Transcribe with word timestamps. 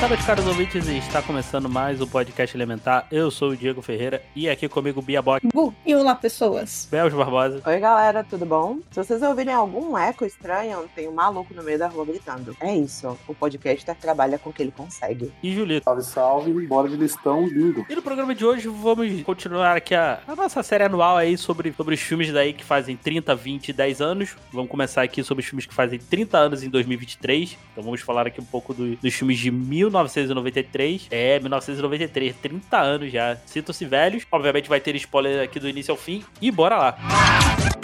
Meus 0.00 0.24
caros 0.24 0.46
ouvintes, 0.46 0.88
e 0.88 0.96
está 0.98 1.20
começando 1.20 1.68
mais 1.68 2.00
o 2.00 2.06
podcast 2.06 2.56
Elementar. 2.56 3.06
Eu 3.12 3.30
sou 3.30 3.50
o 3.50 3.56
Diego 3.56 3.82
Ferreira 3.82 4.22
e 4.34 4.48
aqui 4.48 4.66
comigo 4.66 5.02
Bia 5.02 5.20
Bock, 5.20 5.46
Bu, 5.52 5.74
e 5.84 5.94
olá, 5.94 6.14
pessoas. 6.14 6.88
Belge 6.90 7.14
Barbosa 7.14 7.60
Oi, 7.66 7.78
galera, 7.78 8.24
tudo 8.24 8.46
bom? 8.46 8.78
Se 8.90 9.02
vocês 9.04 9.20
ouvirem 9.22 9.52
algum 9.52 9.98
eco 9.98 10.24
estranho, 10.24 10.88
tem 10.94 11.06
um 11.08 11.12
maluco 11.12 11.52
no 11.52 11.62
meio 11.62 11.78
da 11.78 11.88
rua 11.88 12.06
gritando. 12.06 12.56
É 12.60 12.74
isso, 12.74 13.18
o 13.28 13.34
podcaster 13.34 13.94
trabalha 13.96 14.38
com 14.38 14.48
o 14.48 14.52
que 14.52 14.62
ele 14.62 14.72
consegue. 14.74 15.30
e 15.42 15.54
Julito. 15.54 15.84
Salve, 15.84 16.02
salve, 16.02 16.66
bora 16.66 16.88
de 16.88 16.96
listão 16.96 17.46
lindo. 17.46 17.84
E 17.90 17.94
no 17.94 18.00
programa 18.00 18.34
de 18.34 18.46
hoje 18.46 18.66
vamos 18.68 19.22
continuar 19.24 19.76
aqui 19.76 19.94
a, 19.94 20.20
a 20.26 20.34
nossa 20.34 20.62
série 20.62 20.84
anual 20.84 21.18
aí 21.18 21.36
sobre, 21.36 21.72
sobre 21.74 21.94
os 21.94 22.00
filmes 22.00 22.32
daí 22.32 22.54
que 22.54 22.64
fazem 22.64 22.96
30, 22.96 23.34
20 23.34 23.68
e 23.68 23.72
10 23.74 24.00
anos. 24.00 24.36
Vamos 24.52 24.70
começar 24.70 25.02
aqui 25.02 25.22
sobre 25.22 25.42
os 25.42 25.48
filmes 25.48 25.66
que 25.66 25.74
fazem 25.74 25.98
30 25.98 26.38
anos 26.38 26.62
em 26.62 26.70
2023. 26.70 27.58
Então 27.72 27.84
vamos 27.84 28.00
falar 28.00 28.26
aqui 28.26 28.40
um 28.40 28.44
pouco 28.44 28.72
do- 28.72 28.96
dos 28.96 29.12
filmes 29.14 29.38
de 29.38 29.50
1993. 29.88 31.08
É, 31.10 31.38
1993, 31.38 32.36
30 32.36 32.78
anos 32.78 33.12
já. 33.12 33.36
Sintam-se 33.46 33.84
velhos. 33.84 34.26
Obviamente 34.30 34.68
vai 34.68 34.80
ter 34.80 34.94
spoiler 34.96 35.44
aqui 35.44 35.58
do 35.58 35.68
início 35.68 35.92
ao 35.92 35.96
fim. 35.96 36.24
E 36.40 36.50
bora 36.50 36.76
lá. 36.76 37.77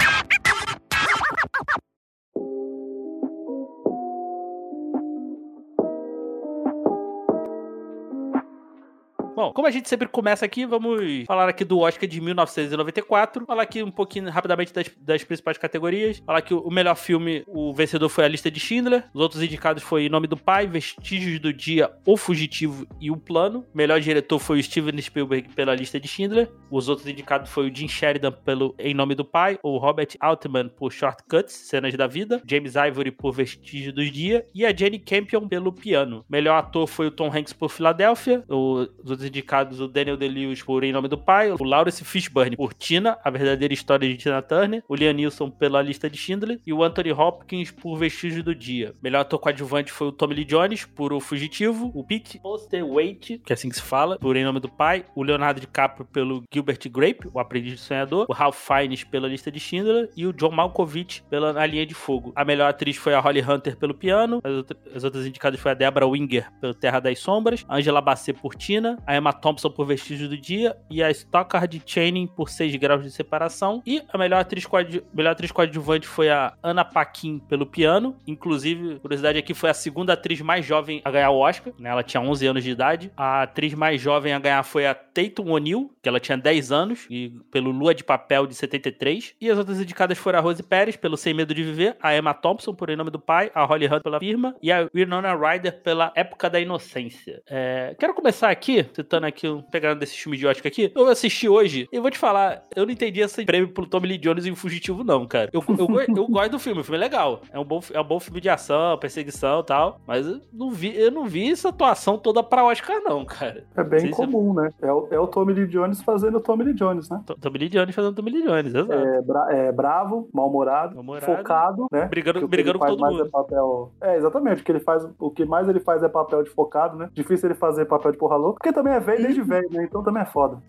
Bom, 9.34 9.52
como 9.52 9.66
a 9.66 9.70
gente 9.70 9.88
sempre 9.88 10.06
começa 10.06 10.44
aqui, 10.44 10.64
vamos 10.64 11.24
falar 11.27 11.48
aqui 11.48 11.64
do 11.64 11.80
Oscar 11.80 12.08
de 12.08 12.20
1994. 12.20 13.44
Falar 13.44 13.62
aqui 13.64 13.82
um 13.82 13.90
pouquinho 13.90 14.30
rapidamente 14.30 14.72
das, 14.72 14.88
das 14.96 15.24
principais 15.24 15.58
categorias. 15.58 16.22
Falar 16.24 16.40
que 16.40 16.54
o 16.54 16.70
melhor 16.70 16.94
filme, 16.94 17.42
o 17.48 17.74
vencedor 17.74 18.08
foi 18.08 18.24
A 18.24 18.28
Lista 18.28 18.48
de 18.48 18.60
Schindler. 18.60 19.05
Os 19.12 19.20
outros 19.20 19.42
indicados 19.42 19.82
foi 19.82 20.08
Nome 20.08 20.28
do 20.28 20.36
Pai, 20.36 20.68
Vestígios 20.68 21.40
do 21.40 21.52
Dia, 21.52 21.90
O 22.06 22.16
Fugitivo 22.16 22.86
e 23.00 23.10
O 23.10 23.16
Plano. 23.16 23.66
Melhor 23.74 23.98
diretor 23.98 24.38
foi 24.38 24.60
o 24.60 24.62
Steven 24.62 25.00
Spielberg 25.00 25.48
pela 25.52 25.74
Lista 25.74 25.98
de 25.98 26.06
Schindler. 26.06 26.48
Os 26.70 26.88
outros 26.88 27.08
indicados 27.08 27.50
foi 27.50 27.68
o 27.68 27.74
Jim 27.74 27.88
Sheridan 27.88 28.30
pelo 28.30 28.72
Em 28.78 28.94
Nome 28.94 29.16
do 29.16 29.24
Pai, 29.24 29.58
o 29.64 29.78
Robert 29.78 30.10
Altman 30.20 30.68
por 30.68 30.92
Shortcuts, 30.92 31.55
Cenas 31.55 31.92
da 31.94 32.06
Vida, 32.06 32.40
James 32.48 32.74
Ivory 32.77 33.10
por 33.10 33.32
Vestígios 33.32 33.92
do 33.92 34.08
Dia 34.08 34.46
e 34.55 34.64
a 34.64 34.74
Jenny 34.74 35.00
Campion 35.00 35.48
pelo 35.48 35.72
Piano. 35.72 36.24
Melhor 36.28 36.56
ator 36.56 36.86
foi 36.86 37.08
o 37.08 37.10
Tom 37.10 37.32
Hanks 37.34 37.52
por 37.52 37.68
Filadélfia. 37.68 38.44
Os 38.48 39.10
outros 39.10 39.23
indicados 39.25 39.80
o 39.80 39.89
Daniel 39.89 40.17
Day-Lewis 40.17 40.62
por 40.62 40.84
Em 40.84 40.92
Nome 40.92 41.08
do 41.08 41.19
Pai, 41.19 41.50
o 41.50 41.64
Lawrence 41.64 42.05
Fishburne 42.05 42.56
por 42.56 42.72
Tina, 42.75 43.19
a 43.25 43.30
verdadeira 43.30 43.72
história 43.75 44.08
de 44.08 44.17
Tina 44.17 44.42
Turner, 44.42 44.83
o 44.89 44.94
Liam 44.94 45.12
Neeson 45.12 45.50
pela 45.50 45.83
Lista 45.83 46.08
de 46.08 46.17
Schindler 46.17 46.61
e 46.67 46.72
o 46.72 46.83
Anthony 46.83 47.12
Hopkins 47.12 47.70
por 47.70 47.97
Vestígios 47.97 48.42
do 48.45 48.55
Dia. 48.55 48.95
Melhor 49.02 49.20
ator 49.20 49.39
coadjuvante 49.39 49.91
foi 49.92 50.08
o 50.08 50.12
Tommy 50.12 50.34
Lee 50.34 50.45
Jones 50.45 50.84
por 50.84 51.12
O 51.12 51.20
Fugitivo, 51.20 51.91
o 51.95 52.05
Pete 52.05 52.39
Postlethwaite, 52.40 53.39
que 53.45 53.52
é 53.52 53.55
assim 53.55 53.68
que 53.68 53.77
se 53.77 53.83
fala, 53.83 54.18
por 54.18 54.36
Em 54.36 54.45
Nome 54.45 54.61
do 54.61 54.68
Pai, 54.68 55.05
o 55.14 55.23
Leonardo 55.23 55.61
DiCaprio 55.61 56.05
pelo 56.06 56.42
Gilbert 56.52 56.79
Grape, 56.91 57.29
o 57.33 57.39
Aprendiz 57.39 57.74
do 57.74 57.79
Sonhador, 57.80 58.27
o 58.29 58.33
Ralph 58.33 58.56
Fiennes 58.58 59.05
pela 59.05 59.29
Lista 59.29 59.51
de 59.51 59.61
Schindler 59.61 60.11
e 60.17 60.27
o 60.27 60.33
John 60.33 60.51
Malkovich 60.51 61.23
pela 61.30 61.52
Na 61.52 61.64
Linha 61.67 61.86
de 61.86 61.95
Fogo. 61.95 62.33
A 62.35 62.45
melhor 62.45 62.68
atriz 62.68 62.96
foi 62.96 63.14
a 63.14 63.20
Holly 63.20 63.42
Hunter 63.42 63.77
pelo 63.77 63.95
Piano, 63.95 64.41
as, 64.42 64.52
outra- 64.52 64.77
as 64.95 65.05
outras 65.05 65.27
indicadas 65.27 65.61
foi 65.61 65.70
a 65.70 65.74
Deborah 65.74 66.06
Winger 66.06 66.51
pelo 66.61 66.74
Terra 66.74 67.01
das 67.01 67.18
Sombras, 67.18 67.64
a 67.68 67.77
Angela 67.77 68.01
Bassett 68.01 68.41
por 68.41 68.55
Tina, 68.55 68.98
a 69.06 69.14
Emma 69.17 69.33
Thompson 69.33 69.70
por 69.70 69.86
Vestígios 69.86 70.29
do 70.29 70.36
Dia 70.36 70.77
e 70.91 71.02
a 71.02 71.11
Stockard 71.11 71.83
Channing 71.86 72.27
por 72.27 72.48
6 72.48 72.75
graus 72.77 73.02
de 73.02 73.11
separação. 73.11 73.83
E 73.86 74.02
a 74.13 74.19
melhor 74.19 74.41
atriz, 74.41 74.67
coadju- 74.67 75.02
melhor 75.13 75.30
atriz 75.33 75.51
coadjuvante 75.52 76.07
foi 76.07 76.30
a 76.30 76.55
Anna 76.63 76.85
Paquin 76.85 77.39
pelo 77.39 77.67
piano. 77.67 78.17
Inclusive, 78.27 78.98
curiosidade 79.01 79.39
aqui, 79.39 79.55
foi 79.55 79.70
a 79.70 79.74
segunda 79.74 80.13
atriz 80.13 80.41
mais 80.41 80.64
jovem 80.64 81.01
a 81.05 81.11
ganhar 81.11 81.30
o 81.30 81.39
Oscar. 81.39 81.73
Né? 81.79 81.91
Ela 81.91 82.03
tinha 82.03 82.20
11 82.20 82.47
anos 82.47 82.64
de 82.64 82.70
idade. 82.70 83.13
A 83.17 83.42
atriz 83.42 83.74
mais 83.74 84.01
jovem 84.01 84.33
a 84.33 84.39
ganhar 84.39 84.63
foi 84.63 84.86
a 84.86 84.95
Tatum 84.95 85.51
O'Neill, 85.53 85.91
que 86.03 86.08
ela 86.08 86.20
tinha 86.20 86.36
10 86.36 86.73
anos, 86.73 87.07
e 87.11 87.30
pelo 87.51 87.70
Lua 87.70 87.95
de 87.95 88.03
Papel 88.05 88.47
de 88.47 88.55
73. 88.55 89.35
E 89.41 89.51
as 89.51 89.58
outras 89.58 89.80
indicadas 89.80 90.19
foram 90.19 90.39
a 90.39 90.42
Rose 90.42 90.63
Pérez 90.63 90.97
pelo 90.97 91.17
Sem 91.17 91.33
Medo 91.35 91.55
de 91.55 91.63
Viver, 91.63 91.97
a 92.03 92.17
Emma 92.17 92.35
Thompson 92.35 92.74
por 92.74 92.91
Em 92.91 92.97
Nome 92.97 93.11
do 93.11 93.19
Pai, 93.19 93.51
a 93.55 93.64
Holly 93.64 93.86
Hunt 93.86 94.03
pela 94.03 94.19
Firma 94.19 94.55
e 94.63 94.70
a 94.73 94.89
Winona 94.95 95.35
Ryder 95.35 95.80
pela 95.83 96.13
Época 96.14 96.51
da 96.51 96.61
Inocência. 96.61 97.42
É, 97.48 97.95
quero 97.98 98.14
começar 98.14 98.51
aqui, 98.51 98.83
citando 99.05 99.27
aqui, 99.27 99.47
pegando 99.70 100.01
desse 100.01 100.17
filme 100.17 100.45
Oscar 100.47 100.67
aqui. 100.67 100.91
Eu 100.95 101.07
assisti 101.09 101.48
hoje 101.48 101.89
e 101.92 102.01
vou 102.01 102.11
te 102.11 102.19
falar, 102.19 102.65
eu 102.75 102.85
não 102.85 102.92
entendi 102.92 103.20
esse 103.20 103.45
prêmio 103.45 103.69
pro 103.69 103.87
Tommy 103.87 104.09
Lee 104.09 104.19
Jones 104.19 104.45
e 104.47 104.51
o 104.51 104.57
Fugitivo, 104.57 105.05
não, 105.05 105.27
cara. 105.27 105.51
Eu, 105.53 105.63
eu, 105.79 106.17
eu 106.17 106.27
gosto 106.29 106.51
do 106.51 106.59
filme, 106.59 106.81
o 106.81 106.85
filme 106.85 106.97
é 106.97 107.01
legal. 107.01 107.41
É 107.53 107.59
um 107.59 107.65
bom, 107.65 107.81
é 107.92 108.01
um 108.01 108.05
bom 108.05 108.19
filme 108.19 108.41
de 108.41 108.48
ação, 108.48 108.98
perseguição 108.98 109.61
e 109.61 109.65
tal. 109.65 110.01
Mas 110.07 110.27
eu 110.27 110.41
não 110.53 110.70
vi, 110.70 110.98
eu 110.98 111.11
não 111.11 111.27
vi 111.27 111.51
essa 111.51 111.69
atuação 111.69 112.19
toda 112.19 112.42
pra 112.42 112.65
Oscar, 112.65 113.01
não, 113.03 113.25
cara. 113.25 113.65
É 113.77 113.85
bem 113.85 114.01
sim. 114.01 114.11
comum, 114.11 114.55
né? 114.55 114.70
É 114.83 114.92
o, 114.92 115.09
é 115.11 115.19
o 115.19 115.27
Tommy 115.27 115.53
Lee 115.53 115.67
Jones 115.67 116.03
fazendo 116.03 116.39
o 116.39 116.41
Tommy 116.41 116.65
Lee 116.65 116.75
Jones, 116.75 117.09
né? 117.09 117.21
To- 117.27 117.36
Tommy 117.41 117.59
Lee 117.59 117.69
Jones 117.69 117.95
fazendo 117.95 118.15
Tommy 118.15 118.31
Lee 118.31 118.42
Jones, 118.42 118.67
exato. 118.75 118.92
É, 118.92 119.23
bra- 119.23 119.48
é 119.53 119.73
bravo, 119.73 120.29
mal-humorado, 120.33 120.95
Mal-humorado. 120.95 121.27
focado, 121.27 121.86
né? 121.92 122.07
Brigando- 122.07 122.45
o 122.45 122.48
brigando 122.48 122.79
com 122.79 122.86
todo 122.86 123.01
mais 123.01 123.15
mundo. 123.15 123.27
É, 123.27 123.31
papel... 123.31 123.92
é, 124.01 124.17
exatamente. 124.17 124.63
O 124.63 124.65
que, 124.65 124.73
ele 124.73 124.81
faz, 124.81 125.07
o 125.19 125.31
que 125.31 125.45
mais 125.45 125.69
ele 125.69 125.81
faz 125.81 126.03
é 126.03 126.09
papel 126.09 126.42
de 126.42 126.51
focado, 126.51 126.97
né? 126.97 127.09
Difícil 127.13 127.48
ele 127.48 127.55
fazer 127.59 127.85
papel 127.86 128.12
de 128.12 128.19
porra 128.19 128.37
louca, 128.37 128.59
porque 128.61 128.73
também 128.73 128.94
é 128.94 129.00
velho 129.00 129.22
desde 129.22 129.43
velho, 129.43 129.69
né? 129.70 129.84
Então 129.84 130.02
também 130.02 130.22
é 130.22 130.26
foda. 130.26 130.62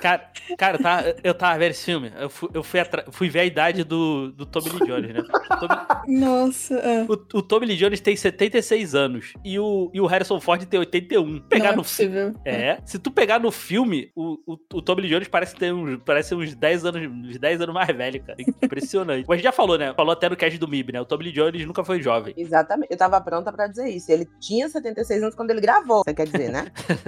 Cara, 0.00 0.30
cara 0.56 0.78
tá, 0.78 1.04
eu 1.22 1.34
tava 1.34 1.58
vendo 1.58 1.70
esse 1.72 1.84
filme, 1.84 2.12
eu 2.18 2.30
fui, 2.30 2.48
eu 2.54 2.62
fui, 2.62 2.80
atra- 2.80 3.04
fui 3.10 3.28
ver 3.28 3.40
a 3.40 3.44
idade 3.44 3.84
do, 3.84 4.32
do 4.32 4.46
Tommy 4.46 4.70
Lee 4.70 4.86
Jones, 4.86 5.14
né? 5.14 5.22
Tommy, 5.60 6.18
Nossa, 6.20 6.74
ah, 6.82 7.06
o, 7.08 7.38
o 7.38 7.42
Tommy 7.42 7.66
Lee 7.66 7.76
Jones 7.76 8.00
tem 8.00 8.16
76 8.16 8.94
anos 8.94 9.34
e 9.44 9.58
o, 9.58 9.90
e 9.92 10.00
o 10.00 10.06
Harrison 10.06 10.40
Ford 10.40 10.64
tem 10.64 10.80
81. 10.80 11.40
Pegar 11.40 11.64
não 11.64 11.72
é 11.72 11.76
no 11.76 11.82
possível. 11.82 12.34
É, 12.44 12.78
se 12.86 12.98
tu 12.98 13.10
pegar 13.10 13.38
no 13.38 13.50
filme, 13.50 14.10
o, 14.16 14.38
o, 14.46 14.58
o 14.74 14.82
Tommy 14.82 15.02
Lee 15.02 15.10
Jones 15.10 15.28
parece 15.28 15.54
ter 15.56 15.72
uns, 15.74 15.98
parece 16.04 16.34
uns 16.34 16.54
10 16.54 16.84
anos, 16.86 17.02
uns 17.28 17.38
10 17.38 17.60
anos 17.60 17.74
mais 17.74 17.94
velho, 17.94 18.22
cara. 18.22 18.36
Impressionante. 18.40 19.24
Mas 19.28 19.34
a 19.34 19.36
gente 19.36 19.44
já 19.44 19.52
falou, 19.52 19.76
né? 19.76 19.92
Falou 19.94 20.12
até 20.12 20.28
no 20.28 20.36
cast 20.36 20.58
do 20.58 20.68
MIB, 20.68 20.92
né? 20.92 21.00
O 21.00 21.04
Tommy 21.04 21.24
Lee 21.24 21.32
Jones 21.32 21.66
nunca 21.66 21.84
foi 21.84 22.00
jovem. 22.02 22.32
Exatamente. 22.36 22.90
Eu 22.90 22.96
tava 22.96 23.20
pronta 23.20 23.52
pra 23.52 23.66
dizer 23.66 23.88
isso. 23.88 24.10
Ele 24.10 24.26
tinha 24.40 24.68
76 24.68 25.22
anos 25.22 25.34
quando 25.34 25.50
ele 25.50 25.60
gravou. 25.60 26.02
Você 26.04 26.14
quer 26.14 26.26
dizer, 26.26 26.50
né? 26.50 26.66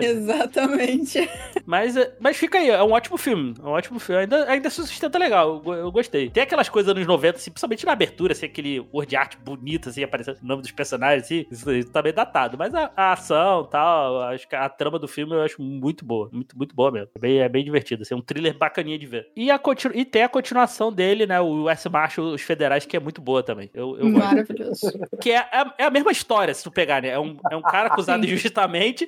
Exatamente. 0.49 1.29
Mas, 1.67 1.97
é- 1.99 2.15
mas 2.19 2.35
fica 2.37 2.57
aí, 2.57 2.71
é 2.71 2.83
um 2.83 2.93
ótimo 2.93 3.19
filme. 3.19 3.53
É 3.59 3.63
um 3.63 3.73
ótimo 3.73 3.99
filme. 3.99 4.23
Ainda, 4.23 4.51
ainda 4.51 4.71
se 4.71 4.77
sustenta 4.87 5.19
legal. 5.19 5.63
Eu, 5.67 5.75
eu 5.75 5.93
gostei. 5.93 6.31
Tem 6.31 6.43
aquelas 6.43 6.67
coisas 6.71 6.91
anos 6.91 7.07
90, 7.07 7.37
assim, 7.37 7.51
principalmente 7.51 7.85
na 7.85 7.93
abertura, 7.93 8.33
assim, 8.33 8.47
aquele 8.47 8.81
word 8.93 9.15
art 9.15 9.37
bonito, 9.45 9.91
assim, 9.91 10.03
aparecendo 10.03 10.39
o 10.43 10.47
nome 10.47 10.63
dos 10.63 10.73
personagens, 10.73 11.25
assim. 11.25 11.45
Isso, 11.51 11.71
isso 11.71 11.91
tá 11.93 12.01
bem 12.01 12.15
datado. 12.15 12.57
Mas 12.57 12.75
a, 12.75 12.91
a 12.97 13.13
ação 13.13 13.65
e 13.67 13.71
tal, 13.71 14.23
acho 14.23 14.49
que 14.49 14.57
a 14.57 14.67
trama 14.71 14.99
do 14.99 15.07
filme 15.07 15.35
eu 15.35 15.43
acho 15.43 15.61
muito 15.61 16.07
boa. 16.07 16.31
Muito, 16.33 16.57
muito 16.57 16.75
boa 16.75 16.91
mesmo. 16.91 17.11
É 17.15 17.19
bem, 17.19 17.39
é 17.41 17.49
bem 17.51 17.63
divertido. 17.63 18.01
Assim, 18.03 18.15
é 18.15 18.17
um 18.17 18.23
thriller 18.23 18.57
bacaninha 18.57 18.99
de 18.99 19.07
ver. 19.07 19.29
E, 19.37 19.51
a 19.51 19.59
continu- 19.59 19.95
e 19.95 20.07
tem 20.07 20.23
a 20.23 20.29
continuação 20.29 20.91
dele, 20.91 21.27
né? 21.27 21.39
O 21.39 21.69
S. 21.69 21.87
Marshall, 21.91 22.33
Os 22.33 22.41
Federais, 22.41 22.87
que 22.87 22.97
é 22.97 23.01
muito 23.01 23.21
boa 23.21 23.43
também. 23.43 23.69
Eu, 23.75 23.95
eu 23.99 24.11
gosto. 24.11 24.25
Maravilhoso. 24.27 24.99
Que 25.21 25.33
é, 25.33 25.47
é, 25.53 25.65
é 25.79 25.85
a 25.85 25.91
mesma 25.91 26.13
história, 26.13 26.55
se 26.55 26.65
tu 26.65 26.71
pegar, 26.71 27.03
né? 27.03 27.09
É 27.09 27.19
um, 27.21 27.37
é 27.51 27.57
um 27.57 27.63
cara 27.63 27.89
acusado 27.89 28.25
Sim. 28.25 28.33
injustamente, 28.33 29.07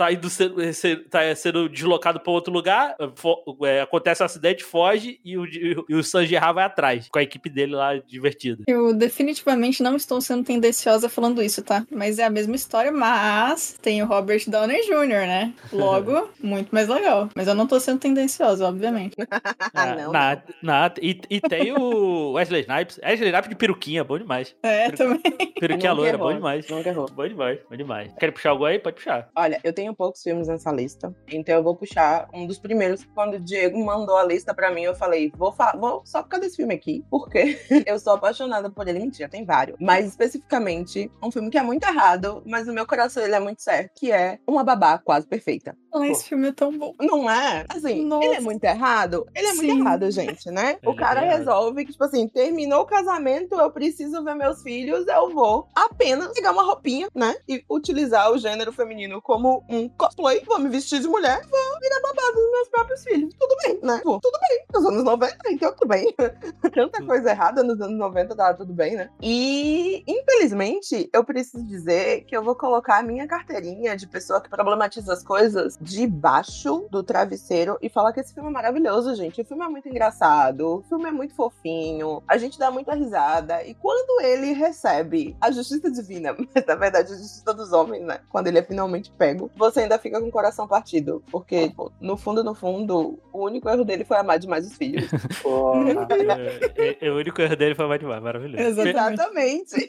tá, 0.00 0.10
indo 0.10 0.30
ser, 0.30 0.72
ser- 0.72 1.04
tá 1.10 1.34
sendo 1.34 1.68
deslocado 1.68 2.18
pra 2.20 2.32
outro 2.32 2.50
lugar, 2.52 2.96
fo- 3.16 3.36
é, 3.64 3.82
acontece 3.82 4.22
um 4.22 4.26
acidente, 4.26 4.64
foge 4.64 5.20
e 5.22 5.36
o, 5.36 5.44
e 5.88 5.94
o 5.94 6.02
Sanjirá 6.02 6.50
vai 6.52 6.64
atrás, 6.64 7.06
com 7.10 7.18
a 7.18 7.22
equipe 7.22 7.50
dele 7.50 7.74
lá 7.74 7.96
divertida. 7.98 8.64
Eu 8.66 8.94
definitivamente 8.94 9.82
não 9.82 9.96
estou 9.96 10.18
sendo 10.22 10.42
tendenciosa 10.42 11.06
falando 11.10 11.42
isso, 11.42 11.62
tá? 11.62 11.84
Mas 11.90 12.18
é 12.18 12.24
a 12.24 12.30
mesma 12.30 12.56
história, 12.56 12.90
mas 12.90 13.78
tem 13.82 14.02
o 14.02 14.06
Robert 14.06 14.42
Downey 14.48 14.80
Jr., 14.86 15.26
né? 15.26 15.52
Logo, 15.70 16.30
muito 16.42 16.70
mais 16.74 16.88
legal. 16.88 17.28
Mas 17.34 17.46
eu 17.46 17.54
não 17.54 17.66
tô 17.66 17.78
sendo 17.78 17.98
tendenciosa, 18.00 18.66
obviamente. 18.66 19.14
Ah, 19.74 19.94
não. 19.94 20.12
na, 20.12 20.42
na- 20.62 20.94
e, 21.00 21.20
e 21.30 21.40
tem 21.40 21.72
o 21.72 22.32
Wesley 22.40 22.62
Snipes. 22.62 22.98
Wesley 23.02 23.28
Snipes 23.28 23.48
de 23.50 23.54
peruquinha, 23.56 24.02
bom 24.02 24.18
demais. 24.18 24.54
É, 24.62 24.90
também. 24.90 25.20
Peruquinha 25.58 25.92
loira, 25.92 26.16
errou, 26.16 26.28
bom 26.28 26.34
demais. 26.34 26.68
Nunca 26.68 26.88
errou. 26.88 27.06
Bom 27.10 27.28
demais, 27.28 27.58
bom 27.68 27.76
demais. 27.76 28.12
Quer 28.18 28.32
puxar 28.32 28.50
algo 28.50 28.64
aí? 28.64 28.78
Pode 28.78 28.96
puxar. 28.96 29.28
Olha, 29.34 29.60
eu 29.62 29.72
tenho 29.72 29.89
poucos 29.94 30.22
filmes 30.22 30.48
nessa 30.48 30.70
lista, 30.72 31.14
então 31.28 31.54
eu 31.54 31.62
vou 31.62 31.76
puxar 31.76 32.28
um 32.32 32.46
dos 32.46 32.58
primeiros. 32.58 33.04
Quando 33.14 33.34
o 33.34 33.40
Diego 33.40 33.78
mandou 33.84 34.16
a 34.16 34.24
lista 34.24 34.54
pra 34.54 34.70
mim, 34.70 34.82
eu 34.82 34.94
falei, 34.94 35.32
vou, 35.36 35.52
fa- 35.52 35.76
vou 35.78 36.02
só 36.04 36.22
por 36.22 36.28
causa 36.30 36.44
desse 36.46 36.56
filme 36.56 36.74
aqui, 36.74 37.04
porque 37.10 37.58
eu 37.86 37.98
sou 37.98 38.12
apaixonada 38.14 38.70
por 38.70 38.86
ele. 38.88 38.98
Mentira, 39.00 39.28
tem 39.28 39.44
vários. 39.44 39.76
Mas 39.80 40.06
especificamente, 40.06 41.10
um 41.22 41.30
filme 41.30 41.50
que 41.50 41.58
é 41.58 41.62
muito 41.62 41.84
errado, 41.84 42.42
mas 42.46 42.66
no 42.66 42.72
meu 42.72 42.86
coração 42.86 43.22
ele 43.22 43.34
é 43.34 43.40
muito 43.40 43.62
certo, 43.62 43.92
que 43.96 44.10
é 44.12 44.38
Uma 44.46 44.64
Babá 44.64 44.98
Quase 44.98 45.26
Perfeita. 45.26 45.76
Ah, 45.92 46.06
esse 46.06 46.24
filme 46.24 46.48
é 46.48 46.52
tão 46.52 46.76
bom. 46.76 46.94
Não 47.00 47.30
é? 47.30 47.64
Assim, 47.68 48.04
Nossa. 48.04 48.26
ele 48.26 48.34
é 48.36 48.40
muito 48.40 48.64
errado? 48.64 49.26
Ele 49.34 49.46
é 49.46 49.52
muito 49.54 49.72
Sim. 49.72 49.80
errado, 49.80 50.10
gente, 50.10 50.50
né? 50.50 50.78
o 50.84 50.90
Ele 50.90 51.00
é 51.00 51.04
cara 51.04 51.20
resolve 51.20 51.84
que, 51.84 51.92
tipo 51.92 52.04
assim, 52.04 52.28
terminou 52.28 52.82
o 52.82 52.86
casamento, 52.86 53.54
eu 53.54 53.70
preciso 53.70 54.22
ver 54.22 54.34
meus 54.34 54.62
filhos, 54.62 55.06
eu 55.06 55.30
vou 55.30 55.68
apenas 55.74 56.32
pegar 56.32 56.52
uma 56.52 56.62
roupinha, 56.62 57.08
né? 57.14 57.34
E 57.48 57.64
utilizar 57.68 58.30
o 58.32 58.38
gênero 58.38 58.72
feminino 58.72 59.20
como 59.20 59.64
um 59.68 59.88
cosplay, 59.88 60.42
vou 60.46 60.58
me 60.58 60.68
vestir 60.68 61.00
de 61.00 61.08
mulher, 61.08 61.40
vou 61.42 61.80
virar 61.80 62.00
babado 62.02 62.36
dos 62.36 62.50
meus 62.50 62.68
próprios 62.68 63.02
filhos. 63.02 63.34
Tudo 63.38 63.56
bem, 63.64 63.80
né? 63.82 64.00
Pô, 64.04 64.20
tudo 64.20 64.38
bem. 64.48 64.64
Nos 64.72 64.84
anos 64.86 65.04
90, 65.04 65.36
então 65.50 65.72
tudo 65.72 65.88
bem. 65.88 66.14
Tanta 66.72 67.04
coisa 67.04 67.30
errada 67.30 67.62
nos 67.62 67.80
anos 67.80 67.98
90, 67.98 68.36
tava 68.36 68.56
tudo 68.56 68.72
bem, 68.72 68.96
né? 68.96 69.10
E, 69.20 70.04
infelizmente, 70.06 71.08
eu 71.12 71.24
preciso 71.24 71.64
dizer 71.64 72.22
que 72.24 72.36
eu 72.36 72.42
vou 72.42 72.54
colocar 72.54 72.98
a 72.98 73.02
minha 73.02 73.26
carteirinha 73.26 73.96
de 73.96 74.06
pessoa 74.06 74.40
que 74.40 74.48
problematiza 74.48 75.12
as 75.12 75.22
coisas 75.22 75.78
debaixo 75.80 76.86
do 76.90 77.02
travesseiro 77.02 77.78
e 77.80 77.88
falar 77.88 78.12
que 78.12 78.20
esse 78.20 78.34
filme 78.34 78.48
é 78.48 78.52
maravilhoso, 78.52 79.14
gente. 79.14 79.40
O 79.40 79.44
filme 79.44 79.64
é 79.64 79.68
muito 79.68 79.88
engraçado, 79.88 80.78
o 80.78 80.82
filme 80.82 81.06
é 81.08 81.10
muito 81.10 81.34
fofinho, 81.34 82.22
a 82.28 82.36
gente 82.36 82.58
dá 82.58 82.70
muita 82.70 82.94
risada. 82.94 83.64
E 83.64 83.74
quando 83.74 84.22
ele 84.24 84.52
recebe 84.52 85.36
a 85.40 85.50
justiça 85.50 85.90
divina, 85.90 86.34
mas 86.54 86.66
na 86.66 86.74
verdade 86.74 87.12
a 87.12 87.16
justiça 87.16 87.54
dos 87.54 87.72
homens, 87.72 88.04
né? 88.04 88.20
Quando 88.28 88.46
ele 88.48 88.58
é 88.58 88.62
finalmente 88.62 89.10
pego, 89.12 89.50
você 89.56 89.80
ainda 89.80 89.98
fica 89.98 90.20
com 90.20 90.28
o 90.28 90.32
coração 90.32 90.68
partido. 90.68 91.22
Porque, 91.30 91.68
tipo, 91.68 91.90
no 92.00 92.16
fundo, 92.16 92.44
no 92.44 92.54
fundo, 92.54 93.18
o 93.32 93.44
único 93.44 93.68
erro 93.68 93.84
dele 93.84 94.04
foi 94.04 94.16
amar 94.18 94.38
demais 94.38 94.66
os 94.66 94.76
filhos. 94.76 95.08
É, 95.40 96.98
é, 97.00 97.06
é, 97.06 97.10
o 97.10 97.16
único 97.16 97.40
erro 97.40 97.56
dele 97.56 97.74
foi 97.74 97.86
mais 97.86 98.00
demais, 98.00 98.22
maravilhoso. 98.22 98.62
Exatamente. 98.80 99.14
Exatamente. 99.14 99.86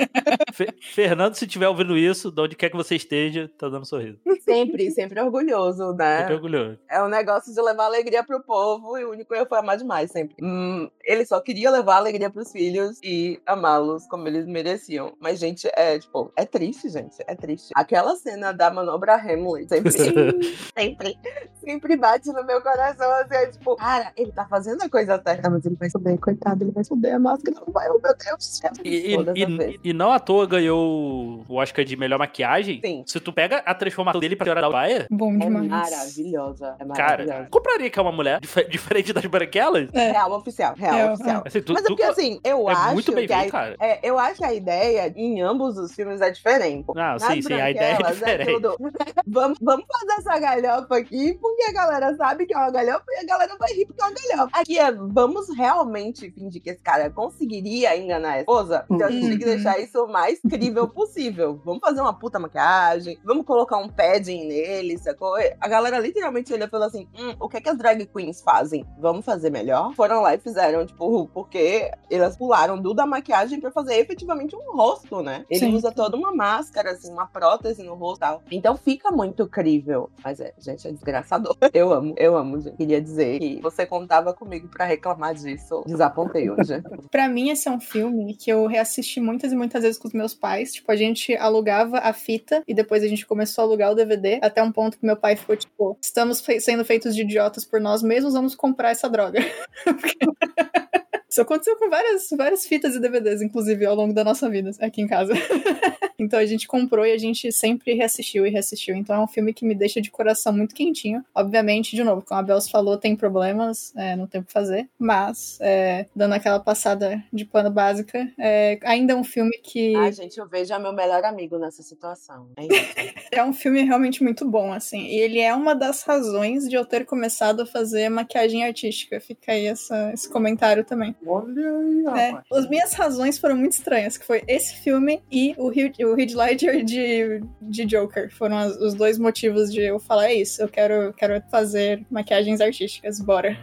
Fe- 0.53 0.73
Fernando, 0.81 1.35
se 1.35 1.45
estiver 1.45 1.67
ouvindo 1.67 1.97
isso, 1.97 2.31
de 2.31 2.41
onde 2.41 2.55
quer 2.55 2.69
que 2.69 2.77
você 2.77 2.95
esteja, 2.95 3.49
tá 3.57 3.67
dando 3.69 3.81
um 3.81 3.85
sorriso. 3.85 4.19
Sempre, 4.43 4.89
sempre 4.91 5.19
orgulhoso, 5.21 5.80
né? 5.95 6.19
Sempre 6.19 6.33
orgulhoso. 6.35 6.77
É 6.89 7.01
um 7.03 7.07
negócio 7.07 7.53
de 7.53 7.61
levar 7.61 7.85
alegria 7.85 8.23
pro 8.23 8.41
povo 8.43 8.97
e 8.97 9.03
o 9.05 9.11
único 9.11 9.33
erro 9.33 9.45
foi 9.47 9.57
amar 9.59 9.77
demais, 9.77 10.11
sempre. 10.11 10.35
Hum, 10.41 10.89
ele 11.03 11.25
só 11.25 11.39
queria 11.41 11.71
levar 11.71 11.95
alegria 11.97 12.29
pros 12.29 12.51
filhos 12.51 12.99
e 13.03 13.39
amá-los 13.45 14.05
como 14.07 14.27
eles 14.27 14.45
mereciam. 14.45 15.13
Mas, 15.19 15.39
gente, 15.39 15.67
é, 15.75 15.97
tipo, 15.99 16.31
é 16.37 16.45
triste, 16.45 16.89
gente. 16.89 17.15
É 17.27 17.35
triste. 17.35 17.71
Aquela 17.75 18.15
cena 18.15 18.51
da 18.51 18.69
manobra 18.71 19.15
Hamlet 19.15 19.67
sempre, 19.69 19.91
sempre, 20.77 21.17
sempre 21.63 21.97
bate 21.97 22.27
no 22.31 22.45
meu 22.45 22.61
coração, 22.61 23.11
assim, 23.13 23.35
é 23.35 23.47
tipo, 23.47 23.75
cara, 23.75 24.11
ele 24.15 24.31
tá 24.31 24.45
fazendo 24.45 24.81
a 24.83 24.89
coisa 24.89 25.21
certa, 25.25 25.49
mas 25.49 25.65
ele 25.65 25.75
vai 25.75 25.89
subir, 25.89 26.17
coitado, 26.17 26.63
ele 26.63 26.71
vai 26.71 26.83
subir 26.83 27.11
a 27.11 27.19
máscara, 27.19 27.57
não 27.65 27.73
vai, 27.73 27.87
oh 27.89 27.93
meu 27.99 28.15
Deus 28.17 28.37
do 28.37 28.43
céu. 28.43 28.71
E, 28.83 29.13
e- 29.13 29.15
Todas 29.15 29.33
as 29.35 29.37
e- 29.49 29.57
vezes. 29.57 29.79
e 29.83 29.93
não 29.93 30.11
à 30.11 30.19
toa 30.19 30.45
ganhou 30.45 31.43
o 31.47 31.55
Oscar 31.55 31.83
de 31.85 31.95
melhor 31.95 32.19
maquiagem. 32.19 32.79
Sim. 32.83 33.03
Se 33.05 33.19
tu 33.19 33.31
pega 33.33 33.57
a 33.65 33.73
transformação 33.73 34.19
dele 34.19 34.35
pra 34.35 34.45
Senhora 34.45 34.61
da 34.61 34.69
Baia, 34.69 35.07
Bom 35.09 35.33
É 35.35 35.37
demais. 35.39 35.70
Maravilhosa. 35.71 36.75
É 36.79 36.85
cara, 36.85 36.87
maravilhosa. 37.23 37.47
compraria 37.49 37.89
que 37.89 37.99
é 37.99 38.01
uma 38.01 38.11
mulher 38.11 38.39
dif- 38.39 38.63
diferente 38.69 39.13
das 39.13 39.25
branquelas? 39.25 39.89
É. 39.93 40.11
Real 40.11 40.31
oficial, 40.33 40.73
real 40.75 40.95
É, 40.95 41.11
oficial. 41.13 41.43
Assim, 41.45 41.61
tu- 41.61 41.73
Mas 41.73 41.83
é 41.85 41.87
porque 41.87 42.03
assim, 42.03 42.39
eu 42.43 42.69
é 42.69 42.73
acho 42.73 42.93
muito 42.93 43.11
bem 43.13 43.27
que 43.27 43.33
a, 43.33 43.39
feito, 43.39 43.51
cara. 43.51 43.75
é, 43.79 43.99
eu 44.03 44.17
acho 44.19 44.37
que 44.39 44.45
a 44.45 44.53
ideia 44.53 45.13
em 45.15 45.41
ambos 45.41 45.77
os 45.77 45.93
filmes 45.93 46.21
é 46.21 46.29
diferente. 46.31 46.85
Não, 46.87 46.95
Nas 46.95 47.23
sim, 47.23 47.41
sim, 47.41 47.53
a 47.53 47.69
ideia 47.71 47.97
é 47.99 48.03
diferente. 48.11 48.51
tudo, 48.53 48.75
vamos, 49.27 49.57
vamos 49.61 49.85
fazer 49.91 50.13
essa 50.19 50.39
galhofa 50.39 50.97
aqui, 50.97 51.33
porque 51.41 51.63
a 51.69 51.73
galera 51.73 52.15
sabe 52.15 52.45
que 52.45 52.53
é 52.53 52.57
uma 52.57 52.71
galhofa 52.71 53.03
e 53.09 53.17
a 53.19 53.25
galera 53.25 53.55
vai 53.57 53.73
rir 53.73 53.85
porque 53.85 54.01
é 54.01 54.05
uma 54.05 54.13
galhofa. 54.13 54.59
Aqui 54.59 54.77
é, 54.79 54.91
vamos 54.91 55.55
realmente 55.55 56.29
fingir 56.31 56.61
que 56.61 56.69
esse 56.69 56.81
cara 56.81 57.09
conseguiria 57.09 57.97
enganar 57.97 58.31
a 58.33 58.39
esposa? 58.39 58.85
Então 58.89 59.07
a 59.07 59.11
gente 59.11 59.27
tem 59.29 59.37
que 59.37 59.45
Uhum. 59.45 59.51
deixar 59.55 59.79
isso 59.79 60.03
o 60.03 60.07
mais 60.11 60.39
crível 60.41 60.87
possível. 60.87 61.59
Vamos 61.63 61.79
fazer 61.81 62.01
uma 62.01 62.13
puta 62.13 62.39
maquiagem, 62.39 63.17
vamos 63.23 63.45
colocar 63.45 63.77
um 63.77 63.89
padding 63.89 64.47
nele, 64.47 64.97
sacou? 64.97 65.35
A 65.61 65.67
galera 65.67 65.99
literalmente 65.99 66.51
olhou 66.51 66.67
e 66.67 66.69
falou 66.69 66.87
assim: 66.87 67.07
hum, 67.17 67.35
o 67.39 67.47
que 67.47 67.57
é 67.57 67.61
que 67.61 67.69
as 67.69 67.77
drag 67.77 68.05
queens 68.07 68.41
fazem? 68.41 68.85
Vamos 68.99 69.23
fazer 69.23 69.51
melhor? 69.51 69.93
Foram 69.93 70.21
lá 70.21 70.33
e 70.33 70.39
fizeram, 70.39 70.85
tipo, 70.85 71.27
porque 71.27 71.91
elas 72.09 72.35
pularam 72.35 72.81
do 72.81 72.93
da 72.93 73.05
maquiagem 73.05 73.59
pra 73.59 73.71
fazer 73.71 73.95
efetivamente 73.95 74.55
um 74.55 74.75
rosto, 74.75 75.21
né? 75.21 75.45
Ele 75.49 75.67
Sim. 75.67 75.75
usa 75.75 75.91
toda 75.91 76.17
uma 76.17 76.33
máscara, 76.33 76.91
assim, 76.91 77.11
uma 77.11 77.27
prótese 77.27 77.83
no 77.83 77.93
rosto 77.93 78.17
e 78.17 78.19
tal. 78.19 78.43
Então 78.51 78.75
fica 78.75 79.11
muito 79.11 79.47
crível. 79.47 80.09
Mas 80.23 80.39
é, 80.39 80.53
gente, 80.57 80.87
é 80.87 80.91
desgraçador. 80.91 81.55
Eu 81.73 81.93
amo, 81.93 82.13
eu 82.17 82.35
amo, 82.35 82.59
gente. 82.59 82.75
Queria 82.75 83.01
dizer 83.01 83.39
que 83.39 83.61
você 83.61 83.85
contava 83.85 84.33
comigo 84.33 84.67
pra 84.67 84.85
reclamar 84.85 85.33
disso. 85.33 85.83
Desapontei 85.85 86.49
hoje. 86.49 86.81
Pra 87.09 87.27
mim, 87.27 87.49
esse 87.49 87.67
é 87.67 87.71
um 87.71 87.79
filme 87.79 88.35
que 88.35 88.51
eu 88.51 88.65
reassisti 88.67 89.19
muitas 89.19 89.51
e 89.51 89.55
muitas 89.55 89.83
vezes 89.83 89.97
com 89.97 90.07
os 90.07 90.13
meus 90.13 90.33
pais. 90.33 90.73
Tipo, 90.73 90.91
a 90.91 90.95
gente 90.95 91.35
alugava 91.35 91.99
a 91.99 92.13
fita 92.13 92.63
e 92.67 92.73
depois 92.73 93.03
a 93.03 93.07
gente 93.07 93.25
começou 93.25 93.63
a 93.63 93.67
alugar 93.67 93.91
o 93.91 93.95
DVD. 93.95 94.39
Até 94.41 94.61
um 94.61 94.71
ponto 94.71 94.97
que 94.97 95.05
meu 95.05 95.15
pai 95.15 95.35
ficou, 95.35 95.50
tipo, 95.55 95.97
estamos 96.01 96.41
fe- 96.41 96.59
sendo 96.59 96.83
feitos 96.85 97.15
de 97.15 97.21
idiotas 97.21 97.65
por 97.65 97.79
nós 97.79 98.01
mesmos, 98.03 98.33
vamos 98.33 98.55
comprar 98.55 98.91
essa 98.91 99.09
droga. 99.09 99.39
Isso 101.29 101.41
aconteceu 101.41 101.77
com 101.77 101.89
várias, 101.89 102.27
várias 102.37 102.65
fitas 102.65 102.93
e 102.93 102.99
DVDs, 102.99 103.41
inclusive, 103.41 103.85
ao 103.85 103.95
longo 103.95 104.13
da 104.13 104.23
nossa 104.23 104.49
vida 104.49 104.71
aqui 104.81 105.01
em 105.01 105.07
casa. 105.07 105.33
então 106.23 106.39
a 106.39 106.45
gente 106.45 106.67
comprou 106.67 107.05
e 107.05 107.11
a 107.11 107.17
gente 107.17 107.51
sempre 107.51 107.93
reassistiu 107.93 108.45
e 108.45 108.49
reassistiu. 108.49 108.95
Então 108.95 109.15
é 109.15 109.19
um 109.19 109.27
filme 109.27 109.53
que 109.53 109.65
me 109.65 109.75
deixa 109.75 110.01
de 110.01 110.11
coração 110.11 110.53
muito 110.53 110.75
quentinho. 110.75 111.23
Obviamente, 111.35 111.95
de 111.95 112.03
novo, 112.03 112.21
como 112.21 112.39
a 112.39 112.43
Bels 112.43 112.69
falou, 112.69 112.97
tem 112.97 113.15
problemas, 113.15 113.93
é, 113.95 114.15
não 114.15 114.27
tem 114.27 114.41
o 114.41 114.43
que 114.43 114.51
fazer. 114.51 114.87
Mas, 114.97 115.57
é, 115.61 116.05
dando 116.15 116.33
aquela 116.33 116.59
passada 116.59 117.23
de 117.31 117.45
pano 117.45 117.69
básica, 117.71 118.29
é, 118.39 118.77
ainda 118.83 119.13
é 119.13 119.15
um 119.15 119.23
filme 119.23 119.51
que. 119.63 119.95
Ai, 119.95 120.11
gente, 120.11 120.37
eu 120.39 120.47
vejo 120.47 120.73
a 120.73 120.79
meu 120.79 120.93
melhor 120.93 121.23
amigo 121.23 121.57
nessa 121.57 121.81
situação. 121.83 122.47
É 122.57 122.63
isso. 122.65 122.71
É 123.33 123.41
um 123.45 123.53
filme 123.53 123.81
realmente 123.83 124.21
muito 124.21 124.45
bom, 124.45 124.73
assim. 124.73 125.05
E 125.05 125.15
ele 125.17 125.39
é 125.39 125.55
uma 125.55 125.73
das 125.73 126.03
razões 126.03 126.67
de 126.67 126.75
eu 126.75 126.83
ter 126.83 127.05
começado 127.05 127.61
a 127.61 127.65
fazer 127.65 128.09
maquiagem 128.09 128.65
artística. 128.65 129.21
Fica 129.21 129.53
aí 129.53 129.67
essa- 129.67 130.11
esse 130.13 130.29
comentário 130.29 130.83
também. 130.83 131.15
Olha 131.25 131.77
aí, 131.77 132.03
É, 132.19 132.29
rapaz. 132.31 132.45
as 132.51 132.69
minhas 132.69 132.91
razões 132.93 133.37
foram 133.39 133.55
muito 133.55 133.71
estranhas, 133.71 134.17
que 134.17 134.25
foi 134.25 134.43
esse 134.49 134.75
filme 134.81 135.21
e 135.31 135.55
o 135.57 135.71
Heath, 135.71 135.95
o 136.13 136.19
Heath 136.19 136.33
Ledger 136.33 136.83
de, 136.83 137.41
de 137.61 137.85
Joker. 137.85 138.29
Foram 138.33 138.57
as- 138.57 138.77
os 138.77 138.93
dois 138.93 139.17
motivos 139.17 139.71
de 139.71 139.81
eu 139.81 139.99
falar, 139.99 140.27
é 140.27 140.35
isso, 140.35 140.61
eu 140.61 140.67
quero, 140.67 141.13
quero 141.13 141.41
fazer 141.49 142.05
maquiagens 142.09 142.61
artísticas, 142.61 143.19
bora. 143.19 143.57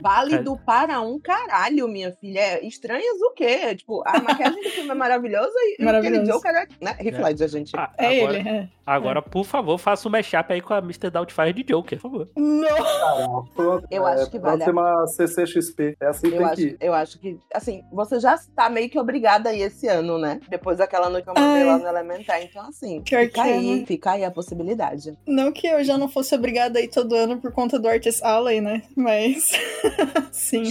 Válido 0.00 0.58
para 0.64 1.00
um 1.00 1.18
caralho, 1.18 1.88
minha 1.88 2.12
filha. 2.12 2.40
É, 2.40 2.66
Estranhas 2.66 3.20
o 3.20 3.32
quê? 3.32 3.74
Tipo, 3.74 4.02
a 4.06 4.20
maquiagem 4.20 4.62
do 4.62 4.70
filme 4.70 4.90
é 4.90 4.94
maravilhosa 4.94 5.52
e 5.78 5.84
aquele. 5.88 6.18
Joker 6.20 6.50
é... 6.50 6.66
Né? 6.80 6.96
Heath 7.00 7.18
Ledger, 7.18 7.48
gente. 7.48 7.72
Ah, 7.76 7.92
É 7.98 8.20
agora, 8.20 8.38
ele, 8.38 8.48
é. 8.48 8.68
agora, 8.86 9.22
por 9.22 9.44
favor, 9.44 9.78
faça 9.78 10.08
um 10.08 10.10
mashup 10.10 10.52
aí 10.52 10.60
com 10.60 10.74
a 10.74 10.78
Mr. 10.78 11.10
Doubtfire 11.10 11.52
de 11.52 11.62
Joker, 11.64 12.00
por 12.00 12.10
favor. 12.10 12.30
Não! 12.36 13.48
Eu 13.90 14.06
acho 14.06 14.30
que 14.30 14.38
vale 14.38 14.58
Pode 14.58 14.64
ser 14.64 14.70
uma 14.70 15.06
CCXP. 15.06 15.96
É 16.00 16.06
assim 16.06 16.30
que 16.30 16.36
Eu 16.36 16.38
tem 16.38 16.46
acho, 16.46 16.56
que 16.56 16.76
eu 16.80 16.94
acho 16.94 17.18
que, 17.18 17.38
assim, 17.54 17.82
você 17.92 18.20
já 18.20 18.38
tá 18.54 18.68
meio 18.68 18.88
que 18.88 18.98
obrigada 18.98 19.50
aí 19.50 19.62
esse 19.62 19.86
ano, 19.88 20.18
né? 20.18 20.40
Depois 20.48 20.78
daquela 20.78 21.08
noite 21.08 21.24
que 21.24 21.30
eu 21.30 21.34
mandei 21.34 21.64
lá 21.64 21.78
no 21.78 21.86
Elementar. 21.86 22.42
Então, 22.42 22.66
assim, 22.66 23.02
Pior 23.02 23.24
fica 23.24 23.42
que 23.42 23.48
é, 23.48 23.52
aí, 23.54 23.86
fica 23.86 24.10
aí 24.12 24.24
a 24.24 24.30
possibilidade. 24.30 25.16
Não 25.26 25.52
que 25.52 25.66
eu 25.66 25.82
já 25.84 25.96
não 25.98 26.08
fosse 26.08 26.34
obrigada 26.34 26.78
a 26.78 26.82
ir 26.82 26.88
todo 26.88 27.14
ano 27.14 27.40
por 27.40 27.52
conta 27.52 27.78
do 27.78 27.88
Artist 27.88 28.22
Alley, 28.24 28.60
né? 28.60 28.82
Mas. 28.96 29.50
Sim. 30.32 30.64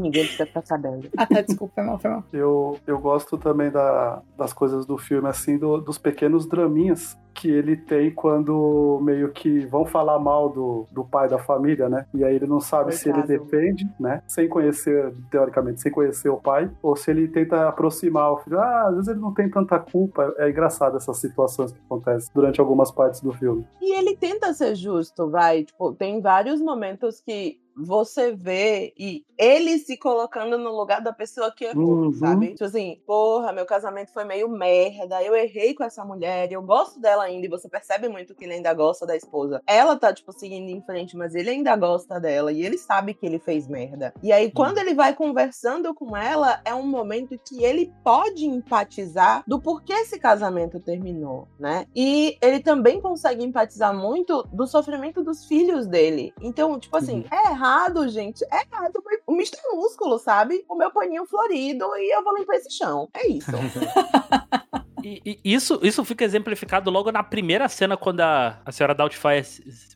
Ninguém 0.00 0.24
precisa 0.24 0.46
ficar 0.46 0.62
sabendo. 0.64 1.08
Ah, 1.16 1.26
tá, 1.26 1.40
desculpa, 1.40 1.72
foi 1.74 1.84
mal, 1.84 1.98
foi 1.98 2.10
mal. 2.10 2.24
Eu, 2.32 2.78
eu 2.86 2.98
gosto 2.98 3.36
também 3.38 3.70
da, 3.70 4.22
das 4.36 4.52
coisas 4.52 4.84
do 4.86 4.98
filme, 4.98 5.28
assim, 5.28 5.56
do- 5.58 5.80
dos 5.80 5.98
pequenos 5.98 6.46
draminhas 6.46 7.16
que 7.34 7.48
ele 7.48 7.76
tem 7.76 8.12
quando 8.12 8.98
meio 9.00 9.30
que 9.30 9.60
vão 9.66 9.86
falar 9.86 10.18
mal 10.18 10.48
do, 10.48 10.86
do 10.90 11.04
pai 11.04 11.28
da 11.28 11.38
família, 11.38 11.88
né? 11.88 12.04
E 12.12 12.24
aí 12.24 12.34
ele 12.34 12.48
não 12.48 12.60
sabe 12.60 12.92
se 12.92 13.08
ele 13.08 13.22
Coitado. 13.22 13.44
defende, 13.44 13.88
né? 14.00 14.20
Sem 14.26 14.48
conhecer, 14.48 15.14
teoricamente, 15.30 15.80
sem 15.80 15.92
conhecer 15.92 16.28
o 16.30 16.36
pai, 16.36 16.68
ou 16.82 16.96
se 16.96 17.10
ele 17.12 17.28
tenta 17.28 17.68
aproximar 17.68 18.32
o 18.32 18.38
filho. 18.38 18.58
Ah, 18.58 18.88
às 18.88 18.94
vezes 18.94 19.08
ele 19.08 19.20
não 19.20 19.32
tem 19.32 19.48
tanta 19.48 19.78
culpa. 19.78 20.34
É 20.36 20.50
engraçado 20.50 20.96
essas 20.96 21.16
situações 21.18 21.70
que 21.70 21.78
acontecem 21.86 22.28
durante 22.34 22.58
algumas 22.60 22.90
partes 22.90 23.20
do 23.20 23.32
filme. 23.32 23.64
E 23.80 23.96
ele 23.96 24.16
tenta 24.16 24.52
ser 24.52 24.74
justo, 24.74 25.30
vai. 25.30 25.62
Tipo, 25.62 25.92
tem 25.92 26.20
vários 26.20 26.60
momentos 26.60 27.20
que 27.20 27.60
você 27.78 28.32
vê 28.32 28.92
e 28.98 29.24
ele 29.38 29.78
se 29.78 29.96
colocando 29.96 30.58
no 30.58 30.70
lugar 30.76 31.00
da 31.00 31.12
pessoa 31.12 31.52
que 31.54 31.64
errou, 31.64 31.88
Uhum. 32.06 32.12
sabe? 32.12 32.48
Tipo 32.48 32.64
assim, 32.64 33.00
porra, 33.06 33.52
meu 33.52 33.64
casamento 33.64 34.12
foi 34.12 34.24
meio 34.24 34.48
merda, 34.48 35.22
eu 35.22 35.34
errei 35.36 35.74
com 35.74 35.84
essa 35.84 36.04
mulher, 36.04 36.50
eu 36.50 36.60
gosto 36.62 37.00
dela 37.00 37.24
ainda, 37.24 37.46
e 37.46 37.50
você 37.50 37.68
percebe 37.68 38.08
muito 38.08 38.34
que 38.34 38.44
ele 38.44 38.54
ainda 38.54 38.74
gosta 38.74 39.06
da 39.06 39.16
esposa. 39.16 39.62
Ela 39.66 39.96
tá, 39.96 40.12
tipo, 40.12 40.32
seguindo 40.32 40.68
em 40.70 40.82
frente, 40.82 41.16
mas 41.16 41.34
ele 41.34 41.50
ainda 41.50 41.76
gosta 41.76 42.18
dela, 42.18 42.50
e 42.52 42.64
ele 42.64 42.76
sabe 42.78 43.14
que 43.14 43.24
ele 43.24 43.38
fez 43.38 43.68
merda. 43.68 44.12
E 44.22 44.32
aí, 44.32 44.50
quando 44.50 44.78
ele 44.78 44.94
vai 44.94 45.14
conversando 45.14 45.94
com 45.94 46.16
ela, 46.16 46.60
é 46.64 46.74
um 46.74 46.86
momento 46.86 47.38
que 47.38 47.62
ele 47.62 47.92
pode 48.02 48.44
empatizar 48.44 49.42
do 49.46 49.60
porquê 49.60 49.92
esse 49.92 50.18
casamento 50.18 50.80
terminou, 50.80 51.46
né? 51.58 51.86
E 51.94 52.36
ele 52.42 52.60
também 52.60 53.00
consegue 53.00 53.44
empatizar 53.44 53.94
muito 53.94 54.42
do 54.52 54.66
sofrimento 54.66 55.22
dos 55.22 55.44
filhos 55.46 55.86
dele. 55.86 56.32
Então, 56.40 56.78
tipo 56.78 56.96
assim, 56.96 57.24
é 57.30 57.50
errado, 57.50 57.67
gente. 58.08 58.44
É 58.50 58.62
errado. 58.62 59.02
O 59.26 59.32
Mr. 59.32 59.60
Músculo, 59.72 60.18
sabe? 60.18 60.64
O 60.68 60.74
meu 60.74 60.90
paninho 60.90 61.26
florido 61.26 61.84
e 61.96 62.14
eu 62.14 62.24
vou 62.24 62.36
limpar 62.36 62.56
esse 62.56 62.70
chão. 62.70 63.08
É 63.12 63.26
isso. 63.28 63.50
E, 65.24 65.40
e 65.44 65.54
isso, 65.54 65.78
isso 65.82 66.04
fica 66.04 66.24
exemplificado 66.24 66.90
logo 66.90 67.10
na 67.10 67.22
primeira 67.22 67.68
cena, 67.68 67.96
quando 67.96 68.20
a, 68.20 68.58
a 68.64 68.72
senhora 68.72 68.94
Doubtfire 68.94 69.44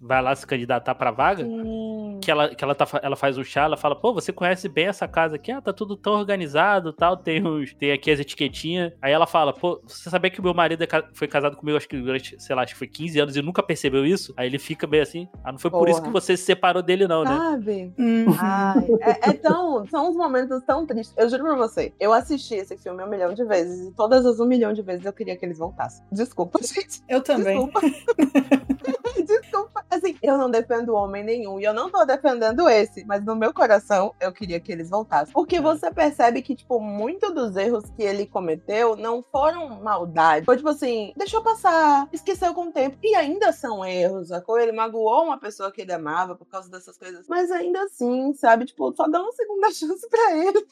vai 0.00 0.23
lá 0.23 0.35
se 0.35 0.47
candidatar 0.47 0.95
pra 0.95 1.11
vaga. 1.11 1.45
Hum. 1.45 2.19
Que 2.23 2.31
ela, 2.31 2.54
que 2.54 2.62
ela, 2.62 2.75
tá, 2.75 2.87
ela 3.02 3.16
faz 3.16 3.37
o 3.37 3.45
chá, 3.45 3.62
ela 3.62 3.76
fala, 3.76 3.97
pô, 3.97 4.12
você 4.12 4.33
conhece 4.33 4.69
bem 4.69 4.87
essa 4.87 5.07
casa 5.09 5.37
aqui? 5.37 5.50
Ah, 5.50 5.61
tá 5.61 5.73
tudo 5.73 5.97
tão 5.97 6.14
organizado 6.14 6.92
tal, 6.92 7.16
tem, 7.16 7.45
uns, 7.47 7.75
tem 7.75 7.92
aqui 7.92 8.11
as 8.11 8.21
etiquetinhas. 8.21 8.92
Aí 9.00 9.12
ela 9.12 9.26
fala, 9.26 9.52
pô, 9.52 9.81
você 9.87 10.09
sabia 10.09 10.31
que 10.31 10.40
o 10.40 10.42
meu 10.42 10.54
marido 10.54 10.83
é 10.85 10.88
foi 11.12 11.26
casado 11.26 11.57
comigo, 11.57 11.76
acho 11.76 11.88
que 11.88 11.97
durante, 12.00 12.40
sei 12.42 12.54
lá, 12.54 12.62
acho 12.62 12.73
que 12.75 12.78
foi 12.78 12.88
15 12.88 13.21
anos 13.21 13.37
e 13.37 13.42
nunca 13.42 13.62
percebeu 13.62 14.07
isso? 14.07 14.33
Aí 14.37 14.47
ele 14.47 14.59
fica 14.59 14.87
meio 14.87 15.02
assim, 15.02 15.28
ah, 15.45 15.52
não 15.52 15.59
foi 15.59 15.71
por 15.71 15.88
isso 15.88 16.00
que 16.00 16.09
Porra. 16.09 16.21
você 16.21 16.37
se 16.37 16.45
separou 16.45 16.83
dele 16.83 17.09
não, 17.09 17.25
né? 17.25 17.37
Sabe? 17.37 17.92
Hum. 17.99 18.26
Ai, 18.38 18.87
é, 19.00 19.31
é 19.31 19.33
tão. 19.33 19.87
São 19.87 20.11
uns 20.11 20.16
momentos 20.16 20.62
tão 20.64 20.87
tristes. 20.87 21.14
Eu 21.16 21.28
juro 21.28 21.45
pra 21.45 21.57
você, 21.57 21.92
eu 21.99 22.12
assisti 22.12 22.54
esse 22.54 22.76
filme 22.76 23.02
um 23.02 23.09
milhão 23.09 23.35
de 23.35 23.45
vezes 23.45 23.88
e 23.88 23.92
todas 23.92 24.25
as 24.26 24.38
um 24.38 24.47
milhão 24.47 24.73
de 24.73 24.83
vezes 24.83 25.01
eu 25.04 25.12
queria 25.12 25.37
que 25.37 25.44
eles 25.44 25.59
voltassem. 25.59 26.04
Desculpa, 26.11 26.59
gente. 26.62 27.02
Eu 27.09 27.23
também. 27.23 27.56
Desculpa. 27.66 27.80
Desculpa. 29.26 29.85
Assim, 29.90 30.16
eu 30.23 30.38
não 30.38 30.50
defendo 30.50 30.94
homem 30.94 31.23
nenhum 31.23 31.61
e 31.61 31.64
eu 31.64 31.75
não 31.75 31.90
tô 31.90 32.04
defendendo 32.04 32.66
esse, 32.68 33.04
mas 33.04 33.23
no 33.25 33.37
meu 33.37 33.52
coração 33.52 34.14
eu 34.21 34.32
queria 34.32 34.59
que 34.59 34.73
eles 34.73 34.88
voltassem. 34.88 35.32
Porque 35.35 35.61
você 35.61 35.90
percebe 35.92 36.40
que, 36.40 36.54
tipo, 36.54 36.80
muito 36.80 37.32
dos 37.32 37.54
erros 37.56 37.85
que 37.94 38.02
ele 38.02 38.26
cometeu 38.26 38.97
não 38.97 39.23
foram 39.23 39.80
maldade. 39.82 40.47
Foi 40.47 40.56
tipo 40.56 40.68
assim, 40.71 41.12
deixou 41.16 41.42
passar, 41.42 42.09
esqueceu 42.12 42.54
com 42.54 42.68
o 42.68 42.73
tempo. 42.73 42.97
E 43.02 43.14
ainda 43.14 43.52
são 43.52 43.85
erros, 43.85 44.28
sacou? 44.28 44.59
Ele 44.59 44.73
magoou 44.73 45.25
uma 45.25 45.38
pessoa 45.38 45.71
que 45.71 45.82
ele 45.82 45.92
amava 45.92 46.35
por 46.35 46.47
causa 46.47 46.71
dessas 46.71 46.97
coisas. 46.97 47.26
Mas 47.28 47.50
ainda 47.50 47.82
assim, 47.85 48.32
sabe? 48.35 48.64
Tipo, 48.64 48.94
só 48.97 49.06
dá 49.06 49.21
uma 49.21 49.32
segunda 49.32 49.68
chance 49.73 50.09
pra 50.09 50.37
ele. 50.38 50.66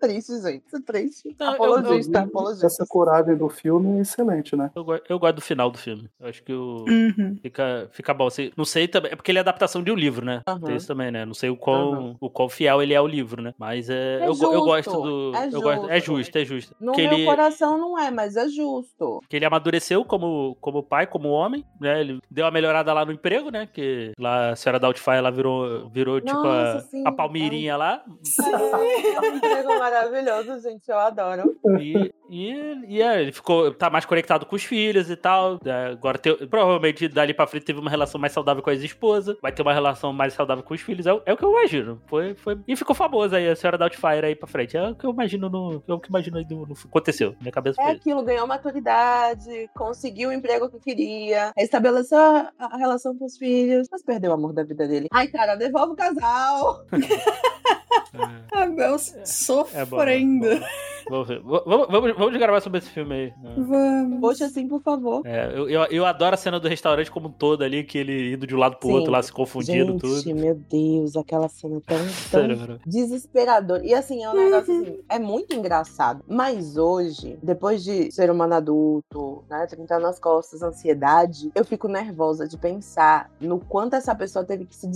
triste, 0.00 0.40
gente. 0.40 0.64
Isso 0.66 0.76
é 0.76 0.80
triste. 0.80 1.36
Não, 1.38 1.46
eu- 1.48 1.52
apologista, 1.52 2.18
eu- 2.18 2.24
apologista. 2.24 2.66
Essa 2.66 2.86
coragem 3.06 3.36
do 3.36 3.48
filme 3.48 3.98
é 3.98 4.00
excelente, 4.02 4.56
né? 4.56 4.70
Eu, 4.74 4.84
eu 5.08 5.18
gosto 5.18 5.36
do 5.36 5.40
final 5.40 5.70
do 5.70 5.78
filme. 5.78 6.08
Eu 6.18 6.28
acho 6.28 6.42
que 6.42 6.52
o. 6.52 6.84
Uhum. 6.88 7.36
Fica, 7.40 7.88
fica 7.92 8.12
bom. 8.12 8.26
Assim, 8.26 8.50
não 8.56 8.64
sei 8.64 8.88
também. 8.88 9.12
É 9.12 9.16
porque 9.16 9.30
ele 9.30 9.38
é 9.38 9.40
adaptação 9.40 9.82
de 9.82 9.90
um 9.92 9.94
livro, 9.94 10.24
né? 10.26 10.42
Aham. 10.46 10.60
Tem 10.60 10.76
isso 10.76 10.88
também, 10.88 11.10
né? 11.10 11.24
Não 11.24 11.34
sei 11.34 11.50
o 11.50 11.56
quão, 11.56 11.92
Aham. 11.92 12.16
o 12.20 12.28
quão 12.30 12.48
fiel 12.48 12.82
ele 12.82 12.92
é 12.94 12.96
ao 12.96 13.06
livro, 13.06 13.40
né? 13.40 13.54
Mas 13.58 13.88
é. 13.88 14.20
É 14.22 14.28
eu, 14.28 14.34
go- 14.34 14.52
eu 14.52 14.62
gosto 14.62 14.90
justo, 14.90 15.02
do. 15.02 15.32
é 15.36 15.46
eu 15.52 15.60
gosto, 15.62 15.90
é 15.90 16.00
justo. 16.00 16.16
justo, 16.16 16.36
é 16.38 16.44
justo. 16.44 16.76
No 16.80 16.92
que 16.92 17.02
meu 17.06 17.12
ele, 17.12 17.24
coração 17.24 17.78
não 17.78 17.98
é, 17.98 18.10
mas 18.10 18.36
é 18.36 18.48
justo. 18.48 19.20
que 19.28 19.36
ele 19.36 19.44
amadureceu 19.44 20.04
como, 20.04 20.56
como 20.60 20.82
pai, 20.82 21.06
como 21.06 21.28
homem, 21.28 21.64
né? 21.80 22.00
Ele 22.00 22.18
deu 22.30 22.44
uma 22.44 22.50
melhorada 22.50 22.92
lá 22.92 23.04
no 23.04 23.12
emprego, 23.12 23.50
né? 23.50 23.68
Que 23.72 24.12
lá 24.18 24.50
a 24.50 24.56
senhora 24.56 24.80
Doubtfire 24.80 25.16
ela 25.16 25.30
virou, 25.30 25.88
virou 25.90 26.20
tipo 26.20 26.34
Nossa, 26.36 26.78
a, 26.78 26.80
sim, 26.80 27.02
a 27.06 27.12
Palmeirinha 27.12 27.76
lá. 27.76 28.02
É 28.40 29.20
um 29.20 29.36
emprego 29.36 29.78
maravilhoso, 29.78 30.60
gente. 30.60 30.88
Eu 30.88 30.98
adoro. 30.98 31.56
E, 31.80 32.12
e, 32.30 32.52
e 32.88 32.95
é, 33.02 33.20
ele 33.22 33.32
ficou, 33.32 33.72
tá 33.72 33.88
mais 33.90 34.04
conectado 34.04 34.46
com 34.46 34.56
os 34.56 34.64
filhos 34.64 35.10
e 35.10 35.16
tal. 35.16 35.58
É, 35.64 35.86
Agora, 35.92 36.18
tem- 36.18 36.36
provavelmente, 36.48 37.08
dali 37.08 37.32
pra 37.34 37.46
frente, 37.46 37.64
teve 37.64 37.78
uma 37.80 37.90
relação 37.90 38.20
mais 38.20 38.32
saudável 38.32 38.62
com 38.62 38.70
a 38.70 38.72
ex-esposa. 38.72 39.36
Vai 39.42 39.52
ter 39.52 39.62
uma 39.62 39.72
relação 39.72 40.12
mais 40.12 40.32
saudável 40.34 40.62
com 40.62 40.74
os 40.74 40.80
filhos. 40.80 41.06
É, 41.06 41.12
o- 41.12 41.22
é 41.26 41.32
o 41.32 41.36
que 41.36 41.44
eu 41.44 41.50
imagino. 41.50 42.00
Foi, 42.06 42.34
foi... 42.34 42.58
E 42.66 42.76
ficou 42.76 42.94
famoso 42.94 43.34
aí, 43.34 43.48
a 43.48 43.56
senhora 43.56 43.78
Doubtfire 43.78 44.24
aí 44.26 44.34
pra 44.34 44.46
frente. 44.48 44.76
É 44.76 44.88
o 44.88 44.94
que 44.94 45.06
eu 45.06 45.10
imagino 45.10 45.48
no. 45.48 45.82
É 45.88 45.92
o 45.92 45.98
que 46.00 46.06
eu 46.06 46.10
imagino 46.10 46.38
aí 46.38 46.44
do, 46.44 46.66
no, 46.66 46.74
aconteceu. 46.84 47.34
Minha 47.40 47.52
cabeça 47.52 47.80
É 47.82 47.90
aquilo, 47.90 48.22
ganhou 48.22 48.46
maturidade, 48.46 49.68
conseguiu 49.74 50.28
o 50.30 50.32
emprego 50.32 50.68
que 50.68 50.78
queria, 50.78 51.52
estabeleceu 51.56 52.18
a, 52.18 52.50
a 52.58 52.76
relação 52.76 53.16
com 53.16 53.24
os 53.24 53.36
filhos, 53.36 53.88
mas 53.90 54.02
perdeu 54.02 54.30
o 54.30 54.34
amor 54.34 54.52
da 54.52 54.62
vida 54.64 54.86
dele. 54.86 55.06
Ai, 55.12 55.28
cara, 55.28 55.54
devolve 55.56 55.92
o 55.92 55.96
casal. 55.96 56.84
Ah, 58.52 58.64
eu 58.66 58.94
É 58.94 58.98
sofrendo. 59.26 59.86
Vamos, 59.86 60.48
ver. 60.48 60.60
V- 60.60 60.66
vamos, 61.08 61.86
vamos, 61.88 62.16
vamos 62.16 62.38
gravar 62.38 62.60
sobre 62.60 62.78
esse 62.78 62.90
filme 62.90 63.14
aí. 63.14 63.32
Vamos. 63.56 64.20
Poxa, 64.20 64.46
assim, 64.46 64.66
por 64.66 64.82
favor. 64.82 65.22
É, 65.24 65.52
eu, 65.54 65.68
eu, 65.68 65.84
eu 65.84 66.06
adoro 66.06 66.34
a 66.34 66.38
cena 66.38 66.58
do 66.58 66.68
restaurante 66.68 67.10
como 67.10 67.28
um 67.28 67.32
todo 67.32 67.62
ali, 67.62 67.84
que 67.84 67.96
ele 67.96 68.34
indo 68.34 68.46
de 68.46 68.54
um 68.54 68.58
lado 68.58 68.76
pro 68.76 68.88
Sim. 68.88 68.94
outro 68.94 69.12
lá, 69.12 69.22
se 69.22 69.32
confundindo 69.32 69.92
Gente, 69.92 70.00
tudo. 70.00 70.34
meu 70.34 70.54
Deus, 70.54 71.16
aquela 71.16 71.48
cena 71.48 71.80
tão, 71.86 71.96
tão 72.30 72.40
Sério, 72.40 72.80
desesperador. 72.84 73.84
E 73.84 73.94
assim, 73.94 74.24
é 74.24 74.30
um 74.30 74.34
negócio 74.34 74.80
assim, 74.80 74.98
é 75.08 75.18
muito 75.18 75.54
engraçado. 75.54 76.24
Mas 76.28 76.76
hoje, 76.76 77.38
depois 77.42 77.84
de 77.84 78.10
ser 78.10 78.30
humano 78.30 78.54
adulto, 78.54 79.44
né, 79.48 79.66
30 79.66 79.94
anos 79.94 80.06
nas 80.06 80.18
costas, 80.18 80.62
ansiedade, 80.62 81.50
eu 81.54 81.64
fico 81.64 81.88
nervosa 81.88 82.48
de 82.48 82.56
pensar 82.56 83.30
no 83.40 83.60
quanto 83.60 83.94
essa 83.94 84.14
pessoa 84.14 84.44
teve 84.44 84.64
que 84.64 84.74
se. 84.74 84.90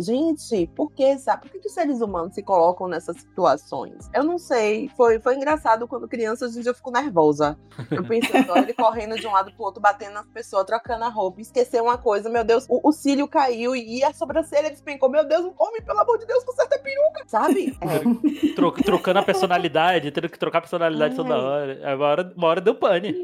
Gente, 0.00 0.70
por 0.74 0.92
que, 0.92 1.18
sabe? 1.18 1.42
Por 1.42 1.50
que, 1.50 1.58
que 1.58 1.68
os 1.68 1.74
seres 1.74 2.00
humanos 2.00 2.34
se 2.34 2.42
colocam 2.42 2.88
nessas 2.88 3.16
situações? 3.16 4.08
Eu 4.14 4.24
não 4.24 4.38
sei. 4.38 4.88
Foi, 4.96 5.18
foi 5.18 5.36
engraçado 5.36 5.55
quando 5.88 6.08
criança, 6.08 6.46
hoje 6.46 6.58
em 6.58 6.62
dia 6.62 6.70
eu 6.70 6.74
fico 6.74 6.90
nervosa. 6.90 7.58
Eu 7.90 8.04
pensando, 8.04 8.50
olha 8.52 8.62
ele 8.62 8.74
correndo 8.74 9.16
de 9.16 9.26
um 9.26 9.32
lado 9.32 9.52
pro 9.52 9.64
outro, 9.64 9.80
batendo 9.80 10.14
nas 10.14 10.26
pessoas, 10.26 10.64
trocando 10.64 11.04
a 11.04 11.08
roupa, 11.08 11.40
esqueceu 11.40 11.84
uma 11.84 11.98
coisa, 11.98 12.28
meu 12.28 12.44
Deus, 12.44 12.66
o, 12.68 12.88
o 12.88 12.92
cílio 12.92 13.26
caiu 13.28 13.74
e 13.76 14.02
a 14.04 14.12
sobrancelha 14.12 14.70
despencou. 14.70 15.08
Meu 15.10 15.24
Deus, 15.26 15.44
homem, 15.58 15.82
pelo 15.82 15.98
amor 16.00 16.18
de 16.18 16.26
Deus, 16.26 16.44
conserta 16.44 16.76
a 16.76 16.78
peruca, 16.78 17.22
sabe? 17.26 17.76
É, 17.86 18.54
Tro- 18.54 18.72
trocando 18.72 19.18
a 19.18 19.22
personalidade, 19.22 20.10
tendo 20.10 20.28
que 20.28 20.38
trocar 20.38 20.58
a 20.58 20.60
personalidade 20.62 21.14
É. 21.14 21.16
toda 21.16 21.36
hora. 21.36 21.80
Aí 21.82 21.94
Uma 21.94 22.06
hora, 22.06 22.32
uma 22.36 22.48
hora 22.48 22.60
deu 22.60 22.74
pane. 22.74 23.14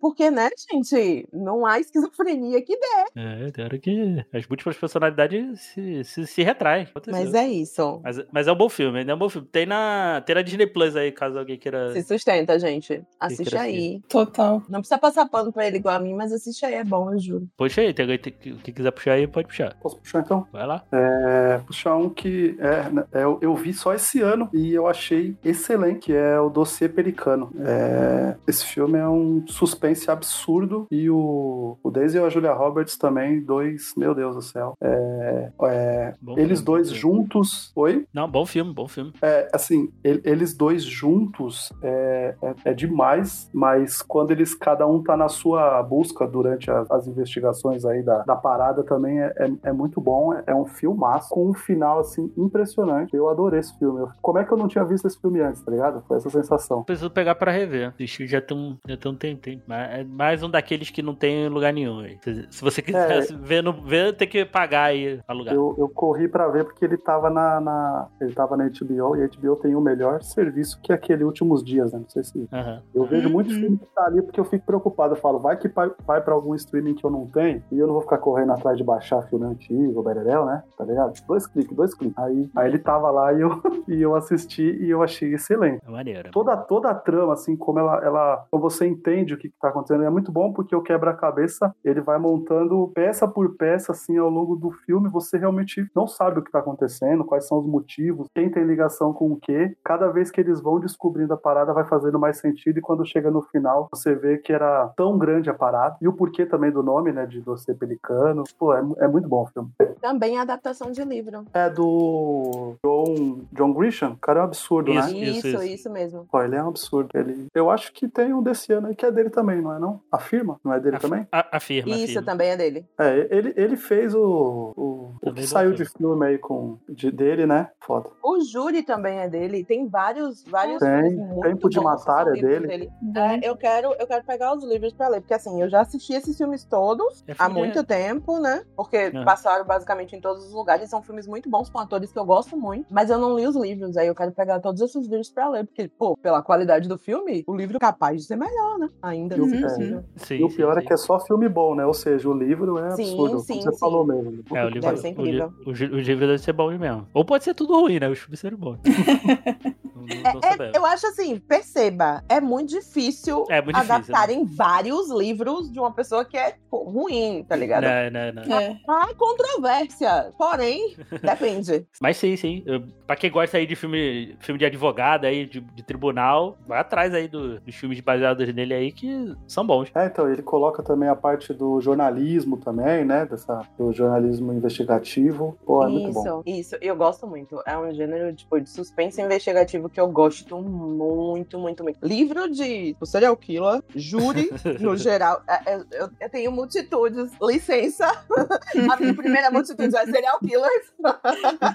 porque, 0.00 0.30
né, 0.30 0.48
gente, 0.70 1.26
não 1.32 1.64
há 1.64 1.78
esquizofrenia 1.80 2.60
que 2.62 2.76
dê. 2.76 3.20
É, 3.20 3.50
tem 3.50 3.64
hora 3.64 3.78
que 3.78 4.24
as 4.32 4.46
múltiplas 4.46 4.76
personalidades 4.76 5.60
se, 5.60 6.04
se, 6.04 6.26
se 6.26 6.42
retraem. 6.42 6.84
Aconteceu. 6.84 7.12
Mas 7.20 7.34
é 7.34 7.46
isso. 7.48 8.00
Mas, 8.02 8.20
mas 8.32 8.46
é 8.48 8.52
um 8.52 8.56
bom 8.56 8.68
filme, 8.68 8.98
ainda 9.00 9.12
é 9.12 9.14
um 9.14 9.18
bom 9.18 9.28
filme. 9.28 9.46
Tem 9.50 9.66
na, 9.66 10.22
tem 10.24 10.34
na 10.34 10.42
Disney 10.42 10.66
Plus 10.66 10.96
aí, 10.96 11.10
caso 11.12 11.38
alguém 11.38 11.58
queira. 11.58 11.79
Se 11.92 12.02
sustenta, 12.02 12.58
gente. 12.58 13.02
Assiste 13.18 13.56
aí. 13.56 14.00
Total. 14.08 14.62
Não 14.68 14.80
precisa 14.80 14.98
passar 14.98 15.28
pano 15.28 15.52
pra 15.52 15.66
ele 15.66 15.76
igual 15.78 15.94
a 15.96 15.98
mim, 16.00 16.14
mas 16.14 16.32
assiste 16.32 16.64
aí, 16.64 16.74
é 16.74 16.84
bom, 16.84 17.12
eu 17.12 17.18
juro. 17.18 17.48
Puxa 17.56 17.80
aí, 17.80 17.92
tem 17.94 18.04
alguém 18.04 18.18
que, 18.18 18.30
que 18.30 18.72
quiser 18.72 18.90
puxar 18.90 19.12
aí, 19.12 19.26
pode 19.26 19.48
puxar. 19.48 19.76
Posso 19.80 19.96
puxar 19.98 20.20
então? 20.20 20.46
Vai 20.52 20.66
lá. 20.66 20.84
É, 20.92 21.58
puxar 21.66 21.96
um 21.96 22.08
que 22.08 22.56
é, 22.58 23.18
é, 23.20 23.24
eu, 23.24 23.38
eu 23.40 23.54
vi 23.54 23.72
só 23.72 23.94
esse 23.94 24.20
ano 24.20 24.48
e 24.52 24.72
eu 24.72 24.86
achei 24.86 25.36
excelente, 25.44 26.00
que 26.00 26.12
é 26.12 26.38
o 26.40 26.48
Dossiê 26.50 26.88
Pericano. 26.88 27.50
É, 27.60 28.36
esse 28.46 28.64
filme 28.64 28.98
é 28.98 29.08
um 29.08 29.44
suspense 29.46 30.10
absurdo 30.10 30.86
e 30.90 31.08
o, 31.10 31.76
o 31.82 31.90
Daisy 31.90 32.18
e 32.18 32.20
a 32.20 32.28
Julia 32.28 32.52
Roberts 32.52 32.96
também, 32.96 33.40
dois, 33.40 33.92
meu 33.96 34.14
Deus 34.14 34.34
do 34.36 34.42
céu. 34.42 34.74
É, 34.82 35.50
é, 35.64 36.14
eles 36.36 36.58
filme, 36.60 36.64
dois 36.64 36.90
juntos. 36.90 37.70
Oi? 37.76 38.06
Não, 38.12 38.28
bom 38.30 38.44
filme, 38.46 38.72
bom 38.72 38.88
filme. 38.88 39.12
É, 39.22 39.48
assim, 39.52 39.90
el- 40.04 40.20
eles 40.24 40.54
dois 40.54 40.82
juntos 40.84 41.69
é, 41.82 42.34
é, 42.42 42.54
é 42.66 42.74
demais, 42.74 43.48
mas 43.52 44.02
quando 44.02 44.30
eles, 44.30 44.54
cada 44.54 44.86
um 44.86 45.02
tá 45.02 45.16
na 45.16 45.28
sua 45.28 45.82
busca 45.82 46.26
durante 46.26 46.70
as, 46.70 46.90
as 46.90 47.06
investigações 47.06 47.84
aí 47.84 48.02
da, 48.02 48.22
da 48.22 48.36
parada 48.36 48.82
também 48.84 49.20
é, 49.20 49.32
é, 49.38 49.50
é 49.64 49.72
muito 49.72 50.00
bom. 50.00 50.32
É, 50.34 50.44
é 50.48 50.54
um 50.54 50.66
filmaço 50.66 51.28
com 51.30 51.48
um 51.48 51.54
final, 51.54 52.00
assim, 52.00 52.32
impressionante. 52.36 53.14
Eu 53.14 53.28
adorei 53.28 53.60
esse 53.60 53.76
filme. 53.78 54.00
Eu- 54.00 54.08
como 54.20 54.38
é 54.38 54.44
que 54.44 54.52
eu 54.52 54.56
não 54.58 54.68
tinha 54.68 54.84
visto 54.84 55.06
esse 55.06 55.20
filme 55.20 55.40
antes, 55.40 55.62
tá 55.62 55.70
ligado? 55.70 56.02
Foi 56.06 56.16
essa 56.16 56.30
sensação. 56.30 56.82
Preciso 56.84 57.10
pegar 57.10 57.34
pra 57.34 57.50
rever. 57.50 57.88
Assisti 57.88 58.26
já 58.26 58.40
tem 58.40 58.56
um, 58.56 58.76
já 58.86 58.96
tem 58.96 59.12
um 59.12 59.16
tempinho. 59.16 59.62
Mas 59.66 59.90
é 60.00 60.04
mais 60.04 60.42
um 60.42 60.50
daqueles 60.50 60.90
que 60.90 61.02
não 61.02 61.14
tem 61.14 61.46
em 61.46 61.48
lugar 61.48 61.72
nenhum 61.72 62.00
aí. 62.00 62.18
Se, 62.50 62.62
você 62.62 62.82
quiser 62.82 63.26
ver, 63.40 63.62
no, 63.62 63.72
ver, 63.72 64.16
tem 64.16 64.28
que 64.28 64.44
pagar 64.44 64.84
aí 64.84 65.20
alugar. 65.26 65.54
Eu, 65.54 65.74
eu 65.78 65.88
corri 65.88 66.28
pra 66.28 66.48
ver 66.48 66.64
porque 66.64 66.84
ele 66.84 66.96
tava 66.96 67.30
na, 67.30 67.60
na- 67.60 68.08
ele 68.20 68.32
tava 68.32 68.56
na 68.56 68.64
HBO 68.68 69.16
e 69.16 69.22
a 69.22 69.26
HBO 69.28 69.56
tem 69.56 69.74
o 69.74 69.80
melhor 69.80 70.22
serviço 70.22 70.80
que 70.82 70.92
é 70.92 70.94
aquele 70.94 71.24
último 71.24 71.49
últimos 71.50 71.64
dias, 71.64 71.92
né? 71.92 71.98
Não 71.98 72.08
sei 72.08 72.22
se. 72.24 72.48
Aham. 72.52 72.82
Eu 72.94 73.04
vejo 73.06 73.26
Uhum. 73.26 73.32
muitos 73.34 73.54
filmes 73.56 73.80
que 73.80 73.86
tá 73.94 74.04
ali 74.06 74.22
porque 74.22 74.40
eu 74.40 74.44
fico 74.44 74.64
preocupado. 74.64 75.14
Eu 75.14 75.18
falo, 75.20 75.38
vai 75.38 75.56
que 75.56 75.68
vai, 75.68 75.90
vai 76.06 76.20
pra 76.20 76.34
algum 76.34 76.54
streaming 76.54 76.94
que 76.94 77.04
eu 77.04 77.10
não 77.10 77.26
tenho 77.26 77.62
e 77.70 77.78
eu 77.78 77.86
não 77.86 77.94
vou 77.94 78.02
ficar 78.02 78.18
correndo 78.18 78.52
atrás 78.52 78.76
de 78.78 78.84
baixar 78.84 79.22
filme 79.22 79.44
antigo, 79.46 80.02
bererel, 80.02 80.44
né? 80.46 80.62
Tá 80.76 80.84
ligado? 80.84 81.12
Dois 81.26 81.46
cliques, 81.46 81.76
dois 81.76 81.94
cliques. 81.94 82.16
Aí, 82.18 82.48
aí 82.56 82.68
ele 82.68 82.78
tava 82.78 83.10
lá 83.10 83.32
e 83.32 83.40
eu, 83.40 83.50
e 83.88 84.00
eu 84.00 84.14
assisti 84.14 84.62
e 84.62 84.88
eu 84.90 85.02
achei 85.02 85.34
excelente. 85.34 85.80
É 85.86 85.90
maneiro. 85.90 86.30
Toda, 86.30 86.56
toda 86.56 86.90
a 86.90 86.94
trama, 86.94 87.32
assim, 87.34 87.56
como 87.56 87.78
ela, 87.78 88.04
ela. 88.04 88.46
Como 88.50 88.62
você 88.62 88.86
entende 88.86 89.34
o 89.34 89.38
que, 89.38 89.48
que 89.48 89.58
tá 89.60 89.68
acontecendo, 89.68 90.04
é 90.04 90.10
muito 90.10 90.30
bom 90.32 90.52
porque 90.52 90.74
o 90.74 90.82
quebra-cabeça 90.82 91.74
ele 91.84 92.00
vai 92.00 92.18
montando 92.18 92.88
peça 92.94 93.26
por 93.26 93.56
peça, 93.56 93.92
assim, 93.92 94.16
ao 94.18 94.30
longo 94.30 94.56
do 94.56 94.70
filme. 94.70 95.08
Você 95.10 95.38
realmente 95.38 95.86
não 95.94 96.06
sabe 96.06 96.38
o 96.38 96.42
que 96.42 96.50
tá 96.50 96.58
acontecendo, 96.60 97.24
quais 97.24 97.46
são 97.46 97.58
os 97.58 97.66
motivos, 97.66 98.26
quem 98.34 98.50
tem 98.50 98.64
ligação 98.64 99.12
com 99.12 99.32
o 99.32 99.36
quê. 99.36 99.74
Cada 99.84 100.08
vez 100.10 100.30
que 100.30 100.40
eles 100.40 100.60
vão 100.60 100.78
descobrindo 100.80 101.34
a 101.34 101.36
parada, 101.40 101.72
vai 101.72 101.84
fazendo 101.84 102.18
mais 102.18 102.38
sentido. 102.38 102.78
E 102.78 102.82
quando 102.82 103.04
chega 103.04 103.30
no 103.30 103.42
final, 103.42 103.88
você 103.92 104.14
vê 104.14 104.38
que 104.38 104.52
era 104.52 104.88
tão 104.96 105.18
grande 105.18 105.50
a 105.50 105.54
parada. 105.54 105.96
E 106.00 106.06
o 106.08 106.12
porquê 106.12 106.46
também 106.46 106.70
do 106.70 106.82
nome, 106.82 107.12
né, 107.12 107.26
de 107.26 107.40
você 107.40 107.74
pelicano. 107.74 108.44
Pô, 108.58 108.74
é, 108.74 108.82
é 108.98 109.08
muito 109.08 109.28
bom 109.28 109.42
o 109.42 109.46
filme. 109.46 109.70
Também 110.00 110.36
é 110.36 110.40
adaptação 110.40 110.90
de 110.90 111.02
livro. 111.04 111.44
É 111.52 111.68
do 111.70 112.74
John, 112.84 113.40
John 113.52 113.72
Grisham. 113.72 114.12
O 114.12 114.16
cara 114.16 114.40
é 114.40 114.42
um 114.42 114.46
absurdo, 114.46 114.92
Isso. 114.92 115.12
né? 115.12 115.18
Isso, 115.18 115.46
isso. 115.48 115.62
isso, 115.62 115.90
mesmo. 115.90 116.26
Pô, 116.30 116.42
ele 116.42 116.56
é 116.56 116.62
um 116.62 116.68
absurdo. 116.68 117.10
Ele... 117.14 117.46
Eu 117.54 117.70
acho 117.70 117.92
que 117.92 118.08
tem 118.08 118.32
um 118.32 118.42
desse 118.42 118.72
ano 118.72 118.88
aí 118.88 118.94
que 118.94 119.04
é 119.06 119.10
dele 119.10 119.30
também, 119.30 119.60
não 119.60 119.74
é 119.74 119.78
não? 119.78 120.00
Afirma? 120.10 120.58
Não 120.64 120.72
é 120.72 120.80
dele 120.80 120.96
Af- 120.96 121.02
também? 121.02 121.26
a- 121.32 121.56
Afirma. 121.56 121.90
Isso 121.94 122.04
afirma. 122.04 122.22
também 122.22 122.48
é 122.50 122.56
dele. 122.56 122.86
É, 122.98 123.28
ele, 123.30 123.52
ele 123.56 123.76
fez 123.76 124.14
o, 124.14 124.72
o, 124.76 125.10
o 125.22 125.32
que 125.32 125.46
saiu 125.46 125.72
de 125.72 125.84
filme 125.84 126.26
aí 126.26 126.38
com, 126.38 126.78
de, 126.88 127.10
dele, 127.10 127.46
né? 127.46 127.68
Foda. 127.80 128.08
O 128.22 128.40
Júri 128.40 128.82
também 128.82 129.18
é 129.18 129.28
dele. 129.28 129.64
Tem 129.64 129.86
vários, 129.88 130.44
vários 130.44 130.78
Tem. 130.78 131.10
filmes 131.10 131.29
muito 131.30 131.48
Tempo 131.48 131.68
de 131.70 131.80
Matar 131.80 132.26
é 132.28 132.32
livros 132.32 132.68
dele. 132.68 132.90
É, 133.16 133.48
eu 133.48 133.56
quero, 133.56 133.94
eu 133.98 134.06
quero 134.06 134.24
pegar 134.24 134.54
os 134.54 134.64
livros 134.64 134.92
pra 134.92 135.08
ler, 135.08 135.20
porque 135.20 135.34
assim, 135.34 135.60
eu 135.62 135.68
já 135.70 135.80
assisti 135.80 136.12
esses 136.12 136.36
filmes 136.36 136.64
todos 136.64 137.24
É 137.26 137.32
há 137.32 137.46
filme- 137.46 137.60
muito 137.60 137.84
tempo, 137.84 138.38
né? 138.40 138.62
Porque 138.76 138.96
Aham. 139.14 139.24
passaram 139.24 139.64
basicamente 139.64 140.14
em 140.16 140.20
todos 140.20 140.44
os 140.46 140.52
lugares, 140.52 140.90
são 140.90 141.02
filmes 141.02 141.26
muito 141.26 141.48
bons 141.48 141.70
com 141.70 141.78
atores 141.78 142.12
que 142.12 142.18
eu 142.18 142.24
gosto 142.24 142.56
muito, 142.56 142.86
mas 142.92 143.10
eu 143.10 143.18
não 143.18 143.36
li 143.38 143.46
os 143.46 143.56
livros, 143.56 143.96
aí 143.96 144.06
eu 144.08 144.14
quero 144.14 144.32
pegar 144.32 144.60
todos 144.60 144.80
esses 144.80 145.06
livros 145.06 145.30
pra 145.30 145.48
ler, 145.48 145.66
porque, 145.66 145.88
pô, 145.98 146.16
pela 146.16 146.42
qualidade 146.42 146.88
do 146.88 146.98
filme, 146.98 147.42
o 147.46 147.54
livro 147.56 147.76
é 147.76 147.80
capaz 147.80 148.20
de 148.20 148.26
ser 148.26 148.36
melhor, 148.36 148.78
né? 148.78 148.88
Ainda 149.02 149.36
E 149.36 149.40
o- 149.40 149.46
se 149.48 149.54
Uhum. 149.56 149.60
possível. 149.62 150.04
Sim, 150.16 150.36
E 150.38 150.44
o 150.44 150.50
sim, 150.50 150.56
pior 150.56 150.76
é 150.76 150.80
sim. 150.80 150.86
que 150.86 150.92
é 150.92 150.96
só 150.96 151.18
filme 151.20 151.48
bom, 151.48 151.74
né? 151.74 151.84
Ou 151.86 151.94
seja, 151.94 152.28
o 152.28 152.32
livro 152.34 152.78
é 152.78 152.90
Sim, 152.96 153.02
absurdo, 153.12 153.38
sim, 153.40 153.60
você 153.60 153.72
sim. 153.72 153.78
falou 153.78 154.06
mesmo. 154.06 154.42
É, 154.52 154.64
o 154.64 154.68
livro, 154.68 154.80
Deve 154.88 154.96
ser 154.98 155.08
o, 155.08 155.10
incrível. 155.10 155.52
li- 155.64 155.70
o, 155.70 155.74
gi- 155.74 155.84
o 155.86 155.98
livro 156.00 156.26
deve 156.26 156.38
ser 156.38 156.52
bom 156.52 156.70
mesmo. 156.76 157.06
Ou 157.14 157.24
pode 157.24 157.44
ser 157.44 157.54
tudo 157.54 157.78
ruim, 157.80 157.98
né? 158.00 158.08
Os 158.08 158.18
filmes 158.18 158.40
serem 158.40 158.58
bons. 158.58 158.80
não, 160.00 160.16
não, 160.22 160.32
não 160.32 160.40
É, 160.42 160.50
sabemos. 160.52 160.76
eu 160.76 160.86
acho 160.86 161.06
assim, 161.06 161.38
perceba, 161.38 162.22
é 162.28 162.40
muito 162.40 162.70
difícil 162.70 163.44
É 163.48 163.60
muito 163.62 163.76
difícil, 163.76 163.94
adaptarem 163.94 164.44
vários 164.44 165.10
livros 165.10 165.70
de 165.70 165.78
uma 165.78 165.92
pessoa 165.92 166.24
que 166.24 166.36
é 166.36 166.52
tipo, 166.52 166.82
ruim, 166.84 167.44
tá 167.48 167.54
ligado? 167.56 167.84
Não, 167.84 168.10
não, 168.32 168.44
não. 168.44 168.58
É. 168.58 168.80
Há 168.88 169.14
controvérsia, 169.14 170.32
porém, 170.38 170.96
depende. 171.22 171.86
Mas 172.00 172.16
sim, 172.16 172.36
sim. 172.36 172.62
Eu, 172.66 172.82
pra 173.06 173.16
quem 173.16 173.30
gosta 173.30 173.58
aí 173.58 173.66
de 173.66 173.76
filme, 173.76 174.36
filme 174.40 174.58
de 174.58 174.64
advogado 174.64 175.24
aí, 175.26 175.46
de, 175.46 175.60
de 175.60 175.82
tribunal, 175.82 176.56
vai 176.66 176.78
atrás 176.80 177.12
aí 177.12 177.28
do- 177.28 177.60
dos 177.60 177.74
filmes 177.74 178.00
baseados 178.00 178.52
nele 178.54 178.72
aí 178.74 178.92
que 178.92 179.34
são 179.46 179.66
bons. 179.66 179.90
É, 179.94 180.06
então, 180.06 180.30
ele 180.30 180.42
coloca 180.42 180.82
também 180.82 181.08
a 181.08 181.16
parte 181.16 181.52
do 181.52 181.80
jornalismo 181.80 182.56
também, 182.56 183.04
né? 183.04 183.26
Dessa, 183.26 183.62
do 183.76 183.92
jornalismo 183.92 184.52
investigativo. 184.52 185.58
Pô, 185.66 185.84
é 185.84 185.88
muito 185.88 186.12
bom. 186.12 186.42
isso, 186.46 186.74
isso, 186.74 186.76
eu 186.80 186.96
gosto 186.96 187.26
muito. 187.26 187.60
É 187.66 187.76
um 187.76 187.92
gênero 187.92 188.34
tipo, 188.34 188.60
de 188.60 188.70
suspense 188.70 189.20
investigativo 189.20 189.88
que 189.92 190.00
eu 190.00 190.08
gosto 190.08 190.56
muito, 190.60 191.58
muito, 191.58 191.82
muito. 191.82 191.98
Livro 192.06 192.48
de 192.50 192.96
serial 193.04 193.36
killer, 193.36 193.82
júri, 193.94 194.50
no 194.80 194.96
geral. 194.96 195.42
é- 195.48 195.72
é- 195.74 195.80
eu, 195.92 196.08
eu 196.20 196.30
tenho 196.30 196.52
multitudes, 196.52 197.30
licença. 197.42 198.06
A 198.90 198.96
minha 198.96 199.14
primeira 199.14 199.50
multitude 199.50 199.94
é 199.96 200.04
serial 200.06 200.38
killers. 200.38 200.92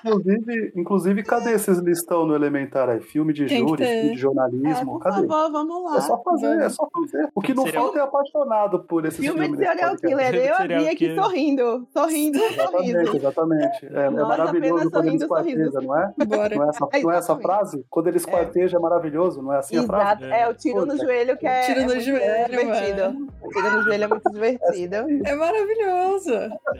Inclusive, 0.05 0.71
inclusive, 0.75 1.23
cadê 1.23 1.51
esses 1.53 1.77
listão 1.79 2.25
no 2.25 2.35
Elementar 2.35 2.89
aí? 2.89 2.99
Filme 3.01 3.33
de 3.33 3.47
júri, 3.47 3.57
filme 3.57 3.77
de 3.77 4.13
É, 4.13 4.15
jornalismo, 4.15 4.93
por 4.93 4.99
cadê? 4.99 5.27
favor, 5.27 5.51
vamos 5.51 5.83
lá. 5.91 5.97
É 5.97 6.01
só 6.01 6.21
fazer, 6.23 6.59
é 6.61 6.69
só 6.69 6.87
fazer. 6.91 7.29
O 7.35 7.41
que 7.41 7.53
não 7.53 7.63
Serial- 7.63 7.83
falta 7.85 7.99
é 7.99 8.01
apaixonado 8.01 8.79
por 8.79 9.05
esses 9.05 9.19
Filme 9.19 9.39
de 9.41 9.45
filmes. 9.47 9.59
nesse 9.59 9.71
serial 9.73 9.97
killer. 9.97 10.35
Eu 10.35 10.79
vi 10.79 10.89
aqui 10.89 11.15
sorrindo, 11.15 11.87
sorrindo, 11.93 12.37
Exatamente, 12.37 12.91
sorrindo. 12.93 13.17
exatamente. 13.17 13.85
É, 13.87 14.05
é 14.05 14.09
Nós 14.09 14.27
maravilhoso 14.27 14.89
quando 14.91 15.07
eles 15.07 15.21
sorrindo, 15.21 15.27
sorrindo. 15.27 15.27
quartejam, 15.67 15.81
não 15.81 15.97
é? 15.99 16.13
Bora. 16.25 16.55
Não 16.55 16.65
é 16.65 16.69
essa, 16.69 16.87
não 17.03 17.11
é 17.11 17.17
essa 17.17 17.35
frase? 17.37 17.85
Quando 17.89 18.04
eles 18.09 18.27
É. 18.27 18.31
quartejam 18.31 18.79
é 18.79 18.81
maravilhoso, 18.81 19.41
não 19.41 19.53
é 19.53 19.57
assim 19.59 19.77
a 19.77 19.83
frase? 19.83 20.23
Exato, 20.23 20.25
é 20.25 20.47
o 20.49 20.53
tiro 20.53 20.85
no 20.85 20.97
joelho 20.97 21.37
que 21.37 21.45
é, 21.47 21.61
Tiro 21.61 21.79
é 21.79 21.83
no 21.83 21.89
muito 21.89 22.03
joelho, 22.03 22.49
divertido. 22.49 23.31
O 23.43 23.49
tiro 23.49 23.71
no 23.71 23.83
joelho 23.83 24.03
é 24.03 24.07
muito 24.07 24.31
divertido. 24.31 24.95
É 25.25 25.35
maravilhoso. 25.35 26.31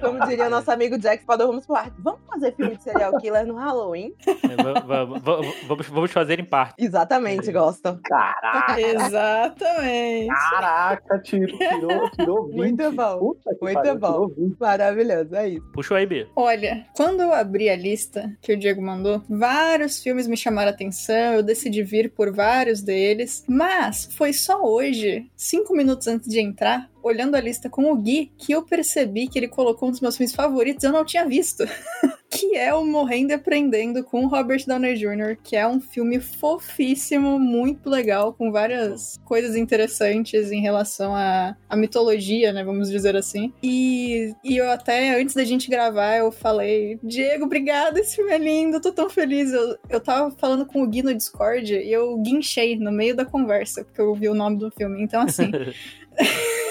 Como 0.01 0.25
diria 0.25 0.47
o 0.47 0.49
nosso 0.49 0.71
amigo 0.71 0.97
Jack 0.97 1.25
Padre, 1.25 1.47
vamos 1.47 1.65
pro. 1.65 1.75
Vamos 1.99 2.19
fazer 2.27 2.55
filme 2.55 2.75
de 2.77 2.83
serial 2.83 3.17
killer 3.17 3.45
no 3.45 3.55
Halloween? 3.55 4.13
É, 4.27 4.63
va- 4.63 4.79
va- 4.81 5.05
va- 5.05 5.19
vamos, 5.67 5.87
vamos 5.89 6.11
fazer 6.11 6.39
em 6.39 6.45
parte. 6.45 6.75
Exatamente, 6.83 7.51
gosto. 7.51 7.99
Caraca, 8.03 8.79
Exatamente. 8.79 10.27
caraca, 10.49 11.19
tirou, 11.19 11.57
tirou, 11.57 12.09
tirou 12.11 12.45
20. 12.47 12.55
Muito 12.55 12.91
bom, 12.91 13.19
Puta 13.19 13.55
que 13.55 13.63
muito 13.63 13.75
pariu, 13.75 13.95
bom. 13.99 14.11
tirou 14.11 14.29
20. 14.35 14.57
Maravilhoso, 14.59 15.35
é 15.35 15.49
isso. 15.49 15.71
Puxa 15.73 15.95
aí, 15.95 16.05
B. 16.05 16.27
Olha, 16.35 16.85
quando 16.95 17.21
eu 17.21 17.33
abri 17.33 17.69
a 17.69 17.75
lista 17.75 18.31
que 18.41 18.53
o 18.53 18.57
Diego 18.57 18.81
mandou, 18.81 19.21
vários 19.29 20.01
filmes 20.01 20.27
me 20.27 20.37
chamaram 20.37 20.69
a 20.69 20.73
atenção, 20.73 21.14
eu 21.15 21.43
decidi 21.43 21.83
vir 21.83 22.11
por 22.11 22.33
vários 22.33 22.81
deles, 22.81 23.43
mas 23.47 24.09
foi 24.11 24.33
só 24.33 24.63
hoje, 24.63 25.25
cinco 25.35 25.75
minutos 25.75 26.07
antes 26.07 26.29
de 26.29 26.39
entrar, 26.39 26.89
olhando 27.05 27.35
a 27.35 27.39
lista 27.39 27.69
com 27.69 27.91
o 27.91 27.95
Gui, 27.95 28.31
que 28.35 28.51
eu 28.51 28.63
percebi 28.63 29.27
que 29.27 29.37
ele 29.37 29.47
colocou 29.47 29.87
um 29.87 29.91
dos 29.91 30.01
meus 30.01 30.17
filmes 30.17 30.33
favoritos 30.33 30.83
eu 30.83 30.91
não 30.91 31.05
tinha 31.05 31.23
visto. 31.23 31.63
que 32.27 32.57
é 32.57 32.73
o 32.73 32.83
Morrendo 32.83 33.31
e 33.31 33.35
Aprendendo 33.35 34.03
com 34.03 34.27
Robert 34.27 34.65
Downey 34.65 34.95
Jr., 34.95 35.37
que 35.41 35.55
é 35.55 35.65
um 35.65 35.79
filme 35.79 36.19
fofíssimo, 36.19 37.39
muito 37.39 37.89
legal, 37.89 38.33
com 38.33 38.51
várias 38.51 39.17
coisas 39.23 39.55
interessantes 39.55 40.51
em 40.51 40.59
relação 40.59 41.15
à, 41.15 41.55
à 41.69 41.77
mitologia, 41.77 42.51
né, 42.51 42.63
vamos 42.63 42.89
dizer 42.89 43.15
assim. 43.15 43.53
E, 43.63 44.33
e 44.43 44.57
eu 44.57 44.69
até, 44.69 45.17
antes 45.17 45.35
da 45.35 45.45
gente 45.45 45.69
gravar, 45.69 46.17
eu 46.17 46.31
falei, 46.31 46.99
Diego, 47.01 47.45
obrigada, 47.45 47.99
esse 47.99 48.15
filme 48.15 48.31
é 48.31 48.37
lindo, 48.37 48.81
tô 48.81 48.91
tão 48.91 49.09
feliz. 49.09 49.53
Eu, 49.53 49.77
eu 49.89 49.99
tava 50.01 50.31
falando 50.31 50.65
com 50.65 50.83
o 50.83 50.87
Gui 50.87 51.03
no 51.03 51.13
Discord 51.13 51.73
e 51.73 51.91
eu 51.91 52.17
guinchei 52.17 52.75
no 52.77 52.91
meio 52.91 53.15
da 53.15 53.23
conversa, 53.23 53.85
porque 53.85 54.01
eu 54.01 54.09
ouvi 54.09 54.27
o 54.27 54.35
nome 54.35 54.57
do 54.57 54.71
filme. 54.71 55.01
Então, 55.01 55.21
assim... 55.21 55.51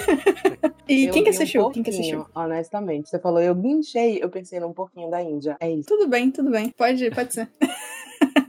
e 0.87 1.05
Eu 1.05 1.13
quem 1.13 1.23
que 1.23 1.31
vi 1.31 1.37
um 1.37 1.41
assistiu? 1.41 1.69
quem 1.71 1.83
que 1.83 1.89
assistiu? 1.89 2.25
Honestamente, 2.33 3.09
você 3.09 3.19
falou, 3.19 3.41
eu 3.41 3.55
guinchei, 3.55 4.19
eu 4.21 4.29
pensei 4.29 4.59
num 4.59 4.73
pouquinho 4.73 5.09
da 5.09 5.21
Índia. 5.21 5.57
É 5.59 5.69
isso. 5.69 5.87
Tudo 5.87 6.07
bem, 6.07 6.31
tudo 6.31 6.51
bem. 6.51 6.69
Pode, 6.77 7.09
pode 7.11 7.33
ser. 7.33 7.49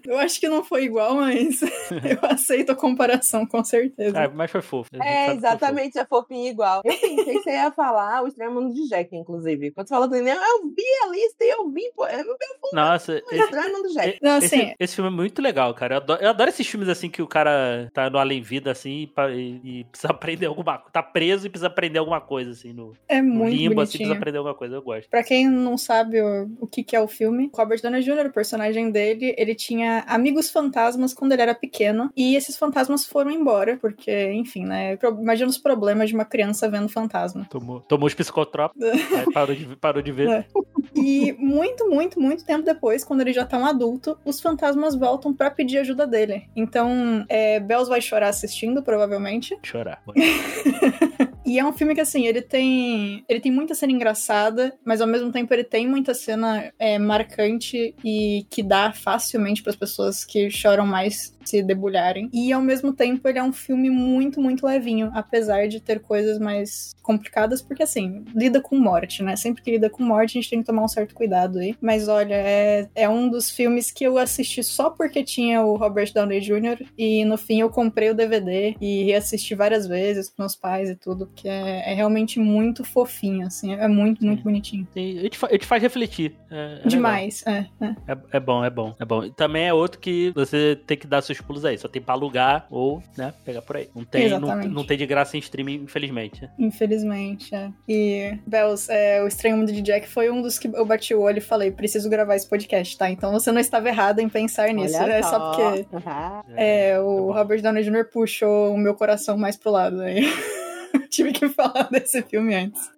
eu 0.07 0.19
acho 0.19 0.39
que 0.41 0.49
não 0.49 0.63
foi 0.65 0.85
igual, 0.85 1.15
mas 1.17 1.61
eu 1.91 2.19
aceito 2.31 2.73
a 2.73 2.75
comparação, 2.77 3.47
com 3.47 3.63
certeza. 3.65 4.25
Ah, 4.25 4.29
mas 4.29 4.51
foi 4.51 4.63
fofo. 4.63 4.91
É, 4.95 5.27
foi 5.27 5.35
exatamente, 5.37 5.99
é 5.99 6.05
fofinho 6.05 6.49
igual. 6.49 6.83
Eu 6.85 6.95
pensei 6.99 7.35
que 7.35 7.43
você 7.43 7.51
ia 7.51 7.71
falar 7.73 8.23
o 8.23 8.29
Estranho 8.29 8.53
Mundo 8.53 8.75
de 8.75 8.89
Jack, 8.89 9.15
inclusive. 9.17 9.71
Quando 9.73 9.89
você 9.89 9.95
falou 9.95 10.09
assim, 10.09 10.19
eu 10.29 10.69
vi 10.75 10.83
a 11.05 11.09
lista 11.11 11.45
e 11.45 11.51
eu 11.53 11.71
vi, 11.71 11.91
pô, 11.95 12.07
é 12.07 12.21
o 12.21 12.25
fofo. 12.25 12.75
Nossa, 12.75 13.13
o 13.13 13.17
esse, 13.35 13.45
Estranho 13.45 13.73
Mundo 13.73 13.89
de 13.89 13.95
Jack. 13.95 14.19
Não, 14.23 14.39
esse, 14.39 14.55
assim, 14.55 14.75
esse 14.79 14.95
filme 14.95 15.11
é 15.11 15.15
muito 15.15 15.41
legal, 15.43 15.73
cara. 15.75 15.95
Eu 15.95 15.99
adoro, 15.99 16.23
eu 16.23 16.29
adoro 16.31 16.51
esses 16.51 16.67
filmes 16.67 16.89
assim 16.89 17.09
que 17.11 17.23
o 17.23 17.27
cara 17.27 17.91
tá 17.93 18.09
no 18.11 18.19
além-vida, 18.19 18.71
assim, 18.71 19.11
e, 19.17 19.31
e- 19.35 19.81
e 19.81 19.85
precisa 19.85 20.09
aprender 20.13 20.47
alguma 20.47 20.79
coisa. 20.79 20.93
Tá 20.93 21.03
preso 21.03 21.47
e 21.47 21.51
precisa 21.51 21.67
aprender 21.69 21.99
alguma 21.99 22.21
coisa, 22.21 22.51
assim, 22.51 22.73
no, 22.73 22.93
é 23.09 23.21
no 23.21 23.35
muito 23.35 23.51
limbo, 23.55 23.81
assim, 23.81 23.99
bonitinho. 23.99 23.99
precisa 23.99 24.13
aprender 24.15 24.39
alguma 24.39 24.55
coisa. 24.55 24.75
Eu 24.77 24.83
gosto. 24.83 25.09
Pra 25.11 25.23
quem 25.23 25.49
não 25.49 25.77
sabe 25.77 26.21
o, 26.21 26.49
o 26.61 26.67
que, 26.67 26.83
que 26.85 26.95
é 26.97 27.01
o 27.01 27.09
filme, 27.09 27.51
Robert 27.55 27.81
Downey 27.83 28.03
Jr., 28.03 28.27
o 28.27 28.33
personagem 28.33 28.91
dele, 28.91 29.35
ele 29.39 29.55
tinha 29.55 29.96
amigos 30.07 30.51
fantasmas 30.51 31.15
quando 31.15 31.33
ele 31.33 31.43
era 31.43 31.55
pequeno, 31.55 32.11
e 32.17 32.35
esses 32.37 32.57
fantasmas 32.57 33.05
foram 33.05 33.31
embora, 33.31 33.77
porque, 33.81 34.33
enfim, 34.33 34.65
né? 34.65 34.99
Imagina 35.21 35.49
os 35.49 35.59
problemas 35.59 36.09
de 36.09 36.15
uma 36.15 36.25
criança 36.25 36.69
vendo 36.69 36.89
fantasma. 36.89 37.47
Tomou, 37.51 37.81
tomou 37.81 38.07
os 38.07 38.15
psicotrópicos, 38.15 38.85
aí 39.17 39.33
parou 39.33 39.55
de, 39.55 39.77
parou 39.77 40.03
de 40.03 40.13
ver. 40.13 40.29
É. 40.29 40.47
E 40.95 41.33
muito, 41.39 41.89
muito, 41.89 42.21
muito 42.21 42.45
tempo 42.45 42.65
depois, 42.65 43.05
quando 43.05 43.21
ele 43.21 43.33
já 43.33 43.45
tá 43.45 43.59
um 43.59 43.67
adulto, 43.67 44.19
os 44.25 44.41
fantasmas 44.41 44.95
voltam 44.95 45.35
pra 45.35 45.51
pedir 45.51 45.79
ajuda 45.79 46.07
dele. 46.07 46.49
Então, 46.57 47.25
é, 47.29 47.61
Bells 47.61 47.89
vai 47.89 48.01
chorar 48.01 48.29
assistindo, 48.29 48.83
provavelmente. 48.83 49.59
Chorar. 49.63 50.03
E 51.47 51.61
é 51.61 51.65
um 51.65 51.73
filme 51.73 51.95
que, 51.95 52.01
assim, 52.01 52.27
ele 52.27 52.43
tem. 52.43 53.25
Ele 53.29 53.39
tem 53.39 53.53
muita 53.53 53.75
cena 53.75 53.93
engraçada, 53.93 54.77
mas 54.85 55.01
ao 55.01 55.07
mesmo 55.07 55.31
tempo 55.31 55.55
ele 55.55 55.63
tem 55.63 55.87
muita 55.89 56.13
cena 56.13 56.73
é, 56.77 56.99
marcante 56.99 57.95
e 58.05 58.45
que 58.51 58.65
dá 58.65 58.93
facilmente 58.93 59.63
pras 59.63 59.77
pessoas 59.77 60.25
que 60.25 60.51
choram 60.51 60.85
mais 60.85 61.36
se 61.49 61.63
debulharem. 61.63 62.29
E 62.33 62.53
ao 62.53 62.63
mesmo 62.63 62.93
tempo 62.93 63.29
ele 63.29 63.39
é 63.39 63.43
um 63.43 63.53
filme 63.53 63.91
muito, 63.91 64.41
muito 64.41 64.67
levinho, 64.67 65.11
apesar 65.15 65.69
de 65.69 65.81
ter 65.81 66.01
coisas 66.01 66.39
mais 66.39 66.95
complicadas, 67.03 67.63
porque 67.63 67.83
assim, 67.83 68.25
lida 68.35 68.61
com 68.61 68.77
morte, 68.77 69.23
né? 69.23 69.37
Sempre 69.37 69.63
que 69.63 69.71
lida 69.71 69.89
com 69.89 70.03
morte, 70.03 70.39
a 70.39 70.41
gente 70.41 70.51
tem 70.51 70.61
que 70.61 70.67
tomar 70.67 70.83
um 70.83 70.89
certo 70.89 71.15
cuidado 71.15 71.59
aí. 71.59 71.77
Mas 71.81 72.09
olha, 72.09 72.35
é, 72.35 72.89
é 72.95 73.09
um 73.09 73.29
dos 73.29 73.51
filmes 73.51 73.91
que 73.91 74.05
eu 74.05 74.19
assisti 74.19 74.63
só 74.65 74.91
porque 74.91 75.23
tinha 75.23 75.63
o 75.63 75.77
Robert 75.77 76.13
Downey 76.13 76.41
Jr. 76.41 76.85
e 76.99 77.25
no 77.25 77.37
fim 77.37 77.61
eu 77.61 77.71
comprei 77.71 78.11
o 78.11 78.15
DVD 78.15 78.75
e 78.81 79.05
reassisti 79.05 79.55
várias 79.55 79.87
vezes 79.87 80.29
com 80.29 80.43
meus 80.43 80.57
pais 80.57 80.91
e 80.91 80.97
tudo, 80.97 81.27
porque 81.27 81.49
é, 81.49 81.93
é 81.93 81.95
realmente 81.95 82.39
muito 82.41 82.85
fofinho, 82.85 83.47
assim, 83.47 83.75
é 83.75 83.89
muito, 83.89 84.25
muito 84.25 84.43
bonitinho. 84.43 84.87
Sim, 84.93 85.19
ele 85.19 85.31
te, 85.31 85.39
ele 85.49 85.59
te 85.59 85.67
faz 85.67 85.83
refletir. 85.83 86.35
É, 86.51 86.81
é. 86.85 86.89
Demais, 86.89 87.45
é, 87.47 87.67
é. 87.81 87.97
É, 88.09 88.19
é 88.33 88.41
bom, 88.41 88.65
é 88.65 88.71
bom, 88.71 88.95
é 88.99 89.05
bom. 89.05 89.29
Também 89.31 89.67
é 89.67 89.75
outro 89.75 90.01
que 90.01 90.33
você 90.35 90.79
tem 90.87 90.97
que 90.97 91.07
dar 91.07 91.23
seus 91.37 91.47
pulos 91.47 91.65
aí. 91.65 91.79
Só 91.79 91.89
tem 91.89 92.03
pra 92.03 92.15
alugar 92.15 92.67
ou, 92.71 93.03
né, 93.17 93.33
pegar 93.45 93.63
por 93.63 93.77
aí. 93.77 93.89
Não 93.95 94.05
tem, 94.05 94.29
não, 94.29 94.57
não 94.65 94.85
tem 94.85 94.97
de 94.97 95.07
graça 95.07 95.37
em 95.37 95.41
streaming, 95.41 95.85
infelizmente. 95.85 96.49
Infelizmente, 96.59 97.55
é. 97.55 97.71
E, 97.89 98.39
Bells, 98.47 98.91
é, 98.91 99.23
o 99.23 99.27
Estranho 99.27 99.57
Mundo 99.57 99.73
de 99.73 99.83
Jack 99.83 100.09
foi 100.09 100.31
um 100.31 100.43
dos 100.43 100.59
que 100.59 100.69
eu 100.69 100.85
bati 100.85 101.15
o 101.15 101.21
olho 101.21 101.39
e 101.39 101.43
falei, 101.43 101.71
preciso 101.71 102.09
gravar 102.09 102.37
esse 102.37 102.49
podcast, 102.49 102.97
tá? 102.97 103.11
Então 103.11 103.33
você 103.33 103.53
não 103.53 103.61
estava 103.61 103.89
errado 103.89 104.21
em 104.21 104.29
pensar 104.29 104.73
nisso. 104.73 104.97
Olha 104.99 105.15
É 105.15 105.23
só 105.23 105.51
porque 105.51 105.87
Aham. 105.95 106.43
é, 106.57 106.99
o. 107.01 107.33
Robert 107.33 107.61
Downey 107.61 107.83
Jr. 107.83 108.05
puxou 108.13 108.73
o 108.73 108.79
meu 108.79 108.95
coração 108.95 109.37
mais 109.37 109.57
pro 109.57 109.71
lado 109.71 110.01
aí. 110.01 110.27
Tive 111.11 111.33
que 111.33 111.49
falar 111.49 111.89
desse 111.91 112.23
filme 112.23 112.55
antes. 112.55 112.91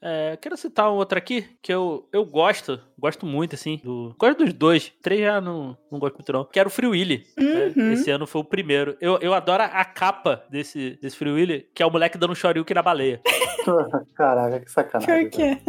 É, 0.00 0.38
quero 0.40 0.56
citar 0.56 0.90
um 0.90 0.94
outro 0.94 1.18
aqui 1.18 1.44
que 1.60 1.72
eu, 1.72 2.08
eu 2.12 2.24
gosto, 2.24 2.80
gosto 2.98 3.26
muito, 3.26 3.54
assim. 3.54 3.80
Do, 3.82 4.14
gosto 4.18 4.44
dos 4.44 4.52
dois. 4.52 4.92
Três 5.02 5.20
já 5.20 5.40
não, 5.40 5.76
não 5.90 5.98
gosto 5.98 6.14
muito, 6.14 6.32
não. 6.32 6.44
Que 6.44 6.60
era 6.60 6.68
o 6.68 6.70
Free 6.70 6.86
Willy. 6.86 7.26
né? 7.36 7.72
Uhum. 7.76 7.92
Esse 7.92 8.10
ano 8.10 8.26
foi 8.26 8.40
o 8.40 8.44
primeiro. 8.44 8.96
Eu, 9.00 9.18
eu 9.20 9.34
adoro 9.34 9.62
a 9.64 9.84
capa 9.84 10.44
desse, 10.48 10.98
desse 11.02 11.16
Free 11.16 11.32
Willy, 11.32 11.68
que 11.74 11.82
é 11.82 11.86
o 11.86 11.90
moleque 11.90 12.18
dando 12.18 12.32
um 12.32 12.36
shoryuken 12.36 12.74
na 12.74 12.82
baleia. 12.82 13.20
Caraca, 14.14 14.60
que 14.60 14.70
sacanagem. 14.70 15.28
Pior 15.28 15.30
que 15.30 15.42
é. 15.42 15.60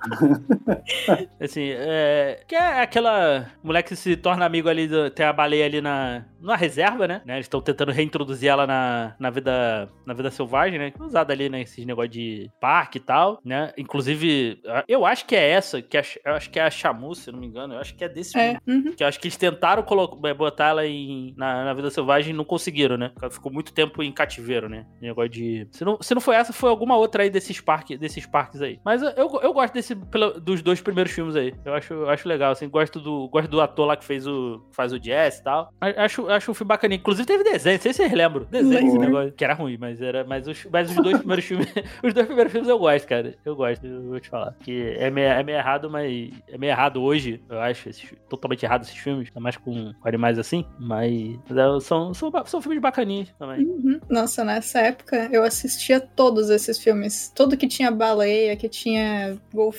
Assim, 1.40 1.70
é. 1.72 2.40
Que 2.46 2.54
é 2.54 2.80
aquela 2.82 3.46
mulher 3.62 3.82
que 3.82 3.94
se 3.96 4.16
torna 4.16 4.44
amigo 4.44 4.68
ali, 4.68 4.86
do- 4.88 5.10
tem 5.10 5.26
a 5.26 5.32
baleia 5.32 5.66
ali 5.66 5.80
na, 5.80 6.24
na 6.40 6.56
reserva, 6.56 7.06
né? 7.06 7.22
né? 7.24 7.34
Eles 7.34 7.46
estão 7.46 7.60
tentando 7.60 7.92
reintroduzir 7.92 8.48
ela 8.50 8.66
na, 8.66 9.14
na, 9.18 9.30
vida, 9.30 9.88
na 10.06 10.14
vida 10.14 10.30
selvagem, 10.30 10.78
né? 10.78 10.92
Usada 10.98 11.32
ali, 11.32 11.48
né? 11.48 11.62
Esses 11.62 11.84
negócios 11.84 12.12
de 12.12 12.50
parque 12.60 12.98
e 12.98 13.00
tal, 13.00 13.40
né? 13.44 13.72
Inclusive, 13.76 14.60
eu 14.88 15.04
acho 15.06 15.26
que 15.26 15.34
é 15.36 15.50
essa, 15.50 15.80
que 15.82 15.96
é, 15.96 16.02
eu 16.24 16.34
acho 16.34 16.50
que 16.50 16.58
é 16.58 16.62
a 16.64 16.70
Shamu, 16.70 17.14
se 17.14 17.30
não 17.30 17.38
me 17.38 17.46
engano. 17.46 17.74
Eu 17.74 17.80
acho 17.80 17.94
que 17.94 18.04
é 18.04 18.08
desse 18.08 18.38
É, 18.38 18.58
uhum. 18.66 18.92
Que 18.96 19.02
eu 19.02 19.08
acho 19.08 19.18
que 19.20 19.26
eles 19.26 19.36
tentaram 19.36 19.82
colo- 19.82 20.20
eh, 20.24 20.34
botar 20.34 20.68
ela 20.68 20.86
em, 20.86 21.34
na, 21.36 21.64
na 21.64 21.74
vida 21.74 21.90
selvagem 21.90 22.32
e 22.32 22.36
não 22.36 22.44
conseguiram, 22.44 22.96
né? 22.96 23.10
Ela 23.20 23.30
ficou 23.30 23.52
muito 23.52 23.72
tempo 23.72 24.02
em 24.02 24.12
cativeiro, 24.12 24.68
né? 24.68 24.86
Negócio 25.00 25.30
de. 25.30 25.68
Se 25.72 25.84
não, 25.84 25.98
se 26.00 26.14
não 26.14 26.20
foi 26.20 26.36
essa, 26.36 26.52
foi 26.52 26.70
alguma 26.70 26.96
outra 26.96 27.22
aí 27.22 27.30
desses, 27.30 27.60
parque, 27.60 27.96
desses 27.96 28.26
parques 28.26 28.60
aí. 28.62 28.78
Mas 28.84 29.02
eu, 29.02 29.40
eu 29.42 29.52
gosto 29.52 29.74
desse, 29.74 29.85
dos 29.94 30.62
dois 30.62 30.80
primeiros 30.80 31.12
filmes 31.12 31.36
aí. 31.36 31.54
Eu 31.64 31.74
acho, 31.74 31.92
eu 31.94 32.10
acho 32.10 32.28
legal, 32.28 32.52
assim. 32.52 32.68
Gosto 32.68 33.00
do, 33.00 33.28
gosto 33.28 33.48
do 33.48 33.60
ator 33.60 33.86
lá 33.86 33.96
que 33.96 34.04
fez 34.04 34.26
o, 34.26 34.60
que 34.70 34.76
faz 34.76 34.92
o 34.92 34.98
Jazz 34.98 35.38
e 35.38 35.42
tal. 35.42 35.72
Acho, 35.80 36.28
acho 36.28 36.50
um 36.50 36.54
filme 36.54 36.68
bacaninho. 36.68 36.98
Inclusive 36.98 37.26
teve 37.26 37.44
desenho, 37.44 37.76
não 37.76 37.82
sei 37.82 37.92
se 37.92 37.96
vocês 38.02 38.12
lembram. 38.12 38.46
Desenho 38.50 38.88
esse 38.88 38.98
negócio. 38.98 39.32
Que 39.32 39.44
era 39.44 39.54
ruim, 39.54 39.76
mas 39.78 40.00
era. 40.00 40.24
Mas 40.24 40.46
os, 40.48 40.66
mas 40.70 40.90
os 40.90 40.96
dois 40.96 41.18
primeiros 41.18 41.44
filmes. 41.44 41.72
os 42.02 42.12
dois 42.14 42.26
primeiros 42.26 42.52
filmes 42.52 42.68
eu 42.68 42.78
gosto, 42.78 43.06
cara. 43.06 43.34
Eu 43.44 43.54
gosto, 43.56 43.86
eu 43.86 44.02
vou 44.02 44.20
te 44.20 44.28
falar. 44.28 44.54
Que 44.62 44.94
é 44.98 45.10
meio, 45.10 45.28
é 45.28 45.42
meio 45.42 45.58
errado, 45.58 45.90
mas. 45.90 46.30
É 46.48 46.58
meio 46.58 46.70
errado 46.70 47.02
hoje, 47.02 47.42
eu 47.48 47.60
acho. 47.60 47.88
esses- 47.88 48.14
totalmente 48.28 48.64
errado 48.64 48.82
esses 48.82 48.96
filmes. 48.96 49.28
Ainda 49.28 49.40
mais 49.40 49.56
com, 49.56 49.92
com 49.92 50.08
animais 50.08 50.38
assim. 50.38 50.64
Mas. 50.78 51.12
é, 51.50 51.80
são, 51.80 52.12
são, 52.14 52.32
são 52.46 52.60
filmes 52.60 52.80
bacaninhos 52.80 53.32
também. 53.38 53.64
Uhum. 53.64 54.00
Nossa, 54.08 54.44
nessa 54.44 54.80
época 54.80 55.28
eu 55.32 55.42
assistia 55.42 56.00
todos 56.00 56.50
esses 56.50 56.78
filmes. 56.78 57.32
Tudo 57.34 57.56
que 57.56 57.66
tinha 57.66 57.90
baleia, 57.90 58.56
que 58.56 58.68
tinha 58.68 59.36
golfinho, 59.52 59.75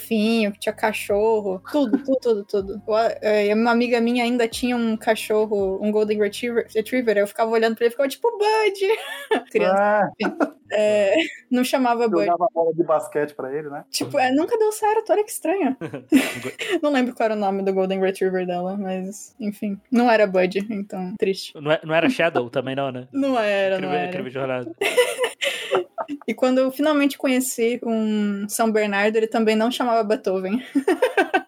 que 0.51 0.59
tinha 0.59 0.73
cachorro. 0.73 1.61
Tudo, 1.71 1.97
tudo, 2.05 2.19
tudo, 2.19 2.45
tudo. 2.45 2.81
Eu, 2.85 2.95
é, 3.21 3.53
uma 3.53 3.71
amiga 3.71 3.99
minha 3.99 4.23
ainda 4.23 4.47
tinha 4.47 4.75
um 4.75 4.95
cachorro, 4.95 5.79
um 5.81 5.91
Golden 5.91 6.19
Retriever. 6.19 6.67
Retriever 6.73 7.17
eu 7.17 7.27
ficava 7.27 7.51
olhando 7.51 7.75
pra 7.75 7.85
ele 7.85 7.89
e 7.89 7.91
ficava 7.91 8.09
tipo, 8.09 8.29
Bud! 8.31 9.49
Criança. 9.51 9.77
Ah, 9.77 10.09
É, 10.71 11.15
não 11.51 11.63
chamava 11.63 12.07
Bud. 12.07 12.25
jogava 12.25 12.47
bola 12.53 12.73
de 12.73 12.83
basquete 12.83 13.33
pra 13.35 13.53
ele, 13.55 13.69
né? 13.69 13.83
Tipo, 13.91 14.17
é, 14.19 14.31
nunca 14.31 14.57
deu 14.57 14.71
certo, 14.71 15.11
olha 15.11 15.23
que 15.23 15.31
estranho. 15.31 15.75
não 16.81 16.91
lembro 16.91 17.13
qual 17.15 17.25
era 17.25 17.35
o 17.35 17.39
nome 17.39 17.63
do 17.63 17.73
Golden 17.73 17.99
Retriever 17.99 18.45
dela, 18.45 18.75
mas 18.77 19.35
enfim. 19.39 19.79
Não 19.91 20.09
era 20.09 20.27
Bud, 20.27 20.65
então 20.69 21.13
triste. 21.17 21.53
Não, 21.59 21.71
é- 21.71 21.81
não 21.83 21.93
era 21.95 22.09
Shadow 22.09 22.49
também, 22.49 22.75
não, 22.75 22.91
né? 22.91 23.07
Não 23.11 23.37
era, 23.39 23.79
não 23.79 23.87
Incrível, 23.87 23.97
era. 23.99 24.09
incrível 24.09 24.31
jornada. 24.31 24.75
E 26.25 26.33
quando 26.33 26.59
eu 26.59 26.71
finalmente 26.71 27.17
conheci 27.17 27.79
um 27.83 28.47
São 28.47 28.71
Bernardo, 28.71 29.15
ele 29.17 29.27
também 29.27 29.55
não 29.55 29.69
chamava 29.71 30.03
Beethoven. 30.03 30.63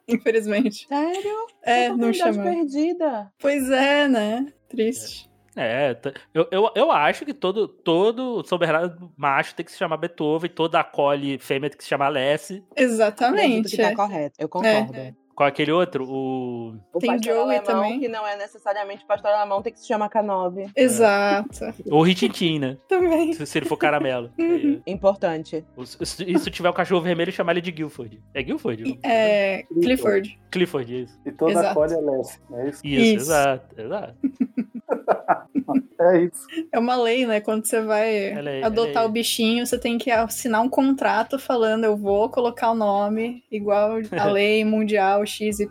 Infelizmente. 0.07 0.87
Sério? 0.87 1.47
É, 1.63 1.89
não 1.89 1.95
Oportunidade 2.09 2.35
chamava. 2.35 2.49
perdida. 2.55 3.31
Pois 3.39 3.69
é, 3.69 4.07
né? 4.07 4.47
Triste. 4.67 5.25
É, 5.25 5.28
t- 5.95 6.13
eu, 6.33 6.47
eu, 6.51 6.71
eu 6.75 6.91
acho 6.91 7.25
que 7.25 7.33
todo, 7.33 7.67
todo 7.67 8.43
São 8.45 8.57
Bernardo 8.57 9.11
macho 9.17 9.55
tem 9.55 9.65
que 9.65 9.71
se 9.71 9.77
chamar 9.77 9.97
Beethoven, 9.97 10.49
toda 10.49 10.79
a 10.79 10.83
cole 10.83 11.37
fêmea 11.39 11.69
tem 11.69 11.77
que 11.77 11.83
se 11.83 11.89
chamar 11.89 12.09
Lessie. 12.09 12.63
Exatamente. 12.75 13.71
que 13.71 13.77
tá 13.77 13.91
é. 13.91 13.95
correto. 13.95 14.35
Eu 14.39 14.49
concordo. 14.49 14.95
É. 14.95 15.13
é 15.47 15.49
aquele 15.49 15.71
outro? 15.71 16.05
O. 16.09 16.75
O 16.93 16.99
Tem 16.99 17.11
pastor 17.11 17.33
Joey 17.33 17.57
alemão, 17.57 17.63
também. 17.63 17.99
que 17.99 18.07
não 18.07 18.25
é 18.27 18.35
necessariamente 18.37 19.05
pastor 19.05 19.31
alemão, 19.31 19.61
tem 19.61 19.71
que 19.73 19.79
se 19.79 19.87
chamar 19.87 20.09
K9. 20.09 20.71
Exato. 20.75 21.59
O 21.91 22.01
Ritintim, 22.01 22.59
né? 22.59 22.77
Também. 22.87 23.33
Se, 23.33 23.45
se 23.45 23.57
ele 23.59 23.65
for 23.65 23.77
caramelo. 23.77 24.31
Uhum. 24.39 24.81
Importante. 24.85 25.63
E, 25.77 25.85
se, 26.05 26.37
se 26.39 26.51
tiver 26.51 26.69
o 26.69 26.73
cachorro 26.73 27.01
vermelho, 27.01 27.31
chamar 27.31 27.51
ele 27.53 27.61
de 27.61 27.71
Guilford. 27.71 28.21
É 28.33 28.41
Guilford? 28.43 28.99
É, 29.03 29.63
Clifford. 29.81 30.39
Clifford, 30.51 31.01
isso. 31.03 31.19
E 31.25 31.31
toda 31.31 31.51
Exato. 31.51 31.67
a 31.67 31.73
colhe 31.73 31.93
é 31.93 31.97
Lessie, 32.01 32.39
é 32.53 32.67
isso? 32.69 32.81
Isso, 32.83 33.01
Isso. 33.01 33.15
exato, 33.15 33.81
exato. 33.81 34.15
É 36.01 36.23
isso. 36.23 36.47
É 36.71 36.79
uma 36.79 36.95
lei, 36.95 37.25
né? 37.27 37.41
Quando 37.41 37.65
você 37.65 37.81
vai 37.81 38.27
É 38.31 38.41
lei, 38.41 38.61
é 38.61 38.65
adotar 38.65 39.03
lei. 39.03 39.05
o 39.09 39.11
bichinho, 39.11 39.65
você 39.67 39.77
tem 39.77 39.97
que 39.97 40.09
assinar 40.09 40.61
um 40.61 40.69
contrato 40.69 41.37
falando 41.37 41.83
eu 41.83 41.97
vou 41.97 42.29
colocar 42.29 42.71
o 42.71 42.75
nome 42.75 43.43
igual 43.51 43.97
a 44.17 44.25
lei 44.31 44.63
mundial 44.63 45.25
XYZ. 45.25 45.69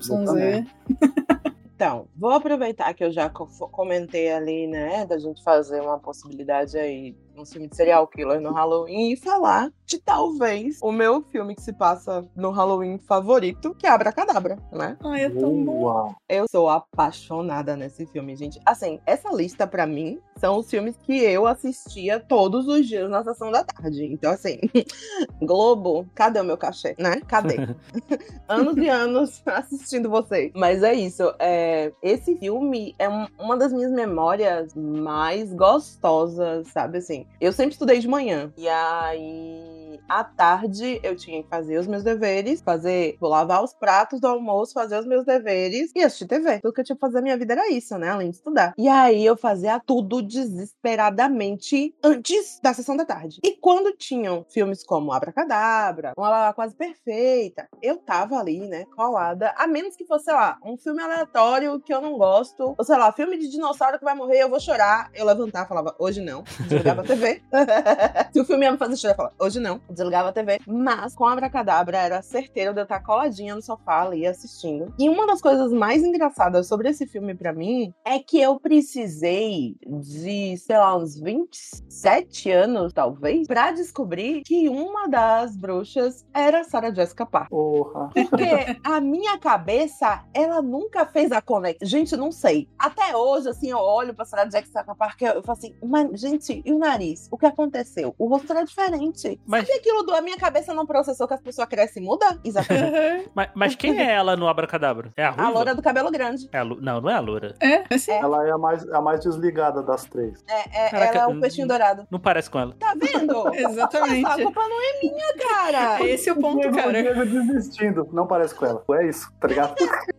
Então, 1.75 2.09
vou 2.17 2.31
aproveitar 2.33 2.93
que 2.93 3.05
eu 3.05 3.12
já 3.12 3.31
co- 3.31 3.47
comentei 3.71 4.33
ali, 4.33 4.67
né, 4.67 5.07
da 5.07 5.17
gente 5.17 5.43
fazer 5.45 5.81
uma 5.81 5.99
possibilidade 5.99 6.77
aí, 6.77 7.14
um 7.40 7.46
filme 7.46 7.68
de 7.68 7.77
serial 7.77 8.07
killer 8.07 8.40
no 8.40 8.53
Halloween 8.53 9.12
e 9.12 9.16
falar 9.16 9.70
de 9.87 9.98
talvez 9.98 10.79
o 10.83 10.92
meu 10.92 11.22
filme 11.22 11.55
que 11.55 11.62
se 11.62 11.72
passa 11.72 12.24
no 12.37 12.51
Halloween 12.51 12.98
favorito, 12.98 13.74
que 13.74 13.87
é 13.87 13.90
Abracadabra, 13.90 14.59
né? 14.72 14.96
Ai, 15.03 15.24
é 15.24 15.31
tão 15.31 15.64
bom. 15.64 16.14
Eu 16.29 16.46
sou 16.51 16.68
apaixonada 16.68 17.74
nesse 17.77 18.05
filme, 18.07 18.37
gente. 18.37 18.61
Assim, 18.66 19.01
essa 19.07 19.33
lista 19.33 19.66
pra 19.66 19.87
mim 19.87 20.20
são 20.37 20.59
os 20.59 20.68
filmes 20.68 20.94
que 21.05 21.16
eu 21.22 21.46
assistia 21.46 22.20
todos 22.20 22.68
os 22.68 22.87
dias 22.87 23.09
na 23.11 23.24
sessão 23.24 23.51
da 23.51 23.64
tarde. 23.64 24.05
Então, 24.05 24.31
assim, 24.31 24.59
Globo, 25.40 26.07
cadê 26.14 26.40
o 26.40 26.44
meu 26.44 26.57
cachê, 26.59 26.94
né? 26.98 27.20
Cadê? 27.27 27.57
anos 28.48 28.77
e 28.77 28.88
anos 28.88 29.42
assistindo 29.46 30.11
vocês. 30.11 30.53
Mas 30.55 30.83
é 30.83 30.92
isso. 30.92 31.22
É, 31.38 31.92
esse 32.03 32.37
filme 32.37 32.94
é 32.98 33.09
um- 33.09 33.27
uma 33.38 33.57
das 33.57 33.72
minhas 33.72 33.90
memórias 33.92 34.74
mais 34.74 35.53
gostosas, 35.55 36.68
sabe 36.68 36.98
assim? 36.98 37.27
Eu 37.41 37.53
sempre 37.53 37.73
estudei 37.73 38.01
de 38.01 38.09
manhã. 38.09 38.53
E 38.57 38.69
aí, 38.69 39.78
à 40.09 40.24
tarde, 40.24 41.01
eu 41.03 41.16
tinha 41.16 41.42
que 41.42 41.48
fazer 41.48 41.79
os 41.79 41.87
meus 41.87 42.03
deveres, 42.03 42.61
fazer, 42.61 43.16
vou 43.20 43.31
lavar 43.31 43.62
os 43.62 43.72
pratos 43.72 44.20
do 44.20 44.27
almoço, 44.27 44.72
fazer 44.72 44.98
os 44.98 45.07
meus 45.07 45.24
deveres 45.24 45.92
e 45.94 46.03
assistir 46.03 46.27
TV. 46.27 46.61
Tudo 46.61 46.72
que 46.72 46.81
eu 46.81 46.85
tinha 46.85 46.96
que 46.96 47.01
fazer 47.01 47.16
na 47.16 47.22
minha 47.22 47.37
vida 47.37 47.55
era 47.55 47.70
isso, 47.70 47.96
né? 47.98 48.11
Além 48.11 48.31
de 48.31 48.37
estudar. 48.37 48.74
E 48.77 48.88
aí 48.88 49.24
eu 49.24 49.37
fazia 49.37 49.81
tudo 49.81 50.22
desesperadamente 50.22 51.94
antes 52.03 52.61
da 52.62 52.72
sessão 52.74 52.96
da 52.96 53.05
tarde. 53.05 53.40
E 53.42 53.57
quando 53.57 53.96
tinham 53.96 54.44
filmes 54.48 54.85
como 54.85 55.12
Abracadabra, 55.12 56.12
Uma 56.16 56.31
Lava 56.31 56.55
Quase 56.55 56.74
Perfeita, 56.74 57.68
eu 57.83 57.96
tava 57.96 58.37
ali, 58.37 58.66
né, 58.66 58.85
colada. 58.96 59.55
A 59.57 59.66
menos 59.66 59.96
que 59.96 60.05
fosse, 60.05 60.27
sei 60.27 60.35
lá, 60.35 60.59
um 60.64 60.77
filme 60.77 61.03
aleatório 61.03 61.81
que 61.81 61.92
eu 61.92 62.01
não 62.01 62.16
gosto, 62.18 62.74
ou 62.77 62.85
sei 62.85 62.96
lá, 62.96 63.12
filme 63.12 63.38
de 63.38 63.48
dinossauro 63.48 63.98
que 63.98 64.05
vai 64.05 64.14
morrer, 64.14 64.42
eu 64.42 64.51
vou 64.51 64.61
chorar. 64.61 65.11
Eu 65.14 65.27
levantava 65.27 65.64
e 65.64 65.68
falava, 65.68 65.94
hoje 65.98 66.20
não. 66.20 66.42
Desligava 66.61 67.03
a 67.03 67.05
TV. 67.05 67.42
Se 68.33 68.40
o 68.40 68.44
filme 68.44 68.64
ia 68.64 68.72
me 68.72 68.79
fazer 68.79 68.96
chorar, 68.96 69.12
eu 69.12 69.16
falava, 69.16 69.35
hoje 69.38 69.61
não. 69.61 69.78
Desligava 69.91 70.29
a 70.29 70.33
TV. 70.33 70.59
Mas 70.67 71.14
com 71.14 71.27
Abracadabra 71.27 71.99
era 71.99 72.23
certeiro 72.23 72.73
de 72.73 72.81
eu 72.81 72.85
estar 72.85 73.01
coladinha 73.01 73.55
no 73.55 73.62
sofá 73.62 74.03
ali 74.03 74.27
assistindo. 74.27 74.93
E 74.99 75.09
uma 75.09 75.27
das 75.27 75.41
coisas 75.41 75.73
mais 75.73 76.03
engraçadas 76.03 76.67
sobre 76.67 76.88
esse 76.88 77.07
filme 77.07 77.35
pra 77.35 77.53
mim 77.53 77.93
é 78.05 78.19
que 78.19 78.41
eu 78.41 78.59
precisei 78.61 79.77
de, 79.87 80.57
sei 80.57 80.77
lá, 80.77 80.97
uns 80.97 81.19
27 81.19 82.51
anos, 82.51 82.93
talvez, 82.93 83.47
pra 83.47 83.73
descobrir 83.73 84.43
que 84.43 84.69
uma 84.69 85.09
das 85.09 85.57
bruxas 85.57 86.27
era 86.35 86.64
Sarah 86.64 86.93
Jessica 86.93 87.27
Parker. 87.27 87.51
Porra. 87.51 88.11
Porque 88.29 88.47
a 88.85 89.01
minha 89.01 89.38
cabeça, 89.38 90.25
ela 90.35 90.61
nunca 90.62 91.07
fez 91.07 91.33
a 91.33 91.41
conexão. 91.41 91.87
Gente, 91.88 92.17
não 92.17 92.33
sei. 92.33 92.69
Até 92.79 93.17
hoje, 93.17 93.49
assim, 93.49 93.71
eu 93.71 93.79
olho 93.79 94.14
pra 94.14 94.25
Sarah 94.25 94.49
Jessica 94.51 94.95
Parker, 94.95 95.29
eu 95.35 95.43
falo 95.43 95.59
assim, 95.59 95.75
mas, 95.85 96.21
gente, 96.21 96.62
e 96.64 96.73
o 96.73 96.79
nariz? 96.79 97.29
O 97.31 97.38
que 97.38 97.47
aconteceu? 97.47 98.14
O 98.19 98.27
rosto 98.27 98.51
era 98.53 98.64
diferente. 98.64 99.41
Mas- 99.47 99.67
Sabe 99.68 99.78
aquilo 99.81 100.02
do 100.02 100.14
a 100.14 100.20
minha 100.22 100.37
cabeça 100.38 100.72
não 100.72 100.87
processou 100.87 101.28
que 101.28 101.35
as 101.35 101.40
pessoas 101.42 101.68
crescem 101.68 102.02
e 102.02 102.07
muda? 102.07 102.24
Exatamente. 102.42 103.28
Mas, 103.35 103.50
mas 103.54 103.74
quem 103.74 104.00
é 104.00 104.12
ela 104.12 104.35
no 104.37 104.48
Abracadabra? 104.48 105.11
É 105.16 105.24
a 105.24 105.31
Ruiva? 105.31 105.48
a 105.48 105.50
loura 105.50 105.74
do 105.74 105.83
cabelo 105.83 106.11
grande. 106.11 106.48
É 106.52 106.59
a 106.59 106.62
Lu- 106.62 106.78
Não, 106.81 107.00
não 107.00 107.11
é 107.11 107.14
a 107.14 107.20
loura. 107.20 107.54
É, 107.61 107.85
assim. 107.94 108.12
Ela 108.12 108.46
é 108.48 108.50
a 108.50 108.59
mais, 108.59 108.88
a 108.90 109.00
mais 109.00 109.20
desligada 109.20 109.83
das 109.83 110.04
três. 110.04 110.42
É, 110.48 110.87
é, 110.87 110.90
Caraca, 110.90 111.18
ela 111.18 111.33
é 111.33 111.37
o 111.37 111.40
peixinho 111.40 111.68
dourado. 111.68 112.07
Não 112.11 112.18
parece 112.18 112.48
com 112.50 112.59
ela. 112.59 112.74
Tá 112.78 112.94
vendo? 112.96 113.48
Exatamente. 113.54 114.26
A 114.26 114.37
culpa 114.37 114.61
não 114.68 114.81
é 114.81 115.00
minha, 115.02 115.35
cara. 115.37 115.98
É 116.02 116.07
esse 116.11 116.31
o 116.31 116.37
ponto, 116.37 116.61
Diego, 116.61 116.76
cara. 116.76 117.02
Diego 117.02 117.24
desistindo. 117.26 118.09
Não 118.12 118.26
parece 118.26 118.54
com 118.54 118.64
ela. 118.66 118.83
É 118.92 119.09
isso, 119.09 119.31
tá 119.40 119.48
ligado? 119.48 119.74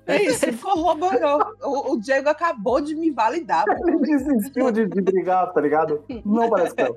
É 0.07 0.23
isso. 0.23 0.39
Você 0.39 0.53
corroborou. 0.53 1.55
O, 1.63 1.93
o 1.93 1.99
Diego 1.99 2.29
acabou 2.29 2.79
de 2.81 2.95
me 2.95 3.11
validar. 3.11 3.65
Ele 3.85 3.97
desistiu 3.99 4.71
de, 4.71 4.85
de 4.87 5.01
brigar, 5.01 5.51
tá 5.51 5.59
ligado? 5.61 6.03
Não 6.25 6.49
parece 6.49 6.75
com 6.75 6.81
ela. 6.81 6.95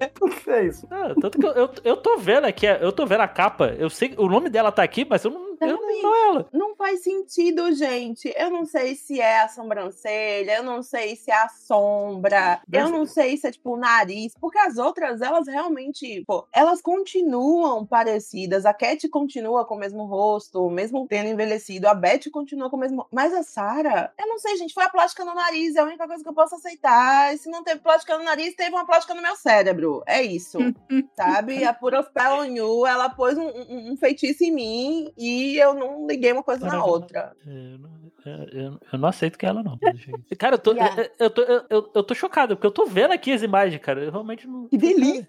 É 0.48 0.64
isso. 0.64 0.86
Ah, 0.90 1.14
tanto 1.20 1.38
que 1.38 1.46
eu, 1.46 1.52
eu, 1.52 1.70
eu 1.84 1.96
tô 1.96 2.18
vendo 2.18 2.41
aqui, 2.46 2.66
eu 2.66 2.92
tô 2.92 3.06
vendo 3.06 3.20
a 3.20 3.28
capa. 3.28 3.74
Eu 3.78 3.90
sei 3.90 4.14
o 4.16 4.28
nome 4.28 4.48
dela 4.48 4.72
tá 4.72 4.82
aqui, 4.82 5.06
mas 5.08 5.24
eu 5.24 5.30
não, 5.30 5.51
eu 5.68 5.76
não 5.80 6.02
know 6.02 6.14
ela. 6.36 6.48
Não 6.52 6.76
faz 6.76 7.02
sentido, 7.02 7.72
gente. 7.72 8.32
Eu 8.36 8.50
não 8.50 8.64
sei 8.64 8.94
se 8.94 9.20
é 9.20 9.40
a 9.42 9.48
sobrancelha, 9.48 10.56
eu 10.56 10.62
não 10.62 10.82
sei 10.82 11.16
se 11.16 11.30
é 11.30 11.34
a 11.34 11.48
sombra, 11.48 12.60
eu 12.72 12.88
não 12.90 13.06
sei 13.06 13.36
se 13.36 13.46
é 13.46 13.50
tipo 13.52 13.74
o 13.74 13.76
nariz, 13.76 14.32
porque 14.40 14.58
as 14.58 14.78
outras, 14.78 15.20
elas 15.20 15.46
realmente, 15.46 16.24
pô, 16.26 16.46
elas 16.52 16.80
continuam 16.80 17.84
parecidas. 17.86 18.64
A 18.66 18.74
Cat 18.74 19.08
continua 19.08 19.64
com 19.64 19.74
o 19.74 19.78
mesmo 19.78 20.04
rosto, 20.04 20.68
mesmo 20.70 21.06
tendo 21.08 21.28
envelhecido, 21.28 21.88
a 21.88 21.94
Beth 21.94 22.30
continua 22.32 22.70
com 22.70 22.76
o 22.76 22.80
mesmo. 22.80 23.06
Mas 23.10 23.32
a 23.32 23.42
Sarah, 23.42 24.12
eu 24.18 24.26
não 24.26 24.38
sei, 24.38 24.56
gente, 24.56 24.74
foi 24.74 24.84
a 24.84 24.90
plástica 24.90 25.24
no 25.24 25.34
nariz, 25.34 25.76
é 25.76 25.80
a 25.80 25.84
única 25.84 26.06
coisa 26.06 26.22
que 26.22 26.28
eu 26.28 26.34
posso 26.34 26.54
aceitar. 26.54 27.34
E 27.34 27.38
se 27.38 27.50
não 27.50 27.62
teve 27.62 27.80
plástica 27.80 28.16
no 28.18 28.24
nariz, 28.24 28.54
teve 28.54 28.70
uma 28.70 28.86
plástica 28.86 29.14
no 29.14 29.22
meu 29.22 29.36
cérebro. 29.36 30.02
É 30.06 30.22
isso. 30.22 30.58
sabe? 31.16 31.64
A 31.64 31.72
Pura 31.72 32.02
Spell 32.02 32.42
ela 32.86 33.08
pôs 33.10 33.36
um, 33.36 33.46
um- 33.48 33.92
um 33.92 33.96
feitiço 33.96 34.44
em 34.44 34.50
mim 34.52 35.12
e 35.16 35.51
eu 35.56 35.74
não 35.74 36.06
liguei 36.06 36.32
uma 36.32 36.42
coisa 36.42 36.66
na 36.66 36.84
outra. 36.84 37.34
Eu 37.46 37.78
não, 37.78 38.01
eu- 38.24 38.78
eu- 38.92 38.98
não 38.98 39.08
aceito 39.08 39.38
que 39.38 39.44
é 39.46 39.48
ela, 39.48 39.62
não. 39.62 39.78
Cara, 40.38 40.54
eu 40.54 40.58
tô, 40.58 40.72
Yeah. 40.72 41.02
eu, 41.02 41.10
eu 41.26 41.30
tô, 41.30 41.42
eu, 41.42 41.90
eu- 41.94 42.02
tô 42.04 42.14
chocado, 42.14 42.56
porque 42.56 42.66
eu 42.66 42.70
tô 42.70 42.86
vendo 42.86 43.12
aqui 43.12 43.32
as 43.32 43.42
imagens, 43.42 43.80
cara. 43.82 44.04
Eu 44.04 44.10
realmente 44.10 44.46
não. 44.46 44.68
Que 44.68 44.76
delícia! 44.78 45.26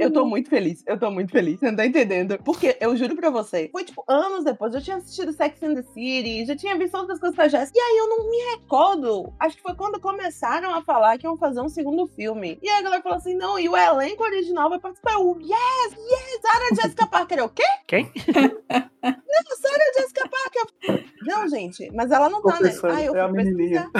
Eu 0.00 0.12
tô 0.12 0.24
muito 0.26 0.48
feliz, 0.48 0.82
eu 0.86 0.98
tô 0.98 1.10
muito 1.10 1.30
feliz. 1.32 1.58
Você 1.58 1.66
não 1.70 1.76
tá 1.76 1.86
entendendo? 1.86 2.38
Porque 2.44 2.76
eu 2.80 2.96
juro 2.96 3.16
pra 3.16 3.30
você, 3.30 3.68
foi 3.72 3.84
tipo 3.84 4.04
anos 4.08 4.44
depois, 4.44 4.74
eu 4.74 4.82
tinha 4.82 4.96
assistido 4.96 5.32
Sex 5.32 5.62
and 5.62 5.74
the 5.74 5.82
City, 5.82 6.44
já 6.46 6.54
tinha 6.56 6.76
visto 6.78 6.96
outras 6.96 7.18
coisas 7.18 7.36
com 7.36 7.42
a 7.42 7.48
Jéssica, 7.48 7.78
e 7.78 7.82
aí 7.82 7.96
eu 7.98 8.08
não 8.08 8.30
me 8.30 8.36
recordo. 8.56 9.32
Acho 9.40 9.56
que 9.56 9.62
foi 9.62 9.74
quando 9.74 10.00
começaram 10.00 10.74
a 10.74 10.82
falar 10.82 11.18
que 11.18 11.26
iam 11.26 11.36
fazer 11.36 11.60
um 11.60 11.68
segundo 11.68 12.06
filme. 12.06 12.58
E 12.62 12.68
aí 12.68 12.78
a 12.78 12.82
galera 12.82 13.02
falou 13.02 13.18
assim: 13.18 13.34
não, 13.36 13.58
e 13.58 13.68
o 13.68 13.76
elenco 13.76 14.22
original 14.22 14.68
vai 14.68 14.78
participar. 14.78 15.14
Eu, 15.14 15.36
yes, 15.40 15.92
yes, 15.96 16.40
Sarah 16.42 16.74
Jessica 16.82 17.06
Parker. 17.06 17.38
Eu, 17.38 17.44
o 17.46 17.48
quê? 17.50 17.62
Quem? 17.86 18.10
Não, 19.04 19.56
Sarah 19.56 19.92
Jessica 19.98 20.28
Parker. 20.28 21.04
Não, 21.22 21.48
gente, 21.48 21.83
mas 21.92 22.10
ela 22.10 22.28
não 22.28 22.40
Tô 22.42 22.48
tá, 22.48 22.60
né? 22.60 22.70
pensando, 22.70 22.94
Aí 22.94 23.06
eu 23.06 23.14
é 23.16 23.28
fui 23.28 23.44
pesquisar. 23.44 23.90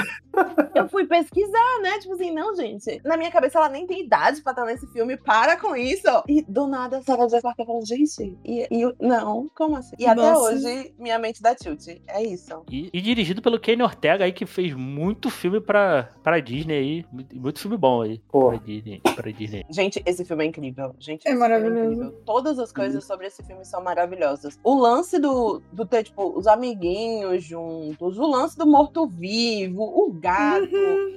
Eu 0.74 0.88
fui 0.88 1.06
pesquisar, 1.06 1.80
né? 1.82 1.98
Tipo 2.00 2.14
assim, 2.14 2.30
não, 2.32 2.54
gente. 2.56 3.00
Na 3.04 3.16
minha 3.16 3.30
cabeça 3.30 3.58
ela 3.58 3.68
nem 3.68 3.86
tem 3.86 4.04
idade 4.04 4.42
pra 4.42 4.52
estar 4.52 4.64
nesse 4.64 4.86
filme. 4.88 5.16
Para 5.16 5.56
com 5.56 5.76
isso. 5.76 6.06
E 6.28 6.42
do 6.42 6.66
nada, 6.66 6.98
a 6.98 7.02
Sarah 7.02 7.24
Jessica 7.28 7.42
Parker 7.48 7.66
falou, 7.66 7.84
gente, 7.86 8.36
e, 8.44 8.66
e 8.70 8.94
não, 9.00 9.48
como 9.54 9.76
assim? 9.76 9.94
E 9.98 10.06
até 10.06 10.20
Nossa. 10.32 10.52
hoje, 10.54 10.94
minha 10.98 11.18
mente 11.18 11.40
dá 11.42 11.54
tilt. 11.54 11.86
É 12.08 12.22
isso. 12.22 12.64
E, 12.70 12.90
e 12.92 13.00
dirigido 13.00 13.40
pelo 13.40 13.58
Kenny 13.60 13.82
Ortega 13.82 14.24
aí, 14.24 14.32
que 14.32 14.46
fez 14.46 14.74
muito 14.74 15.30
filme 15.30 15.60
pra, 15.60 16.08
pra 16.22 16.40
Disney 16.40 16.74
aí. 16.78 17.06
Muito, 17.34 17.60
filme 17.60 17.76
bom 17.76 18.02
aí. 18.02 18.18
Porra. 18.30 18.56
Pra 18.58 18.66
Disney. 18.66 19.00
Pra 19.14 19.30
Disney. 19.30 19.64
Gente, 19.70 20.02
esse 20.04 20.24
filme 20.24 20.44
é 20.44 20.48
incrível. 20.48 20.94
Gente, 20.98 21.22
É 21.26 21.30
filme 21.30 21.38
maravilhoso. 21.40 21.92
incrível. 21.92 22.22
Todas 22.26 22.58
as 22.58 22.72
coisas 22.72 23.04
sobre 23.04 23.26
esse 23.26 23.42
filme 23.44 23.64
são 23.64 23.82
maravilhosas. 23.82 24.58
O 24.64 24.74
lance 24.78 25.18
do, 25.18 25.62
do 25.72 25.86
ter, 25.86 26.04
tipo, 26.04 26.36
os 26.36 26.46
amiguinhos 26.46 27.44
juntos, 27.44 27.64
o 28.00 28.26
lance 28.26 28.56
do 28.56 28.66
morto-vivo, 28.66 29.82
o 29.82 30.12
gato. 30.12 30.68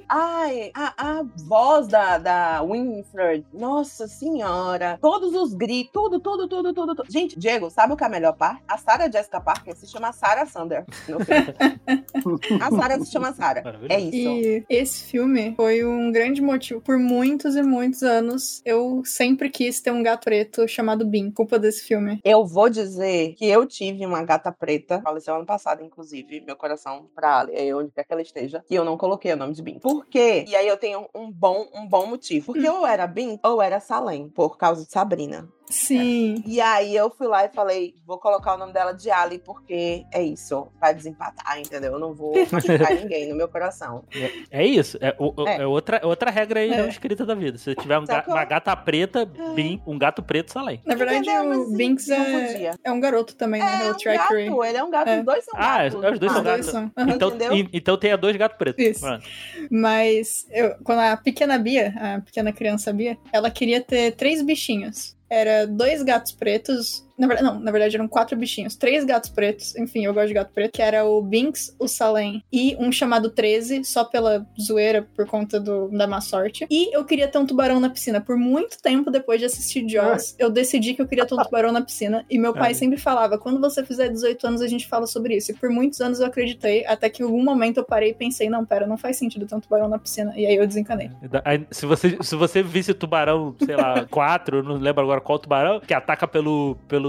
Ai, 0.08 0.70
a, 0.74 1.18
a 1.18 1.22
voz 1.46 1.86
da, 1.88 2.18
da 2.18 2.62
Winfred. 2.62 3.44
Nossa 3.52 4.08
senhora. 4.08 4.98
Todos 5.00 5.34
os 5.34 5.54
gritos, 5.54 5.92
tudo, 5.92 6.20
tudo, 6.20 6.48
tudo, 6.48 6.72
tudo, 6.72 6.94
tudo. 6.94 7.12
Gente, 7.12 7.38
Diego, 7.38 7.70
sabe 7.70 7.92
o 7.92 7.96
que 7.96 8.04
é 8.04 8.06
a 8.06 8.10
melhor 8.10 8.34
parte? 8.34 8.62
A 8.66 8.78
Sarah 8.78 9.10
Jessica 9.10 9.40
Parker 9.40 9.76
se 9.76 9.86
chama 9.86 10.12
Sarah 10.12 10.46
Sander 10.46 10.84
no 11.08 11.20
filme. 11.24 12.60
a 12.60 12.70
Sarah 12.70 12.98
se 13.00 13.10
chama 13.10 13.32
Sarah. 13.32 13.62
É 13.88 14.00
isso. 14.00 14.16
E 14.16 14.64
esse 14.68 15.04
filme 15.04 15.54
foi 15.56 15.84
um 15.84 16.10
grande 16.10 16.40
motivo. 16.40 16.80
Por 16.80 16.98
muitos 16.98 17.56
e 17.56 17.62
muitos 17.62 18.02
anos, 18.02 18.62
eu 18.64 19.02
sempre 19.04 19.50
quis 19.50 19.80
ter 19.80 19.90
um 19.90 20.02
gato 20.02 20.24
preto 20.24 20.66
chamado 20.68 21.06
Bean. 21.06 21.30
Culpa 21.30 21.58
desse 21.58 21.84
filme. 21.84 22.20
Eu 22.24 22.46
vou 22.46 22.68
dizer 22.68 23.34
que 23.34 23.46
eu 23.46 23.66
tive 23.66 24.04
uma 24.06 24.22
gata 24.22 24.52
preta, 24.52 25.00
faleceu 25.02 25.34
ano 25.34 25.46
passado, 25.46 25.82
inclusive, 25.82 26.40
meu 26.48 26.56
coração 26.56 27.08
pra 27.14 27.40
Ali, 27.40 27.52
é 27.54 27.74
onde 27.74 27.92
quer 27.92 28.04
que 28.04 28.12
ela 28.12 28.22
esteja, 28.22 28.64
e 28.70 28.74
eu 28.74 28.84
não 28.84 28.96
coloquei 28.96 29.32
o 29.32 29.36
nome 29.36 29.52
de 29.52 29.62
Bin. 29.62 29.78
Por 29.78 30.06
quê? 30.06 30.44
E 30.48 30.56
aí 30.56 30.66
eu 30.66 30.76
tenho 30.76 31.06
um 31.14 31.30
bom, 31.30 31.68
um 31.74 31.86
bom 31.86 32.06
motivo. 32.06 32.52
Porque 32.52 32.68
ou 32.68 32.86
era 32.86 33.06
Bin 33.06 33.38
ou 33.42 33.60
era 33.60 33.80
Salem, 33.80 34.28
por 34.30 34.56
causa 34.56 34.84
de 34.84 34.90
Sabrina. 34.90 35.48
Sim. 35.70 36.42
E 36.46 36.60
aí 36.60 36.94
eu 36.96 37.10
fui 37.10 37.26
lá 37.26 37.44
e 37.44 37.48
falei, 37.48 37.94
vou 38.06 38.18
colocar 38.18 38.54
o 38.54 38.58
nome 38.58 38.72
dela 38.72 38.92
de 38.92 39.10
Ali, 39.10 39.38
porque 39.38 40.04
é 40.12 40.22
isso, 40.22 40.68
pra 40.78 40.92
desempatar, 40.92 41.58
entendeu? 41.60 41.92
Eu 41.92 41.98
não 41.98 42.14
vou 42.14 42.32
machucar 42.50 42.94
ninguém 42.94 43.28
no 43.28 43.36
meu 43.36 43.48
coração. 43.48 44.04
É 44.50 44.64
isso. 44.64 44.98
É, 45.00 45.14
o- 45.18 45.34
É. 45.46 45.62
é 45.62 45.66
outra, 45.66 46.00
outra 46.04 46.30
regra 46.30 46.60
aí 46.60 46.70
É. 46.72 46.76
não 46.78 46.88
escrita 46.88 47.24
da 47.26 47.34
vida. 47.34 47.58
Se 47.58 47.74
tiver 47.74 47.98
um 47.98 48.04
ga- 48.04 48.24
uma 48.26 48.44
gata 48.44 48.74
preta, 48.76 49.20
É. 49.38 49.54
bem, 49.54 49.82
um 49.86 49.98
gato 49.98 50.22
preto, 50.22 50.52
salém. 50.52 50.80
Na 50.84 50.94
verdade, 50.94 51.18
Entendeu? 51.28 51.44
Mas 51.44 51.58
o 51.68 51.76
Binks 51.76 52.08
é, 52.08 52.72
é 52.84 52.92
um 52.92 53.00
garoto 53.00 53.34
também, 53.36 53.60
né? 53.60 53.86
É 53.86 53.90
um 53.90 53.94
Trackery. 53.94 54.46
gato, 54.48 54.64
ele 54.64 54.78
é 54.78 54.84
um 54.84 54.90
gato, 54.90 55.08
É. 55.08 55.18
os 55.20 55.24
dois 55.24 55.44
são 55.44 55.54
Ah, 55.58 55.78
gatos. 55.88 55.94
os 56.12 56.18
dois 56.18 56.32
são 56.32 56.42
gatos. 56.42 56.66
são. 56.66 56.92
Então, 57.08 57.32
e- 57.56 57.68
então 57.72 57.96
tenha 57.96 58.16
dois 58.16 58.36
gatos 58.36 58.56
pretos. 58.56 58.84
Isso. 58.84 59.00
Pronto. 59.00 59.24
Mas 59.70 60.46
eu, 60.50 60.74
quando 60.84 61.00
a 61.00 61.16
pequena 61.16 61.58
Bia, 61.58 61.94
a 62.00 62.20
pequena 62.20 62.52
criança 62.52 62.92
Bia, 62.92 63.18
ela 63.32 63.50
queria 63.50 63.80
ter 63.82 64.12
três 64.12 64.42
bichinhos. 64.42 65.16
Era 65.30 65.66
dois 65.66 66.02
gatos 66.02 66.32
pretos. 66.32 67.04
Na 67.18 67.26
verdade, 67.26 67.48
não, 67.48 67.60
na 67.60 67.70
verdade 67.70 67.96
eram 67.96 68.08
quatro 68.08 68.36
bichinhos. 68.36 68.76
Três 68.76 69.04
gatos 69.04 69.30
pretos. 69.30 69.76
Enfim, 69.76 70.04
eu 70.04 70.14
gosto 70.14 70.28
de 70.28 70.34
gato 70.34 70.52
preto. 70.52 70.72
Que 70.72 70.82
era 70.82 71.04
o 71.04 71.20
Binks, 71.20 71.74
o 71.78 71.88
Salem 71.88 72.42
e 72.52 72.76
um 72.78 72.92
chamado 72.92 73.30
13, 73.30 73.84
só 73.84 74.04
pela 74.04 74.46
zoeira, 74.60 75.06
por 75.14 75.26
conta 75.26 75.58
do, 75.58 75.88
da 75.88 76.06
má 76.06 76.20
sorte. 76.20 76.66
E 76.70 76.94
eu 76.94 77.04
queria 77.04 77.28
ter 77.28 77.38
um 77.38 77.46
tubarão 77.46 77.80
na 77.80 77.90
piscina. 77.90 78.20
Por 78.20 78.36
muito 78.36 78.80
tempo 78.80 79.10
depois 79.10 79.40
de 79.40 79.46
assistir 79.46 79.88
Jaws, 79.88 80.34
eu 80.38 80.50
decidi 80.50 80.94
que 80.94 81.02
eu 81.02 81.08
queria 81.08 81.26
ter 81.26 81.34
um 81.34 81.42
tubarão 81.42 81.72
na 81.72 81.82
piscina. 81.82 82.24
E 82.30 82.38
meu 82.38 82.52
pai 82.52 82.74
sempre 82.74 82.98
falava: 82.98 83.38
quando 83.38 83.60
você 83.60 83.84
fizer 83.84 84.08
18 84.08 84.46
anos, 84.46 84.62
a 84.62 84.68
gente 84.68 84.86
fala 84.86 85.06
sobre 85.06 85.36
isso. 85.36 85.50
E 85.50 85.54
por 85.54 85.70
muitos 85.70 86.00
anos 86.00 86.20
eu 86.20 86.26
acreditei, 86.26 86.86
até 86.86 87.08
que 87.08 87.22
em 87.22 87.26
algum 87.26 87.42
momento 87.42 87.78
eu 87.78 87.84
parei 87.84 88.10
e 88.10 88.14
pensei: 88.14 88.48
não, 88.48 88.64
pera, 88.64 88.86
não 88.86 88.96
faz 88.96 89.16
sentido 89.16 89.46
ter 89.46 89.54
um 89.54 89.60
tubarão 89.60 89.88
na 89.88 89.98
piscina. 89.98 90.32
E 90.36 90.46
aí 90.46 90.56
eu 90.56 90.66
desencanei. 90.66 91.10
Aí, 91.44 91.66
se, 91.70 91.86
você, 91.86 92.18
se 92.20 92.36
você 92.36 92.62
visse 92.62 92.94
tubarão, 92.94 93.54
sei 93.64 93.76
lá, 93.76 94.06
4, 94.10 94.62
não 94.62 94.74
lembro 94.76 95.02
agora 95.02 95.20
qual 95.20 95.38
tubarão, 95.38 95.80
que 95.80 95.94
ataca 95.94 96.26
pelo, 96.26 96.76
pelo, 96.86 97.07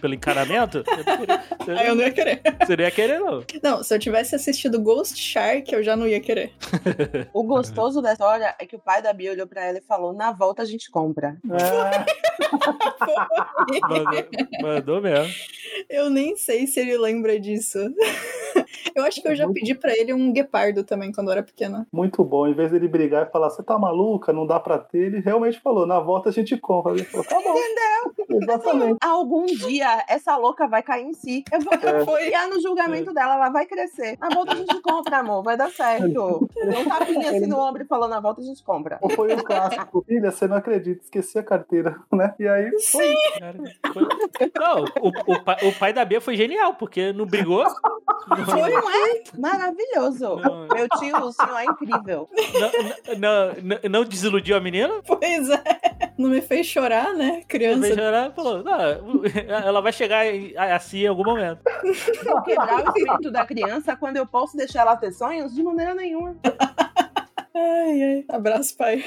pelo 0.00 0.14
encanamento, 0.14 0.82
você, 1.60 1.70
Aí 1.72 1.86
eu 1.88 1.94
não 1.94 2.02
ia 2.02 2.12
querer. 2.12 2.40
você 2.64 2.76
não 2.76 2.84
ia 2.84 2.90
querer, 2.90 3.18
não. 3.20 3.44
Não, 3.62 3.82
se 3.82 3.94
eu 3.94 3.98
tivesse 3.98 4.34
assistido 4.34 4.80
Ghost 4.80 5.16
Shark, 5.18 5.72
eu 5.72 5.82
já 5.82 5.96
não 5.96 6.06
ia 6.06 6.20
querer. 6.20 6.52
O 7.32 7.42
gostoso 7.44 8.02
da 8.02 8.12
história 8.12 8.54
é 8.58 8.66
que 8.66 8.76
o 8.76 8.78
pai 8.78 9.00
da 9.02 9.12
Bia 9.12 9.32
olhou 9.32 9.46
pra 9.46 9.64
ela 9.64 9.78
e 9.78 9.82
falou: 9.82 10.12
na 10.12 10.32
volta 10.32 10.62
a 10.62 10.66
gente 10.66 10.90
compra. 10.90 11.36
É, 11.50 12.04
Mandou, 13.88 14.24
mandou 14.62 15.00
mesmo. 15.00 15.32
Eu 15.88 16.10
nem 16.10 16.36
sei 16.36 16.66
se 16.66 16.80
ele 16.80 16.96
lembra 16.98 17.38
disso. 17.38 17.78
Eu 18.94 19.04
acho 19.04 19.22
que 19.22 19.28
eu 19.28 19.36
já 19.36 19.48
pedi 19.48 19.74
pra 19.74 19.96
ele 19.96 20.12
um 20.12 20.32
guepardo 20.32 20.82
também 20.82 21.12
quando 21.12 21.28
eu 21.28 21.32
era 21.32 21.42
pequena. 21.42 21.86
Muito 21.92 22.24
bom. 22.24 22.46
Em 22.48 22.54
vez 22.54 22.72
dele 22.72 22.88
brigar 22.88 23.26
e 23.26 23.30
falar, 23.30 23.50
você 23.50 23.62
tá 23.62 23.78
maluca, 23.78 24.32
não 24.32 24.46
dá 24.46 24.58
pra 24.58 24.78
ter, 24.78 25.06
ele 25.06 25.20
realmente 25.20 25.60
falou, 25.60 25.86
na 25.86 26.00
volta 26.00 26.28
a 26.28 26.32
gente 26.32 26.56
compra. 26.56 26.92
Ele 26.92 27.04
falou, 27.04 27.24
tá 27.26 27.36
bom. 27.40 27.54
Entendeu? 27.56 28.40
Exatamente. 28.42 28.98
Algum 29.02 29.39
dia 29.46 30.04
essa 30.08 30.36
louca 30.36 30.66
vai 30.66 30.82
cair 30.82 31.04
em 31.06 31.12
si. 31.12 31.44
Eu 31.52 31.60
vou 31.60 31.74
É. 31.74 32.04
confiar 32.04 32.48
no 32.48 32.60
julgamento 32.60 33.12
dela, 33.12 33.34
ela 33.34 33.48
vai 33.50 33.66
crescer. 33.66 34.16
Na 34.20 34.28
volta 34.28 34.52
a 34.52 34.56
gente 34.56 34.80
compra, 34.80 35.18
amor, 35.18 35.42
vai 35.42 35.56
dar 35.56 35.70
certo. 35.70 36.48
Não 36.64 36.84
tapinha 36.86 37.30
assim 37.30 37.46
no 37.46 37.58
ombro 37.58 37.82
e 37.82 37.86
falou, 37.86 38.08
na 38.08 38.20
volta 38.20 38.40
a 38.40 38.44
gente 38.44 38.62
compra. 38.62 38.98
Ou 39.00 39.10
foi 39.10 39.32
um 39.34 39.38
clássico. 39.38 40.04
Filha, 40.06 40.30
você 40.30 40.46
não 40.48 40.56
acredita, 40.56 41.02
esqueci 41.02 41.38
a 41.38 41.42
carteira, 41.42 41.96
né? 42.12 42.34
E 42.38 42.46
aí, 42.48 42.70
foi. 42.90 43.14
Cara, 43.38 43.56
foi- 43.92 44.50
Não, 44.58 44.84
o, 45.00 45.32
o, 45.34 45.42
pai, 45.44 45.56
o 45.68 45.72
pai 45.78 45.92
da 45.92 46.04
Bia 46.04 46.20
foi 46.20 46.36
genial, 46.36 46.74
porque 46.74 47.12
não 47.12 47.26
brigou. 47.26 47.64
Foi, 48.44 48.70
não 48.70 48.90
é? 48.90 49.22
Maravilhoso. 49.38 50.36
Não, 50.36 50.66
Meu 50.68 50.88
tio, 50.98 51.16
o 51.18 51.32
senhor 51.32 51.58
é 51.58 51.64
incrível. 51.64 52.28
não, 53.08 53.18
não, 53.18 53.54
não, 53.62 53.78
não 53.90 54.04
desiludiu 54.04 54.56
a 54.56 54.60
menina? 54.60 55.00
Pois 55.06 55.48
é. 55.50 55.62
Não 56.18 56.28
me 56.30 56.40
fez 56.40 56.66
chorar, 56.66 57.14
né? 57.14 57.42
Criança. 57.48 57.80
Veja, 57.80 58.00
ela 58.02 58.30
falou, 58.30 58.62
não, 58.62 59.22
ela 59.48 59.80
vai 59.80 59.92
chegar 59.92 60.24
assim 60.74 61.00
em 61.00 61.06
algum 61.06 61.24
momento. 61.24 61.60
Vou 62.24 62.42
quebrar 62.42 62.84
o 62.84 62.88
espírito 62.88 63.30
da 63.30 63.46
criança 63.46 63.96
quando 63.96 64.16
eu 64.16 64.26
posso 64.26 64.56
deixar 64.56 64.80
ela 64.80 64.96
ter 64.96 65.12
sonhos? 65.12 65.54
De 65.54 65.62
maneira 65.62 65.94
nenhuma. 65.94 66.36
Ai, 67.54 68.02
ai. 68.02 68.24
Abraço, 68.28 68.76
pai. 68.76 69.04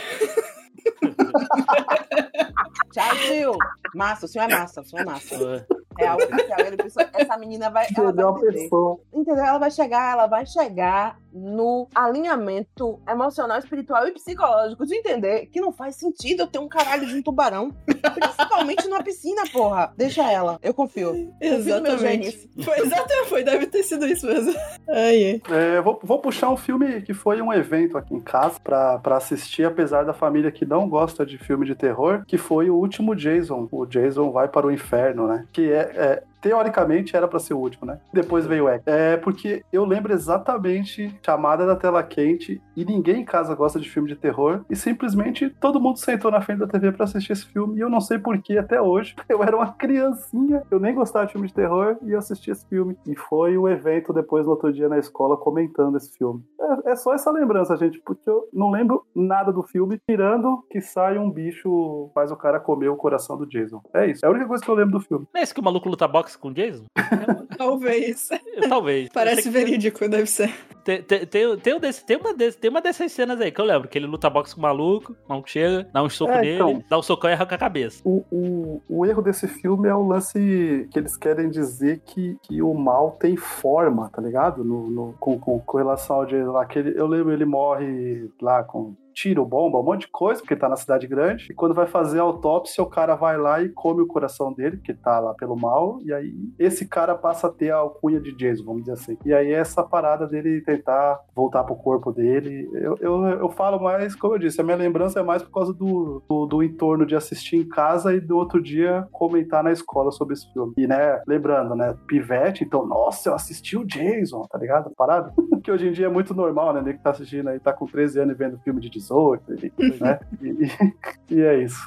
Tchau, 2.92 3.16
tio. 3.28 3.58
Massa, 3.96 4.26
o 4.26 4.30
senhor 4.30 4.50
é 4.50 4.56
massa, 4.56 4.82
o 4.82 4.86
senhor 4.86 5.02
é 5.02 5.06
massa. 5.06 5.68
É 6.00 6.08
algo 6.08 6.24
oficial. 6.24 6.60
Ele 6.60 6.78
precisa- 6.78 7.10
Essa 7.14 7.38
menina 7.38 7.70
vai. 7.70 7.88
Ela 7.96 8.12
vai 8.12 8.42
pessoa. 8.52 9.00
Entendeu? 9.14 9.44
Ela 9.44 9.58
vai 9.60 9.72
chegar, 9.72 10.14
ela 10.14 10.28
vai 10.28 10.46
chegar 10.46 11.18
no 11.36 11.88
alinhamento 11.96 13.00
emocional, 13.10 13.58
espiritual 13.58 14.08
e 14.08 14.12
psicológico 14.12 14.86
de 14.86 14.96
entender 14.96 15.48
que 15.48 15.60
não 15.60 15.72
faz 15.72 15.96
sentido 15.96 16.42
eu 16.44 16.48
ter 16.48 16.60
um 16.60 16.68
caralho 16.68 17.08
de 17.08 17.16
um 17.16 17.24
tubarão. 17.24 17.72
Principalmente 18.14 18.88
numa 18.88 19.04
piscina, 19.04 19.42
porra. 19.52 19.92
Deixa 19.98 20.30
ela. 20.32 20.60
Eu 20.62 20.74
confio. 20.74 21.12
Confio 21.12 21.32
no 21.76 21.82
meu 21.82 21.94
Exatamente. 21.94 22.00
gênios. 22.00 22.48
Foi, 22.64 22.78
exatamente, 22.80 23.30
foi, 23.30 23.44
deve 23.44 23.66
ter 23.66 23.82
sido 23.84 24.06
isso 24.06 24.28
mesmo. 24.28 24.54
Ai, 24.90 25.42
ai. 25.50 25.58
É, 25.78 25.82
vou, 25.82 26.00
vou 26.04 26.20
puxar 26.20 26.50
um 26.50 26.58
filme 26.58 27.02
que 27.02 27.14
foi 27.14 27.42
um 27.42 27.52
evento 27.52 27.98
aqui 27.98 28.14
em 28.14 28.20
casa 28.22 28.60
pra, 28.64 29.00
pra 29.00 29.18
assistir, 29.18 29.66
apesar 29.66 30.04
da 30.04 30.14
família 30.14 30.52
que 30.52 30.66
não 30.66 30.88
gosta 30.88 31.26
de 31.26 31.38
filme 31.38 31.66
de 31.66 31.74
terror, 31.76 32.24
que 32.28 32.38
foi 32.38 32.70
o 32.70 32.76
último 32.76 33.16
Jason. 33.16 33.68
O 33.72 33.86
Jason 33.86 34.32
vai 34.32 34.48
para 34.48 34.68
o 34.68 34.72
inferno, 34.72 35.28
né? 35.28 35.46
Que 35.52 35.72
é. 35.72 35.83
É- 35.84 36.24
Teoricamente 36.44 37.16
era 37.16 37.26
pra 37.26 37.40
ser 37.40 37.54
o 37.54 37.58
último, 37.58 37.88
né? 37.88 38.00
Depois 38.12 38.46
veio 38.46 38.66
o 38.66 38.70
X. 38.70 38.84
É 38.86 39.16
porque 39.16 39.64
eu 39.72 39.86
lembro 39.86 40.12
exatamente 40.12 41.18
chamada 41.26 41.66
da 41.66 41.74
tela 41.76 42.04
quente 42.04 42.62
e 42.76 42.84
ninguém 42.84 43.22
em 43.22 43.26
casa 43.26 43.56
gosta 43.56 43.80
de 43.80 43.90
filme 43.90 44.10
de 44.10 44.16
terror 44.18 44.66
e 44.70 44.76
simplesmente 44.76 45.50
todo 45.50 45.80
mundo 45.80 45.98
sentou 45.98 46.30
na 46.30 46.42
frente 46.42 46.60
da 46.60 46.68
TV 46.68 46.92
pra 46.92 47.06
assistir 47.06 47.32
esse 47.32 47.46
filme 47.46 47.78
e 47.78 47.80
eu 47.80 47.90
não 47.90 48.02
sei 48.02 48.20
porquê 48.20 48.58
até 48.58 48.82
hoje. 48.82 49.16
Eu 49.30 49.42
era 49.42 49.56
uma 49.56 49.72
criancinha, 49.74 50.62
eu 50.70 50.80
nem 50.80 50.94
gostava 50.94 51.26
de 51.26 51.32
filme 51.32 51.48
de 51.48 51.54
terror 51.54 51.98
e 52.04 52.12
eu 52.12 52.20
assisti 52.20 52.52
esse 52.52 52.68
filme. 52.68 52.96
E 53.08 53.16
foi 53.16 53.58
o 53.58 53.68
evento 53.68 54.14
depois 54.14 54.46
no 54.46 54.52
outro 54.52 54.72
dia 54.72 54.88
na 54.88 55.00
escola 55.00 55.38
comentando 55.38 55.98
esse 55.98 56.16
filme. 56.16 56.44
É, 56.60 56.92
é 56.92 56.96
só 56.96 57.14
essa 57.14 57.32
lembrança, 57.32 57.76
gente, 57.78 58.00
porque 58.00 58.30
eu 58.30 58.48
não 58.54 58.70
lembro 58.70 59.06
nada 59.16 59.52
do 59.52 59.64
filme, 59.64 60.00
tirando 60.08 60.64
que 60.70 60.82
sai 60.82 61.18
um 61.18 61.32
bicho, 61.32 62.12
faz 62.14 62.32
o 62.32 62.36
cara 62.36 62.60
comer 62.60 62.90
o 62.90 62.96
coração 62.96 63.38
do 63.38 63.48
Jason. 63.48 63.82
É 63.94 64.06
isso. 64.06 64.24
É 64.24 64.28
a 64.28 64.32
única 64.32 64.48
coisa 64.48 64.64
que 64.64 64.70
eu 64.70 64.76
lembro 64.76 65.00
do 65.00 65.00
filme. 65.00 65.26
Não 65.34 65.40
é 65.40 65.44
esse 65.44 65.54
que 65.54 65.60
o 65.60 65.64
maluco 65.64 65.90
luta 65.90 66.08
boxe 66.08 66.33
com 66.40 66.50
o 66.50 66.54
Jason? 66.54 66.86
Talvez. 67.58 68.30
Talvez. 68.70 69.10
Parece 69.14 69.50
verídico, 69.50 70.08
deve 70.08 70.26
ser. 70.28 70.54
Tem, 70.84 71.02
tem, 71.02 71.26
tem, 71.26 71.58
tem, 71.58 71.74
um 71.76 71.80
desse- 71.80 72.06
tem 72.06 72.18
uma 72.18 72.34
desse- 72.34 72.58
tem 72.58 72.70
uma 72.70 72.82
dessas 72.82 73.10
cenas 73.12 73.40
aí 73.40 73.52
que 73.52 73.62
eu 73.62 73.64
lembro, 73.66 73.88
que 73.88 73.98
ele 73.98 74.06
luta 74.06 74.30
boxe 74.30 74.54
com 74.54 74.60
o 74.60 74.64
maluco, 74.64 75.14
o 75.26 75.30
maluco 75.30 75.50
chega, 75.50 75.88
dá 75.94 76.04
um 76.04 76.10
soco 76.10 76.34
É, 76.34 76.42
nele, 76.42 76.56
então. 76.56 76.84
dá 76.90 77.00
um 77.00 77.02
socão 77.02 77.30
e 77.30 77.34
arranca 77.34 77.56
a 77.56 77.58
cabeça. 77.58 78.02
O, 78.04 78.24
o, 78.30 78.82
o 78.90 79.06
erro 79.06 79.22
desse 79.22 79.48
filme 79.48 79.88
é 79.88 79.96
o 79.96 80.06
lance 80.06 80.88
que 80.92 81.00
eles 81.00 81.16
querem 81.16 81.50
dizer 81.50 82.02
que, 82.06 82.36
que 82.44 82.62
o 82.62 82.74
mal 82.74 83.12
tem 83.12 83.38
forma, 83.38 84.10
tá 84.10 84.22
ligado? 84.22 84.64
No, 84.66 84.90
no- 84.90 85.14
com, 85.20 85.40
com, 85.40 85.58
com 85.60 85.78
relação 85.78 86.18
ao 86.18 86.26
Jason 86.26 86.52
lá. 86.52 86.66
Que 86.66 86.80
ele- 86.80 87.00
eu 87.00 87.08
lembro, 87.08 87.32
ele 87.32 87.46
morre 87.46 88.30
lá 88.42 88.62
com 88.64 88.94
tiro, 89.14 89.46
bomba, 89.46 89.80
um 89.80 89.84
monte 89.84 90.02
de 90.02 90.08
coisa, 90.08 90.42
porque 90.42 90.56
tá 90.56 90.68
na 90.68 90.76
cidade 90.76 91.08
grande. 91.08 91.48
E 91.50 91.54
quando 91.54 91.74
vai 91.74 91.86
fazer 91.86 92.20
a 92.20 92.24
autópsia, 92.24 92.84
o 92.84 92.90
cara 92.90 93.16
vai 93.16 93.38
lá 93.38 93.62
e 93.62 93.70
come 93.70 94.02
o 94.02 94.08
coração 94.08 94.54
dele, 94.54 94.78
que 94.78 94.94
tá 94.94 95.20
lá 95.20 95.34
pelo 95.34 95.56
mal. 95.56 96.00
E 96.04 96.14
aí 96.14 96.34
esse 96.58 96.88
cara 96.88 97.16
passa 97.16 97.48
a 97.48 97.52
ter 97.52 97.72
a 97.72 97.78
alcunha 97.78 98.20
de 98.20 98.36
Jason, 98.36 98.64
vamos 98.64 98.82
dizer 98.84 98.94
assim. 98.94 99.18
E 99.26 99.34
aí 99.34 99.52
essa 99.52 99.84
parada 99.84 100.28
dele 100.28 100.62
tentar 100.62 101.20
voltar 101.36 101.64
pro 101.64 101.76
corpo 101.76 102.12
dele. 102.12 102.70
Eu, 102.74 102.98
eu, 103.00 103.26
eu 103.26 103.50
falo 103.50 103.80
mais, 103.80 104.16
como 104.16 104.36
eu 104.36 104.40
disse, 104.40 104.60
a 104.60 104.64
minha 104.64 104.78
lembrança 104.78 105.20
é 105.20 105.24
mais 105.24 105.44
por 105.44 105.52
causa 105.52 105.74
do, 105.74 106.22
do, 106.28 106.46
do 106.46 106.64
entorno 106.64 107.06
de 107.06 107.16
assistir 107.16 107.58
em 107.58 107.68
casa 107.68 108.14
e 108.14 108.20
do 108.20 108.38
outro 108.38 108.62
dia 108.62 109.08
comentar 109.12 109.64
na 109.64 109.72
escola 109.72 110.12
sobre 110.12 110.34
esse 110.34 110.52
filme. 110.52 110.74
E, 110.78 110.88
né, 110.88 111.22
lembrando, 111.28 111.76
né, 111.76 111.96
pivete, 112.08 112.64
então, 112.64 112.86
nossa, 112.86 113.30
eu 113.30 113.36
assisti 113.36 113.78
o 113.78 113.86
Jason, 113.86 114.44
tá 114.44 114.58
ligado? 114.58 114.92
Parado. 114.96 115.34
que 115.64 115.72
hoje 115.72 115.88
em 115.88 115.92
dia 115.92 116.08
é 116.08 116.10
muito 116.10 116.34
normal, 116.34 116.74
né? 116.74 116.82
Nego 116.82 116.98
que 116.98 117.04
tá 117.04 117.12
assistindo 117.12 117.48
aí, 117.48 117.60
tá 117.60 117.72
com 117.72 117.86
13 117.86 118.20
anos 118.20 118.36
e 118.36 118.38
vendo 118.38 118.60
filme 118.60 118.82
de 118.82 118.90
18, 119.08 119.54
e- 119.54 120.04
né? 120.04 120.20
E, 120.42 121.36
e- 121.36 121.42
é 121.42 121.64
isso. 121.64 121.80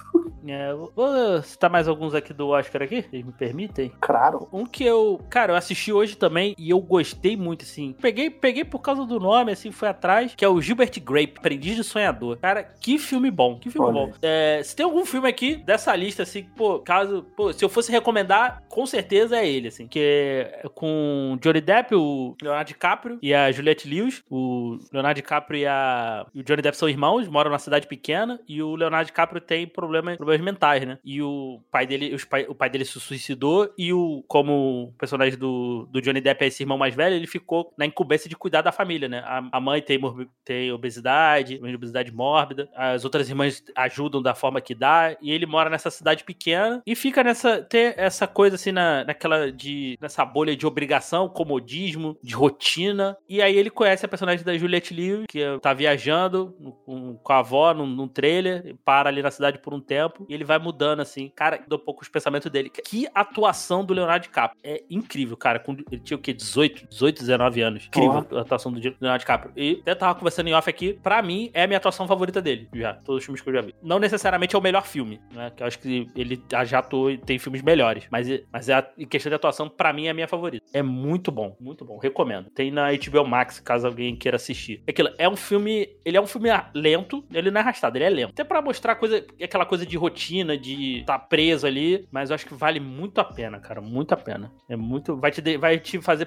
É, 0.46 0.72
vou- 0.74 1.42
citar 1.42 1.68
mais 1.68 1.88
alguns 1.88 2.14
aqui 2.14 2.33
do 2.33 2.48
Oscar 2.48 2.83
aqui, 2.83 3.02
vocês 3.02 3.24
me 3.24 3.33
permitem? 3.33 3.90
Claro. 4.00 4.48
Um 4.52 4.64
que 4.64 4.85
eu, 4.85 5.20
cara, 5.29 5.52
eu 5.52 5.57
assisti 5.57 5.92
hoje 5.92 6.16
também 6.16 6.55
e 6.59 6.70
eu 6.70 6.81
gostei 6.81 7.37
muito, 7.37 7.62
assim. 7.64 7.94
Peguei, 8.00 8.31
peguei 8.31 8.64
por 8.64 8.79
causa 8.81 9.05
do 9.05 9.18
nome, 9.18 9.50
assim, 9.52 9.70
fui 9.72 9.88
atrás, 9.88 10.35
que 10.37 10.44
é 10.44 10.48
o 10.48 10.61
Gilbert 10.61 10.92
Grape, 11.02 11.35
Aprendiz 11.38 11.74
de 11.76 11.83
Sonhador. 11.85 12.37
Cara, 12.38 12.62
que 12.62 12.98
filme 12.98 13.31
bom, 13.31 13.59
que 13.59 13.70
filme 13.70 13.88
Olha 13.88 14.07
bom. 14.07 14.12
É, 14.22 14.61
se 14.62 14.76
tem 14.76 14.85
algum 14.85 15.05
filme 15.05 15.29
aqui 15.29 15.57
dessa 15.57 15.94
lista, 15.96 16.22
assim, 16.22 16.44
pô, 16.57 16.79
caso, 16.79 17.24
pô, 17.37 17.52
se 17.52 17.64
eu 17.64 17.68
fosse 17.68 17.90
recomendar, 17.90 18.62
com 18.68 18.87
certeza 18.87 19.37
é 19.38 19.48
ele, 19.48 19.68
assim, 19.68 19.87
que 19.88 19.98
é 20.00 20.68
com 20.74 21.37
Johnny 21.40 21.61
Depp, 21.61 21.94
o 21.94 22.37
Leonardo 22.40 22.68
DiCaprio 22.68 23.18
e 23.22 23.35
a 23.35 23.50
Juliette 23.50 23.88
Lewis. 23.88 24.22
O 24.31 24.79
Leonardo 24.92 25.16
DiCaprio 25.16 25.59
e, 25.61 25.66
a, 25.66 26.26
e 26.35 26.40
o 26.40 26.44
Johnny 26.44 26.62
Depp 26.62 26.76
são 26.76 26.88
irmãos, 26.88 27.05
moram 27.28 27.50
na 27.50 27.58
cidade 27.58 27.86
pequena 27.86 28.40
e 28.48 28.62
o 28.62 28.74
Leonardo 28.74 29.06
DiCaprio 29.06 29.40
tem 29.40 29.66
problemas, 29.66 30.16
problemas 30.16 30.44
mentais, 30.44 30.86
né? 30.86 30.98
E 31.04 31.22
o 31.22 31.60
pai 31.70 31.86
dele, 31.86 32.14
os 32.14 32.24
pai, 32.24 32.46
o 32.48 32.54
pai 32.54 32.68
dele 32.68 32.84
se 32.84 32.98
suicidou 33.00 33.72
e 33.78 33.92
o 33.92 34.24
como 34.26 34.86
o 34.88 34.92
personagem 34.98 35.38
do, 35.38 35.86
do 35.90 36.00
Johnny 36.00 36.20
Depp 36.20 36.44
é 36.44 36.48
esse 36.48 36.62
irmão 36.62 36.78
mais 36.78 36.94
velho, 36.94 37.14
ele 37.14 37.26
ficou 37.26 37.72
na 37.76 37.86
incumbência 37.86 38.28
de 38.28 38.36
cuidar 38.36 38.62
da 38.62 38.72
família, 38.72 39.08
né? 39.08 39.20
A, 39.24 39.48
a 39.52 39.60
mãe 39.60 39.80
tem, 39.80 40.00
tem 40.44 40.72
obesidade, 40.72 41.60
obesidade 41.74 42.12
mórbida, 42.12 42.68
as 42.74 43.04
outras 43.04 43.28
irmãs 43.28 43.64
ajudam 43.74 44.22
da 44.22 44.34
forma 44.34 44.60
que 44.60 44.74
dá 44.74 45.16
e 45.20 45.30
ele 45.30 45.46
mora 45.46 45.70
nessa 45.70 45.90
cidade 45.90 46.24
pequena 46.24 46.82
e 46.86 46.94
fica 46.94 47.22
nessa 47.22 47.62
ter 47.62 47.94
essa 47.96 48.26
coisa 48.26 48.56
assim 48.56 48.72
na, 48.72 49.04
naquela 49.04 49.50
de 49.50 49.96
nessa 50.00 50.24
bolha 50.24 50.56
de 50.56 50.66
obrigação, 50.66 51.28
comodismo, 51.28 52.16
de 52.22 52.34
rotina. 52.34 53.16
E 53.28 53.40
aí 53.40 53.56
ele 53.56 53.70
conhece 53.70 54.04
a 54.04 54.08
personagem 54.08 54.44
da 54.44 54.56
Juliette 54.56 54.94
Lewis, 54.94 55.26
que 55.28 55.40
tá 55.60 55.72
viajando 55.72 56.54
com, 56.96 57.16
com 57.16 57.32
a 57.32 57.38
avó 57.38 57.74
num, 57.74 57.87
num 57.87 58.09
trailer, 58.09 58.74
para 58.85 59.09
ali 59.09 59.22
na 59.22 59.30
cidade 59.30 59.59
por 59.59 59.74
um 59.74 59.80
tempo 59.80 60.26
e 60.28 60.35
ele 60.35 60.44
vai 60.44 60.59
mudando 60.59 61.00
assim. 61.00 61.30
Cara, 61.35 61.61
dou 61.68 61.78
um 61.78 61.82
pouco 61.85 62.02
os 62.02 62.09
pensamentos 62.09 62.50
dele. 62.50 62.70
Que 62.70 63.06
atuação 63.14 63.85
do 63.85 63.92
Leonardo 63.94 64.22
DiCaprio. 64.24 64.59
É 64.64 64.82
incrível, 64.90 65.37
cara. 65.37 65.59
Com- 65.59 65.76
Ele 65.90 66.00
tinha 66.00 66.16
o 66.16 66.20
quê? 66.20 66.32
18, 66.32 66.88
18, 66.88 67.18
19 67.20 67.61
anos. 67.61 67.87
Incrível 67.87 68.26
a 68.32 68.40
atuação 68.40 68.72
do 68.72 68.80
Leonardo 68.80 69.18
DiCaprio. 69.20 69.52
E 69.56 69.78
até 69.82 69.94
tava 69.94 70.14
conversando 70.18 70.48
em 70.48 70.54
off 70.54 70.68
aqui, 70.68 70.94
pra 70.94 71.22
mim 71.22 71.50
é 71.52 71.64
a 71.64 71.66
minha 71.66 71.76
atuação 71.78 72.06
favorita 72.06 72.40
dele, 72.40 72.68
já. 72.74 72.94
Todos 72.94 73.20
os 73.20 73.24
filmes 73.24 73.40
que 73.40 73.48
eu 73.48 73.54
já 73.54 73.61
vi. 73.61 73.74
Não 73.82 73.98
necessariamente 73.98 74.54
é 74.54 74.59
o 74.59 74.62
melhor 74.62 74.85
filme, 74.87 75.20
né? 75.32 75.50
Que 75.54 75.62
eu 75.62 75.66
acho 75.66 75.78
que 75.78 76.09
ele 76.16 76.42
já 76.66 76.78
atuou 76.78 77.11
e 77.11 77.18
tem 77.18 77.38
filmes 77.38 77.62
melhores. 77.62 78.06
Mas, 78.11 78.26
mas 78.52 78.68
é 78.68 78.74
a, 78.74 78.87
em 78.98 79.06
questão 79.06 79.30
de 79.30 79.37
atuação, 79.37 79.68
pra 79.68 79.92
mim 79.92 80.06
é 80.06 80.11
a 80.11 80.14
minha 80.14 80.28
favorita. 80.28 80.64
É 80.72 80.82
muito 80.82 81.30
bom, 81.30 81.56
muito 81.61 81.85
bom. 81.85 81.98
Recomendo. 81.98 82.50
Tem 82.50 82.70
na 82.70 82.88
HBO 82.92 83.26
Max, 83.26 83.61
caso 83.61 83.87
alguém 83.87 84.16
queira 84.16 84.37
assistir. 84.37 84.82
É 84.87 84.90
Aquilo, 84.90 85.11
é 85.18 85.28
um 85.28 85.37
filme. 85.37 85.88
Ele 86.04 86.16
é 86.16 86.20
um 86.20 86.26
filme 86.26 86.48
lento, 86.87 87.25
ele 87.33 87.51
não 87.51 87.59
é 87.61 87.62
arrastado, 87.62 87.96
ele 87.96 88.05
é 88.05 88.11
lento. 88.11 88.31
Até 88.31 88.44
pra 88.44 88.62
mostrar 88.62 88.94
coisa, 88.96 89.25
aquela 89.42 89.64
coisa 89.66 89.85
de 89.87 89.96
rotina, 89.96 90.57
de 90.57 91.01
estar 91.01 91.18
tá 91.18 91.25
preso 91.25 91.66
ali. 91.66 92.07
Mas 92.11 92.31
eu 92.31 92.35
acho 92.35 92.46
que 92.46 92.55
vale 92.55 92.79
muito 92.81 93.20
a 93.20 93.25
pena, 93.25 93.59
cara. 93.59 93.81
Muito 93.81 94.12
a 94.12 94.16
pena. 94.16 94.51
É 94.68 94.77
muito. 94.77 95.16
Vai 95.16 95.31
te, 95.31 95.40
de- 95.40 95.57
vai 95.57 95.79
te 95.79 96.01
fazer 96.01 96.27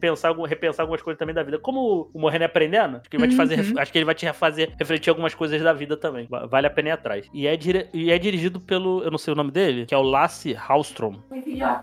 pensar, 0.00 0.32
repensar 0.46 0.82
algumas 0.82 1.02
coisas 1.02 1.18
também 1.18 1.34
da 1.34 1.42
vida. 1.42 1.58
Como 1.58 2.10
o 2.12 2.20
Morrendo 2.20 2.42
é 2.44 2.46
Aprendendo, 2.46 2.96
acho 2.98 3.08
que 3.10 3.16
ele 3.16 3.20
vai 3.24 3.28
te 3.30 3.36
fazer. 3.36 3.60
Uhum. 3.60 3.78
Acho 3.78 3.92
que 3.92 3.98
ele 3.98 4.04
vai 4.04 4.14
te 4.14 4.32
fazer 4.32 4.72
refletir 4.78 5.10
algumas 5.10 5.34
coisas 5.34 5.60
da 5.62 5.72
vida 5.72 5.96
também. 5.96 6.26
Va- 6.28 6.46
Vale 6.46 6.66
a 6.66 6.70
pena 6.70 6.88
ir 6.88 6.92
atrás. 6.92 7.26
E 7.32 7.46
é, 7.46 7.56
dire- 7.56 7.88
e 7.92 8.10
é 8.10 8.18
dirigido 8.18 8.60
pelo. 8.60 9.02
Eu 9.02 9.10
não 9.10 9.18
sei 9.18 9.32
o 9.32 9.36
nome 9.36 9.50
dele, 9.50 9.86
que 9.86 9.94
é 9.94 9.98
o 9.98 10.02
Lasse 10.02 10.52
Hallstrom. 10.52 11.16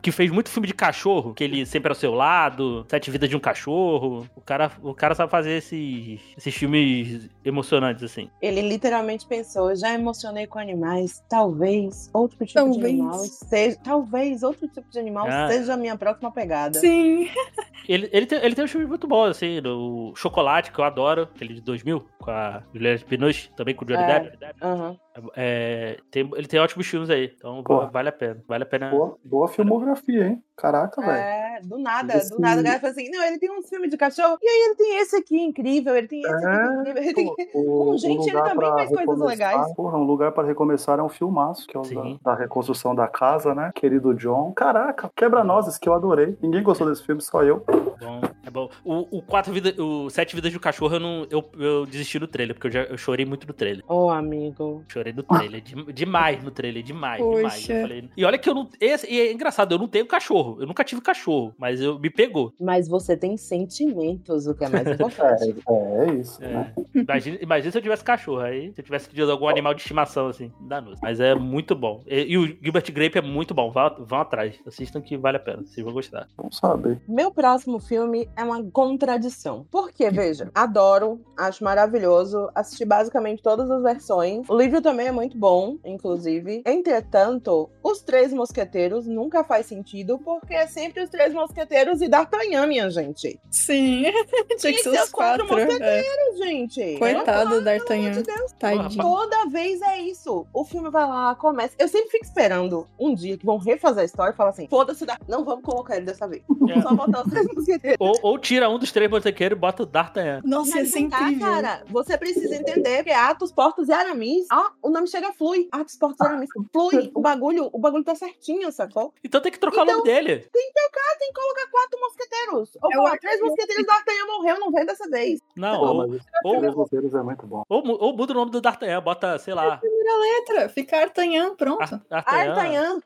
Que 0.02 0.12
fez 0.12 0.32
muito 0.32 0.50
filme 0.50 0.68
de 0.68 0.74
cachorro, 0.74 1.34
que 1.34 1.44
ele 1.44 1.66
sempre 1.66 1.90
ao 1.90 1.96
seu 1.96 2.14
lado, 2.14 2.86
Sete 2.90 3.10
Vidas 3.12 3.30
de 3.30 3.36
um 3.36 3.40
Cachorro. 3.40 4.28
O 4.36 4.42
cara, 4.42 4.72
o 4.82 4.94
cara 4.94 5.14
sabe 5.16 5.30
fazer 5.32 5.52
esses, 5.58 6.20
esses 6.38 6.54
filmes 6.56 7.30
emocionantes, 7.44 7.95
assim. 8.04 8.30
Ele 8.42 8.62
literalmente 8.62 9.26
pensou, 9.28 9.76
já 9.76 9.94
emocionei 9.94 10.48
com 10.48 10.60
animais, 10.60 11.24
talvez, 11.30 12.10
outro 12.14 12.38
tipo 12.38 12.46
de 12.48 12.54
Talvez. 12.54 12.84
animal 12.86 13.20
seja. 13.20 13.78
Talvez 13.84 14.44
outro 14.44 14.68
tipo 14.68 14.90
de 14.90 15.00
animal 15.00 15.28
Ah. 15.30 15.48
seja 15.50 15.74
a 15.74 15.78
minha 15.78 15.98
próxima 15.98 16.32
pegada. 16.32 16.80
Sim. 16.80 17.30
Ele, 17.88 18.10
ele, 18.12 18.26
tem, 18.26 18.40
ele 18.44 18.56
tem 18.56 18.66
um 18.66 18.68
filme 18.68 18.88
muito 18.88 19.08
bom, 19.08 19.26
assim, 19.26 19.60
o 19.64 20.12
Chocolate, 20.16 20.72
que 20.72 20.80
eu 20.80 20.84
adoro, 20.84 21.30
aquele 21.36 21.54
de 21.54 21.62
2000, 21.62 22.04
com 22.18 22.32
a 22.32 22.64
Juliette 22.74 23.06
Binoche, 23.06 23.52
também 23.56 23.76
com 23.76 23.86
o 23.86 23.88
Johnny 23.88 24.02
É. 24.02 24.20
Depp. 24.22 24.56
Aham. 24.60 24.98
É, 25.36 25.98
tem, 26.12 26.30
ele 26.36 26.48
tem 26.48 26.60
ótimos 26.60 26.88
filmes 26.88 27.10
aí, 27.10 27.34
então 27.36 27.64
Pô. 27.64 27.88
vale 27.88 28.10
a 28.10 28.12
pena. 28.12 28.44
Vale 28.48 28.64
a 28.64 28.66
pena. 28.66 28.90
Boa, 28.90 29.18
boa 29.24 29.48
filmografia, 29.48 30.28
hein? 30.28 30.44
Caraca, 30.58 31.02
velho. 31.02 31.14
É, 31.18 31.60
do 31.64 31.78
nada, 31.78 32.18
Esse- 32.18 32.30
do 32.30 32.40
nada, 32.40 32.62
o 32.62 32.64
cara 32.64 32.80
fala 32.80 32.92
assim, 32.92 33.10
não, 33.10 33.24
ele 33.24 33.38
tem 33.38 33.52
uns 33.52 33.68
filmes 33.68 33.90
de 33.90 33.98
cachorro, 33.98 34.38
e 34.42 34.48
aí 34.48 34.66
ele 34.68 34.76
tem 34.76 34.98
esse 35.00 35.16
aqui 35.16 35.38
incrível, 35.42 35.96
ele 35.96 36.08
tem 36.08 36.22
esse 36.22 36.34
aqui 36.34 36.46
É, 36.46 36.80
incrível, 36.82 37.04
ele 37.04 37.14
tem... 37.14 37.36
O- 37.56 37.86
Bom, 37.86 37.98
gente, 37.98 38.22
ele 38.30 38.32
lugar 38.38 38.50
também 38.50 38.70
faz 38.70 38.90
coisas 38.90 39.00
recomeçar- 39.00 39.28
legais. 39.28 39.74
Porra, 39.76 39.98
um 39.98 40.04
lugar 40.04 40.32
para 40.32 40.48
recomeçar 40.48 41.00
é 41.00 41.04
um 41.04 41.10
filmaço, 41.10 41.68
que 41.68 41.76
é 41.76 41.80
o 41.80 41.84
da, 41.84 42.32
da 42.32 42.36
reconstrução 42.36 42.94
da 42.96 43.08
casa, 43.08 43.54
né? 43.56 43.72
Querido 43.76 44.14
John. 44.14 44.52
Caraca, 44.54 45.10
quebra-nozes, 45.16 45.78
que 45.78 45.88
eu 45.90 45.94
adorei. 45.94 46.38
Ninguém 46.42 46.64
gostou 46.64 46.88
desse 46.88 47.04
filme, 47.06 47.22
só 47.22 47.44
eu. 47.44 47.64
Bom, 48.00 48.22
é 48.46 48.50
bom. 48.50 48.70
O, 48.84 49.18
o, 49.18 49.22
quatro 49.22 49.52
vida, 49.54 49.74
o 49.82 50.10
Sete 50.10 50.36
Vidas 50.36 50.52
do 50.54 50.60
Cachorro, 50.60 50.96
eu, 50.96 51.00
não, 51.00 51.28
eu, 51.30 51.44
eu 51.58 51.86
desisti 51.86 52.20
do 52.20 52.28
trailer, 52.28 52.54
porque 52.56 52.68
eu, 52.68 52.72
já, 52.72 52.84
eu 52.84 52.98
chorei 52.98 53.26
muito 53.26 53.48
no 53.48 53.54
trailer. 53.54 53.84
Ô, 53.88 54.10
amigo. 54.10 54.84
Chorei 54.88 55.05
no 55.14 55.24
trailer. 55.24 55.62
de- 55.62 55.94
demais 55.94 56.44
no 56.44 56.52
trailer, 56.52 56.84
demais, 56.84 57.22
demais. 57.24 57.54
Poxa. 57.54 57.74
Eu 57.74 57.82
falei- 57.82 58.10
e 58.16 58.26
olha 58.26 58.38
que 58.38 58.50
eu 58.50 58.54
não. 58.56 58.70
Esse, 58.80 59.12
e 59.12 59.20
é 59.20 59.32
engraçado, 59.32 59.74
eu 59.74 59.80
não 59.80 59.88
tenho 59.88 60.06
cachorro. 60.06 60.58
Eu 60.60 60.68
nunca 60.68 60.84
tive 60.84 61.02
cachorro, 61.02 61.54
mas 61.58 61.82
eu 61.82 62.00
me 62.00 62.10
pegou. 62.10 62.54
Mas 62.60 62.88
você 62.88 63.16
tem 63.18 63.38
sentimentos, 63.38 64.48
o 64.48 64.56
que 64.56 64.64
é 64.66 64.70
mais 64.70 64.88
É, 64.88 64.92
importante. 64.94 65.56
é, 65.68 66.06
é 66.08 66.14
isso, 66.14 66.44
É. 66.44 66.48
né? 66.48 66.74
Imagina, 66.96 67.38
imagina 67.42 67.72
se 67.72 67.78
eu 67.78 67.82
tivesse 67.82 68.04
cachorro. 68.04 68.40
Aí, 68.42 68.72
se 68.74 68.82
eu 68.82 68.86
tivesse 68.86 69.10
tido 69.10 69.32
algum 69.32 69.48
animal 69.48 69.74
de 69.74 69.82
estimação, 69.82 70.28
assim, 70.28 70.52
danoso. 70.62 70.98
Mas 71.02 71.20
é 71.20 71.36
muito 71.36 71.76
bom. 71.76 72.04
E, 72.08 72.34
e 72.34 72.38
o 72.38 72.46
Gilbert 72.46 72.92
Grape 72.92 73.18
é 73.18 73.22
muito 73.22 73.54
bom. 73.54 73.72
Vão, 73.72 73.96
vão 74.00 74.20
atrás. 74.20 74.56
Assistam 74.66 75.02
que 75.02 75.18
vale 75.18 75.38
a 75.38 75.40
pena. 75.40 75.64
Vocês 75.66 75.84
vão 75.84 75.94
gostar. 75.94 76.28
Vamos 76.38 76.58
saber. 76.58 77.00
Meu 77.08 77.32
próximo 77.32 77.80
filme 77.80 78.28
é 78.36 78.44
uma 78.44 78.64
contradição. 78.72 79.66
Porque, 79.72 80.10
veja, 80.10 80.50
adoro, 80.56 81.20
acho 81.38 81.64
maravilhoso, 81.64 82.50
assisti 82.56 82.86
basicamente 82.86 83.42
todas 83.44 83.70
as 83.70 83.82
versões. 83.84 84.48
O 84.50 84.58
livro 84.58 84.82
também 84.82 84.95
é 85.04 85.12
muito 85.12 85.38
bom, 85.38 85.78
inclusive. 85.86 86.62
Entretanto, 86.66 87.70
Os 87.84 88.02
Três 88.02 88.32
Mosqueteiros 88.34 89.06
nunca 89.06 89.44
faz 89.44 89.66
sentido, 89.66 90.18
porque 90.20 90.54
é 90.54 90.68
sempre 90.68 91.04
Os 91.04 91.10
Três 91.10 91.34
Mosqueteiros 91.34 92.02
e 92.02 92.08
D'Artagnan, 92.08 92.68
minha 92.68 92.90
gente. 92.90 93.40
Sim. 93.50 94.04
Tinha 94.58 94.74
que 94.74 94.84
ser 94.84 94.90
os 94.90 95.10
quatro. 95.12 95.48
quatro 95.48 95.84
é. 95.84 96.04
Gente, 96.38 96.98
Coitado 96.98 97.26
do 97.26 97.34
Pelo 97.34 97.56
amor 97.56 97.64
D'Artagnan. 97.64 98.12
de. 98.12 98.56
Tadinho. 98.60 99.02
Toda 99.04 99.46
vez 99.50 99.82
é 99.82 100.00
isso. 100.02 100.46
O 100.54 100.64
filme 100.64 100.90
vai 100.90 101.08
lá, 101.08 101.36
começa. 101.36 101.74
Eu 101.78 101.88
sempre 101.88 102.10
fico 102.10 102.26
esperando 102.26 102.88
um 103.00 103.14
dia 103.14 103.38
que 103.38 103.46
vão 103.46 103.58
refazer 103.58 104.04
a 104.04 104.06
história 104.06 104.32
e 104.34 104.36
falar 104.36 104.50
assim: 104.52 104.68
foda-se, 104.68 105.06
não 105.28 105.44
vamos 105.44 105.64
colocar 105.64 105.98
ele 105.98 106.06
dessa 106.06 106.28
vez. 106.28 106.44
Vamos 106.48 106.82
só 106.84 106.94
botar 106.94 107.22
os 107.24 107.30
três 107.30 107.48
mosqueteiros. 107.48 107.98
Ou, 108.00 108.14
ou 108.22 108.40
tira 108.40 108.70
um 108.70 108.78
dos 108.80 108.92
três 108.92 109.10
motoqueiros 109.10 109.58
e 109.58 109.60
bota 109.60 109.84
o 109.84 109.86
D'Artagnan. 109.86 110.42
Nossa, 110.44 110.76
Mas 110.76 110.94
não 110.94 111.10
tá, 111.10 111.22
incrível. 111.24 111.48
cara. 111.48 111.84
Você 111.90 112.18
precisa 112.18 112.56
entender 112.56 113.04
que 113.04 113.10
é 113.10 113.16
Atos, 113.16 113.52
Portos 113.52 113.90
e 113.90 113.94
Aramis. 113.94 114.48
Ó, 114.52 114.72
o 114.86 114.90
nome 114.90 115.08
chega 115.08 115.34
flui. 115.34 115.68
Atos, 115.72 115.96
Portos 115.98 116.20
e 116.22 116.26
Aramis. 116.30 116.50
Flui. 116.72 117.12
O 117.16 117.22
bagulho, 117.22 117.70
o 117.74 117.80
bagulho 117.80 118.04
tá 118.04 118.14
certinho, 118.16 118.72
sacou? 118.72 119.14
Então 119.24 119.42
tem 119.42 119.52
que 119.52 119.60
trocar 119.60 119.84
o 119.84 119.86
nome 119.86 120.04
dele. 120.04 120.40
Tem 120.52 120.72
que 120.72 121.34
colocar 121.34 121.68
quatro 121.72 122.00
mosqueteiros. 122.00 122.78
Ou 122.82 122.92
Eu 122.92 123.04
três 123.20 123.40
que- 123.40 123.46
mosqueteiros 123.46 123.86
da 123.86 123.94
Artanha 123.96 124.26
morreu, 124.26 124.60
não 124.60 124.72
veio 124.72 124.86
dessa 124.86 125.10
vez. 125.10 125.40
Não, 125.56 125.82
ou, 125.82 125.96
mas 126.08 126.12
os 126.12 126.22
ou- 126.44 126.60
três 126.60 126.74
roteiros 126.76 127.14
é 127.16 127.22
muito 127.24 127.46
bom. 127.48 127.64
ou, 127.70 127.84
ou 128.02 128.16
muda 128.16 128.34
o 128.34 128.36
nome 128.36 128.52
do 128.52 128.62
D'Artagnan. 128.62 129.02
Bota, 129.02 129.38
sei 129.40 129.54
lá, 129.54 129.78
Primeira 129.78 130.18
letra. 130.18 130.70
Fica 130.70 130.98
Artanhã, 130.98 131.56
pronto. 131.56 131.82
Ar- 131.82 132.02
D'Artagnan. 132.10 132.54
Artanhã. 132.54 133.00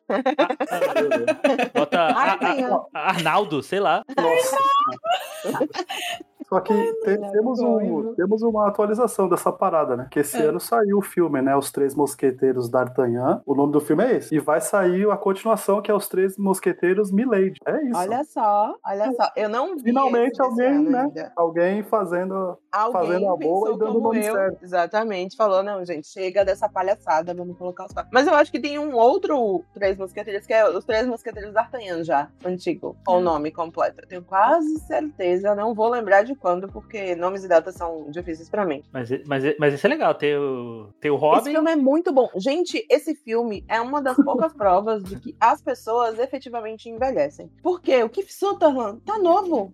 Bota 1.74 2.00
a- 2.00 2.34
a- 2.34 2.88
a- 2.94 3.10
Arnaldo, 3.10 3.64
sei 3.64 3.80
lá. 3.80 4.04
Só 6.50 6.60
que 6.60 6.74
te- 6.74 7.18
temos, 7.32 7.60
um, 7.62 8.14
temos 8.16 8.42
uma 8.42 8.68
atualização 8.68 9.30
dessa 9.30 9.52
parada, 9.52 9.96
né? 9.96 10.08
Que 10.10 10.20
esse 10.22 10.38
É. 10.38 10.46
ano 10.46 10.60
saiu 10.60 10.98
o 10.98 11.02
filme, 11.02 11.42
né? 11.42 11.56
Os 11.56 11.72
Três 11.72 11.94
Mosqueteiros 11.96 12.70
d'Artagnan. 12.70 13.42
O 13.46 13.54
nome 13.54 13.72
do 13.72 13.80
filme 13.80 14.04
é 14.04 14.18
esse. 14.18 14.36
E 14.36 14.40
vai 14.40 14.60
sair 14.60 15.10
a 15.10 15.16
continuação, 15.18 15.82
que 15.82 15.92
é 15.92 15.94
Os 15.94 16.08
Três 16.08 16.38
Mosqueteiros 16.38 17.12
Milady. 17.12 17.54
É 17.66 17.84
isso. 17.84 17.98
Olha 18.00 18.24
só, 18.24 18.76
olha 18.86 19.12
só. 19.14 19.30
Eu 19.36 19.48
não 19.50 19.76
vi 19.76 19.84
Finalmente 19.84 20.42
alguém, 20.42 20.80
né? 20.80 21.02
ainda. 21.02 21.32
Alguém 21.36 21.84
fazendo. 21.84 22.58
Alguém 22.72 22.92
Fazendo 23.02 23.30
a 23.30 23.36
boa 23.38 23.74
e 23.74 23.78
dando 23.78 23.98
o 23.98 24.02
nome 24.02 24.26
eu. 24.26 24.34
certo. 24.34 24.64
Exatamente. 24.64 25.36
Falou, 25.38 25.62
não, 25.64 25.84
gente, 25.86 26.08
chega 26.08 26.44
dessa 26.46 26.68
palhaçada, 26.70 27.34
vamos 27.34 27.58
colocar 27.58 27.86
os 27.86 27.92
quatro. 27.94 28.10
Mas 28.14 28.28
eu 28.28 28.34
acho 28.34 28.52
que 28.52 28.60
tem 28.60 28.78
um 28.80 28.96
outro 28.96 29.64
Três 29.74 29.98
Mosqueteiros, 29.98 30.46
que 30.48 30.54
é 30.54 30.68
os 30.70 30.84
Três 30.86 31.06
Mosqueteiros 31.08 31.54
d'Artagnan 31.54 32.04
já, 32.04 32.28
antigo, 32.46 32.96
com 33.06 33.18
o 33.18 33.22
nome 33.22 33.52
completo. 33.52 34.02
Eu 34.02 34.08
tenho 34.08 34.24
quase 34.24 34.80
certeza, 34.82 35.54
não 35.56 35.74
vou 35.74 35.90
lembrar 35.90 36.24
de 36.24 36.36
quando, 36.40 36.68
porque 36.68 37.16
nomes 37.16 37.44
e 37.44 37.48
datas 37.48 37.76
são 37.76 38.10
difíceis 38.10 38.50
pra 38.50 38.66
mim. 38.66 38.84
Mas, 38.92 39.10
mas, 39.26 39.44
mas 39.60 39.74
isso 39.74 39.86
é 39.86 39.90
legal. 39.90 40.14
Tem 40.16 40.36
o, 40.36 40.90
tem 41.00 41.12
o 41.12 41.16
Esse 41.16 41.26
Robin. 41.26 41.52
filme 41.52 41.72
é 41.72 41.76
muito 41.76 42.12
bom. 42.12 42.30
Gente, 42.36 42.86
esse 42.90 43.14
filme 43.16 43.64
é 43.68 43.80
uma 43.82 44.02
das 44.02 44.18
poucas 44.18 44.54
provas 44.54 45.04
de 45.04 45.20
que 45.20 45.36
as 45.40 45.62
pessoas 45.62 46.18
efetivamente 46.20 46.90
envelhecem. 46.90 47.52
Porque 47.62 48.02
o 48.04 48.10
Keith 48.10 48.30
Sutherland 48.32 49.02
tá 49.06 49.18
novo. 49.18 49.74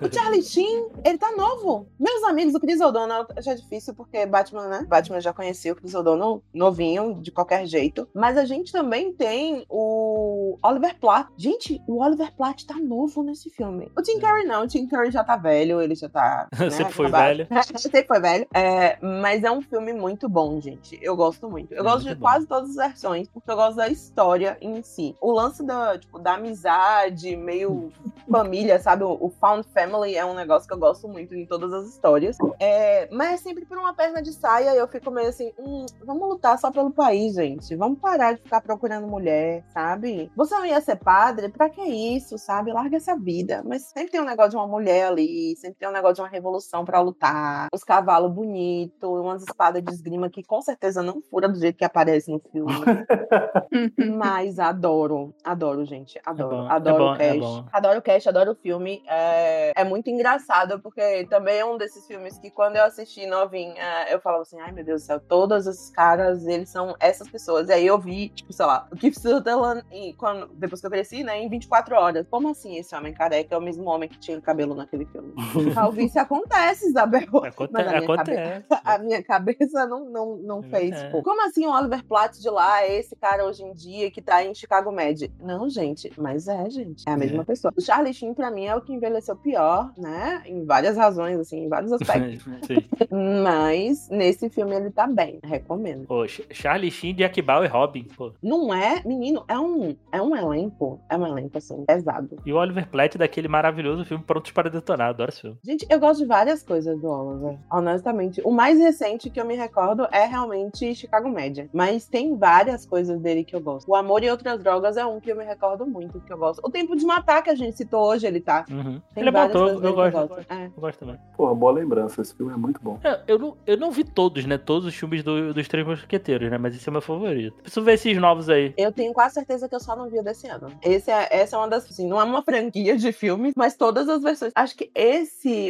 O 0.00 0.12
Charlie 0.12 0.42
Sheen, 0.42 0.88
ele 1.04 1.18
tá 1.18 1.32
novo. 1.36 1.86
Meus 1.98 2.22
amigos, 2.24 2.54
o 2.54 2.60
Chris 2.60 2.80
O'Donnell 2.80 3.26
já 3.38 3.52
é 3.52 3.54
difícil, 3.54 3.94
porque 3.94 4.24
Batman, 4.26 4.68
né? 4.68 4.86
Batman 4.88 5.20
já 5.20 5.32
conhecia 5.32 5.72
o 5.72 5.76
Chris 5.76 5.94
O'Donnell 5.94 6.42
novinho, 6.52 7.14
de 7.20 7.30
qualquer 7.30 7.66
jeito. 7.66 8.08
Mas 8.14 8.36
a 8.36 8.44
gente 8.44 8.72
também 8.72 9.12
tem 9.12 9.64
o 9.68 10.56
Oliver 10.62 10.98
Platt. 10.98 11.28
Gente, 11.36 11.80
o 11.86 12.02
Oliver 12.02 12.34
Platt 12.34 12.66
tá 12.66 12.74
novo 12.74 13.22
nesse 13.22 13.50
filme. 13.50 13.90
O 13.96 14.02
Tim 14.02 14.18
Curry 14.18 14.44
não, 14.44 14.64
o 14.64 14.66
Tim 14.66 14.86
Curry 14.86 15.10
já 15.10 15.22
tá 15.22 15.36
velho, 15.36 15.75
ele 15.82 15.94
já 15.94 16.08
tá... 16.08 16.48
né, 16.58 16.70
Sempre 16.70 16.92
foi 16.92 17.10
velho. 17.10 17.46
Sempre 17.76 18.04
foi 18.04 18.20
velho. 18.20 18.46
É, 18.54 18.98
mas 19.00 19.44
é 19.44 19.50
um 19.50 19.60
filme 19.62 19.92
muito 19.92 20.28
bom, 20.28 20.60
gente. 20.60 20.98
Eu 21.02 21.16
gosto 21.16 21.48
muito. 21.50 21.72
Eu 21.72 21.80
É 21.80 21.82
gosto 21.82 22.04
muito 22.04 22.08
de 22.08 22.14
bom. 22.14 22.26
quase 22.26 22.46
todas 22.46 22.70
as 22.70 22.76
versões, 22.76 23.28
porque 23.28 23.50
eu 23.50 23.56
gosto 23.56 23.76
da 23.76 23.88
história 23.88 24.56
em 24.60 24.82
si. 24.82 25.16
O 25.20 25.32
lance 25.32 25.64
da, 25.64 25.98
tipo, 25.98 26.18
da 26.18 26.34
amizade, 26.34 27.36
meio 27.36 27.90
família, 28.30 28.78
sabe? 28.78 29.04
O, 29.04 29.16
o 29.20 29.30
Found 29.40 29.66
Family 29.72 30.16
é 30.16 30.24
um 30.24 30.34
negócio 30.34 30.66
que 30.68 30.74
eu 30.74 30.78
gosto 30.78 31.08
muito 31.08 31.34
em 31.34 31.46
todas 31.46 31.72
as 31.72 31.86
histórias. 31.88 32.36
É, 32.60 33.08
mas 33.12 33.34
é 33.34 33.36
sempre 33.36 33.64
por 33.64 33.78
uma 33.78 33.94
perna 33.94 34.22
de 34.22 34.32
saia 34.32 34.74
eu 34.74 34.86
fico 34.88 35.10
meio 35.10 35.28
assim, 35.28 35.52
hum, 35.58 35.86
vamos 36.04 36.28
lutar 36.28 36.58
só 36.58 36.70
pelo 36.70 36.90
país, 36.90 37.34
gente. 37.34 37.74
Vamos 37.76 37.98
parar 37.98 38.32
de 38.34 38.42
ficar 38.42 38.60
procurando 38.60 39.06
mulher, 39.06 39.64
sabe? 39.72 40.30
Você 40.36 40.54
não 40.54 40.66
ia 40.66 40.80
ser 40.80 40.96
padre? 40.96 41.48
Pra 41.48 41.68
que 41.68 41.82
isso, 41.82 42.36
sabe? 42.38 42.72
Larga 42.72 42.96
essa 42.96 43.16
vida. 43.16 43.62
Mas 43.64 43.82
sempre 43.82 44.10
tem 44.12 44.20
um 44.20 44.24
negócio 44.24 44.50
de 44.50 44.56
uma 44.56 44.66
mulher 44.66 45.06
ali, 45.08 45.54
sempre 45.66 45.78
tem 45.78 45.88
um 45.88 45.92
negócio 45.92 46.16
de 46.16 46.20
uma 46.22 46.28
revolução 46.28 46.84
pra 46.84 47.00
lutar. 47.00 47.68
Os 47.72 47.82
cavalos 47.82 48.32
bonitos, 48.32 49.20
umas 49.20 49.42
espadas 49.42 49.82
de 49.82 49.92
esgrima 49.92 50.30
que 50.30 50.42
com 50.42 50.60
certeza 50.62 51.02
não 51.02 51.20
fura 51.22 51.48
do 51.48 51.58
jeito 51.58 51.76
que 51.76 51.84
aparece 51.84 52.30
no 52.30 52.40
filme. 52.50 52.72
Mas 54.16 54.58
adoro, 54.58 55.34
adoro, 55.44 55.84
gente. 55.84 56.20
Adoro. 56.24 56.56
bom, 56.56 56.68
adoro 56.68 56.96
é 56.96 56.98
bom, 56.98 57.10
o 57.10 57.14
é 57.14 57.18
cast. 57.18 57.40
bom. 57.40 57.64
adoro 57.72 57.98
o 57.98 58.02
cast, 58.02 58.28
adoro 58.28 58.52
o 58.52 58.54
filme. 58.54 59.02
É, 59.08 59.72
é 59.80 59.84
muito 59.84 60.08
engraçado, 60.08 60.80
porque 60.80 61.26
também 61.28 61.58
é 61.58 61.64
um 61.64 61.76
desses 61.76 62.06
filmes 62.06 62.38
que 62.38 62.50
quando 62.50 62.76
eu 62.76 62.84
assisti 62.84 63.26
novinha, 63.26 64.06
eu 64.10 64.20
falava 64.20 64.42
assim, 64.42 64.60
ai 64.60 64.72
meu 64.72 64.84
Deus 64.84 65.02
do 65.02 65.06
céu, 65.06 65.20
todos 65.20 65.66
esses 65.66 65.90
caras, 65.90 66.46
eles 66.46 66.70
são 66.70 66.94
essas 67.00 67.28
pessoas. 67.28 67.68
E 67.68 67.72
aí 67.72 67.86
eu 67.86 67.98
vi, 67.98 68.28
tipo, 68.28 68.52
sei 68.52 68.66
lá, 68.66 68.86
o 68.92 68.96
Keith 68.96 69.18
Sutherland, 69.18 69.84
e 69.92 70.12
quando, 70.14 70.48
depois 70.54 70.80
que 70.80 70.86
eu 70.86 70.90
cresci, 70.90 71.24
né, 71.24 71.38
em 71.38 71.48
24 71.48 71.96
horas. 71.96 72.26
Como 72.30 72.48
assim 72.48 72.76
esse 72.76 72.94
homem 72.94 73.12
careca 73.12 73.54
é 73.54 73.58
o 73.58 73.62
mesmo 73.62 73.88
homem 73.88 74.08
que 74.08 74.18
tinha 74.18 74.40
cabelo 74.40 74.74
naquele 74.74 75.04
filme? 75.06 75.34
Calvície 75.74 76.18
acontece, 76.18 76.86
Isabel. 76.88 77.22
Aconte- 77.44 77.72
Mas 77.72 77.86
a 77.86 77.90
minha 77.90 78.02
acontece. 78.02 78.64
A 78.86 78.98
minha 78.98 79.22
cabeça 79.22 79.84
não, 79.86 80.04
não, 80.08 80.36
não 80.36 80.62
fez. 80.62 80.92
É. 80.92 81.06
Tipo, 81.06 81.22
como 81.22 81.44
assim 81.46 81.66
o 81.66 81.70
Oliver 81.72 82.04
Platt 82.04 82.40
de 82.40 82.48
lá 82.48 82.82
é 82.82 82.98
esse 82.98 83.16
cara 83.16 83.44
hoje 83.44 83.62
em 83.64 83.72
dia 83.72 84.10
que 84.10 84.22
tá 84.22 84.44
em 84.44 84.54
Chicago 84.54 84.92
Med? 84.92 85.30
Não, 85.40 85.68
gente, 85.68 86.12
mas 86.16 86.46
é, 86.46 86.68
gente. 86.70 87.02
É 87.06 87.10
a 87.12 87.16
mesma 87.16 87.42
É. 87.42 87.44
pessoa. 87.44 87.72
O 87.76 87.80
Charlie 87.80 88.14
Sheen, 88.14 88.32
pra 88.32 88.50
mim, 88.50 88.64
é 88.66 88.74
o 88.76 88.80
que 88.80 88.92
envelheceu 88.92 89.34
pior, 89.36 89.92
né? 89.98 90.42
Em 90.46 90.64
várias 90.64 90.96
razões, 90.96 91.38
assim, 91.38 91.64
em 91.64 91.68
vários 91.68 91.92
aspectos. 91.92 92.44
Mas 93.42 94.08
nesse 94.10 94.48
filme 94.48 94.74
ele 94.74 94.90
tá 94.90 95.06
bem. 95.06 95.38
Recomendo. 95.42 96.06
Pô, 96.06 96.26
Ch- 96.26 96.42
Charlie 96.50 96.90
Sheen, 96.90 97.14
Jack 97.14 97.40
Bauer 97.42 97.68
e 97.68 97.72
Robin. 97.72 98.04
Pô. 98.16 98.32
Não 98.42 98.72
é, 98.74 99.02
menino, 99.04 99.44
é 99.48 99.58
um, 99.58 99.96
é 100.12 100.20
um 100.20 100.34
elenco. 100.34 101.00
É 101.10 101.16
um 101.16 101.26
elenco, 101.26 101.56
assim, 101.58 101.84
pesado. 101.84 102.36
E 102.44 102.52
o 102.52 102.56
Oliver 102.56 102.88
Platt 102.88 103.16
daquele 103.18 103.48
maravilhoso 103.48 104.04
filme 104.04 104.22
Prontos 104.24 104.50
para 104.52 104.70
Detonar. 104.70 105.10
Adoro 105.10 105.30
esse 105.30 105.40
filme. 105.42 105.45
Gente, 105.64 105.86
eu 105.88 105.98
gosto 106.00 106.20
de 106.20 106.26
várias 106.26 106.62
coisas 106.62 106.98
do 107.00 107.08
Oliver, 107.08 107.58
honestamente. 107.70 108.40
O 108.44 108.50
mais 108.50 108.78
recente 108.78 109.30
que 109.30 109.40
eu 109.40 109.44
me 109.44 109.54
recordo 109.56 110.06
é 110.10 110.24
realmente 110.24 110.94
Chicago 110.94 111.28
Med. 111.28 111.68
Mas 111.72 112.06
tem 112.06 112.36
várias 112.36 112.84
coisas 112.86 113.20
dele 113.20 113.44
que 113.44 113.54
eu 113.54 113.60
gosto. 113.60 113.88
O 113.88 113.94
Amor 113.94 114.22
e 114.24 114.30
Outras 114.30 114.58
Drogas 114.62 114.96
é 114.96 115.04
um 115.06 115.20
que 115.20 115.30
eu 115.30 115.36
me 115.36 115.44
recordo 115.44 115.86
muito, 115.86 116.20
que 116.20 116.32
eu 116.32 116.38
gosto. 116.38 116.60
O 116.64 116.70
Tempo 116.70 116.96
de 116.96 117.04
Matar, 117.04 117.42
que 117.42 117.50
a 117.50 117.54
gente 117.54 117.76
citou 117.76 118.02
hoje, 118.08 118.26
ele 118.26 118.40
tá. 118.40 118.64
Uhum. 118.70 119.00
Tem 119.14 119.22
Ele 119.22 119.28
é 119.28 119.32
várias 119.32 119.54
eu, 119.54 119.68
eu 119.68 119.80
dele 119.80 119.94
que 119.94 120.10
gosto. 120.10 120.52
É. 120.52 120.66
Eu 120.66 120.70
gosto 120.80 120.98
também. 120.98 121.18
Porra, 121.36 121.54
boa 121.54 121.72
lembrança. 121.72 122.20
Esse 122.22 122.34
filme 122.34 122.52
é 122.52 122.56
muito 122.56 122.80
bom. 122.82 122.98
É, 123.04 123.20
eu, 123.26 123.38
não, 123.38 123.56
eu 123.66 123.76
não 123.76 123.90
vi 123.90 124.04
todos, 124.04 124.44
né? 124.44 124.58
Todos 124.58 124.86
os 124.86 124.94
filmes 124.94 125.22
do- 125.22 125.52
dos 125.54 125.68
Três 125.68 125.86
Mosqueteiros, 125.86 126.50
né? 126.50 126.58
Mas 126.58 126.74
esse 126.74 126.88
é 126.88 126.92
meu 126.92 127.00
favorito. 127.00 127.54
Preciso 127.62 127.84
ver 127.84 127.94
esses 127.94 128.16
novos 128.18 128.48
aí. 128.48 128.72
Eu 128.76 128.92
tenho 128.92 129.12
quase 129.12 129.34
certeza 129.34 129.68
que 129.68 129.74
eu 129.74 129.80
só 129.80 129.94
não 129.96 130.08
vi 130.08 130.18
o 130.18 130.22
desse 130.22 130.46
ano. 130.48 130.68
Esse 130.82 131.10
é, 131.10 131.28
essa 131.30 131.56
é 131.56 131.58
uma 131.58 131.68
das. 131.68 131.84
Assim, 131.86 132.08
não 132.08 132.20
é 132.20 132.24
uma 132.24 132.42
franquia 132.42 132.96
de 132.96 133.12
filmes, 133.12 133.52
mas 133.56 133.76
todas 133.76 134.08
as 134.08 134.22
versões. 134.22 134.52
Acho 134.54 134.76
que 134.76 134.90
esse, 134.94 135.25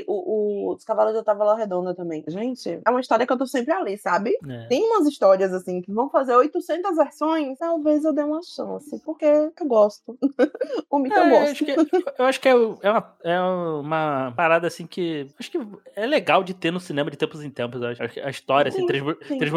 o, 0.07 0.69
o 0.71 0.75
Os 0.75 0.85
Cavalos 0.85 1.15
da 1.15 1.23
Távola 1.23 1.57
Redonda 1.57 1.95
também. 1.95 2.25
Gente, 2.27 2.81
é 2.85 2.91
uma 2.91 3.01
história 3.01 3.27
que 3.27 3.33
eu 3.33 3.39
tô 3.39 3.47
sempre 3.47 3.73
ali, 3.73 3.97
sabe? 3.99 4.37
É. 4.49 4.67
Tem 4.69 4.83
umas 4.85 5.07
histórias 5.07 5.53
assim 5.53 5.81
que 5.83 5.93
vão 5.93 6.09
fazer 6.11 6.35
800 6.35 6.97
versões, 6.97 7.59
talvez 7.59 8.05
eu 8.05 8.13
dê 8.13 8.23
uma 8.23 8.41
chance, 8.43 9.01
porque 9.05 9.25
eu 9.25 9.53
gosto. 9.67 10.17
o 10.91 10.99
mito 10.99 11.15
eu 11.19 11.23
É, 11.23 11.27
eu 11.27 11.31
gosto. 11.31 11.51
acho 11.53 11.65
que, 11.65 11.73
eu 12.19 12.25
acho 12.25 12.41
que 12.41 12.49
é, 12.49 12.53
é 12.53 12.91
uma, 12.91 13.17
é 13.25 13.41
uma 13.41 14.33
parada 14.37 14.67
assim 14.67 14.87
que. 14.87 15.27
Acho 15.39 15.51
que 15.51 15.59
é 15.95 16.07
legal 16.07 16.43
de 16.43 16.55
ter 16.55 16.71
no 16.71 16.81
cinema 16.81 17.11
de 17.11 17.17
tempos 17.17 17.43
em 17.43 17.51
tempos. 17.51 17.81
eu 17.83 17.89
acho. 17.89 18.03
A 18.03 18.31
história, 18.31 18.69
assim, 18.69 18.81
Sim, 18.81 18.87
três, 18.87 19.03
mo- 19.03 19.17
sim. 19.27 19.39
três, 19.39 19.53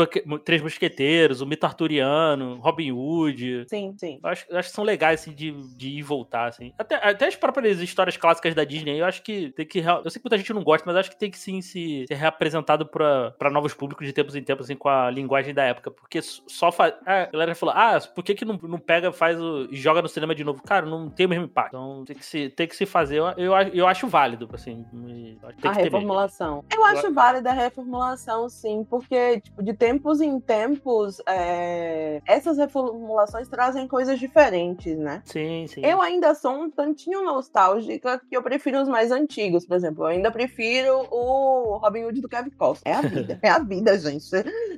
três 0.46 0.62
mosqueteiros, 0.62 1.42
o 1.42 1.46
mito 1.46 1.66
arturiano, 1.66 2.60
Robin 2.60 2.92
Hood. 2.92 3.66
Sim, 3.70 3.96
sim. 3.98 4.20
Eu 4.24 4.30
acho, 4.30 4.46
eu 4.50 4.58
acho 4.58 4.70
que 4.70 4.76
são 4.76 4.84
legais, 4.84 5.22
assim, 5.22 5.34
de, 5.34 5.52
de 5.76 5.90
ir 5.90 5.98
e 6.00 6.02
voltar, 6.02 6.48
assim. 6.48 6.74
Até, 6.78 6.96
até 6.96 7.28
as 7.28 7.36
próprias 7.36 7.80
histórias 7.80 8.18
clássicas 8.18 8.54
da 8.56 8.64
Disney, 8.64 9.00
eu 9.00 9.06
acho 9.06 9.22
que 9.24 9.52
tem 9.52 9.66
que. 9.66 9.80
Real- 9.92 10.02
Eu 10.04 10.10
sei 10.12 10.20
que 10.22 10.26
muita 10.26 10.38
gente 10.38 10.54
não 10.54 10.64
gosta, 10.64 10.84
mas 10.86 10.96
acho 10.96 11.10
que 11.12 11.18
tem 11.20 11.30
que 11.32 11.38
sim 11.38 11.62
se, 11.62 12.06
ser 12.08 12.14
reapresentado 12.16 12.86
pra, 12.86 13.32
pra 13.38 13.50
novos 13.50 13.74
públicos 13.74 14.06
de 14.06 14.14
tempos 14.14 14.36
em 14.36 14.44
tempos, 14.44 14.66
assim, 14.66 14.76
com 14.76 14.90
a 14.90 15.10
linguagem 15.10 15.54
da 15.54 15.64
época. 15.64 15.92
Porque 15.92 16.22
só 16.22 16.72
faz. 16.72 16.94
A 17.06 17.26
galera 17.26 17.56
falou, 17.56 17.76
ah, 17.76 18.00
por 18.14 18.24
que, 18.24 18.36
que 18.36 18.46
não, 18.46 18.58
não 18.64 18.80
pega, 18.80 19.12
faz 19.12 19.40
o. 19.42 19.68
e 19.72 19.76
joga 19.76 20.02
no 20.02 20.08
cinema 20.10 20.34
de 20.36 20.44
novo? 20.44 20.62
Cara, 20.64 20.86
não 20.86 21.10
tem 21.10 21.26
o 21.26 21.30
mesmo 21.30 21.46
impacto. 21.46 21.70
Então 21.76 22.04
tem 22.06 22.16
que 22.16 22.26
se, 22.26 22.50
tem 22.50 22.68
que 22.68 22.76
se 22.76 22.86
fazer. 22.86 23.18
Eu, 23.20 23.26
eu, 23.38 23.56
acho- 23.56 23.72
eu 23.76 23.88
acho 23.88 24.08
válido, 24.08 24.50
assim. 24.54 24.86
a 25.64 25.72
reformulação. 25.72 26.64
Eu 26.74 26.86
acho 26.86 27.14
válida 27.14 27.50
a 27.50 27.54
reformulação, 27.54 28.50
sim, 28.50 28.86
porque, 28.90 29.42
tipo, 29.42 29.64
de 29.64 29.74
tempos 29.74 30.22
em 30.22 30.40
tempos, 30.40 31.22
é, 31.28 32.22
essas 32.26 32.58
reformulações 32.58 33.48
trazem 33.48 33.88
coisas 33.88 34.20
diferentes, 34.20 34.98
né? 34.98 35.22
Sim, 35.26 35.66
sim. 35.68 35.82
Eu 35.84 36.02
ainda 36.02 36.34
sou 36.36 36.52
um 36.54 36.70
tantinho 36.70 37.24
nostálgica 37.24 38.20
que 38.30 38.36
eu 38.36 38.44
prefiro 38.44 38.82
os 38.82 38.88
mais 38.88 39.12
antigos, 39.12 39.66
por 39.66 39.76
exemplo. 39.80 40.04
Eu 40.04 40.08
ainda 40.08 40.32
prefiro 40.32 41.08
o 41.12 41.78
Robin 41.78 42.06
Hood 42.06 42.22
do 42.22 42.30
Kevin 42.30 42.52
Costner. 42.52 42.94
É 42.94 42.98
a 42.98 43.02
vida. 43.02 43.40
É 43.42 43.50
a 43.50 43.60
vida, 43.60 43.98
gente. 43.98 44.30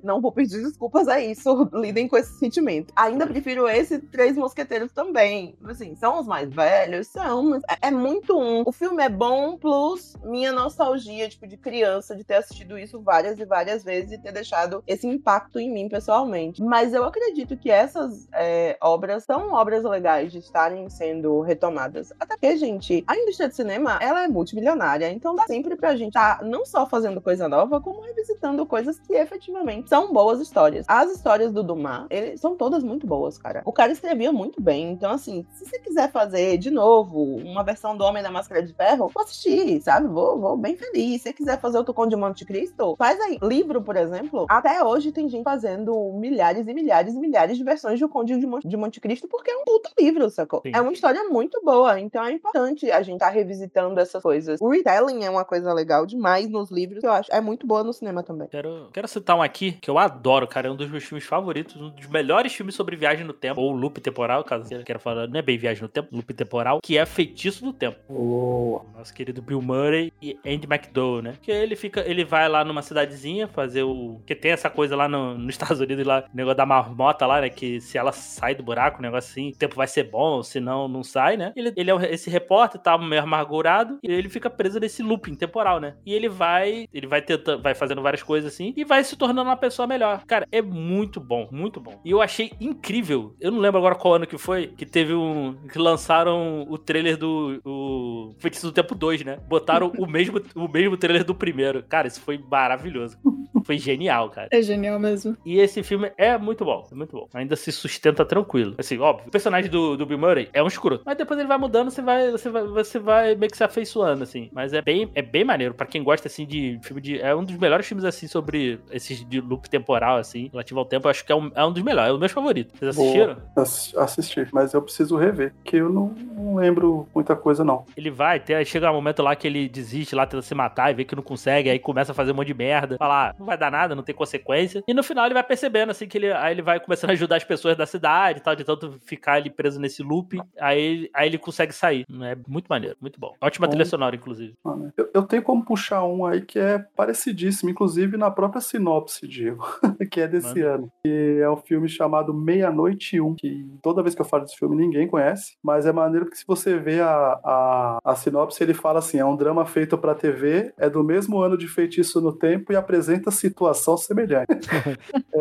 Não 0.03 0.21
vou 0.21 0.31
pedir 0.31 0.61
desculpas 0.63 1.07
a 1.07 1.19
isso. 1.19 1.69
Lidem 1.73 2.07
com 2.07 2.17
esse 2.17 2.37
sentimento. 2.37 2.93
Ainda 2.95 3.27
prefiro 3.27 3.67
esse 3.67 3.99
Três 3.99 4.37
Mosqueteiros 4.37 4.91
também. 4.91 5.55
Assim, 5.65 5.95
são 5.95 6.19
os 6.19 6.27
mais 6.27 6.49
velhos, 6.49 7.07
são, 7.07 7.43
mas 7.43 7.63
é, 7.69 7.87
é 7.87 7.91
muito 7.91 8.37
um. 8.37 8.63
O 8.65 8.71
filme 8.71 9.03
é 9.03 9.09
bom, 9.09 9.57
plus 9.57 10.15
minha 10.23 10.51
nostalgia, 10.51 11.27
tipo, 11.29 11.47
de 11.47 11.57
criança, 11.57 12.15
de 12.15 12.23
ter 12.23 12.35
assistido 12.35 12.77
isso 12.77 13.01
várias 13.01 13.39
e 13.39 13.45
várias 13.45 13.83
vezes 13.83 14.11
e 14.11 14.17
ter 14.17 14.31
deixado 14.31 14.83
esse 14.85 15.07
impacto 15.07 15.59
em 15.59 15.71
mim 15.71 15.89
pessoalmente. 15.89 16.61
Mas 16.61 16.93
eu 16.93 17.03
acredito 17.03 17.57
que 17.57 17.69
essas 17.69 18.27
é, 18.33 18.77
obras 18.81 19.23
são 19.23 19.53
obras 19.53 19.83
legais 19.83 20.31
de 20.31 20.39
estarem 20.39 20.89
sendo 20.89 21.41
retomadas. 21.41 22.11
Até 22.19 22.35
porque, 22.35 22.57
gente, 22.57 23.03
a 23.07 23.15
indústria 23.15 23.49
de 23.49 23.55
cinema, 23.55 23.97
ela 24.01 24.23
é 24.23 24.27
multimilionária, 24.27 24.81
então 24.99 25.35
dá 25.35 25.43
sempre 25.43 25.75
pra 25.75 25.95
gente 25.95 26.09
estar 26.09 26.43
não 26.43 26.65
só 26.65 26.85
fazendo 26.85 27.21
coisa 27.21 27.47
nova, 27.47 27.79
como 27.79 28.01
revisitando 28.01 28.65
coisas 28.65 28.99
que 28.99 29.13
efetivamente 29.13 29.89
são 29.89 30.11
boas 30.11 30.39
histórias. 30.39 30.85
As 30.87 31.11
histórias 31.11 31.51
do 31.51 31.63
Dumas, 31.63 32.07
eles 32.09 32.39
são 32.39 32.55
todas 32.55 32.83
muito 32.83 33.07
boas, 33.07 33.37
cara. 33.37 33.61
O 33.65 33.71
cara 33.71 33.91
escrevia 33.91 34.31
muito 34.31 34.61
bem, 34.61 34.91
então 34.91 35.11
assim, 35.11 35.45
se 35.51 35.65
você 35.65 35.79
quiser 35.79 36.11
fazer 36.11 36.57
de 36.57 36.71
novo 36.71 37.21
uma 37.23 37.63
versão 37.63 37.95
do 37.95 38.03
Homem 38.03 38.23
da 38.23 38.31
Máscara 38.31 38.63
de 38.63 38.73
Ferro, 38.73 39.09
vou 39.13 39.23
assistir, 39.23 39.81
sabe? 39.81 40.07
Vou, 40.07 40.39
vou 40.39 40.57
bem 40.57 40.75
feliz. 40.75 41.21
Se 41.21 41.29
você 41.29 41.33
quiser 41.33 41.59
fazer 41.59 41.77
o 41.77 41.83
Tucon 41.83 42.07
de 42.07 42.15
Monte 42.15 42.45
Cristo, 42.45 42.95
faz 42.97 43.19
aí. 43.21 43.39
Livro, 43.41 43.81
por 43.81 43.95
exemplo, 43.95 44.45
até 44.49 44.83
hoje 44.83 45.11
tem 45.11 45.29
gente 45.29 45.43
fazendo 45.43 46.11
milhares 46.13 46.67
e 46.67 46.73
milhares 46.73 47.13
e 47.13 47.19
milhares 47.19 47.57
de 47.57 47.63
versões 47.63 47.99
do 47.99 48.09
Conde 48.09 48.37
de 48.37 48.45
Monte, 48.45 48.67
de 48.67 48.77
Monte 48.77 48.99
Cristo, 48.99 49.27
porque 49.27 49.51
é 49.51 49.55
um 49.55 49.63
puta 49.63 49.89
livro, 49.99 50.29
sacou? 50.29 50.61
Sim. 50.65 50.71
É 50.73 50.81
uma 50.81 50.91
história 50.91 51.23
muito 51.29 51.61
boa, 51.63 51.99
então 51.99 52.23
é 52.23 52.31
importante 52.31 52.91
a 52.91 53.01
gente 53.01 53.15
estar 53.15 53.29
revisitando 53.29 53.99
essas 53.99 54.21
coisas. 54.21 54.59
O 54.61 54.73
retelling 54.83 55.23
é 55.23 55.29
uma 55.29 55.45
coisa 55.45 55.73
legal 55.73 56.05
demais 56.05 56.49
nos 56.49 56.71
livros, 56.71 56.99
que 56.99 57.05
eu 57.07 57.11
acho. 57.11 57.31
É 57.33 57.39
muito 57.41 57.65
boa 57.65 57.83
no 57.83 57.93
cinema 57.93 58.23
também. 58.23 58.47
Quero, 58.49 58.89
quero 58.93 59.07
citar 59.07 59.35
um 59.37 59.41
aqui 59.41 59.73
que 59.73 59.89
eu 59.89 59.97
adoro, 59.97 60.47
cara. 60.47 60.67
É 60.67 60.71
um 60.71 60.75
dos 60.75 60.89
meus 60.89 61.03
filmes 61.03 61.25
favoritos, 61.25 61.75
um 61.81 61.89
dos 61.89 62.07
melhores 62.07 62.53
filmes 62.53 62.75
sobre 62.75 62.95
viagem 62.95 63.25
no 63.25 63.33
tempo, 63.33 63.61
ou 63.61 63.71
loop 63.71 63.99
temporal, 64.01 64.43
caso 64.43 64.65
você 64.65 64.83
queira 64.83 64.99
falar, 64.99 65.27
não 65.27 65.39
é 65.39 65.41
bem 65.41 65.57
viagem 65.57 65.81
no 65.83 65.89
tempo, 65.89 66.09
loop 66.15 66.33
temporal, 66.33 66.79
que 66.81 66.97
é 66.97 67.05
Feitiço 67.05 67.63
do 67.65 67.73
Tempo. 67.73 67.97
Boa. 68.09 68.83
Nosso 68.97 69.13
querido 69.13 69.41
Bill 69.41 69.61
Murray 69.61 70.11
e 70.21 70.37
Andy 70.45 70.67
McDowell, 70.69 71.21
né? 71.21 71.33
Que 71.41 71.51
ele 71.51 71.75
fica, 71.75 72.01
ele 72.01 72.23
vai 72.23 72.47
lá 72.47 72.63
numa 72.63 72.81
cidadezinha 72.81 73.47
fazer 73.47 73.83
o. 73.83 74.19
Que 74.25 74.35
tem 74.35 74.51
essa 74.51 74.69
coisa 74.69 74.95
lá 74.95 75.07
no- 75.07 75.37
nos 75.37 75.49
Estados 75.55 75.79
Unidos, 75.79 76.05
lá, 76.05 76.25
o 76.31 76.35
negócio 76.35 76.57
da 76.57 76.65
marmota 76.65 77.25
lá, 77.25 77.41
né? 77.41 77.49
Que 77.49 77.79
se 77.81 77.97
ela 77.97 78.11
sai 78.11 78.55
do 78.55 78.63
buraco, 78.63 78.99
o 78.99 79.01
negócio 79.01 79.29
assim, 79.31 79.49
o 79.49 79.55
tempo 79.57 79.75
vai 79.75 79.87
ser 79.87 80.03
bom, 80.03 80.41
senão 80.43 80.87
não 80.87 81.03
sai, 81.03 81.37
né? 81.37 81.51
Ele, 81.55 81.73
ele 81.75 81.91
é 81.91 82.13
esse 82.13 82.29
repórter, 82.29 82.79
tá 82.81 82.97
meio 82.97 83.21
amargurado, 83.21 83.97
e 84.03 84.11
ele 84.11 84.29
fica 84.29 84.49
preso 84.49 84.70
nesse 84.79 85.03
looping 85.03 85.35
temporal, 85.35 85.79
né? 85.79 85.95
E 86.05 86.13
ele 86.13 86.29
vai, 86.29 86.87
ele 86.93 87.07
vai 87.07 87.21
tentando, 87.21 87.61
vai 87.61 87.73
fazendo 87.73 88.01
várias 88.01 88.23
coisas 88.23 88.53
assim, 88.53 88.73
e 88.75 88.83
vai 88.83 89.03
se 89.03 89.15
tornando 89.15 89.49
uma 89.49 89.57
pessoa 89.57 89.87
melhor. 89.87 90.23
Cara, 90.25 90.47
é 90.51 90.61
muito 90.61 91.19
bom, 91.19 91.47
muito 91.51 91.79
bom. 91.79 91.99
E 92.03 92.11
eu 92.11 92.21
achei 92.21 92.51
incrível, 92.59 93.35
eu 93.39 93.51
não 93.51 93.59
lembro 93.59 93.77
agora 93.77 93.95
qual 93.95 94.15
ano 94.15 94.27
que 94.27 94.37
foi, 94.37 94.67
que 94.67 94.85
teve 94.85 95.13
um. 95.13 95.55
que 95.71 95.77
lançaram 95.79 96.65
o 96.69 96.77
trailer 96.77 97.17
do 97.17 97.61
o 97.65 98.35
Feitiço 98.39 98.67
do 98.67 98.71
Tempo 98.71 98.95
2, 98.95 99.23
né? 99.23 99.37
Botaram 99.47 99.91
o 99.97 100.05
mesmo, 100.05 100.41
o 100.55 100.67
mesmo 100.67 100.97
trailer 100.97 101.23
do 101.23 101.35
primeiro. 101.35 101.83
Cara, 101.83 102.07
isso 102.07 102.21
foi 102.21 102.37
maravilhoso. 102.37 103.17
Foi 103.63 103.77
genial, 103.77 104.29
cara. 104.29 104.47
É 104.51 104.61
genial 104.61 104.99
mesmo. 104.99 105.37
E 105.45 105.59
esse 105.59 105.83
filme 105.83 106.11
é 106.17 106.37
muito 106.37 106.65
bom, 106.65 106.87
é 106.91 106.95
muito 106.95 107.15
bom. 107.15 107.27
Ainda 107.33 107.55
se 107.55 107.71
sustenta 107.71 108.25
tranquilo. 108.25 108.75
Assim, 108.77 108.97
óbvio, 108.97 109.27
o 109.27 109.31
personagem 109.31 109.69
do, 109.69 109.95
do 109.95 110.05
Bill 110.05 110.17
Murray 110.17 110.49
é 110.53 110.63
um 110.63 110.67
escroto. 110.67 111.03
Mas 111.05 111.17
depois 111.17 111.39
ele 111.39 111.47
vai 111.47 111.57
mudando, 111.57 111.89
você 111.89 112.01
vai, 112.01 112.31
você 112.31 112.49
vai, 112.49 112.63
você 112.63 112.99
vai 112.99 113.35
meio 113.35 113.51
que 113.51 113.57
se 113.57 113.63
afeiçoando, 113.63 114.23
assim. 114.23 114.49
Mas 114.51 114.60
é 114.73 114.81
bem, 114.81 115.09
é 115.15 115.21
bem 115.21 115.43
maneiro. 115.43 115.73
Pra 115.73 115.85
quem 115.85 116.03
gosta, 116.03 116.27
assim, 116.27 116.45
de 116.45 116.79
filme 116.83 117.01
de. 117.01 117.19
É 117.19 117.35
um 117.35 117.43
dos 117.43 117.57
melhores 117.57 117.85
filmes, 117.85 118.05
assim, 118.05 118.27
sobre 118.27 118.79
esses 118.91 119.27
de 119.27 119.41
loop 119.41 119.69
temporal, 119.69 120.17
assim, 120.17 120.49
relativo 120.51 120.79
ao 120.79 120.85
tempo. 120.85 121.07
Eu 121.07 121.11
acho 121.11 121.25
que 121.25 121.31
é 121.31 121.35
um, 121.35 121.51
é 121.55 121.65
um 121.65 121.71
dos 121.71 121.83
melhores, 121.83 122.11
é 122.11 122.13
o 122.13 122.19
meu 122.19 122.29
favorito. 122.29 122.77
Vocês 122.77 122.97
assistiram? 122.97 123.37
Ass- 123.55 123.93
Assisti, 123.97 124.47
mas 124.51 124.73
eu 124.73 124.81
preciso 124.81 125.17
rever, 125.17 125.53
que 125.63 125.77
eu 125.77 125.89
não, 125.89 126.07
não 126.09 126.55
lembro 126.55 127.07
muita 127.13 127.35
coisa, 127.35 127.63
não. 127.63 127.85
Ele 127.95 128.09
vai, 128.09 128.41
aí 128.49 128.65
chega 128.65 128.91
um 128.91 128.95
momento 128.95 129.21
lá 129.21 129.35
que 129.35 129.47
ele 129.47 129.67
desiste 129.67 130.15
lá, 130.15 130.25
tenta 130.25 130.41
se 130.41 130.53
matar 130.55 130.91
e 130.91 130.93
vê 130.93 131.03
que 131.03 131.15
não 131.15 131.23
consegue, 131.23 131.69
aí 131.69 131.79
começa 131.79 132.11
a 132.11 132.15
fazer 132.15 132.31
um 132.31 132.35
monte 132.35 132.47
de 132.47 132.53
merda. 132.53 132.97
Fala, 132.97 133.29
ah, 133.29 133.35
não 133.37 133.45
vai 133.45 133.57
dar 133.57 133.71
nada, 133.71 133.95
não 133.95 134.03
tem 134.03 134.13
consequência. 134.15 134.83
E 134.87 134.93
no 134.93 135.03
final 135.03 135.25
ele 135.25 135.33
vai 135.33 135.43
percebendo, 135.43 135.91
assim, 135.91 136.07
que 136.07 136.17
ele, 136.17 136.31
aí 136.31 136.53
ele 136.53 136.61
vai 136.61 136.79
começando 136.79 137.11
a 137.11 137.13
ajudar 137.13 137.37
as 137.37 137.43
pessoas 137.43 137.75
da 137.77 137.85
cidade 137.85 138.39
e 138.39 138.41
tal, 138.41 138.55
de 138.55 138.63
tanto 138.63 138.97
ficar 139.05 139.33
ali 139.33 139.49
preso 139.49 139.79
nesse 139.79 140.01
loop. 140.03 140.39
Aí, 140.59 141.09
aí 141.13 141.27
ele 141.27 141.37
consegue 141.37 141.73
sair. 141.73 142.05
É 142.23 142.35
muito 142.47 142.67
maneiro, 142.67 142.95
muito 143.01 143.19
bom. 143.19 143.33
Ótima 143.41 143.67
Bom. 143.67 143.71
trilha 143.71 143.85
sonora, 143.85 144.15
inclusive. 144.15 144.50
Ah, 144.63 144.75
né? 144.75 144.91
Eu, 144.97 145.09
eu 145.13 145.23
tenho 145.23 145.43
como 145.43 145.63
puxar 145.63 146.03
um 146.03 146.25
aí 146.25 146.41
que 146.41 146.59
é 146.59 146.79
parecidíssimo, 146.95 147.69
inclusive 147.69 148.17
na 148.17 148.31
própria 148.31 148.61
sinopse, 148.61 149.27
Diego, 149.27 149.65
que 150.11 150.21
é 150.21 150.27
desse 150.27 150.59
Manda. 150.59 150.75
ano. 150.75 150.91
Que 151.03 151.39
é 151.41 151.49
um 151.49 151.57
filme 151.57 151.87
chamado 151.87 152.33
Meia-Noite 152.33 153.15
e 153.15 153.21
Um, 153.21 153.35
que 153.35 153.69
toda 153.81 154.03
vez 154.03 154.15
que 154.15 154.21
eu 154.21 154.25
falo 154.25 154.43
desse 154.43 154.57
filme 154.57 154.75
ninguém 154.75 155.07
conhece, 155.07 155.55
mas 155.63 155.85
é 155.85 155.91
maneiro 155.91 156.25
porque 156.25 156.37
se 156.37 156.47
você 156.47 156.77
vê 156.77 157.01
a, 157.01 157.39
a, 157.43 157.99
a 158.03 158.15
sinopse, 158.15 158.63
ele 158.63 158.73
fala 158.73 158.99
assim: 158.99 159.17
é 159.17 159.25
um 159.25 159.35
drama 159.35 159.65
feito 159.65 159.97
pra 159.97 160.15
TV, 160.15 160.73
é 160.77 160.89
do 160.89 161.03
mesmo 161.03 161.39
ano 161.39 161.57
de 161.57 161.67
Feitiço 161.67 162.21
no 162.21 162.33
Tempo 162.33 162.71
e 162.71 162.75
apresenta 162.75 163.31
situação 163.31 163.97
semelhante. 163.97 164.47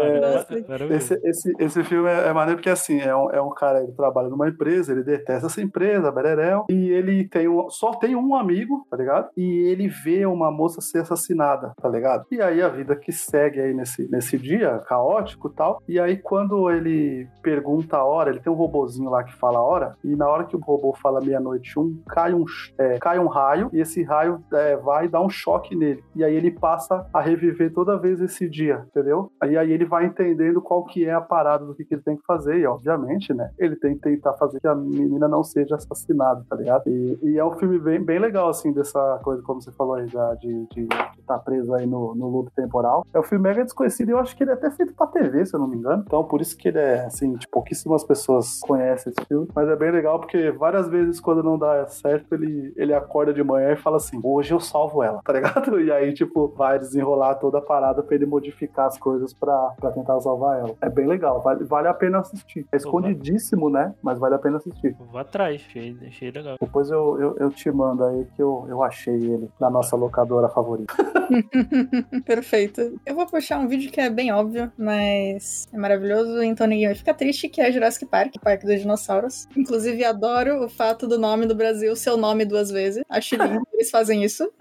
Maravilhoso. 0.69 0.95
Esse, 0.95 1.21
esse, 1.25 1.53
esse 1.59 1.85
filme 1.85 2.09
é, 2.09 2.29
é 2.29 2.33
maneiro 2.33 2.59
porque, 2.59 2.71
assim, 2.71 3.01
é 3.01 3.15
um, 3.15 3.31
é 3.31 3.41
um 3.41 3.51
cara, 3.51 3.83
ele 3.83 3.93
trabalha 3.93 4.29
numa 4.29 4.49
empresa, 4.49 4.93
ele 4.93 5.03
detesta 5.03 5.47
essa 5.47 5.61
empresa, 5.61 6.11
bererel, 6.11 6.67
e 6.71 6.91
ele 6.91 7.29
tem 7.29 7.49
um, 7.49 7.69
só 7.71 7.93
tem 7.95 8.15
um 8.17 8.35
amigo, 8.35 8.87
tá 8.91 8.97
ligado? 9.01 9.29
E 9.37 9.43
ele 9.71 9.89
vê 9.89 10.25
uma 10.27 10.51
moça 10.51 10.81
ser 10.81 10.99
assassinada, 10.99 11.73
tá 11.81 11.89
ligado? 11.89 12.27
E 12.31 12.41
aí 12.41 12.63
a 12.63 12.69
vida 12.69 12.95
que 12.95 13.13
segue 13.13 13.61
aí 13.61 13.75
nesse, 13.75 14.09
nesse 14.11 14.39
dia, 14.39 14.79
caótico 14.87 15.49
e 15.49 15.55
tal, 15.55 15.83
e 15.89 15.99
aí 15.99 16.17
quando 16.17 16.71
ele 16.71 17.29
pergunta 17.43 17.97
a 17.97 18.05
hora, 18.05 18.31
ele 18.31 18.41
tem 18.41 18.53
um 18.53 18.57
robozinho 18.57 19.11
lá 19.11 19.25
que 19.25 19.35
fala 19.37 19.59
a 19.59 19.63
hora, 19.63 19.97
e 20.05 20.15
na 20.15 20.29
hora 20.29 20.45
que 20.45 20.57
o 20.57 20.61
robô 20.61 20.95
fala 20.95 21.21
meia-noite 21.21 21.79
um, 21.79 22.01
cai 22.09 22.33
um, 22.33 22.45
é, 22.79 22.99
cai 22.99 23.19
um 23.19 23.27
raio, 23.27 23.71
e 23.73 23.81
esse 23.81 24.03
raio 24.03 24.43
é, 24.53 24.77
vai 24.77 25.09
dar 25.09 25.23
um 25.23 25.31
choque 25.31 25.75
nele, 25.75 26.03
e 26.15 26.25
aí 26.25 26.35
ele 26.35 26.51
passa 26.51 27.07
a 27.13 27.21
reviver 27.21 27.73
toda 27.73 27.99
vez 27.99 28.21
esse 28.21 28.49
dia, 28.49 28.85
entendeu? 28.89 29.31
Aí, 29.41 29.57
aí 29.57 29.73
ele 29.73 29.85
vai 29.85 30.07
entendendo 30.07 30.61
qual 30.61 30.85
que 30.85 31.05
é 31.05 31.13
a 31.13 31.21
parada 31.21 31.65
do 31.65 31.75
que, 31.75 31.85
que 31.85 31.95
ele 31.95 32.03
tem 32.03 32.17
que 32.17 32.25
fazer, 32.25 32.59
e 32.59 32.67
obviamente, 32.67 33.33
né, 33.33 33.51
ele 33.59 33.77
tem 33.77 33.95
que 33.95 34.01
tentar 34.01 34.35
fazer 34.35 34.61
que 34.61 34.69
a 34.69 34.75
menina 34.75 35.29
não 35.29 35.43
seja 35.43 35.77
assassinada, 35.77 36.45
tá 36.49 36.57
ligado? 36.57 36.83
E, 36.87 37.19
e 37.23 37.39
é 37.39 37.45
um 37.45 37.53
filme 37.53 37.79
bem, 37.79 38.03
bem 38.03 38.19
legal, 38.19 38.49
assim, 38.49 38.73
dessa 38.81 39.21
coisa, 39.23 39.43
como 39.43 39.61
você 39.61 39.71
falou 39.73 39.95
aí, 39.95 40.07
da, 40.07 40.35
de 40.35 40.67
estar 40.75 41.13
tá 41.27 41.39
preso 41.39 41.73
aí 41.75 41.87
no, 41.87 42.15
no 42.15 42.29
loop 42.29 42.51
temporal. 42.55 43.07
É 43.13 43.19
um 43.19 43.23
filme 43.23 43.45
mega 43.45 43.65
desconhecido, 43.65 44.09
e 44.09 44.13
eu 44.13 44.19
acho 44.19 44.37
que 44.37 44.43
ele 44.43 44.51
é 44.51 44.55
até 44.55 44.71
feito 44.71 44.95
pra 44.95 45.07
TV, 45.07 45.45
se 45.47 45.55
eu 45.55 45.61
não 45.61 45.69
me 45.69 45.77
engano. 45.77 46.03
Então, 46.07 46.25
por 46.25 46.41
isso 46.41 46.57
que 46.57 46.69
ele 46.69 46.79
é, 46.79 47.05
assim, 47.05 47.37
tipo, 47.37 47.53
pouquíssimas 47.53 48.05
pessoas 48.05 48.61
conhecem 48.61 49.13
esse 49.13 49.27
filme, 49.27 49.49
mas 49.55 49.69
é 49.69 49.77
bem 49.77 49.91
legal 49.91 50.19
porque 50.19 50.51
várias 50.51 50.89
vezes 50.89 51.21
quando 51.21 51.43
não 51.43 51.59
dá 51.59 51.87
certo, 51.87 52.35
ele, 52.35 52.73
ele 52.77 52.95
acorda 52.95 53.33
de 53.33 53.43
manhã 53.43 53.73
e 53.73 53.77
fala 53.77 53.97
assim: 53.97 54.21
hoje 54.23 54.53
eu 54.53 54.61
salvo 54.61 55.03
ela, 55.03 55.21
tá 55.25 55.33
ligado? 55.33 55.81
E 55.81 55.93
aí, 55.93 56.13
tipo, 56.13 56.49
vai 56.57 56.79
desenrolar 56.79 57.37
toda 57.37 57.59
a 57.59 57.63
parada 57.63 58.03
pra 58.03 58.15
ele 58.15 58.27
modificar 58.27 58.87
as 58.87 58.99
coisas 58.99 59.33
pra, 59.33 59.75
pra 59.79 59.91
tentar 59.91 60.21
salvar 60.21 60.59
ela. 60.59 60.75
É 60.81 60.89
bem 60.89 61.07
legal, 61.07 61.41
vale, 61.41 61.65
vale 61.65 61.89
a 61.89 61.95
pena 61.95 62.19
assistir. 62.19 62.67
É 62.73 62.77
escondidíssimo, 62.77 63.69
né? 63.69 63.95
Mas 64.03 64.19
vale 64.19 64.35
a 64.35 64.39
pena 64.39 64.57
assistir. 64.57 64.97
Vou 64.99 65.21
atrás, 65.21 65.63
achei, 65.67 65.97
achei 66.07 66.31
legal. 66.31 66.57
Depois 66.61 66.91
eu, 66.91 67.21
eu, 67.21 67.37
eu 67.39 67.51
te 67.51 67.71
mando 67.71 68.05
aí 68.05 68.25
que 68.37 68.43
eu, 68.43 68.65
eu 68.73 68.83
achei 68.83 69.15
ele 69.15 69.49
na 69.61 69.69
nossa 69.71 69.97
locadora 69.97 70.49
favorita. 70.49 70.95
Perfeito. 72.25 73.01
Eu 73.05 73.15
vou 73.15 73.27
puxar 73.27 73.59
um 73.59 73.69
vídeo 73.69 73.91
que 73.91 74.01
é 74.01 74.09
bem 74.11 74.33
óbvio, 74.33 74.71
mas 74.79 75.67
é 75.73 75.77
maravilhoso, 75.79 76.43
então 76.43 76.67
ninguém 76.67 76.87
vai 76.87 76.95
ficar 76.95 77.15
triste, 77.15 77.49
que 77.49 77.61
é 77.61 77.71
Jurassic 77.71 78.07
Park, 78.07 78.35
Parque 78.43 78.67
dos 78.67 78.81
Dinossauros. 78.81 79.47
Inclusive, 79.57 80.05
adoro 80.05 80.65
o 80.65 80.69
fato 80.69 81.07
do 81.07 81.19
nome 81.19 81.47
do 81.47 81.55
Brasil 81.55 81.95
ser 81.97 82.11
o 82.11 82.17
nome 82.17 82.45
duas 82.45 82.71
vezes. 82.71 83.03
Acho 83.09 83.37
lindo 83.37 83.61
que 83.67 83.77
eles 83.77 83.91
fazem 83.91 84.23
isso. 84.25 84.51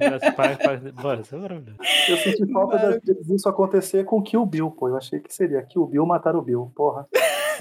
Jurassic 0.00 0.36
Park, 0.36 0.62
Park- 0.62 0.92
Bora, 1.00 1.20
isso 1.20 1.34
é 1.34 1.38
maravilhoso. 1.38 1.78
Eu 2.08 2.16
senti 2.18 2.52
falta 2.52 3.00
disso 3.24 3.48
acontecer 3.48 4.04
com 4.04 4.22
Kill 4.22 4.44
Bill, 4.46 4.70
pô. 4.70 4.88
Eu 4.88 4.96
achei 4.96 5.20
que 5.20 5.32
seria 5.32 5.62
Kill 5.62 5.86
Bill 5.86 6.06
matar 6.06 6.36
o 6.36 6.42
Bill, 6.42 6.70
porra. 6.74 7.06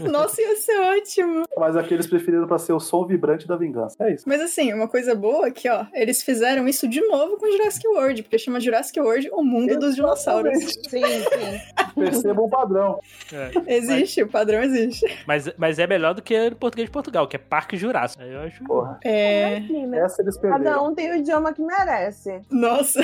Nossa, 0.09 0.41
ia 0.41 0.55
ser 0.55 0.79
ótimo. 0.79 1.43
Mas 1.57 1.75
aqueles 1.75 2.07
preferiram 2.07 2.47
pra 2.47 2.57
ser 2.57 2.73
o 2.73 2.79
som 2.79 3.05
vibrante 3.05 3.47
da 3.47 3.55
vingança. 3.55 3.95
É 3.99 4.13
isso. 4.13 4.23
Mas 4.27 4.41
assim, 4.41 4.73
uma 4.73 4.87
coisa 4.87 5.15
boa 5.15 5.47
é 5.47 5.51
que, 5.51 5.69
ó, 5.69 5.85
eles 5.93 6.21
fizeram 6.23 6.67
isso 6.67 6.87
de 6.87 7.01
novo 7.01 7.37
com 7.37 7.51
Jurassic 7.51 7.87
World, 7.87 8.23
porque 8.23 8.37
chama 8.37 8.59
Jurassic 8.59 8.99
World 8.99 9.29
o 9.33 9.43
mundo 9.43 9.77
dos 9.79 9.95
dinossauros. 9.95 10.57
Sim, 10.89 11.01
sim. 11.03 11.93
Percebam 11.95 12.45
um 12.45 12.49
padrão. 12.49 12.99
É. 13.33 13.75
Existe, 13.75 14.23
o 14.23 14.27
padrão 14.27 14.61
existe. 14.63 15.05
Mas, 15.27 15.51
mas 15.57 15.79
é 15.79 15.87
melhor 15.87 16.13
do 16.13 16.21
que 16.21 16.47
o 16.47 16.55
português 16.55 16.87
de 16.87 16.91
Portugal, 16.91 17.27
que 17.27 17.35
é 17.35 17.39
Parque 17.39 17.77
Jurássico. 17.77 18.23
Aí 18.23 18.33
eu 18.33 18.39
acho. 18.41 18.63
Porra. 18.63 18.99
É. 19.03 19.57
Aqui, 19.57 19.85
né? 19.85 19.99
Essa 19.99 20.21
eles 20.21 20.37
Cada 20.37 20.55
perderam. 20.55 20.87
um 20.87 20.95
tem 20.95 21.11
o 21.11 21.15
idioma 21.15 21.53
que 21.53 21.61
merece. 21.61 22.41
Nossa. 22.49 22.99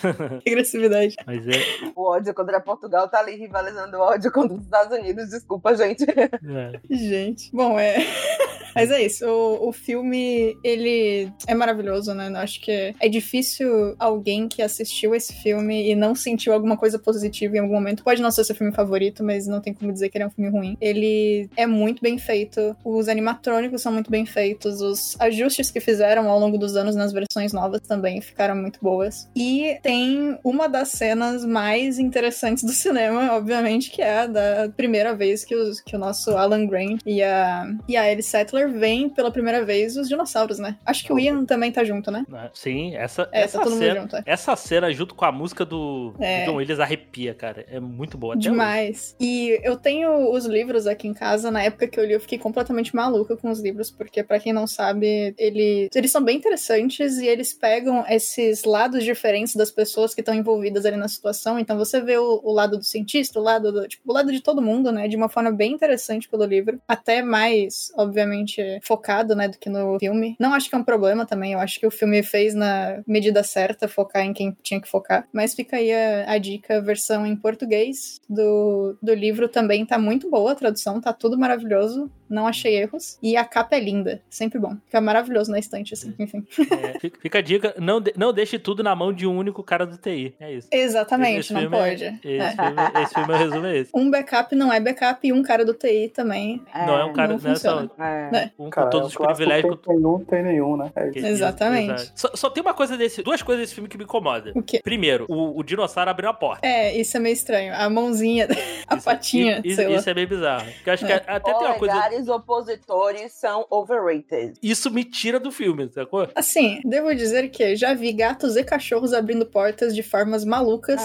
que 0.42 0.50
agressividade. 0.50 1.16
Mas 1.26 1.46
é. 1.46 1.92
O 1.94 2.10
ódio 2.10 2.34
contra 2.34 2.60
Portugal 2.60 3.08
tá 3.08 3.20
ali 3.20 3.36
rivalizando 3.36 3.96
o 3.96 4.00
ódio 4.00 4.30
contra 4.32 4.56
os 4.56 4.64
Estados 4.64 4.98
Unidos. 4.98 5.30
Desculpa, 5.30 5.74
gente. 5.74 6.04
é. 6.08 6.80
Gente. 6.90 7.50
Bom, 7.52 7.78
é. 7.78 7.96
Mas 8.76 8.90
é 8.90 9.02
isso. 9.02 9.26
O, 9.26 9.68
o 9.68 9.72
filme, 9.72 10.56
ele 10.62 11.32
é 11.46 11.54
maravilhoso, 11.54 12.14
né? 12.14 12.28
Eu 12.28 12.36
acho 12.36 12.60
que 12.60 12.94
é 13.00 13.08
difícil 13.08 13.96
alguém 13.98 14.48
que 14.48 14.62
assistiu 14.62 15.14
esse 15.14 15.32
filme 15.34 15.90
e 15.90 15.94
não 15.94 16.14
sentiu 16.14 16.52
alguma 16.52 16.76
coisa 16.76 16.98
positiva 16.98 17.56
em 17.56 17.60
algum 17.60 17.74
momento. 17.74 18.04
Pode 18.04 18.20
não 18.22 18.30
ser 18.30 18.44
seu 18.44 18.54
filme 18.54 18.72
favorito, 18.72 19.24
mas 19.24 19.46
não 19.46 19.60
tem 19.60 19.72
como 19.74 19.92
dizer 19.92 20.08
que 20.10 20.18
ele 20.18 20.24
é 20.24 20.26
um 20.26 20.30
filme 20.30 20.50
ruim. 20.50 20.76
Ele 20.80 21.48
é 21.56 21.66
muito 21.66 22.02
bem 22.02 22.18
feito. 22.18 22.76
Os 22.84 23.08
animatrônicos 23.08 23.80
são 23.82 23.92
muito 23.92 24.10
bem 24.10 24.26
feitos. 24.26 24.80
Os 24.80 25.16
ajustes 25.18 25.70
que 25.70 25.80
fizeram 25.80 26.28
ao 26.30 26.38
longo 26.38 26.58
dos 26.58 26.76
anos 26.76 26.94
nas 26.94 27.12
versões 27.12 27.52
novas 27.52 27.80
também 27.80 28.20
ficaram 28.20 28.54
muito 28.56 28.78
boas. 28.82 29.28
E 29.34 29.78
tem 29.82 30.38
uma 30.44 30.68
das 30.68 30.88
cenas 30.90 31.44
mais 31.44 31.98
interessantes 31.98 32.62
do 32.64 32.72
cinema, 32.72 33.32
obviamente, 33.32 33.90
que 33.90 34.02
é 34.02 34.18
a 34.20 34.26
da 34.26 34.68
primeira 34.76 35.14
vez 35.14 35.44
que, 35.44 35.54
os- 35.54 35.80
que 35.80 35.96
o 35.96 35.98
nosso 35.98 36.36
Alan 36.36 36.66
Grant 36.66 37.00
e 37.06 37.22
a, 37.22 37.66
e 37.88 37.96
a 37.96 38.10
Ellie 38.10 38.22
Veem 38.68 39.08
pela 39.08 39.30
primeira 39.30 39.64
vez 39.64 39.96
os 39.96 40.08
dinossauros, 40.08 40.58
né? 40.58 40.76
Acho 40.84 41.04
que 41.04 41.12
o 41.12 41.18
Ian 41.18 41.44
também 41.44 41.70
tá 41.72 41.84
junto, 41.84 42.10
né? 42.10 42.24
Sim, 42.52 42.94
essa, 42.96 43.28
É, 43.32 43.42
essa 43.42 43.58
tá 43.58 43.64
todo 43.64 43.72
mundo 43.74 43.82
cena. 43.82 44.00
junto. 44.00 44.16
é. 44.16 44.22
Essa 44.26 44.56
cena, 44.56 44.92
junto 44.92 45.14
com 45.14 45.24
a 45.24 45.32
música 45.32 45.64
do, 45.64 46.14
É. 46.20 46.44
John 46.44 46.56
Williams, 46.56 46.80
arrepia, 46.80 47.34
cara. 47.34 47.64
É 47.70 47.78
muito 47.80 48.16
boa. 48.18 48.34
Até 48.34 48.40
hoje. 48.40 48.48
Demais. 48.50 49.16
E 49.20 49.58
eu 49.62 49.76
tenho 49.76 50.30
os 50.32 50.44
livros 50.46 50.86
aqui 50.86 51.06
em 51.08 51.14
casa. 51.14 51.50
Na 51.50 51.62
época 51.62 51.86
que 51.86 51.98
eu 51.98 52.04
li, 52.04 52.12
eu 52.12 52.20
fiquei 52.20 52.38
completamente 52.38 52.94
maluca 52.94 53.36
com 53.36 53.50
os 53.50 53.60
livros, 53.60 53.90
porque, 53.90 54.22
pra 54.22 54.38
quem 54.38 54.52
não 54.52 54.66
sabe, 54.66 55.34
ele, 55.38 55.88
eles 55.94 56.10
são 56.10 56.22
bem 56.22 56.36
interessantes 56.36 57.18
e 57.18 57.26
eles 57.26 57.52
pegam 57.52 58.04
esses 58.08 58.64
lados 58.64 59.04
diferentes 59.04 59.54
das 59.54 59.70
pessoas 59.70 60.14
que 60.14 60.20
estão 60.20 60.34
envolvidas 60.34 60.84
ali 60.86 60.96
na 60.96 61.08
situação. 61.08 61.58
Então 61.58 61.76
você 61.78 62.00
vê 62.00 62.16
o, 62.18 62.40
o 62.42 62.52
lado 62.52 62.76
do 62.78 62.84
cientista, 62.84 63.38
o 63.38 63.42
lado 63.42 63.72
do, 63.72 63.86
tipo, 63.88 64.02
o 64.10 64.12
lado 64.14 64.32
de 64.32 64.40
todo 64.40 64.62
mundo, 64.62 64.90
né? 64.92 65.08
De 65.08 65.16
uma 65.16 65.28
forma 65.28 65.50
bem 65.50 65.72
interessante 65.72 66.28
pelo 66.28 66.44
livro. 66.44 66.78
Até 66.88 67.22
mais, 67.22 67.92
obviamente, 67.96 68.55
focado, 68.82 69.34
né, 69.34 69.48
do 69.48 69.58
que 69.58 69.68
no 69.68 69.98
filme. 69.98 70.36
Não 70.38 70.52
acho 70.54 70.68
que 70.68 70.74
é 70.74 70.78
um 70.78 70.84
problema 70.84 71.24
também. 71.26 71.52
Eu 71.52 71.58
acho 71.58 71.78
que 71.80 71.86
o 71.86 71.90
filme 71.90 72.22
fez 72.22 72.54
na 72.54 73.02
medida 73.06 73.42
certa 73.42 73.88
focar 73.88 74.22
em 74.24 74.32
quem 74.32 74.56
tinha 74.62 74.80
que 74.80 74.88
focar. 74.88 75.26
Mas 75.32 75.54
fica 75.54 75.76
aí 75.76 75.92
a, 75.92 76.32
a 76.32 76.38
dica, 76.38 76.78
a 76.78 76.80
versão 76.80 77.26
em 77.26 77.36
português 77.36 78.20
do, 78.28 78.96
do 79.02 79.14
livro 79.14 79.48
também 79.48 79.84
tá 79.84 79.98
muito 79.98 80.30
boa, 80.30 80.52
a 80.52 80.56
tradução 80.56 81.00
tá 81.00 81.12
tudo 81.12 81.38
maravilhoso. 81.38 82.10
Não 82.28 82.48
achei 82.48 82.76
erros. 82.76 83.16
E 83.22 83.36
a 83.36 83.44
capa 83.44 83.76
é 83.76 83.80
linda. 83.80 84.20
Sempre 84.28 84.58
bom. 84.58 84.76
Fica 84.86 85.00
maravilhoso 85.00 85.48
na 85.52 85.60
estante, 85.60 85.94
assim. 85.94 86.12
Enfim. 86.18 86.44
É, 86.92 86.98
fica, 86.98 87.20
fica 87.20 87.38
a 87.38 87.40
dica: 87.42 87.72
não, 87.78 88.00
de- 88.00 88.12
não 88.16 88.32
deixe 88.32 88.58
tudo 88.58 88.82
na 88.82 88.96
mão 88.96 89.12
de 89.12 89.28
um 89.28 89.38
único 89.38 89.62
cara 89.62 89.86
do 89.86 89.96
TI. 89.96 90.34
É 90.40 90.52
isso. 90.52 90.66
Exatamente, 90.72 91.38
Esse 91.40 91.52
não 91.52 91.60
filme 91.60 91.76
é- 91.76 91.78
pode. 91.78 92.04
esse, 92.04 92.36
É. 92.36 92.50
filme, 92.50 93.02
esse 93.04 93.14
filme, 93.14 93.32
o 93.32 93.36
resumo 93.36 93.66
é 93.66 93.76
esse. 93.76 93.90
Um 93.94 94.10
backup 94.10 94.56
não 94.56 94.72
é 94.72 94.80
backup 94.80 95.24
e 95.24 95.32
um 95.32 95.40
cara 95.42 95.64
do 95.64 95.72
TI 95.72 96.08
também. 96.12 96.60
não 96.74 96.98
é 96.98 97.04
um 97.04 97.12
cara, 97.12 97.34
não 97.34 97.38
não 97.40 97.52
é 97.52 97.54
só 97.54 97.78
funciona. 97.82 97.90
É. 98.32 98.45
né? 98.46 98.52
um 98.58 98.64
com 98.64 98.70
Cara, 98.70 98.90
todos 98.90 99.12
é 99.14 99.18
os 99.20 99.26
privilégios. 99.26 99.78
Tem 99.86 99.96
um, 100.06 100.18
tem 100.24 100.42
nenhum, 100.42 100.76
né? 100.76 100.90
É 100.96 101.04
isso. 101.04 101.12
que- 101.12 101.18
Exatamente. 101.26 101.92
exato. 101.92 102.12
Só, 102.14 102.30
só 102.34 102.50
tem 102.50 102.62
uma 102.62 102.74
coisa 102.74 102.96
desse, 102.96 103.22
duas 103.22 103.42
coisas 103.42 103.62
desse 103.64 103.74
filme 103.74 103.88
que 103.88 103.96
me 103.98 104.04
incomoda. 104.04 104.52
O 104.54 104.62
quê? 104.62 104.80
Primeiro, 104.82 105.26
o, 105.28 105.58
o 105.58 105.62
dinossauro 105.62 106.10
abriu 106.10 106.28
a 106.28 106.34
porta. 106.34 106.66
É, 106.66 106.96
isso 106.96 107.16
é 107.16 107.20
meio 107.20 107.32
estranho. 107.32 107.74
A 107.74 107.88
mãozinha, 107.90 108.48
a 108.86 108.96
Isso- 108.96 109.04
patinha, 109.04 109.60
isso, 109.64 109.76
sei 109.76 109.88
lá. 109.88 109.96
isso 109.96 110.10
é 110.10 110.14
bem 110.14 110.26
bizarro. 110.26 110.64
Porque 110.72 110.90
eu 110.90 110.94
acho 110.94 111.06
que 111.06 111.12
É. 111.12 111.16
até 111.26 111.52
tem 111.52 111.54
uma 111.54 111.74
coisa. 111.74 111.94
Polegares 111.94 112.28
opositores 112.28 113.32
são 113.32 113.66
overrated. 113.70 114.54
Isso 114.62 114.90
me 114.90 115.04
tira 115.04 115.38
do 115.38 115.50
filme, 115.50 115.88
sacou? 115.90 116.28
Assim, 116.34 116.80
devo 116.84 117.14
dizer 117.14 117.48
que 117.50 117.76
já 117.76 117.94
vi 117.94 118.12
gatos 118.12 118.56
e 118.56 118.64
cachorros 118.64 119.12
abrindo 119.12 119.46
portas 119.46 119.94
de 119.94 120.02
formas 120.02 120.44
malucas. 120.44 121.00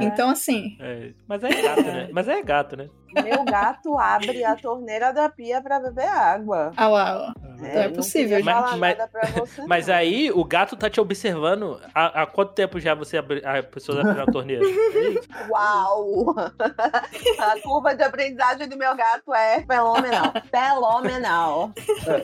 Então, 0.00 0.30
assim, 0.30 0.76
É, 0.80 1.10
mas 1.26 1.42
é 1.42 1.62
gato, 1.62 1.82
né? 1.82 2.08
Mas 2.12 2.28
é 2.28 2.42
gato, 2.42 2.76
né? 2.76 2.88
Meu 3.22 3.44
gato 3.44 3.98
abre 3.98 4.44
a 4.44 4.56
torneira 4.56 5.12
da 5.12 5.28
pia 5.28 5.60
pra 5.62 5.80
beber 5.80 6.08
água. 6.08 6.72
ah 6.76 6.88
lá, 6.88 7.34
ó. 7.36 7.42
Então 7.64 7.80
é 7.82 7.88
possível, 7.90 8.40
Mas- 8.44 8.88
pra 9.10 9.20
você, 9.36 9.62
Mas 9.68 9.86
não. 9.86 9.94
aí 9.94 10.32
o 10.32 10.44
gato 10.44 10.76
tá 10.76 10.90
te 10.90 11.00
observando. 11.00 11.80
Há, 11.94 12.22
há 12.22 12.26
quanto 12.26 12.52
tempo 12.54 12.80
já 12.80 12.92
você 12.94 13.16
abri, 13.18 13.40
a 13.44 13.62
pessoa 13.62 14.00
abriu 14.00 14.22
a 14.22 14.26
torneira? 14.26 14.64
É. 14.64 15.46
Uau! 15.48 16.34
A 17.38 17.60
curva 17.62 17.94
de 17.94 18.02
aprendizagem 18.02 18.68
do 18.68 18.76
meu 18.76 18.94
gato 18.96 19.32
é 19.34 19.60
fenomenal. 19.62 20.32
Fenomenal. 20.50 21.70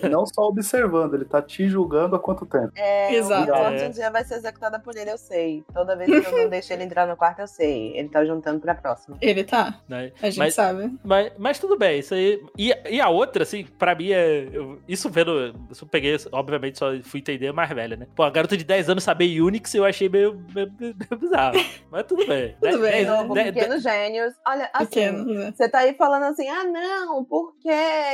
É, 0.03 0.09
não 0.09 0.27
só 0.27 0.43
observando, 0.43 1.15
ele 1.15 1.25
tá 1.25 1.41
te 1.43 1.69
julgando 1.69 2.17
há 2.17 2.19
quanto 2.19 2.45
tempo. 2.47 2.73
É, 2.75 3.15
Exato. 3.15 3.53
Um 3.53 3.91
dia 3.91 4.11
vai 4.11 4.25
ser 4.25 4.35
executada 4.37 4.79
por 4.79 4.97
ele, 4.97 5.11
eu 5.11 5.19
sei. 5.19 5.65
Toda 5.73 5.97
vez 5.97 6.09
que 6.11 6.35
eu 6.35 6.43
não 6.43 6.49
deixo 6.49 6.73
ele 6.73 6.85
entrar 6.85 7.07
no 7.07 7.17
quarto, 7.17 7.41
eu 7.41 7.47
sei. 7.47 7.97
Ele 7.97 8.09
tá 8.09 8.25
juntando 8.25 8.61
pra 8.61 8.75
próxima. 8.75 9.17
ele 9.21 9.45
tá. 9.45 9.75
Né? 9.89 10.13
A 10.21 10.27
gente 10.27 10.39
Mas- 10.39 10.55
sabe. 10.55 10.78
Mas, 11.05 11.33
mas 11.39 11.59
tudo 11.59 11.77
bem, 11.77 11.99
isso 12.01 12.15
aí. 12.15 12.43
E, 12.57 12.73
e 12.91 13.01
a 13.01 13.09
outra, 13.09 13.43
assim, 13.43 13.65
pra 13.79 13.95
mim 13.95 14.11
é. 14.13 14.49
eu- 14.53 14.81
isso 14.89 15.09
vendo. 15.11 15.55
Isso 15.71 15.85
eu 15.85 15.89
peguei, 15.89 16.17
obviamente, 16.33 16.79
só 16.79 16.87
fui 17.03 17.21
entender 17.21 17.53
mais 17.53 17.69
velha, 17.71 17.97
né? 17.97 18.07
Pô, 18.15 18.23
a 18.23 18.31
garota 18.31 18.57
de 18.57 18.65
10 18.65 18.89
anos 18.89 19.05
saber 19.05 19.41
Unix 19.41 19.75
eu 19.75 19.85
achei 19.85 20.09
meio, 20.09 20.35
meio, 20.55 20.73
meio 20.79 20.95
bizarro. 21.19 21.59
Mas 21.91 22.05
tudo 22.07 22.27
bem. 22.27 22.57
Tudo 22.61 22.79
bem, 22.81 22.91
Dez- 22.91 23.07
Novo, 23.09 23.35
dez- 23.35 23.53
pequenos 23.53 23.83
gênios. 23.83 24.35
Olha, 24.47 24.71
assim, 24.73 24.87
Pequeno. 24.87 25.25
né? 25.25 25.53
Você 25.57 25.69
tá 25.69 25.79
aí 25.81 25.95
falando 25.95 26.25
assim, 26.25 26.49
ah, 26.49 26.65
não, 26.65 27.25
porque 27.25 27.69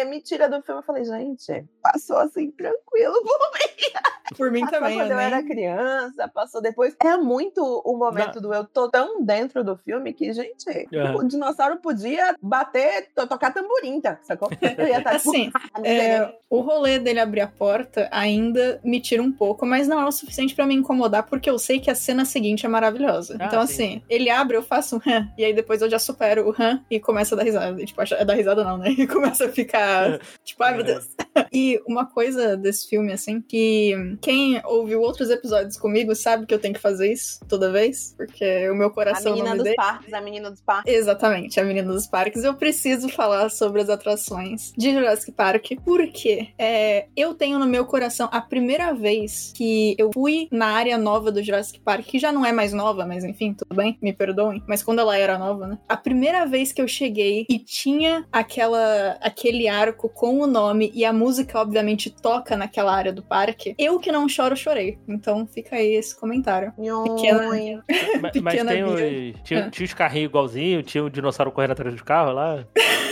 me 0.08 0.20
tira 0.22 0.48
do 0.48 0.62
filme. 0.62 0.80
Eu 0.80 0.84
falei, 0.84 1.04
gente, 1.04 1.64
passou 1.82 2.16
assim, 2.18 2.50
tranquilo 2.50 3.14
por 3.22 3.38
mim. 3.54 3.94
Por 4.36 4.50
mim 4.50 4.60
Passou 4.62 4.78
também, 4.80 4.96
quando 4.98 5.10
eu 5.10 5.16
eu 5.16 5.20
era 5.20 5.42
criança, 5.42 6.26
passou 6.28 6.60
depois. 6.62 6.96
É 7.02 7.16
muito 7.16 7.62
o 7.84 7.96
momento 7.96 8.40
do 8.40 8.52
eu 8.54 8.64
tô 8.64 8.88
tão 8.90 9.22
dentro 9.22 9.62
do 9.62 9.76
filme 9.76 10.12
que, 10.14 10.32
gente, 10.32 10.88
Aham. 10.94 11.16
o 11.18 11.28
dinossauro 11.28 11.76
podia 11.76 12.34
bater, 12.58 13.08
to- 13.14 13.26
tocar 13.26 13.52
tamborim, 13.52 14.00
tá? 14.00 14.18
Sacou? 14.22 14.48
Eu 14.78 14.86
ia 14.88 14.98
estar 14.98 15.16
tipo, 15.18 15.30
Assim, 15.30 15.50
"Ah, 15.72 15.78
não 15.78 15.84
sei, 15.84 15.98
né?" 15.98 16.16
É, 16.16 16.34
o 16.50 16.60
rolê 16.60 16.98
dele 16.98 17.20
abrir 17.20 17.40
a 17.40 17.48
porta 17.48 18.08
ainda 18.12 18.80
me 18.84 19.00
tira 19.00 19.22
um 19.22 19.32
pouco, 19.32 19.66
mas 19.66 19.88
não 19.88 20.00
é 20.00 20.04
o 20.06 20.12
suficiente 20.12 20.54
pra 20.54 20.66
me 20.66 20.74
incomodar, 20.74 21.24
porque 21.26 21.50
eu 21.50 21.58
sei 21.58 21.80
que 21.80 21.90
a 21.90 21.94
cena 21.94 22.24
seguinte 22.24 22.64
é 22.64 22.68
maravilhosa. 22.68 23.36
Ah, 23.40 23.46
então, 23.46 23.66
sim. 23.66 23.72
assim, 23.74 24.02
ele 24.08 24.30
abre, 24.30 24.56
eu 24.56 24.62
faço 24.62 24.96
um 24.96 25.00
hã, 25.10 25.28
e 25.36 25.44
aí 25.44 25.52
depois 25.52 25.82
eu 25.82 25.90
já 25.90 25.98
supero 25.98 26.48
o 26.48 26.54
hã 26.56 26.80
e 26.90 27.00
começa 27.00 27.34
a 27.34 27.38
dar 27.38 27.44
risada. 27.44 27.80
E, 27.82 27.86
tipo, 27.86 28.00
é 28.02 28.24
dar 28.24 28.34
risada 28.34 28.62
não, 28.64 28.78
né? 28.78 28.90
E 29.04 29.06
começa 29.06 29.46
a 29.46 29.48
ficar, 29.52 30.20
tipo, 30.44 30.62
ai 30.62 30.74
meu 30.74 30.84
Deus. 30.84 31.08
E 31.52 31.80
uma 31.86 32.06
coisa 32.06 32.56
desse 32.56 32.88
filme, 32.88 33.12
assim, 33.12 33.40
que 33.40 33.92
quem 34.22 34.60
ouviu 34.64 35.00
outros 35.00 35.30
episódios 35.30 35.76
comigo 35.76 36.14
sabe 36.14 36.46
que 36.46 36.54
eu 36.54 36.58
tenho 36.58 36.74
que 36.74 36.80
fazer 36.80 37.12
isso 37.12 37.40
toda 37.48 37.70
vez, 37.72 38.14
porque 38.16 38.68
o 38.70 38.74
meu 38.74 38.88
A 38.88 38.90
coração 38.90 39.32
não 39.32 39.38
menina 39.38 39.50
me 39.52 39.56
dos 39.58 39.64
deixa. 39.64 39.76
parques, 39.82 40.12
a 40.14 40.20
menina 40.20 40.50
dos 40.50 40.60
parques. 40.60 40.92
Exatamente, 40.94 41.58
a 41.60 41.64
menina 41.64 41.92
dos 41.92 42.06
parques. 42.06 42.43
Mas 42.44 42.52
eu 42.52 42.54
preciso 42.54 43.08
falar 43.08 43.48
sobre 43.48 43.80
as 43.80 43.88
atrações 43.88 44.72
de 44.76 44.92
Jurassic 44.92 45.32
Park, 45.32 45.72
porque 45.82 46.48
é, 46.58 47.06
eu 47.16 47.34
tenho 47.34 47.58
no 47.58 47.64
meu 47.66 47.86
coração 47.86 48.28
a 48.30 48.40
primeira 48.40 48.92
vez 48.92 49.52
que 49.56 49.94
eu 49.98 50.10
fui 50.12 50.46
na 50.50 50.66
área 50.66 50.98
nova 50.98 51.32
do 51.32 51.42
Jurassic 51.42 51.80
Park, 51.80 52.04
que 52.04 52.18
já 52.18 52.30
não 52.30 52.44
é 52.44 52.52
mais 52.52 52.72
nova, 52.74 53.06
mas 53.06 53.24
enfim, 53.24 53.54
tudo 53.54 53.74
bem, 53.74 53.96
me 54.02 54.12
perdoem, 54.12 54.62
mas 54.68 54.82
quando 54.82 54.98
ela 54.98 55.16
era 55.16 55.38
nova, 55.38 55.66
né? 55.66 55.78
A 55.88 55.96
primeira 55.96 56.44
vez 56.44 56.70
que 56.70 56.82
eu 56.82 56.88
cheguei 56.88 57.46
e 57.48 57.58
tinha 57.58 58.26
aquela 58.30 59.16
aquele 59.22 59.66
arco 59.66 60.08
com 60.10 60.40
o 60.40 60.46
nome 60.46 60.90
e 60.94 61.04
a 61.04 61.12
música 61.12 61.58
obviamente 61.58 62.10
toca 62.10 62.56
naquela 62.56 62.94
área 62.94 63.12
do 63.12 63.22
parque, 63.22 63.74
eu 63.78 63.98
que 63.98 64.12
não 64.12 64.28
choro, 64.28 64.54
chorei. 64.56 64.98
Então 65.08 65.46
fica 65.46 65.76
aí 65.76 65.94
esse 65.94 66.14
comentário. 66.18 66.72
Pequena, 67.04 67.38
Mas, 68.20 68.20
mas 68.20 68.32
pequena 68.32 68.72
tem 68.72 68.84
Bia. 68.84 69.32
os, 69.34 69.42
tinha, 69.42 69.64
Ah. 69.66 69.70
tinha 69.70 69.86
os 69.86 69.94
carrinhos 69.94 70.28
igualzinho, 70.28 70.82
tinha 70.82 71.02
o 71.04 71.08
dinossauro 71.08 71.50
correndo 71.52 71.70
atrás 71.72 71.94
do 71.94 72.04
carro 72.04 72.23
lá. 72.32 72.64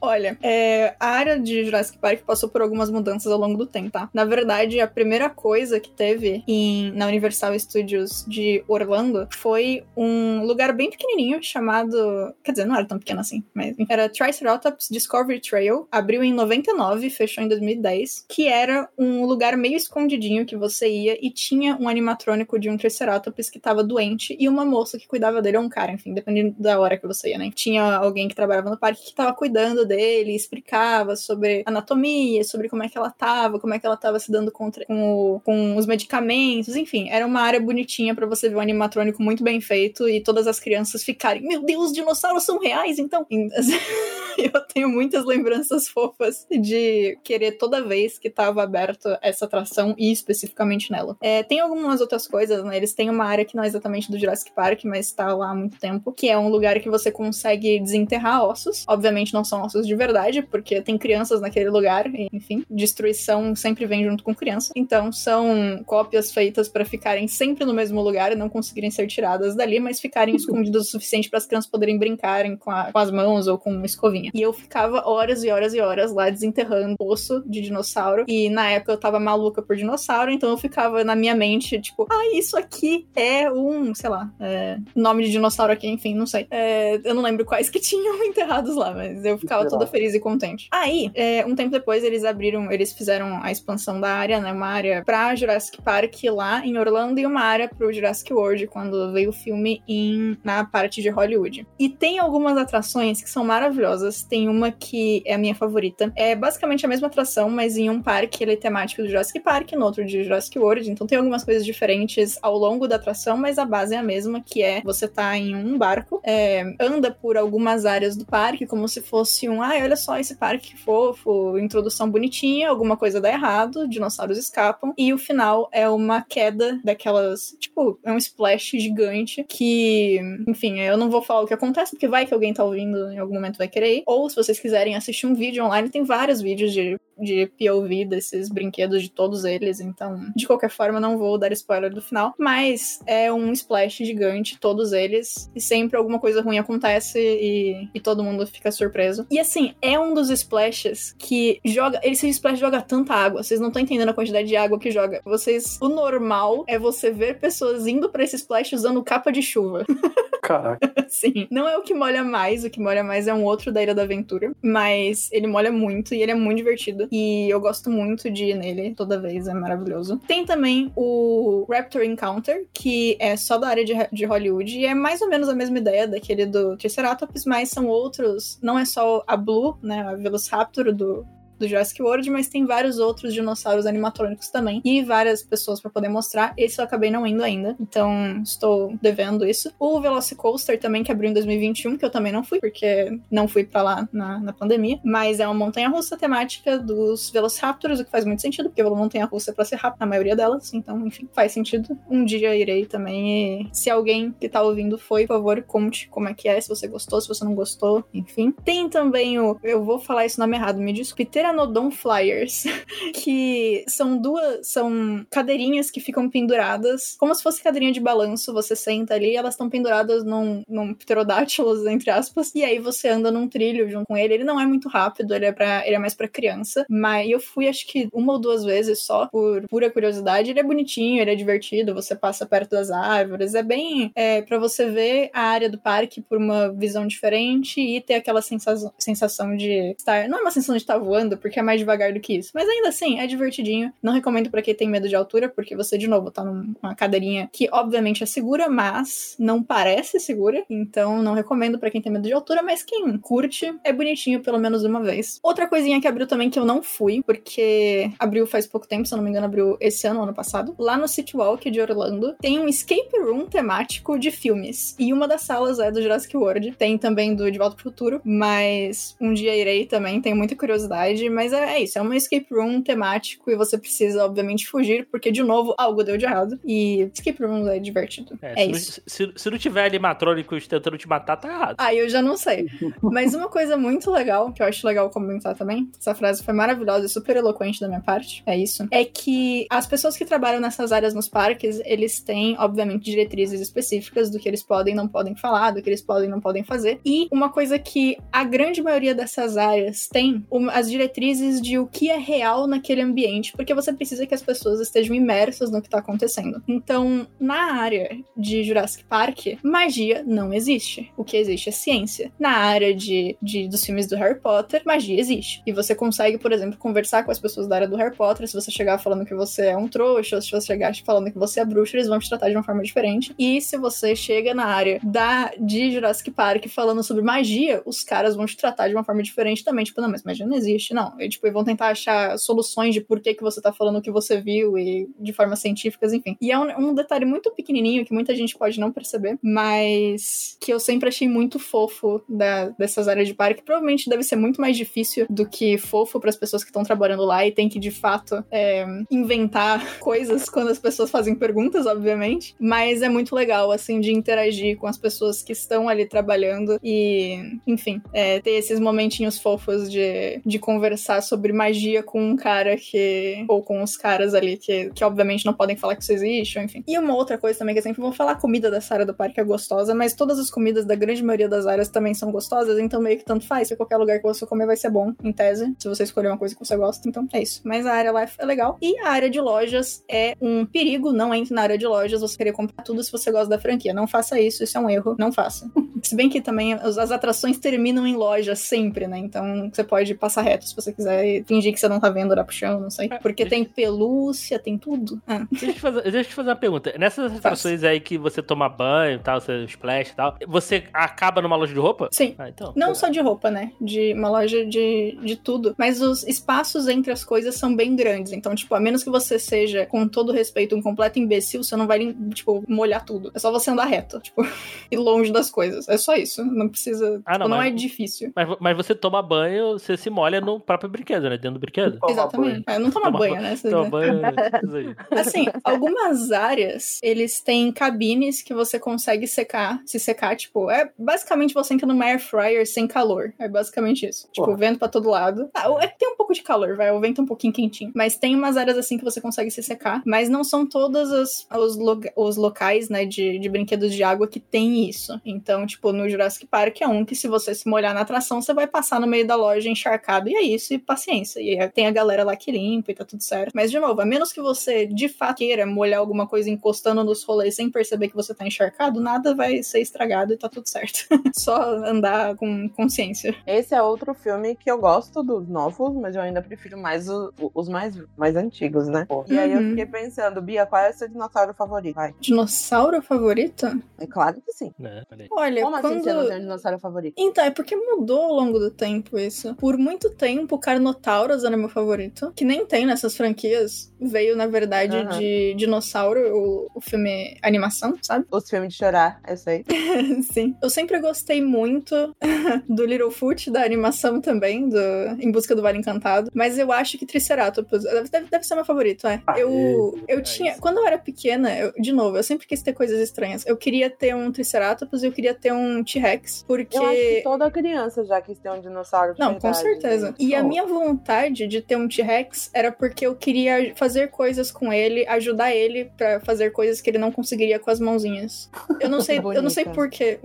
Olha, 0.00 0.38
é, 0.42 0.94
a 0.98 1.08
área 1.08 1.38
de 1.38 1.64
Jurassic 1.64 1.98
Park 1.98 2.20
passou 2.24 2.48
por 2.48 2.62
algumas 2.62 2.90
mudanças 2.90 3.30
ao 3.30 3.38
longo 3.38 3.56
do 3.56 3.66
tempo, 3.66 3.90
tá? 3.90 4.08
Na 4.12 4.24
verdade, 4.24 4.80
a 4.80 4.86
primeira 4.86 5.28
coisa 5.28 5.80
que 5.80 5.90
teve 5.90 6.42
em, 6.46 6.92
na 6.92 7.06
Universal 7.06 7.58
Studios 7.58 8.24
de 8.26 8.62
Orlando 8.68 9.28
foi 9.30 9.84
um 9.96 10.44
lugar 10.44 10.72
bem 10.72 10.90
pequenininho 10.90 11.42
chamado. 11.42 12.34
Quer 12.44 12.52
dizer, 12.52 12.64
não 12.64 12.76
era 12.76 12.86
tão 12.86 12.98
pequeno 12.98 13.20
assim, 13.20 13.42
mas 13.54 13.74
era 13.88 14.08
Triceratops 14.08 14.88
Discovery 14.90 15.40
Trail. 15.40 15.88
Abriu 15.90 16.22
em 16.22 16.32
99, 16.32 17.10
fechou 17.10 17.42
em 17.42 17.48
2010. 17.48 18.26
Que 18.28 18.48
era 18.48 18.88
um 18.98 19.24
lugar 19.24 19.56
meio 19.56 19.76
escondidinho 19.76 20.46
que 20.46 20.56
você 20.56 20.88
ia 20.88 21.18
e 21.20 21.30
tinha 21.30 21.76
um 21.76 21.88
animatrônico 21.88 22.58
de 22.58 22.70
um 22.70 22.76
Triceratops 22.76 23.50
que 23.50 23.58
tava 23.58 23.82
doente 23.82 24.36
e 24.38 24.48
uma 24.48 24.64
moça 24.64 24.98
que 24.98 25.06
cuidava 25.06 25.42
dele, 25.42 25.58
ou 25.58 25.64
um 25.64 25.68
cara, 25.68 25.92
enfim, 25.92 26.14
dependendo 26.14 26.54
da 26.58 26.78
hora 26.78 26.96
que 26.96 27.06
você 27.06 27.30
ia, 27.30 27.38
né? 27.38 27.50
Tinha 27.54 27.96
alguém 27.96 28.28
que 28.28 28.34
trabalhava 28.34 28.70
no 28.70 28.78
parque 28.78 29.06
que 29.06 29.14
tava 29.14 29.32
cuidando 29.32 29.45
dele, 29.84 30.34
explicava 30.34 31.16
sobre 31.16 31.62
anatomia, 31.66 32.42
sobre 32.44 32.68
como 32.68 32.82
é 32.82 32.88
que 32.88 32.96
ela 32.98 33.10
tava, 33.10 33.58
como 33.58 33.74
é 33.74 33.78
que 33.78 33.86
ela 33.86 33.96
tava 33.96 34.18
se 34.18 34.30
dando 34.30 34.50
contra, 34.50 34.84
com, 34.86 35.34
o- 35.36 35.40
com 35.40 35.76
os 35.76 35.86
medicamentos, 35.86 36.76
enfim, 36.76 37.08
era 37.10 37.26
uma 37.26 37.40
área 37.40 37.60
bonitinha 37.60 38.14
pra 38.14 38.26
você 38.26 38.48
ver 38.48 38.56
um 38.56 38.60
animatrônico 38.60 39.22
muito 39.22 39.42
bem 39.44 39.60
feito 39.60 40.08
e 40.08 40.20
todas 40.20 40.46
as 40.46 40.58
crianças 40.60 41.02
ficarem, 41.04 41.42
meu 41.42 41.62
Deus, 41.62 41.86
os 41.86 41.92
dinossauros 41.92 42.44
são 42.44 42.58
reais, 42.58 42.98
então. 42.98 43.26
Eu 44.38 44.60
tenho 44.66 44.88
muitas 44.88 45.24
lembranças 45.24 45.88
fofas 45.88 46.46
de 46.50 47.18
querer 47.24 47.52
toda 47.52 47.82
vez 47.82 48.18
que 48.18 48.28
tava 48.28 48.62
aberto 48.62 49.08
essa 49.22 49.46
atração 49.46 49.94
e 49.96 50.12
especificamente 50.12 50.90
nela. 50.92 51.16
É, 51.22 51.42
tem 51.42 51.58
algumas 51.60 52.02
outras 52.02 52.28
coisas, 52.28 52.62
né? 52.62 52.76
Eles 52.76 52.92
têm 52.92 53.08
uma 53.08 53.24
área 53.24 53.46
que 53.46 53.56
não 53.56 53.64
é 53.64 53.66
exatamente 53.66 54.10
do 54.10 54.18
Jurassic 54.18 54.52
Park, 54.52 54.84
mas 54.84 55.10
tá 55.10 55.34
lá 55.34 55.50
há 55.50 55.54
muito 55.54 55.78
tempo, 55.78 56.12
que 56.12 56.28
é 56.28 56.36
um 56.36 56.48
lugar 56.48 56.78
que 56.80 56.90
você 56.90 57.10
consegue 57.10 57.80
desenterrar 57.80 58.44
ossos. 58.44 58.84
Obviamente 58.86 59.25
não 59.32 59.44
são 59.44 59.62
ossos 59.62 59.86
de 59.86 59.94
verdade, 59.94 60.42
porque 60.42 60.80
tem 60.80 60.96
crianças 60.98 61.40
naquele 61.40 61.70
lugar, 61.70 62.06
e, 62.14 62.28
enfim, 62.32 62.64
destruição 62.70 63.54
sempre 63.54 63.86
vem 63.86 64.04
junto 64.04 64.22
com 64.24 64.34
criança. 64.34 64.72
Então 64.76 65.10
são 65.12 65.82
cópias 65.84 66.32
feitas 66.32 66.68
pra 66.68 66.84
ficarem 66.84 67.28
sempre 67.28 67.64
no 67.64 67.74
mesmo 67.74 68.00
lugar 68.00 68.32
e 68.32 68.36
não 68.36 68.48
conseguirem 68.48 68.90
ser 68.90 69.06
tiradas 69.06 69.54
dali, 69.54 69.80
mas 69.80 70.00
ficarem 70.00 70.34
escondidas 70.36 70.82
o 70.88 70.90
suficiente 70.90 71.28
para 71.28 71.38
as 71.38 71.46
crianças 71.46 71.70
poderem 71.70 71.98
brincarem 71.98 72.56
com, 72.56 72.70
a- 72.70 72.90
com 72.92 72.98
as 72.98 73.10
mãos 73.10 73.46
ou 73.46 73.58
com 73.58 73.70
uma 73.72 73.86
escovinha. 73.86 74.30
E 74.34 74.40
eu 74.42 74.52
ficava 74.52 75.08
horas 75.08 75.42
e 75.44 75.50
horas 75.50 75.74
e 75.74 75.80
horas 75.80 76.12
lá 76.12 76.30
desenterrando 76.30 76.96
osso 77.00 77.42
de 77.46 77.60
dinossauro. 77.60 78.24
E 78.28 78.48
na 78.50 78.70
época 78.70 78.92
eu 78.92 78.98
tava 78.98 79.18
maluca 79.20 79.60
por 79.62 79.76
dinossauro, 79.76 80.30
então 80.30 80.50
eu 80.50 80.56
ficava 80.56 81.02
na 81.04 81.14
minha 81.16 81.34
mente, 81.34 81.80
tipo, 81.80 82.06
ah, 82.10 82.36
isso 82.36 82.56
aqui 82.56 83.06
é 83.14 83.50
um, 83.50 83.94
sei 83.94 84.10
lá, 84.10 84.30
é, 84.40 84.78
nome 84.94 85.24
de 85.24 85.30
dinossauro 85.30 85.72
aqui, 85.72 85.88
enfim, 85.88 86.14
não 86.14 86.26
sei. 86.26 86.46
É, 86.50 87.00
eu 87.04 87.14
não 87.14 87.22
lembro 87.22 87.44
quais 87.44 87.68
que 87.70 87.78
tinham 87.80 88.24
enterrados 88.24 88.74
lá, 88.76 88.92
mas 88.94 89.15
eu 89.24 89.38
ficava 89.38 89.68
toda 89.68 89.86
feliz 89.86 90.14
e 90.14 90.20
contente. 90.20 90.68
Aí, 90.72 91.10
é, 91.14 91.44
um 91.46 91.54
tempo 91.54 91.70
depois, 91.70 92.04
eles 92.04 92.24
abriram, 92.24 92.70
eles 92.70 92.92
fizeram 92.92 93.40
a 93.42 93.50
expansão 93.50 94.00
da 94.00 94.10
área, 94.10 94.40
né? 94.40 94.52
Uma 94.52 94.68
área 94.68 95.02
pra 95.04 95.34
Jurassic 95.34 95.80
Park 95.82 96.14
lá 96.30 96.64
em 96.64 96.76
Orlando 96.78 97.20
e 97.20 97.26
uma 97.26 97.40
área 97.40 97.68
pro 97.68 97.92
Jurassic 97.92 98.32
World 98.32 98.66
quando 98.66 99.12
veio 99.12 99.30
o 99.30 99.32
filme 99.32 99.82
em, 99.88 100.36
na 100.42 100.64
parte 100.64 101.02
de 101.02 101.08
Hollywood. 101.08 101.66
E 101.78 101.88
tem 101.88 102.18
algumas 102.18 102.56
atrações 102.56 103.22
que 103.22 103.30
são 103.30 103.44
maravilhosas. 103.44 104.22
Tem 104.22 104.48
uma 104.48 104.70
que 104.70 105.22
é 105.24 105.34
a 105.34 105.38
minha 105.38 105.54
favorita. 105.54 106.12
É 106.16 106.34
basicamente 106.34 106.84
a 106.84 106.88
mesma 106.88 107.06
atração, 107.06 107.48
mas 107.48 107.76
em 107.76 107.90
um 107.90 108.02
parque 108.02 108.42
ele 108.42 108.52
é 108.52 108.56
temático 108.56 109.02
do 109.02 109.08
Jurassic 109.08 109.40
Park, 109.40 109.72
no 109.72 109.84
outro 109.84 110.04
de 110.04 110.24
Jurassic 110.24 110.58
World. 110.58 110.90
Então 110.90 111.06
tem 111.06 111.18
algumas 111.18 111.44
coisas 111.44 111.64
diferentes 111.64 112.38
ao 112.42 112.56
longo 112.56 112.86
da 112.86 112.96
atração, 112.96 113.36
mas 113.36 113.58
a 113.58 113.64
base 113.64 113.94
é 113.94 113.98
a 113.98 114.02
mesma, 114.02 114.40
que 114.40 114.62
é 114.62 114.80
você 114.82 115.08
tá 115.08 115.36
em 115.36 115.54
um 115.54 115.78
barco, 115.78 116.20
é, 116.24 116.74
anda 116.80 117.10
por 117.10 117.36
algumas 117.36 117.84
áreas 117.84 118.16
do 118.16 118.24
parque, 118.24 118.66
como 118.66 118.88
se 118.88 119.00
fosse 119.06 119.48
um, 119.48 119.62
ai, 119.62 119.82
olha 119.82 119.96
só 119.96 120.18
esse 120.18 120.36
parque 120.36 120.70
que 120.70 120.76
fofo, 120.76 121.58
introdução 121.58 122.10
bonitinha, 122.10 122.68
alguma 122.68 122.96
coisa 122.96 123.20
dá 123.20 123.30
errado, 123.30 123.88
dinossauros 123.88 124.38
escapam, 124.38 124.92
e 124.96 125.12
o 125.12 125.18
final 125.18 125.68
é 125.72 125.88
uma 125.88 126.22
queda 126.22 126.80
daquelas, 126.84 127.56
tipo, 127.60 127.98
é 128.04 128.12
um 128.12 128.18
splash 128.18 128.72
gigante 128.72 129.44
que, 129.48 130.20
enfim, 130.48 130.80
eu 130.80 130.96
não 130.96 131.10
vou 131.10 131.22
falar 131.22 131.42
o 131.42 131.46
que 131.46 131.54
acontece, 131.54 131.92
porque 131.92 132.08
vai 132.08 132.26
que 132.26 132.34
alguém 132.34 132.52
tá 132.52 132.64
ouvindo 132.64 133.10
em 133.10 133.18
algum 133.18 133.34
momento 133.34 133.58
vai 133.58 133.68
querer. 133.68 134.02
Ou 134.06 134.28
se 134.28 134.36
vocês 134.36 134.58
quiserem 134.58 134.96
assistir 134.96 135.26
um 135.26 135.34
vídeo 135.34 135.64
online, 135.64 135.90
tem 135.90 136.02
vários 136.02 136.40
vídeos 136.40 136.72
de, 136.72 136.96
de 137.18 137.46
POV 137.46 138.04
desses 138.04 138.48
brinquedos 138.48 139.02
de 139.02 139.10
todos 139.10 139.44
eles, 139.44 139.80
então, 139.80 140.20
de 140.34 140.46
qualquer 140.46 140.70
forma, 140.70 141.00
não 141.00 141.18
vou 141.18 141.38
dar 141.38 141.52
spoiler 141.52 141.92
do 141.92 142.02
final, 142.02 142.34
mas 142.38 143.00
é 143.06 143.32
um 143.32 143.52
splash 143.52 143.98
gigante, 143.98 144.58
todos 144.58 144.92
eles, 144.92 145.50
e 145.54 145.60
sempre 145.60 145.96
alguma 145.96 146.18
coisa 146.18 146.42
ruim 146.42 146.58
acontece 146.58 147.18
e, 147.18 147.88
e 147.94 148.00
todo 148.00 148.22
mundo 148.22 148.46
fica 148.46 148.70
surpreso. 148.70 149.26
E 149.30 149.38
assim, 149.38 149.74
é 149.80 149.98
um 149.98 150.14
dos 150.14 150.30
splashes 150.30 151.14
que 151.18 151.60
joga. 151.64 152.00
Esse 152.02 152.28
splash 152.28 152.58
joga 152.58 152.80
tanta 152.80 153.14
água, 153.14 153.42
vocês 153.42 153.60
não 153.60 153.68
estão 153.68 153.82
entendendo 153.82 154.08
a 154.08 154.14
quantidade 154.14 154.48
de 154.48 154.56
água 154.56 154.78
que 154.78 154.90
joga. 154.90 155.20
Vocês. 155.24 155.78
O 155.80 155.88
normal 155.88 156.64
é 156.66 156.78
você 156.78 157.10
ver 157.10 157.38
pessoas 157.38 157.86
indo 157.86 158.08
pra 158.08 158.24
esse 158.24 158.36
splash 158.36 158.72
usando 158.72 159.02
capa 159.02 159.30
de 159.30 159.42
chuva. 159.42 159.84
Caraca. 160.42 161.06
Sim. 161.08 161.48
Não 161.50 161.68
é 161.68 161.76
o 161.76 161.82
que 161.82 161.92
molha 161.92 162.22
mais, 162.22 162.64
o 162.64 162.70
que 162.70 162.80
molha 162.80 163.02
mais 163.02 163.26
é 163.26 163.34
um 163.34 163.42
outro 163.42 163.72
da 163.72 163.82
Ilha 163.82 163.94
da 163.94 164.02
Aventura. 164.02 164.52
Mas 164.62 165.28
ele 165.32 165.46
molha 165.48 165.72
muito 165.72 166.14
e 166.14 166.22
ele 166.22 166.30
é 166.30 166.34
muito 166.34 166.58
divertido. 166.58 167.05
E 167.10 167.48
eu 167.48 167.60
gosto 167.60 167.90
muito 167.90 168.30
de 168.30 168.46
ir 168.46 168.54
nele 168.54 168.94
toda 168.94 169.20
vez, 169.20 169.46
é 169.46 169.54
maravilhoso. 169.54 170.20
Tem 170.26 170.44
também 170.44 170.92
o 170.96 171.66
Raptor 171.70 172.02
Encounter, 172.02 172.66
que 172.72 173.16
é 173.20 173.36
só 173.36 173.58
da 173.58 173.68
área 173.68 173.84
de, 173.84 173.94
de 174.12 174.24
Hollywood. 174.24 174.78
E 174.78 174.86
é 174.86 174.94
mais 174.94 175.20
ou 175.20 175.28
menos 175.28 175.48
a 175.48 175.54
mesma 175.54 175.78
ideia 175.78 176.06
daquele 176.06 176.46
do 176.46 176.76
Triceratops, 176.76 177.44
mas 177.44 177.70
são 177.70 177.86
outros. 177.86 178.58
Não 178.62 178.78
é 178.78 178.84
só 178.84 179.24
a 179.26 179.36
Blue, 179.36 179.76
né? 179.82 180.00
A 180.00 180.14
Velociraptor 180.14 180.92
do, 180.92 181.26
do 181.58 181.68
Jurassic 181.68 182.02
World, 182.02 182.30
mas 182.30 182.48
tem 182.48 182.64
vários 182.64 182.98
outros 182.98 183.32
dinossauros 183.34 183.86
animatrônicos 183.86 184.48
também 184.48 184.80
e 184.84 185.02
várias 185.02 185.42
pessoas 185.42 185.80
pra 185.80 185.90
poder 185.90 186.08
mostrar. 186.08 186.54
Esse 186.56 186.80
eu 186.80 186.84
acabei 186.84 187.10
não 187.10 187.26
indo 187.26 187.42
ainda, 187.42 187.76
então 187.80 188.40
estou 188.42 188.96
devendo 189.00 189.46
isso. 189.46 189.72
O 189.78 190.00
Velocicoaster 190.00 190.78
também, 190.78 191.02
que 191.02 191.12
abriu 191.12 191.30
em 191.30 191.34
2021, 191.34 191.96
que 191.96 192.04
eu 192.04 192.10
também 192.10 192.32
não 192.32 192.44
fui, 192.44 192.60
porque 192.60 193.18
não 193.30 193.48
fui 193.48 193.64
pra 193.64 193.82
lá 193.82 194.08
na, 194.12 194.38
na 194.38 194.52
pandemia, 194.52 195.00
mas 195.04 195.40
é 195.40 195.46
uma 195.46 195.54
montanha-russa 195.54 196.16
temática 196.16 196.78
dos 196.78 197.30
Velociraptors, 197.30 198.00
o 198.00 198.04
que 198.04 198.10
faz 198.10 198.24
muito 198.24 198.42
sentido, 198.42 198.68
porque 198.68 198.82
a 198.82 198.90
montanha-russa 198.90 199.50
é 199.50 199.54
pra 199.54 199.64
ser 199.64 199.76
rápida, 199.76 200.04
na 200.04 200.08
maioria 200.08 200.36
delas, 200.36 200.72
então, 200.74 201.06
enfim, 201.06 201.28
faz 201.32 201.52
sentido. 201.52 201.98
Um 202.08 202.24
dia 202.24 202.56
irei 202.56 202.86
também 202.86 203.62
e 203.62 203.68
se 203.72 203.90
alguém 203.90 204.34
que 204.38 204.48
tá 204.48 204.62
ouvindo 204.62 204.98
foi, 204.98 205.26
por 205.26 205.34
favor, 205.34 205.62
conte 205.62 206.08
como 206.08 206.28
é 206.28 206.34
que 206.34 206.48
é, 206.48 206.60
se 206.60 206.68
você 206.68 206.86
gostou, 206.86 207.20
se 207.20 207.28
você 207.28 207.44
não 207.44 207.54
gostou, 207.54 208.04
enfim. 208.12 208.52
Tem 208.64 208.88
também 208.88 209.38
o, 209.38 209.58
eu 209.62 209.84
vou 209.84 209.98
falar 209.98 210.26
esse 210.26 210.38
nome 210.38 210.56
errado, 210.56 210.78
me 210.78 210.92
desculpe, 210.92 211.26
Pteranodon 211.46 211.90
Flyers, 211.92 212.64
que 213.14 213.84
são 213.86 214.18
duas, 214.18 214.66
são 214.66 215.24
cadeirinhas 215.30 215.90
que 215.90 216.00
ficam 216.00 216.28
penduradas, 216.28 217.16
como 217.18 217.34
se 217.34 217.42
fosse 217.42 217.62
cadeirinha 217.62 217.92
de 217.92 218.00
balanço, 218.00 218.52
você 218.52 218.74
senta 218.74 219.14
ali, 219.14 219.36
elas 219.36 219.54
estão 219.54 219.70
penduradas 219.70 220.24
num, 220.24 220.62
num 220.68 220.92
pterodátilos, 220.92 221.86
entre 221.86 222.10
aspas, 222.10 222.52
e 222.54 222.64
aí 222.64 222.78
você 222.80 223.08
anda 223.08 223.30
num 223.30 223.48
trilho 223.48 223.88
junto 223.88 224.06
com 224.06 224.16
ele, 224.16 224.34
ele 224.34 224.44
não 224.44 224.58
é 224.58 224.66
muito 224.66 224.88
rápido, 224.88 225.34
ele 225.34 225.46
é, 225.46 225.52
pra, 225.52 225.86
ele 225.86 225.94
é 225.94 225.98
mais 225.98 226.14
pra 226.14 226.26
criança, 226.26 226.84
mas 226.88 227.30
eu 227.30 227.38
fui 227.38 227.68
acho 227.68 227.86
que 227.86 228.08
uma 228.12 228.32
ou 228.32 228.38
duas 228.40 228.64
vezes 228.64 229.02
só, 229.02 229.26
por 229.28 229.66
pura 229.68 229.90
curiosidade, 229.90 230.50
ele 230.50 230.60
é 230.60 230.64
bonitinho, 230.64 231.20
ele 231.20 231.30
é 231.30 231.36
divertido, 231.36 231.94
você 231.94 232.16
passa 232.16 232.44
perto 232.44 232.70
das 232.70 232.90
árvores, 232.90 233.54
é 233.54 233.62
bem 233.62 234.10
é, 234.16 234.42
para 234.42 234.58
você 234.58 234.90
ver 234.90 235.30
a 235.32 235.42
área 235.42 235.70
do 235.70 235.78
parque 235.78 236.20
por 236.20 236.38
uma 236.38 236.72
visão 236.72 237.06
diferente 237.06 237.80
e 237.80 238.00
ter 238.00 238.14
aquela 238.14 238.42
sensação, 238.42 238.92
sensação 238.98 239.56
de 239.56 239.94
estar, 239.96 240.28
não 240.28 240.38
é 240.38 240.42
uma 240.42 240.50
sensação 240.50 240.74
de 240.74 240.82
estar 240.82 240.98
voando, 240.98 241.35
recomendo, 241.36 241.38
porque 241.38 241.60
é 241.60 241.62
mais 241.62 241.78
devagar 241.78 242.12
do 242.12 242.20
que 242.20 242.36
isso. 242.36 242.50
Mas 242.54 242.68
ainda 242.68 242.88
assim, 242.88 243.20
é 243.20 243.26
divertidinho. 243.26 243.92
Não 244.02 244.12
recomendo 244.12 244.50
pra 244.50 244.62
quem 244.62 244.74
tem 244.74 244.88
medo 244.88 245.08
de 245.08 245.14
altura, 245.14 245.48
porque 245.48 245.76
você, 245.76 245.96
de 245.96 246.08
novo, 246.08 246.30
tá 246.30 246.42
numa 246.42 246.94
cadeirinha 246.94 247.48
que 247.52 247.68
obviamente 247.70 248.22
é 248.22 248.26
segura, 248.26 248.68
mas 248.68 249.36
não 249.38 249.62
parece 249.62 250.18
segura. 250.18 250.64
Então, 250.68 251.22
não 251.22 251.34
recomendo 251.34 251.78
pra 251.78 251.90
quem 251.90 252.00
tem 252.00 252.10
medo 252.10 252.26
de 252.26 252.32
altura, 252.32 252.62
mas 252.62 252.82
quem 252.82 253.16
curte, 253.18 253.72
é 253.84 253.92
bonitinho 253.92 254.40
pelo 254.40 254.58
menos 254.58 254.84
uma 254.84 255.02
vez. 255.02 255.38
Outra 255.42 255.66
coisinha 255.66 256.00
que 256.00 256.08
abriu 256.08 256.26
também 256.26 256.50
que 256.50 256.58
eu 256.58 256.64
não 256.64 256.82
fui, 256.82 257.22
porque 257.24 258.10
abriu 258.18 258.46
faz 258.46 258.66
pouco 258.66 258.88
tempo, 258.88 259.06
se 259.06 259.14
eu 259.14 259.16
não 259.16 259.24
me 259.24 259.30
engano, 259.30 259.46
abriu 259.46 259.76
esse 259.80 260.06
ano, 260.06 260.22
ano 260.22 260.34
passado. 260.34 260.74
Lá 260.78 260.96
no 260.96 261.08
City 261.08 261.36
Walk 261.36 261.70
de 261.70 261.80
Orlando, 261.80 262.34
tem 262.40 262.58
um 262.58 262.68
escape 262.68 263.18
room 263.18 263.46
temático 263.46 264.18
de 264.18 264.30
filmes. 264.30 264.94
E 264.98 265.12
uma 265.12 265.28
das 265.28 265.42
salas 265.42 265.78
é 265.78 265.90
do 265.90 266.00
Jurassic 266.00 266.36
World. 266.36 266.72
Tem 266.72 266.96
também 266.96 267.34
do 267.34 267.50
De 267.50 267.58
Volta 267.58 267.74
pro 267.74 267.84
Futuro, 267.84 268.20
mas 268.24 269.16
um 269.20 269.32
dia 269.32 269.56
irei 269.56 269.86
também, 269.86 270.20
tenho 270.20 270.36
muita 270.36 270.56
curiosidade. 270.56 271.25
Mas 271.28 271.52
é, 271.52 271.76
é 271.76 271.82
isso, 271.82 271.98
é 271.98 272.02
um 272.02 272.12
escape 272.12 272.46
room 272.50 272.82
temático 272.82 273.50
e 273.50 273.56
você 273.56 273.78
precisa, 273.78 274.24
obviamente, 274.24 274.66
fugir, 274.66 275.06
porque, 275.10 275.30
de 275.30 275.42
novo, 275.42 275.74
algo 275.78 276.02
deu 276.02 276.16
de 276.16 276.24
errado. 276.24 276.58
E 276.64 277.10
escape 277.14 277.44
room 277.44 277.68
é 277.68 277.78
divertido. 277.78 278.38
É, 278.42 278.54
É, 278.56 278.64
se, 278.64 278.70
isso. 278.70 279.00
Não, 279.00 279.32
se, 279.32 279.42
se 279.42 279.50
não 279.50 279.58
tiver 279.58 279.86
animatrônicos 279.86 280.66
tentando 280.66 280.98
te 280.98 281.08
matar, 281.08 281.36
tá 281.36 281.48
errado. 281.48 281.76
Ah, 281.78 281.94
eu 281.94 282.08
já 282.08 282.22
não 282.22 282.36
sei. 282.36 282.66
Mas 283.02 283.34
uma 283.34 283.48
coisa 283.48 283.76
muito 283.76 284.10
legal, 284.10 284.52
que 284.52 284.62
eu 284.62 284.66
acho 284.66 284.86
legal 284.86 285.10
comentar 285.10 285.54
também, 285.54 285.90
essa 285.98 286.14
frase 286.14 286.42
foi 286.42 286.54
maravilhosa 286.54 287.06
e 287.06 287.08
super 287.08 287.36
eloquente 287.36 287.80
da 287.80 287.88
minha 287.88 288.00
parte, 288.00 288.42
é 288.46 288.56
isso, 288.56 288.86
é 288.90 289.04
que 289.04 289.66
as 289.70 289.86
pessoas 289.86 290.16
que 290.16 290.24
trabalham 290.24 290.60
nessas 290.60 290.92
áreas 290.92 291.14
nos 291.14 291.28
parques, 291.28 291.80
eles 291.84 292.20
têm, 292.20 292.56
obviamente, 292.58 293.04
diretrizes 293.04 293.60
específicas 293.60 294.30
do 294.30 294.38
que 294.38 294.48
eles 294.48 294.62
podem 294.62 294.94
e 294.94 294.96
não 294.96 295.08
podem 295.08 295.34
falar, 295.36 295.72
do 295.72 295.82
que 295.82 295.88
eles 295.88 296.02
podem 296.02 296.28
e 296.28 296.30
não 296.30 296.40
podem 296.40 296.64
fazer. 296.64 297.00
E 297.04 297.28
uma 297.30 297.50
coisa 297.50 297.78
que 297.78 298.16
a 298.32 298.44
grande 298.44 298.82
maioria 298.82 299.14
dessas 299.14 299.56
áreas 299.56 300.08
tem, 300.08 300.44
as 300.72 300.90
diretrizes 300.90 301.15
de 301.16 301.78
o 301.78 301.86
que 301.86 302.10
é 302.10 302.18
real 302.18 302.66
naquele 302.66 303.00
ambiente, 303.00 303.52
porque 303.52 303.72
você 303.74 303.92
precisa 303.92 304.26
que 304.26 304.34
as 304.34 304.42
pessoas 304.42 304.80
estejam 304.80 305.14
imersas 305.14 305.70
no 305.70 305.80
que 305.80 305.88
tá 305.88 305.98
acontecendo. 305.98 306.62
Então, 306.68 307.26
na 307.40 307.74
área 307.80 308.16
de 308.36 308.62
Jurassic 308.64 309.04
Park, 309.04 309.46
magia 309.62 310.22
não 310.26 310.52
existe. 310.52 311.10
O 311.16 311.24
que 311.24 311.36
existe 311.36 311.68
é 311.68 311.72
ciência. 311.72 312.30
Na 312.38 312.50
área 312.50 312.94
de, 312.94 313.36
de- 313.42 313.68
dos 313.68 313.84
filmes 313.84 314.06
do 314.06 314.16
Harry 314.16 314.38
Potter, 314.40 314.82
magia 314.84 315.18
existe. 315.18 315.62
E 315.66 315.72
você 315.72 315.94
consegue, 315.94 316.38
por 316.38 316.52
exemplo, 316.52 316.76
conversar 316.78 317.24
com 317.24 317.30
as 317.30 317.38
pessoas 317.40 317.66
da 317.66 317.76
área 317.76 317.88
do 317.88 317.96
Harry 317.96 318.14
Potter. 318.14 318.46
Se 318.46 318.54
você 318.54 318.70
chegar 318.70 318.98
falando 318.98 319.24
que 319.24 319.34
você 319.34 319.66
é 319.66 319.76
um 319.76 319.88
trouxa, 319.88 320.36
ou 320.36 320.42
se 320.42 320.50
você 320.50 320.66
chegar 320.66 320.94
falando 321.04 321.30
que 321.30 321.38
você 321.38 321.60
é 321.60 321.64
bruxa, 321.64 321.96
eles 321.96 322.08
vão 322.08 322.18
te 322.18 322.28
tratar 322.28 322.48
de 322.50 322.56
uma 322.56 322.62
forma 322.62 322.82
diferente. 322.82 323.34
E 323.38 323.60
se 323.60 323.76
você 323.78 324.14
chega 324.14 324.52
na 324.54 324.66
área 324.66 325.00
da 325.02 325.52
de 325.58 325.90
Jurassic 325.92 326.30
Park 326.30 326.66
falando 326.68 327.02
sobre 327.02 327.22
magia, 327.22 327.82
os 327.86 328.02
caras 328.04 328.36
vão 328.36 328.46
te 328.46 328.56
tratar 328.56 328.88
de 328.88 328.94
uma 328.94 329.04
forma 329.04 329.22
diferente 329.22 329.64
também. 329.64 329.84
Tipo, 329.84 330.00
não, 330.00 330.10
mas 330.10 330.22
magia 330.22 330.46
não 330.46 330.56
existe, 330.56 330.92
não. 330.94 331.05
E, 331.18 331.28
tipo, 331.28 331.50
vão 331.52 331.64
tentar 331.64 331.88
achar 331.88 332.38
soluções 332.38 332.94
de 332.94 333.00
por 333.00 333.20
que, 333.20 333.34
que 333.34 333.42
você 333.42 333.60
tá 333.60 333.72
falando 333.72 333.98
o 333.98 334.02
que 334.02 334.10
você 334.10 334.40
viu 334.40 334.78
e 334.78 335.08
de 335.18 335.32
formas 335.32 335.60
científicas, 335.60 336.12
enfim. 336.12 336.36
E 336.40 336.50
é 336.50 336.58
um, 336.58 336.90
um 336.90 336.94
detalhe 336.94 337.24
muito 337.24 337.50
pequenininho 337.50 338.04
que 338.04 338.12
muita 338.12 338.34
gente 338.34 338.56
pode 338.56 338.78
não 338.78 338.92
perceber, 338.92 339.38
mas 339.42 340.56
que 340.60 340.72
eu 340.72 340.80
sempre 340.80 341.08
achei 341.08 341.28
muito 341.28 341.58
fofo 341.58 342.22
da, 342.28 342.68
dessas 342.70 343.08
áreas 343.08 343.28
de 343.28 343.34
parque. 343.34 343.62
Provavelmente 343.62 344.08
deve 344.08 344.22
ser 344.22 344.36
muito 344.36 344.60
mais 344.60 344.76
difícil 344.76 345.26
do 345.28 345.48
que 345.48 345.78
fofo 345.78 346.20
para 346.20 346.30
as 346.30 346.36
pessoas 346.36 346.62
que 346.62 346.70
estão 346.70 346.82
trabalhando 346.82 347.24
lá 347.24 347.46
e 347.46 347.52
tem 347.52 347.68
que, 347.68 347.78
de 347.78 347.90
fato, 347.90 348.44
é, 348.50 348.86
inventar 349.10 349.98
coisas 349.98 350.48
quando 350.48 350.68
as 350.68 350.78
pessoas 350.78 351.10
fazem 351.10 351.34
perguntas, 351.34 351.86
obviamente. 351.86 352.54
Mas 352.58 353.02
é 353.02 353.08
muito 353.08 353.34
legal, 353.34 353.70
assim, 353.70 354.00
de 354.00 354.12
interagir 354.12 354.76
com 354.76 354.86
as 354.86 354.98
pessoas 354.98 355.42
que 355.42 355.52
estão 355.52 355.88
ali 355.88 356.06
trabalhando 356.06 356.78
e, 356.82 357.58
enfim, 357.66 358.00
é, 358.12 358.40
ter 358.40 358.52
esses 358.52 358.80
momentinhos 358.80 359.38
fofos 359.38 359.90
de, 359.90 360.40
de 360.44 360.58
conversar 360.96 361.22
sobre 361.22 361.52
magia 361.52 362.02
com 362.02 362.20
um 362.20 362.34
cara 362.34 362.76
que. 362.76 363.44
ou 363.48 363.62
com 363.62 363.82
os 363.82 363.96
caras 363.96 364.34
ali 364.34 364.56
que, 364.56 364.90
que, 364.94 365.04
obviamente, 365.04 365.44
não 365.44 365.52
podem 365.52 365.76
falar 365.76 365.94
que 365.94 366.02
isso 366.02 366.12
existe, 366.12 366.58
ou 366.58 366.64
enfim. 366.64 366.82
E 366.86 366.98
uma 366.98 367.14
outra 367.14 367.36
coisa 367.36 367.58
também 367.58 367.74
que 367.74 367.78
eu 367.80 367.82
sempre 367.82 368.00
vou 368.00 368.12
falar: 368.12 368.32
a 368.32 368.36
comida 368.36 368.70
dessa 368.70 368.94
área 368.94 369.06
do 369.06 369.14
parque 369.14 369.38
é 369.38 369.44
gostosa, 369.44 369.94
mas 369.94 370.14
todas 370.14 370.38
as 370.38 370.50
comidas 370.50 370.84
da 370.84 370.94
grande 370.94 371.22
maioria 371.22 371.48
das 371.48 371.66
áreas 371.66 371.88
também 371.88 372.14
são 372.14 372.32
gostosas, 372.32 372.78
então 372.78 373.00
meio 373.00 373.18
que 373.18 373.24
tanto 373.24 373.46
faz. 373.46 373.68
Se 373.68 373.76
qualquer 373.76 373.98
lugar 373.98 374.18
que 374.18 374.24
você 374.24 374.46
comer 374.46 374.66
vai 374.66 374.76
ser 374.76 374.90
bom, 374.90 375.12
em 375.22 375.32
tese, 375.32 375.74
se 375.78 375.88
você 375.88 376.02
escolher 376.02 376.28
uma 376.28 376.38
coisa 376.38 376.54
que 376.54 376.64
você 376.64 376.76
gosta, 376.76 377.08
então 377.08 377.28
é 377.32 377.42
isso. 377.42 377.60
Mas 377.64 377.86
a 377.86 377.92
área 377.92 378.10
lá 378.10 378.26
é 378.38 378.44
legal. 378.44 378.78
E 378.80 378.98
a 379.00 379.10
área 379.10 379.28
de 379.28 379.40
lojas 379.40 380.02
é 380.10 380.34
um 380.40 380.64
perigo, 380.64 381.12
não 381.12 381.34
entre 381.34 381.54
na 381.54 381.62
área 381.62 381.78
de 381.78 381.86
lojas 381.86 382.20
você 382.20 382.36
querer 382.36 382.52
comprar 382.52 382.82
tudo 382.82 383.02
se 383.02 383.12
você 383.12 383.30
gosta 383.30 383.48
da 383.48 383.58
franquia. 383.58 383.92
Não 383.92 384.06
faça 384.06 384.40
isso, 384.40 384.64
isso 384.64 384.76
é 384.78 384.80
um 384.80 384.88
erro, 384.88 385.14
não 385.18 385.32
faça. 385.32 385.70
Se 386.02 386.14
bem 386.14 386.28
que 386.28 386.40
também 386.40 386.74
as, 386.74 386.98
atrações 387.10 387.58
terminam 387.58 388.06
em 388.06 388.14
loja 388.14 388.54
sempre, 388.54 389.08
né? 389.08 389.18
Então 389.18 389.68
você 389.72 389.82
pode 389.82 390.14
passar 390.14 390.42
reto 390.42 390.68
se 390.68 390.74
você 390.74 390.85
quiser 390.92 391.24
e 391.24 391.44
fingir 391.44 391.72
que 391.72 391.80
você 391.80 391.88
não 391.88 392.00
tá 392.00 392.08
vendo, 392.10 392.32
olhar 392.32 392.44
pro 392.44 392.54
chão, 392.54 392.80
não 392.80 392.90
sei. 392.90 393.08
Porque 393.20 393.46
tem 393.46 393.64
pelúcia, 393.64 394.58
tem 394.58 394.76
tudo. 394.78 395.20
Ah. 395.26 395.46
Deixa 395.50 395.66
eu, 395.66 395.74
te 395.74 395.80
fazer, 395.80 396.02
deixa 396.02 396.18
eu 396.18 396.24
te 396.24 396.34
fazer 396.34 396.48
uma 396.50 396.56
pergunta. 396.56 396.94
Nessas 396.98 397.32
atrações 397.36 397.82
aí 397.84 398.00
que 398.00 398.18
você 398.18 398.42
toma 398.42 398.68
banho 398.68 399.16
e 399.16 399.18
tal, 399.22 399.40
você 399.40 399.64
splash 399.64 400.10
e 400.10 400.14
tal, 400.14 400.36
você 400.46 400.84
acaba 400.92 401.40
numa 401.42 401.56
loja 401.56 401.72
de 401.72 401.80
roupa? 401.80 402.08
Sim. 402.12 402.34
Ah, 402.38 402.48
então. 402.48 402.72
Não 402.76 402.94
só 402.94 403.08
de 403.08 403.20
roupa, 403.20 403.50
né? 403.50 403.72
De 403.80 404.12
uma 404.14 404.28
loja 404.28 404.64
de, 404.66 405.18
de 405.22 405.36
tudo. 405.36 405.74
Mas 405.78 406.00
os 406.00 406.26
espaços 406.26 406.88
entre 406.88 407.12
as 407.12 407.24
coisas 407.24 407.54
são 407.54 407.74
bem 407.74 407.94
grandes. 407.96 408.32
Então, 408.32 408.54
tipo, 408.54 408.74
a 408.74 408.80
menos 408.80 409.02
que 409.02 409.10
você 409.10 409.38
seja, 409.38 409.86
com 409.86 410.06
todo 410.08 410.32
respeito, 410.32 410.76
um 410.76 410.82
completo 410.82 411.18
imbecil, 411.18 411.62
você 411.62 411.76
não 411.76 411.86
vai, 411.86 412.14
tipo, 412.32 412.64
molhar 412.68 413.04
tudo. 413.04 413.30
É 413.34 413.38
só 413.38 413.50
você 413.50 413.70
andar 413.70 413.84
reto, 413.86 414.20
tipo, 414.20 414.46
e 414.90 414.96
longe 414.96 415.32
das 415.32 415.50
coisas. 415.50 415.88
É 415.88 415.96
só 415.98 416.14
isso. 416.14 416.44
Não 416.44 416.68
precisa. 416.68 417.20
Ah, 417.24 417.32
não, 417.32 417.46
tipo, 417.46 417.48
não 417.50 417.56
mas- 417.58 417.72
é 417.72 417.76
difícil. 417.76 418.32
Mas, 418.34 418.56
mas 418.60 418.76
você 418.76 418.94
toma 418.94 419.22
banho, 419.22 419.72
você 419.72 419.96
se 419.96 420.10
molha 420.10 420.40
no 420.40 420.60
próprio 420.78 420.90
brinquedo, 420.90 421.22
né? 421.24 421.36
Dentro 421.36 421.52
do 421.52 421.60
brinquedo. 421.60 421.98
Exatamente. 422.08 422.64
É, 422.66 422.78
não 422.78 422.90
toma 422.90 423.06
Toma 423.06 423.18
banho, 423.18 423.40
né? 423.40 423.56
Toma 423.62 423.88
banho. 423.90 424.20
aí. 424.24 424.96
Assim, 425.18 425.46
algumas 425.64 426.32
áreas, 426.32 426.98
eles 427.02 427.40
têm 427.40 427.70
cabines 427.72 428.42
que 428.42 428.54
você 428.54 428.78
consegue 428.78 429.26
secar, 429.26 429.80
se 429.86 429.98
secar, 429.98 430.36
tipo, 430.36 430.70
é 430.70 430.90
basicamente 430.98 431.54
você 431.54 431.74
entra 431.74 431.86
numa 431.86 432.04
air 432.04 432.18
fryer 432.20 432.66
sem 432.66 432.86
calor. 432.86 433.32
É 433.38 433.48
basicamente 433.48 434.06
isso. 434.06 434.28
Tipo, 434.32 434.46
Porra. 434.46 434.56
vento 434.58 434.78
pra 434.78 434.88
todo 434.88 435.08
lado. 435.08 435.48
Ah, 435.54 435.66
é 435.80 435.86
que 435.88 435.98
tem 435.98 436.08
um 436.08 436.16
pouco 436.16 436.32
de 436.32 436.42
calor, 436.42 436.76
vai, 436.76 436.90
o 436.90 437.00
vento 437.00 437.20
é 437.20 437.24
um 437.24 437.26
pouquinho 437.26 437.52
quentinho. 437.52 437.92
Mas 437.94 438.16
tem 438.16 438.34
umas 438.34 438.56
áreas 438.56 438.76
assim 438.78 438.98
que 438.98 439.04
você 439.04 439.20
consegue 439.20 439.50
se 439.50 439.62
secar, 439.62 440.02
mas 440.04 440.28
não 440.28 440.42
são 440.44 440.66
todos 440.66 441.10
os, 441.10 441.46
os, 441.56 441.76
loga- 441.76 442.12
os 442.16 442.36
locais, 442.36 442.88
né, 442.88 443.04
de, 443.04 443.38
de 443.38 443.48
brinquedos 443.48 443.94
de 443.94 444.02
água 444.02 444.26
que 444.26 444.40
tem 444.40 444.88
isso. 444.88 445.20
Então, 445.24 445.66
tipo, 445.66 445.92
no 445.92 446.08
Jurassic 446.08 446.46
Park 446.46 446.80
é 446.80 446.88
um 446.88 447.04
que 447.04 447.14
se 447.14 447.28
você 447.28 447.54
se 447.54 447.68
molhar 447.68 447.94
na 447.94 448.00
atração, 448.00 448.40
você 448.42 448.52
vai 448.52 448.66
passar 448.66 449.00
no 449.00 449.06
meio 449.06 449.26
da 449.26 449.36
loja 449.36 449.68
encharcado, 449.68 450.28
e 450.28 450.34
é 450.34 450.42
isso, 450.56 450.74
e 450.74 450.78
paciência. 450.78 451.40
E 451.40 451.58
aí 451.58 451.68
tem 451.70 451.86
a 451.86 451.90
galera 451.90 452.24
lá 452.24 452.34
que 452.36 452.50
limpa 452.50 452.90
e 452.90 452.94
tá 452.94 453.04
tudo 453.04 453.22
certo. 453.22 453.52
Mas, 453.54 453.70
de 453.70 453.78
novo, 453.78 454.00
a 454.00 454.04
menos 454.04 454.32
que 454.32 454.40
você 454.40 454.86
de 454.86 455.08
fato 455.08 455.36
queira 455.38 455.66
molhar 455.66 456.00
alguma 456.00 456.26
coisa 456.26 456.48
encostando 456.50 457.04
nos 457.04 457.22
rolês 457.22 457.54
sem 457.56 457.70
perceber 457.70 458.08
que 458.08 458.14
você 458.16 458.34
tá 458.34 458.46
encharcado, 458.46 459.00
nada 459.00 459.34
vai 459.34 459.62
ser 459.62 459.80
estragado 459.80 460.32
e 460.32 460.36
tá 460.36 460.48
tudo 460.48 460.66
certo. 460.68 461.06
Só 461.36 461.54
andar 461.84 462.34
com 462.36 462.68
consciência. 462.70 463.34
Esse 463.46 463.74
é 463.74 463.82
outro 463.82 464.14
filme 464.14 464.56
que 464.56 464.70
eu 464.70 464.78
gosto 464.78 465.22
dos 465.22 465.46
novos, 465.48 465.94
mas 465.94 466.14
eu 466.16 466.22
ainda 466.22 466.40
prefiro 466.42 466.78
mais 466.78 467.08
o- 467.08 467.32
o- 467.40 467.50
os 467.54 467.68
mais, 467.68 467.94
mais 468.16 468.34
antigos, 468.36 468.88
né? 468.88 469.06
E 469.28 469.38
aí 469.38 469.52
eu 469.52 469.60
Uhum. 469.60 469.68
fiquei 469.70 469.86
pensando, 469.86 470.40
Bia, 470.40 470.64
qual 470.66 470.82
é 470.82 470.90
o 470.90 470.94
seu 470.94 471.08
dinossauro 471.08 471.52
favorito? 471.54 471.94
Vai. 471.94 472.14
Dinossauro 472.20 473.02
favorito? 473.02 473.66
É 473.98 474.06
claro 474.06 474.40
que 474.40 474.52
sim. 474.52 474.72
Né? 474.78 475.02
Olha 475.30 475.62
Como 475.62 475.76
assim 475.76 475.88
quando. 475.88 476.02
você 476.04 476.12
não 476.12 476.26
tem 476.28 476.36
um 476.36 476.40
dinossauro 476.40 476.78
favorito? 476.78 477.14
Então, 477.18 477.44
é 477.44 477.50
porque 477.50 477.74
mudou 477.74 478.20
ao 478.22 478.32
longo 478.34 478.58
do 478.58 478.70
tempo 478.70 479.18
isso. 479.18 479.54
Por 479.56 479.76
muito 479.76 480.10
tempo, 480.10 480.45
o 480.54 480.58
Carnotaurus 480.58 481.44
era 481.44 481.56
meu 481.56 481.68
favorito. 481.68 482.32
Que 482.36 482.44
nem 482.44 482.64
tem 482.66 482.86
nessas 482.86 483.16
franquias. 483.16 483.92
Veio, 484.00 484.36
na 484.36 484.46
verdade, 484.46 484.96
Aham. 484.96 485.18
de 485.18 485.54
Dinossauro, 485.56 486.20
o, 486.36 486.70
o 486.74 486.80
filme 486.80 487.36
animação, 487.42 487.94
sabe? 488.02 488.26
Os 488.30 488.48
filmes 488.48 488.72
de 488.72 488.78
chorar, 488.78 489.20
eu 489.26 489.36
sei. 489.36 489.64
Sim. 490.32 490.54
Eu 490.62 490.68
sempre 490.70 490.98
gostei 491.00 491.42
muito 491.42 492.14
do 492.68 492.84
Littlefoot, 492.84 493.50
da 493.50 493.62
animação 493.64 494.20
também, 494.20 494.68
do 494.68 494.78
Em 495.18 495.30
Busca 495.30 495.54
do 495.54 495.62
Vale 495.62 495.78
Encantado. 495.78 496.30
Mas 496.34 496.58
eu 496.58 496.70
acho 496.72 496.98
que 496.98 497.06
Triceratops 497.06 497.82
deve, 498.10 498.28
deve, 498.30 498.44
ser 498.44 498.54
meu 498.54 498.64
favorito, 498.64 499.06
é. 499.06 499.22
Ah, 499.26 499.38
Eu, 499.38 499.98
eu 500.08 500.18
é 500.18 500.22
tinha. 500.22 500.52
isso. 500.52 500.60
Quando 500.60 500.78
eu 500.78 500.86
era 500.86 500.98
pequena, 500.98 501.56
eu- 501.58 501.72
de 501.78 501.92
novo, 501.92 502.16
eu 502.16 502.22
sempre 502.22 502.46
quis 502.46 502.62
ter 502.62 502.72
coisas 502.72 503.00
estranhas. 503.00 503.44
Eu 503.46 503.56
queria 503.56 503.88
ter 503.90 504.14
um 504.14 504.30
Triceratops 504.30 505.02
e 505.02 505.06
eu 505.06 505.12
queria 505.12 505.34
ter 505.34 505.52
um 505.52 505.82
T-Rex. 505.82 506.44
Porque. 506.46 506.76
Eu 506.76 506.84
acho 506.84 506.94
que 506.96 507.20
toda 507.22 507.50
criança 507.50 508.04
já 508.04 508.20
quis 508.20 508.38
ter 508.38 508.50
um 508.50 508.60
dinossauro 508.60 509.14
Não, 509.18 509.34
com 509.34 509.40
verdade, 509.52 509.62
certeza. 509.62 510.06
gente. 510.08 510.24
E 510.24 510.34
a 510.36 510.42
minha 510.42 510.66
vontade 510.66 511.46
de 511.46 511.60
ter 511.60 511.76
um 511.76 511.88
T-Rex 511.88 512.50
era 512.52 512.72
porque 512.72 513.06
eu 513.06 513.14
queria 513.14 513.74
fazer 513.74 514.08
coisas 514.08 514.50
com 514.50 514.72
ele, 514.72 515.06
ajudar 515.06 515.52
ele 515.54 515.86
pra 515.96 516.20
fazer 516.20 516.50
coisas 516.50 516.80
que 516.80 516.90
ele 516.90 516.98
não 516.98 517.12
conseguiria 517.12 517.58
com 517.58 517.70
as 517.70 517.80
mãozinhas. 517.80 518.50
Eu 518.80 518.88
não 518.88 519.00
sei, 519.02 519.18
eu 519.18 519.42
não 519.42 519.50
sei 519.50 519.64
porquê. 519.64 520.18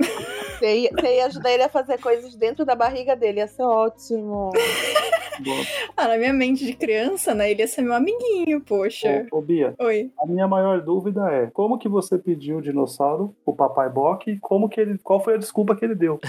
Você 0.57 0.81
ia, 0.81 0.91
você 0.91 1.15
ia 1.15 1.25
ajudar 1.25 1.51
ele 1.51 1.63
a 1.63 1.69
fazer 1.69 1.99
coisas 1.99 2.35
dentro 2.35 2.65
da 2.65 2.75
barriga 2.75 3.15
dele, 3.15 3.39
ia 3.39 3.47
ser 3.47 3.63
ótimo. 3.63 4.51
Ah, 5.97 6.07
na 6.07 6.17
minha 6.17 6.33
mente 6.33 6.65
de 6.65 6.73
criança, 6.73 7.33
né? 7.33 7.51
Ele 7.51 7.61
ia 7.61 7.67
ser 7.67 7.81
meu 7.81 7.93
amiguinho, 7.93 8.61
poxa. 8.61 9.25
Ô, 9.31 9.37
ô, 9.37 9.41
Bia, 9.41 9.73
Oi. 9.79 10.11
a 10.19 10.25
minha 10.25 10.47
maior 10.47 10.81
dúvida 10.81 11.21
é 11.31 11.47
como 11.47 11.77
que 11.77 11.89
você 11.89 12.17
pediu 12.17 12.57
o 12.57 12.61
dinossauro, 12.61 13.35
o 13.45 13.53
papai 13.53 13.89
Bock, 13.89 14.29
e 14.29 14.39
como 14.39 14.69
que 14.69 14.79
ele, 14.79 14.97
qual 14.99 15.19
foi 15.19 15.35
a 15.35 15.37
desculpa 15.37 15.75
que 15.75 15.83
ele 15.83 15.95
deu? 15.95 16.19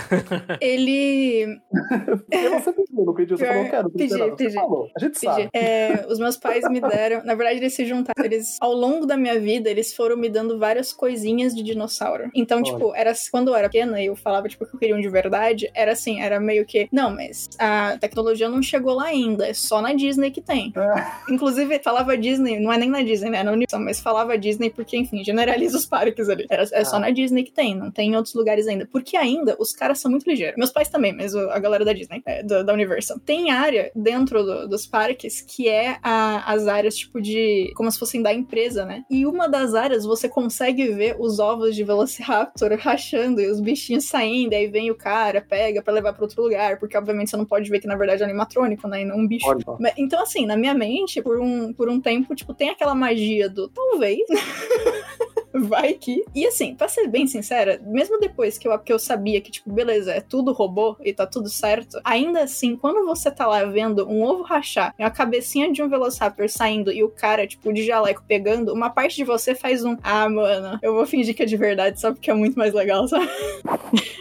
Ele. 0.60 1.60
Porque 2.30 2.48
você 2.48 2.72
pediu, 2.72 3.04
não 3.04 3.14
pediu, 3.14 3.36
você 3.36 3.46
falou, 3.46 3.68
não 3.82 3.90
pedi, 4.36 4.52
falou. 4.52 4.88
A 4.96 5.00
gente 5.00 5.12
Pedi. 5.20 5.24
sabe. 5.26 5.48
É, 5.54 6.04
os 6.08 6.18
meus 6.18 6.36
pais 6.36 6.68
me 6.68 6.80
deram. 6.80 7.24
Na 7.24 7.34
verdade, 7.34 7.58
eles 7.60 7.74
se 7.74 7.84
juntaram. 7.86 8.24
Eles, 8.24 8.56
ao 8.60 8.72
longo 8.72 9.06
da 9.06 9.16
minha 9.16 9.38
vida, 9.38 9.70
eles 9.70 9.94
foram 9.94 10.16
me 10.16 10.28
dando 10.28 10.58
várias 10.58 10.92
coisinhas 10.92 11.54
de 11.54 11.62
dinossauro. 11.62 12.30
Então, 12.34 12.58
Olha. 12.58 12.64
tipo, 12.72 12.94
era 12.94 13.12
quando 13.30 13.48
eu 13.48 13.54
era 13.56 13.68
pequena 13.68 14.00
e 14.02 14.06
eu 14.06 14.16
falava, 14.16 14.48
tipo, 14.48 14.66
que 14.66 14.74
eu 14.74 14.78
queria 14.80 14.96
um 14.96 15.00
de 15.00 15.08
verdade, 15.08 15.70
era 15.74 15.92
assim, 15.92 16.20
era 16.20 16.38
meio 16.40 16.64
que. 16.66 16.88
Não, 16.92 17.10
mas 17.10 17.48
a 17.58 17.96
tecnologia 17.98 18.48
não 18.48 18.62
chegou 18.62 18.94
lá 18.94 19.04
ainda. 19.06 19.46
É 19.48 19.54
só 19.54 19.80
na 19.80 19.92
Disney 19.92 20.30
que 20.30 20.40
tem. 20.40 20.72
É. 20.76 21.32
Inclusive, 21.32 21.78
falava 21.78 22.16
Disney, 22.16 22.58
não 22.58 22.72
é 22.72 22.78
nem 22.78 22.90
na 22.90 23.02
Disney, 23.02 23.30
né? 23.30 23.42
Na 23.42 23.52
Universal, 23.52 23.80
mas 23.80 24.00
falava 24.00 24.36
Disney 24.36 24.70
porque, 24.70 24.96
enfim, 24.96 25.22
generaliza 25.24 25.76
os 25.76 25.86
parques 25.86 26.28
ali. 26.28 26.46
Era, 26.50 26.64
é 26.72 26.84
só 26.84 26.96
Ah. 26.96 27.00
na 27.00 27.10
Disney 27.10 27.44
que 27.44 27.52
tem, 27.52 27.74
não 27.74 27.90
tem 27.90 28.10
em 28.12 28.16
outros 28.16 28.34
lugares 28.34 28.66
ainda. 28.66 28.86
Porque 28.90 29.16
ainda 29.16 29.56
os 29.58 29.72
caras 29.72 30.00
são 30.00 30.10
muito 30.10 30.28
ligeiros. 30.28 30.56
Meus 30.56 30.70
pais 30.72 30.88
também, 30.88 31.12
mas 31.12 31.34
a 31.34 31.58
galera 31.58 31.84
da 31.84 31.92
Disney, 31.92 32.22
é, 32.26 32.42
do- 32.42 32.64
da 32.64 32.72
Universal. 32.72 33.18
Tem 33.20 33.50
área 33.62 33.90
dentro 33.94 34.42
do- 34.44 34.68
dos 34.68 34.86
parques 34.86 35.40
que 35.40 35.68
é 35.68 35.96
a- 36.02 36.52
as 36.52 36.66
áreas, 36.66 36.96
tipo, 36.96 37.20
de. 37.20 37.72
como 37.76 37.90
se 37.90 37.98
fossem 37.98 38.22
da 38.22 38.32
empresa, 38.32 38.84
né? 38.84 39.04
E 39.10 39.24
uma 39.26 39.48
das 39.48 39.74
áreas 39.74 40.04
você 40.04 40.28
consegue 40.28 40.88
ver 40.88 41.16
os 41.18 41.38
ovos 41.38 41.74
de 41.74 41.84
Velociraptor 41.84 42.70
rachando 42.80 43.40
e 43.40 43.46
os 43.50 43.60
bichinhos 43.60 44.04
saindo, 44.06 44.54
aí 44.54 44.66
vem 44.68 44.90
o 44.90 44.94
cara, 44.94 45.40
pega 45.40 45.82
pra 45.82 45.92
levar 45.92 46.12
pra 46.12 46.24
outro 46.24 46.42
lugar, 46.42 46.78
porque 46.78 46.96
obviamente 46.96 47.30
você 47.30 47.36
não 47.36 47.44
pode 47.46 47.68
ver 47.70 47.80
que 47.80 47.86
na 47.86 47.96
verdade 47.96 48.22
é 48.22 48.24
animatrônico, 48.24 48.86
né? 48.88 49.02
E 49.02 49.04
não 49.04 49.16
um 49.18 49.26
bicho. 49.26 49.46
Olha, 49.48 49.94
Então, 49.96 50.22
assim, 50.22 50.46
na 50.46 50.56
minha 50.56 50.74
mente, 50.74 51.20
por 51.22 51.38
um, 51.40 51.72
por 51.72 51.88
um 51.88 52.00
tempo, 52.00 52.34
tipo, 52.34 52.52
tem 52.54 52.70
aquela 52.70 52.94
magia 52.94 53.48
do 53.48 53.68
talvez. 53.68 54.20
Vai 55.54 55.94
que. 55.94 56.24
E 56.34 56.46
assim, 56.46 56.74
pra 56.74 56.88
ser 56.88 57.06
bem 57.08 57.26
sincera, 57.26 57.80
mesmo 57.84 58.18
depois 58.18 58.56
que 58.58 58.66
eu, 58.66 58.78
que 58.78 58.92
eu 58.92 58.98
sabia 58.98 59.40
que, 59.40 59.50
tipo, 59.50 59.70
beleza, 59.72 60.12
é 60.12 60.20
tudo 60.20 60.52
robô 60.52 60.96
e 61.00 61.12
tá 61.12 61.26
tudo 61.26 61.48
certo, 61.48 62.00
ainda 62.04 62.42
assim, 62.42 62.76
quando 62.76 63.04
você 63.04 63.30
tá 63.30 63.46
lá 63.46 63.64
vendo 63.64 64.08
um 64.08 64.22
ovo 64.22 64.42
rachar 64.42 64.94
e 64.98 65.02
uma 65.02 65.10
cabecinha 65.10 65.70
de 65.72 65.82
um 65.82 65.88
Velociraptor 65.88 66.48
saindo 66.48 66.90
e 66.92 67.02
o 67.04 67.08
cara, 67.08 67.46
tipo, 67.46 67.72
de 67.72 67.84
jaleco 67.84 68.22
pegando, 68.26 68.72
uma 68.72 68.90
parte 68.90 69.16
de 69.16 69.24
você 69.24 69.54
faz 69.54 69.84
um. 69.84 69.96
Ah, 70.02 70.28
mano, 70.28 70.78
eu 70.82 70.94
vou 70.94 71.06
fingir 71.06 71.34
que 71.34 71.42
é 71.42 71.46
de 71.46 71.56
verdade 71.56 72.00
só 72.00 72.12
porque 72.12 72.30
é 72.30 72.34
muito 72.34 72.58
mais 72.58 72.72
legal, 72.72 73.06
sabe? 73.06 73.28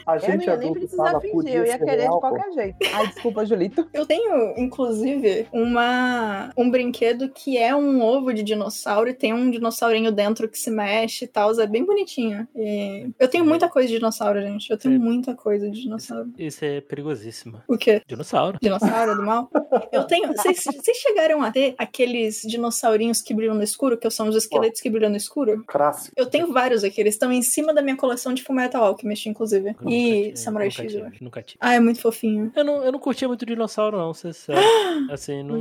A 0.06 0.16
Eu 0.16 0.20
gente 0.20 0.46
não 0.46 0.54
ia 0.54 0.58
nem 0.58 0.74
precisar 0.74 1.06
fala, 1.06 1.22
fingir, 1.22 1.56
eu 1.56 1.66
ia 1.66 1.78
querer 1.78 2.02
real, 2.02 2.16
de 2.16 2.22
pô. 2.22 2.30
qualquer 2.30 2.52
jeito. 2.54 2.78
Ai, 2.94 3.08
desculpa, 3.08 3.46
Julito. 3.46 3.88
Eu 3.94 4.06
tenho, 4.06 4.54
inclusive, 4.58 5.48
uma 5.52 6.52
um 6.58 6.70
brinquedo 6.70 7.30
que 7.30 7.58
é 7.58 7.76
um 7.76 8.02
ovo 8.02 8.34
de 8.34 8.44
dinossauro 8.44 9.10
e 9.10 9.14
tem 9.14 9.34
um 9.34 9.50
dinossaurinho 9.50 10.12
dentro 10.12 10.48
que 10.50 10.58
se 10.58 10.70
mexe 10.70 11.21
e 11.26 11.28
tal. 11.28 11.52
É 11.60 11.68
bem 11.68 11.84
bonitinho. 11.86 12.48
E 12.56 13.10
eu 13.20 13.28
tenho 13.28 13.46
muita 13.46 13.68
coisa 13.70 13.88
de 13.88 13.96
dinossauro, 13.96 14.42
gente. 14.42 14.70
Eu 14.72 14.78
tenho 14.78 14.96
É. 14.96 14.98
muita 14.98 15.36
coisa 15.36 15.70
de 15.70 15.82
dinossauro. 15.82 16.32
Isso 16.38 16.64
é 16.66 16.82
perigosíssimo. 16.82 17.62
O 17.68 17.78
quê? 17.78 18.02
Dinossauro. 18.08 18.58
Dinossauro 18.62 19.16
do 19.16 19.24
mal? 19.24 19.50
Eu 19.92 20.04
tenho. 20.06 20.28
Vocês 20.34 20.98
chegaram 20.98 21.42
a 21.44 21.52
ter 21.52 21.76
aqueles 21.78 22.42
dinossaurinhos 22.44 23.22
que 23.22 23.34
brilham 23.34 23.56
no 23.56 23.64
escuro, 23.64 23.98
que 23.98 24.10
são 24.10 24.28
os 24.30 24.36
esqueletos 24.36 24.80
que 24.82 24.90
brilham 24.90 25.10
no 25.10 25.18
escuro? 25.18 25.64
Clássico. 25.68 26.14
Eu 26.18 26.26
tenho 26.28 26.52
vários 26.52 26.84
aqui. 26.84 27.02
Eles 27.02 27.16
estão 27.16 27.32
em 27.32 27.42
cima 27.42 27.74
da 27.74 27.82
minha 27.82 27.98
coleção 27.98 28.34
de 28.34 28.44
Fullmetal 28.44 28.84
Alchemist, 28.84 29.28
inclusive. 29.28 29.70
Nunca 29.72 29.90
E 29.90 30.24
tive, 30.26 30.38
Samurai 30.38 30.68
nunca 30.68 30.82
X, 30.84 30.94
eu 30.94 31.06
tive. 31.12 31.18
Nunca 31.24 31.42
tive. 31.42 31.58
Ah, 31.62 31.74
é 31.74 31.80
muito 31.80 32.00
fofinho. 32.02 32.52
Eu 32.56 32.64
não, 32.64 32.84
eu 32.84 32.92
não 32.92 33.00
curtia 33.00 33.28
muito 33.28 33.46
dinossauro, 33.46 33.98
não, 33.98 34.14
ser 34.14 34.34
sério. 34.34 34.62
Assim, 35.12 35.44
não, 35.44 35.58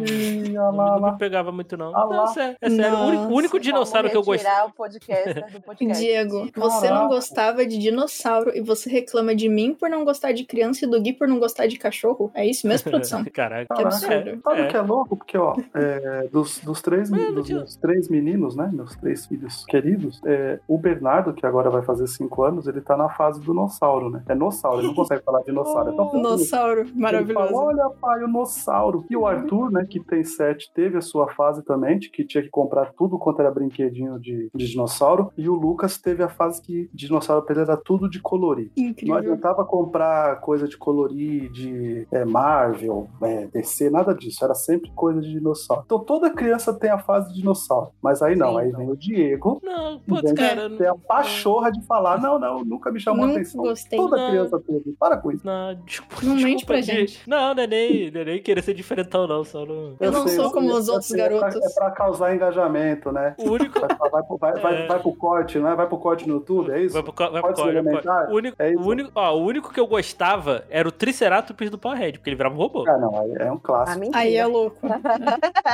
não, 0.72 1.00
não 1.00 1.12
me 1.12 1.18
pegava 1.18 1.50
muito, 1.52 1.76
não. 1.76 1.92
Não, 1.92 2.26
sério. 2.28 2.56
É 2.60 2.70
sério. 2.70 2.96
O 2.96 3.06
único, 3.06 3.22
o 3.24 3.36
único 3.36 3.56
Nossa, 3.56 3.60
dinossauro 3.64 4.10
que 4.10 4.16
eu 4.16 4.22
gostei. 4.22 4.48
tirar 4.50 4.66
o 4.66 4.72
podcast 4.72 5.44
do 5.50 5.60
podcast. 5.60 6.02
Diego, 6.04 6.48
você 6.54 6.90
não 6.90 7.08
gostava 7.08 7.64
de 7.66 7.78
dinossauro 7.78 8.52
e 8.54 8.60
você 8.60 8.88
reclama 8.90 9.34
de 9.34 9.48
mim 9.48 9.74
por 9.74 9.88
não 9.90 10.04
gostar 10.04 10.32
de 10.32 10.44
criança 10.44 10.84
e 10.84 10.88
do 10.88 11.00
Gui 11.00 11.12
por 11.12 11.26
não 11.28 11.38
gostar 11.38 11.66
de 11.66 11.78
cachorro? 11.78 12.30
É 12.34 12.46
isso 12.46 12.66
mesmo, 12.66 12.90
produção? 12.90 13.24
Caraca. 13.32 13.62
Que 13.74 13.82
Caraca. 13.82 13.88
absurdo. 13.88 14.40
Sabe 14.42 14.60
É. 14.60 14.64
o 14.64 14.68
que 14.68 14.76
é 14.76 14.80
louco? 14.80 15.16
Porque, 15.16 15.36
ó, 15.38 15.54
é, 15.74 16.28
dos, 16.32 16.58
dos, 16.60 16.80
três, 16.82 17.10
Mas, 17.10 17.34
dos 17.34 17.76
três 17.76 18.08
meninos, 18.08 18.54
né? 18.56 18.70
Meus 18.72 18.94
três 18.96 19.26
filhos 19.26 19.64
queridos, 19.66 20.20
é, 20.24 20.58
o 20.68 20.78
Bernardo, 20.78 21.32
que 21.32 21.44
agora 21.46 21.70
vai 21.70 21.82
fazer 21.82 22.06
cinco 22.06 22.42
anos, 22.42 22.66
ele 22.66 22.80
tá 22.80 22.96
na 22.96 23.08
fase 23.08 23.40
do 23.40 23.52
nossauro, 23.54 24.10
né? 24.10 24.22
É 24.28 24.34
nossauro, 24.34 24.78
ele 24.78 24.88
não 24.88 24.94
consegue 24.94 25.22
falar 25.22 25.42
de 25.42 25.52
nossauro. 25.52 25.90
É. 25.90 26.10
Nossauro, 26.30 26.80
Ele 26.82 26.90
fala, 26.90 27.00
maravilhoso. 27.00 27.54
olha, 27.54 27.90
pai, 28.00 28.22
o 28.24 28.28
nossauro. 28.28 29.04
E 29.10 29.16
o 29.16 29.26
Arthur, 29.26 29.70
né, 29.72 29.86
que 29.88 29.98
tem 30.00 30.22
sete, 30.22 30.70
teve 30.72 30.98
a 30.98 31.00
sua 31.00 31.28
fase 31.32 31.62
também, 31.64 31.98
de 31.98 32.08
que 32.10 32.24
tinha 32.24 32.42
que 32.42 32.50
comprar 32.50 32.92
tudo 32.92 33.18
quanto 33.18 33.40
era 33.40 33.50
brinquedinho 33.50 34.18
de, 34.18 34.50
de 34.54 34.66
dinossauro. 34.68 35.32
E 35.40 35.48
o 35.48 35.54
Lucas 35.54 35.96
teve 35.98 36.22
a 36.22 36.28
fase 36.28 36.60
que 36.60 36.90
dinossauro 36.92 37.42
pra 37.44 37.54
ele 37.54 37.62
era 37.62 37.76
tudo 37.76 38.08
de 38.10 38.20
colorir. 38.20 38.70
Não 38.76 38.84
Incrível. 38.88 39.16
adiantava 39.16 39.64
comprar 39.64 40.40
coisa 40.40 40.68
de 40.68 40.76
colorir, 40.76 41.50
de 41.50 42.06
é, 42.12 42.24
Marvel, 42.24 43.08
é, 43.22 43.46
DC, 43.46 43.88
nada 43.90 44.14
disso. 44.14 44.44
Era 44.44 44.54
sempre 44.54 44.90
coisa 44.94 45.20
de 45.20 45.30
dinossauro. 45.30 45.82
Então 45.86 45.98
toda 46.00 46.30
criança 46.30 46.72
tem 46.74 46.90
a 46.90 46.98
fase 46.98 47.28
de 47.30 47.36
dinossauro. 47.40 47.90
Mas 48.02 48.22
aí 48.22 48.36
não, 48.36 48.52
Sim, 48.54 48.58
aí 48.60 48.68
então. 48.68 48.80
vem 48.80 48.90
o 48.90 48.96
Diego. 48.96 49.60
Não, 49.62 49.98
putz, 50.00 50.32
cara. 50.32 50.68
ter 50.76 50.86
a 50.88 50.94
pachorra 50.94 51.70
de 51.70 51.82
falar: 51.86 52.20
não, 52.20 52.38
não, 52.38 52.64
nunca 52.64 52.90
me 52.92 53.00
chamou 53.00 53.24
a 53.24 53.28
Nunca 53.28 53.40
atenção. 53.40 53.62
gostei. 53.62 53.98
Toda 53.98 54.16
Não. 54.16 54.28
criança 54.30 54.60
teve. 54.60 54.92
Para 54.98 55.16
com 55.16 55.32
isso. 55.32 55.46
Não, 55.46 55.74
desculpa. 55.86 56.26
Não 56.26 56.34
mente 56.36 56.66
pra 56.66 56.76
de- 56.80 56.86
gente. 56.86 57.28
Não, 57.28 57.54
não 57.54 57.62
é 57.62 57.66
nem, 57.66 58.10
não 58.10 58.20
é 58.20 58.24
nem 58.24 58.42
querer 58.42 58.62
ser 58.62 58.74
diferentão, 58.74 59.26
não. 59.26 59.44
Só 59.44 59.64
não... 59.64 59.94
Eu 60.00 60.12
não 60.12 60.26
sou 60.28 60.50
como 60.52 60.72
os 60.74 60.88
é 60.88 60.92
outros 60.92 61.08
pra- 61.10 61.18
garotos. 61.18 61.56
É 61.56 61.74
pra 61.74 61.90
causar 61.90 62.34
engajamento, 62.34 63.10
né? 63.12 63.34
O 63.38 63.50
único. 63.50 63.78
Vai, 63.80 64.10
vai, 64.10 64.22
pro- 64.22 64.36
vai, 64.38 64.52
vai, 64.60 64.82
É. 64.82 64.86
vai 64.86 64.98
pro 65.00 65.12
corte, 65.30 65.58
não 65.58 65.68
é? 65.68 65.74
Vai 65.76 65.86
pro 65.86 65.98
corte 65.98 66.26
no 66.28 66.34
YouTube, 66.34 66.70
é 66.72 66.82
isso? 66.82 66.94
Vai 66.94 67.02
pro, 67.02 67.12
co- 67.12 67.30
vai 67.30 67.40
pro 67.42 67.52
Pode 67.54 67.54
co- 67.62 67.66
ser 67.68 67.82
vai 67.82 68.02
pro? 68.02 68.10
O 68.32 68.36
único, 68.36 68.56
É 68.58 68.70
o, 68.74 68.80
único, 68.80 69.10
ó, 69.14 69.36
o 69.36 69.44
único 69.44 69.72
que 69.72 69.78
eu 69.78 69.86
gostava 69.86 70.64
era 70.68 70.88
o 70.88 70.92
Triceratops 70.92 71.70
do 71.70 71.78
Powerhead, 71.78 72.18
porque 72.18 72.30
ele 72.30 72.36
virava 72.36 72.54
um 72.54 72.58
robô. 72.58 72.84
Ah, 72.88 72.98
não, 72.98 73.16
aí 73.18 73.32
é 73.38 73.50
um 73.52 73.54
Ah, 73.56 73.60
clássico. 73.62 74.00
mentira. 74.00 74.18
Aí 74.18 74.34
é 74.36 74.46
louco. 74.46 74.76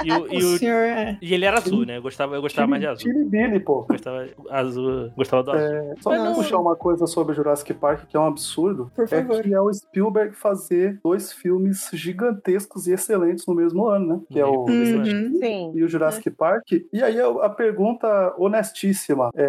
E, 0.05 0.13
o, 0.13 0.33
e, 0.33 0.45
O 0.45 0.55
o- 0.55 0.59
senhor 0.59 0.75
é. 0.83 1.19
e 1.23 1.33
ele 1.35 1.45
era 1.45 1.57
azul, 1.59 1.87
né? 1.87 1.97
Eu 1.97 2.03
gostava, 2.03 2.35
eu 2.37 2.43
gostava 2.43 2.67
mais 2.69 2.83
de 2.83 2.89
azul. 2.89 3.03
Chili 3.11 3.25
Billy, 3.25 3.61
pô. 3.61 3.87
Gostava 3.89 4.27
azul, 4.51 5.11
gostava 5.17 5.43
do 5.43 5.51
azul. 5.53 5.67
É, 5.75 5.95
só 6.01 6.11
Mas 6.11 6.37
puxar 6.37 6.59
uma 6.59 6.77
coisa 6.77 7.07
sobre 7.07 7.35
Jurassic 7.35 7.73
Park, 7.75 8.07
que 8.09 8.17
é 8.17 8.21
um 8.21 8.27
absurdo, 8.27 8.91
Por 8.95 9.05
é 9.05 9.07
favor. 9.09 9.43
que 9.43 9.55
é 9.55 9.61
o 9.61 9.73
Spielberg 9.73 10.35
fazer 10.37 11.01
dois 11.03 11.33
filmes 11.33 11.89
gigantescos 11.93 12.87
e 12.87 12.93
excelentes 12.93 13.47
no 13.47 13.55
mesmo 13.55 13.87
ano, 13.87 14.07
né? 14.07 14.21
Que 14.31 14.41
é 14.41 14.45
o 14.45 14.67
Uhum. 14.67 15.33
Sim. 15.41 15.73
e 15.75 15.83
o 15.83 15.89
Jurassic 15.89 16.31
Park. 16.31 16.73
E 16.93 17.03
aí 17.03 17.19
a 17.21 17.27
a 17.47 17.49
pergunta 17.49 18.35
honestíssima, 18.39 19.31
é, 19.35 19.46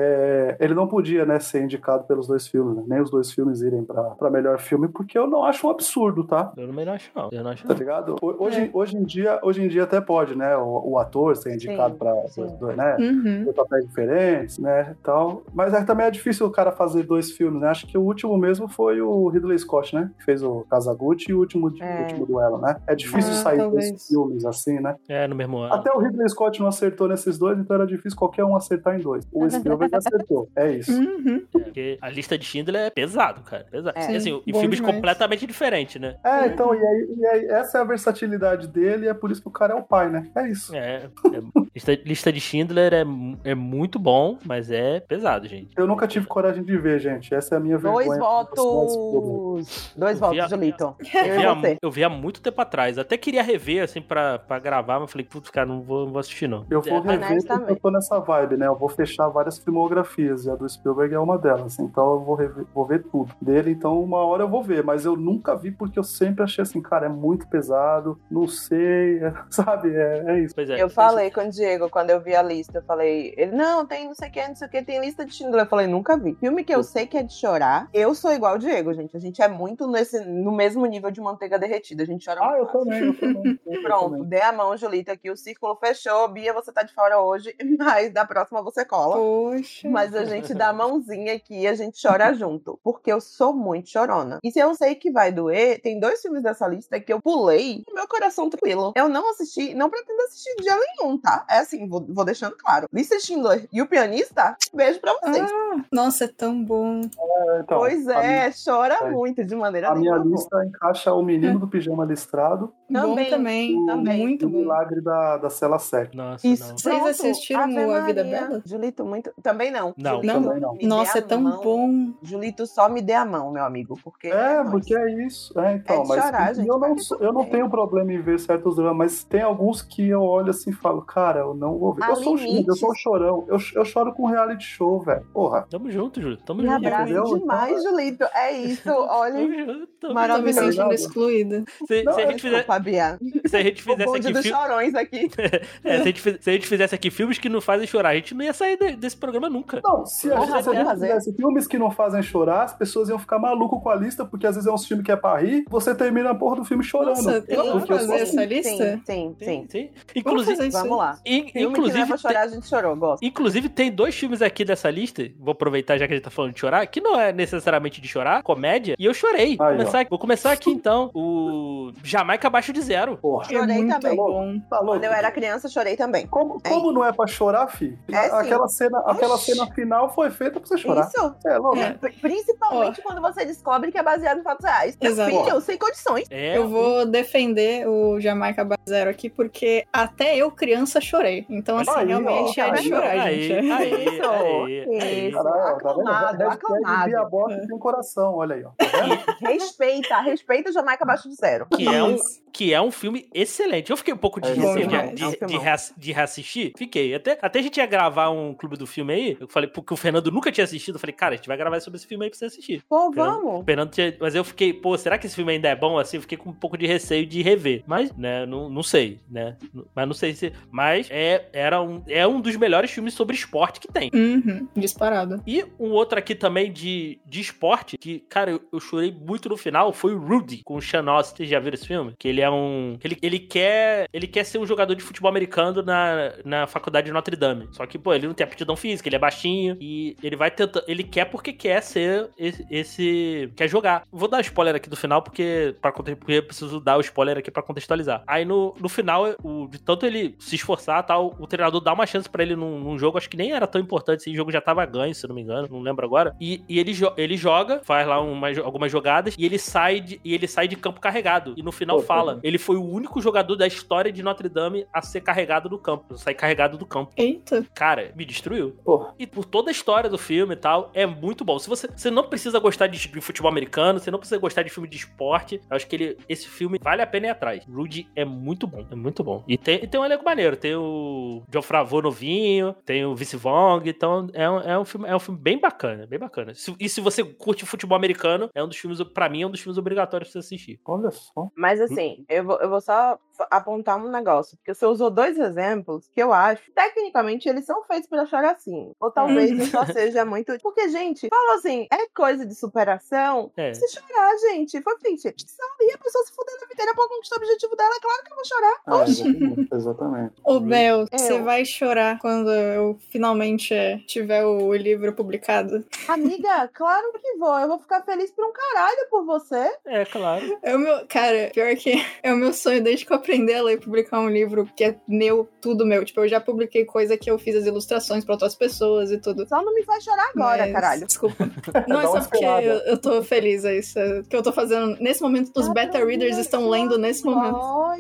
ele 0.59 0.73
não 0.73 0.87
podia, 0.87 1.25
né, 1.25 1.39
ser 1.39 1.63
indicado 1.63 2.03
pelos 2.05 2.27
dois 2.27 2.47
filmes, 2.47 2.75
né? 2.77 2.83
nem 2.87 3.01
os 3.01 3.09
dois 3.09 3.31
filmes 3.31 3.61
irem 3.61 3.83
pra, 3.83 4.01
pra 4.11 4.29
melhor 4.29 4.59
filme, 4.59 4.87
porque 4.87 5.17
eu 5.17 5.27
não 5.27 5.43
acho 5.43 5.67
um 5.67 5.69
absurdo, 5.69 6.23
tá? 6.25 6.51
Eu 6.57 6.67
também 6.67 6.85
não 6.85 6.93
acho, 6.93 7.09
não. 7.15 7.29
Eu 7.31 7.43
não 7.43 7.51
acho, 7.51 7.63
Tá 7.67 7.73
não. 7.73 7.79
ligado? 7.79 8.15
Ho- 8.21 8.35
Hoje, 8.43 8.69
hoje, 8.73 8.97
em, 8.97 9.03
dia, 9.03 9.39
hoje 9.43 9.63
em 9.63 9.67
dia 9.67 9.83
até 9.83 9.99
pode, 9.99 10.35
né? 10.35 10.55
O, 10.57 10.91
o 10.91 10.99
ator 10.99 11.35
ser 11.35 11.53
indicado 11.53 11.93
Sim, 11.93 11.99
pra 11.99 12.13
sim. 12.27 12.43
os 12.43 12.51
dois, 12.53 12.77
né? 12.77 12.95
Uhum. 12.99 13.53
Papéis 13.53 13.85
diferentes, 13.87 14.57
né? 14.59 14.95
Tal. 15.03 15.43
Mas 15.53 15.73
é, 15.73 15.83
também 15.83 16.05
é 16.05 16.11
difícil 16.11 16.45
o 16.45 16.51
cara 16.51 16.71
fazer 16.71 17.03
dois 17.03 17.31
filmes, 17.31 17.61
né? 17.61 17.67
Acho 17.69 17.87
que 17.87 17.97
o 17.97 18.01
último 18.01 18.37
mesmo 18.37 18.67
foi 18.67 19.01
o 19.01 19.27
Ridley 19.29 19.57
Scott, 19.57 19.95
né? 19.95 20.11
Que 20.17 20.23
fez 20.25 20.43
o 20.43 20.65
Kazaguchi 20.69 21.31
e 21.31 21.33
o 21.33 21.39
último, 21.39 21.71
É. 21.81 22.01
último 22.01 22.25
duelo, 22.25 22.57
né? 22.59 22.77
É 22.87 22.95
difícil 22.95 23.31
Ah, 23.31 23.35
sair 23.35 23.57
talvez. 23.57 23.89
dois 23.89 24.07
filmes 24.07 24.45
assim, 24.45 24.79
né? 24.79 24.95
É, 25.09 25.27
no 25.27 25.35
mesmo 25.35 25.57
ano. 25.57 25.73
Até 25.73 25.91
o 25.91 25.97
Ridley 25.99 26.27
Scott 26.29 26.59
não 26.59 26.67
acertou 26.67 27.07
nesses 27.07 27.37
dois, 27.37 27.57
então 27.59 27.75
era 27.75 27.85
difícil 27.87 28.17
qualquer 28.17 28.43
um 28.45 28.55
acertar 28.55 28.95
em 28.97 29.01
dois. 29.01 29.25
O 29.31 29.43
Spielberg 29.77 29.95
acertou. 29.95 30.49
É 30.55 30.71
isso. 30.71 30.91
Uhum. 30.91 31.45
Porque 31.51 31.97
a 32.01 32.09
lista 32.09 32.37
de 32.37 32.45
Schindler 32.45 32.83
é 32.83 32.89
pesado, 32.89 33.41
cara. 33.41 33.65
Pesado. 33.69 33.97
É. 33.97 34.11
E, 34.11 34.15
assim, 34.15 34.41
e 34.45 34.53
filmes 34.53 34.77
demais. 34.77 34.95
completamente 34.95 35.45
diferentes, 35.45 35.99
né? 36.01 36.15
É, 36.23 36.47
então, 36.47 36.73
e 36.73 36.77
aí, 36.79 37.15
e 37.17 37.25
aí, 37.25 37.45
essa 37.45 37.77
é 37.77 37.81
a 37.81 37.83
versatilidade 37.83 38.67
dele 38.67 39.05
e 39.05 39.09
é 39.09 39.13
por 39.13 39.31
isso 39.31 39.41
que 39.41 39.47
o 39.47 39.51
cara 39.51 39.73
é 39.73 39.75
o 39.77 39.83
pai, 39.83 40.09
né? 40.09 40.29
É 40.35 40.49
isso. 40.49 40.75
É. 40.75 41.03
é- 41.33 41.61
lista, 41.75 41.93
lista 42.05 42.31
de 42.33 42.39
Schindler 42.39 42.93
é, 42.93 43.05
é 43.51 43.55
muito 43.55 43.99
bom, 43.99 44.37
mas 44.45 44.71
é 44.71 44.99
pesado, 44.99 45.47
gente. 45.47 45.69
Eu 45.77 45.87
nunca 45.87 46.07
tive 46.07 46.25
coragem 46.27 46.63
de 46.63 46.77
ver, 46.77 46.99
gente. 46.99 47.33
Essa 47.33 47.55
é 47.55 47.57
a 47.57 47.61
minha 47.61 47.77
Dois 47.77 48.07
vergonha. 48.07 48.19
votos. 48.19 49.93
Dois 49.95 50.21
Eu 50.21 50.29
vi 50.29 50.39
a- 50.39 50.43
votos, 50.43 50.49
Julito. 50.49 50.83
Eu 50.83 50.97
Eu 51.27 51.35
vi, 51.39 51.45
há, 51.45 51.53
você. 51.53 51.77
eu 51.81 51.91
vi 51.91 52.03
há 52.03 52.09
muito 52.09 52.41
tempo 52.41 52.59
atrás. 52.61 52.97
Até 52.97 53.17
queria 53.17 53.43
rever, 53.43 53.83
assim, 53.83 54.01
pra, 54.01 54.39
pra 54.39 54.59
gravar, 54.59 54.99
mas 54.99 55.11
falei, 55.11 55.25
putz, 55.25 55.49
cara, 55.49 55.65
não 55.67 55.81
vou, 55.81 56.05
não 56.05 56.11
vou 56.13 56.19
assistir, 56.19 56.47
não. 56.47 56.65
Eu 56.69 56.81
vou 56.81 56.97
É, 56.99 57.11
rever 57.17 57.43
porque 57.45 57.71
eu 57.71 57.75
tô 57.75 57.91
nessa 57.91 58.19
vibe, 58.19 58.57
né? 58.57 58.67
Eu 58.67 58.75
vou 58.75 58.89
fechar 58.89 59.27
várias 59.29 59.59
filmografias, 59.67 60.45
e 60.45 60.49
a 60.49 60.55
do 60.55 60.67
Spielberg 60.67 61.13
é 61.13 61.19
uma 61.19 61.37
delas. 61.37 61.77
Então 61.79 62.13
eu 62.13 62.19
vou, 62.21 62.35
rever- 62.35 62.65
vou 62.73 62.85
ver 62.85 63.03
tudo 63.03 63.33
dele, 63.41 63.71
então 63.71 64.01
uma 64.01 64.17
hora 64.25 64.43
eu 64.43 64.47
vou 64.49 64.63
ver, 64.63 64.83
mas 64.83 65.05
eu 65.05 65.15
nunca 65.15 65.55
vi 65.55 65.71
porque 65.71 65.99
eu 65.99 66.03
sempre 66.03 66.43
achei 66.43 66.61
assim, 66.61 66.81
cara, 66.81 67.05
é 67.05 67.09
muito 67.09 67.47
pesado, 67.47 68.19
não 68.31 68.47
sei, 68.47 69.19
sabe? 69.49 69.93
É, 69.95 70.23
é 70.27 70.39
isso. 70.39 70.55
Pois 70.55 70.69
é. 70.69 70.81
Eu 70.81 70.89
falei 70.89 71.29
com 71.31 71.41
o 71.41 71.49
Diego 71.49 71.89
quando 71.89 72.09
eu 72.09 72.19
vi 72.21 72.35
a 72.35 72.41
lista. 72.41 72.77
Eu 72.79 72.83
falei, 72.83 73.33
ele, 73.37 73.51
não, 73.55 73.85
tem 73.85 74.05
não 74.07 74.15
sei 74.15 74.29
o 74.29 74.31
que, 74.31 74.47
não 74.47 74.55
sei 74.55 74.67
o 74.67 74.71
que, 74.71 74.81
tem 74.83 74.99
lista 74.99 75.25
de 75.25 75.33
Schindler. 75.33 75.65
Eu 75.65 75.69
falei, 75.69 75.87
nunca 75.87 76.17
vi. 76.17 76.35
Filme 76.35 76.63
que 76.63 76.73
eu 76.73 76.83
sei 76.83 77.05
que 77.05 77.17
é 77.17 77.23
de 77.23 77.33
chorar. 77.33 77.89
Eu 77.93 78.13
sou 78.15 78.31
igual 78.33 78.55
o 78.55 78.59
Diego, 78.59 78.93
gente. 78.93 79.15
A 79.15 79.19
gente 79.19 79.41
é 79.41 79.47
muito 79.47 79.87
nesse, 79.87 80.19
no 80.25 80.51
mesmo 80.51 80.85
nível 80.85 81.11
de 81.11 81.21
manteiga 81.21 81.59
derretida. 81.59 82.03
A 82.03 82.05
gente 82.05 82.25
chora 82.25 82.39
Ah, 82.41 82.57
eu 82.57 82.65
muito 82.65 82.71
fácil. 82.71 82.79
também, 82.85 83.03
eu 83.07 83.13
também. 83.33 83.59
Eu 83.65 83.81
Pronto, 83.87 84.09
também. 84.11 84.23
dê 84.29 84.41
a 84.41 84.51
mão, 84.51 84.75
Julita, 84.77 85.11
aqui. 85.13 85.29
O 85.29 85.37
círculo 85.37 85.75
fechou. 85.75 86.27
Bia, 86.29 86.53
você 86.53 86.71
tá 86.71 86.83
de 86.83 86.93
fora 86.93 87.19
hoje, 87.19 87.53
mas 87.77 88.11
da 88.13 88.25
próxima 88.25 88.61
você 88.61 88.83
cola. 88.85 89.17
Poxa. 89.57 89.89
Mas 89.89 90.15
a 90.15 90.25
gente 90.25 90.53
dá 90.53 90.69
a 90.69 90.73
mãozinha 90.73 91.33
aqui 91.33 91.61
e 91.61 91.67
a 91.67 91.75
gente 91.75 91.99
chora 92.01 92.33
junto. 92.35 92.79
Porque 92.83 93.11
eu 93.11 93.19
sou 93.21 93.53
muito 93.53 93.89
chorona. 93.89 94.39
E 94.43 94.51
se 94.51 94.59
eu 94.59 94.73
sei 94.75 94.95
que 94.95 95.11
vai 95.11 95.31
doer, 95.31 95.81
tem 95.81 95.99
dois 95.99 96.21
filmes 96.21 96.43
dessa 96.43 96.67
lista 96.67 96.99
que 96.99 97.11
eu 97.11 97.21
pulei 97.21 97.83
com 97.87 97.93
meu 97.93 98.07
coração 98.07 98.49
tranquilo. 98.49 98.93
Eu 98.95 99.09
não 99.09 99.29
assisti, 99.31 99.73
não 99.73 99.89
pretendo 99.89 100.21
assistir 100.23 100.55
de 100.57 100.63
dia 100.63 100.75
nenhum, 100.75 101.17
tá? 101.17 101.45
É 101.49 101.59
assim, 101.59 101.87
vou, 101.87 102.05
vou 102.09 102.25
deixando 102.25 102.55
claro. 102.57 102.87
Lista 102.93 103.17
de 103.17 103.23
Schindler 103.23 103.67
e 103.71 103.81
o 103.81 103.87
pianista, 103.87 104.55
beijo 104.73 104.99
pra 104.99 105.13
vocês. 105.13 105.49
Nossa, 105.91 106.25
é 106.25 106.27
tão 106.27 106.63
bom. 106.63 107.01
É, 107.01 107.59
então, 107.61 107.79
pois 107.79 108.07
é, 108.07 108.51
chora 108.51 108.99
é. 109.01 109.09
muito 109.09 109.43
de 109.43 109.55
maneira 109.55 109.89
A 109.89 109.95
minha 109.95 110.17
lista 110.17 110.63
encaixa 110.65 111.13
o 111.13 111.21
Menino 111.21 111.59
do 111.59 111.67
Pijama 111.67 112.05
Listrado 112.05 112.73
Também, 112.91 113.25
bom 113.25 113.29
também. 113.29 113.85
também. 113.85 114.19
e 114.19 114.23
Muito 114.23 114.45
o 114.47 114.49
bom. 114.49 114.59
Milagre 114.59 115.01
da, 115.01 115.37
da 115.37 115.49
Cela 115.49 115.79
Sec. 115.79 116.13
Nossa, 116.13 116.47
Isso. 116.47 116.69
não. 116.69 116.77
Vocês 116.77 117.05
assistiram 117.07 117.63
Ave 117.63 117.85
o 117.85 117.93
A 117.93 117.99
Vida. 118.01 118.23
Bela? 118.23 118.61
Julito, 118.65 119.05
muito. 119.05 119.31
Também 119.47 119.71
não. 119.71 119.93
Não. 119.97 120.11
Julito, 120.21 120.33
Também 120.33 120.59
não. 120.59 120.71
me 120.73 120.79
dê 120.79 120.85
Nossa, 120.87 121.17
é 121.19 121.21
tão 121.21 121.41
mão. 121.41 121.61
bom. 121.63 122.13
Julito, 122.21 122.65
só 122.67 122.89
me 122.89 123.01
dê 123.01 123.13
a 123.13 123.23
mão, 123.25 123.51
meu 123.51 123.63
amigo. 123.63 123.97
Porque. 124.03 124.27
É, 124.27 124.57
nóis. 124.57 124.69
porque 124.71 124.95
é 124.95 125.25
isso. 125.25 125.57
É, 125.59 125.75
então, 125.75 125.99
É 125.99 126.01
de 126.03 126.07
mas 126.09 126.23
chorar, 126.23 126.53
gente, 126.55 126.67
eu, 126.67 126.77
não, 126.79 126.95
tudo 126.95 127.23
eu 127.23 127.33
não 127.33 127.45
tenho 127.45 127.69
problema 127.69 128.11
em 128.13 128.21
ver 128.21 128.39
certos 128.39 128.75
dramas, 128.75 128.97
mas 128.97 129.23
tem 129.23 129.41
alguns 129.41 129.81
que 129.81 130.07
eu 130.09 130.21
olho 130.21 130.49
assim 130.49 130.71
e 130.71 130.73
falo, 130.73 131.01
cara, 131.01 131.39
eu 131.39 131.53
não 131.53 131.77
vou 131.77 131.93
ver. 131.93 132.03
Há 132.03 132.09
eu 132.09 132.15
sou, 132.17 132.37
eu 132.37 132.75
sou 132.75 132.93
chorão. 132.95 133.45
Eu, 133.47 133.57
eu 133.75 133.85
choro 133.85 134.13
com 134.13 134.25
reality 134.25 134.65
show, 134.65 134.99
velho. 135.01 135.25
Porra. 135.33 135.65
Tamo 135.69 135.89
junto, 135.89 136.21
Júlio. 136.21 136.37
Tamo 136.37 136.61
Me 136.61 136.67
junto. 136.67 136.85
abraça 136.85 137.03
entendeu? 137.03 137.23
demais, 137.39 137.83
Julito. 137.83 138.25
É 138.33 138.51
isso, 138.51 138.89
olha. 138.91 139.33
Tamo 139.35 139.53
junto. 139.55 139.87
Tamo 139.87 139.87
Tô 139.99 140.07
me 140.09 140.13
Maravilhoso. 140.13 140.71
sentindo 140.73 140.93
excluída. 140.93 141.63
Se, 141.87 142.03
Não, 142.03 142.13
se 142.13 142.21
a 142.21 142.23
é 142.23 142.27
gente 142.31 142.41
fizer, 142.41 142.65
Bia. 142.81 143.19
se 143.45 143.55
a 143.57 143.61
gente 143.63 143.81
fizesse 143.83 144.15
aqui 144.17 144.33
dos 144.33 144.41
fi- 144.43 144.49
chorões 144.49 144.95
aqui. 144.95 145.29
é, 145.83 145.97
se, 145.97 146.01
a 146.01 146.03
gente, 146.05 146.21
se 146.43 146.49
a 146.49 146.53
gente 146.53 146.67
fizesse 146.67 146.95
aqui 146.95 147.09
filmes 147.11 147.37
que 147.37 147.49
não 147.49 147.61
fazem 147.61 147.87
chorar, 147.87 148.09
a 148.09 148.15
gente 148.15 148.33
não 148.33 148.43
ia 148.43 148.53
sair 148.53 148.77
de- 148.77 148.95
desse 148.95 149.15
programa 149.17 149.36
nunca. 149.49 149.79
Não, 149.83 150.05
se 150.05 150.31
a 150.31 150.39
gente, 150.45 150.63
se 150.63 150.69
a 150.69 150.89
fizesse 150.93 151.33
filmes 151.33 151.67
que 151.67 151.77
não 151.77 151.91
fazem 151.91 152.21
chorar, 152.23 152.63
as 152.63 152.73
pessoas 152.73 153.09
iam 153.09 153.19
ficar 153.19 153.37
maluco 153.39 153.79
com 153.79 153.89
a 153.89 153.95
lista, 153.95 154.25
porque 154.25 154.47
às 154.47 154.55
vezes 154.55 154.67
é 154.69 154.73
um 154.73 154.77
filme 154.77 155.03
que 155.03 155.11
é 155.11 155.15
pra 155.15 155.37
rir, 155.37 155.65
você 155.69 155.93
termina 155.93 156.31
a 156.31 156.35
porra 156.35 156.57
do 156.57 156.65
filme 156.65 156.83
chorando. 156.83 157.15
Nossa, 157.17 157.41
tem 157.41 157.55
eu 157.57 157.79
fazer 157.81 158.05
sou 158.05 158.15
essa 158.15 158.23
assim. 158.23 158.45
lista? 158.45 158.69
Sim, 158.69 159.01
sim, 159.05 159.35
Sim, 159.37 159.37
sim. 159.39 159.67
sim. 159.69 159.89
Vamos 160.23 160.47
Inclusive, 160.47 160.69
Vamos 160.71 160.97
lá. 160.97 161.17
in- 161.25 161.47
Filme 161.47 161.51
que 161.51 161.59
não 161.59 161.67
é 161.67 161.69
inclusive, 161.71 162.07
pra 162.07 162.17
chorar, 162.17 162.41
a 162.41 162.47
gente 162.47 162.67
chorou, 162.67 162.95
gosto. 162.95 163.23
Inclusive, 163.23 163.69
tem 163.69 163.91
dois 163.91 164.15
filmes 164.15 164.41
aqui 164.41 164.65
dessa 164.65 164.89
lista, 164.89 165.23
vou 165.39 165.51
aproveitar 165.51 165.97
já 165.97 166.07
que 166.07 166.13
a 166.13 166.15
gente 166.15 166.23
tá 166.25 166.31
falando 166.31 166.53
de 166.53 166.59
chorar, 166.59 166.85
que 166.87 166.99
não 167.01 167.19
é 167.19 167.31
necessariamente 167.31 168.01
de 168.01 168.07
chorar, 168.07 168.41
comédia, 168.43 168.95
e 168.97 169.05
eu 169.05 169.13
chorei. 169.13 169.55
Vou 169.57 169.65
Aí, 169.67 169.77
começar, 169.77 170.05
vou 170.09 170.19
começar 170.19 170.51
aqui 170.51 170.69
então. 170.69 171.11
O 171.13 171.91
Jamaica 172.03 172.47
Abaixo 172.47 172.71
de 172.73 172.81
Zero. 172.81 173.17
Porra, 173.17 173.45
É 173.45 173.57
Chorei 173.59 173.77
muito 173.77 173.99
também. 173.99 174.15
bom. 174.17 174.59
tá? 174.69 174.77
Quando 174.79 175.03
eu 175.03 175.11
era 175.11 175.31
criança, 175.31 175.67
chorei 175.67 175.95
também. 175.95 176.25
Como, 176.27 176.57
É 176.63 176.69
como 176.69 176.91
não 176.91 177.03
é 177.03 177.11
pra 177.11 177.27
chorar, 177.27 177.67
fi? 177.67 177.97
É 178.11 178.17
aquela 178.27 178.67
cena, 178.67 178.99
aquela 179.05 179.26
Oxi. 179.35 179.51
cena 179.53 179.67
final 179.73 180.13
foi 180.13 180.29
feita 180.29 180.59
pra 180.59 180.67
você 180.67 180.77
chorar. 180.77 181.07
Isso. 181.07 181.35
É 181.45 181.57
louco. 181.57 181.77
É. 181.77 181.93
Pri- 181.93 182.11
Principalmente 182.13 183.01
quando 183.01 183.21
você 183.21 183.45
descobre 183.45 183.91
que 183.91 183.97
é 183.97 184.03
baseado 184.03 184.39
em 184.39 184.43
fatos 184.43 184.65
reais. 184.65 184.97
Exato. 184.99 185.29
filho, 185.43 185.61
sem 185.61 185.77
condições. 185.77 186.27
É, 186.29 186.57
Eu 186.57 186.67
vou 186.67 187.05
defender 187.05 187.87
o 187.87 188.19
Jamaica 188.19 188.63
Bazero 188.65 189.09
aqui, 189.09 189.29
porque 189.29 189.85
até 189.91 190.35
eu, 190.35 190.51
criança, 190.51 190.99
chorei. 191.01 191.45
Então, 191.49 191.77
assim, 191.77 191.91
Aí, 191.91 192.05
ó, 192.05 192.07
realmente 192.19 192.59
é 192.59 192.71
de 192.71 192.77
aí, 192.79 192.87
chorar, 192.87 193.09
aí, 193.11 193.41
gente. 193.47 193.71
aí, 193.71 194.05
Isso, 194.05 194.23
aí, 194.29 194.89
aí. 195.01 195.27
isso. 195.29 195.37
Caralho, 195.37 195.57
vendo? 195.63 195.69
aclamado, 195.77 196.43
aclamado. 196.49 197.05
Bia 197.09 197.23
Bota 197.25 197.53
É. 197.53 197.67
tem 197.67 197.77
coração, 197.79 198.35
olha 198.35 198.55
aí, 198.55 198.63
ó. 198.63 198.69
Tá? 198.77 199.47
Respeita, 199.47 200.19
respeita 200.21 200.69
o 200.69 200.73
Jamaica 200.73 201.03
abaixo 201.03 201.27
de 201.29 201.35
zero. 201.35 201.67
Que 201.75 201.87
é, 201.87 202.03
um. 202.03 202.17
Que 202.57 202.73
é 202.73 202.81
um 202.81 202.89
filme 202.91 203.27
excelente. 203.33 203.91
Eu 203.91 203.97
fiquei 203.97 204.11
um 204.13 204.17
pouco 204.17 204.41
de 204.41 204.49
É 204.49 204.53
receio 204.53 204.87
de, 204.87 204.87
de, 204.87 204.95
É 204.95 205.29
de, 205.29 205.37
filmão. 205.37 205.59
reass- 205.61 205.93
de 205.95 206.11
reassistir. 206.11 206.71
Fiquei. 206.75 207.13
Até, 207.13 207.37
até 207.39 207.59
a 207.59 207.61
gente 207.61 207.77
ia 207.77 207.85
gravar 207.85 208.31
um 208.31 208.51
clube 208.53 208.75
do 208.75 208.87
filme 208.87 209.13
aí. 209.13 209.37
Eu 209.39 209.47
falei, 209.47 209.69
porque 209.69 209.93
o 209.93 209.97
Fernando 209.97 210.31
nunca 210.31 210.51
tinha 210.51 210.63
assistido. 210.63 210.95
Eu 210.95 210.99
falei, 210.99 211.13
cara, 211.15 211.33
a 211.33 211.37
gente 211.37 211.47
vai 211.47 211.55
gravar 211.55 211.79
sobre 211.81 211.97
esse 211.97 212.07
filme 212.07 212.23
aí 212.25 212.31
pra 212.31 212.39
você 212.39 212.45
assistir. 212.45 212.81
Pô, 212.89 213.11
Fernando- 213.13 213.43
vamos. 213.43 213.61
O 213.61 213.63
Fernando 213.63 213.91
tinha, 213.91 214.17
mas 214.19 214.33
eu 214.33 214.43
fiquei, 214.43 214.73
pô, 214.73 214.97
será 214.97 215.17
que 215.19 215.27
esse 215.27 215.35
filme 215.35 215.51
ainda 215.53 215.67
é 215.69 215.75
bom? 215.75 215.99
Assim, 215.99 216.17
eu 216.17 216.21
fiquei 216.21 216.37
com 216.37 216.49
um 216.49 216.53
pouco 216.53 216.75
de 216.77 216.87
receio 216.87 217.25
de 217.27 217.41
rever. 217.43 217.83
Mas, 217.85 218.11
né, 218.17 218.45
não, 218.47 218.69
não 218.69 218.81
sei, 218.81 219.19
né? 219.29 219.55
Mas 219.95 220.07
não 220.07 220.15
sei 220.15 220.33
se. 220.33 220.51
Mas 220.71 221.07
é, 221.11 221.47
era 221.53 221.79
um, 221.81 222.01
é 222.07 222.25
um 222.25 222.41
dos 222.41 222.55
melhores 222.55 222.89
filmes 222.89 223.13
sobre 223.13 223.35
esporte 223.35 223.79
que 223.79 223.87
tem. 223.87 224.09
Uhum, 224.13 224.67
disparado. 224.75 225.43
E 225.45 225.63
um 225.79 225.91
outro 225.91 226.17
aqui 226.17 226.33
também 226.33 226.71
de, 226.71 227.19
de 227.25 227.39
esporte, 227.41 227.97
que, 227.97 228.19
cara, 228.21 228.51
eu, 228.51 228.61
eu 228.73 228.79
chorei 228.79 229.11
muito 229.11 229.47
no 229.49 229.57
final, 229.57 229.93
foi 229.93 230.15
o 230.15 230.19
Rudy, 230.19 230.61
com 230.63 230.75
o 230.75 230.81
Sean 230.81 231.05
Austin. 231.09 231.27
Vocês 231.37 231.49
já 231.49 231.59
viram 231.59 231.75
esse 231.75 231.85
filme? 231.85 232.13
Que 232.17 232.27
ele 232.27 232.41
é 232.41 232.46
um. 232.51 232.97
Ele, 233.03 233.17
ele, 233.21 233.39
quer, 233.39 234.07
ele 234.13 234.27
quer 234.27 234.43
ser 234.43 234.57
um 234.57 234.65
jogador 234.65 234.95
de 234.95 235.03
futebol 235.03 235.29
americano 235.29 235.81
na, 235.81 236.33
na 236.45 236.67
faculdade 236.67 237.07
de 237.07 237.11
Notre 237.13 237.35
Dame. 237.35 237.67
Só 237.71 237.85
que, 237.85 237.97
pô, 237.97 238.13
ele 238.13 238.27
não 238.27 238.33
tem 238.33 238.43
aptidão 238.45 238.75
física, 238.75 239.07
ele 239.09 239.15
é 239.15 239.19
baixinho. 239.19 239.77
E 239.79 240.15
ele 240.23 240.35
vai 240.35 240.49
tentar. 240.51 240.81
Ele 240.87 241.03
quer 241.03 241.25
porque 241.25 241.53
quer 241.53 241.81
ser 241.81 242.29
esse. 242.37 242.65
esse- 242.69 243.51
quer 243.55 243.67
jogar. 243.67 244.03
Vou 244.11 244.27
dar 244.27 244.41
spoiler 244.41 244.75
aqui 244.75 244.89
do 244.89 244.95
final, 244.95 245.21
porque, 245.21 245.75
pra, 245.81 245.91
porque 245.91 246.15
eu 246.33 246.43
preciso 246.43 246.79
dar 246.79 246.97
o 246.97 247.01
spoiler 247.01 247.37
aqui 247.37 247.51
pra 247.51 247.61
contextualizar. 247.63 248.23
Aí 248.27 248.45
no, 248.45 248.73
no 248.79 248.89
final, 248.89 249.35
o, 249.43 249.67
de 249.67 249.79
tanto 249.79 250.05
ele 250.05 250.35
se 250.39 250.55
esforçar 250.55 251.03
tal, 251.05 251.35
o 251.39 251.47
treinador 251.47 251.81
dá 251.81 251.93
uma 251.93 252.05
chance 252.05 252.29
pra 252.29 252.43
ele 252.43 252.55
num, 252.55 252.79
num 252.79 252.97
jogo, 252.97 253.17
acho 253.17 253.29
que 253.29 253.37
nem 253.37 253.51
era 253.51 253.67
tão 253.67 253.79
importante, 253.81 254.19
esse 254.21 254.33
jogo 254.35 254.51
já 254.51 254.61
tava 254.61 254.85
ganho, 254.85 255.13
se 255.13 255.27
não 255.27 255.35
me 255.35 255.41
engano, 255.41 255.67
não 255.69 255.81
lembro 255.81 256.05
agora. 256.05 256.35
E, 256.39 256.61
e 256.67 256.79
ele, 256.79 256.93
jo- 256.93 257.13
ele 257.17 257.35
joga, 257.37 257.81
faz 257.83 258.07
lá 258.07 258.19
umas- 258.21 258.57
algumas 258.57 258.91
jogadas, 258.91 259.35
e 259.37 259.45
ele 259.45 259.57
sai 259.57 259.99
de, 259.99 260.19
e 260.23 260.33
ele 260.33 260.47
sai 260.47 260.67
de 260.67 260.75
campo 260.75 260.99
carregado. 260.99 261.53
E 261.57 261.63
no 261.63 261.71
final 261.71 261.97
Pô, 261.97 262.03
fala, 262.03 262.36
tá. 262.41 262.47
ele 262.47 262.57
foi 262.57 262.75
o 262.77 262.83
único 262.83 263.21
jogador 263.21 263.55
da 263.55 263.67
história 263.67 264.11
de 264.11 264.23
Notre 264.23 264.49
Dame 264.49 264.85
a 264.93 265.01
ser 265.01 265.21
carregado 265.21 265.67
do 265.69 265.77
campo, 265.77 266.17
sair 266.17 266.35
carregado 266.35 266.77
do 266.77 266.85
campo. 266.85 267.11
Eita. 267.17 267.65
Cara, 267.73 268.11
me 268.15 268.25
destruiu. 268.25 268.71
Porra. 268.83 269.13
E 269.19 269.25
por 269.27 269.45
toda 269.45 269.69
a 269.69 269.71
história 269.71 270.09
do 270.09 270.17
filme 270.17 270.53
e 270.53 270.57
tal, 270.57 270.91
é 270.93 271.05
muito 271.05 271.43
bom. 271.43 271.57
Se 271.59 271.69
você, 271.69 271.87
você 271.87 272.09
não 272.11 272.23
precisa 272.27 272.59
gostar 272.59 272.87
de, 272.87 272.97
de 273.07 273.21
futebol 273.21 273.49
americano, 273.51 273.99
você 273.99 274.11
não 274.11 274.19
precisa 274.19 274.39
gostar 274.39 274.63
de 274.63 274.69
filme 274.69 274.87
de 274.87 274.97
esporte, 274.97 275.61
eu 275.69 275.75
acho 275.75 275.87
que 275.87 275.95
ele, 275.95 276.17
esse 276.27 276.47
filme 276.47 276.79
vale 276.81 277.01
a 277.01 277.07
pena 277.07 277.27
ir 277.27 277.29
atrás. 277.29 277.63
Rudy 277.67 278.07
é 278.15 278.23
muito 278.25 278.67
bom, 278.67 278.85
é 278.89 278.95
muito 278.95 279.23
bom. 279.23 279.43
E 279.47 279.57
tem, 279.57 279.83
e 279.83 279.87
tem 279.87 279.99
um 279.99 280.05
elenco 280.05 280.23
maneiro, 280.25 280.55
tem 280.57 280.75
o 280.75 281.43
John 281.49 281.61
Favreau 281.61 282.01
novinho, 282.01 282.73
tem 282.85 283.05
o 283.05 283.15
Vince 283.15 283.37
Vaughn, 283.37 283.81
então 283.85 284.27
é 284.33 284.49
um, 284.49 284.59
é 284.59 284.79
um, 284.79 284.85
filme, 284.85 285.07
é 285.07 285.15
um 285.15 285.19
filme 285.19 285.39
bem 285.39 285.59
bacana, 285.59 286.05
bem 286.05 286.19
bacana. 286.19 286.53
Se- 286.53 286.75
e 286.79 286.89
se 286.89 287.01
você 287.01 287.23
curte 287.23 287.65
futebol 287.65 287.95
americano, 287.95 288.49
é 288.53 288.63
um 288.63 288.67
dos 288.67 288.77
filmes, 288.77 289.01
pra 289.13 289.29
mim, 289.29 289.41
é 289.41 289.47
um 289.47 289.51
dos 289.51 289.59
filmes 289.61 289.77
obrigatórios 289.77 290.29
pra 290.31 290.41
você 290.41 290.45
assistir. 290.45 290.79
Olha 290.85 291.11
só. 291.11 291.47
Mas 291.55 291.79
assim, 291.81 292.16
eu 292.29 292.43
vou, 292.43 292.57
eu 292.59 292.69
vou 292.69 292.81
só 292.81 293.17
apontar 293.51 293.97
um 293.97 294.09
negócio. 294.09 294.57
Porque 294.57 294.73
você 294.73 294.85
usou 294.85 295.09
dois 295.09 295.37
exemplos 295.37 296.09
que 296.13 296.21
eu 296.21 296.33
acho, 296.33 296.71
tecnicamente, 296.73 297.47
eles 297.47 297.65
são 297.65 297.83
feitos 297.83 298.09
pra 298.09 298.25
chorar 298.25 298.51
assim. 298.51 298.91
Ou 298.99 299.11
talvez 299.11 299.51
Uhum. 299.51 299.59
eu 299.59 299.65
só 299.67 299.85
seja 299.93 300.25
muito. 300.25 300.57
Porque, 300.61 300.89
gente, 300.89 301.27
fala 301.29 301.55
assim, 301.55 301.87
é 301.91 302.07
coisa 302.15 302.45
de 302.45 302.55
superação. 302.55 303.51
É. 303.57 303.73
Se 303.73 303.87
chorar, 303.89 304.37
gente, 304.49 304.81
foi 304.81 304.95
ficção. 304.99 305.65
E 305.81 305.93
a 305.93 305.97
pessoa 305.97 306.23
se 306.25 306.33
fudendo 306.35 306.57
a 306.57 306.61
vida 306.61 306.73
inteira 306.73 306.93
pra 306.95 307.07
conquistar 307.07 307.35
o 307.35 307.39
objetivo 307.39 307.75
dela, 307.75 307.95
é 307.95 307.99
claro 307.99 308.23
que 308.23 308.31
eu 308.31 308.35
vou 308.35 308.45
chorar. 308.45 308.81
Ah, 308.87 309.03
exatamente, 309.03 309.67
exatamente. 309.73 310.33
Ô, 310.43 310.59
Bel, 310.59 310.99
Eu. 311.01 311.07
você 311.11 311.39
vai 311.39 311.65
chorar 311.65 312.19
quando 312.19 312.51
eu 312.51 312.97
finalmente 313.11 313.73
é, 313.73 313.97
tiver 313.99 314.43
o 314.45 314.73
livro 314.73 315.13
publicado. 315.13 315.85
Amiga, 316.07 316.67
claro 316.73 317.11
que 317.13 317.37
vou. 317.37 317.57
Eu 317.59 317.67
vou 317.67 317.79
ficar 317.79 318.01
feliz 318.03 318.31
por 318.31 318.45
um 318.45 318.51
caralho 318.51 319.07
por 319.09 319.25
você. 319.25 319.71
É, 319.85 320.05
claro. 320.05 320.57
É 320.63 320.75
o 320.75 320.79
meu. 320.79 321.05
Cara, 321.07 321.49
pior 321.53 321.75
que 321.75 321.91
é 322.23 322.33
o 322.33 322.37
meu 322.37 322.53
sonho 322.53 322.83
desde 322.83 323.05
que 323.05 323.11
eu 323.11 323.17
aprendi 323.17 323.53
a 323.53 323.61
ler 323.61 323.73
e 323.73 323.79
publicar 323.79 324.19
um 324.19 324.29
livro 324.29 324.69
que 324.75 324.83
é 324.83 324.95
meu, 325.07 325.47
tudo 325.61 325.85
meu. 325.85 326.03
Tipo, 326.03 326.21
eu 326.21 326.27
já 326.27 326.39
publiquei 326.39 326.85
coisa 326.85 327.17
que 327.17 327.29
eu 327.29 327.37
fiz 327.37 327.55
as 327.55 327.65
ilustrações 327.65 328.23
pra 328.23 328.35
outras 328.35 328.55
pessoas 328.55 329.11
e 329.11 329.17
tudo. 329.19 329.47
Só 329.47 329.63
não 329.63 329.73
me 329.73 329.83
faz 329.83 330.03
chorar 330.03 330.29
agora, 330.35 330.63
Mas, 330.63 330.71
caralho. 330.71 331.05
Desculpa. 331.05 331.49
Não 331.87 332.01
é 332.01 332.07
só 332.07 332.21
porque 332.21 332.43
eu, 332.43 332.77
eu 332.85 332.97
tô 332.97 333.21
feliz, 333.23 333.63
é 333.63 333.77
isso. 333.77 333.97
É, 333.97 334.23
que 334.23 334.35
eu 334.35 334.43
tô 334.43 334.51
fazendo. 334.51 334.97
Nesse 334.99 335.21
momento, 335.21 335.51
os 335.55 335.67
Dá 335.67 335.73
beta 335.73 336.03
readers 336.03 336.37
estão 336.37 336.69
lendo 336.69 336.97
nesse 336.97 337.23
momento. 337.23 337.57
Voz, 337.57 337.99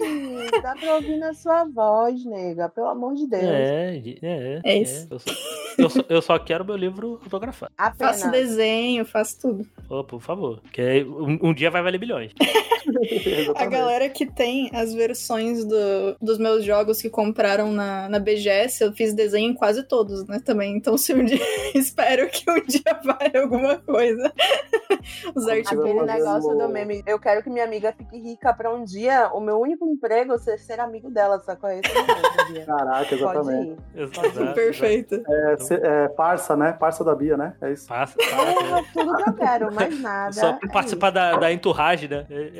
dá 0.61 0.75
pra 0.75 0.95
ouvir 0.95 1.17
na 1.17 1.33
sua 1.33 1.63
voz, 1.65 2.23
nega. 2.25 2.69
Pelo 2.69 2.87
amor 2.87 3.15
de 3.15 3.27
Deus. 3.27 3.43
É, 3.43 4.01
é, 4.21 4.61
É 4.63 4.77
isso. 4.77 5.07
Eu, 5.09 5.19
só, 5.19 5.31
eu, 5.77 5.89
só, 5.89 5.99
eu 6.09 6.21
só 6.21 6.39
quero 6.39 6.65
meu 6.65 6.75
livro 6.75 7.19
autografado. 7.23 7.71
Apenas. 7.77 8.21
Faço 8.21 8.31
desenho, 8.31 9.05
faço 9.05 9.39
tudo. 9.39 9.67
Ô, 9.89 10.03
por 10.03 10.21
favor. 10.21 10.61
Que 10.71 10.81
aí 10.81 11.03
um, 11.03 11.39
um 11.41 11.53
dia 11.53 11.71
vai 11.71 11.81
valer 11.81 11.97
bilhões. 11.97 12.31
A 12.87 12.89
Exatamente. 13.01 13.69
Galera 13.97 14.09
que 14.13 14.25
tem 14.25 14.69
as 14.73 14.93
versões 14.93 15.65
do- 15.65 16.15
dos 16.21 16.37
meus 16.37 16.63
jogos 16.63 17.01
que 17.01 17.09
compraram 17.09 17.71
na, 17.71 18.07
na 18.07 18.19
BGS, 18.19 18.83
eu 18.83 18.93
fiz 18.93 19.13
desenho 19.13 19.51
em 19.51 19.53
quase 19.55 19.83
todos, 19.83 20.25
né? 20.27 20.39
também. 20.45 20.75
Então, 20.77 20.97
se 20.97 21.13
um 21.13 21.25
dia. 21.25 21.39
Espero 21.73 22.29
que 22.29 22.49
um 22.49 22.63
dia 22.65 22.81
vai 23.03 23.31
alguma 23.41 23.77
coisa. 23.77 24.31
Os 25.35 25.47
artigos. 25.47 25.83
Aquele 25.85 26.03
negócio 26.03 26.55
do 26.55 26.69
meme. 26.69 27.03
Eu 27.07 27.19
quero 27.19 27.41
que 27.41 27.49
minha 27.49 27.65
amiga 27.65 27.91
fique 27.97 28.17
rica 28.19 28.53
pra 28.53 28.73
um 28.73 28.83
dia 28.83 29.29
o 29.33 29.39
meu 29.39 29.59
único 29.59 29.87
emprego 29.87 30.37
ser 30.37 30.59
ser 30.59 30.79
amigo 30.79 31.09
dela, 31.09 31.39
só 31.43 31.55
com 31.55 31.67
esse. 31.67 31.81
Caraca, 32.65 33.05
Pode 33.05 33.15
exatamente. 33.15 33.77
ir. 33.95 34.01
Exato, 34.03 34.53
Perfeito. 34.53 35.23
É, 35.27 35.57
cê- 35.57 35.81
é 35.83 36.07
parça, 36.09 36.55
né? 36.55 36.73
Parça 36.73 37.03
da 37.03 37.15
Bia, 37.15 37.35
né? 37.35 37.53
É 37.61 37.71
isso. 37.71 37.87
Passa, 37.87 38.15
passa. 38.17 38.77
É 38.77 38.83
tudo 38.93 39.15
que 39.15 39.29
eu 39.29 39.33
quero, 39.33 39.73
mais 39.73 39.99
nada. 40.01 40.33
Só 40.33 40.47
É 40.63 40.67
participar 40.71 41.09
da, 41.09 41.37
da 41.37 41.51
entourage, 41.51 42.07
né? 42.07 42.25
É, 42.29 42.51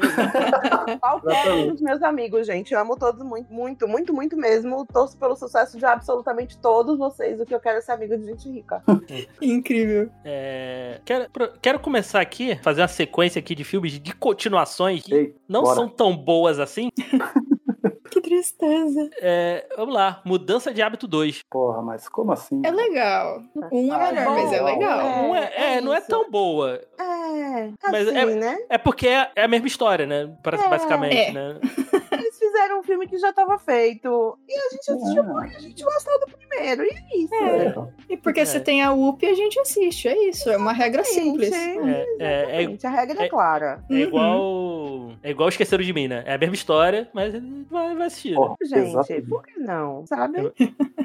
é- 1.29 1.33
um 1.33 1.39
Exatamente. 1.39 1.71
dos 1.73 1.81
meus 1.81 2.03
amigos, 2.03 2.47
gente. 2.47 2.73
Eu 2.73 2.79
amo 2.79 2.95
todos 2.97 3.23
muito, 3.23 3.51
muito, 3.53 3.87
muito, 3.87 4.13
muito 4.13 4.37
mesmo. 4.37 4.85
Torço 4.85 5.17
pelo 5.17 5.35
sucesso 5.35 5.77
de 5.77 5.85
absolutamente 5.85 6.57
todos 6.59 6.97
vocês. 6.97 7.39
O 7.39 7.45
que 7.45 7.53
eu 7.53 7.59
quero 7.59 7.77
é 7.77 7.81
ser 7.81 7.91
amigo 7.93 8.17
de 8.17 8.25
gente 8.25 8.49
rica. 8.49 8.83
Incrível. 9.41 10.09
é, 10.25 10.99
quero, 11.05 11.27
quero 11.61 11.79
começar 11.79 12.21
aqui, 12.21 12.55
fazer 12.61 12.81
uma 12.81 12.87
sequência 12.87 13.39
aqui 13.39 13.55
de 13.55 13.63
filmes 13.63 13.99
de 13.99 14.13
continuações 14.15 15.03
que 15.03 15.13
Ei, 15.13 15.35
não 15.47 15.63
bora. 15.63 15.75
são 15.75 15.87
tão 15.89 16.15
boas 16.15 16.59
assim. 16.59 16.89
Que 18.27 18.35
tristeza. 18.35 19.09
É, 19.21 19.65
vamos 19.77 19.93
lá, 19.95 20.21
Mudança 20.25 20.73
de 20.73 20.81
Hábito 20.81 21.07
2. 21.07 21.43
Porra, 21.49 21.81
mas 21.81 22.09
como 22.09 22.33
assim? 22.33 22.61
É 22.65 22.71
legal. 22.71 23.41
Um 23.55 23.63
é 23.63 23.95
Ah, 23.95 24.11
melhor, 24.11 24.25
bom. 24.25 24.31
mas 24.33 24.53
é 24.53 24.61
legal. 24.61 24.99
É, 24.99 25.21
não 25.21 25.35
é, 25.35 25.53
é, 25.55 25.73
é 25.77 25.81
não 25.81 25.93
é 25.93 25.97
isso. 25.99 26.07
tão 26.07 26.29
boa. 26.29 26.81
É, 26.99 27.69
Mas 27.89 28.07
assim, 28.07 28.17
é- 28.17 28.25
né? 28.25 28.57
É 28.69 28.77
porque 28.77 29.07
é, 29.07 29.31
é 29.35 29.43
a 29.43 29.47
mesma 29.47 29.67
história, 29.67 30.05
né? 30.05 30.29
É. 30.43 30.69
basicamente, 30.69 31.15
É. 31.15 31.31
né? 31.31 31.59
Fizeram 32.57 32.79
um 32.79 32.83
filme 32.83 33.07
que 33.07 33.17
já 33.19 33.31
tava 33.31 33.57
feito. 33.59 34.37
E 34.49 34.53
a 34.57 34.69
gente 34.71 34.91
assistiu 34.91 35.23
É. 35.23 35.25
porque 35.27 35.55
a 35.55 35.59
gente 35.59 35.83
gostou 35.83 36.19
do 36.21 36.27
primeiro. 36.27 36.83
E 36.83 36.87
é 36.89 37.17
isso. 37.17 37.35
É. 37.35 37.65
então. 37.67 37.93
E 38.09 38.17
porque 38.17 38.39
É. 38.39 38.45
se 38.45 38.59
tem 38.59 38.81
a 38.81 38.91
UP, 38.91 39.23
a 39.25 39.33
gente 39.35 39.59
assiste. 39.59 40.07
É 40.07 40.29
isso. 40.29 40.49
É 40.49 40.57
uma 40.57 40.73
regra 40.73 41.03
simples. 41.03 41.51
É, 41.53 42.05
é, 42.19 42.61
é, 42.63 42.65
Gente, 42.67 42.87
a 42.87 42.89
regra 42.89 43.21
é, 43.21 43.25
é- 43.25 43.29
clara. 43.29 43.83
é 43.89 43.93
igual. 43.95 45.11
É 45.23 45.29
igual 45.31 45.49
Esqueceram 45.49 45.83
de 45.83 45.93
Mim, 45.93 46.07
né? 46.07 46.23
É 46.25 46.33
a 46.33 46.37
mesma 46.37 46.55
história, 46.55 47.09
mas 47.13 47.33
vai, 47.69 47.95
vai 47.95 48.07
assistir. 48.07 48.31
né? 48.31 48.35
Porra, 48.37 48.55
Gente, 48.63 48.87
exatamente. 48.89 49.27
por 49.27 49.43
que 49.43 49.59
não? 49.59 50.05
Sabe? 50.05 50.51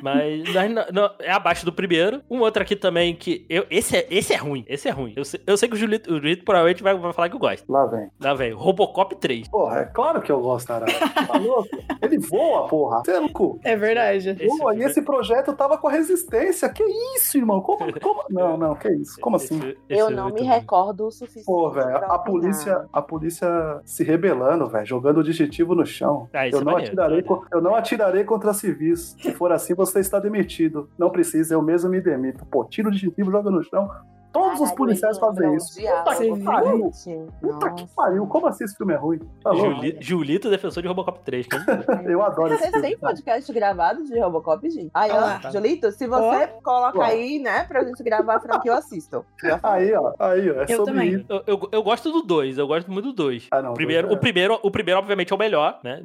Mas, 0.03 0.53
mas 0.55 0.71
não- 0.71 0.87
não, 0.93 1.11
é 1.21 1.31
abaixo 1.31 1.65
do 1.65 1.73
primeiro. 1.73 2.23
Um 2.31 2.41
outro 2.41 2.63
aqui 2.63 2.75
também 2.77 3.15
que. 3.15 3.45
Eu, 3.49 3.67
esse, 3.71 3.97
é, 3.97 4.07
esse 4.11 4.33
é 4.33 4.37
ruim. 4.37 4.65
Esse 4.69 4.89
é 4.89 4.91
ruim. 4.91 5.13
Eu 5.17 5.25
sei, 5.25 5.41
eu 5.47 5.57
sei 5.57 5.69
que 5.69 5.75
o 5.75 5.79
Julito, 5.79 6.11
o 6.11 6.17
Julito 6.17 6.45
provavelmente 6.45 6.83
vai, 6.83 6.95
vai 6.97 7.13
falar 7.13 7.29
que 7.29 7.35
eu 7.37 7.41
gosto. 7.41 7.71
Lá 7.71 7.87
vem. 7.87 8.11
Lá, 8.21 8.35
velho. 8.35 8.57
Robocop 8.57 9.15
3. 9.17 9.49
Porra, 9.49 9.81
é 9.81 9.85
claro 9.85 10.21
que 10.23 10.31
eu 10.33 10.41
gosto, 10.41 10.67
caralho. 10.69 10.93
Louco? 11.43 11.69
Ele 12.01 12.19
voa, 12.19 12.67
porra. 12.69 13.03
Você 13.05 13.13
é 13.13 13.19
louco? 13.21 13.61
É 13.65 13.77
verdade. 13.77 14.31
Esse 14.31 14.47
Voa, 14.47 14.73
e 14.73 14.77
filme- 14.77 14.85
esse 14.91 15.03
projeto 15.03 15.53
tava 15.55 15.77
com 15.79 15.89
a 15.89 15.91
resistência. 15.93 16.69
Que 16.69 16.83
isso, 17.17 17.37
irmão? 17.39 17.61
Como, 17.61 18.01
como- 18.01 18.25
Não, 18.31 18.57
não, 18.57 18.75
que 18.75 18.89
isso? 18.91 19.21
Como 19.21 19.37
assim? 19.37 19.57
Esse- 19.59 19.79
esse 19.89 20.01
Eu 20.01 20.09
é 20.09 20.11
não 20.11 20.25
muito 20.25 20.43
me 20.43 20.49
ruim. 20.49 20.59
recordo 20.59 21.07
o 21.07 21.11
suficiente. 21.11 21.47
Pô, 21.47 21.71
velho, 21.71 21.97
a 21.97 22.19
polícia, 22.19 22.85
a 22.93 23.03
polícia 23.03 23.81
se 23.85 24.03
rebelando, 24.05 24.67
velho, 24.69 24.87
jogando 24.87 25.19
o 25.19 25.25
digitivo 25.25 25.75
no 25.75 25.85
chão. 25.87 26.29
Ah, 26.33 26.49
eu, 26.49 26.61
é 26.61 26.65
não 26.65 26.77
atirarei, 26.77 27.19
é 27.19 27.23
co- 27.23 27.45
eu 27.53 27.61
não 27.61 27.75
atirarei 27.75 28.25
contra 28.25 28.53
civis. 28.53 29.17
Se 29.21 29.33
for 29.33 29.53
assim, 29.53 29.75
você 29.75 30.01
está 30.01 30.19
demitido. 30.19 30.89
Não 30.99 31.11
precisa, 31.11 31.55
eu 31.55 31.63
mesmo 31.63 31.91
me 31.91 32.01
demito. 32.01 32.45
Pô, 32.47 32.65
tira 32.65 32.89
o 32.89 32.91
digitivo, 32.91 33.31
joga 33.31 33.51
no 33.51 33.63
chão. 33.63 33.91
Todos 34.33 34.53
os 34.55 34.59
Caralho, 34.61 34.77
policiais 34.77 35.17
ele 35.19 35.27
fazem 35.27 35.57
isso. 35.57 35.75
Puta 35.81 36.17
que 36.17 36.45
pariu. 36.45 36.91
gente. 37.05 37.33
Puta 37.41 37.71
que 37.73 37.87
pariu. 37.95 38.27
Como 38.27 38.47
assim 38.47 38.65
esse 38.65 38.77
filme 38.77 38.93
é 38.95 38.97
ruim? 38.97 39.19
Tá? 39.43 39.55
Juli- 39.55 39.97
Julito, 40.01 40.49
defensor 40.51 40.83
de 40.83 40.89
Robocop 40.89 41.21
3. 41.25 41.47
Né? 41.49 41.85
Eu 42.13 42.23
adoro 42.23 42.55
esse 42.55 42.65
filme. 42.71 42.81
têm 42.81 42.99
podcast 42.99 43.53
gravado 43.53 44.05
de 44.05 44.19
Robocop, 44.19 44.69
gente? 44.71 44.91
Aí, 44.95 45.11
Ah, 45.11 45.41
ó, 45.45 45.51
Julito, 45.51 45.91
se 45.93 46.07
você 46.07 46.47
coloca 46.63 46.99
Ó. 46.99 47.03
aí, 47.03 47.39
né, 47.39 47.65
pra 47.65 47.85
gente 47.85 48.03
gravar 48.03 48.37
a 48.37 48.41
franquia, 48.41 48.73
eu 48.73 48.77
assisto. 48.77 49.25
Aí, 49.63 49.93
ó, 49.95 50.13
aí, 50.19 50.51
ó, 50.51 50.63
é 50.63 50.65
Eu 50.65 50.77
sobre 50.79 50.85
também. 50.93 51.15
isso. 51.15 51.25
Eu, 51.29 51.43
eu, 51.47 51.69
eu 51.73 51.83
gosto 51.83 52.11
do 52.11 52.23
2, 52.23 52.59
eu 52.59 52.67
gosto 52.67 52.91
muito 52.91 53.07
do 53.07 53.13
2. 53.13 53.49
Ah, 53.51 53.61
não, 53.63 53.73
O 53.73 53.75
primeiro, 53.75 54.09
dois 54.09 54.19
o, 54.19 54.21
primeiro, 54.21 54.59
o 54.63 54.71
primeiro, 54.71 54.99
obviamente, 54.99 55.33
é 55.33 55.37
o 55.37 55.39
melhor, 55.39 55.79
né? 55.85 56.03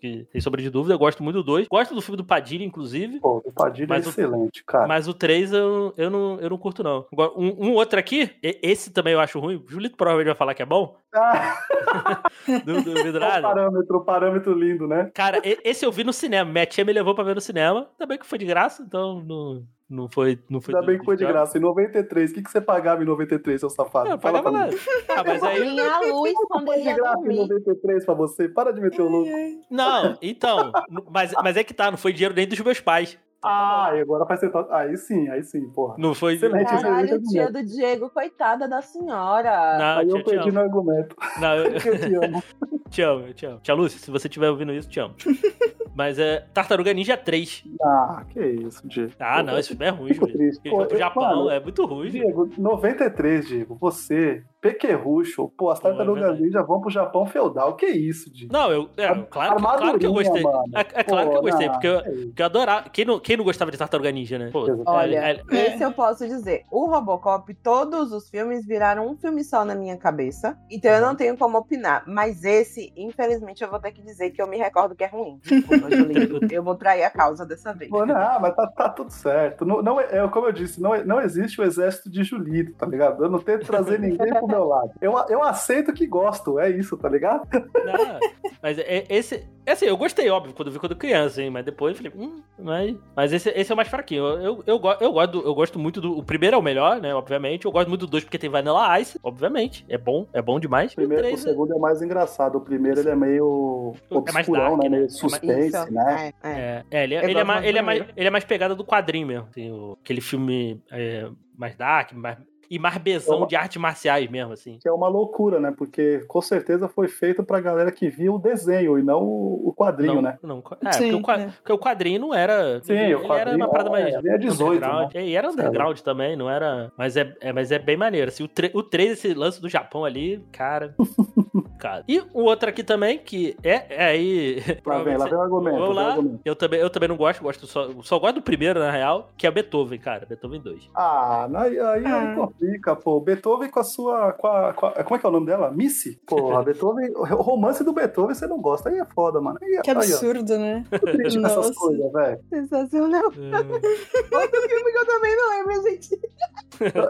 Que, 0.00 0.26
sem 0.30 0.40
sombra 0.40 0.60
de 0.60 0.68
dúvida, 0.70 0.94
eu 0.94 0.98
gosto 0.98 1.22
muito 1.22 1.36
do 1.36 1.42
2. 1.44 1.68
Gosto 1.68 1.94
do 1.94 2.02
filme 2.02 2.16
do 2.16 2.24
Padilha, 2.24 2.64
inclusive. 2.64 3.18
Pô, 3.20 3.42
o 3.44 3.52
Padilha 3.52 3.94
é 3.94 3.96
o- 3.96 4.00
excelente, 4.00 4.64
cara. 4.64 4.86
Mas 4.86 5.08
o 5.08 5.14
3 5.14 5.52
eu, 5.52 5.94
eu, 5.96 6.10
não, 6.10 6.38
eu 6.40 6.50
não 6.50 6.58
curto, 6.58 6.82
não. 6.82 7.06
Agora, 7.12 7.32
um, 7.36 7.61
um 7.62 7.72
outro 7.74 7.98
aqui, 7.98 8.30
esse 8.42 8.90
também 8.92 9.12
eu 9.12 9.20
acho 9.20 9.38
ruim. 9.38 9.56
O 9.56 9.70
Julito 9.70 9.96
provavelmente 9.96 10.26
vai 10.26 10.34
falar 10.36 10.54
que 10.54 10.62
é 10.62 10.66
bom. 10.66 10.96
Ah, 11.14 11.56
Do, 12.64 12.82
do 12.82 12.98
é 12.98 13.02
Vidro 13.04 13.24
um 13.24 13.28
Nada. 13.28 13.42
parâmetro, 13.42 13.98
um 13.98 14.04
parâmetro 14.04 14.52
lindo, 14.54 14.86
né? 14.88 15.10
Cara, 15.14 15.40
esse 15.44 15.84
eu 15.84 15.92
vi 15.92 16.04
no 16.04 16.12
cinema. 16.12 16.50
Minha 16.50 16.66
tia 16.66 16.84
me 16.84 16.92
levou 16.92 17.14
pra 17.14 17.24
ver 17.24 17.34
no 17.34 17.40
cinema. 17.40 17.88
Também 17.98 18.18
que 18.18 18.26
foi 18.26 18.38
de 18.38 18.46
graça, 18.46 18.82
então 18.82 19.20
não, 19.24 19.62
não 19.88 20.08
foi. 20.08 20.38
Não 20.48 20.60
foi 20.60 20.74
Ainda 20.74 20.86
bem 20.86 20.98
que 20.98 21.04
foi 21.04 21.16
de 21.16 21.24
graça. 21.26 21.56
Em 21.58 21.60
93, 21.60 22.30
o 22.30 22.34
que, 22.34 22.42
que 22.42 22.50
você 22.50 22.60
pagava 22.60 23.02
em 23.02 23.06
93, 23.06 23.60
seu 23.60 23.70
safado? 23.70 24.06
Não, 24.08 24.16
eu 24.16 24.18
Fala 24.20 24.42
pagava 24.42 24.58
pra 24.58 24.66
mim. 24.68 24.74
nada. 24.74 24.82
Ah, 25.08 25.24
mas 25.24 25.42
aí. 25.42 25.60
Tinha 25.70 25.94
a 25.94 26.00
luz 26.00 26.32
quando 26.48 26.64
Foi 26.66 26.74
ele 26.76 26.82
de 26.82 26.88
ia 26.88 26.96
graça 26.96 27.18
em 27.18 27.22
dormir. 27.22 27.36
93 27.40 28.04
pra 28.04 28.14
você? 28.14 28.48
Para 28.48 28.72
de 28.72 28.80
meter 28.80 29.02
o 29.02 29.08
louco. 29.08 29.30
Não, 29.70 30.16
então. 30.22 30.72
Mas, 31.10 31.32
mas 31.42 31.56
é 31.56 31.62
que 31.64 31.74
tá, 31.74 31.90
não 31.90 31.98
foi 31.98 32.12
dinheiro 32.12 32.34
nem 32.34 32.46
dos 32.48 32.58
meus 32.60 32.80
pais. 32.80 33.18
Ah, 33.42 33.90
e 33.96 34.00
agora 34.00 34.24
faz 34.26 34.40
sentar. 34.40 34.66
Aí 34.70 34.96
sim, 34.96 35.28
aí 35.28 35.42
sim, 35.42 35.68
porra. 35.70 35.96
Não 35.98 36.14
foi. 36.14 36.34
Excelente. 36.34 36.64
Caralho, 36.66 37.04
Excelente 37.06 37.28
tia 37.30 37.50
do 37.50 37.62
Diego, 37.64 38.10
coitada 38.10 38.68
da 38.68 38.80
senhora. 38.82 39.78
Não, 39.78 39.98
Aí 39.98 40.06
tia, 40.06 40.16
eu 40.16 40.22
te 40.22 40.30
perdi 40.30 40.48
amo. 40.48 40.52
no 40.52 40.60
argumento. 40.60 41.16
Não, 41.40 41.54
eu, 41.56 41.64
eu 41.74 41.80
te 41.80 42.14
amo. 42.14 42.42
te 42.90 43.02
amo, 43.02 43.26
eu 43.26 43.34
te 43.34 43.46
amo. 43.46 43.60
Tia 43.60 43.74
Lúcia, 43.74 43.98
se 43.98 44.10
você 44.10 44.28
estiver 44.28 44.48
ouvindo 44.50 44.72
isso, 44.72 44.88
te 44.88 45.00
amo. 45.00 45.14
Mas 45.94 46.18
é 46.18 46.40
Tartaruga 46.54 46.92
Ninja 46.94 47.16
3. 47.18 47.64
Ah, 47.82 48.24
que 48.30 48.40
isso, 48.40 48.86
Diego. 48.88 49.12
Ah, 49.20 49.42
não, 49.42 49.58
esse 49.58 49.68
filme 49.70 49.84
é 49.84 49.90
ruim, 49.90 50.14
Fico 50.14 50.26
Júlio. 50.28 50.50
Pô, 50.70 50.82
eu- 50.84 50.96
Japão, 50.96 51.22
mano, 51.22 51.50
é 51.50 51.60
muito 51.60 51.84
ruim. 51.84 52.08
Diego, 52.10 52.48
93, 52.56 53.46
Diego, 53.46 53.76
você, 53.78 54.42
Pequerrucho, 54.62 55.48
pô, 55.58 55.70
as 55.70 55.80
Pô, 55.80 55.88
é 55.88 55.90
tartarugas 55.90 56.38
ninja 56.38 56.62
vão 56.62 56.80
pro 56.80 56.88
Japão 56.88 57.26
feudal. 57.26 57.74
Que 57.74 57.86
isso, 57.86 58.32
Diego? 58.32 58.52
Não, 58.52 58.70
eu. 58.70 58.88
É, 58.96 59.08
claro, 59.28 59.56
que- 59.56 59.60
claro 59.62 59.98
que 59.98 60.06
eu 60.06 60.12
gostei. 60.12 60.42
É, 60.72 61.00
é 61.00 61.04
claro 61.04 61.30
que 61.30 61.36
eu 61.36 61.40
Pô, 61.40 61.46
gostei, 61.48 61.66
não, 61.66 61.72
porque 61.74 61.86
eu, 61.88 62.02
porque 62.02 62.42
eu 62.42 62.46
adorava. 62.46 62.88
Quem 62.88 63.04
não, 63.04 63.18
quem 63.18 63.36
não 63.36 63.44
gostava 63.44 63.72
de 63.72 63.76
Tartaruga 63.76 64.12
Ninja, 64.12 64.38
né? 64.38 64.50
Pô, 64.52 64.64
Olha, 64.86 65.16
é- 65.18 65.42
é- 65.50 65.66
esse 65.74 65.82
eu 65.82 65.90
posso 65.92 66.28
dizer. 66.28 66.62
O 66.70 66.86
Robocop, 66.86 67.52
todos 67.54 68.12
os 68.12 68.30
filmes 68.30 68.64
viraram 68.64 69.08
um 69.10 69.16
filme 69.16 69.42
só 69.42 69.64
na 69.64 69.74
minha 69.74 69.96
cabeça. 69.96 70.56
Então 70.70 70.92
eu 70.92 71.00
Uhum. 71.00 71.06
não 71.08 71.16
tenho 71.16 71.36
como 71.36 71.58
opinar. 71.58 72.04
Mas 72.06 72.44
esse, 72.44 72.92
infelizmente, 72.96 73.64
eu 73.64 73.68
vou 73.68 73.80
ter 73.80 73.90
que 73.90 74.00
dizer 74.00 74.30
que 74.30 74.40
eu 74.40 74.46
me 74.46 74.56
recordo 74.58 74.94
que 74.94 75.02
é 75.02 75.08
ruim. 75.08 75.40
Desculpa, 75.42 75.88
eu 76.54 76.62
vou 76.62 76.76
trair 76.76 77.02
a 77.02 77.10
causa 77.10 77.44
dessa 77.44 77.72
vez. 77.74 77.90
Pô, 77.90 78.06
não, 78.06 78.40
mas 78.40 78.54
tá, 78.54 78.66
tá 78.68 78.88
tudo 78.90 79.10
certo. 79.10 79.64
Não, 79.64 79.82
não 79.82 80.00
é, 80.00 80.18
é 80.18 80.28
como 80.28 80.46
eu 80.46 80.52
disse, 80.52 80.80
não, 80.80 80.94
é- 80.94 81.04
não 81.04 81.20
existe 81.20 81.60
o 81.60 81.64
exército 81.64 82.08
de 82.08 82.22
Julito, 82.22 82.74
tá 82.74 82.86
ligado? 82.86 83.24
Eu 83.24 83.28
não 83.28 83.40
tento 83.40 83.66
trazer 83.66 83.98
ninguém 84.00 84.32
pro 84.34 84.51
meu 84.52 84.64
lado. 84.64 84.90
Eu, 85.00 85.12
eu 85.28 85.42
aceito 85.42 85.92
que 85.92 86.06
gosto, 86.06 86.58
é 86.58 86.70
isso, 86.70 86.96
tá 86.96 87.08
ligado? 87.08 87.46
Não, 87.52 88.20
mas 88.62 88.78
é- 88.78 89.04
esse. 89.08 89.44
é 89.66 89.72
Assim, 89.72 89.86
eu 89.86 89.96
gostei, 89.96 90.28
óbvio, 90.30 90.52
quando 90.54 90.70
vi 90.70 90.78
quando 90.78 90.94
criança, 90.96 91.42
hein? 91.42 91.50
Mas 91.50 91.64
depois 91.64 91.96
eu 91.98 92.02
falei, 92.10 92.26
hum, 92.26 92.42
mas, 92.58 92.96
mas 93.16 93.32
esse, 93.32 93.48
esse 93.50 93.70
é 93.70 93.74
o 93.74 93.76
mais 93.76 93.88
fraquinho. 93.88 94.24
Eu, 94.24 94.62
eu, 94.66 94.80
eu, 94.80 94.96
eu, 95.00 95.12
gosto, 95.12 95.40
eu 95.40 95.54
gosto 95.54 95.78
muito 95.78 96.00
do. 96.00 96.18
O 96.18 96.22
primeiro 96.22 96.56
é 96.56 96.58
o 96.58 96.62
melhor, 96.62 97.00
né? 97.00 97.14
Obviamente. 97.14 97.64
Eu 97.64 97.72
gosto 97.72 97.88
muito 97.88 98.06
do 98.06 98.10
dois 98.10 98.24
porque 98.24 98.38
tem 98.38 98.50
Vanilla 98.50 98.98
Ice, 99.00 99.18
obviamente. 99.22 99.84
É 99.88 99.96
bom, 99.98 100.26
é 100.32 100.42
bom 100.42 100.58
demais. 100.60 100.92
O, 100.92 100.96
primeiro, 100.96 101.24
e 101.26 101.30
o 101.30 101.32
o 101.32 101.32
três 101.32 101.46
é- 101.46 101.50
segundo 101.50 101.74
é 101.74 101.78
mais 101.78 102.02
engraçado. 102.02 102.56
O 102.56 102.60
primeiro 102.60 103.00
ele 103.00 103.08
é 103.10 103.16
meio 103.16 103.94
É 104.10 104.14
mais 104.32 104.48
obscurão, 104.48 104.76
dark, 104.78 104.82
né? 104.82 104.88
né? 104.88 104.88
Meio 104.88 104.98
É 104.98 105.00
mais- 105.06 105.12
suspense, 105.18 105.90
né? 105.92 106.32
é, 106.42 106.48
é. 106.48 106.52
É, 106.52 106.84
é, 107.00 107.04
ele, 107.04 107.14
é, 107.14 107.24
ele, 107.24 107.38
é 107.38 107.44
mais, 107.44 107.46
mais 107.60 107.64
ele, 107.68 107.78
é 107.78 107.82
do 107.82 107.86
mais, 107.86 108.04
ele 108.16 108.26
é 108.26 108.30
mais 108.30 108.44
pegada 108.44 108.74
do 108.74 108.84
quadrinho 108.84 109.26
mesmo. 109.26 109.48
Tem 109.52 109.70
o- 109.72 109.96
aquele 110.02 110.20
filme 110.20 110.80
é, 110.90 111.28
mais 111.56 111.76
dark, 111.76 112.12
mais, 112.12 112.36
e 112.74 112.78
mais 112.78 112.96
besão 112.98 113.38
Uma- 113.38 113.46
de 113.46 113.56
artes 113.56 113.76
marciais 113.80 114.28
mesmo, 114.30 114.52
assim. 114.52 114.78
Que 114.80 114.88
é 114.88 114.92
uma 114.92 115.08
loucura, 115.08 115.60
né? 115.60 115.72
Porque 115.76 116.20
com 116.26 116.40
certeza 116.40 116.88
foi 116.88 117.08
feito 117.08 117.42
pra 117.42 117.60
galera 117.60 117.92
que 117.92 118.08
via 118.08 118.32
o 118.32 118.38
desenho 118.38 118.98
e 118.98 119.02
não 119.02 119.22
o 119.22 119.74
quadrinho, 119.76 120.14
não, 120.16 120.22
né? 120.22 120.38
Não, 120.42 120.62
é, 120.84 120.92
Sim, 120.92 121.12
porque, 121.12 121.30
o, 121.30 121.34
é. 121.34 121.46
porque 121.46 121.72
o 121.72 121.78
quadrinho 121.78 122.20
não 122.20 122.34
era. 122.34 122.80
Sim, 122.82 122.92
ele, 122.94 123.14
o 123.14 123.18
ele 123.18 123.24
era 123.26 123.26
quadrinho 123.26 123.56
uma 123.58 123.68
parada 123.70 123.90
mais. 123.90 124.06
é- 124.14 124.18
ele 124.18 124.28
é 124.30 124.38
18, 124.38 124.76
underground. 124.76 125.14
E 125.14 125.36
era 125.36 125.48
underground 125.50 125.98
também, 126.00 126.36
não 126.36 126.48
era. 126.48 126.90
Mas 126.96 127.16
é, 127.16 127.34
é- 127.40 127.52
mas 127.52 127.70
é 127.70 127.78
bem 127.78 127.96
maneiro. 127.96 128.28
Assim, 128.28 128.44
o, 128.44 128.48
tre, 128.48 128.70
o 128.74 128.82
3, 128.82 129.12
esse 129.12 129.34
lance 129.34 129.60
do 129.60 129.68
Japão 129.68 130.04
ali, 130.04 130.42
cara. 130.52 130.94
cara. 131.78 132.04
E 132.08 132.20
o 132.32 132.42
outro 132.44 132.68
aqui 132.68 132.82
também, 132.84 133.18
que 133.18 133.56
é, 133.62 133.84
é 133.90 134.04
aí. 134.06 134.62
Lá 134.86 135.02
vem, 135.02 135.16
lá 135.16 135.24
vem 135.26 135.34
o 135.34 135.40
argumento. 135.40 135.78
Vamos 135.78 135.96
lá. 135.96 136.08
argumento. 136.12 136.40
Eu 136.44 136.54
também, 136.56 136.80
eu 136.80 136.90
também 136.90 137.08
não 137.08 137.16
gosto, 137.16 137.42
gosto 137.42 137.66
só, 137.66 137.88
só 138.02 138.18
gosto 138.18 138.36
do 138.36 138.42
primeiro, 138.42 138.78
na 138.80 138.90
real, 138.90 139.30
que 139.36 139.46
é 139.46 139.50
o 139.50 139.52
Beethoven, 139.52 139.98
cara. 139.98 140.24
Beethoven 140.26 140.60
2. 140.60 140.88
Ah, 140.94 141.48
aí, 141.54 141.78
aí, 141.78 142.04
Ah. 142.06 142.18
aí 142.30 142.36
complica, 142.62 142.96
pô. 142.96 143.20
Beethoven 143.20 143.70
com 143.70 143.80
a 143.80 143.84
sua. 143.84 144.32
Com 144.32 144.46
a, 144.46 144.72
com 144.72 144.86
a- 144.86 145.04
como 145.04 145.16
é 145.16 145.18
que 145.18 145.26
é 145.26 145.28
o 145.28 145.32
nome 145.32 145.46
dela? 145.46 145.70
Missy? 145.70 146.20
Porra, 146.26 146.62
Beethoven. 146.64 147.10
O 147.16 147.24
romance 147.42 147.82
do 147.84 147.92
Beethoven 147.92 148.34
você 148.34 148.46
não 148.46 148.60
gosta. 148.60 148.88
Aí 148.88 148.98
é 148.98 149.04
foda, 149.04 149.40
mano. 149.40 149.58
Aí, 149.62 149.80
Que 149.82 149.90
aí, 149.90 149.96
ó, 149.96 150.00
absurdo, 150.00 150.58
né? 150.58 150.84
tô 150.90 150.98
triste 151.00 151.40
com 151.40 151.46
essas 151.46 151.56
Nossa. 151.66 151.74
coisas, 151.74 152.12
velho. 152.12 152.40
Sensacional. 152.48 153.28
Hum. 153.36 153.50
Outro 154.32 154.62
filme 154.62 154.92
que 154.92 154.98
eu 154.98 155.06
também 155.06 155.36
não 155.36 155.50
lembro, 155.50 155.82
gente. 155.90 156.20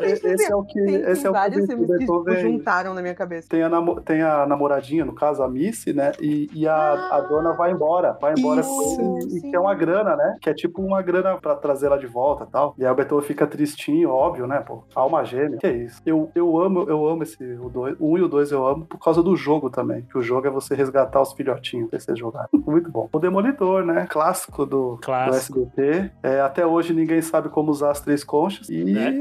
Esse 0.03 0.51
é 0.51 0.55
o 0.57 0.62
que. 0.65 0.82
Tem, 0.85 0.94
esse 0.97 1.23
tem 1.23 1.27
é 1.27 1.31
o 1.31 1.32
vários 1.32 1.57
que 1.59 1.62
o 1.65 1.66
filmes 1.66 1.86
que 1.90 1.99
Beethoven 1.99 2.40
juntaram 2.40 2.94
na 2.94 3.03
minha 3.03 3.15
cabeça. 3.15 3.49
tem 3.49 3.62
a, 3.62 3.69
namo- 3.69 4.01
tem 4.01 4.23
a 4.23 4.47
namoradinha, 4.47 5.05
no 5.05 5.15
caso, 5.15 5.43
a 5.43 5.49
Missy, 5.49 5.93
né? 5.93 6.12
E, 6.20 6.49
e 6.55 6.66
a, 6.69 7.09
a 7.11 7.20
dona 7.20 7.53
vai 7.53 7.73
embora. 7.73 8.16
Vai 8.20 8.35
embora 8.36 8.61
Isso, 8.61 8.70
com 8.70 9.19
ele 9.19 9.39
e 9.39 9.51
quer 9.51 9.59
uma 9.59 9.74
grana, 9.74 10.16
né? 10.16 10.36
Que 10.40 10.51
é 10.51 10.55
tipo 10.55 10.82
uma 10.82 11.03
grana 11.03 11.36
pra 11.39 11.55
trazer 11.55 11.86
ela 11.86 11.99
de 11.99 12.07
volta 12.07 12.44
e 12.44 12.47
tal. 12.51 12.74
E 12.78 12.85
aí 12.85 12.90
o 12.90 12.94
Beethoven 12.94 13.27
fica 13.27 13.47
tristinho, 13.47 14.11
óbvio, 14.11 14.47
né? 14.47 14.61
Pô, 14.61 14.82
alma 14.94 15.24
gêmea. 15.24 15.59
Que 15.59 15.66
é 15.66 15.73
isso. 15.77 16.01
Eu, 16.05 16.31
eu 16.35 16.59
amo, 16.59 16.85
eu 16.89 17.07
amo 17.07 17.23
esse. 17.23 17.43
O, 17.61 17.69
dois, 17.69 17.97
o 17.99 18.12
um 18.12 18.19
e 18.19 18.23
o 18.23 18.28
dois 18.28 18.51
eu 18.53 18.66
amo 18.66 18.85
por 18.86 18.99
causa 18.99 19.23
do 19.23 19.35
jogo 19.36 19.70
também. 19.70 20.03
Que 20.03 20.19
o 20.19 20.23
jogo 20.23 20.47
é 20.47 20.51
você 20.51 20.74
resgatar 20.74 21.20
os 21.20 21.32
filhotinhos 21.32 21.89
pra 21.90 21.99
vocês 21.99 22.19
jogarem. 22.19 22.49
Muito 22.66 22.90
bom. 22.90 23.09
O 23.12 23.19
Demolidor, 23.19 23.85
né? 23.85 24.07
Clássico 24.11 24.65
do, 24.66 24.99
Clássico. 25.03 25.61
do 25.61 25.65
SBT. 25.66 26.11
É, 26.23 26.40
até 26.40 26.66
hoje 26.66 26.93
ninguém 26.93 27.20
sabe 27.23 27.49
como 27.49 27.70
usar 27.70 27.90
as 27.90 28.01
três 28.01 28.23
conchas. 28.24 28.69
E. 28.69 28.82
Né? 28.85 29.12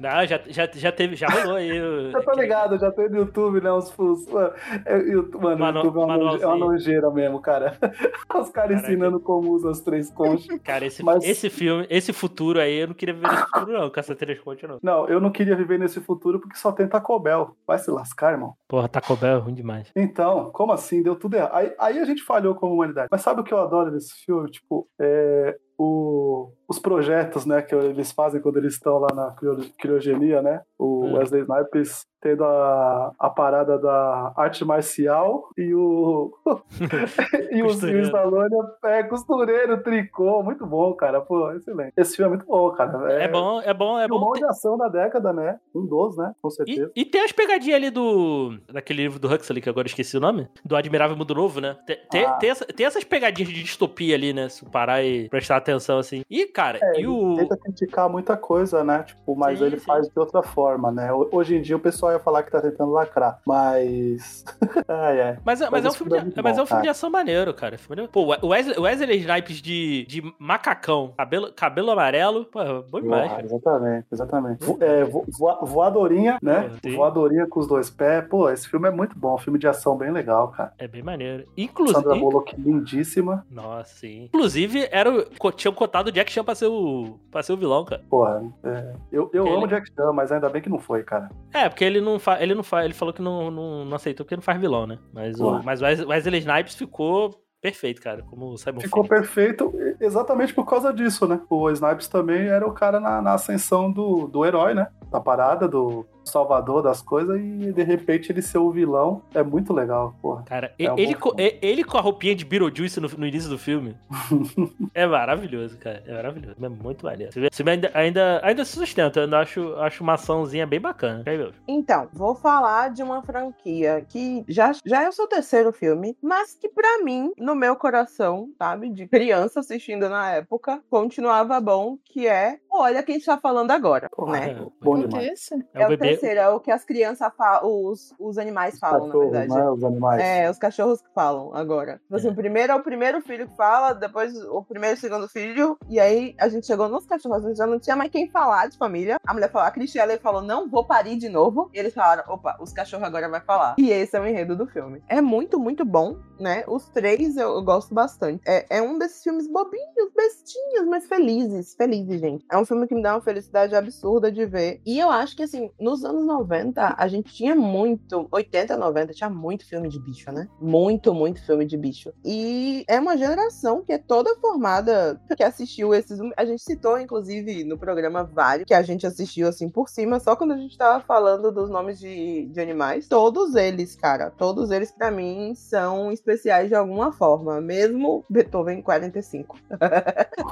Não, 0.00 0.26
já, 0.26 0.40
já, 0.48 0.68
já 0.72 0.92
teve, 0.92 1.16
já 1.16 1.26
rolou 1.28 1.56
aí. 1.56 1.68
Eu 1.76 2.22
tô 2.24 2.32
ligado, 2.32 2.78
já 2.78 2.90
tem 2.92 3.08
no 3.08 3.18
YouTube, 3.18 3.60
né? 3.60 3.70
Fusos. 3.94 4.26
Mano, 4.32 4.52
é, 4.86 4.98
YouTube, 4.98 5.42
mano, 5.42 5.80
o 5.80 5.84
YouTube 5.84 5.96
é 6.00 6.04
uma, 6.04 6.16
noje- 6.16 6.42
é 6.42 6.46
uma 6.46 6.56
manualzinho. 6.56 6.58
nojeira 6.72 7.10
mesmo, 7.10 7.40
cara. 7.40 7.76
Os 8.40 8.50
caras 8.50 8.82
ensinando 8.82 9.18
como 9.20 9.50
usa 9.50 9.70
as 9.70 9.80
três 9.80 10.10
conchas. 10.10 10.58
Cara, 10.62 10.86
esse, 10.86 11.02
Mas- 11.02 11.24
esse 11.24 11.50
filme, 11.50 11.86
esse 11.90 12.12
futuro 12.12 12.60
aí, 12.60 12.78
eu 12.80 12.86
não 12.88 12.94
queria 12.94 13.14
viver 13.14 13.28
nesse 13.28 13.42
futuro, 13.44 13.72
não, 13.72 13.90
com 13.90 14.00
essa 14.00 14.14
três 14.14 14.38
contas, 14.40 14.68
não. 14.70 14.78
Não, 14.82 15.08
eu 15.08 15.20
não 15.20 15.30
queria 15.30 15.56
viver 15.56 15.78
nesse 15.78 16.00
futuro 16.00 16.38
porque 16.40 16.56
só 16.56 16.70
tem 16.72 16.86
Taco 16.86 17.18
Bell. 17.18 17.56
Vai 17.66 17.78
se 17.78 17.90
lascar, 17.90 18.32
irmão. 18.32 18.54
Porra, 18.68 18.88
Taco 18.88 19.16
Bell 19.16 19.36
é 19.36 19.40
ruim 19.40 19.54
demais. 19.54 19.90
Então, 19.96 20.50
como 20.52 20.72
assim? 20.72 21.02
Deu 21.02 21.16
tudo 21.16 21.34
errado. 21.36 21.54
Aí, 21.54 21.72
aí 21.78 21.98
a 21.98 22.04
gente 22.04 22.22
falhou 22.22 22.54
como 22.54 22.74
humanidade. 22.74 23.08
Mas 23.10 23.22
sabe 23.22 23.40
o 23.40 23.44
que 23.44 23.52
eu 23.52 23.58
adoro 23.58 23.90
nesse 23.90 24.14
filme? 24.24 24.50
Tipo, 24.50 24.86
é, 25.00 25.56
o- 25.76 26.50
os 26.68 26.78
projetos, 26.78 27.46
né, 27.46 27.62
que 27.62 27.74
eles 27.74 28.12
fazem 28.12 28.40
quando 28.42 28.58
eles 28.58 28.74
estão 28.74 28.98
lá 28.98 29.08
na 29.14 29.30
crio- 29.32 29.58
criogenia, 29.78 30.42
né? 30.42 30.60
O 30.78 31.04
Hum. 31.06 31.14
Wesley 31.14 31.42
Snipes 31.42 32.06
tendo 32.20 32.44
a, 32.44 33.12
a 33.18 33.30
parada 33.30 33.78
da 33.78 34.32
arte 34.36 34.64
marcial 34.64 35.48
e 35.56 35.72
o 35.72 36.32
e 37.50 37.62
o. 37.62 37.66
Stallone 37.68 38.54
é 38.84 39.02
costureiro, 39.04 39.82
tricô, 39.82 40.42
muito 40.42 40.66
bom, 40.66 40.92
cara. 40.94 41.20
Pô, 41.20 41.52
excelente. 41.52 41.92
Esse 41.96 42.16
filme 42.16 42.26
é 42.32 42.36
muito 42.36 42.46
bom, 42.46 42.70
cara. 42.72 43.12
É, 43.12 43.28
bom, 43.28 43.60
é 43.62 43.72
bom, 43.72 43.98
é 43.98 44.08
bom. 44.08 44.16
filmão 44.18 44.32
ter- 44.32 44.40
de 44.40 44.44
ação 44.46 44.76
da 44.76 44.88
década, 44.88 45.32
né? 45.32 45.58
Um 45.74 45.86
dos, 45.86 46.16
né? 46.16 46.32
Com 46.42 46.50
certeza. 46.50 46.90
E, 46.94 47.02
e 47.02 47.04
tem 47.04 47.22
as 47.22 47.32
pegadinhas 47.32 47.76
ali 47.76 47.90
do. 47.90 48.58
Daquele 48.72 49.02
livro 49.02 49.18
do 49.20 49.32
Huxley, 49.32 49.62
que 49.62 49.68
agora 49.68 49.86
eu 49.86 49.90
esqueci 49.90 50.16
o 50.16 50.20
nome. 50.20 50.48
Do 50.64 50.76
Admirável 50.76 51.16
Mundo 51.16 51.34
Novo, 51.34 51.60
né? 51.60 51.76
Tem, 51.86 51.96
tem, 52.10 52.24
Ah. 52.24 52.32
tem 52.32 52.50
essa- 52.50 52.66
tem 52.66 52.84
essas 52.86 53.04
pegadinhas 53.04 53.52
de 53.52 53.62
distopia 53.62 54.14
ali, 54.16 54.32
né? 54.32 54.48
Se 54.48 54.64
parar 54.68 55.02
e 55.04 55.28
prestar 55.28 55.56
atenção 55.56 55.98
assim. 55.98 56.22
E, 56.28 56.46
cara, 56.58 56.78
É, 56.82 56.94
e 56.94 56.98
ele 56.98 57.06
o. 57.06 57.36
tenta 57.36 57.56
criticar 57.56 58.08
muita 58.08 58.36
coisa, 58.36 58.82
né? 58.82 59.04
Tipo, 59.04 59.36
mas 59.36 59.58
Sim, 59.58 59.64
ele 59.66 59.78
sim. 59.78 59.84
faz 59.86 60.08
de 60.08 60.18
outra 60.18 60.42
forma, 60.42 60.90
né? 60.90 61.12
Ho- 61.12 61.28
Hoje 61.30 61.56
em 61.56 61.62
dia 61.62 61.76
o 61.76 61.80
pessoal 61.80 62.12
ia 62.12 62.18
falar 62.18 62.42
que 62.42 62.50
tá 62.50 62.60
tentando 62.60 62.90
lacrar, 62.90 63.40
mas. 63.46 64.44
ai, 64.88 65.20
ai. 65.20 65.38
Mas, 65.44 65.60
é- 65.60 65.70
mas, 65.70 65.82
Mas 65.82 65.84
é 65.84 65.88
um 65.88 65.92
filme 65.92 66.12
é 66.14 66.18
de, 66.18 66.24
muito 66.24 66.42
mas 66.42 66.58
é 66.58 66.60
um 66.60 66.64
bom, 66.64 66.66
filme 66.66 66.82
de 66.82 66.88
ação 66.88 67.10
maneiro, 67.10 67.54
cara. 67.54 67.76
Maneiro. 67.88 68.10
Pô, 68.10 68.22
o 68.42 68.48
Wesley, 68.48 68.78
Wesley 68.78 69.18
Snipes 69.18 69.62
de, 69.62 70.04
de 70.08 70.34
macacão, 70.38 71.12
cabelo, 71.16 71.52
cabelo 71.52 71.90
amarelo, 71.90 72.44
pô, 72.46 72.58
bom 72.90 73.00
demais, 73.00 73.30
cara. 73.30 73.44
exatamente, 73.44 74.06
exatamente. 74.10 74.64
Vo- 74.64 74.78
é, 74.80 75.04
vo- 75.04 75.24
voa- 75.38 75.58
voadorinha, 75.62 76.38
né? 76.42 76.70
Sim. 76.82 76.96
voadorinha 76.96 77.46
com 77.46 77.60
os 77.60 77.66
dois 77.68 77.88
pés. 77.90 78.26
Pô, 78.28 78.50
esse 78.50 78.68
filme 78.68 78.88
é 78.88 78.90
muito 78.90 79.16
bom. 79.18 79.36
Filme 79.38 79.58
de 79.58 79.68
ação 79.68 79.96
bem 79.96 80.10
legal, 80.10 80.48
cara. 80.48 80.72
É 80.78 80.88
bem 80.88 81.02
maneiro. 81.02 81.44
Sandra 81.44 81.52
Inclusive. 81.56 82.18
Bullock 82.20 82.56
lindíssima. 82.60 83.46
Nossa, 83.50 83.94
sim. 83.94 84.24
Inclusive, 84.24 84.88
era 84.90 85.10
o, 85.10 85.52
tinham 85.52 85.72
cotado 85.74 86.10
Jack 86.10 86.30
Chan 86.32 86.44
pra 86.48 86.54
ser 86.54 86.66
o, 86.66 87.20
pra 87.30 87.42
ser 87.42 87.52
o 87.52 87.58
vilão, 87.58 87.84
cara. 87.84 88.02
Porra, 88.08 88.42
é, 88.64 88.94
eu, 89.12 89.30
eu 89.34 89.46
amo 89.46 89.68
Jack 89.68 89.86
Chan, 89.94 90.12
mas 90.14 90.32
ainda 90.32 90.48
bem 90.48 90.62
que 90.62 90.70
não 90.70 90.78
foi, 90.78 91.02
cara. 91.02 91.28
É, 91.52 91.68
porque 91.68 91.84
ele 91.84 92.00
não 92.00 92.18
faz. 92.18 92.40
Ele 92.40 92.54
não 92.54 92.62
faz. 92.62 92.86
Ele 92.86 92.94
falou 92.94 93.12
que 93.12 93.20
não, 93.20 93.50
não, 93.50 93.84
não 93.84 93.94
aceitou 93.96 94.24
porque 94.24 94.34
não 94.34 94.42
faz 94.42 94.58
vilão, 94.58 94.86
né? 94.86 94.98
Mas 95.12 95.38
o, 95.38 95.62
mas 95.62 95.82
Wesley 95.82 96.38
Snipes 96.38 96.74
ficou 96.74 97.38
perfeito, 97.60 98.00
cara. 98.00 98.22
Como 98.22 98.46
o 98.46 98.56
Simon 98.56 98.80
Ficou 98.80 99.04
Phoenix. 99.04 99.28
perfeito 99.28 99.74
exatamente 100.00 100.54
por 100.54 100.64
causa 100.64 100.90
disso, 100.90 101.28
né? 101.28 101.38
O 101.50 101.70
Snipes 101.70 102.08
também 102.08 102.46
era 102.46 102.66
o 102.66 102.72
cara 102.72 102.98
na, 102.98 103.20
na 103.20 103.34
ascensão 103.34 103.92
do, 103.92 104.26
do 104.26 104.42
herói, 104.46 104.72
né? 104.72 104.88
Da 105.10 105.20
parada, 105.20 105.68
do 105.68 106.06
salvador 106.28 106.82
das 106.82 107.02
coisas, 107.02 107.36
e 107.40 107.72
de 107.72 107.82
repente 107.82 108.30
ele 108.30 108.42
ser 108.42 108.58
o 108.58 108.70
vilão 108.70 109.22
é 109.34 109.42
muito 109.42 109.72
legal, 109.72 110.14
porra. 110.22 110.42
Cara, 110.44 110.72
É 110.78 110.92
um 110.92 110.98
ele, 110.98 111.14
bom 111.14 111.20
co- 111.20 111.36
e- 111.38 111.58
ele 111.62 111.82
com 111.84 111.96
a 111.98 112.00
roupinha 112.00 112.34
de 112.34 112.44
Beetlejuice 112.44 113.00
no, 113.00 113.08
no 113.08 113.26
início 113.26 113.48
do 113.50 113.58
filme 113.58 113.96
é 114.94 115.06
maravilhoso, 115.06 115.76
cara. 115.78 116.02
É 116.06 116.12
maravilhoso. 116.14 116.56
É 116.60 116.68
muito 116.68 117.04
maneiro. 117.04 117.32
Esse 117.36 117.56
filme 117.56 117.72
ainda, 117.72 117.90
ainda, 117.94 118.40
ainda 118.44 118.64
se 118.64 118.72
sustenta. 118.72 119.20
Eu 119.20 119.24
ainda 119.24 119.38
acho, 119.40 119.74
acho 119.76 120.02
uma 120.02 120.14
açãozinha 120.14 120.66
bem 120.66 120.80
bacana. 120.80 121.24
Então, 121.66 122.08
vou 122.12 122.34
falar 122.34 122.90
de 122.90 123.02
uma 123.02 123.22
franquia 123.22 124.04
que 124.08 124.44
já, 124.48 124.72
já 124.84 125.02
é 125.04 125.08
o 125.08 125.12
seu 125.12 125.26
terceiro 125.26 125.72
filme, 125.72 126.16
mas 126.22 126.54
que 126.54 126.68
pra 126.68 127.02
mim, 127.02 127.32
no 127.38 127.54
meu 127.54 127.76
coração, 127.76 128.48
sabe, 128.58 128.88
de 128.90 129.06
criança 129.06 129.60
assistindo 129.60 130.08
na 130.08 130.30
época, 130.32 130.82
continuava 130.90 131.60
bom, 131.60 131.96
que 132.04 132.26
é 132.26 132.58
Olha 132.70 133.02
Quem 133.02 133.16
Está 133.16 133.38
Falando 133.38 133.70
Agora, 133.70 134.08
Porra, 134.10 134.32
né? 134.32 134.50
É, 134.52 134.66
bom 134.84 134.98
é 134.98 135.06
demais. 135.06 135.32
esse? 135.32 135.54
É, 135.74 135.82
É, 135.82 135.86
o 135.86 135.88
bebê. 135.88 136.08
terceiro, 136.08 136.40
é 136.40 136.48
o 136.50 136.60
que 136.60 136.70
as 136.70 136.84
crianças 136.84 137.32
falam, 137.36 137.60
os, 137.66 138.14
os 138.18 138.38
animais 138.38 138.78
falam, 138.78 139.06
na 139.08 139.18
verdade. 139.18 139.54
né? 139.54 139.70
Os 139.70 139.82
animais. 139.84 140.20
É, 140.22 140.50
os 140.50 140.58
cachorros 140.58 141.00
que 141.00 141.08
falam 141.14 141.54
agora. 141.54 141.98
Tipo 142.04 142.16
assim, 142.16 142.28
É. 142.28 142.30
o 142.30 142.34
primeiro 142.34 142.72
é 142.72 142.76
o 142.76 142.82
primeiro 142.82 143.20
filho 143.20 143.48
que 143.48 143.56
fala, 143.56 143.92
depois 143.94 144.34
o 144.44 144.62
primeiro 144.62 144.96
e 144.96 144.98
o 144.98 145.00
segundo 145.00 145.28
filho, 145.28 145.78
e 145.88 145.98
aí 145.98 146.34
a 146.38 146.48
gente 146.48 146.66
chegou 146.66 146.88
nos 146.88 147.06
cachorros, 147.06 147.44
a 147.44 147.48
gente 147.48 147.56
já 147.56 147.66
não 147.66 147.78
tinha 147.80 147.96
mais 147.96 148.10
quem 148.10 148.28
falar 148.30 148.68
de 148.68 148.76
família. 148.76 149.18
A 149.26 149.32
mulher 149.34 149.50
falou, 149.50 149.66
a 149.66 149.70
Cristiane 149.70 150.18
falou, 150.18 150.42
não 150.42 150.68
vou 150.68 150.84
parir 150.84 151.16
de 151.16 151.28
novo. 151.28 151.70
E 151.74 151.78
eles 151.78 151.94
falaram, 151.94 152.24
opa, 152.32 152.56
os 152.60 152.72
cachorros 152.72 153.06
agora 153.06 153.28
vai 153.28 153.40
falar. 153.40 153.74
E 153.78 153.90
esse 153.90 154.16
é 154.16 154.20
o 154.20 154.26
enredo 154.26 154.54
do 154.56 154.66
filme. 154.66 155.02
É 155.08 155.20
muito, 155.20 155.58
muito 155.58 155.84
bom, 155.84 156.16
né? 156.38 156.64
Os 156.68 156.88
três 156.90 157.36
eu, 157.36 157.54
eu 157.54 157.62
gosto 157.62 157.94
bastante. 157.94 158.42
É, 158.46 158.78
é 158.78 158.82
um 158.82 158.98
desses 158.98 159.22
filmes 159.22 159.46
bobinhos, 159.50 160.12
bestinhos, 160.14 160.86
mas 160.88 161.06
felizes. 161.06 161.74
Felizes, 161.74 162.20
gente. 162.20 162.44
É 162.50 162.57
um 162.58 162.64
filme 162.64 162.86
que 162.86 162.94
me 162.94 163.02
dá 163.02 163.14
uma 163.14 163.20
felicidade 163.20 163.74
absurda 163.74 164.30
de 164.30 164.44
ver. 164.44 164.80
E 164.84 164.98
eu 164.98 165.10
acho 165.10 165.36
que, 165.36 165.42
assim, 165.42 165.70
nos 165.80 166.04
anos 166.04 166.26
90, 166.26 166.94
a 166.96 167.08
gente 167.08 167.32
tinha 167.32 167.54
muito, 167.54 168.28
80, 168.30 168.76
90, 168.76 169.12
tinha 169.12 169.30
muito 169.30 169.66
filme 169.66 169.88
de 169.88 169.98
bicho, 170.00 170.30
né? 170.32 170.48
Muito, 170.60 171.14
muito 171.14 171.44
filme 171.44 171.64
de 171.64 171.76
bicho. 171.76 172.12
E 172.24 172.84
é 172.88 172.98
uma 172.98 173.16
geração 173.16 173.82
que 173.82 173.92
é 173.92 173.98
toda 173.98 174.34
formada, 174.36 175.20
que 175.36 175.42
assistiu 175.42 175.94
esses. 175.94 176.18
A 176.36 176.44
gente 176.44 176.62
citou, 176.62 176.98
inclusive, 176.98 177.64
no 177.64 177.78
programa 177.78 178.24
vários, 178.24 178.66
que 178.66 178.74
a 178.74 178.82
gente 178.82 179.06
assistiu, 179.06 179.48
assim, 179.48 179.68
por 179.68 179.88
cima, 179.88 180.20
só 180.20 180.36
quando 180.36 180.52
a 180.52 180.56
gente 180.56 180.76
tava 180.76 181.02
falando 181.04 181.52
dos 181.52 181.70
nomes 181.70 181.98
de, 181.98 182.46
de 182.46 182.60
animais. 182.60 183.08
Todos 183.08 183.54
eles, 183.54 183.94
cara, 183.94 184.30
todos 184.30 184.70
eles, 184.70 184.90
pra 184.90 185.10
mim, 185.10 185.54
são 185.54 186.12
especiais 186.12 186.68
de 186.68 186.74
alguma 186.74 187.12
forma, 187.12 187.60
mesmo 187.60 188.24
Beethoven 188.28 188.82
45. 188.82 189.56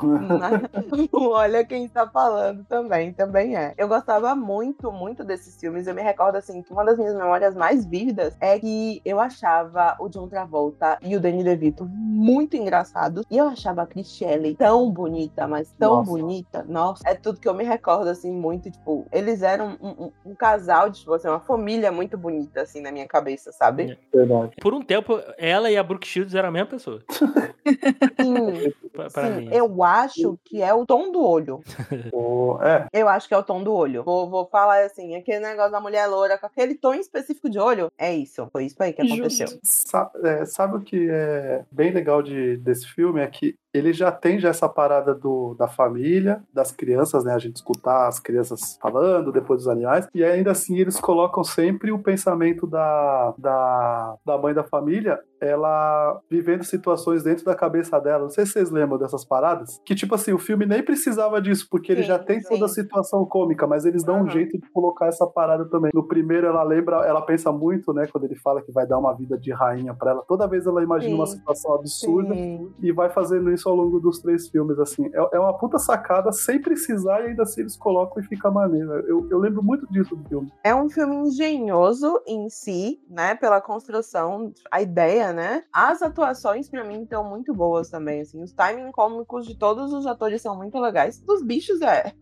Mas, 0.03 0.66
Olha 1.12 1.65
quem 1.65 1.89
está 1.97 2.06
falando 2.10 2.64
também, 2.64 3.12
também 3.12 3.56
é. 3.56 3.74
Eu 3.78 3.89
gostava 3.89 4.35
muito, 4.35 4.93
muito 4.93 5.24
desses 5.24 5.59
filmes. 5.59 5.86
Eu 5.86 5.94
me 5.94 6.02
recordo 6.02 6.36
assim 6.36 6.62
que 6.62 6.73
uma 6.73 6.85
das 6.85 6.98
minhas 6.98 7.14
memórias 7.14 7.55
mais 7.55 7.86
vívidas 7.86 8.36
é 8.40 8.59
que 8.59 9.01
eu 9.05 9.18
achava 9.18 9.97
o 9.98 10.09
John 10.09 10.28
Travolta 10.28 10.98
e 11.02 11.16
o 11.16 11.20
Danny 11.20 11.43
DeVito 11.43 11.85
muito 11.86 12.56
engraçados. 12.56 13.24
E 13.31 13.39
eu 13.39 13.48
achava 13.48 13.82
a 13.82 13.86
Chris 13.86 14.09
Shelley 14.12 14.55
tão 14.56 14.90
bonita, 14.90 15.47
mas 15.48 15.73
tão 15.78 15.97
Nossa. 15.97 16.10
bonita. 16.10 16.64
Nossa, 16.68 17.02
é 17.09 17.14
tudo 17.14 17.40
que 17.40 17.48
eu 17.48 17.55
me 17.55 17.64
recordo 17.64 18.09
assim 18.09 18.31
muito, 18.31 18.70
tipo, 18.70 19.06
eles 19.10 19.43
eram 19.43 19.77
um, 19.81 20.05
um- 20.06 20.12
um 20.27 20.35
casal 20.35 20.90
de, 20.90 21.01
tipo 21.01 21.14
assim, 21.14 21.28
uma 21.28 21.40
família 21.40 21.90
muito 21.90 22.18
bonita 22.18 22.60
assim 22.62 22.81
na 22.81 22.93
minha 22.93 23.06
cabeça, 23.09 23.52
sabe? 23.52 23.98
Verdade. 24.12 24.55
Por 24.60 24.74
um 24.74 24.82
tempo, 24.82 25.18
ela 25.39 25.70
e 25.70 25.77
a 25.77 25.82
Brooke 25.82 26.06
Shields 26.06 26.35
eram 26.35 26.48
a 26.48 26.52
mesma 26.52 26.68
pessoa. 26.68 27.02
Sim, 28.20 28.73
Pra, 28.93 29.10
pra 29.10 29.28
sim, 29.28 29.36
mim. 29.40 29.48
eu 29.52 29.82
acho 29.82 30.39
que 30.44 30.62
é 30.62 30.73
o 30.73 30.86
tom 30.86 31.10
do 31.12 31.23
olho. 31.23 31.60
O- 32.13 32.59
é, 32.63 32.87
Eu 32.93 33.09
acho 33.09 33.29
que 33.29 33.35
é 33.35 33.39
o 33.39 33.43
tom 33.43 33.63
do 33.63 33.73
olho. 33.73 34.03
Vou, 34.05 34.29
vou 34.31 34.47
falar 34.47 34.85
assim, 34.85 35.15
aquele 35.17 35.41
negócio 35.41 35.73
da 35.73 35.81
mulher 35.81 36.07
loura 36.07 36.39
com 36.39 36.47
aquele 36.47 36.75
tom 36.75 36.95
específico 36.95 37.51
de 37.51 37.59
olho. 37.59 37.91
É 37.99 38.15
isso. 38.15 38.47
Foi 38.53 38.65
isso 38.67 38.77
aí 38.81 38.93
que 38.93 39.03
aconteceu. 39.03 39.47
Sa- 39.63 40.11
é, 40.25 40.45
sabe 40.45 40.77
o 40.77 40.81
que 40.81 41.09
é 41.11 41.65
bem 41.71 41.93
legal 41.93 42.23
de, 42.23 42.57
desse 42.59 42.87
filme? 42.87 43.21
É 43.21 43.27
que 43.27 43.55
ele 43.75 43.93
já 43.93 44.11
tem 44.11 44.39
já 44.41 44.49
essa 44.49 44.69
parada 44.71 45.15
do, 45.15 45.55
da 45.59 45.69
família, 45.69 46.43
das 46.53 46.73
crianças, 46.73 47.25
né? 47.25 47.35
A 47.35 47.39
gente 47.39 47.57
escutar 47.57 48.07
as 48.09 48.19
crianças 48.19 48.79
falando, 48.81 49.31
depois 49.31 49.59
dos 49.61 49.69
animais, 49.69 50.09
e 50.15 50.25
ainda 50.25 50.51
assim 50.53 50.79
eles 50.79 50.99
colocam 50.99 51.45
sempre 51.45 51.93
o 51.93 51.99
pensamento 51.99 52.67
da, 52.67 53.35
da, 53.37 54.17
da 54.25 54.39
mãe 54.39 54.55
da 54.55 54.65
família, 54.65 55.21
ela 55.39 56.19
vivendo 56.31 56.65
situações 56.65 57.23
dentro 57.23 57.45
da 57.45 57.55
cabeça 57.55 58.01
dela. 58.01 58.23
Não 58.25 58.31
sei 58.31 58.47
se 58.47 58.53
vocês 58.53 58.71
lembram 58.71 58.97
dessas 58.99 59.25
paradas. 59.27 59.79
Que, 59.85 59.95
tipo 59.95 60.15
assim, 60.15 60.33
o 60.33 60.39
filme 60.39 60.65
nem 60.65 60.83
precisava 60.83 61.41
disso, 61.43 61.67
porque 61.77 61.93
ele 61.93 62.03
Sim, 62.03 62.09
já 62.09 62.19
tem 62.19 62.40
toda 62.40 62.65
a 62.65 62.69
sim. 62.69 62.82
situação 62.82 63.24
cômica, 63.27 63.66
mas 63.66 63.85
eles 63.85 64.03
dão 64.03 64.16
um 64.16 64.20
Aham. 64.20 64.31
jeito 64.31 64.59
de 64.59 64.70
colocar 64.70 65.09
essa 65.09 65.27
parada 65.27 65.66
também. 65.66 65.90
No 65.93 66.09
primeiro, 66.09 66.47
ela 66.47 66.62
lembra, 66.62 67.05
ela 67.05 67.20
pensa 67.20 67.53
muito, 67.53 67.93
né, 67.93 68.07
quando 68.07 68.24
ele 68.24 68.35
fala 68.36 68.62
que 68.62 68.73
vai 68.73 68.86
dar 68.86 68.98
uma 68.98 69.12
vida 69.15 69.36
de 69.36 69.53
rainha 69.53 69.93
pra 69.94 70.12
ela. 70.12 70.23
Toda 70.27 70.47
vez 70.47 70.66
ela 70.66 70.82
imagina 70.82 71.12
Sim. 71.12 71.19
uma 71.20 71.27
situação 71.27 71.74
absurda 71.74 72.35
Sim. 72.35 72.73
e 72.81 72.90
vai 72.93 73.11
fazendo 73.11 73.51
isso 73.53 73.69
ao 73.69 73.74
longo 73.74 74.01
dos 74.01 74.20
três 74.20 74.48
filmes, 74.48 74.78
assim. 74.78 75.07
É, 75.12 75.36
é 75.36 75.39
uma 75.39 75.53
puta 75.59 75.78
sacada 75.78 76.32
sem 76.32 76.61
precisar 76.61 77.20
e 77.23 77.27
ainda 77.28 77.43
assim 77.43 77.61
eles 77.61 77.77
colocam 77.77 78.23
e 78.23 78.27
fica 78.27 78.51
maneiro. 78.51 78.90
Eu, 79.07 79.28
eu 79.31 79.39
lembro 79.39 79.62
muito 79.62 79.86
disso 79.93 80.16
do 80.16 80.27
filme. 80.28 80.51
É 80.65 80.74
um 80.74 80.89
filme 80.89 81.15
engenhoso 81.16 82.23
em 82.27 82.48
si, 82.48 83.01
né? 83.09 83.35
Pela 83.35 83.61
construção, 83.61 84.53
a 84.70 84.81
ideia, 84.81 85.32
né? 85.32 85.65
As 85.73 86.01
atuações, 86.01 86.70
pra 86.70 86.85
mim, 86.85 87.03
estão 87.03 87.23
muito 87.28 87.53
boas 87.53 87.90
também, 87.90 88.23
assim. 88.23 88.43
Os 88.43 88.53
timing 88.53 88.90
cômicos 88.93 89.47
de 89.47 89.55
todos 89.59 89.93
os 89.93 90.07
atores 90.07 90.40
são 90.40 90.57
muito 90.57 90.78
legais. 90.78 91.20
Dos 91.20 91.43
bichos 91.43 91.66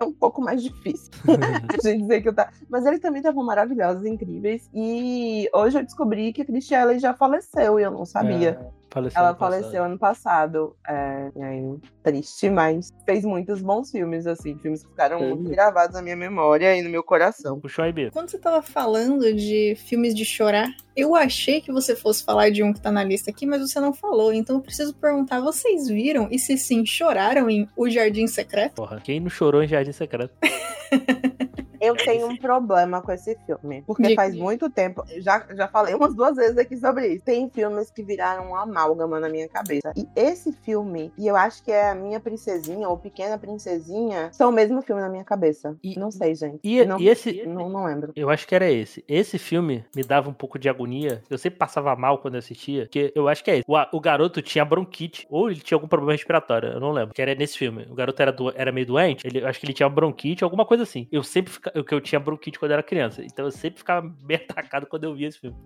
é 0.01 0.05
um 0.05 0.12
pouco 0.12 0.43
mais 0.43 0.62
difícil. 0.62 1.11
a 1.29 1.89
gente 1.89 2.03
dizer 2.03 2.23
que 2.23 2.33
tá. 2.33 2.51
Mas 2.69 2.85
eles 2.87 3.01
também 3.01 3.21
estavam 3.21 3.45
maravilhosos, 3.45 4.05
incríveis. 4.05 4.69
E 4.75 5.49
hoje 5.53 5.79
eu 5.79 5.85
descobri 5.85 6.33
que 6.33 6.43
a 6.43 6.45
Christian 6.45 6.83
Ellen 6.83 6.99
já 6.99 7.15
faleceu 7.15 7.79
e 7.79 7.83
eu 7.83 7.91
não 7.91 8.05
sabia. 8.05 8.59
Faleceu 8.95 9.19
Ela 9.19 9.31
ano 9.31 9.37
passado. 9.37 9.61
faleceu 9.61 9.85
ano 9.85 9.99
passado. 9.99 10.77
É, 10.89 11.31
e 11.35 11.43
aí, 11.43 11.79
triste, 12.01 12.49
mas 12.49 12.93
fez 13.05 13.25
muitos 13.25 13.61
bons 13.61 13.91
filmes, 13.91 14.25
assim. 14.25 14.57
Filmes 14.57 14.85
que 14.85 14.89
ficaram 14.89 15.19
Sim. 15.19 15.31
muito 15.31 15.51
gravados 15.51 15.97
na 15.97 16.01
minha 16.01 16.15
memória 16.15 16.77
e 16.77 16.81
no 16.81 16.89
meu 16.89 17.03
coração. 17.03 17.59
Puxou 17.59 17.85
aí, 17.85 17.93
Bia. 17.93 18.12
Quando 18.12 18.31
você 18.31 18.39
tava 18.39 18.62
falando 18.62 19.35
de 19.35 19.75
filmes 19.75 20.15
de 20.15 20.25
chorar, 20.25 20.69
eu 20.97 21.16
achei 21.16 21.61
que 21.61 21.73
você 21.73 21.97
fosse 21.97 22.23
falar 22.23 22.51
de 22.51 22.62
um 22.62 22.73
que 22.73 22.81
tá 22.81 22.93
na 22.93 23.03
lista 23.03 23.33
aqui, 23.33 23.45
mas 23.45 23.61
você 23.61 23.81
não 23.81 23.93
falou. 23.93 24.33
Então 24.33 24.55
eu 24.57 24.62
preciso 24.62 24.95
perguntar: 24.95 25.41
vocês 25.41 25.89
viram 25.89 26.29
e 26.31 26.39
se 26.39 26.57
sim, 26.57 26.87
choraram 26.87 27.51
em 27.51 27.69
O 27.77 27.91
Jardim 27.91 28.29
Secreto? 28.29 28.75
Porra, 28.77 29.01
quem 29.01 29.19
não 29.19 29.29
chorou 29.29 29.61
em 29.61 29.66
Jardim 29.66 29.91
Secreto? 29.91 30.33
Eu 31.85 31.97
tenho 31.97 32.27
um 32.28 32.36
problema 32.36 33.01
com 33.02 33.12
esse 33.12 33.36
filme. 33.47 33.82
Porque 33.86 34.02
Diga. 34.02 34.15
faz 34.16 34.35
muito 34.35 34.70
tempo. 34.70 35.05
Já, 35.19 35.44
já 35.55 35.69
falei 35.69 35.94
umas 35.94 36.15
duas 36.15 36.36
vezes 36.36 36.56
aqui 36.59 36.77
sobre 36.77 37.09
isso. 37.09 37.24
Tem 37.24 37.48
filmes 37.51 37.90
que 37.90 38.02
viraram 38.02 38.51
um 38.51 38.56
amálgama 38.56 39.20
na 39.20 39.28
minha 39.28 39.48
cabeça. 39.48 39.93
E 39.97 40.06
esse 40.16 40.52
filme, 40.52 41.12
e 41.19 41.27
eu 41.27 41.36
acho 41.36 41.62
que 41.62 41.70
é 41.73 41.90
a 41.90 41.94
minha 41.94 42.19
princesinha, 42.20 42.89
ou 42.89 42.97
pequena 42.98 43.39
princesinha, 43.39 44.31
são 44.32 44.51
o 44.51 44.52
mesmo 44.52 44.82
filme 44.82 45.01
na 45.02 45.09
minha 45.09 45.24
cabeça. 45.24 45.77
E- 45.82 45.98
não 45.98 46.11
sei, 46.11 46.35
gente. 46.35 46.61
E, 46.62 46.85
não, 46.85 46.98
e 46.98 47.09
esse. 47.09 47.44
não, 47.47 47.69
não 47.69 47.85
lembro. 47.86 48.12
Eu 48.16 48.31
acho 48.31 48.47
que 48.47 48.55
era 48.55 48.70
esse. 48.70 49.05
Esse 49.09 49.39
filme 49.39 49.85
me 49.94 50.02
dava 50.02 50.28
um 50.28 50.35
pouco 50.35 50.59
de 50.59 50.69
agonia. 50.69 51.23
Eu 51.31 51.39
sempre 51.39 51.59
passava 51.59 51.94
mal 51.97 52.19
quando 52.19 52.35
eu 52.35 52.39
assistia. 52.39 52.82
Porque 52.82 53.12
eu 53.15 53.28
acho 53.28 53.43
que 53.44 53.51
é 53.51 53.55
esse. 53.59 53.65
O, 53.66 53.97
o 53.97 54.01
garoto 54.01 54.43
tinha 54.43 54.65
bronquite. 54.65 55.27
Ou 55.31 55.51
ele 55.51 55.61
tinha 55.61 55.77
algum 55.77 55.89
problema 55.89 56.12
respiratório. 56.12 56.70
Eu 56.70 56.81
não 56.81 56.93
lembro. 56.93 57.15
Que 57.15 57.23
era 57.23 57.35
nesse 57.35 57.56
filme. 57.59 57.86
O 57.90 57.94
garoto 57.94 58.20
era, 58.20 58.32
do- 58.32 58.52
era 58.55 58.73
meio 58.73 58.86
doente. 58.86 59.27
Ele, 59.27 59.40
eu 59.40 59.47
acho 59.47 59.59
que 59.61 59.66
ele 59.66 59.73
tinha 59.73 59.89
bronquite, 59.89 60.44
alguma 60.44 60.65
coisa 60.65 60.82
assim. 60.82 61.06
Eu 61.11 61.23
sempre 61.23 61.52
ficava. 61.52 61.73
Eu, 61.74 61.84
que 61.84 61.92
eu 61.94 62.01
tinha 62.01 62.20
bronquite 62.20 62.59
quando 62.59 62.70
eu 62.70 62.74
era 62.74 62.82
criança. 62.82 63.22
Então 63.24 63.44
eu 63.44 63.51
sempre 63.51 63.78
ficava 63.78 64.09
meio 64.22 64.40
atacado 64.48 64.86
quando 64.86 65.05
eu 65.05 65.14
via 65.14 65.28
esse 65.28 65.40
filme. 65.40 65.56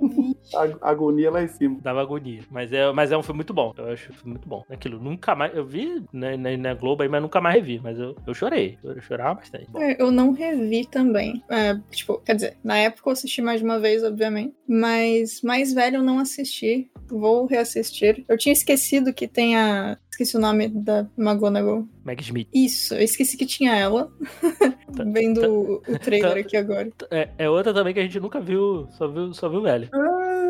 Agonia 0.81 1.31
lá 1.31 1.43
em 1.43 1.49
cima. 1.49 1.79
Dava 1.83 2.01
agonia. 2.01 2.41
Mas 2.51 2.73
é, 2.73 2.91
mas 2.93 3.13
é 3.13 3.17
um 3.17 3.23
filme 3.23 3.39
muito 3.39 3.53
bom. 3.53 3.75
Eu 3.77 3.87
acho 3.93 4.11
um 4.11 4.15
filme 4.15 4.31
muito 4.31 4.49
bom. 4.49 4.65
Aquilo, 4.71 4.99
nunca 4.99 5.35
mais. 5.35 5.55
Eu 5.55 5.65
vi 5.65 6.03
na, 6.13 6.37
na, 6.37 6.57
na 6.57 6.75
Globo 6.75 7.03
aí, 7.03 7.09
mas 7.09 7.23
nunca 7.23 7.41
mais 7.41 7.57
revi. 7.57 7.81
Mas 7.83 7.99
eu, 7.99 8.17
eu 8.27 8.35
chorei. 8.35 8.79
Eu 8.83 9.01
chorava 9.01 9.35
bastante. 9.35 9.71
Bom. 9.71 9.81
É, 9.81 9.97
Eu 9.99 10.11
não 10.11 10.33
revi 10.33 10.87
também. 10.87 11.43
É, 11.49 11.79
tipo, 11.91 12.19
quer 12.21 12.35
dizer, 12.35 12.57
na 12.65 12.79
época 12.79 13.09
eu 13.09 13.13
assisti 13.13 13.43
mais 13.43 13.61
de 13.61 13.67
uma 13.67 13.79
vez, 13.79 14.03
obviamente. 14.03 14.55
Mas 14.67 15.43
mais 15.43 15.73
velho 15.73 15.97
eu 15.97 16.03
não 16.03 16.19
assisti. 16.19 16.91
Vou 17.09 17.47
reassistir. 17.47 18.25
Eu 18.29 18.37
tinha 18.39 18.53
esquecido 18.53 19.13
que 19.13 19.29
tem 19.29 19.57
a. 19.57 19.99
Esqueci 20.19 20.37
o 20.37 20.41
nome 20.41 20.67
da 20.67 21.07
McGonagall. 21.17 21.87
Meg 22.05 22.21
Smith. 22.23 22.49
Isso, 22.53 22.93
eu 22.93 23.03
esqueci 23.03 23.37
que 23.37 23.47
tinha 23.47 23.77
ela. 23.77 24.11
Tá- 24.97 25.05
Vendo 25.07 25.49
o, 25.49 25.75
o 25.77 25.99
trailer 26.01 26.33
tá- 26.33 26.41
aqui 26.41 26.57
agora. 26.57 26.91
É, 27.09 27.29
é 27.39 27.49
outra 27.49 27.73
também 27.73 27.95
que 27.95 28.01
a 28.01 28.03
gente 28.03 28.19
nunca 28.19 28.41
viu. 28.41 28.89
Só 28.91 29.07
viu, 29.07 29.33
só 29.33 29.49
viu 29.49 29.63
velho. 29.63 29.89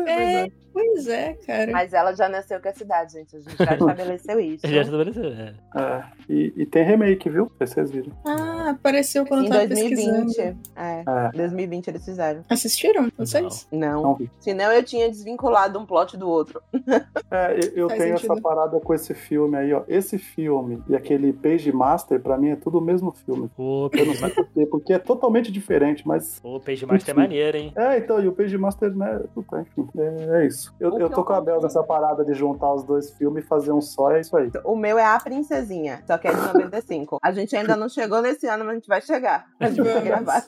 É, 0.07 0.49
pois 0.73 1.07
é, 1.07 1.33
cara. 1.45 1.71
Mas 1.71 1.93
ela 1.93 2.13
já 2.15 2.27
nasceu 2.27 2.59
com 2.59 2.67
essa 2.67 2.83
idade, 2.83 3.13
gente. 3.13 3.35
A 3.35 3.39
gente 3.41 3.55
já 3.59 3.73
estabeleceu 3.77 4.39
isso. 4.39 4.67
Já 4.67 4.81
estabeleceu. 4.81 5.25
É. 5.25 5.53
É, 5.75 6.03
e, 6.27 6.51
e 6.57 6.65
tem 6.65 6.83
remake, 6.83 7.29
viu? 7.29 7.51
Vocês 7.59 7.91
viram. 7.91 8.11
Ah, 8.25 8.38
apareceu 8.71 9.25
quando 9.25 9.43
Em 9.43 9.45
eu 9.45 9.51
tava 9.51 9.67
2020. 9.67 10.25
pesquisando. 10.25 10.59
É, 10.75 11.03
É. 11.05 11.31
2020 11.37 11.87
eles 11.89 12.05
fizeram. 12.05 12.43
Assistiram? 12.49 13.11
Vocês? 13.17 13.67
Não. 13.71 14.01
Não. 14.01 14.19
Senão 14.39 14.71
eu 14.71 14.83
tinha 14.83 15.09
desvinculado 15.09 15.77
um 15.79 15.85
plot 15.85 16.15
do 16.17 16.27
outro. 16.29 16.61
É, 17.31 17.53
eu, 17.75 17.83
eu 17.83 17.87
tenho 17.89 18.17
sentido. 18.17 18.33
essa 18.33 18.41
parada 18.41 18.79
com 18.79 18.91
esse 18.93 19.13
filme 19.13 19.55
aí, 19.55 19.71
ó. 19.71 19.83
Esse 19.87 20.17
filme 20.17 20.81
e 20.89 20.95
aquele 20.95 21.31
Page 21.31 21.71
Master, 21.71 22.19
pra 22.19 22.37
mim, 22.39 22.49
é 22.49 22.55
tudo 22.55 22.79
o 22.79 22.81
mesmo 22.81 23.11
filme. 23.11 23.49
O 23.55 23.87
Eu 23.93 24.05
não 24.07 24.15
sei 24.15 24.29
porquê, 24.31 24.65
porque 24.65 24.93
é 24.93 24.99
totalmente 24.99 25.51
diferente, 25.51 26.07
mas. 26.07 26.39
o 26.43 26.59
Page 26.59 26.85
Master 26.87 27.13
é 27.13 27.17
maneiro, 27.17 27.57
hein? 27.57 27.71
É, 27.75 27.97
então, 27.99 28.19
e 28.19 28.27
o 28.27 28.31
Page 28.31 28.57
Master, 28.57 28.95
né? 28.95 29.21
Puta, 29.35 29.61
enfim, 29.61 29.87
é, 29.97 30.41
é 30.41 30.47
isso. 30.47 30.73
Eu, 30.79 30.97
eu 30.97 31.09
tô 31.09 31.21
eu 31.21 31.23
com 31.25 31.33
a 31.33 31.39
Bel 31.41 31.61
nessa 31.61 31.83
parada 31.83 32.25
de 32.25 32.33
juntar 32.33 32.73
os 32.73 32.83
dois 32.83 33.11
filmes 33.11 33.43
e 33.43 33.47
fazer 33.47 33.71
um 33.71 33.81
só, 33.81 34.11
é 34.11 34.21
isso 34.21 34.35
aí. 34.35 34.49
O 34.63 34.75
meu 34.75 34.97
é 34.97 35.05
a 35.05 35.19
princesinha, 35.19 36.01
só 36.07 36.17
que 36.17 36.27
é 36.27 36.31
de 36.33 36.41
95. 36.53 37.19
A 37.21 37.31
gente 37.31 37.55
ainda 37.55 37.75
não 37.75 37.87
chegou 37.89 38.21
nesse 38.23 38.47
ano, 38.47 38.58
mas 38.63 38.71
a 38.71 38.75
gente 38.75 38.87
vai 38.87 39.01
chegar. 39.01 39.45
A 39.59 39.67
gente 39.69 39.81
vai 39.81 40.01
gravar. 40.01 40.43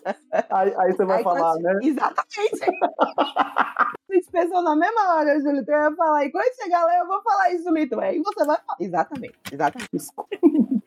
Aí, 0.49 0.73
aí 0.77 0.91
você 0.93 1.05
vai 1.05 1.17
Aí 1.17 1.23
falar, 1.23 1.39
quando- 1.53 1.61
né? 1.63 1.79
Exatamente. 1.83 2.61
A 4.11 4.13
gente 4.13 4.29
pensou 4.29 4.61
na 4.61 4.75
mesma 4.75 5.15
hora, 5.15 5.39
Julito. 5.39 5.71
Eu 5.71 5.79
ia 5.83 5.95
falar, 5.95 6.25
e 6.25 6.31
quando 6.31 6.55
chegar 6.61 6.83
lá, 6.85 6.97
eu 6.97 7.07
vou 7.07 7.21
falar 7.21 7.53
isso, 7.53 7.63
Julito. 7.63 7.97
Aí 7.99 8.19
você 8.19 8.45
vai 8.45 8.57
falar. 8.57 8.77
Exatamente, 8.79 9.35
exatamente. 9.51 9.89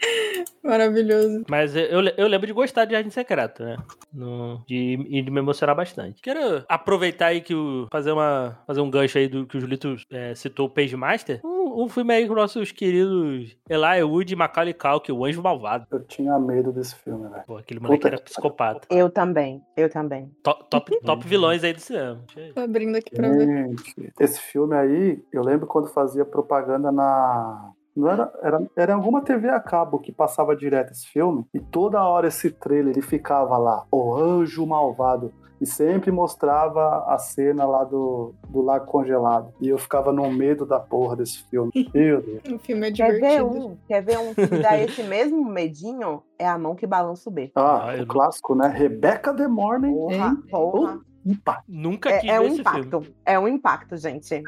Maravilhoso. 0.62 1.44
Mas 1.48 1.74
eu, 1.74 2.02
eu 2.16 2.26
lembro 2.26 2.46
de 2.46 2.52
gostar 2.52 2.84
de 2.84 2.92
Jardim 2.92 3.10
Secreto, 3.10 3.62
né? 3.64 3.76
No, 4.12 4.62
de, 4.66 4.94
e 5.08 5.22
de 5.22 5.30
me 5.30 5.38
emocionar 5.40 5.74
bastante. 5.74 6.20
Quero 6.20 6.64
aproveitar 6.68 7.26
aí 7.28 7.40
que 7.40 7.54
o. 7.54 7.86
Fazer, 7.90 8.12
uma, 8.12 8.58
fazer 8.66 8.80
um 8.80 8.90
gancho 8.90 9.16
aí 9.18 9.28
do 9.28 9.46
que 9.46 9.56
o 9.56 9.60
Julito 9.60 9.96
é, 10.10 10.34
citou 10.34 10.66
o 10.66 10.70
Page 10.70 10.96
Master. 10.96 11.40
Um, 11.44 11.63
um 11.74 11.88
filme 11.88 12.14
aí 12.14 12.28
com 12.28 12.34
nossos 12.34 12.70
queridos 12.70 13.56
Eli 13.68 14.02
Wood 14.02 14.32
e 14.32 14.36
Macaulay 14.36 14.74
Culkin, 14.74 15.12
O 15.12 15.24
Anjo 15.24 15.42
Malvado. 15.42 15.86
Eu 15.90 16.00
tinha 16.04 16.38
medo 16.38 16.72
desse 16.72 16.94
filme, 16.94 17.28
velho. 17.28 17.42
Pô, 17.46 17.56
aquele 17.56 17.80
moleque 17.80 17.98
Puta 17.98 18.08
era 18.08 18.18
que 18.18 18.24
psicopata. 18.24 18.86
Eu 18.90 19.10
também, 19.10 19.62
eu 19.76 19.90
também. 19.90 20.30
Top, 20.42 20.64
top, 20.70 21.00
top 21.04 21.26
vilões 21.26 21.64
aí 21.64 21.72
do 21.72 21.80
cinema. 21.80 22.20
Tô 22.54 22.60
abrindo 22.60 22.96
aqui 22.96 23.14
pra 23.14 23.28
ver. 23.28 23.46
Gente, 23.46 24.12
esse 24.20 24.40
filme 24.40 24.74
aí, 24.74 25.22
eu 25.32 25.42
lembro 25.42 25.66
quando 25.66 25.88
fazia 25.88 26.24
propaganda 26.24 26.92
na. 26.92 27.72
Não 27.96 28.10
era, 28.10 28.32
era, 28.42 28.70
era 28.76 28.92
em 28.92 28.96
alguma 28.96 29.22
TV 29.22 29.48
a 29.48 29.60
cabo 29.60 30.00
que 30.00 30.10
passava 30.10 30.56
direto 30.56 30.90
esse 30.90 31.06
filme, 31.06 31.46
e 31.54 31.60
toda 31.60 32.02
hora 32.02 32.26
esse 32.26 32.50
trailer 32.50 32.92
ele 32.92 33.02
ficava 33.02 33.56
lá, 33.56 33.86
O 33.88 34.16
Anjo 34.16 34.66
Malvado, 34.66 35.32
e 35.64 35.66
sempre 35.66 36.10
mostrava 36.10 37.04
a 37.08 37.18
cena 37.18 37.64
lá 37.64 37.82
do, 37.84 38.34
do 38.48 38.60
Lago 38.60 38.86
Congelado. 38.86 39.52
E 39.60 39.68
eu 39.68 39.78
ficava 39.78 40.12
no 40.12 40.30
medo 40.30 40.64
da 40.66 40.78
porra 40.78 41.16
desse 41.16 41.42
filme. 41.48 41.70
Meu 41.94 42.20
Deus. 42.22 42.42
O 42.52 42.58
filme 42.58 42.88
é 42.88 42.92
Quer 42.92 43.12
ver 43.12 43.20
divertido. 43.42 43.66
um? 43.68 43.76
Quer 43.88 44.02
ver 44.04 44.18
um 44.18 44.34
que 44.34 44.46
dá 44.46 44.78
esse 44.78 45.02
mesmo 45.02 45.44
medinho? 45.44 46.22
É 46.38 46.46
a 46.46 46.58
mão 46.58 46.74
que 46.74 46.86
balança 46.86 47.28
o 47.28 47.32
B. 47.32 47.50
Ah, 47.54 47.90
Ah, 47.92 48.02
o 48.02 48.06
clássico, 48.06 48.54
né? 48.54 48.68
Rebecca 48.68 49.32
The 49.34 49.48
Morning. 49.48 49.92
Porra, 49.94 50.14
hein? 50.14 50.36
porra. 50.50 51.00
Opa! 51.26 51.62
Nunca 51.68 52.18
quis 52.18 52.30
É, 52.30 52.34
é 52.34 52.40
um 52.40 52.46
esse 52.46 52.60
impacto. 52.60 52.88
filme. 53.00 53.14
É 53.24 53.38
um 53.38 53.48
impacto, 53.48 53.96
gente. 53.96 54.42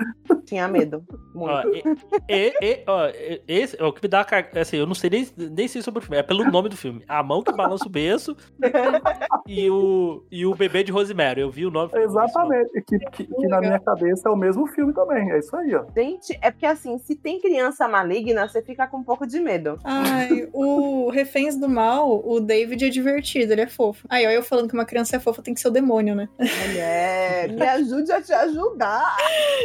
Tinha 0.45 0.69
medo. 0.69 1.03
Muito. 1.35 1.51
Ó, 1.53 1.63
e, 1.73 1.83
e- 2.29 2.55
e- 2.63 2.85
ó, 2.87 3.09
esse, 3.49 3.77
ó, 3.83 3.89
o 3.89 3.93
que 3.93 4.03
me 4.03 4.09
dá. 4.09 4.25
ca- 4.25 4.47
Assim, 4.61 4.77
eu 4.77 4.87
não 4.87 4.95
sei 4.95 5.11
nem, 5.11 5.27
nem 5.37 5.67
sei 5.69 5.83
sobre 5.83 5.99
o 6.01 6.03
filme. 6.03 6.17
É 6.19 6.23
pelo 6.23 6.45
nome 6.51 6.69
do 6.69 6.77
filme. 6.77 7.03
A 7.09 7.23
mão 7.23 7.43
que 7.43 7.53
balança 7.53 7.87
o 7.87 7.91
berço 7.91 8.37
e, 9.47 9.69
o, 9.71 10.25
e 10.31 10.45
o 10.47 10.55
bebê 10.55 10.83
de 10.85 10.93
Rosemary. 10.93 11.41
Eu 11.41 11.51
vi 11.51 11.67
o 11.67 11.71
nome. 11.71 11.91
Exatamente. 11.95 12.71
Que, 12.83 12.99
que, 12.99 13.25
que 13.25 13.47
na 13.49 13.61
minha 13.61 13.79
cabeça 13.81 14.29
é 14.29 14.33
o 14.33 14.37
mesmo 14.37 14.67
filme 14.69 14.93
também. 14.93 15.31
É 15.33 15.39
isso 15.39 15.55
aí, 15.57 15.75
ó. 15.75 15.85
Gente, 15.97 16.39
é 16.43 16.51
porque 16.51 16.67
assim, 16.67 16.99
se 16.99 17.15
tem 17.17 17.41
criança 17.41 17.89
maligna, 17.89 18.49
você 18.49 18.63
fica 18.63 18.87
com 18.87 18.99
um 18.99 19.05
pouco 19.05 19.27
de 19.27 19.41
medo. 19.41 19.79
Ai, 19.83 20.49
o 20.53 21.11
Reféns 21.11 21.57
do 21.57 21.69
Mal, 21.69 22.23
o 22.27 22.39
David 22.41 22.85
é 22.85 22.89
divertido, 22.89 23.53
ele 23.53 23.63
é 23.63 23.67
fofo. 23.67 24.07
Aí, 24.09 24.27
ó, 24.27 24.31
eu 24.31 24.43
falando 24.43 24.69
que 24.69 24.75
uma 24.75 24.85
criança 24.85 25.17
é 25.17 25.19
fofa 25.21 25.43
tem 25.43 25.55
que 25.55 25.61
ser 25.61 25.69
o 25.69 25.73
demônio, 25.73 26.15
né? 26.15 26.29
Mulher, 26.69 27.53
me 27.53 27.63
ajude 27.63 28.13
a 28.13 28.21
te 28.23 28.33
ajudar. 28.33 29.17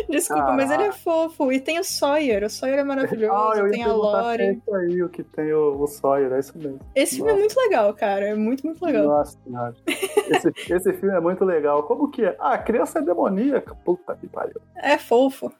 Desculpa, 0.10 0.50
Ah. 0.50 0.54
mas 0.54 0.72
ele 0.72 0.84
é 0.84 0.92
fofo. 0.92 1.52
E 1.52 1.60
tem 1.60 1.80
o 1.80 1.84
Sawyer, 1.84 2.44
o 2.44 2.50
Sawyer 2.50 2.80
é 2.80 2.84
maravilhoso, 2.84 3.34
Ah, 3.36 3.70
tem 3.70 3.82
a 3.84 3.86
se 3.86 3.90
é 3.90 3.94
Lore. 3.94 4.52
isso 4.54 4.76
aí, 4.76 5.04
o 5.04 5.10
que 5.10 5.24
tem 5.24 5.54
o, 5.54 5.82
o 5.82 5.88
Sawyer, 5.88 6.32
é 6.34 6.40
isso 6.40 6.58
mesmo. 6.58 6.80
Esse 6.96 7.16
filme 7.18 7.32
é 7.32 7.36
muito 7.36 7.56
legal, 7.60 7.94
cara, 7.94 8.28
é 8.28 8.36
muito, 8.36 8.66
muito 8.66 8.84
legal. 8.86 9.06
Nossa 9.06 9.38
senhora. 9.44 9.76
Esse, 9.88 10.74
esse 10.74 10.94
filme 10.94 11.16
é 11.16 11.20
muito 11.20 11.44
legal. 11.44 11.84
Como 11.84 12.10
que 12.10 12.24
é? 12.26 12.36
Ah, 12.40 12.54
a 12.54 12.58
criança 12.58 13.00
é 13.00 13.02
demoníaca. 13.02 13.76
Puta 13.84 14.16
que 14.16 14.28
pariu. 14.28 14.62
É 14.76 14.98
fofo. 14.98 15.52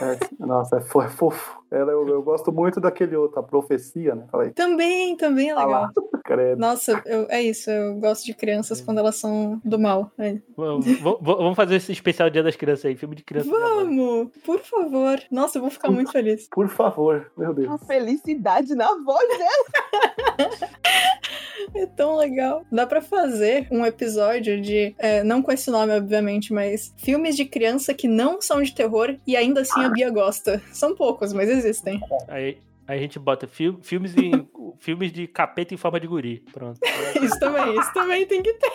É, 0.00 0.18
nossa, 0.44 0.76
é, 0.76 0.78
é 0.80 1.08
fofo. 1.08 1.62
Ela, 1.70 1.90
eu, 1.92 2.08
eu 2.08 2.22
gosto 2.22 2.52
muito 2.52 2.80
daquele 2.80 3.16
outro, 3.16 3.40
a 3.40 3.42
profecia, 3.42 4.14
né? 4.14 4.24
Falei, 4.30 4.50
Também, 4.50 5.16
também 5.16 5.50
é 5.50 5.52
ah 5.52 5.64
legal. 5.64 5.88
credo. 6.24 6.58
Nossa, 6.58 7.02
eu- 7.04 7.26
é 7.28 7.42
isso, 7.42 7.70
eu 7.70 7.96
gosto 7.96 8.24
de 8.24 8.32
crianças 8.32 8.80
quando 8.80 8.98
elas 8.98 9.16
são 9.16 9.60
do 9.64 9.78
mal. 9.78 10.10
É. 10.18 10.38
Vamos, 10.56 10.86
vamos- 11.00 11.56
fazer 11.56 11.76
esse 11.76 11.92
especial 11.92 12.30
Dia 12.30 12.42
das 12.42 12.56
Crianças 12.56 12.84
aí, 12.86 12.96
filme 12.96 13.14
de 13.14 13.24
criança. 13.24 13.50
Vamos, 13.50 14.28
por 14.44 14.60
favor. 14.60 15.20
Nossa, 15.30 15.58
eu 15.58 15.62
vou 15.62 15.70
ficar 15.70 15.90
muito 15.90 16.10
feliz. 16.12 16.48
Por 16.50 16.68
favor, 16.68 17.30
meu 17.36 17.52
Deus. 17.52 17.70
A 17.70 17.78
felicidade 17.78 18.74
na 18.74 18.88
voz 19.04 19.28
dela. 19.38 20.64
É 21.74 21.86
tão 21.86 22.16
legal. 22.16 22.62
Dá 22.70 22.86
pra 22.86 23.00
fazer 23.00 23.66
um 23.70 23.84
episódio 23.84 24.60
de, 24.60 24.94
é, 24.98 25.24
não 25.24 25.42
com 25.42 25.50
esse 25.50 25.70
nome, 25.70 25.92
obviamente, 25.92 26.52
mas 26.52 26.92
filmes 26.96 27.34
de 27.36 27.44
criança 27.44 27.92
que 27.92 28.06
não 28.06 28.40
são 28.40 28.62
de 28.62 28.72
terror 28.72 29.16
e 29.26 29.36
ainda 29.36 29.62
assim 29.62 29.82
a 29.84 29.88
Bia 29.88 30.10
gosta. 30.10 30.60
São 30.72 30.94
poucos, 30.94 31.32
mas 31.32 31.48
existem. 31.48 32.00
Aí, 32.28 32.58
aí 32.86 32.98
a 32.98 33.00
gente 33.00 33.18
bota 33.18 33.46
fil- 33.46 33.78
filmes, 33.82 34.16
em, 34.16 34.46
filmes 34.80 35.12
de 35.12 35.26
capeta 35.26 35.74
em 35.74 35.76
forma 35.76 35.98
de 36.00 36.06
guri. 36.06 36.44
Pronto. 36.52 36.78
Isso 37.22 37.38
também, 37.38 37.78
isso 37.78 37.92
também 37.94 38.26
tem 38.26 38.42
que 38.42 38.52
ter. 38.54 38.72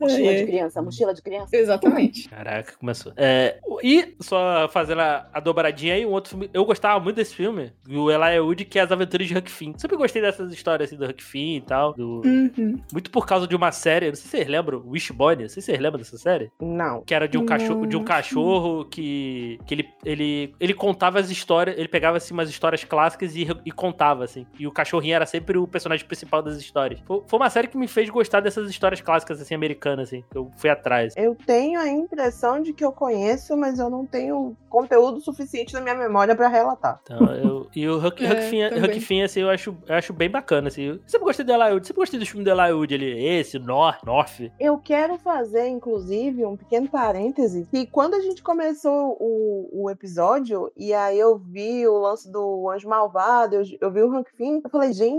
Mochila 0.00 0.32
de 0.34 0.38
ai. 0.40 0.46
criança, 0.46 0.82
mochila 0.82 1.14
de 1.14 1.22
criança. 1.22 1.56
Exatamente. 1.56 2.28
Caraca, 2.28 2.74
começou. 2.78 3.12
É, 3.16 3.58
e 3.82 4.14
só 4.20 4.68
fazendo 4.68 5.00
a, 5.00 5.28
a 5.32 5.40
dobradinha 5.40 5.94
aí, 5.94 6.04
um 6.04 6.10
outro 6.10 6.30
filme. 6.30 6.50
Eu 6.52 6.64
gostava 6.64 7.00
muito 7.02 7.16
desse 7.16 7.34
filme, 7.34 7.72
do 7.84 8.10
Elijah 8.10 8.42
Wood, 8.42 8.64
que 8.66 8.78
é 8.78 8.82
As 8.82 8.92
Aventuras 8.92 9.26
de 9.26 9.36
Huck 9.36 9.50
Finn. 9.50 9.72
Sempre 9.78 9.96
gostei 9.96 10.20
dessas 10.20 10.52
histórias 10.52 10.88
assim 10.90 10.98
do 10.98 11.06
Huck 11.08 11.22
Finn 11.22 11.56
e 11.56 11.60
tal. 11.60 11.94
do- 11.94 12.20
Uhum. 12.24 12.80
Muito 12.92 13.10
por 13.10 13.26
causa 13.26 13.46
de 13.46 13.54
uma 13.56 13.72
série, 13.72 14.08
não 14.08 14.14
sei 14.14 14.22
se 14.24 14.28
vocês 14.28 14.46
lembram, 14.48 14.82
Wishbone, 14.86 15.42
não 15.42 15.48
sei 15.48 15.62
se 15.62 15.66
vocês 15.66 15.78
lembram 15.80 15.98
dessa 15.98 16.18
série? 16.18 16.50
Não. 16.60 17.02
Que 17.02 17.14
era 17.14 17.26
de 17.28 17.36
um 17.38 17.40
Não. 17.40 17.46
cachorro, 17.46 17.86
de 17.86 17.96
um 17.96 18.04
cachorro 18.04 18.84
que, 18.84 19.58
que 19.66 19.74
ele, 19.74 19.88
ele, 20.04 20.54
ele 20.60 20.74
contava 20.74 21.18
as 21.18 21.30
histórias, 21.30 21.78
ele 21.78 21.88
pegava 21.88 22.16
assim 22.16 22.34
umas 22.34 22.50
histórias 22.50 22.84
clássicas 22.84 23.34
e, 23.36 23.46
e 23.64 23.70
contava 23.72 24.24
assim. 24.24 24.46
E 24.58 24.66
o 24.66 24.72
cachorrinho 24.72 25.14
era 25.14 25.24
sempre 25.28 25.58
o 25.58 25.66
personagem 25.66 26.06
principal 26.06 26.42
das 26.42 26.56
histórias. 26.56 27.00
Foi, 27.06 27.38
uma 27.38 27.50
série 27.50 27.68
que 27.68 27.76
me 27.76 27.86
fez 27.86 28.08
gostar 28.10 28.40
dessas 28.40 28.68
histórias 28.68 29.00
clássicas 29.00 29.40
assim 29.40 29.54
americanas 29.54 30.08
assim, 30.08 30.24
que 30.30 30.36
eu 30.36 30.50
fui 30.56 30.70
atrás. 30.70 31.14
Eu 31.16 31.36
tenho 31.46 31.80
a 31.80 31.88
impressão 31.88 32.60
de 32.60 32.72
que 32.72 32.84
eu 32.84 32.92
conheço, 32.92 33.56
mas 33.56 33.78
eu 33.78 33.90
não 33.90 34.04
tenho 34.06 34.56
conteúdo 34.68 35.20
suficiente 35.20 35.74
na 35.74 35.80
minha 35.80 35.94
memória 35.94 36.34
pra 36.34 36.48
relatar. 36.48 37.00
Então, 37.02 37.26
eu, 37.34 37.68
e 37.74 37.88
o 37.88 38.04
Huck, 38.04 38.24
É, 38.24 38.32
Huck, 38.32 38.42
Finn. 38.50 38.84
Huck 38.84 39.00
Finn, 39.00 39.22
assim, 39.22 39.40
eu 39.40 39.50
acho, 39.50 39.76
eu 39.86 39.94
acho 39.94 40.12
bem 40.12 40.30
bacana, 40.30 40.68
assim. 40.68 40.82
Eu 40.82 41.00
sempre 41.06 41.26
gostei 41.26 41.44
do 41.44 41.52
Eli 41.52 41.72
Wood, 41.72 41.86
sempre 41.86 42.00
gostei 42.00 42.20
do 42.20 42.26
filme 42.26 42.44
do 42.44 42.50
Eli 42.50 42.72
Wood, 42.72 42.94
ele, 42.94 43.26
esse, 43.26 43.58
North, 43.58 44.02
North. 44.04 44.40
Eu 44.58 44.78
quero 44.78 45.18
fazer, 45.18 45.68
inclusive, 45.68 46.44
um 46.44 46.56
pequeno 46.56 46.88
parêntese, 46.88 47.66
que 47.70 47.86
quando 47.86 48.14
a 48.14 48.20
gente 48.20 48.42
começou 48.42 49.16
o, 49.20 49.84
o 49.84 49.90
episódio, 49.90 50.70
e 50.76 50.92
aí 50.92 51.18
eu 51.18 51.38
vi 51.38 51.86
o 51.86 51.98
lance 51.98 52.30
do 52.30 52.68
Anjo 52.70 52.88
Malvado, 52.88 53.56
eu, 53.56 53.62
eu 53.80 53.90
vi 53.90 54.02
o 54.02 54.14
Hank 54.14 54.30
Finn, 54.36 54.60
eu 54.62 54.70
falei, 54.70 54.92
gente, 54.92 55.17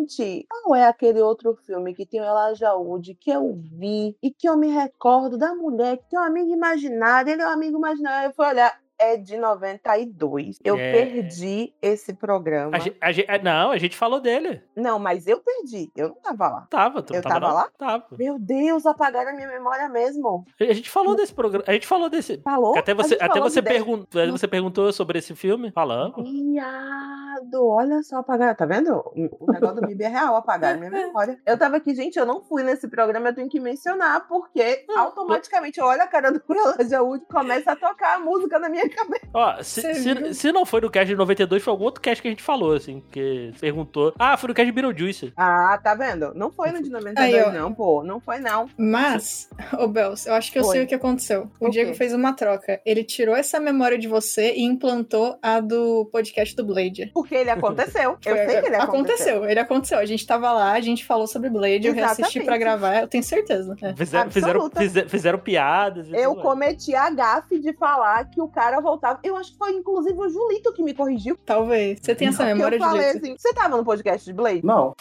qual 0.49 0.75
é 0.75 0.85
aquele 0.85 1.21
outro 1.21 1.55
filme 1.65 1.93
que 1.93 2.05
tem 2.05 2.21
o 2.21 2.23
Elijah 2.23 2.75
Wood, 2.75 3.15
que 3.15 3.31
eu 3.31 3.53
vi, 3.53 4.17
e 4.21 4.31
que 4.31 4.47
eu 4.47 4.57
me 4.57 4.67
recordo 4.67 5.37
da 5.37 5.55
mulher 5.55 5.97
que 5.97 6.09
tem 6.09 6.19
um 6.19 6.23
amigo 6.23 6.51
imaginário, 6.51 7.31
ele 7.31 7.41
é 7.41 7.47
um 7.47 7.51
amigo 7.51 7.77
imaginário, 7.77 8.29
eu 8.29 8.33
fui 8.33 8.45
olhar, 8.45 8.79
é 8.99 9.15
de 9.17 9.37
92. 9.37 10.59
Eu 10.63 10.75
É. 10.77 10.91
perdi 10.91 11.73
esse 11.81 12.13
programa. 12.13 12.75
A, 12.75 12.79
ge- 12.79 12.95
a 13.01 13.11
ge- 13.11 13.25
é, 13.27 13.41
não, 13.41 13.71
a 13.71 13.77
gente 13.77 13.95
falou 13.97 14.19
dele. 14.19 14.61
Não, 14.75 14.99
mas 14.99 15.25
eu 15.27 15.39
perdi, 15.39 15.91
eu 15.95 16.09
não 16.09 16.15
tava 16.15 16.47
lá. 16.49 16.67
Tava, 16.69 17.01
tu 17.01 17.13
Eu 17.15 17.21
tava, 17.21 17.39
tava 17.39 17.53
lá? 17.53 17.69
Tava. 17.77 18.05
Meu 18.17 18.37
Deus, 18.37 18.85
apagaram 18.85 19.31
a 19.31 19.33
minha 19.33 19.47
memória 19.47 19.87
mesmo. 19.89 20.45
A 20.59 20.73
gente 20.73 20.89
falou 20.89 21.15
desse 21.15 21.33
programa, 21.33 21.63
a 21.67 21.73
gente 21.73 21.87
falou 21.87 22.09
desse... 22.09 22.37
Falou? 22.43 22.77
Até 22.77 22.93
você, 22.93 23.09
gente 23.15 23.23
até 23.23 23.39
você, 23.39 23.61
pergun 23.61 24.05
você 24.31 24.47
perguntou 24.47 24.91
sobre 24.91 25.19
esse 25.19 25.35
filme. 25.35 25.71
Falamos. 25.71 26.29
Viado, 26.29 27.67
olha 27.67 28.01
só, 28.03 28.17
apagaram. 28.17 28.55
Tá 28.55 28.65
vendo? 28.65 28.91
O 29.39 29.51
negócio 29.51 29.75
do 29.81 29.87
Bibi 29.87 30.03
é 30.03 30.07
real, 30.07 30.35
apagaram 30.35 30.79
minha 30.79 30.91
memória. 30.91 31.39
Eu 31.45 31.57
tava 31.57 31.77
aqui, 31.77 31.93
gente, 31.95 32.17
eu 32.19 32.25
não 32.25 32.41
fui 32.41 32.63
nesse 32.63 32.87
programa, 32.87 33.29
eu 33.29 33.35
tenho 33.35 33.49
que 33.49 33.59
mencionar, 33.59 34.27
porque 34.27 34.85
automaticamente 34.95 35.79
eu 35.79 35.85
olho 35.85 36.01
a 36.01 36.07
cara 36.07 36.31
do 36.31 36.41
Elijah 36.79 37.01
Wood 37.01 37.23
e 37.23 37.33
começa 37.33 37.71
a 37.71 37.75
tocar 37.75 38.15
a 38.15 38.19
música 38.19 38.59
na 38.59 38.69
minha 38.69 38.88
cabeça. 38.89 39.25
Ó, 39.33 39.61
se, 39.63 39.81
se, 39.95 40.33
se 40.33 40.51
não 40.51 40.65
foi 40.65 40.81
no 40.81 40.89
cast 40.89 41.07
de 41.07 41.15
92, 41.15 41.61
foi 41.63 41.71
algum 41.71 41.85
outro 41.85 42.01
cast 42.01 42.21
que 42.21 42.27
a 42.27 42.31
gente 42.31 42.41
falou, 42.43 42.73
assim, 42.73 43.01
que 43.11 43.53
perguntou. 43.59 44.13
Ah, 44.17 44.35
foi 44.37 44.47
no 44.49 44.53
cast 44.53 44.65
de 44.65 44.71
Beetlejuice. 44.71 45.33
Ah, 45.37 45.79
tá 45.83 45.93
vendo? 45.95 46.33
Não 46.33 46.51
foi 46.51 46.71
no 46.71 46.81
de 46.81 46.89
92, 46.89 47.45
Aí, 47.45 47.51
não, 47.53 47.73
pô. 47.73 48.03
Não 48.03 48.19
foi, 48.19 48.39
não. 48.39 48.67
Mas, 48.77 49.49
ô 49.77 49.87
Bels, 49.87 50.25
eu 50.25 50.33
acho 50.33 50.51
que 50.51 50.57
eu 50.59 50.63
Oi. 50.65 50.71
sei 50.71 50.83
o 50.83 50.87
que 50.87 50.95
aconteceu. 50.95 51.49
O 51.59 51.67
O 51.67 51.69
Diego 51.69 51.91
quê? 51.91 51.97
fez 51.97 52.13
uma 52.13 52.33
troca. 52.33 52.81
Ele 52.85 53.03
tirou 53.03 53.35
essa 53.35 53.59
memória 53.59 53.97
de 53.97 54.07
você 54.07 54.53
e 54.53 54.63
implantou 54.63 55.37
a 55.41 55.59
do 55.59 56.05
podcast 56.11 56.55
do 56.55 56.65
Blade. 56.65 57.11
Porque 57.13 57.35
ele 57.35 57.49
aconteceu. 57.49 58.17
Eu 58.25 58.35
Foi- 58.35 58.45
sei 58.47 58.61
que 58.61 58.67
ele 58.67 58.75
aconteceu. 58.75 58.79
aconteceu. 58.79 59.45
Ele 59.49 59.59
aconteceu. 59.59 59.99
A 59.99 60.05
gente 60.05 60.25
tava 60.25 60.51
lá, 60.51 60.71
a 60.73 60.79
gente 60.81 61.05
falou 61.05 61.27
sobre 61.27 61.49
Blade, 61.49 61.87
eu 61.87 61.93
reassisti 61.93 62.39
pra 62.41 62.55
Exatamente. 62.55 62.59
gravar, 62.59 63.01
eu 63.01 63.07
tenho 63.07 63.23
certeza. 63.23 63.75
É. 63.81 63.93
Fizeram, 63.95 64.31
fizeram, 64.31 64.69
fizeram, 64.71 65.09
fizeram 65.09 65.39
piadas. 65.39 66.07
Eu 66.11 66.35
cometi 66.35 66.95
a 66.95 67.09
gafe 67.09 67.59
de 67.59 67.73
falar 67.73 68.25
que 68.29 68.41
o 68.41 68.47
cara 68.47 68.78
voltava. 68.81 69.19
Eu 69.23 69.35
acho 69.35 69.51
que 69.51 69.57
foi 69.57 69.71
inclusive 69.71 70.17
o 70.17 70.29
Julito 70.29 70.73
que 70.73 70.83
me 70.83 70.93
corrigiu. 70.93 71.37
Talvez. 71.45 71.99
Você 72.01 72.15
tem 72.15 72.27
essa 72.27 72.45
memória 72.45 72.75
eu 72.75 72.79
de 72.79 72.85
falei 72.85 73.09
assim: 73.09 73.35
você 73.37 73.53
tava 73.53 73.77
no 73.77 73.85
podcast 73.85 74.25
de 74.25 74.33
Blade? 74.33 74.65
Não, 74.65 74.95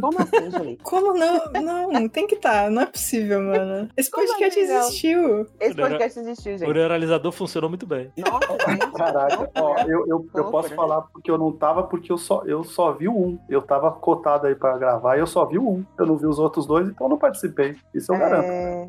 Como 0.00 0.18
assim, 0.18 0.50
Julito? 0.50 0.84
Como 0.84 1.14
não? 1.14 1.40
Não, 1.62 2.08
tem 2.08 2.26
que 2.26 2.34
estar. 2.36 2.70
Não 2.70 2.82
é 2.82 2.86
possível, 2.86 3.40
mano. 3.42 3.88
Esse 3.96 4.10
Como 4.10 4.26
podcast 4.26 4.60
não? 4.66 4.78
existiu. 4.78 5.46
Esse 5.60 5.74
podcast 5.74 6.18
existiu, 6.20 6.54
O 6.54 6.58
gente. 6.58 6.72
neuralizador 6.72 7.32
funcionou 7.32 7.68
muito 7.68 7.86
bem. 7.86 8.10
Nossa, 8.16 8.58
gente. 8.70 8.92
caraca. 8.92 9.50
Ó, 9.56 9.78
eu, 9.80 9.88
eu, 9.88 10.06
eu 10.06 10.16
Loucura. 10.16 10.44
posso 10.44 10.74
falar 10.74 11.02
porque 11.02 11.30
eu 11.30 11.38
não 11.38 11.52
tava, 11.52 11.82
porque 11.84 12.10
eu 12.12 12.18
só, 12.18 12.42
eu 12.44 12.64
só 12.64 12.92
vi 12.92 13.08
o 13.08 13.16
um. 13.16 13.38
Eu 13.48 13.62
tava 13.62 13.90
cotado 13.92 14.46
aí 14.46 14.54
pra 14.54 14.76
gravar 14.78 15.16
e 15.16 15.20
eu 15.20 15.26
só 15.26 15.44
vi 15.44 15.58
o 15.58 15.68
um. 15.68 15.84
Eu 15.98 16.06
não 16.06 16.16
vi 16.16 16.26
os 16.26 16.38
outros 16.38 16.66
dois, 16.66 16.88
então 16.88 17.06
eu 17.06 17.10
não 17.10 17.18
participei. 17.18 17.76
Isso 17.94 18.12
eu 18.12 18.18
garanto. 18.18 18.46
É... 18.46 18.88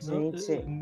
Gente, 0.00 0.64
não. 0.66 0.78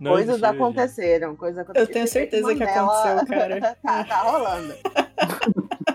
Não 0.00 0.12
coisas 0.12 0.34
existiu, 0.34 0.36
gente. 0.36 0.44
aconteceram, 0.44 1.36
coisas 1.36 1.58
aconteceram. 1.58 1.88
Eu 1.88 1.92
tenho 1.92 2.08
certeza 2.08 2.54
que 2.54 2.62
aconteceu, 2.62 3.26
cara. 3.26 3.76
tá, 3.82 4.04
tá 4.04 4.16
rolando. 4.18 4.74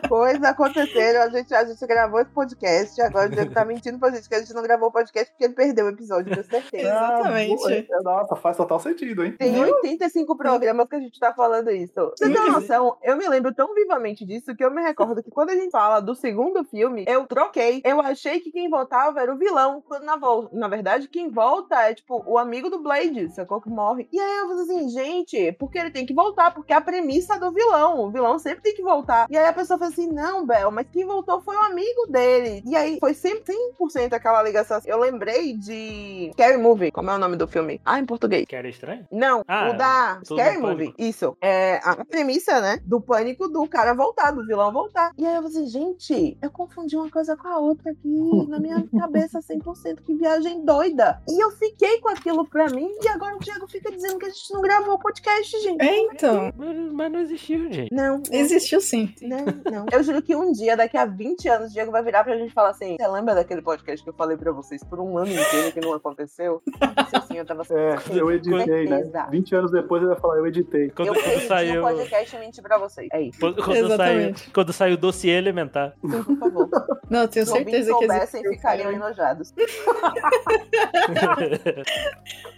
Coisas 0.08 0.44
aconteceram, 0.44 1.22
a 1.22 1.30
gente, 1.30 1.54
a 1.54 1.66
gente 1.66 1.86
gravou 1.88 2.20
esse 2.20 2.32
podcast, 2.32 3.02
agora 3.02 3.28
o 3.28 3.30
Diego 3.32 3.54
tá 3.54 3.66
mentindo 3.66 4.00
pra 4.00 4.10
gente 4.12 4.28
que 4.28 4.36
a 4.36 4.40
gente 4.40 4.54
não 4.54 4.64
gravou 4.64 4.90
o 4.90 4.92
podcast 4.92 5.32
porque 5.32 5.46
ele 5.46 5.54
perdeu 5.54 5.86
o 5.86 5.90
episódio, 5.90 6.32
tenho 6.34 6.46
certeza. 6.46 6.88
Exatamente. 6.88 7.88
Ah, 7.94 8.02
Nossa, 8.04 8.36
faz 8.36 8.58
total 8.58 8.80
sentido, 8.80 9.24
hein? 9.26 9.34
Tem 9.38 9.60
85 9.64 10.36
programas 10.38 10.88
que 10.88 10.96
a 10.96 11.00
gente 11.00 11.20
tá 11.20 11.34
falando 11.34 11.70
isso. 11.72 11.94
Você 12.18 12.30
tem 12.32 12.40
uma 12.42 12.60
noção? 12.60 12.98
Eu 13.04 13.18
me 13.18 13.28
lembro 13.28 13.54
tão 13.54 13.74
vivamente 13.74 14.26
disso 14.26 14.56
que 14.56 14.64
eu 14.64 14.72
me 14.72 14.82
recordo 14.82 15.22
que 15.24 15.32
quando 15.32 15.50
a 15.50 15.56
gente 15.56 15.72
fala 15.72 16.00
do 16.00 16.16
segundo 16.16 16.64
filme, 16.64 17.06
eu 17.08 17.26
troquei. 17.28 17.82
Eu 17.84 18.00
achei 18.02 18.40
que 18.40 18.52
quem 18.52 18.70
voltava 18.70 19.20
era 19.22 19.34
o 19.34 19.38
vilão. 19.38 19.82
Quando 19.88 20.04
na, 20.04 20.16
vol- 20.16 20.50
na 20.54 20.68
verdade, 20.68 21.08
quem 21.08 21.30
volta 21.30 21.82
é, 21.84 21.94
tipo, 21.94 22.24
o 22.26 22.38
amigo 22.38 22.70
do 22.70 22.82
Blade, 22.82 23.30
sacou? 23.34 23.62
Que 23.62 23.70
morre. 23.70 24.08
E 24.12 24.20
aí 24.20 24.38
eu 24.40 24.48
falei 24.48 24.64
assim, 24.64 24.90
gente, 24.90 25.52
porque 25.54 25.78
ele 25.78 25.92
tem 25.92 26.06
que 26.06 26.14
voltar? 26.14 26.54
Porque 26.54 26.74
é 26.74 26.76
a 26.76 26.82
premissa 26.82 27.38
do 27.40 27.52
vilão. 27.52 28.00
O 28.02 28.12
vilão 28.12 28.38
sempre 28.40 28.62
tem 28.62 28.76
que 28.76 28.82
voltar. 28.84 29.28
E 29.30 29.38
aí 29.38 29.46
a 29.46 29.54
pessoa 29.54 29.78
fala 29.80 29.92
assim, 29.92 29.97
não, 30.06 30.46
Bel, 30.46 30.70
mas 30.70 30.86
quem 30.92 31.06
voltou 31.06 31.42
foi 31.42 31.56
o 31.56 31.60
amigo 31.62 32.06
dele. 32.10 32.62
E 32.66 32.76
aí 32.76 32.98
foi 33.00 33.14
sempre 33.14 33.54
100% 33.80 34.14
aquela 34.14 34.44
ligação. 34.44 34.80
Eu 34.86 35.00
lembrei 35.00 35.54
de 35.54 36.30
Scary 36.34 36.58
Movie. 36.58 36.92
Como 36.92 37.10
é 37.10 37.16
o 37.16 37.18
nome 37.18 37.36
do 37.38 37.48
filme? 37.48 37.82
Ah, 37.86 38.00
em 38.00 38.06
português. 38.06 38.46
Que 38.48 38.56
era 38.56 38.68
estranho? 38.70 39.08
Não, 39.12 39.44
Ah, 39.48 39.70
o 39.70 39.78
da 39.78 40.20
Scary 40.24 40.58
Movie. 40.58 40.78
Pânico. 40.92 41.02
Isso. 41.02 41.38
É 41.42 41.80
a 41.84 42.04
premissa, 42.06 42.60
né? 42.62 42.80
Do 42.86 43.00
pânico 43.02 43.48
do 43.48 43.68
cara 43.68 43.94
voltar, 43.94 44.32
do 44.32 44.46
vilão 44.46 44.72
voltar. 44.72 45.12
E 45.18 45.26
aí 45.26 45.36
eu 45.36 45.42
falei 45.44 45.58
assim, 45.58 45.68
gente, 45.68 46.38
eu 46.42 46.52
confundi 46.52 46.96
uma 46.96 47.10
coisa 47.10 47.36
com 47.38 47.48
a 47.48 47.58
outra 47.60 47.92
aqui 47.92 48.48
na 48.50 48.60
minha 48.60 48.86
cabeça 49.00 49.40
100%. 49.40 50.02
Que 50.04 50.14
viagem 50.14 50.64
doida. 50.66 51.22
E 51.28 51.42
eu 51.42 51.52
fiquei 51.52 52.00
com 52.00 52.10
aquilo 52.10 52.46
pra 52.46 52.68
mim. 52.68 52.90
E 53.02 53.08
agora 53.08 53.36
o 53.36 53.40
Diego 53.40 53.68
fica 53.68 53.92
dizendo 53.92 54.20
que 54.20 54.26
a 54.26 54.30
gente 54.30 54.54
não 54.54 54.62
gravou 54.62 54.96
o 54.96 55.00
podcast, 55.00 55.60
gente. 55.62 55.82
É, 55.82 56.00
então. 56.00 56.52
Mas, 56.58 56.92
mas 56.94 57.12
não 57.12 57.20
existiu, 57.22 57.72
gente. 57.72 57.94
Não, 57.94 58.18
não, 58.18 58.24
Existiu 58.32 58.82
sim. 58.82 59.14
não, 59.22 59.38
não. 59.72 59.86
Eu 59.92 60.04
juro 60.04 60.22
que 60.22 60.36
um 60.36 60.52
dia, 60.52 60.76
daqui 60.76 60.98
a 60.98 61.06
20 61.06 61.48
anos, 61.50 61.70
o 61.70 61.74
Diego 61.74 61.92
vai 61.92 62.04
virar 62.04 62.24
pra 62.24 62.36
gente 62.38 62.54
falar 62.54 62.70
assim: 62.70 62.96
Você 62.98 63.08
lembra 63.08 63.36
daquele 63.36 63.62
podcast 63.62 64.04
que 64.04 64.10
eu 64.10 64.14
falei 64.14 64.36
pra 64.38 64.52
vocês 64.52 64.84
por 64.84 65.00
um 65.00 65.18
ano 65.18 65.32
inteiro 65.32 65.72
que 65.72 65.80
não 65.82 65.94
aconteceu? 65.94 66.62
Aconteceu 66.82 67.22
sim, 67.22 67.38
eu 67.38 67.46
tava 67.46 67.64
É, 67.72 67.96
eu 68.20 68.32
editei, 68.32 68.88
né? 68.88 69.04
Certeza. 69.04 69.28
20 69.32 69.56
anos 69.56 69.72
depois 69.72 70.02
ele 70.02 70.12
vai 70.12 70.20
falar, 70.20 70.38
eu 70.38 70.48
editei. 70.48 70.90
Quando, 70.92 71.08
eu 71.10 71.14
quando 71.16 71.48
saiu. 71.48 71.82
um 71.82 71.84
podcast 71.88 72.36
e 72.36 72.40
menti 72.40 72.62
pra 72.62 72.78
vocês. 72.78 73.08
É 73.12 73.22
isso. 73.22 73.40
Quando, 73.40 73.56
quando 73.64 73.76
saiu, 73.76 73.86
Exatamente. 73.86 74.52
quando 74.52 74.74
saiu 74.74 74.94
o 74.96 74.98
dossiê 74.98 75.32
elementar. 75.38 75.94
Por 76.02 76.38
favor. 76.38 76.70
Não, 77.10 77.22
eu 77.22 77.28
tenho 77.28 77.46
Se 77.46 77.52
certeza 77.54 77.86
que 77.94 78.00
soubessem, 78.00 78.42
existiu. 78.42 78.52
ficariam 78.52 78.92
enojados. 78.92 79.54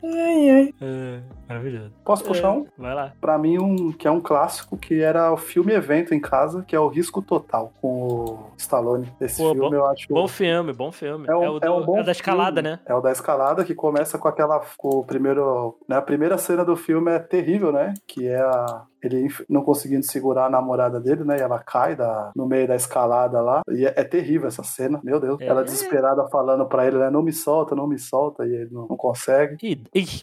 Ai, 0.04 0.50
ai. 0.50 0.74
É, 0.82 1.20
maravilhoso. 1.48 1.92
Posso 2.04 2.24
puxar 2.24 2.52
um? 2.52 2.66
Vai 2.78 2.94
lá. 2.96 3.14
Pra 3.20 3.38
mim, 3.38 3.58
um 3.60 3.92
que 3.92 4.08
é 4.08 4.12
um 4.12 4.22
clássico, 4.22 4.78
que 4.78 5.02
era 5.02 5.32
o 5.32 5.38
filme 5.38 5.74
evento 5.74 6.14
em 6.14 6.20
casa, 6.20 6.64
que 6.64 6.76
é 6.76 6.80
o 6.80 6.88
Risco 6.88 7.19
Total, 7.22 7.72
com 7.82 7.88
o 7.88 8.40
Stallone. 8.58 9.12
Esse 9.22 9.38
Pô, 9.42 9.52
filme 9.52 9.70
bom- 9.70 9.76
eu 9.76 9.86
acho. 9.88 10.08
Bom 10.10 10.28
filme, 10.28 10.74
bom 10.74 10.92
filme. 10.92 11.28
É, 11.28 11.36
um, 11.36 11.44
É, 11.44 11.50
o 11.50 11.60
do- 11.60 11.66
é 11.68 11.72
um 11.72 11.86
bom 11.86 12.00
é 12.00 12.04
da 12.04 12.12
escalada, 12.12 12.62
filme. 12.62 12.70
né? 12.78 12.80
É 12.86 12.94
o 12.96 13.02
da 13.02 13.12
escalada 13.12 13.64
que 13.64 13.74
começa 13.76 14.18
com 14.18 14.28
aquela. 14.28 14.62
Com 14.78 14.90
o 15.00 15.04
primeiro. 15.04 15.78
Né, 15.88 15.98
a 15.98 16.02
primeira 16.02 16.38
cena 16.38 16.64
do 16.66 16.76
filme 16.76 17.12
é 17.12 17.20
terrível, 17.20 17.72
né? 17.72 17.94
Que 18.08 18.28
é 18.28 18.40
a. 18.40 18.84
Ele 19.02 19.28
não 19.50 19.62
conseguindo 19.62 20.04
segurar 20.06 20.46
a 20.46 20.50
namorada 20.50 21.00
dele, 21.00 21.24
né? 21.24 21.38
E 21.38 21.42
ela 21.42 21.60
cai 21.60 21.96
da, 21.96 22.32
no 22.36 22.46
meio 22.46 22.68
da 22.68 22.76
escalada 22.76 23.42
lá. 23.42 23.62
E 23.70 23.86
é, 23.86 23.94
é 23.96 24.04
terrível 24.04 24.48
essa 24.48 24.64
cena, 24.64 25.00
meu 25.04 25.20
Deus. 25.20 25.40
É. 25.42 25.46
Ela 25.48 25.64
desesperada 25.64 26.28
falando 26.30 26.66
pra 26.66 26.86
ele, 26.86 26.98
né? 26.98 27.10
Não 27.10 27.22
me 27.22 27.32
solta, 27.34 27.76
não 27.76 27.88
me 27.88 27.98
solta. 27.98 28.46
E 28.46 28.54
ele 28.54 28.70
não, 28.72 28.88
não 28.88 28.98
consegue. 28.98 29.58
Que, 29.58 29.76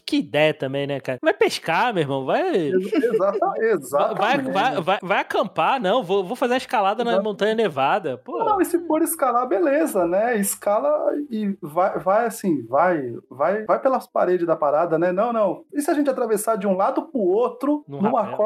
que 0.05 0.17
ideia 0.17 0.53
também, 0.53 0.85
né, 0.87 0.99
cara? 0.99 1.19
Vai 1.21 1.33
pescar, 1.33 1.93
meu 1.93 2.03
irmão. 2.03 2.25
Vai. 2.25 2.55
Ex- 2.55 2.93
Exata, 3.07 3.37
Vai, 3.39 4.35
exatamente. 4.35 4.51
vai, 4.51 4.81
vai, 4.81 4.99
vai 5.01 5.19
acampar, 5.19 5.79
não. 5.81 6.03
Vou, 6.03 6.23
vou 6.23 6.35
fazer 6.35 6.53
uma 6.53 6.57
escalada 6.57 7.03
na 7.03 7.21
montanha 7.21 7.55
nevada. 7.55 8.17
Pô, 8.17 8.39
Não, 8.43 8.61
e 8.61 8.65
se 8.65 8.79
for 8.85 9.01
escalar, 9.01 9.47
beleza, 9.47 10.05
né? 10.05 10.37
Escala 10.37 11.13
e 11.29 11.57
vai, 11.61 11.97
vai 11.99 12.25
assim, 12.25 12.65
vai, 12.67 13.13
vai, 13.29 13.63
vai 13.65 13.79
pelas 13.79 14.07
paredes 14.07 14.45
da 14.45 14.55
parada, 14.55 14.97
né? 14.97 15.11
Não, 15.11 15.31
não. 15.31 15.63
E 15.73 15.81
se 15.81 15.89
a 15.89 15.93
gente 15.93 16.09
atravessar 16.09 16.57
de 16.57 16.67
um 16.67 16.75
lado 16.75 17.03
pro 17.03 17.19
outro, 17.19 17.83
Num 17.87 18.01
numa 18.01 18.21
rapel. 18.21 18.37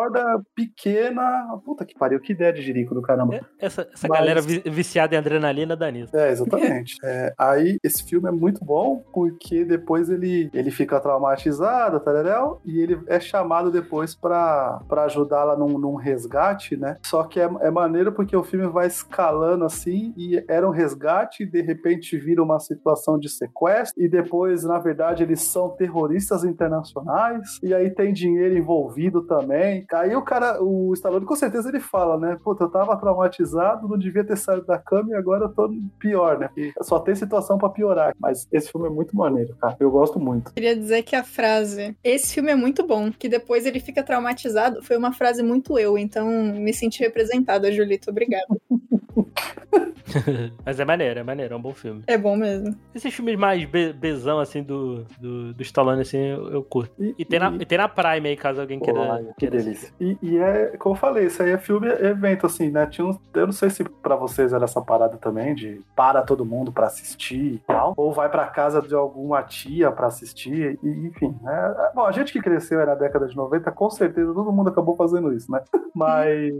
Pequena? 0.55 1.47
Puta 1.65 1.85
que 1.85 1.97
pariu, 1.97 2.19
que 2.19 2.33
ideia 2.33 2.51
de 2.53 2.61
jirico 2.61 2.93
do 2.93 3.01
caramba. 3.01 3.35
é- 3.35 3.41
essa, 3.59 3.87
essa 3.93 4.07
Mas- 4.07 4.19
galera 4.19 4.41
vi- 4.41 4.61
viciada 4.65 5.15
em 5.15 5.17
adrenalina 5.17 5.75
dá 5.75 5.89
nisso. 5.91 6.15
É, 6.15 6.31
exatamente. 6.31 6.95
É, 7.03 7.33
aí 7.37 7.77
esse 7.83 8.03
filme 8.03 8.27
é 8.27 8.31
muito 8.31 8.63
bom 8.63 9.03
porque 9.13 9.63
depois 9.65 10.09
ele, 10.09 10.49
ele 10.53 10.71
fica 10.71 10.99
traumatizado, 10.99 11.99
tareréu, 11.99 12.61
e 12.65 12.79
ele 12.79 12.99
é 13.07 13.19
chamado 13.19 13.71
depois 13.71 14.15
pra 14.15 14.79
pra 14.87 15.03
ajudá-la 15.05 15.55
num, 15.57 15.77
num 15.77 15.95
resgate, 15.95 16.75
né? 16.77 16.97
Só 17.05 17.23
que 17.23 17.39
é, 17.39 17.49
é 17.61 17.71
maneiro 17.71 18.11
porque 18.11 18.35
o 18.35 18.43
filme 18.43 18.67
vai 18.67 18.87
escalando 18.87 19.65
assim 19.65 20.13
e 20.17 20.43
era 20.47 20.67
um 20.67 20.71
resgate 20.71 21.43
e 21.43 21.45
de 21.45 21.61
repente 21.61 22.17
vira 22.17 22.41
uma 22.43 22.59
situação 22.59 23.17
de 23.17 23.29
sequestro 23.29 24.01
e 24.01 24.07
depois, 24.09 24.63
na 24.63 24.79
verdade, 24.79 25.23
eles 25.23 25.41
são 25.41 25.69
terroristas 25.69 26.43
internacionais 26.43 27.59
e 27.63 27.73
aí 27.73 27.89
tem 27.89 28.13
dinheiro 28.13 28.57
envolvido 28.57 29.21
também. 29.25 29.85
Aí 29.93 30.10
o 30.15 30.21
cara, 30.21 30.61
o 30.61 30.93
Stallone 30.93 31.25
com 31.25 31.35
certeza 31.35 31.69
ele 31.69 31.79
fala, 31.79 32.17
né? 32.17 32.37
Puta, 32.43 32.63
eu 32.63 32.69
tava 32.69 32.97
traumatizado, 32.97 33.87
não 33.87 33.97
devia 33.97 34.23
ter 34.23 34.37
saído 34.37 34.65
da 34.65 34.77
cama 34.77 35.11
e 35.11 35.15
agora 35.15 35.45
eu 35.45 35.49
tô 35.49 35.69
pior, 35.99 36.39
né? 36.39 36.49
E 36.55 36.73
só 36.81 36.99
tem 36.99 37.15
situação 37.15 37.57
pra 37.57 37.69
piorar. 37.69 38.15
Mas 38.19 38.47
esse 38.51 38.71
filme 38.71 38.87
é 38.87 38.91
muito 38.91 39.15
maneiro, 39.15 39.55
cara. 39.55 39.75
Eu 39.79 39.91
gosto 39.91 40.19
muito. 40.19 40.53
Queria 40.53 40.75
dizer 40.75 41.03
que 41.03 41.15
a 41.15 41.23
frase, 41.23 41.95
esse 42.03 42.33
filme 42.33 42.51
é 42.51 42.55
muito 42.55 42.85
bom, 42.85 43.11
que 43.11 43.29
depois 43.29 43.65
ele 43.65 43.79
fica 43.79 44.03
traumatizado, 44.03 44.81
foi 44.83 44.97
uma 44.97 45.13
frase 45.13 45.43
muito 45.43 45.77
eu, 45.77 45.97
então 45.97 46.27
me 46.27 46.73
senti 46.73 46.99
representada, 46.99 47.71
Julito, 47.71 48.09
obrigada. 48.09 48.45
Mas 50.65 50.79
é 50.79 50.85
maneiro, 50.85 51.19
é 51.19 51.23
maneiro, 51.23 51.53
é 51.53 51.57
um 51.57 51.61
bom 51.61 51.73
filme. 51.73 52.03
É 52.07 52.17
bom 52.17 52.35
mesmo. 52.35 52.75
Esses 52.93 53.13
filmes 53.13 53.37
mais 53.37 53.63
be 53.65 53.93
bezão, 53.93 54.39
assim, 54.39 54.61
do, 54.63 55.05
do, 55.19 55.53
do 55.53 55.61
Stallone, 55.63 56.01
assim, 56.01 56.17
eu, 56.17 56.51
eu 56.51 56.63
curto. 56.63 56.93
E 56.99 57.23
tem, 57.23 57.39
na, 57.39 57.53
e 57.53 57.65
tem 57.65 57.77
na 57.77 57.87
Prime 57.87 58.29
aí, 58.29 58.35
caso 58.35 58.59
alguém 58.61 58.79
queira. 58.79 58.99
Pô, 58.99 59.25
que 59.33 59.33
queira 59.39 59.57
delícia. 59.57 59.93
E, 59.99 60.17
e 60.21 60.37
é, 60.37 60.77
como 60.77 60.95
eu 60.95 60.99
falei, 60.99 61.27
isso 61.27 61.41
aí 61.41 61.51
é 61.51 61.57
filme, 61.57 61.87
é 61.87 62.07
evento, 62.07 62.45
assim, 62.45 62.69
né? 62.69 62.85
Tinha 62.87 63.05
uns, 63.07 63.17
eu 63.33 63.45
não 63.45 63.53
sei 63.53 63.69
se 63.69 63.83
pra 63.83 64.15
vocês 64.15 64.53
era 64.53 64.65
essa 64.65 64.81
parada 64.81 65.17
também, 65.17 65.55
de 65.55 65.81
para 65.95 66.21
todo 66.21 66.45
mundo 66.45 66.71
pra 66.71 66.87
assistir 66.87 67.53
e 67.55 67.57
tal, 67.59 67.93
ou 67.95 68.11
vai 68.11 68.29
pra 68.29 68.47
casa 68.47 68.81
de 68.81 68.93
alguma 68.93 69.41
tia 69.43 69.91
pra 69.91 70.07
assistir, 70.07 70.77
e, 70.83 70.89
enfim. 71.07 71.35
né? 71.41 71.75
É, 71.77 71.91
Bom, 71.95 72.05
a 72.05 72.11
gente 72.11 72.33
que 72.33 72.41
cresceu 72.41 72.79
aí 72.79 72.85
na 72.85 72.95
década 72.95 73.27
de 73.27 73.35
90, 73.35 73.71
com 73.71 73.89
certeza 73.89 74.33
todo 74.33 74.51
mundo 74.51 74.69
acabou 74.69 74.95
fazendo 74.95 75.31
isso, 75.33 75.51
né? 75.51 75.61
Mas, 75.95 76.53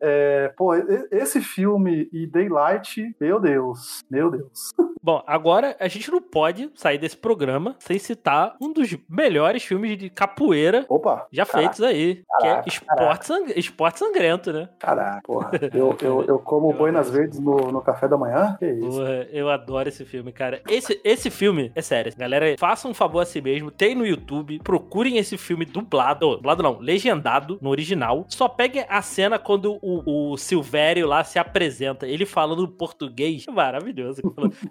é, 0.00 0.52
pô, 0.56 0.74
e- 0.74 1.08
esse 1.10 1.40
filme 1.40 2.03
e 2.12 2.26
Daylight, 2.26 3.14
meu 3.20 3.40
Deus, 3.40 4.04
meu 4.10 4.30
Deus. 4.30 4.72
Bom, 5.04 5.22
agora 5.26 5.76
a 5.78 5.86
gente 5.86 6.10
não 6.10 6.22
pode 6.22 6.70
sair 6.74 6.96
desse 6.96 7.14
programa 7.16 7.76
sem 7.78 7.98
citar 7.98 8.56
um 8.58 8.72
dos 8.72 8.96
melhores 9.06 9.62
filmes 9.62 9.98
de 9.98 10.08
capoeira 10.08 10.86
Opa! 10.88 11.26
já 11.30 11.44
Caraca, 11.44 11.58
feitos 11.74 11.82
aí, 11.82 12.22
que 12.40 12.46
é 12.46 12.48
caraca, 12.48 12.68
Esporte, 12.70 13.26
Sang- 13.26 13.52
Esporte 13.54 13.98
Sangrento, 13.98 14.50
né? 14.50 14.66
Caraca, 14.78 15.20
porra. 15.22 15.50
Eu, 15.74 15.94
eu, 16.00 16.24
eu 16.24 16.38
como 16.38 16.70
Eu 16.72 16.76
boinas 16.78 17.08
adoro. 17.08 17.18
verdes 17.20 17.38
no, 17.38 17.70
no 17.70 17.82
café 17.82 18.08
da 18.08 18.16
manhã? 18.16 18.56
Que 18.58 18.64
isso? 18.64 18.88
Porra, 18.88 19.26
eu 19.30 19.50
adoro 19.50 19.90
esse 19.90 20.06
filme, 20.06 20.32
cara. 20.32 20.62
Esse, 20.66 20.98
esse 21.04 21.28
filme, 21.28 21.70
é 21.74 21.82
sério, 21.82 22.10
galera, 22.16 22.56
façam 22.58 22.90
um 22.90 22.94
favor 22.94 23.20
a 23.20 23.26
si 23.26 23.42
mesmo, 23.42 23.70
tem 23.70 23.94
no 23.94 24.06
YouTube, 24.06 24.58
procurem 24.64 25.18
esse 25.18 25.36
filme 25.36 25.66
dublado, 25.66 26.26
oh, 26.26 26.36
dublado 26.36 26.62
não, 26.62 26.78
legendado, 26.78 27.58
no 27.60 27.68
original. 27.68 28.24
Só 28.30 28.48
peguem 28.48 28.86
a 28.88 29.02
cena 29.02 29.38
quando 29.38 29.78
o, 29.82 30.32
o 30.32 30.36
Silvério 30.38 31.06
lá 31.06 31.22
se 31.24 31.38
apresenta, 31.38 32.06
ele 32.06 32.24
falando 32.24 32.66
português, 32.66 33.44
maravilhoso. 33.46 34.22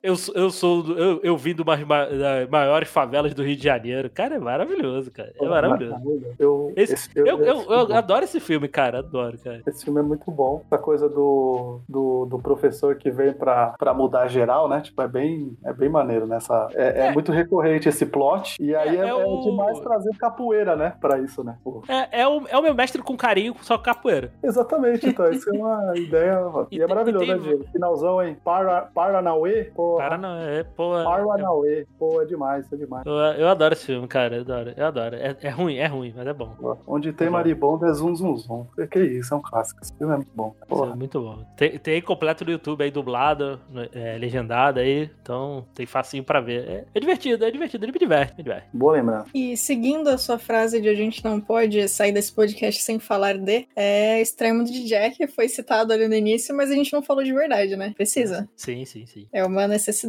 Eu, 0.02 0.16
eu 0.36 0.50
sou, 0.50 0.86
eu, 0.98 1.20
eu 1.24 1.38
vim 1.38 1.54
de 1.54 1.62
umas 1.62 1.84
ma- 1.84 2.06
das 2.06 2.50
maiores 2.50 2.90
favelas 2.90 3.34
do 3.34 3.44
Rio 3.44 3.56
de 3.56 3.64
Janeiro. 3.64 4.10
Cara, 4.10 4.36
é 4.36 4.40
maravilhoso, 4.40 5.12
cara, 5.12 5.34
é 5.40 5.46
maravilhoso. 5.48 6.02
Eu, 6.40 6.72
Esse- 6.76 6.94
esse, 6.94 7.10
Eu, 7.16 7.26
eu, 7.26 7.40
esse 7.42 7.50
eu 7.50 7.78
filme- 7.80 7.94
adoro 7.96 8.24
esse 8.24 8.40
filme, 8.40 8.68
cara, 8.68 9.00
adoro, 9.00 9.38
cara. 9.38 9.62
Esse 9.68 9.84
filme 9.86 10.00
é 10.00 10.04
muito 10.04 10.30
bom. 10.32 10.62
Essa 10.66 10.78
coisa 10.78 11.10
do, 11.10 11.80
do, 11.88 12.26
do 12.26 12.40
professor 12.40 12.96
que 12.96 13.10
vem 13.12 13.34
pra, 13.34 13.76
pra 13.78 13.94
mudar 13.94 14.28
geral, 14.28 14.68
né? 14.70 14.82
Tipo, 14.82 15.02
é 15.02 15.08
bem, 15.08 15.58
é 15.66 15.74
bem 15.74 15.90
maneiro 15.90 16.26
nessa. 16.28 16.68
É, 16.74 17.04
é 17.04 17.08
É. 17.08 17.12
muito 17.12 17.32
recorrente 17.32 17.90
esse 17.90 18.06
plot. 18.06 18.56
E 18.62 18.76
aí 18.76 18.98
É, 18.98 19.02
é, 19.02 19.06
é 19.06 19.10
é 19.10 19.14
o- 19.16 19.42
demais 19.42 19.80
trazer 19.80 20.12
capoeira, 20.18 20.76
né? 20.76 20.94
Pra 21.02 21.20
isso, 21.20 21.44
né? 21.44 21.58
Pô. 21.64 21.82
É, 21.88 22.22
é, 22.22 22.28
o, 22.28 22.44
é 22.48 22.58
o 22.58 22.62
meu 22.62 22.74
mestre 22.74 23.02
com 23.02 23.16
carinho, 23.18 23.56
só 23.62 23.78
capoeira. 23.78 24.32
Exatamente, 24.44 25.08
então. 25.08 25.24
Isso 25.32 25.50
é 25.50 25.54
uma 25.58 25.94
ideia. 25.98 26.42
E 26.72 26.78
E, 26.78 26.82
é 26.82 26.88
maravilhoso, 26.88 27.24
e 27.26 27.28
tem- 27.28 27.36
né, 27.38 27.42
Diego? 27.44 27.66
Finalzão, 27.72 28.22
hein? 28.22 28.38
Para, 28.44 28.82
Paranauê, 28.94 29.66
pô. 29.76 29.98
É, 30.14 30.64
pô. 30.64 30.98
é- 30.98 31.04
Paranauê, 31.04 31.86
pô, 31.98 32.22
é 32.22 32.26
demais, 32.26 32.66
é 32.72 32.76
demais. 32.76 33.06
Eu, 33.06 33.14
eu 33.14 33.48
adoro 33.48 33.74
esse 33.74 33.86
filme, 33.86 34.08
cara. 34.08 34.36
Eu 34.36 34.42
adoro. 34.42 34.74
Eu 34.76 34.86
adoro. 34.86 35.16
É, 35.16 35.36
é 35.42 35.50
ruim, 35.50 35.76
é 35.78 35.86
ruim, 35.88 36.14
mas 36.16 36.28
é 36.28 36.34
bom. 36.34 36.78
Onde 36.88 37.12
tem 37.14 37.30
maribondo 37.30 37.86
é 37.86 37.94
zum 37.94 38.16
zum 38.16 38.36
zum. 38.38 38.66
Que, 38.76 38.88
que 38.88 39.00
isso, 39.00 39.34
é 39.34 39.38
um 39.38 39.42
clássico. 39.42 39.80
Esse 39.84 39.96
filme 39.98 40.14
é 40.14 40.18
muito 40.18 40.32
bom. 40.36 40.54
Isso 40.56 40.64
é 40.64 40.68
Porra. 40.68 40.96
muito 40.96 41.22
bom. 41.22 41.46
Tem, 41.58 41.78
tem 41.80 42.02
completo 42.02 42.46
no 42.46 42.52
YouTube 42.52 42.84
aí, 42.84 42.92
dublado, 42.92 43.60
é, 43.94 44.18
legendado 44.18 44.80
aí. 44.80 45.10
Então 45.22 45.66
tem 45.74 45.86
facinho 45.86 46.24
pra 46.24 46.40
ver. 46.40 46.68
É, 46.68 46.86
é 46.94 47.00
divertido, 47.00 47.46
é 47.46 47.52
divertido. 47.52 47.86
Ele 47.86 47.92
me 47.92 48.00
diverte, 48.00 48.34
me 48.38 48.44
diverte. 48.44 48.68
Boa 48.74 48.94
lembrança. 48.94 49.28
E 49.34 49.56
seguindo 49.58 50.08
a 50.10 50.18
sua 50.18 50.38
frase 50.38 50.80
de 50.82 50.90
a 50.90 50.96
gente 50.96 51.24
não 51.24 51.40
pode 51.40 51.88
sair 51.88 52.12
desse 52.12 52.32
podcast 52.34 52.82
sem 52.82 53.00
falar 53.00 53.38
de, 53.38 53.68
é 53.76 54.22
Extremo 54.22 54.64
de 54.64 54.86
Jack, 54.88 55.28
foi 55.28 55.48
citado 55.48 55.94
ali 55.94 56.08
no 56.08 56.14
início, 56.16 56.56
mas 56.56 56.70
a 56.72 56.74
gente 56.76 56.92
não 56.94 57.02
falou 57.02 57.24
de 57.24 57.34
verdade, 57.34 57.76
né? 57.76 57.94
Precisa. 57.96 58.48
Sim, 58.56 58.86
sim, 58.86 59.06
sim. 59.06 59.28
É 59.32 59.44
uma 59.46 59.68
necessidade. 59.68 60.03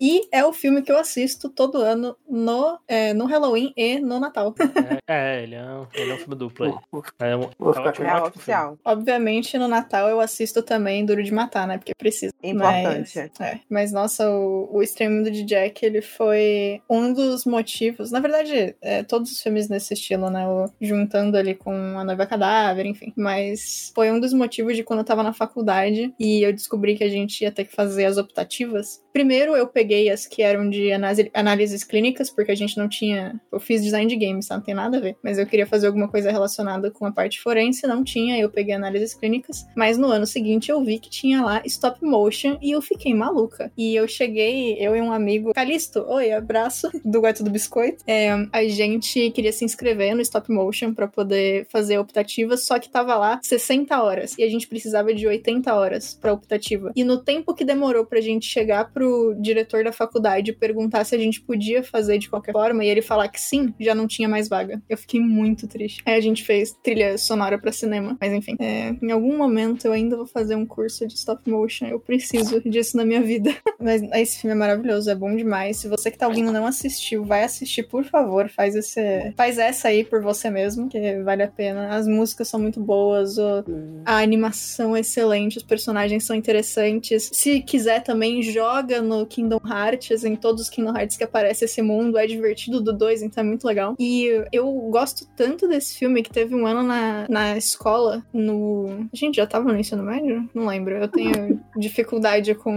E 0.00 0.28
é 0.32 0.44
o 0.44 0.52
filme 0.52 0.82
que 0.82 0.90
eu 0.90 0.98
assisto 0.98 1.48
todo 1.48 1.78
ano 1.78 2.16
no, 2.28 2.78
é, 2.86 3.12
no 3.14 3.26
Halloween 3.26 3.72
e 3.76 3.98
no 3.98 4.18
Natal. 4.20 4.54
É, 5.10 5.38
é, 5.38 5.42
ele, 5.42 5.54
é 5.54 5.64
um, 5.64 5.86
ele 5.94 6.10
é 6.10 6.14
um 6.14 6.18
filme 6.18 6.34
duplo 6.34 6.66
aí. 6.66 6.72
É 7.20 7.36
um, 7.36 7.48
Vou 7.58 7.72
é 7.72 8.06
É 8.06 8.22
oficial. 8.22 8.78
Obviamente, 8.84 9.56
no 9.58 9.66
Natal 9.66 10.08
eu 10.08 10.20
assisto 10.20 10.62
também 10.62 11.04
Duro 11.04 11.22
de 11.22 11.32
Matar, 11.32 11.66
né? 11.66 11.78
Porque 11.78 11.94
precisa. 11.94 12.32
Importante. 12.42 13.12
Mas, 13.16 13.40
é. 13.40 13.60
Mas, 13.68 13.92
nossa, 13.92 14.30
o, 14.30 14.68
o 14.70 14.82
Extremo 14.82 15.24
de 15.30 15.42
Jack, 15.42 15.84
ele 15.84 16.02
foi 16.02 16.82
um 16.88 17.12
dos 17.12 17.44
motivos. 17.44 18.10
Na 18.10 18.20
verdade, 18.20 18.76
é, 18.80 19.02
todos 19.02 19.32
os 19.32 19.42
filmes 19.42 19.68
nesse 19.68 19.94
estilo, 19.94 20.30
né? 20.30 20.46
O, 20.46 20.70
juntando 20.80 21.36
ali 21.36 21.54
com 21.54 21.72
A 21.98 22.04
Noiva 22.04 22.26
Cadáver, 22.26 22.86
enfim. 22.86 23.12
Mas 23.16 23.92
foi 23.94 24.10
um 24.10 24.20
dos 24.20 24.32
motivos 24.32 24.76
de 24.76 24.82
quando 24.82 25.00
eu 25.00 25.04
tava 25.04 25.22
na 25.22 25.32
faculdade 25.32 26.12
e 26.18 26.42
eu 26.42 26.52
descobri 26.52 26.96
que 26.96 27.04
a 27.04 27.08
gente 27.08 27.42
ia 27.42 27.52
ter 27.52 27.64
que 27.64 27.74
fazer 27.74 28.04
as 28.04 28.16
optativas. 28.16 29.02
Primeiro, 29.12 29.27
eu 29.36 29.66
peguei 29.66 30.10
as 30.10 30.26
que 30.26 30.42
eram 30.42 30.68
de 30.68 30.92
análise- 30.92 31.30
análises 31.34 31.84
clínicas, 31.84 32.30
porque 32.30 32.52
a 32.52 32.54
gente 32.54 32.76
não 32.76 32.88
tinha. 32.88 33.40
Eu 33.52 33.60
fiz 33.60 33.82
design 33.82 34.06
de 34.08 34.16
games, 34.16 34.46
tá? 34.48 34.56
Não 34.56 34.62
tem 34.62 34.74
nada 34.74 34.96
a 34.96 35.00
ver. 35.00 35.16
Mas 35.22 35.38
eu 35.38 35.46
queria 35.46 35.66
fazer 35.66 35.86
alguma 35.86 36.08
coisa 36.08 36.30
relacionada 36.30 36.90
com 36.90 37.04
a 37.06 37.12
parte 37.12 37.40
forense, 37.40 37.86
não 37.86 38.04
tinha, 38.04 38.38
eu 38.38 38.50
peguei 38.50 38.74
análises 38.74 39.14
clínicas. 39.14 39.66
Mas 39.76 39.96
no 39.98 40.08
ano 40.08 40.26
seguinte 40.26 40.70
eu 40.70 40.82
vi 40.82 40.98
que 40.98 41.10
tinha 41.10 41.42
lá 41.42 41.62
stop 41.64 42.04
motion 42.04 42.58
e 42.62 42.70
eu 42.72 42.80
fiquei 42.82 43.14
maluca. 43.14 43.70
E 43.76 43.94
eu 43.94 44.06
cheguei, 44.08 44.76
eu 44.78 44.94
e 44.96 45.00
um 45.00 45.12
amigo, 45.12 45.52
Calisto, 45.54 46.04
oi, 46.08 46.32
abraço, 46.32 46.90
do 47.04 47.20
Gato 47.20 47.42
do 47.42 47.50
Biscoito. 47.50 48.02
É, 48.06 48.30
a 48.52 48.64
gente 48.64 49.30
queria 49.30 49.52
se 49.52 49.64
inscrever 49.64 50.14
no 50.14 50.20
stop 50.22 50.50
motion 50.50 50.94
pra 50.94 51.08
poder 51.08 51.66
fazer 51.70 51.96
a 51.96 52.00
optativa, 52.00 52.56
só 52.56 52.78
que 52.78 52.88
tava 52.88 53.16
lá 53.16 53.40
60 53.42 54.02
horas 54.02 54.36
e 54.38 54.42
a 54.42 54.48
gente 54.48 54.66
precisava 54.68 55.12
de 55.14 55.26
80 55.26 55.74
horas 55.74 56.14
pra 56.14 56.32
optativa. 56.32 56.92
E 56.94 57.04
no 57.04 57.18
tempo 57.22 57.54
que 57.54 57.64
demorou 57.64 58.04
pra 58.06 58.20
gente 58.20 58.46
chegar 58.46 58.92
pro 58.92 59.17
diretor 59.40 59.84
da 59.84 59.92
faculdade 59.92 60.52
perguntar 60.52 61.04
se 61.04 61.14
a 61.14 61.18
gente 61.18 61.40
podia 61.40 61.82
fazer 61.82 62.18
de 62.18 62.28
qualquer 62.28 62.52
forma 62.52 62.84
e 62.84 62.88
ele 62.88 63.02
falar 63.02 63.28
que 63.28 63.40
sim, 63.40 63.72
já 63.78 63.94
não 63.94 64.06
tinha 64.06 64.28
mais 64.28 64.48
vaga. 64.48 64.82
Eu 64.88 64.96
fiquei 64.96 65.20
muito 65.20 65.66
triste. 65.66 66.02
Aí 66.04 66.14
a 66.14 66.20
gente 66.20 66.44
fez 66.44 66.76
trilha 66.82 67.16
sonora 67.18 67.58
pra 67.58 67.72
cinema, 67.72 68.16
mas 68.20 68.32
enfim. 68.32 68.56
é, 68.58 68.94
em 69.00 69.10
algum 69.10 69.36
momento 69.36 69.86
eu 69.86 69.92
ainda 69.92 70.16
vou 70.16 70.26
fazer 70.26 70.54
um 70.54 70.66
curso 70.66 71.06
de 71.06 71.14
stop 71.14 71.48
motion, 71.48 71.86
eu 71.86 72.00
preciso 72.00 72.60
disso 72.60 72.96
na 72.96 73.04
minha 73.04 73.22
vida. 73.22 73.54
mas 73.80 74.02
esse 74.14 74.40
filme 74.40 74.54
é 74.54 74.58
maravilhoso, 74.58 75.10
é 75.10 75.14
bom 75.14 75.34
demais. 75.34 75.78
Se 75.78 75.88
você 75.88 76.10
que 76.10 76.18
tá 76.18 76.28
ouvindo 76.28 76.52
não 76.52 76.66
assistiu, 76.66 77.24
vai 77.24 77.44
assistir, 77.44 77.84
por 77.84 78.04
favor, 78.04 78.48
faz 78.48 78.74
esse, 78.74 79.32
faz 79.36 79.58
essa 79.58 79.88
aí 79.88 80.04
por 80.04 80.22
você 80.22 80.50
mesmo, 80.50 80.88
que 80.88 81.22
vale 81.22 81.42
a 81.42 81.48
pena. 81.48 81.94
As 81.94 82.06
músicas 82.06 82.48
são 82.48 82.60
muito 82.60 82.80
boas, 82.80 83.38
o, 83.38 83.64
a 84.04 84.18
animação 84.18 84.96
é 84.96 85.00
excelente, 85.00 85.58
os 85.58 85.62
personagens 85.62 86.24
são 86.24 86.34
interessantes. 86.36 87.30
Se 87.32 87.60
quiser 87.60 88.02
também, 88.02 88.42
joga 88.42 89.00
no 89.08 89.26
Kingdom 89.26 89.58
Hearts, 89.66 90.24
em 90.24 90.36
todos 90.36 90.62
os 90.62 90.70
Kingdom 90.70 90.96
Hearts 90.96 91.16
que 91.16 91.24
aparece 91.24 91.64
esse 91.64 91.80
mundo. 91.82 92.18
É 92.18 92.26
divertido 92.26 92.80
do 92.80 92.92
2, 92.92 93.22
então 93.22 93.42
é 93.42 93.46
muito 93.46 93.66
legal. 93.66 93.94
E 93.98 94.28
eu 94.52 94.70
gosto 94.90 95.26
tanto 95.36 95.66
desse 95.66 95.98
filme 95.98 96.22
que 96.22 96.30
teve 96.30 96.54
um 96.54 96.66
ano 96.66 96.82
na, 96.82 97.26
na 97.28 97.56
escola, 97.56 98.24
no. 98.32 99.08
A 99.12 99.16
gente 99.16 99.36
já 99.36 99.46
tava 99.46 99.72
no 99.72 99.78
ensino 99.78 100.02
médio? 100.02 100.48
Não 100.54 100.66
lembro. 100.66 100.94
Eu 100.94 101.08
tenho 101.08 101.60
dificuldade 101.76 102.54
com. 102.54 102.72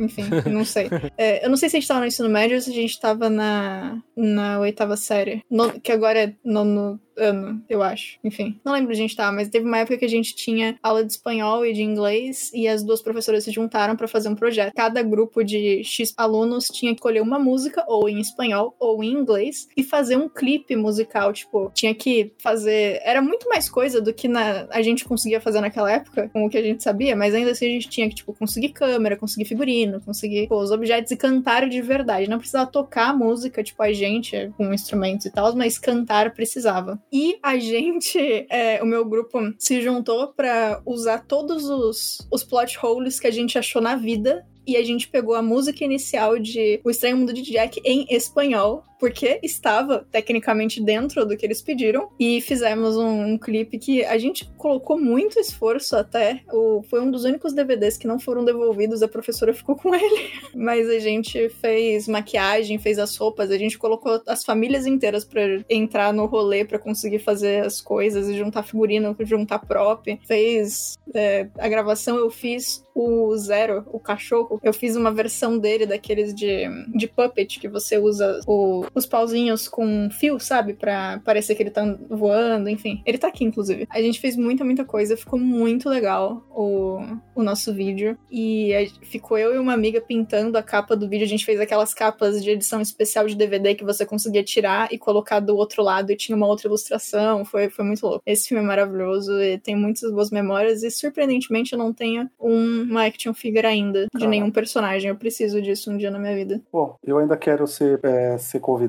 Enfim, 0.00 0.24
não 0.50 0.64
sei. 0.64 0.88
É, 1.18 1.44
eu 1.44 1.50
não 1.50 1.56
sei 1.56 1.68
se 1.68 1.76
a 1.76 1.80
gente 1.80 1.88
tava 1.88 2.00
no 2.00 2.06
ensino 2.06 2.28
médio 2.28 2.56
ou 2.56 2.60
se 2.62 2.70
a 2.70 2.74
gente 2.74 2.98
tava 3.00 3.28
na, 3.28 4.00
na 4.16 4.60
oitava 4.60 4.96
série. 4.96 5.42
No- 5.50 5.80
que 5.80 5.90
agora 5.92 6.18
é 6.18 6.34
nono. 6.44 7.00
Ano, 7.22 7.62
eu 7.68 7.82
acho. 7.82 8.18
Enfim, 8.24 8.60
não 8.64 8.72
lembro 8.72 8.90
onde 8.90 8.98
a 8.98 9.02
gente 9.02 9.16
tava, 9.16 9.32
mas 9.32 9.48
teve 9.48 9.66
uma 9.66 9.78
época 9.78 9.98
que 9.98 10.04
a 10.04 10.08
gente 10.08 10.34
tinha 10.34 10.78
aula 10.82 11.04
de 11.04 11.12
espanhol 11.12 11.64
e 11.64 11.72
de 11.72 11.82
inglês 11.82 12.50
e 12.52 12.66
as 12.66 12.82
duas 12.82 13.00
professoras 13.00 13.44
se 13.44 13.50
juntaram 13.50 13.96
para 13.96 14.08
fazer 14.08 14.28
um 14.28 14.34
projeto. 14.34 14.72
Cada 14.74 15.02
grupo 15.02 15.42
de 15.42 15.82
X 15.84 16.12
alunos 16.16 16.66
tinha 16.68 16.92
que 16.92 16.98
escolher 16.98 17.20
uma 17.20 17.38
música 17.38 17.84
ou 17.86 18.08
em 18.08 18.20
espanhol 18.20 18.74
ou 18.78 19.02
em 19.02 19.12
inglês 19.12 19.68
e 19.76 19.82
fazer 19.82 20.16
um 20.16 20.28
clipe 20.28 20.76
musical, 20.76 21.32
tipo, 21.32 21.70
tinha 21.74 21.94
que 21.94 22.32
fazer, 22.38 23.00
era 23.04 23.22
muito 23.22 23.48
mais 23.48 23.68
coisa 23.68 24.00
do 24.00 24.12
que 24.12 24.28
na, 24.28 24.66
a 24.70 24.82
gente 24.82 25.04
conseguia 25.04 25.40
fazer 25.40 25.60
naquela 25.60 25.90
época, 25.90 26.28
com 26.32 26.44
o 26.44 26.50
que 26.50 26.58
a 26.58 26.62
gente 26.62 26.82
sabia, 26.82 27.14
mas 27.14 27.34
ainda 27.34 27.50
assim 27.50 27.66
a 27.66 27.70
gente 27.70 27.88
tinha 27.88 28.08
que, 28.08 28.14
tipo, 28.14 28.32
conseguir 28.32 28.70
câmera, 28.70 29.16
conseguir 29.16 29.44
figurino, 29.44 30.00
conseguir 30.00 30.48
pô, 30.48 30.60
os 30.60 30.70
objetos 30.70 31.10
e 31.12 31.16
cantar 31.16 31.68
de 31.68 31.80
verdade. 31.80 32.28
Não 32.28 32.38
precisava 32.38 32.70
tocar 32.70 33.16
música, 33.16 33.62
tipo, 33.62 33.82
a 33.82 33.92
gente 33.92 34.52
com 34.56 34.72
instrumentos 34.72 35.26
e 35.26 35.30
tal, 35.30 35.54
mas 35.54 35.78
cantar 35.78 36.32
precisava. 36.32 37.00
E 37.12 37.38
a 37.42 37.58
gente, 37.58 38.18
é, 38.48 38.82
o 38.82 38.86
meu 38.86 39.04
grupo 39.04 39.38
se 39.58 39.82
juntou 39.82 40.28
para 40.28 40.80
usar 40.86 41.26
todos 41.26 41.68
os, 41.68 42.26
os 42.32 42.42
plot 42.42 42.78
holes 42.82 43.20
que 43.20 43.26
a 43.26 43.30
gente 43.30 43.58
achou 43.58 43.82
na 43.82 43.96
vida. 43.96 44.46
E 44.66 44.76
a 44.76 44.82
gente 44.82 45.08
pegou 45.08 45.34
a 45.34 45.42
música 45.42 45.84
inicial 45.84 46.38
de 46.38 46.80
O 46.82 46.90
Estranho 46.90 47.18
Mundo 47.18 47.32
de 47.32 47.42
Jack 47.42 47.80
em 47.84 48.06
espanhol, 48.08 48.84
porque 49.02 49.40
estava 49.42 50.06
tecnicamente 50.12 50.80
dentro 50.80 51.26
do 51.26 51.36
que 51.36 51.44
eles 51.44 51.60
pediram, 51.60 52.10
e 52.20 52.40
fizemos 52.40 52.96
um, 52.96 53.32
um 53.32 53.36
clipe 53.36 53.76
que 53.76 54.04
a 54.04 54.16
gente 54.16 54.48
colocou 54.56 54.96
muito 54.96 55.40
esforço 55.40 55.96
até. 55.96 56.40
O, 56.52 56.84
foi 56.84 57.00
um 57.00 57.10
dos 57.10 57.24
únicos 57.24 57.52
DVDs 57.52 57.96
que 57.96 58.06
não 58.06 58.20
foram 58.20 58.44
devolvidos, 58.44 59.02
a 59.02 59.08
professora 59.08 59.52
ficou 59.52 59.74
com 59.74 59.92
ele. 59.92 60.30
Mas 60.54 60.88
a 60.88 61.00
gente 61.00 61.48
fez 61.48 62.06
maquiagem, 62.06 62.78
fez 62.78 62.96
as 62.96 63.16
roupas, 63.16 63.50
a 63.50 63.58
gente 63.58 63.76
colocou 63.76 64.22
as 64.24 64.44
famílias 64.44 64.86
inteiras 64.86 65.24
para 65.24 65.64
entrar 65.68 66.12
no 66.12 66.26
rolê 66.26 66.64
para 66.64 66.78
conseguir 66.78 67.18
fazer 67.18 67.66
as 67.66 67.80
coisas 67.80 68.28
e 68.28 68.38
juntar 68.38 68.62
figurino, 68.62 69.16
juntar 69.22 69.58
prop. 69.58 70.16
Fez 70.24 70.96
é, 71.12 71.48
a 71.58 71.68
gravação, 71.68 72.18
eu 72.18 72.30
fiz 72.30 72.84
o 72.94 73.36
Zero, 73.36 73.84
o 73.92 73.98
cachorro, 73.98 74.60
eu 74.62 74.72
fiz 74.72 74.94
uma 74.94 75.10
versão 75.10 75.58
dele 75.58 75.86
daqueles 75.86 76.32
de, 76.34 76.68
de 76.94 77.08
puppet 77.08 77.58
que 77.58 77.68
você 77.68 77.98
usa 77.98 78.40
o, 78.46 78.84
os 78.94 79.06
pauzinhos 79.06 79.68
com 79.68 80.08
fio, 80.10 80.38
sabe? 80.38 80.74
Pra 80.74 81.20
parecer 81.24 81.54
que 81.54 81.62
ele 81.62 81.70
tá 81.70 81.96
voando, 82.08 82.68
enfim. 82.68 83.02
Ele 83.04 83.18
tá 83.18 83.28
aqui, 83.28 83.44
inclusive. 83.44 83.86
A 83.90 84.00
gente 84.00 84.20
fez 84.20 84.36
muita, 84.36 84.64
muita 84.64 84.84
coisa, 84.84 85.16
ficou 85.16 85.38
muito 85.38 85.88
legal 85.88 86.46
o, 86.50 87.00
o 87.34 87.42
nosso 87.42 87.72
vídeo. 87.72 88.16
E 88.30 88.74
a, 88.74 88.86
ficou 89.04 89.38
eu 89.38 89.54
e 89.54 89.58
uma 89.58 89.72
amiga 89.72 90.00
pintando 90.00 90.58
a 90.58 90.62
capa 90.62 90.94
do 90.94 91.08
vídeo. 91.08 91.24
A 91.24 91.28
gente 91.28 91.44
fez 91.44 91.60
aquelas 91.60 91.94
capas 91.94 92.42
de 92.42 92.50
edição 92.50 92.80
especial 92.80 93.26
de 93.26 93.34
DVD 93.34 93.74
que 93.74 93.84
você 93.84 94.04
conseguia 94.04 94.42
tirar 94.42 94.92
e 94.92 94.98
colocar 94.98 95.40
do 95.40 95.56
outro 95.56 95.82
lado 95.82 96.10
e 96.12 96.16
tinha 96.16 96.36
uma 96.36 96.46
outra 96.46 96.68
ilustração. 96.68 97.44
Foi, 97.44 97.70
foi 97.70 97.84
muito 97.84 98.06
louco. 98.06 98.22
Esse 98.26 98.48
filme 98.48 98.62
é 98.62 98.66
maravilhoso 98.66 99.40
e 99.40 99.58
tem 99.58 99.76
muitas 99.76 100.10
boas 100.12 100.30
memórias. 100.30 100.82
E 100.82 100.90
surpreendentemente 100.90 101.72
eu 101.72 101.78
não 101.78 101.92
tenho 101.92 102.28
um, 102.40 102.82
uma 102.82 103.06
action 103.06 103.32
figure 103.32 103.66
ainda 103.66 104.06
de 104.14 104.26
nenhum 104.26 104.50
personagem. 104.50 105.08
Eu 105.08 105.16
preciso 105.16 105.60
disso 105.60 105.90
um 105.90 105.96
dia 105.96 106.10
na 106.10 106.18
minha 106.18 106.34
vida. 106.34 106.60
Bom, 106.72 106.96
eu 107.02 107.18
ainda 107.18 107.36
quero 107.36 107.66
ser, 107.66 108.00
é, 108.02 108.36
ser 108.38 108.60
convidado 108.60 108.81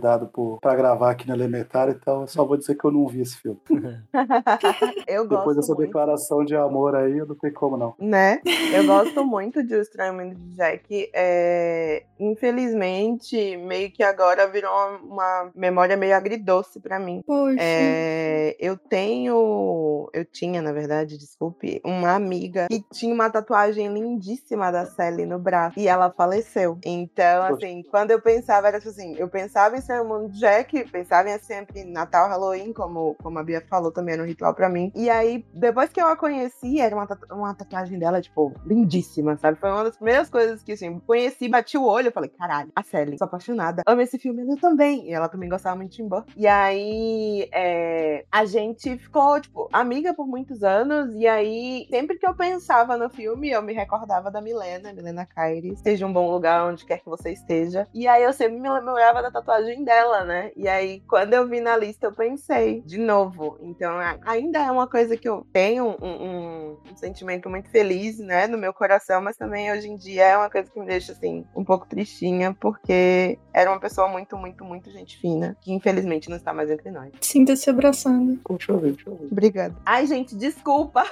para 0.62 0.76
gravar 0.76 1.12
aqui 1.12 1.28
no 1.28 1.34
Elementar, 1.34 1.90
então 1.90 2.22
eu 2.22 2.28
só 2.28 2.46
vou 2.46 2.58
dizer 2.58 2.76
que 2.76 2.86
eu 2.86 2.92
não 2.92 3.08
vi 3.08 3.22
esse 3.22 3.38
filme. 3.38 3.60
eu 5.08 5.28
gosto 5.28 5.40
Depois 5.40 5.56
dessa 5.58 5.74
muito. 5.74 5.88
declaração 5.88 6.44
de 6.44 6.56
amor 6.56 6.96
aí, 6.96 7.18
eu 7.18 7.26
não 7.26 7.36
tem 7.36 7.52
como 7.52 7.78
não. 7.78 7.96
Né? 8.00 8.42
Eu 8.74 8.86
gosto 8.86 9.26
muito 9.26 9.64
de 9.64 9.76
O 9.76 9.82
Estranho 9.82 10.14
Mundo 10.14 10.36
de 10.36 10.56
Jack. 10.56 11.10
É, 11.14 12.04
infelizmente, 12.20 13.58
meio 13.58 13.92
que 13.92 14.04
agora 14.04 14.48
virou 14.48 14.72
uma 15.04 15.52
memória 15.56 15.98
meio 15.98 16.16
agridoce 16.16 16.80
pra 16.80 17.00
mim. 17.00 17.22
Poxa. 17.26 17.58
É, 17.60 18.56
eu 18.60 18.78
tenho. 18.78 20.10
Eu 20.14 20.26
tinha, 20.26 20.62
na 20.62 20.72
verdade, 20.72 21.18
desculpe, 21.18 21.82
uma 21.84 22.14
amiga 22.14 22.68
que 22.70 22.84
tinha 22.92 23.14
uma 23.14 23.30
tatuagem 23.30 23.94
lindíssima 23.94 24.72
da 24.72 24.86
Sally 24.86 25.26
no 25.26 25.40
braço. 25.40 25.80
E 25.80 25.88
ela 25.88 26.12
faleceu. 26.12 26.78
Então, 26.86 27.48
Poxa. 27.48 27.66
assim, 27.66 27.84
quando 27.90 28.12
eu 28.12 28.22
pensava, 28.22 28.68
era 28.68 28.80
tipo 28.80 28.90
assim, 28.90 29.16
eu 29.18 29.28
pensava 29.28 29.78
em 29.78 29.82
ser 29.84 30.02
o 30.02 30.06
mundo 30.06 30.30
Jack, 30.30 30.90
pensava 30.92 31.30
em 31.30 31.38
sempre 31.40 31.84
Natal, 31.84 32.30
Halloween, 32.30 32.74
como, 32.74 33.16
como 33.22 33.40
a 33.40 33.44
Bia 33.44 33.62
falou 33.70 33.92
também, 33.92 34.14
era 34.14 34.24
um 34.24 34.26
ritual 34.26 34.54
pra 34.54 34.70
mim. 34.70 34.92
E 34.96 35.10
aí, 35.10 35.46
depois 35.54 35.90
que 35.92 36.02
eu 36.02 36.08
a 36.08 36.16
conheci, 36.16 36.80
era 36.80 36.96
uma, 36.96 37.08
uma 37.32 37.54
tatuagem 37.54 38.00
dela, 38.00 38.22
tipo, 38.22 38.54
lindíssima, 38.66 39.38
sabe? 39.38 39.60
Foi 39.60 39.70
uma 39.70 39.84
das 39.84 39.96
primeiras 39.96 40.30
coisas 40.30 40.64
que, 40.64 40.74
assim, 40.74 41.00
conheci, 41.00 41.48
bati 41.48 41.78
o 41.78 41.86
olho, 41.86 42.12
falei, 42.12 42.30
caralho, 42.30 42.72
a 42.76 42.84
Sally, 42.84 43.18
sou 43.18 43.26
apaixonada. 43.26 43.84
Amo 43.86 44.02
esse 44.02 44.18
filme, 44.18 44.44
eu 44.44 44.58
também. 44.58 45.10
E 45.10 45.14
ela 45.14 45.28
também 45.28 45.50
gostava 45.50 45.76
muito 45.76 45.92
de 45.92 45.98
Tim. 45.98 46.10
E 46.36 46.48
aí, 46.48 47.50
é, 47.52 48.26
a 48.32 48.46
gente 48.46 48.98
ficou, 48.98 49.40
tipo, 49.40 49.70
amiga 49.72 50.14
por 50.14 50.28
muitos 50.28 50.64
anos. 50.64 51.14
E 51.16 51.28
aí, 51.28 51.88
sempre 51.90 52.18
que 52.18 52.28
eu 52.28 52.36
pensava 52.36 52.98
no 52.98 53.10
filme, 53.10 53.50
eu 53.50 53.62
me 53.62 53.74
recordava 53.74 54.32
da 54.32 54.42
Milena, 54.42 54.94
Milena 54.94 55.26
Kairi. 55.26 55.76
Seja 55.78 56.06
um 56.06 56.14
bom 56.14 56.30
lugar 56.30 56.66
onde 56.66 56.86
quer 56.86 57.00
que 57.00 57.10
você 57.10 57.32
esteja. 57.32 57.88
E 57.94 58.08
aí, 58.08 58.24
eu 58.24 58.34
sempre 58.34 58.60
me 58.60 58.70
lembrava 58.70 59.22
da 59.22 59.32
tatuagem 59.32 59.63
dela, 59.84 60.24
né? 60.24 60.52
E 60.56 60.68
aí, 60.68 61.02
quando 61.08 61.34
eu 61.34 61.48
vi 61.48 61.60
na 61.62 61.76
lista, 61.78 62.08
eu 62.08 62.12
pensei, 62.14 62.82
de 62.82 62.98
novo. 62.98 63.58
Então, 63.62 63.98
ainda 64.26 64.60
é 64.60 64.72
uma 64.72 64.88
coisa 64.88 65.16
que 65.18 65.28
eu 65.28 65.46
tenho 65.54 65.96
um, 66.02 66.06
um- 66.08 66.78
um 66.92 66.98
sentimento 66.98 67.50
muito 67.50 67.70
feliz, 67.70 68.18
né, 68.20 68.48
no 68.48 68.58
meu 68.58 68.74
coração, 68.74 69.22
mas 69.22 69.38
também 69.38 69.72
hoje 69.72 69.88
em 69.90 69.96
dia 69.96 70.24
é 70.26 70.38
uma 70.38 70.50
coisa 70.50 70.70
que 70.70 70.80
me 70.80 70.86
deixa, 70.86 71.12
assim, 71.12 71.46
um 71.56 71.64
pouco 71.64 71.88
tristinha, 71.88 72.56
porque 72.60 73.38
era 73.54 73.70
uma 73.72 73.80
pessoa 73.80 74.08
muito, 74.08 74.36
muito, 74.38 74.64
muito 74.66 74.90
gente 74.92 75.18
fina, 75.20 75.56
que 75.62 75.72
infelizmente 75.74 76.30
não 76.30 76.38
está 76.38 76.54
mais 76.54 76.70
entre 76.70 76.92
nós. 76.92 77.12
Sinta-se 77.22 77.70
abraçando. 77.70 78.40
Deixa 78.50 78.72
eu 78.72 78.80
ver, 78.80 78.92
deixa 78.94 79.10
eu 79.10 79.16
ver. 79.16 79.28
Obrigada. 79.32 79.76
Ai, 79.86 80.06
gente, 80.06 80.36
desculpa. 80.36 81.04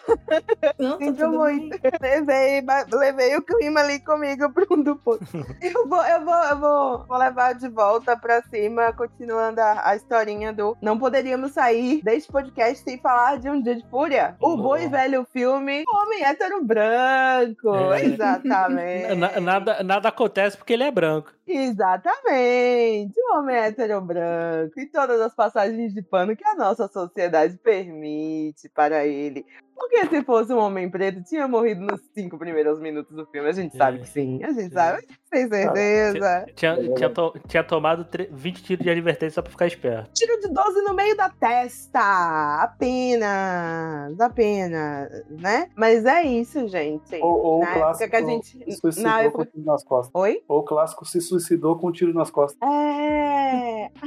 Não, 0.78 0.98
tá 0.98 1.06
Sinto 1.06 1.18
tudo 1.18 1.38
muito. 1.38 1.78
Levei, 2.02 2.62
ba- 2.62 2.86
levei 2.92 3.36
o 3.36 3.42
clima 3.42 3.80
ali 3.82 4.00
comigo 4.00 4.52
pro 4.52 4.66
fundo 4.68 4.84
do 4.84 4.96
poço. 4.96 5.22
Eu 5.62 5.88
vou, 5.88 6.04
eu 6.04 6.26
vou, 6.26 6.34
eu 6.34 6.60
vou, 6.60 7.06
vou 7.08 7.18
levar 7.18 7.54
de 7.54 7.68
volta 7.70 8.18
pra 8.18 8.41
cima, 8.44 8.94
continuando 8.94 9.60
a, 9.62 9.90
a 9.90 9.96
historinha 9.96 10.52
do 10.54 10.76
Não 10.82 10.98
Poderíamos 10.98 11.52
Sair 11.54 12.02
deste 12.04 12.32
podcast 12.32 12.84
sem 12.84 12.98
falar 13.00 13.38
de 13.40 13.50
Um 13.50 13.62
Dia 13.62 13.76
de 13.76 13.88
Fúria. 13.90 14.36
O 14.40 14.58
bom 14.58 14.78
e 14.78 14.88
velho 14.88 15.26
filme 15.32 15.84
Homem 15.88 16.24
Hétero 16.24 16.64
Branco. 16.64 17.76
É. 17.94 18.06
Exatamente. 18.06 19.16
Na- 19.16 19.40
nada, 19.40 19.84
nada 19.84 20.10
acontece 20.10 20.58
porque 20.58 20.74
ele 20.74 20.84
é 20.84 20.92
branco. 20.92 21.32
Exatamente. 21.48 23.14
O 23.20 23.38
homem 23.38 23.56
hétero 23.56 24.00
branco 24.02 24.80
e 24.80 24.86
todas 24.86 25.20
as 25.20 25.34
passagens 25.34 25.94
de 25.94 26.02
pano 26.02 26.36
que 26.36 26.46
a 26.48 26.56
nossa 26.56 26.88
sociedade 26.88 27.58
permite 27.58 28.70
para 28.70 29.06
ele. 29.06 29.46
Porque 29.82 30.06
se 30.08 30.24
fosse 30.24 30.54
um 30.54 30.58
homem 30.60 30.90
preto, 30.90 31.24
tinha 31.24 31.48
morrido 31.48 31.82
nos 31.82 32.00
cinco 32.14 32.38
primeiros 32.38 32.80
minutos 32.80 33.16
do 33.16 33.26
filme. 33.26 33.50
A 33.50 33.52
gente 33.52 33.76
sabe 33.76 33.98
É. 33.98 34.02
que 34.02 34.08
sim. 34.08 34.40
A 34.44 34.48
gente 34.52 34.64
Sim. 34.70 34.70
sabe. 34.70 35.08
Sem 35.34 35.48
certeza. 35.50 36.46
Tinha, 36.56 36.94
tinha, 36.94 37.10
to- 37.10 37.34
tinha 37.48 37.64
tomado 37.64 38.04
tre- 38.06 38.30
20 38.32 38.62
tiros 38.64 38.84
de 38.84 38.90
advertência 38.90 39.36
só 39.36 39.42
pra 39.42 39.50
ficar 39.52 39.66
esperto. 39.68 40.12
Tiro 40.14 40.40
de 40.42 40.50
12 40.50 40.82
no 40.84 40.94
meio 40.94 41.16
da 41.18 41.30
testa. 41.30 42.62
Apenas. 42.62 44.20
Apenas. 44.20 45.10
Né? 45.30 45.70
Mas 45.76 46.06
é 46.06 46.22
isso, 46.24 46.68
gente. 46.68 47.16
Ou, 47.16 47.32
ou 47.44 47.58
o 47.58 47.60
na 47.62 47.66
época 47.70 47.80
clássico 47.80 48.10
que 48.10 48.16
a 48.16 48.22
gente. 48.26 48.58
se 48.66 48.72
suicidou 48.80 49.10
Na 49.12 49.18
com 49.18 49.24
época... 49.26 49.44
um 49.44 49.46
tiro 49.46 49.66
nas 49.66 49.84
costas. 49.84 50.22
Oi? 50.22 50.44
Ou 50.48 50.60
o 50.60 50.64
clássico 50.64 51.06
se 51.06 51.22
suicidou 51.22 51.78
com 51.80 51.88
um 51.88 51.92
tiro 51.92 52.14
nas 52.14 52.30
costas. 52.30 52.58
É. 52.70 53.90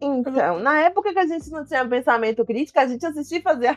Então, 0.00 0.58
na 0.60 0.80
época 0.80 1.12
que 1.12 1.18
a 1.18 1.26
gente 1.26 1.50
não 1.50 1.64
tinha 1.64 1.86
pensamento 1.86 2.44
crítico, 2.44 2.78
a 2.78 2.86
gente 2.86 3.04
assistia 3.04 3.38
e 3.38 3.42
fazia 3.42 3.74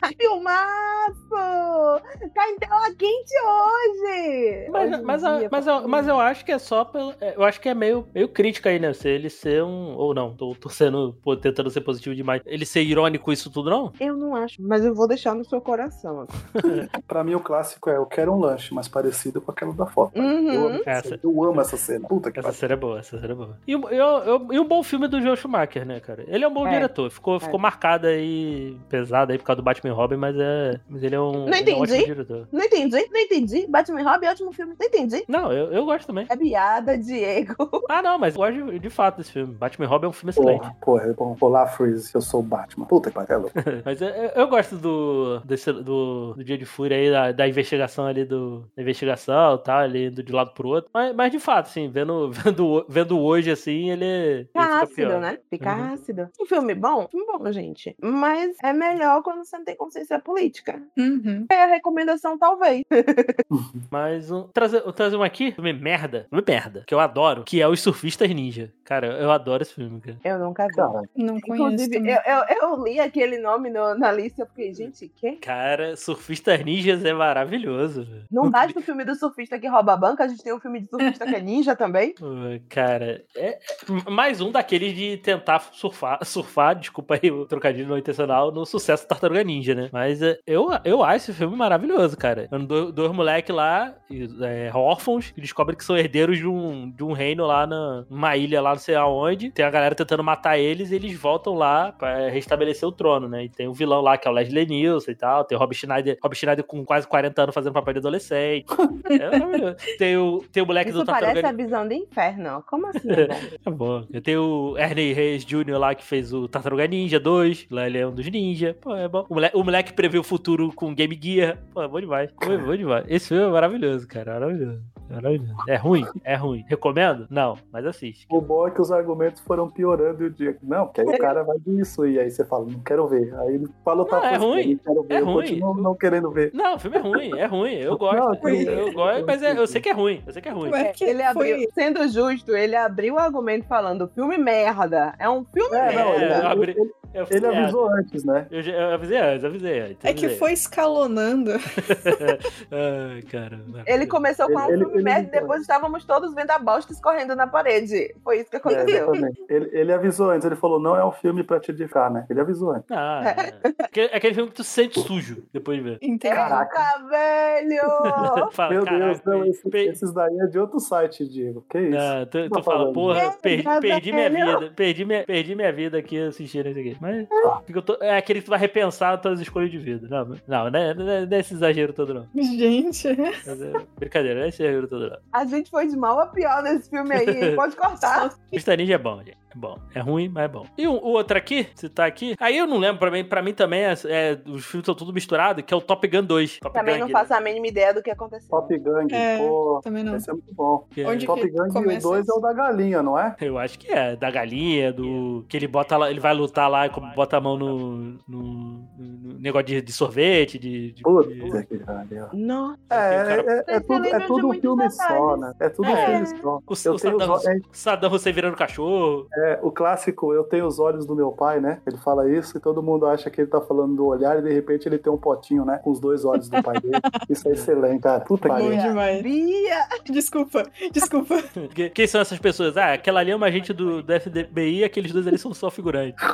"Ai, 0.84 1.14
filmaço! 1.14 2.04
Tá 2.34 2.48
em 2.50 2.58
tela 2.58 2.94
quente 2.96 3.34
hoje! 3.44 4.68
Mas, 4.70 4.92
Hoje 4.92 5.02
mas, 5.02 5.20
dia, 5.22 5.30
eu- 5.30 5.48
mas, 5.50 5.66
eu, 5.66 5.88
mas 5.88 6.08
eu 6.08 6.20
acho 6.20 6.44
que 6.44 6.52
é 6.52 6.58
só 6.58 6.84
pelo. 6.84 7.12
é, 7.20 7.34
Eu 7.36 7.42
acho 7.44 7.60
que 7.60 7.68
é 7.68 7.74
meio, 7.74 8.06
meio 8.14 8.28
crítica 8.28 8.70
aí, 8.70 8.78
né? 8.78 8.92
Se 8.92 9.08
ele 9.08 9.28
ser 9.30 9.62
um. 9.62 9.94
Ou 9.96 10.14
não, 10.14 10.34
tô 10.34 10.54
torcendo, 10.54 11.16
pô, 11.22 11.36
tentando 11.36 11.70
ser 11.70 11.80
positivo 11.82 12.14
demais. 12.14 12.42
Ele 12.46 12.64
ser 12.66 12.82
irônico, 12.82 13.32
isso 13.32 13.50
tudo 13.50 13.70
não? 13.70 13.92
Eu 14.00 14.16
não 14.16 14.34
acho, 14.36 14.60
mas 14.62 14.84
eu 14.84 14.94
vou 14.94 15.06
deixar 15.08 15.34
no 15.34 15.44
seu 15.44 15.60
coração. 15.60 16.26
Pra 17.06 17.22
mim, 17.24 17.34
o 17.34 17.40
clássico 17.40 17.90
é 17.90 17.96
Eu 17.96 18.06
Quero 18.06 18.32
um 18.32 18.38
Lanche, 18.38 18.72
mas 18.74 18.88
parecido 18.88 19.40
com 19.40 19.50
aquela 19.50 19.72
da 19.72 19.86
foto. 19.86 20.12
Eu, 20.16 20.22
Uhum. 20.24 20.66
amo 20.66 20.74
essa 20.84 20.90
Essa- 20.90 21.08
cena. 21.10 21.20
eu 21.24 21.44
amo 21.44 21.60
essa 21.60 21.76
cena. 21.76 22.08
Puta 22.08 22.30
que 22.32 22.38
Essa 22.40 22.52
série 22.52 22.72
é 22.72 22.76
boa, 22.76 22.98
essa 22.98 23.18
série 23.18 23.32
é 23.32 23.34
boa. 23.34 23.58
E, 23.66 23.74
o- 23.76 23.88
eu, 23.88 24.06
eu- 24.24 24.48
e 24.52 24.58
um 24.60 24.66
bom 24.66 24.82
filme 24.82 25.08
do 25.08 25.20
Joe 25.20 25.36
Schumacher, 25.36 25.84
né, 25.86 26.00
cara? 26.00 26.24
Ele 26.26 26.44
é 26.44 26.48
um 26.48 26.52
bom 26.54 26.66
É. 26.66 26.70
diretor. 26.70 27.10
Ficou, 27.10 27.38
ficou 27.40 27.58
marcado 27.58 28.06
aí, 28.06 28.76
pesado 28.88 29.32
aí 29.32 29.38
por 29.38 29.44
causa 29.44 29.60
do 29.60 29.64
Batman 29.64 29.92
Robin, 29.92 30.16
mas 30.16 30.36
é. 30.38 30.63
Mas 30.88 31.02
ele 31.02 31.14
é 31.14 31.20
um, 31.20 31.44
um, 31.44 31.46
Não 31.46 31.54
ele 31.58 31.70
é 31.70 31.74
um 31.74 31.80
ótimo 31.80 31.96
entendi. 31.96 32.04
diretor. 32.14 32.48
Não 32.52 32.64
entendi, 32.64 33.08
não 33.10 33.20
entendi. 33.20 33.66
Batman 33.68 34.00
e 34.00 34.04
Robin 34.04 34.26
é 34.26 34.30
ótimo 34.30 34.52
filme. 34.52 34.74
Não 34.78 34.86
entendi. 34.86 35.24
Não, 35.28 35.52
eu, 35.52 35.72
eu 35.72 35.84
gosto 35.84 36.06
também. 36.06 36.26
É 36.28 36.36
piada, 36.36 36.96
Diego. 36.98 37.54
Ah, 37.88 38.02
não, 38.02 38.18
mas 38.18 38.34
eu 38.34 38.40
gosto 38.40 38.72
de, 38.72 38.78
de 38.78 38.90
fato 38.90 39.18
desse 39.18 39.30
filme. 39.32 39.54
Batman 39.54 39.84
e 39.84 39.88
Robin 39.88 40.06
é 40.06 40.08
um 40.08 40.12
filme 40.12 40.30
excelente. 40.30 40.60
Porra, 40.60 40.76
porra, 40.80 41.02
é 41.04 41.12
bom. 41.12 41.36
Olá, 41.40 41.66
Freeze, 41.66 42.10
eu 42.14 42.20
sou 42.20 42.40
o 42.40 42.42
Batman. 42.42 42.86
Puta 42.86 43.10
que 43.10 43.14
pariu. 43.14 43.50
Mas 43.84 44.00
eu, 44.00 44.08
eu- 44.08 44.30
eu 44.34 44.48
gosto 44.48 44.76
do, 44.76 45.40
desse- 45.44 45.72
do, 45.72 46.34
do 46.34 46.44
Dia 46.44 46.56
de 46.58 46.64
Fúria 46.64 46.96
aí, 46.96 47.10
da, 47.10 47.32
da 47.32 47.48
investigação 47.48 48.06
ali, 48.06 48.24
do, 48.24 48.68
da 48.76 48.82
investigação 48.82 49.54
e 49.56 49.58
tal, 49.62 49.78
ali 49.80 50.06
indo 50.06 50.22
de 50.22 50.32
um 50.32 50.36
lado 50.36 50.52
pro 50.54 50.68
outro. 50.68 50.90
Mas, 50.92 51.14
mas 51.14 51.30
de 51.32 51.38
fato, 51.38 51.66
assim, 51.66 51.88
vendo, 51.88 52.30
vendo, 52.32 52.84
vendo 52.88 53.20
hoje, 53.20 53.50
assim, 53.50 53.90
ele, 53.90 54.04
ele 54.04 54.44
Fica 54.46 54.62
fica 54.62 54.76
ácido, 54.82 54.94
pior. 54.94 55.20
né? 55.20 55.38
Fica 55.50 55.74
Uhum. 55.76 55.92
ácido. 55.94 56.28
Um 56.40 56.46
filme 56.46 56.74
bom? 56.74 57.06
Filme 57.08 57.26
bom, 57.26 57.52
gente. 57.52 57.94
Mas 58.02 58.56
é 58.62 58.72
melhor 58.72 59.22
quando 59.22 59.44
você 59.44 59.56
não 59.56 59.64
tem 59.64 59.76
consciência 59.76 60.18
política. 60.18 60.53
Uhum. 60.96 61.46
É 61.50 61.64
a 61.64 61.66
recomendação, 61.66 62.38
talvez. 62.38 62.82
Mas 63.90 64.30
um, 64.30 64.44
trazer, 64.48 64.82
eu 64.84 64.92
trazer 64.92 65.16
um 65.16 65.22
aqui, 65.22 65.52
filme 65.52 65.72
merda, 65.72 66.26
filme 66.28 66.44
merda, 66.46 66.84
que 66.86 66.94
eu 66.94 67.00
adoro, 67.00 67.44
que 67.44 67.60
é 67.60 67.68
Os 67.68 67.80
Surfistas 67.80 68.28
Ninja. 68.30 68.72
Cara, 68.84 69.06
eu 69.18 69.30
adoro 69.30 69.62
esse 69.62 69.74
filme, 69.74 70.00
cara. 70.00 70.18
Eu 70.24 70.38
nunca 70.38 70.66
vi. 70.66 70.74
Cara, 70.74 71.02
Não 71.16 71.40
conheço. 71.40 71.84
Inclusive, 71.84 72.10
eu, 72.10 72.18
eu, 72.26 72.44
eu 72.76 72.84
li 72.84 73.00
aquele 73.00 73.38
nome 73.38 73.70
no- 73.70 73.94
na 73.94 74.12
lista 74.12 74.40
e 74.40 74.44
eu 74.44 74.46
fiquei, 74.46 74.74
gente, 74.74 75.08
quê? 75.14 75.38
Cara, 75.40 75.96
Surfistas 75.96 76.62
Ninjas 76.64 77.04
é 77.04 77.12
maravilhoso, 77.12 78.04
velho. 78.04 78.24
Não 78.30 78.50
basta 78.50 78.78
o 78.78 78.82
filme 78.82 79.04
do 79.04 79.14
surfista 79.14 79.58
que 79.58 79.66
rouba 79.68 79.92
a 79.94 79.96
banca, 79.96 80.24
a 80.24 80.28
gente 80.28 80.42
tem 80.42 80.52
um 80.54 80.60
filme 80.60 80.80
de 80.80 80.88
surfista 80.88 81.26
que 81.26 81.34
é 81.34 81.40
ninja 81.40 81.74
também. 81.76 82.14
Cara, 82.68 83.24
é 83.36 83.44
é 83.44 84.10
mais 84.10 84.40
um 84.40 84.50
daqueles 84.50 84.94
de 84.94 85.16
tentar 85.18 85.60
surfar, 85.72 86.18
surfar, 86.24 86.74
desculpa 86.74 87.18
aí 87.22 87.30
o 87.30 87.46
trocadilho 87.46 87.86
não 87.88 87.98
intencional, 87.98 88.50
no 88.50 88.64
sucesso 88.66 89.06
Tartaruga 89.06 89.44
Ninja, 89.44 89.74
né? 89.74 89.88
Mas 89.92 90.20
é, 90.22 90.38
eu, 90.46 90.68
eu 90.84 91.02
acho 91.02 91.30
esse 91.30 91.32
filme 91.32 91.56
maravilhoso, 91.56 92.16
cara. 92.16 92.48
Dois, 92.66 92.92
dois 92.92 93.12
moleques 93.12 93.54
lá, 93.54 93.94
é, 94.42 94.70
órfãos, 94.74 95.30
que 95.30 95.40
descobrem 95.40 95.76
que 95.76 95.84
são 95.84 95.96
herdeiros 95.96 96.36
de 96.36 96.46
um, 96.46 96.90
de 96.90 97.02
um 97.02 97.12
reino 97.12 97.46
lá 97.46 97.66
na, 97.66 98.04
numa 98.10 98.36
ilha 98.36 98.60
lá 98.60 98.70
não 98.70 98.78
sei 98.78 98.94
aonde. 98.94 99.50
Tem 99.50 99.64
a 99.64 99.70
galera 99.70 99.94
tentando 99.94 100.22
matar 100.22 100.58
eles 100.58 100.90
e 100.90 100.96
eles 100.96 101.16
voltam 101.18 101.54
lá 101.54 101.92
pra 101.92 102.28
restabelecer 102.28 102.86
o 102.86 102.92
trono, 102.92 103.26
né? 103.26 103.44
E 103.44 103.48
tem 103.48 103.68
o 103.68 103.72
vilão 103.72 104.02
lá, 104.02 104.18
que 104.18 104.28
é 104.28 104.30
o 104.30 104.34
Leslie 104.34 104.66
Nielsen 104.66 105.12
e 105.12 105.16
tal. 105.16 105.44
Tem 105.44 105.56
o 105.56 105.58
Rob 105.58 105.74
Schneider, 105.74 106.18
Rob 106.22 106.34
Schneider 106.34 106.64
com 106.64 106.84
quase 106.84 107.08
40 107.08 107.42
anos 107.42 107.54
fazendo 107.54 107.72
papel 107.72 107.94
de 107.94 107.98
adolescente. 108.00 108.66
É 109.14 109.38
maravilhoso. 109.38 109.76
Tem 109.98 110.16
o, 110.16 110.44
tem 110.50 110.62
o 110.62 110.66
moleque 110.66 110.90
Isso 110.90 110.98
do 110.98 111.04
Tartaruga 111.04 111.40
parece 111.42 111.46
a 111.46 111.64
visão 111.64 111.86
do 111.86 111.94
inferno. 111.94 112.64
Como 112.66 112.86
assim? 112.88 113.08
É 113.64 113.70
bom. 113.70 114.02
Tem 114.22 114.36
o 114.36 114.76
Ernie 114.76 115.12
Reyes 115.12 115.44
Jr. 115.44 115.78
lá 115.78 115.94
que 115.94 116.04
fez 116.04 116.32
o 116.32 116.48
Tartaruga 116.48 116.86
Ninja 116.86 117.20
2. 117.20 117.66
Lá 117.70 117.86
ele 117.86 117.98
é 117.98 118.06
um 118.06 118.12
dos 118.12 118.28
ninja. 118.28 118.76
Pô, 118.80 118.94
é 118.94 119.08
bom. 119.08 119.24
O 119.28 119.34
moleque, 119.34 119.56
o 119.56 119.62
moleque 119.62 119.92
prevê 119.92 120.18
o 120.18 120.22
futuro 120.34 120.72
com 120.74 120.92
Game 120.94 121.18
Gear. 121.22 121.58
Pô, 121.72 121.82
é 121.82 121.88
bom 121.88 122.00
demais. 122.00 122.30
É 122.42 122.56
bom 122.58 122.76
demais. 122.76 123.04
Esse 123.08 123.28
filme 123.28 123.44
é 123.44 123.48
maravilhoso, 123.48 124.06
cara. 124.08 124.34
Maravilhoso. 124.34 124.80
É 125.10 125.14
Maravilhoso. 125.14 125.54
É 125.68 125.76
ruim? 125.76 126.04
É 126.24 126.34
ruim. 126.34 126.64
Recomendo? 126.66 127.26
Não, 127.30 127.56
mas 127.70 127.84
assiste. 127.86 128.26
o 128.30 128.40
bom 128.40 128.66
é 128.66 128.70
que 128.70 128.80
os 128.80 128.90
argumentos 128.90 129.40
foram 129.42 129.70
piorando 129.70 130.22
e 130.24 130.26
o 130.26 130.30
dia. 130.30 130.56
Não, 130.62 130.86
porque 130.86 131.02
aí 131.02 131.06
o 131.06 131.18
cara 131.18 131.42
vai 131.44 131.58
disso. 131.58 132.06
E 132.06 132.18
aí 132.18 132.30
você 132.30 132.44
fala, 132.44 132.64
não 132.66 132.80
quero 132.80 133.06
ver. 133.06 133.32
Aí 133.40 133.54
ele 133.54 133.68
fala 133.84 134.04
Não, 134.10 134.24
é 134.24 134.36
ruim. 134.36 134.74
Não 134.74 134.78
quero 134.78 135.02
ver. 135.04 135.14
É 135.14 135.20
eu 135.20 135.24
ruim. 135.26 135.34
continuo 135.46 135.74
não 135.82 135.94
querendo 135.94 136.30
ver. 136.30 136.50
Não, 136.54 136.74
o 136.74 136.78
filme 136.78 136.96
é 136.96 137.00
ruim. 137.00 137.38
É 137.38 137.46
ruim. 137.46 137.74
Eu 137.74 137.96
gosto. 137.98 138.16
Não, 138.16 138.34
eu, 138.34 138.56
sim. 138.56 138.62
eu 138.64 138.92
gosto, 138.92 139.26
mas 139.26 139.42
é- 139.42 139.58
eu 139.58 139.66
sei 139.66 139.80
que 139.80 139.88
é 139.90 139.92
ruim. 139.92 140.22
Eu 140.26 140.32
sei 140.32 140.42
que 140.42 140.48
é 140.48 140.52
ruim. 140.52 140.70
Que 140.94 141.04
Ele 141.04 141.22
abriu, 141.22 141.56
foi... 141.56 141.68
sendo 141.74 142.08
justo, 142.08 142.52
ele 142.56 142.74
abriu 142.74 143.14
o 143.14 143.18
argumento 143.18 143.66
falando 143.66 144.08
filme 144.08 144.38
merda. 144.38 145.14
É 145.18 145.28
um 145.28 145.44
filme 145.44 145.76
É, 145.76 145.92
não, 145.94 146.10
merda. 146.18 146.24
eu 146.24 146.38
ele, 146.38 146.46
abri- 146.46 146.70
ele- 146.78 146.90
Eu 147.14 147.20
ele 147.22 147.28
fiz 147.28 147.44
avisou 147.44 147.88
antes, 147.90 148.24
né? 148.24 148.46
Eu, 148.50 148.62
já- 148.62 148.72
eu 148.72 148.94
avisei 148.94 149.18
antes, 149.18 149.44
avisei 149.44 149.80
antes. 149.80 149.98
É 150.04 150.12
que 150.12 150.23
avisei. 150.24 150.38
foi 150.38 150.52
escalonando. 150.52 151.50
Ai, 152.70 153.22
cara. 153.22 153.60
Ele 153.86 154.06
começou 154.06 154.46
com 154.48 154.58
um 154.58 154.68
Ele- 154.68 154.78
filme 154.78 154.94
ele- 154.96 155.02
merda 155.04 155.28
e 155.28 155.40
depois 155.40 155.60
estávamos 155.62 156.04
todos 156.04 156.34
vendo 156.34 156.50
a 156.50 156.58
bosta 156.58 156.92
escorrendo 156.92 157.34
na 157.36 157.46
parede. 157.46 158.14
Foi 158.22 158.40
isso 158.40 158.50
que 158.50 158.56
É, 158.56 158.58
aconteceu. 158.58 159.12
exatamente. 159.14 159.42
ele, 159.48 159.70
ele 159.72 159.92
avisou 159.92 160.30
antes, 160.30 160.44
ele 160.46 160.56
falou, 160.56 160.80
não 160.80 160.96
é 160.96 161.04
um 161.04 161.12
filme 161.12 161.42
pra 161.42 161.60
te 161.60 161.70
edificar, 161.70 162.10
né? 162.12 162.26
Ele 162.28 162.40
avisou 162.40 162.72
antes. 162.72 162.90
Ah, 162.90 163.22
é. 163.24 163.72
Aquele- 163.84 164.08
é 164.08 164.16
aquele 164.16 164.34
filme 164.34 164.50
que 164.50 164.56
tu 164.56 164.64
se 164.64 164.70
sente 164.70 165.00
sujo 165.00 165.44
depois 165.52 165.78
de 165.78 165.84
ver. 165.84 165.98
Entendeu? 166.02 166.38
Eita, 166.38 167.06
velho! 167.08 168.50
Fala, 168.52 168.70
Meu 168.72 168.84
"Caraca, 168.84 169.04
Deus, 169.06 169.20
não, 169.24 169.44
esse- 169.46 169.68
pe- 169.70 169.84
esses 169.88 170.12
daí 170.12 170.36
é 170.40 170.46
de 170.46 170.58
outro 170.58 170.80
site, 170.80 171.26
Diego. 171.28 171.64
Que 171.68 171.78
isso? 171.78 171.96
Não, 171.98 172.26
tu, 172.26 172.48
tu 172.50 172.62
fala, 172.62 172.78
falando. 172.78 172.94
porra, 172.94 173.20
É, 173.20 173.30
perdi, 173.30 173.64
perdi 173.80 174.12
minha 174.12 174.30
vida, 174.30 174.72
perdi 174.74 175.04
minha, 175.04 175.24
perdi 175.24 175.54
minha 175.54 175.72
vida 175.72 175.98
aqui 175.98 176.18
assistindo 176.20 176.68
isso 176.68 176.78
aqui. 176.78 176.96
Mas 177.00 177.26
eu 177.68 177.82
tô- 177.82 177.98
é 178.00 178.16
aquele 178.16 178.40
que 178.40 178.46
tu 178.46 178.50
vai 178.50 178.58
repensar 178.58 179.14
as 179.14 179.20
tuas 179.20 179.40
escolhas 179.40 179.70
de 179.70 179.78
vida. 179.78 180.06
Não, 180.14 180.24
não, 180.46 180.70
não 180.70 180.78
é, 180.80 180.94
não 180.94 181.08
é- 181.10 181.26
não 181.26 181.36
é 181.36 181.40
esse 181.40 181.54
exagero 181.54 181.92
todo, 181.92 182.14
não. 182.14 182.28
Gente. 182.34 183.08
Mas 183.46 183.60
é 183.60 183.72
brincadeira, 183.98 184.38
não 184.38 184.46
é 184.46 184.48
esse 184.48 184.62
exagero 184.62 184.86
todo, 184.86 185.10
não. 185.10 185.18
A 185.32 185.44
gente 185.44 185.70
foi 185.70 185.88
de 185.88 185.96
mal 185.96 186.20
a 186.20 186.26
pior 186.26 186.62
nesse 186.62 186.88
filme 186.88 187.14
aí? 187.14 187.54
Pode 187.56 187.74
cortar. 187.76 188.34
Mr. 188.52 188.76
Ninja 188.76 188.94
é 188.94 188.98
bom, 188.98 189.18
gente. 189.18 189.36
Bom. 189.54 189.78
É 189.94 190.00
ruim, 190.00 190.28
mas 190.28 190.44
é 190.44 190.48
bom. 190.48 190.66
E 190.76 190.86
o, 190.86 190.92
o 190.92 191.08
outro 191.12 191.36
aqui, 191.38 191.66
se 191.74 191.88
tá 191.88 192.04
aqui. 192.06 192.34
Aí 192.40 192.56
eu 192.58 192.66
não 192.66 192.78
lembro, 192.78 192.98
pra 192.98 193.10
mim, 193.10 193.24
pra 193.24 193.42
mim 193.42 193.52
também, 193.54 193.80
é, 193.84 193.92
é- 194.06 194.32
os 194.46 194.64
filmes 194.64 194.82
estão 194.82 194.94
tudo 194.94 195.12
misturados, 195.12 195.64
que 195.64 195.72
é 195.72 195.76
o 195.76 195.80
Top 195.80 196.06
Gun 196.08 196.24
2. 196.24 196.58
Top 196.60 196.74
Também 196.74 196.94
Gun, 196.94 197.00
não 197.02 197.06
né? 197.06 197.12
faço 197.12 197.34
a 197.34 197.40
mínima 197.40 197.66
ideia 197.66 197.94
do 197.94 198.02
que 198.02 198.10
aconteceu. 198.10 198.48
Top 198.50 198.76
Gang, 198.78 199.14
É. 199.14 199.38
pô. 199.38 199.80
Também 199.82 200.02
não. 200.02 200.16
Esse 200.16 200.28
é 200.30 200.32
muito 200.32 200.52
bom. 200.54 200.86
Que 200.90 201.02
é- 201.02 201.08
Onde 201.08 201.26
Top 201.26 201.40
que 201.40 201.48
Gang 201.50 201.72
começa 201.72 202.00
2 202.08 202.28
é 202.28 202.32
o 202.32 202.40
da 202.40 202.52
galinha, 202.52 203.02
não 203.02 203.18
é? 203.18 203.36
Eu 203.40 203.58
acho 203.58 203.78
que 203.78 203.90
é, 203.92 204.16
da 204.16 204.30
galinha, 204.30 204.92
do. 204.92 205.44
Que 205.48 205.56
ele 205.56 205.68
bota 205.68 205.96
lá, 205.96 206.10
ele 206.10 206.20
vai 206.20 206.34
lutar 206.34 206.68
lá, 206.70 206.88
como 206.88 207.12
bota 207.14 207.36
a 207.36 207.40
mão 207.40 207.56
no, 207.56 207.96
no, 208.28 208.88
no 208.98 209.38
negócio 209.40 209.66
de, 209.66 209.82
de 209.82 209.92
sorvete, 209.92 210.58
de. 210.58 210.92
de- 210.92 211.02
Puta 211.02 211.28
de- 211.28 211.66
que 211.66 211.78
pariu. 211.78 212.26
Não. 212.32 212.74
É, 212.90 212.96
é, 212.96 213.44
é, 213.70 213.76
é 213.76 213.80
Você 213.80 213.86
tudo, 213.86 214.06
é 214.06 214.20
tudo 214.20 214.48
um 214.48 214.52
filme 214.54 214.88
detalhes. 214.88 214.96
só, 214.96 215.36
né? 215.36 215.52
É 215.60 215.68
tudo 215.68 215.88
um 215.88 215.96
É. 215.96 216.06
filme 216.06 216.40
só. 216.42 216.56
O, 216.56 216.72
o 216.72 216.76
tenho 216.76 216.98
Saddam, 216.98 217.34
os, 217.34 217.46
é, 217.46 217.56
Saddam 217.72 218.12
Hussein 218.12 218.32
virando 218.32 218.56
cachorro. 218.56 219.26
é, 219.34 219.43
o 219.62 219.70
clássico, 219.70 220.32
eu 220.32 220.44
tenho 220.44 220.66
os 220.66 220.78
olhos 220.78 221.06
do 221.06 221.14
meu 221.14 221.32
pai, 221.32 221.60
né? 221.60 221.80
Ele 221.86 221.96
fala 221.98 222.28
isso 222.30 222.56
e 222.56 222.60
todo 222.60 222.82
mundo 222.82 223.06
acha 223.06 223.30
que 223.30 223.40
ele 223.40 223.50
tá 223.50 223.60
falando 223.60 223.94
do 223.96 224.06
olhar 224.06 224.38
e 224.38 224.42
de 224.42 224.52
repente 224.52 224.86
ele 224.88 224.98
tem 224.98 225.12
um 225.12 225.16
potinho, 225.18 225.64
né? 225.64 225.78
Com 225.82 225.90
os 225.90 226.00
dois 226.00 226.24
olhos 226.24 226.48
do 226.48 226.62
pai 226.62 226.80
dele. 226.80 226.94
Isso 227.28 227.48
é 227.48 227.52
excelente, 227.52 228.02
cara. 228.02 228.20
Puta 228.20 228.48
que 228.48 228.54
Bom 228.54 228.68
pariu. 228.70 228.82
demais. 228.82 229.22
Bia! 229.22 229.86
Desculpa, 230.10 230.62
desculpa. 230.92 231.36
Que- 231.74 231.90
Quem 231.90 232.06
são 232.06 232.20
essas 232.20 232.38
pessoas? 232.38 232.76
Ah, 232.76 232.92
aquela 232.92 233.20
ali 233.20 233.30
é 233.30 233.36
uma 233.36 233.46
agente 233.46 233.72
do, 233.72 234.02
do 234.02 234.20
FBI 234.20 234.80
e 234.80 234.84
aqueles 234.84 235.12
dois 235.12 235.26
ali 235.26 235.38
são 235.38 235.52
só 235.54 235.70
figurantes. 235.70 236.22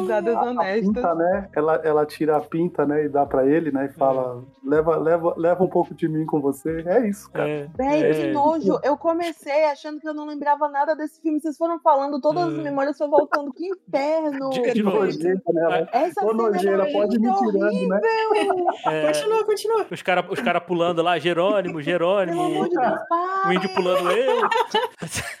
Risadas 0.00 0.34
A 0.36 0.42
honestas. 0.42 0.80
pinta, 0.86 1.14
né? 1.14 1.48
Ela, 1.54 1.74
ela 1.84 2.06
tira 2.06 2.36
a 2.36 2.40
pinta, 2.40 2.84
né? 2.86 3.04
E 3.04 3.08
dá 3.08 3.24
pra 3.26 3.46
ele, 3.46 3.70
né? 3.70 3.86
E 3.86 3.98
fala: 3.98 4.42
leva, 4.64 4.96
leva, 4.96 5.34
leva 5.36 5.64
um 5.64 5.68
pouco 5.68 5.94
de 5.94 6.08
mim 6.08 6.26
com 6.26 6.40
você. 6.40 6.82
É 6.86 7.08
isso, 7.08 7.30
cara. 7.30 7.48
É, 7.48 7.68
Véi, 7.76 8.02
é. 8.02 8.12
que 8.14 8.32
nojo. 8.32 8.78
Eu 8.82 8.96
comecei 8.96 9.64
achando 9.66 10.00
que 10.00 10.08
eu 10.08 10.14
não 10.14 10.26
lembrava 10.26 10.68
nada 10.68 10.94
desse 10.94 11.20
filme. 11.20 11.39
Vocês 11.40 11.56
foram 11.56 11.78
falando, 11.80 12.20
todas 12.20 12.48
as 12.52 12.58
É. 12.58 12.62
memórias 12.62 12.96
foram 12.98 13.10
voltando. 13.12 13.52
Que 13.52 13.66
inferno! 13.68 14.50
De- 14.50 14.72
de 14.72 14.82
novo. 14.82 14.98
Nojenta, 15.04 15.52
né? 15.52 15.62
Ela- 15.62 15.88
Essa 15.92 16.24
Ô, 16.24 16.30
cena 16.30 16.42
nojeira, 16.42 16.86
pode 16.92 17.18
me 17.18 17.28
muito 17.28 17.52
tirando, 17.52 17.88
né? 17.88 18.00
É, 18.86 19.06
Continua, 19.06 19.44
continua. 19.44 19.86
os 19.90 20.02
caras 20.02 20.24
os 20.30 20.40
cara 20.40 20.60
pulando 20.60 21.02
lá, 21.02 21.18
Jerônimo, 21.18 21.74
Pelo 21.74 21.82
Jerônimo, 21.82 22.40
amor 22.42 22.68
de 22.68 22.76
Deus, 22.76 23.00
para! 23.08 23.48
o 23.48 23.52
índio 23.52 23.74
pulando 23.74 24.10
eu. 24.10 24.40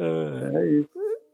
É, 0.00 0.58
É 0.58 0.66
isso. 0.66 0.88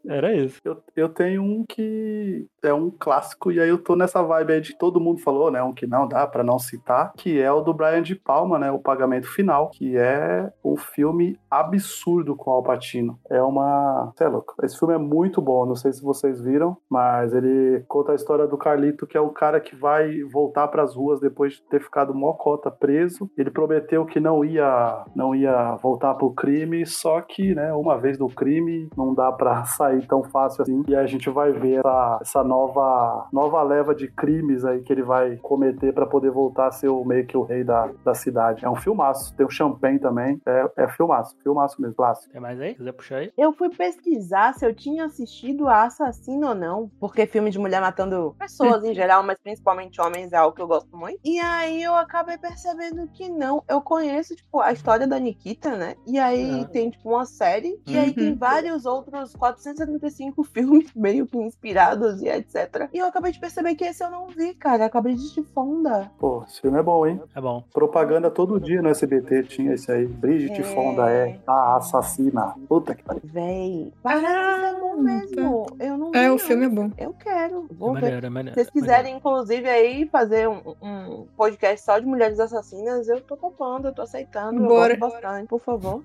Era 0.08 0.34
isso. 0.34 0.58
Eu, 0.64 0.82
eu 0.96 1.08
tenho 1.10 1.42
um 1.42 1.64
que 1.68 2.46
é 2.62 2.72
um 2.72 2.90
clássico, 2.90 3.52
e 3.52 3.60
aí 3.60 3.68
eu 3.68 3.78
tô 3.78 3.94
nessa 3.94 4.22
vibe 4.22 4.54
aí 4.54 4.60
de 4.60 4.76
todo 4.76 5.00
mundo 5.00 5.20
falou, 5.20 5.50
né? 5.50 5.62
Um 5.62 5.74
que 5.74 5.86
não 5.86 6.08
dá 6.08 6.26
pra 6.26 6.42
não 6.42 6.58
citar, 6.58 7.12
que 7.16 7.38
é 7.38 7.52
o 7.52 7.60
do 7.60 7.74
Brian 7.74 8.02
de 8.02 8.14
Palma, 8.14 8.58
né? 8.58 8.70
O 8.70 8.78
Pagamento 8.78 9.28
Final, 9.28 9.68
que 9.68 9.96
é 9.96 10.50
um 10.64 10.76
filme 10.76 11.38
absurdo 11.50 12.34
com 12.34 12.50
Al 12.50 12.62
Pacino. 12.62 13.18
É 13.30 13.42
uma. 13.42 14.12
Você 14.16 14.24
é 14.24 14.28
louco. 14.28 14.54
Esse 14.62 14.78
filme 14.78 14.94
é 14.94 14.98
muito 14.98 15.42
bom, 15.42 15.66
não 15.66 15.76
sei 15.76 15.92
se 15.92 16.02
vocês 16.02 16.40
viram, 16.40 16.76
mas 16.88 17.34
ele 17.34 17.84
conta 17.86 18.12
a 18.12 18.14
história 18.14 18.46
do 18.46 18.56
Carlito, 18.56 19.06
que 19.06 19.16
é 19.16 19.20
o 19.20 19.30
cara 19.30 19.60
que 19.60 19.76
vai 19.76 20.22
voltar 20.22 20.68
pras 20.68 20.94
ruas 20.94 21.20
depois 21.20 21.54
de 21.54 21.62
ter 21.64 21.82
ficado 21.82 22.14
mocota 22.14 22.70
preso. 22.70 23.30
Ele 23.36 23.50
prometeu 23.50 24.06
que 24.06 24.18
não 24.18 24.42
ia, 24.42 25.04
não 25.14 25.34
ia 25.34 25.76
voltar 25.76 26.14
pro 26.14 26.32
crime, 26.32 26.86
só 26.86 27.20
que, 27.20 27.54
né, 27.54 27.74
uma 27.74 27.98
vez 27.98 28.18
no 28.18 28.28
crime, 28.28 28.88
não 28.96 29.14
dá 29.14 29.30
pra 29.30 29.64
sair 29.66 29.97
tão 30.06 30.22
fácil 30.22 30.62
assim. 30.62 30.82
E 30.86 30.94
a 30.94 31.06
gente 31.06 31.28
vai 31.30 31.52
ver 31.52 31.78
essa, 31.80 32.18
essa 32.20 32.44
nova, 32.44 33.26
nova 33.32 33.62
leva 33.62 33.94
de 33.94 34.08
crimes 34.08 34.64
aí 34.64 34.80
que 34.82 34.92
ele 34.92 35.02
vai 35.02 35.36
cometer 35.36 35.92
pra 35.92 36.06
poder 36.06 36.30
voltar 36.30 36.68
a 36.68 36.72
ser 36.72 36.88
o, 36.88 37.04
meio 37.04 37.26
que 37.26 37.36
o 37.36 37.42
rei 37.42 37.64
da, 37.64 37.90
da 38.04 38.14
cidade. 38.14 38.64
É 38.64 38.70
um 38.70 38.76
filmaço. 38.76 39.34
Tem 39.34 39.44
o 39.46 39.50
Champagne 39.50 39.98
também. 39.98 40.40
É, 40.46 40.70
é 40.76 40.88
filmaço. 40.88 41.36
Filmaço 41.42 41.80
mesmo. 41.80 41.96
Clássico. 41.96 42.30
Tem 42.32 42.40
mais 42.40 42.60
aí? 42.60 42.70
Se 42.72 42.76
quiser 42.76 42.92
puxar 42.92 43.16
aí? 43.16 43.32
Eu 43.36 43.52
fui 43.52 43.70
pesquisar 43.70 44.52
se 44.54 44.64
eu 44.64 44.74
tinha 44.74 45.06
assistido 45.06 45.66
a 45.68 45.84
Assassino 45.84 46.48
ou 46.48 46.54
não, 46.54 46.90
porque 47.00 47.26
filme 47.26 47.50
de 47.50 47.58
mulher 47.58 47.80
matando 47.80 48.34
pessoas 48.38 48.84
em 48.84 48.94
geral, 48.94 49.22
mas 49.22 49.38
principalmente 49.42 50.00
homens, 50.00 50.32
é 50.32 50.36
algo 50.36 50.54
que 50.54 50.62
eu 50.62 50.68
gosto 50.68 50.94
muito. 50.96 51.18
E 51.24 51.38
aí 51.40 51.82
eu 51.82 51.94
acabei 51.94 52.36
percebendo 52.38 53.08
que 53.08 53.28
não. 53.28 53.62
Eu 53.68 53.80
conheço, 53.80 54.36
tipo, 54.36 54.60
a 54.60 54.72
história 54.72 55.06
da 55.06 55.18
Nikita, 55.18 55.76
né? 55.76 55.94
E 56.06 56.18
aí 56.18 56.62
Ah. 56.62 56.68
tem, 56.68 56.90
tipo, 56.90 57.08
uma 57.08 57.24
série, 57.24 57.80
e 57.86 57.96
aí 57.98 58.12
tem 58.12 58.32
Uhum. 58.32 58.38
vários 58.38 58.84
outros 58.86 59.34
470 59.34 59.87
1975 59.88 60.44
filmes 60.44 60.90
meio 60.94 61.26
que 61.26 61.36
inspirados 61.38 62.20
e 62.22 62.28
etc. 62.28 62.88
E 62.92 62.98
eu 62.98 63.06
acabei 63.06 63.32
de 63.32 63.40
perceber 63.40 63.74
que 63.74 63.84
esse 63.84 64.02
eu 64.04 64.10
não 64.10 64.26
vi, 64.28 64.54
cara. 64.54 64.82
Eu 64.84 64.86
acabei 64.86 65.14
de 65.14 65.28
de 65.28 65.42
Fonda. 65.42 66.10
Pô, 66.18 66.42
esse 66.48 66.60
filme 66.60 66.78
é 66.78 66.82
bom, 66.82 67.06
hein? 67.06 67.20
É 67.34 67.40
bom. 67.40 67.62
Propaganda 67.72 68.30
todo 68.30 68.58
dia 68.58 68.80
no 68.80 68.88
SBT 68.88 69.42
tinha 69.44 69.74
esse 69.74 69.90
aí. 69.92 70.06
Brigitte 70.06 70.60
É. 70.60 70.64
Fonda 70.64 71.10
é 71.10 71.38
a 71.46 71.76
assassina. 71.76 72.54
Puta 72.68 72.94
que 72.94 73.02
pariu. 73.02 73.20
Véi, 73.24 73.92
parece 74.02 74.26
ser 74.26 74.80
bom 74.80 74.96
mesmo. 74.96 75.66
Eu 75.78 75.98
não 75.98 76.10
vi, 76.10 76.18
É, 76.18 76.30
o 76.30 76.38
filme 76.38 76.64
é 76.66 76.68
bom. 76.68 76.90
Eu 76.96 77.12
quero. 77.12 77.66
É 77.70 77.74
Vou 77.74 77.92
ver. 77.94 78.00
maneiro, 78.00 78.26
é 78.26 78.30
maneiro. 78.30 78.58
Se 78.58 78.64
vocês 78.64 78.70
quiserem, 78.70 79.16
inclusive, 79.16 79.68
aí 79.68 80.06
fazer 80.06 80.48
um, 80.48 80.74
um 80.82 81.26
podcast 81.36 81.84
só 81.84 81.98
de 81.98 82.06
mulheres 82.06 82.40
assassinas, 82.40 83.08
eu 83.08 83.20
tô 83.20 83.36
topando, 83.36 83.88
eu 83.88 83.94
tô 83.94 84.02
aceitando. 84.02 84.66
Bora. 84.66 84.94
Eu 84.94 84.98
gosto 84.98 85.20
bastante, 85.20 85.48
por 85.48 85.60
favor. 85.60 86.02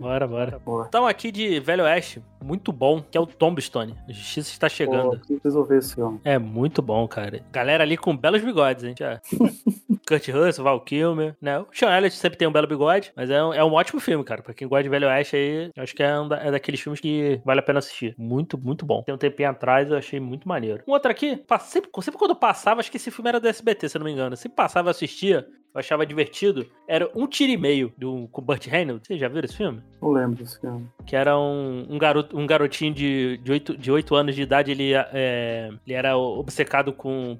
Bora, 0.00 0.26
bora, 0.26 0.58
bora. 0.58 0.86
Então 0.88 1.06
aqui 1.06 1.30
de 1.30 1.60
Velho 1.60 1.84
Oeste, 1.84 2.22
muito 2.42 2.72
bom, 2.72 3.02
que 3.10 3.16
é 3.16 3.20
o 3.20 3.26
Tombstone. 3.26 3.94
A 4.08 4.12
Justiça 4.12 4.50
está 4.50 4.68
chegando. 4.68 5.18
Pô, 5.18 5.26
preciso 5.26 5.64
ver 5.64 5.78
esse 5.78 5.94
filme. 5.94 6.20
É 6.24 6.38
muito 6.38 6.82
bom, 6.82 7.06
cara. 7.06 7.42
Galera 7.52 7.84
ali 7.84 7.96
com 7.96 8.16
belos 8.16 8.42
bigodes, 8.42 8.84
hein? 8.84 8.94
Já. 8.98 9.20
Kurt 10.06 10.28
Russell, 10.28 10.64
Val 10.64 10.80
Kilmer, 10.80 11.34
né? 11.40 11.58
O 11.58 11.66
Sean 11.72 11.94
Elliott 11.96 12.14
sempre 12.14 12.38
tem 12.38 12.46
um 12.46 12.52
belo 12.52 12.66
bigode, 12.66 13.12
mas 13.16 13.28
é 13.30 13.42
um, 13.42 13.52
é 13.52 13.64
um 13.64 13.72
ótimo 13.72 14.00
filme, 14.00 14.22
cara. 14.24 14.42
Pra 14.42 14.54
quem 14.54 14.68
gosta 14.68 14.84
de 14.84 14.88
Velho 14.88 15.08
Oeste 15.08 15.36
aí, 15.36 15.70
acho 15.76 15.94
que 15.94 16.02
é, 16.02 16.18
um 16.20 16.28
da- 16.28 16.38
é 16.38 16.50
daqueles 16.50 16.80
filmes 16.80 17.00
que 17.00 17.40
vale 17.44 17.60
a 17.60 17.62
pena 17.62 17.80
assistir. 17.80 18.14
Muito, 18.16 18.56
muito 18.56 18.86
bom. 18.86 19.02
Tem 19.02 19.14
um 19.14 19.18
tempinho 19.18 19.50
atrás, 19.50 19.90
eu 19.90 19.96
achei 19.96 20.20
muito 20.20 20.46
maneiro. 20.48 20.82
Um 20.86 20.92
outro 20.92 21.10
aqui, 21.10 21.42
sempre, 21.60 21.90
sempre 22.02 22.18
quando 22.18 22.36
passava, 22.36 22.80
acho 22.80 22.90
que 22.90 22.96
esse 22.96 23.10
filme 23.10 23.28
era 23.28 23.40
do 23.40 23.48
SBT, 23.48 23.88
se 23.88 23.96
eu 23.96 23.98
não 24.00 24.06
me 24.06 24.12
engano. 24.12 24.36
Sempre 24.36 24.56
passava, 24.56 24.88
eu 24.88 24.90
assistia, 24.92 25.46
eu 25.74 25.78
achava 25.80 26.06
divertido. 26.06 26.66
Era 26.88 27.10
Um 27.14 27.26
Tiro 27.26 27.52
e 27.52 27.56
Meio, 27.56 27.92
do, 27.98 28.28
com 28.30 28.40
o 28.40 28.44
Burt 28.44 28.66
Reynolds. 28.66 29.06
Vocês 29.08 29.18
já 29.20 29.26
viram 29.28 29.44
esse 29.44 29.56
filme? 29.56 29.82
Não 30.00 30.10
lembro 30.12 30.36
desse 30.36 30.60
filme. 30.60 30.86
que 31.04 31.16
era 31.16 31.36
um, 31.38 31.84
um, 31.90 31.98
garoto, 31.98 32.38
um 32.38 32.46
garotinho 32.46 32.94
de, 32.94 33.38
de, 33.38 33.50
8, 33.52 33.76
de 33.76 33.90
8 33.90 34.14
anos 34.14 34.34
de 34.36 34.42
idade, 34.42 34.70
ele, 34.70 34.92
é, 34.94 35.68
ele 35.86 35.94
era 35.94 36.16
obcecado 36.16 36.92
com 36.92 37.38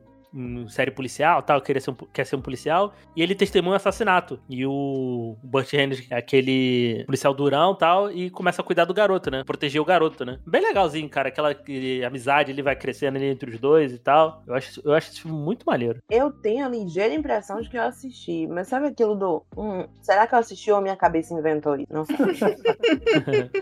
série 0.68 0.90
policial 0.90 1.42
tal, 1.42 1.60
queria 1.60 1.80
ser 1.80 1.90
um, 1.90 1.94
quer 2.12 2.24
ser 2.26 2.36
um 2.36 2.40
policial, 2.40 2.92
e 3.14 3.22
ele 3.22 3.34
testemunha 3.34 3.72
um 3.72 3.76
assassinato. 3.76 4.38
E 4.48 4.64
o 4.66 5.36
Burt 5.42 5.72
Reynolds, 5.72 6.06
é 6.10 6.16
aquele 6.16 7.04
policial 7.06 7.32
durão 7.34 7.74
tal, 7.74 8.10
e 8.10 8.30
começa 8.30 8.62
a 8.62 8.64
cuidar 8.64 8.84
do 8.84 8.94
garoto, 8.94 9.30
né? 9.30 9.42
Proteger 9.44 9.80
o 9.80 9.84
garoto, 9.84 10.24
né? 10.24 10.38
Bem 10.46 10.62
legalzinho, 10.62 11.08
cara. 11.08 11.28
Aquela 11.28 11.54
que- 11.54 12.02
amizade, 12.04 12.50
ele 12.50 12.62
vai 12.62 12.76
crescendo 12.76 13.16
ali 13.16 13.26
entre 13.26 13.50
os 13.50 13.58
dois 13.58 13.92
e 13.92 13.98
tal. 13.98 14.42
Eu 14.46 14.54
acho, 14.54 14.80
eu 14.84 14.92
acho 14.94 15.10
esse 15.10 15.20
filme 15.22 15.36
muito 15.38 15.64
maneiro. 15.66 15.98
Eu 16.10 16.30
tenho 16.30 16.64
a 16.64 16.68
ligeira 16.68 17.14
impressão 17.14 17.60
de 17.60 17.68
que 17.68 17.76
eu 17.76 17.82
assisti, 17.82 18.46
mas 18.46 18.68
sabe 18.68 18.86
aquilo 18.88 19.14
do. 19.14 19.42
Hum, 19.56 19.86
será 20.02 20.26
que 20.26 20.34
eu 20.34 20.38
assisti 20.38 20.70
ou 20.70 20.80
minha 20.80 20.96
cabeça 20.96 21.34
inventou 21.34 21.76
isso? 21.76 21.86
Não 21.92 22.04
sei. 22.04 22.16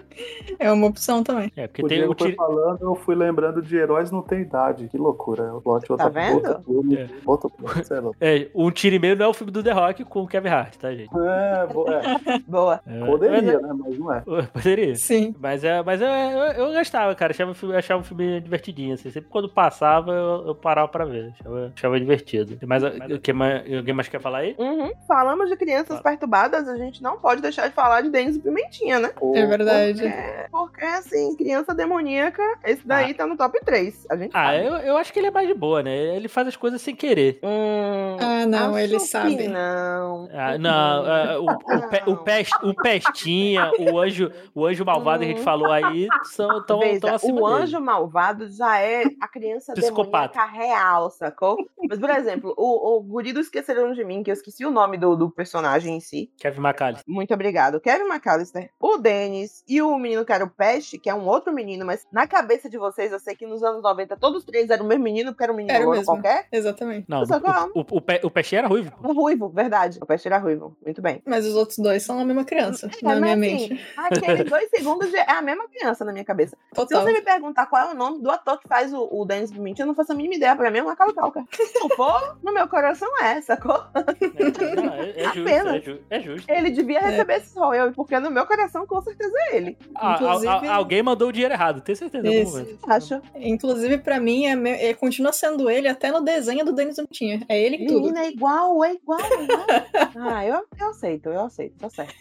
É 0.58 0.70
uma 0.70 0.86
opção 0.86 1.22
também. 1.22 1.50
é, 1.56 1.66
porque 1.66 1.84
O 1.84 1.88
tem 1.88 1.98
Diego 1.98 2.12
o 2.12 2.16
foi 2.18 2.28
tiro... 2.30 2.36
falando, 2.36 2.78
eu 2.82 2.94
fui 2.94 3.14
lembrando 3.14 3.60
de 3.60 3.76
Heróis 3.76 4.10
Não 4.10 4.22
Tem 4.22 4.42
Idade. 4.42 4.88
Que 4.88 4.96
loucura. 4.98 5.44
De 5.44 5.52
outra, 5.64 5.96
Tá 5.96 6.08
vendo? 6.08 6.63
É. 6.96 8.00
Lá. 8.00 8.10
É, 8.20 8.48
um 8.54 8.70
tiro 8.70 8.96
e 8.96 8.98
meio 8.98 9.16
não 9.16 9.26
é 9.26 9.28
o 9.28 9.34
filme 9.34 9.52
do 9.52 9.62
The 9.62 9.72
Rock 9.72 10.04
com 10.04 10.22
o 10.22 10.26
Kevin 10.26 10.48
Hart, 10.48 10.76
tá, 10.76 10.92
gente? 10.94 11.10
É, 11.14 11.66
bo- 11.72 11.86
é, 11.90 12.02
Boa. 12.46 12.80
É, 12.86 13.04
poderia, 13.06 13.60
né? 13.60 13.72
Mas 13.78 13.98
não 13.98 14.12
é. 14.12 14.22
mas- 14.26 14.46
Poderia. 14.48 14.94
Sim. 14.96 15.34
Mas, 15.38 15.64
é, 15.64 15.82
mas 15.82 16.00
eu, 16.00 16.06
eu, 16.08 16.66
eu 16.68 16.72
gostava, 16.74 17.14
cara. 17.14 17.32
Achava, 17.32 17.50
o 17.50 17.54
filme- 17.54 17.76
achava 17.76 18.00
um 18.00 18.04
filme 18.04 18.40
divertidinho. 18.40 18.94
Assim. 18.94 19.10
Sempre 19.10 19.30
quando 19.30 19.48
passava, 19.48 20.12
eu, 20.12 20.48
eu 20.48 20.54
parava 20.54 20.88
pra 20.88 21.04
ver. 21.04 21.32
Achava, 21.40 21.72
achava 21.76 22.00
divertido. 22.00 22.58
Mas 22.66 22.82
o 22.82 23.18
que 23.20 23.32
mais, 23.32 23.62
alguém 23.74 23.94
mais 23.94 24.08
quer 24.08 24.20
falar 24.20 24.38
aí? 24.38 24.54
Uhum. 24.58 24.92
Falamos 25.06 25.48
de 25.50 25.56
crianças 25.56 25.88
Fala. 25.88 26.02
perturbadas, 26.02 26.68
a 26.68 26.76
gente 26.76 27.02
não 27.02 27.18
pode 27.18 27.40
deixar 27.42 27.68
de 27.68 27.74
falar 27.74 28.00
de 28.02 28.10
Denis 28.10 28.36
e 28.36 28.40
Pimentinha, 28.40 28.98
né? 28.98 29.08
Pô, 29.16 29.34
É 29.36 29.46
verdade. 29.46 30.02
Porque, 30.02 30.48
porque, 30.50 30.84
assim, 30.84 31.36
criança 31.36 31.74
demoníaca, 31.74 32.42
esse 32.64 32.86
daí 32.86 33.14
tá 33.14 33.26
no 33.26 33.36
top 33.36 33.58
3. 33.64 34.06
A 34.10 34.16
gente 34.16 34.30
Ah, 34.34 34.46
sabe. 34.52 34.66
eu, 34.66 34.72
eu 34.76 34.96
acho 34.96 35.12
que 35.12 35.18
ele 35.18 35.28
é 35.28 35.30
mais 35.30 35.48
de 35.48 35.54
boa, 35.54 35.82
né? 35.82 35.94
Ele 36.16 36.28
faz 36.28 36.43
as 36.48 36.56
coisas 36.56 36.80
sem 36.82 36.94
querer. 36.94 37.38
Hum, 37.42 38.16
Ah, 38.20 38.46
não, 38.46 38.70
acho 38.74 38.78
ele 38.78 38.94
que 38.96 39.00
sabe. 39.06 39.48
Não. 39.48 40.28
Ah, 40.32 40.58
não, 40.58 40.70
ah, 40.70 41.38
o, 41.40 41.46
o, 41.76 41.88
pe- 41.88 42.02
o, 42.06 42.16
pest, 42.18 42.52
o 42.62 42.74
Pestinha, 42.74 43.70
o 43.78 43.98
anjo, 43.98 44.30
o 44.54 44.64
anjo 44.66 44.84
malvado 44.84 45.20
que 45.20 45.24
a 45.26 45.28
gente 45.28 45.42
falou 45.42 45.70
aí 45.70 46.06
são 46.24 46.64
tão, 46.64 46.78
Veja, 46.80 47.00
tão 47.00 47.14
acima 47.14 47.40
o 47.40 47.48
dele. 47.50 47.62
anjo 47.62 47.80
malvado 47.80 48.48
já 48.48 48.78
é 48.78 49.04
a 49.20 49.28
criança 49.28 49.72
Psicopata. 49.74 50.34
demoníaca 50.34 50.44
real, 50.58 51.10
sacou? 51.10 51.56
Mas, 51.88 51.98
por 51.98 52.10
exemplo, 52.10 52.54
o, 52.56 52.96
o 52.96 53.00
guri 53.02 53.32
do 53.32 53.40
Esqueceram 53.40 53.92
de 53.92 54.04
Mim, 54.04 54.22
que 54.22 54.30
eu 54.30 54.34
esqueci 54.34 54.64
o 54.64 54.70
nome 54.70 54.96
do, 54.96 55.16
do 55.16 55.30
personagem 55.30 55.96
em 55.96 56.00
si. 56.00 56.30
Kevin 56.38 56.60
McCallister. 56.60 57.04
Muito 57.06 57.32
obrigado. 57.34 57.80
Kevin 57.80 58.04
McAllister, 58.08 58.70
o 58.80 58.96
Dennis 58.98 59.62
e 59.68 59.80
o 59.82 59.96
menino 59.98 60.24
que 60.24 60.32
era 60.32 60.44
o 60.44 60.50
Peste, 60.50 60.98
que 60.98 61.08
é 61.10 61.14
um 61.14 61.26
outro 61.26 61.52
menino, 61.52 61.84
mas 61.84 62.06
na 62.12 62.26
cabeça 62.26 62.68
de 62.68 62.78
vocês, 62.78 63.12
eu 63.12 63.18
sei 63.20 63.34
que 63.34 63.46
nos 63.46 63.62
anos 63.62 63.82
90 63.82 64.16
todos 64.16 64.38
os 64.40 64.44
três 64.44 64.70
eram 64.70 64.84
o 64.84 64.88
mesmo 64.88 65.04
menino, 65.04 65.32
porque 65.32 65.42
era 65.44 65.52
um 65.52 65.56
menino 65.56 65.74
Era 65.76 65.86
o 65.88 65.94
qualquer. 66.34 66.48
Exatamente. 66.52 67.06
Não, 67.08 67.22
o, 67.22 67.80
o, 67.80 67.84
o, 67.96 68.00
Pe- 68.00 68.20
o 68.22 68.30
Pestinha 68.30 68.60
era 68.60 68.68
ruivo. 68.68 68.92
O 69.02 69.12
ruivo, 69.12 69.48
verdade. 69.48 69.98
O 70.02 70.06
Peste 70.06 70.26
era 70.28 70.38
ruivo. 70.38 70.76
Muito 70.84 71.00
bem. 71.02 71.22
Mas 71.26 71.46
os 71.46 71.54
outros 71.54 71.78
dois 71.78 72.02
são 72.02 72.18
a 72.18 72.24
mesma 72.24 72.44
criança, 72.44 72.86
É, 72.86 73.04
na 73.04 73.20
mas 73.20 73.20
minha 73.20 73.34
assim, 73.34 73.68
mente. 73.68 73.86
Aqueles 73.96 74.44
dois 74.50 74.70
segundos 74.70 75.10
de- 75.10 75.16
é 75.16 75.30
a 75.30 75.42
mesma 75.42 75.68
criança 75.68 76.04
na 76.04 76.12
minha 76.12 76.24
cabeça. 76.24 76.56
Se 76.68 76.74
Total. 76.74 77.02
você 77.02 77.12
me 77.12 77.20
perguntar 77.22 77.66
qual 77.66 77.88
é 77.88 77.92
o 77.92 77.94
nome 77.96 78.20
do 78.22 78.30
ator 78.30 78.58
que 78.60 78.68
faz 78.68 78.92
o, 78.92 79.08
o 79.10 79.24
Dennis 79.24 79.50
Pimentel, 79.52 79.84
eu 79.84 79.88
não 79.88 79.94
faço 79.94 80.12
a 80.12 80.14
mínima 80.14 80.34
ideia. 80.34 80.54
Pra 80.56 80.70
mim 80.70 80.78
é 80.78 80.82
uma 80.82 80.96
calcalca. 80.96 81.44
Se 81.52 81.78
não 81.78 81.88
for, 81.90 82.38
no 82.42 82.52
meu 82.52 82.68
coração 82.68 83.08
é, 83.22 83.40
sacou? 83.40 83.82
É, 83.94 84.76
não, 84.76 84.94
é, 84.94 85.10
é 85.10 85.24
justo, 85.34 85.40
Apenas. 85.40 85.74
é, 85.74 85.80
ju- 85.80 86.00
é 86.10 86.20
justo. 86.20 86.52
Ele 86.52 86.70
devia 86.70 87.00
receber 87.00 87.36
esse 87.36 87.58
rol, 87.58 87.74
eu, 87.74 87.92
porque 87.92 88.18
no 88.18 88.30
meu 88.30 88.46
coração 88.46 88.86
com 88.86 89.00
certeza 89.02 89.34
é 89.50 89.56
ele. 89.56 89.78
Ah, 89.96 90.14
Inclusive- 90.20 90.68
alguém 90.68 91.02
mandou 91.02 91.28
o 91.28 91.32
dinheiro 91.32 91.54
errado, 91.54 91.80
tenho 91.80 91.96
certeza. 91.96 92.28
Isso. 92.28 92.78
Acho. 92.86 93.20
Inclusive, 93.36 93.98
pra 93.98 94.18
mim, 94.20 94.46
é, 94.46 94.56
me- 94.56 94.70
é- 94.70 94.94
continua 94.94 95.32
sendo 95.32 95.68
ele 95.68 95.88
até 95.88 96.10
no 96.10 96.20
desenho 96.24 96.64
do 96.64 96.72
Denis 96.72 96.98
Antinha. 96.98 97.40
É 97.48 97.60
ele 97.60 97.76
em 97.76 97.86
tudo. 97.86 98.00
Menina, 98.00 98.20
é 98.24 98.30
igual, 98.30 98.82
é 98.84 98.94
igual, 98.94 99.20
é 99.20 99.44
igual. 99.44 99.66
ah, 100.16 100.46
eu, 100.46 100.64
eu 100.80 100.88
aceito, 100.90 101.28
eu 101.28 101.40
aceito, 101.44 101.76
tá 101.78 101.88
certo. 101.90 102.14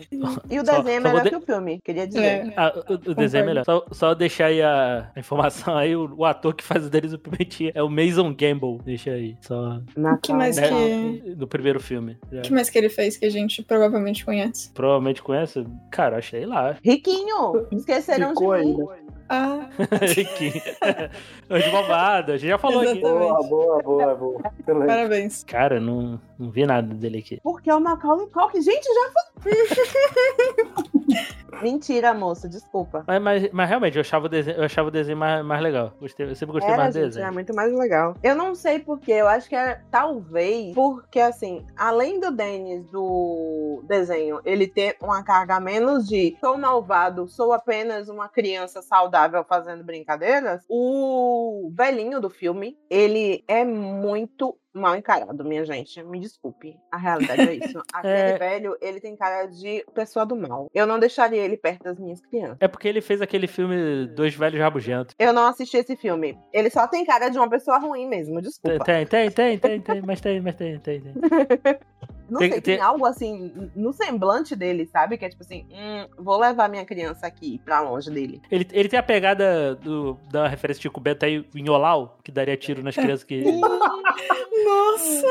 E 0.50 0.60
o 0.60 0.66
Só- 0.66 0.78
desenho 0.82 0.98
é 0.98 1.00
melhor 1.00 1.24
de- 1.24 1.30
que 1.30 1.36
o 1.36 1.42
filme, 1.42 1.80
queria 1.84 2.08
dizer. 2.08 2.22
É. 2.24 2.54
Ah, 2.58 2.74
o, 2.90 2.94
o 3.12 3.16
desenho 3.16 3.44
é 3.44 3.46
melhor. 3.46 3.66
Só, 3.66 3.86
só 3.92 4.14
deixar 4.14 4.46
aí 4.48 4.62
a, 4.62 5.12
informação 5.18 5.76
aí, 5.78 5.96
o, 5.96 6.14
o 6.18 6.26
ator 6.26 6.54
que 6.54 6.64
faz 6.64 6.86
o 6.86 6.90
Denis 6.90 7.14
o 7.14 7.20
Pimentinha 7.20 7.72
é 7.74 7.82
o 7.84 7.90
Mason 7.90 8.34
Gamble. 8.34 8.80
Deixa 8.84 9.12
aí, 9.12 9.36
só 9.42 9.80
Na 9.96 10.18
que 10.18 10.34
mais 10.34 10.56
né, 10.58 10.68
que- 10.70 11.36
no 11.36 11.48
primeiro 11.48 11.80
filme. 11.80 12.18
O 12.32 12.42
que 12.42 12.52
mais 12.52 12.70
que 12.70 12.78
ele 12.78 12.90
fez 12.90 13.18
que 13.18 13.26
a 13.26 13.30
gente 13.30 13.64
provavelmente 13.64 14.24
conhece? 14.26 14.72
Provavelmente 14.74 15.22
conhece? 15.22 15.66
Cara, 15.92 16.18
achei 16.18 16.46
lá. 16.46 16.76
Riquinho, 16.84 17.68
esqueceram 17.72 18.30
Ficou 18.30 18.56
de 18.58 18.66
mim. 18.66 18.78
né? 18.78 18.98
Ah. 19.34 19.68
Anjo 21.50 21.72
malvado, 21.72 22.34
a 22.34 22.38
gente 22.38 22.50
já 22.50 22.58
falou 22.60 22.82
aqui. 22.82 23.00
Exatamente. 23.00 23.28
Boa, 23.28 23.44
boa, 23.44 23.82
boa, 23.82 24.16
boa. 24.16 24.42
Excelente. 24.60 24.88
parabéns. 24.88 25.44
Cara, 25.46 25.80
não, 25.80 26.22
não 26.38 26.52
vi 26.52 26.68
nada 26.68 26.94
dele 26.94 27.18
aqui. 27.18 27.40
Porque 27.42 27.68
é 27.70 27.76
o 27.76 27.80
Macaulay 27.80 28.28
Culkin. 28.28 28.62
Gente, 28.62 28.86
já 28.86 29.12
foi. 29.40 29.54
Mentira, 31.62 32.14
moço, 32.14 32.50
desculpa. 32.50 33.04
Mas, 33.08 33.22
mas, 33.22 33.52
mas 33.52 33.70
realmente, 33.70 33.96
eu 33.96 34.02
achava 34.02 34.26
o 34.26 34.30
desenho, 34.30 34.58
eu 34.58 34.64
achava 34.64 34.88
o 34.90 34.92
desenho 34.92 35.18
mais, 35.18 35.46
mais 35.46 35.62
legal. 35.62 35.94
Gostei, 36.00 36.30
eu 36.30 36.36
sempre 36.36 36.54
gostei 36.54 36.74
Era, 36.74 36.84
mais 36.84 36.94
do 36.94 37.02
desenho. 37.02 37.24
era 37.24 37.32
muito 37.32 37.56
mais 37.56 37.74
legal. 37.74 38.16
Eu 38.22 38.36
não 38.36 38.54
sei 38.54 38.80
porquê, 38.80 39.14
eu 39.14 39.28
acho 39.28 39.48
que 39.48 39.56
era 39.56 39.82
talvez 39.90 40.74
porque, 40.74 41.20
assim, 41.20 41.66
além 41.78 42.20
do 42.20 42.32
Dennis 42.32 42.86
do 42.90 43.84
desenho, 43.88 44.42
ele 44.44 44.68
ter 44.68 44.98
uma 45.02 45.24
carga 45.24 45.60
menos 45.60 46.08
de 46.08 46.36
sou 46.42 46.58
malvado, 46.58 47.28
sou 47.28 47.54
apenas 47.54 48.10
uma 48.10 48.28
criança 48.28 48.82
saudável 49.24 49.44
fazendo 49.48 49.84
brincadeiras, 49.84 50.64
o 50.70 51.72
velhinho 51.74 52.20
do 52.20 52.30
filme, 52.30 52.78
ele 52.90 53.44
é 53.48 53.64
muito 53.64 54.58
mal 54.74 54.96
encarado, 54.96 55.46
minha 55.46 55.64
gente. 55.66 56.02
Me 56.04 56.20
desculpe. 56.20 56.76
A 56.92 56.98
realidade 56.98 57.42
é 57.42 57.54
isso. 57.54 57.80
Aquele 57.94 58.14
É. 58.14 58.38
velho, 58.38 58.76
ele 58.82 59.00
tem 59.00 59.16
cara 59.16 59.46
de 59.46 59.86
pessoa 59.94 60.26
do 60.26 60.36
mal. 60.36 60.68
Eu 60.74 60.88
não 60.88 60.98
deixaria 61.00 61.44
ele 61.44 61.56
perto 61.56 61.84
das 61.84 62.00
minhas 62.00 62.20
crianças. 62.22 62.58
É 62.60 62.68
porque 62.68 62.88
ele 62.88 63.00
fez 63.02 63.22
aquele 63.22 63.46
filme 63.48 64.08
Dois 64.08 64.34
Velhos 64.34 64.60
Rabugentos. 64.60 65.16
Eu 65.20 65.32
não 65.32 65.46
assisti 65.46 65.78
esse 65.78 65.96
filme. 65.96 66.38
Ele 66.52 66.70
só 66.72 66.88
tem 66.88 67.06
cara 67.06 67.30
de 67.30 67.38
uma 67.38 67.50
pessoa 67.50 67.78
ruim 67.78 68.08
mesmo, 68.08 68.42
desculpa. 68.42 68.84
Tem, 68.84 69.06
tem, 69.06 69.30
tem, 69.30 69.58
tem, 69.60 69.80
tem, 69.82 70.02
mas 70.02 70.20
tem, 70.20 70.42
mas 70.42 70.56
tem, 70.56 70.80
tem, 70.80 71.02
tem. 71.02 71.14
Não 72.30 72.40
Tem- 72.40 72.52
sei, 72.52 72.62
tem- 72.62 72.76
tem 72.78 72.84
algo 72.84 73.06
assim 73.06 73.70
no 73.76 73.92
semblante 73.94 74.56
dele, 74.56 74.86
sabe? 74.86 75.18
Que 75.18 75.26
é 75.26 75.30
tipo 75.30 75.44
assim, 75.44 75.66
hum, 75.72 76.08
vou 76.18 76.38
levar 76.40 76.70
minha 76.70 76.86
criança 76.86 77.28
aqui 77.28 77.60
pra 77.66 77.82
longe 77.82 78.10
dele. 78.10 78.42
Ele, 78.50 78.68
ele 78.72 78.90
tem 78.90 78.98
a 79.00 79.04
pegada 79.04 79.76
do, 79.76 80.18
da 80.32 80.48
referência 80.48 80.82
de 80.82 81.00
Bento 81.02 81.26
aí, 81.26 81.46
em 81.56 81.70
Olau, 81.70 82.18
que 82.24 82.32
daria 82.32 82.56
tiro 82.56 82.82
nas 82.84 82.96
crianças 82.96 83.24
que, 83.24 83.44
Nossa! 84.64 85.28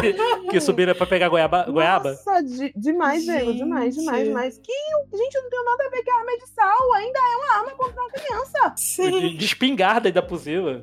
que, 0.00 0.50
que 0.50 0.60
subiram 0.60 0.94
pra 0.94 1.06
pegar 1.06 1.28
goiaba. 1.28 1.64
goiaba. 1.64 2.10
Nossa, 2.10 2.42
de- 2.42 2.72
demais, 2.76 3.24
Diego, 3.24 3.52
demais, 3.54 3.94
demais, 3.94 4.24
demais. 4.28 4.58
Que, 4.58 4.72
gente, 5.16 5.34
eu 5.34 5.42
não 5.42 5.50
tenho 5.50 5.64
nada 5.64 5.84
a 5.86 5.90
ver 5.90 6.02
que 6.02 6.10
a 6.10 6.14
arma 6.18 6.32
é 6.32 6.36
de 6.36 6.48
sal, 6.48 6.92
ainda 6.94 7.18
é 7.18 7.36
uma 7.36 7.58
arma 7.58 7.70
contra 7.76 8.00
uma 8.02 8.10
criança. 8.10 8.74
Sim. 8.76 9.10
De, 9.20 9.36
de 9.36 9.44
espingarda 9.44 10.08
ainda 10.08 10.22
por 10.22 10.38
cima. 10.38 10.80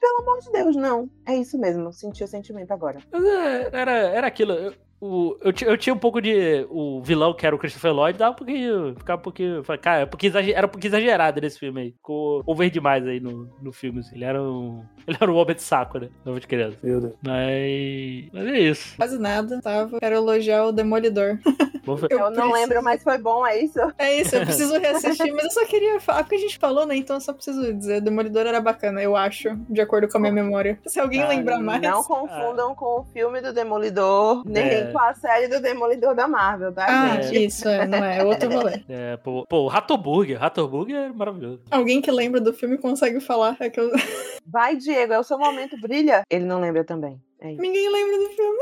Pelo 0.00 0.22
amor 0.22 0.40
de 0.40 0.50
Deus, 0.50 0.74
não. 0.76 1.08
É 1.26 1.36
isso 1.36 1.56
mesmo, 1.58 1.92
senti 1.92 2.24
o 2.24 2.26
sentimento 2.26 2.72
agora. 2.72 2.98
É, 3.12 3.68
era, 3.80 3.92
era 3.92 4.26
aquilo. 4.26 4.52
Eu, 4.52 4.74
o, 5.02 5.36
eu, 5.42 5.52
eu 5.66 5.76
tinha 5.76 5.92
um 5.92 5.98
pouco 5.98 6.20
de. 6.20 6.64
O 6.70 7.02
vilão, 7.02 7.34
que 7.34 7.44
era 7.44 7.54
o 7.56 7.58
Christopher 7.58 7.92
Lloyd, 7.92 8.16
dava 8.18 8.32
um 8.32 8.36
pouquinho. 8.36 8.94
Ficava 8.96 9.18
um 9.18 9.22
pouquinho. 9.22 9.64
falei, 9.64 9.80
Cara, 9.82 10.02
é 10.08 10.26
exager- 10.26 10.56
era 10.56 10.66
um 10.66 10.70
pouquinho 10.70 10.90
exagerado 10.90 11.40
nesse 11.40 11.58
filme 11.58 11.80
aí. 11.80 11.90
Ficou 11.92 12.42
over 12.46 12.70
demais 12.70 13.04
aí 13.06 13.18
no, 13.18 13.48
no 13.60 13.72
filme. 13.72 13.98
assim. 14.00 14.14
Ele 14.14 14.24
era 14.24 14.40
um. 14.42 14.84
Ele 15.04 15.16
era 15.20 15.32
um 15.32 15.34
homem 15.34 15.56
de 15.56 15.62
saco, 15.62 15.98
né? 15.98 16.08
Nova 16.24 16.38
de 16.38 16.46
criança. 16.46 16.78
Meu 16.82 17.00
Deus. 17.00 17.14
Mas. 17.20 18.28
Mas 18.32 18.46
é 18.46 18.58
isso. 18.60 18.96
Quase 18.96 19.18
nada, 19.18 19.60
tava. 19.60 19.98
Quero 19.98 20.14
elogiar 20.14 20.64
o 20.66 20.72
Demolidor. 20.72 21.38
Eu 21.84 21.96
Eu 22.10 22.18
não 22.20 22.32
preciso- 22.32 22.52
lembro, 22.52 22.80
mas 22.84 23.02
foi 23.02 23.18
bom, 23.18 23.44
é 23.44 23.58
isso? 23.60 23.80
É 23.98 24.20
isso, 24.20 24.36
eu 24.36 24.42
preciso 24.42 24.78
reassistir, 24.78 25.32
mas 25.34 25.42
eu 25.46 25.50
só 25.50 25.66
queria 25.66 25.98
falar, 25.98 26.22
porque 26.22 26.36
a 26.36 26.38
gente 26.38 26.56
falou, 26.56 26.86
né? 26.86 26.94
Então 26.94 27.16
eu 27.16 27.20
só 27.20 27.32
preciso 27.32 27.74
dizer, 27.74 28.00
Demolidor 28.00 28.46
era 28.46 28.60
bacana, 28.60 29.02
eu 29.02 29.16
acho, 29.16 29.48
de 29.68 29.80
acordo 29.80 30.06
com 30.08 30.16
a 30.16 30.20
minha 30.20 30.32
memória. 30.32 30.78
Se 30.86 31.00
alguém 31.00 31.22
Ah, 31.22 31.28
lembrar 31.28 31.58
mais. 31.58 31.82
Não 31.82 32.04
confundam 32.04 32.72
com 32.76 33.00
o 33.00 33.04
filme 33.12 33.40
do 33.40 33.52
Demolidor, 33.52 34.44
nem 34.46 34.62
É. 34.64 34.84
com 34.92 34.98
a 35.00 35.14
série 35.14 35.48
do 35.48 35.60
Demolidor 35.60 36.14
da 36.14 36.28
Marvel, 36.28 36.72
tá, 36.72 36.86
Ah, 36.88 37.20
gente? 37.20 37.46
isso, 37.46 37.68
é, 37.68 37.86
não 37.86 38.04
é, 38.04 38.18
é 38.18 38.24
outro 38.24 38.48
rolê. 38.52 38.82
É, 38.88 39.16
pô, 39.16 39.44
pô, 39.48 39.60
o 39.62 39.68
Ratoburger. 39.68 40.38
Ratoburger 40.38 40.96
é 40.96 41.08
maravilhoso. 41.12 41.60
Alguém 41.70 42.00
que 42.00 42.10
lembra 42.10 42.40
do 42.40 42.52
filme 42.52 42.78
consegue 42.78 43.20
falar. 43.20 43.56
É 43.60 43.68
que 43.70 43.80
eu... 43.80 43.90
Vai, 44.46 44.76
Diego, 44.76 45.12
é 45.12 45.18
o 45.18 45.22
seu 45.24 45.38
momento, 45.38 45.80
brilha. 45.80 46.22
Ele 46.30 46.44
não 46.44 46.60
lembra 46.60 46.84
também. 46.84 47.20
É. 47.40 47.48
Ninguém 47.52 47.90
lembra 47.90 48.18
do 48.18 48.28
filme. 48.30 48.58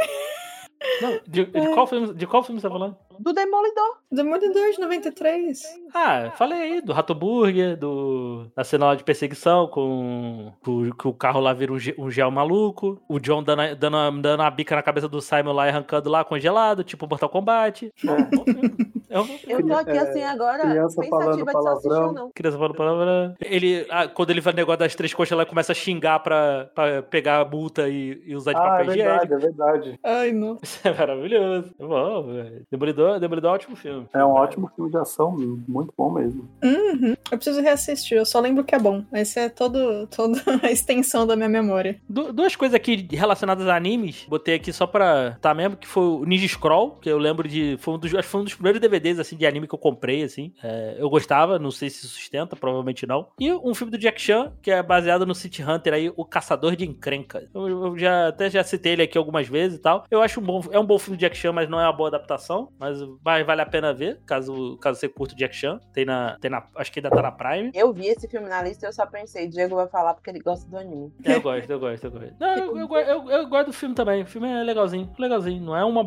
Não, 1.02 1.20
de, 1.28 1.44
de 1.44 1.74
qual 1.74 1.86
filme, 1.86 2.14
de 2.14 2.26
qual 2.26 2.42
filme 2.42 2.60
você 2.60 2.66
tá 2.66 2.72
falando? 2.72 2.96
Do 3.20 3.32
Demolidor. 3.34 3.98
Demolidor 4.10 4.70
de 4.72 4.80
93. 4.80 5.60
Ah, 5.94 6.30
falei 6.36 6.58
aí, 6.62 6.80
do 6.80 6.92
Ratoburger, 6.92 7.76
do, 7.76 8.46
da 8.56 8.64
cena 8.64 8.86
lá 8.86 8.94
de 8.94 9.04
perseguição 9.04 9.66
com, 9.68 10.52
com 10.64 10.90
que 10.92 11.06
o 11.06 11.12
carro 11.12 11.38
lá 11.40 11.52
vira 11.52 11.72
um, 11.72 11.78
ge- 11.78 11.94
um 11.98 12.10
gel 12.10 12.30
maluco, 12.30 13.00
o 13.08 13.18
John 13.20 13.42
dando, 13.42 13.60
a- 13.62 13.74
dando, 13.74 13.96
a- 13.96 14.10
dando 14.10 14.40
uma 14.40 14.50
bica 14.50 14.74
na 14.74 14.82
cabeça 14.82 15.06
do 15.08 15.20
Simon 15.20 15.52
lá 15.52 15.66
e 15.66 15.68
arrancando 15.68 16.08
lá 16.08 16.24
congelado, 16.24 16.82
tipo 16.82 17.06
Mortal 17.08 17.28
Kombat. 17.28 17.92
É 19.12 19.18
um. 19.18 19.26
Eu 19.48 19.66
tô 19.66 19.74
aqui 19.74 19.90
É, 19.90 19.98
assim 19.98 20.22
agora, 20.22 20.60
criança 20.60 21.02
falando 21.10 21.44
pensativa 21.44 21.46
de 21.46 21.52
palavrão. 21.52 22.12
não. 22.12 22.30
Criança 22.32 22.56
falando 22.56 22.74
palavra. 22.76 23.34
Ele, 23.40 23.84
ah, 23.90 24.06
quando 24.06 24.30
ele 24.30 24.40
vai 24.40 24.52
no 24.52 24.58
negócio 24.58 24.78
das 24.78 24.94
três 24.94 25.12
coxas 25.12 25.36
lá, 25.36 25.44
começa 25.44 25.72
a 25.72 25.74
xingar 25.74 26.20
pra, 26.20 26.70
pra 26.72 27.02
pegar 27.02 27.40
a 27.40 27.44
multa 27.44 27.88
e, 27.88 28.22
e 28.24 28.36
usar 28.36 28.52
de 28.52 28.60
Ah, 28.60 28.62
é 28.62 28.68
papel 28.68 28.84
higiênico. 28.94 29.18
verdade, 29.18 29.34
é 29.34 29.36
verdade. 29.36 30.00
Ai, 30.04 30.30
não. 30.32 30.58
Isso 30.62 30.86
é 30.86 30.94
maravilhoso. 30.96 31.74
É 31.76 31.84
bom, 31.84 32.22
velho. 32.22 32.62
Demolidor, 32.70 33.09
Demolidor 33.18 33.48
é 33.50 33.52
um 33.52 33.54
ótimo 33.54 33.76
filme. 33.76 34.06
É 34.14 34.24
um 34.24 34.30
ótimo 34.30 34.70
filme 34.74 34.90
de 34.90 34.96
ação, 34.96 35.36
muito 35.68 35.92
bom 35.96 36.10
mesmo. 36.12 36.48
Uhum. 36.62 37.14
Eu 37.30 37.38
preciso 37.38 37.60
reassistir, 37.60 38.16
eu 38.18 38.24
só 38.26 38.40
lembro 38.40 38.64
que 38.64 38.74
é 38.74 38.78
bom. 38.78 39.04
Esse 39.12 39.40
é 39.40 39.48
todo, 39.48 40.06
toda 40.08 40.40
a 40.62 40.70
extensão 40.70 41.26
da 41.26 41.36
minha 41.36 41.48
memória. 41.48 42.00
Du- 42.08 42.32
duas 42.32 42.54
coisas 42.56 42.74
aqui 42.74 43.06
relacionadas 43.10 43.66
a 43.68 43.76
animes, 43.76 44.26
botei 44.28 44.54
aqui 44.54 44.72
só 44.72 44.86
pra 44.86 45.36
tá 45.40 45.54
mesmo, 45.54 45.76
que 45.76 45.86
foi 45.86 46.02
o 46.04 46.24
Ninja 46.24 46.46
Scroll, 46.48 46.92
que 47.00 47.08
eu 47.10 47.18
lembro 47.18 47.48
de. 47.48 47.76
Foi 47.80 47.94
um 47.94 47.98
dos, 47.98 48.14
acho 48.14 48.22
que 48.24 48.28
foi 48.28 48.40
um 48.40 48.44
dos 48.44 48.54
primeiros 48.54 48.80
DVDs 48.80 49.18
assim, 49.18 49.36
de 49.36 49.46
anime 49.46 49.66
que 49.66 49.74
eu 49.74 49.78
comprei, 49.78 50.22
assim. 50.22 50.52
É, 50.62 50.96
eu 50.98 51.08
gostava, 51.08 51.58
não 51.58 51.70
sei 51.70 51.88
se 51.90 52.06
sustenta, 52.06 52.56
provavelmente 52.56 53.06
não. 53.06 53.28
E 53.38 53.52
um 53.52 53.74
filme 53.74 53.90
do 53.90 53.98
Jack 53.98 54.20
Chan, 54.20 54.52
que 54.62 54.70
é 54.70 54.82
baseado 54.82 55.24
no 55.26 55.34
City 55.34 55.62
Hunter 55.62 55.92
aí, 55.94 56.12
O 56.16 56.24
Caçador 56.24 56.76
de 56.76 56.84
Encrenca. 56.86 57.48
Eu, 57.54 57.68
eu 57.68 57.98
já 57.98 58.28
até 58.28 58.50
já 58.50 58.62
citei 58.64 58.92
ele 58.92 59.02
aqui 59.02 59.16
algumas 59.16 59.48
vezes 59.48 59.78
e 59.78 59.80
tal. 59.80 60.04
Eu 60.10 60.20
acho 60.22 60.40
um 60.40 60.42
bom. 60.42 60.62
É 60.70 60.78
um 60.78 60.84
bom 60.84 60.98
filme 60.98 61.16
do 61.16 61.20
Jack 61.20 61.36
Chan, 61.36 61.52
mas 61.52 61.68
não 61.68 61.80
é 61.80 61.84
uma 61.84 61.92
boa 61.92 62.08
adaptação. 62.08 62.68
Mas 62.78 62.99
vai, 63.22 63.44
vale 63.44 63.62
a 63.62 63.66
pena 63.66 63.92
ver, 63.92 64.20
caso, 64.26 64.76
caso 64.78 64.98
você 65.00 65.08
curta 65.08 65.34
o 65.34 65.36
Jack 65.36 65.54
Chan. 65.54 65.80
Tem 65.92 66.04
na, 66.04 66.36
tem 66.40 66.50
na. 66.50 66.64
Acho 66.76 66.92
que 66.92 66.98
ainda 67.00 67.10
tá 67.10 67.22
na 67.22 67.32
Prime. 67.32 67.70
Eu 67.74 67.92
vi 67.92 68.06
esse 68.06 68.28
filme 68.28 68.48
na 68.48 68.62
lista 68.62 68.86
e 68.86 68.88
eu 68.88 68.92
só 68.92 69.06
pensei, 69.06 69.46
Diego 69.48 69.74
vai 69.76 69.88
falar 69.88 70.14
porque 70.14 70.30
ele 70.30 70.40
gosta 70.40 70.68
do 70.68 70.76
anime. 70.76 71.12
É, 71.24 71.34
Eu 71.34 71.40
gosto, 71.42 71.70
eu 71.70 71.78
gosto, 71.80 72.04
eu 72.04 72.10
gosto. 72.10 72.34
Não, 72.38 72.56
eu, 72.56 72.78
eu, 72.78 72.88
go- 72.88 72.98
eu- 72.98 73.30
eu 73.30 73.46
gosto 73.48 73.66
do 73.68 73.72
filme 73.72 73.94
também. 73.94 74.22
O 74.22 74.26
filme 74.26 74.48
é 74.48 74.62
legalzinho, 74.62 75.10
legalzinho. 75.18 75.60
Não 75.62 75.76
é 75.76 75.84
uma. 75.84 76.02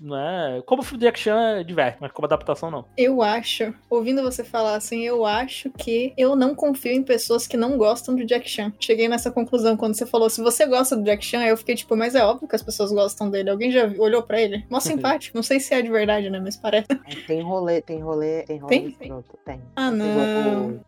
Não 0.00 0.16
é. 0.16 0.62
Como 0.66 0.82
o 0.82 0.84
filme 0.84 1.00
de 1.00 1.06
action 1.08 1.36
é 1.36 1.64
diverte, 1.64 1.98
mas 2.00 2.12
como 2.12 2.26
adaptação 2.26 2.70
não. 2.70 2.84
Eu 2.96 3.22
acho, 3.22 3.72
ouvindo 3.88 4.22
você 4.22 4.44
falar 4.44 4.74
assim, 4.76 5.02
eu 5.02 5.24
acho 5.24 5.70
que 5.70 6.12
eu 6.16 6.36
não 6.36 6.54
confio 6.54 6.92
em 6.92 7.02
pessoas 7.02 7.46
que 7.46 7.56
não 7.56 7.76
gostam 7.78 8.14
do 8.14 8.24
Jack 8.24 8.48
Chan. 8.48 8.72
Cheguei 8.80 9.08
nessa 9.08 9.30
conclusão 9.30 9.76
quando 9.76 9.94
você 9.94 10.04
falou, 10.06 10.28
se 10.28 10.42
você 10.42 10.66
gosta 10.66 10.96
do 10.96 11.02
Jack 11.04 11.24
Chan, 11.24 11.42
eu 11.44 11.56
fiquei 11.56 11.74
tipo, 11.74 11.96
mas 11.96 12.14
é 12.14 12.24
óbvio 12.24 12.48
que 12.48 12.56
as 12.56 12.62
pessoas 12.62 12.92
gostam 12.92 13.30
dele. 13.30 13.50
Alguém 13.50 13.70
já 13.70 13.86
olhou 13.98 14.22
pra 14.22 14.40
ele? 14.40 14.64
Mó 14.70 14.78
simpático. 14.80 15.36
Não 15.36 15.42
sei 15.42 15.60
se 15.60 15.72
é 15.74 15.80
de 15.80 15.90
verdade, 15.90 16.28
né? 16.34 16.40
Mas 16.44 16.56
parece. 16.56 16.88
Tem 17.26 17.40
rolê, 17.42 17.80
tem 17.80 18.00
rolê, 18.00 18.42
tem 18.42 18.58
rolê 18.58 18.68
Tem? 18.80 18.86
escroto, 18.88 19.38
tem. 19.44 19.60
Ah, 19.76 19.90
não. 19.90 20.80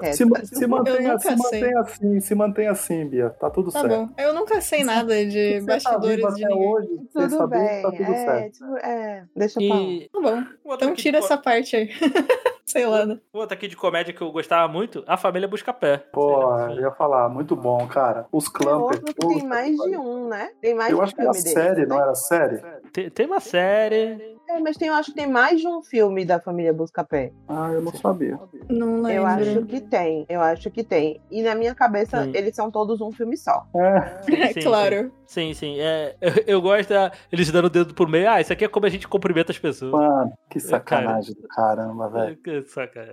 quieto. 0.00 0.14
Se, 0.16 0.24
ma- 0.24 0.44
se 0.44 0.64
Eu 0.64 0.68
mantenha, 0.68 1.00
nunca 1.12 1.18
se 1.18 1.28
sei. 1.28 1.36
mantenha 1.36 1.80
assim, 1.80 2.20
se 2.20 2.34
mantenha 2.34 2.70
assim, 2.70 3.06
Bia. 3.06 3.30
Tá 3.30 3.48
tudo 3.50 3.70
Tá 3.72 3.80
certo. 3.80 3.94
bom. 3.96 4.08
Eu 4.18 4.34
nunca 4.34 4.60
sei 4.60 4.84
nada 4.84 5.14
de 5.26 5.60
Você 5.60 5.66
tá 5.66 5.98
bastidores 5.98 6.16
vivo 6.16 6.34
de 6.34 6.44
até 6.44 6.54
hoje, 6.54 6.88
Tudo 7.12 7.30
saber 7.36 7.58
bem, 7.58 7.82
tá 7.82 7.90
tudo 7.90 8.02
é, 8.12 8.24
certo. 8.24 8.52
tipo, 8.52 8.76
é, 8.78 9.24
deixa 9.36 9.62
eu 9.62 9.68
falar. 9.68 9.80
E. 9.82 10.08
Tá 10.12 10.20
bom. 10.20 10.44
Então 10.74 10.94
tira 10.94 11.18
essa 11.18 11.36
parte 11.38 11.76
aí. 11.76 11.88
sei 12.68 12.84
lá, 12.86 13.06
né? 13.06 13.18
Outra 13.32 13.56
aqui 13.56 13.66
de 13.66 13.76
comédia 13.76 14.12
que 14.12 14.20
eu 14.20 14.30
gostava 14.30 14.70
muito, 14.70 15.02
A 15.06 15.16
Família 15.16 15.48
Busca 15.48 15.72
Pé. 15.72 15.96
Pô, 16.12 16.54
eu 16.68 16.80
ia 16.80 16.90
falar, 16.90 17.26
muito 17.30 17.56
bom, 17.56 17.86
cara. 17.86 18.26
Os 18.30 18.44
É 18.60 18.68
outro 18.68 19.04
que 19.04 19.14
tem 19.26 19.46
mais 19.46 19.74
de 19.74 19.96
um, 19.96 20.28
né? 20.28 20.50
Tem 20.60 20.74
mais 20.74 20.90
Eu 20.90 20.96
de 20.96 21.00
um 21.00 21.04
acho 21.04 21.14
que 21.14 21.20
era 21.22 21.30
dele. 21.30 21.48
série, 21.48 21.86
não 21.86 21.98
era 21.98 22.14
série? 22.14 22.60
Tem, 22.92 23.08
tem 23.10 23.26
uma 23.26 23.40
série. 23.40 24.37
É, 24.48 24.58
mas 24.60 24.76
tem, 24.76 24.88
eu 24.88 24.94
acho 24.94 25.10
que 25.10 25.16
tem 25.16 25.26
mais 25.26 25.60
de 25.60 25.66
um 25.68 25.82
filme 25.82 26.24
da 26.24 26.40
família 26.40 26.72
Buscapé. 26.72 27.32
Ah, 27.46 27.70
eu 27.72 27.82
não 27.82 27.92
sabia. 27.92 28.38
Não 28.68 29.02
lembro. 29.02 29.10
Eu 29.12 29.26
acho 29.26 29.66
que 29.66 29.80
tem, 29.80 30.24
eu 30.28 30.40
acho 30.40 30.70
que 30.70 30.82
tem. 30.82 31.20
E 31.30 31.42
na 31.42 31.54
minha 31.54 31.74
cabeça, 31.74 32.24
Sim. 32.24 32.32
eles 32.34 32.54
são 32.56 32.70
todos 32.70 33.00
um 33.00 33.10
filme 33.12 33.36
só. 33.36 33.66
É, 33.76 34.42
É 34.48 34.52
Sim, 34.52 34.60
claro. 34.64 35.12
Sim, 35.26 35.52
sim. 35.52 35.78
É, 35.78 36.16
eu, 36.20 36.32
eu 36.56 36.62
gosto 36.62 36.88
da, 36.88 37.12
eles 37.30 37.50
dando 37.50 37.66
o 37.66 37.70
dedo 37.70 37.92
por 37.94 38.08
meio. 38.08 38.30
Ah, 38.30 38.40
isso 38.40 38.52
aqui 38.52 38.64
é 38.64 38.68
como 38.68 38.86
a 38.86 38.88
gente 38.88 39.06
cumprimenta 39.06 39.52
as 39.52 39.58
pessoas. 39.58 39.92
mano, 39.92 40.32
que 40.48 40.58
sacanagem 40.58 41.34
do 41.34 41.46
caramba, 41.48 42.08
velho. 42.08 42.36
Que 42.38 42.62
saca. 42.64 43.12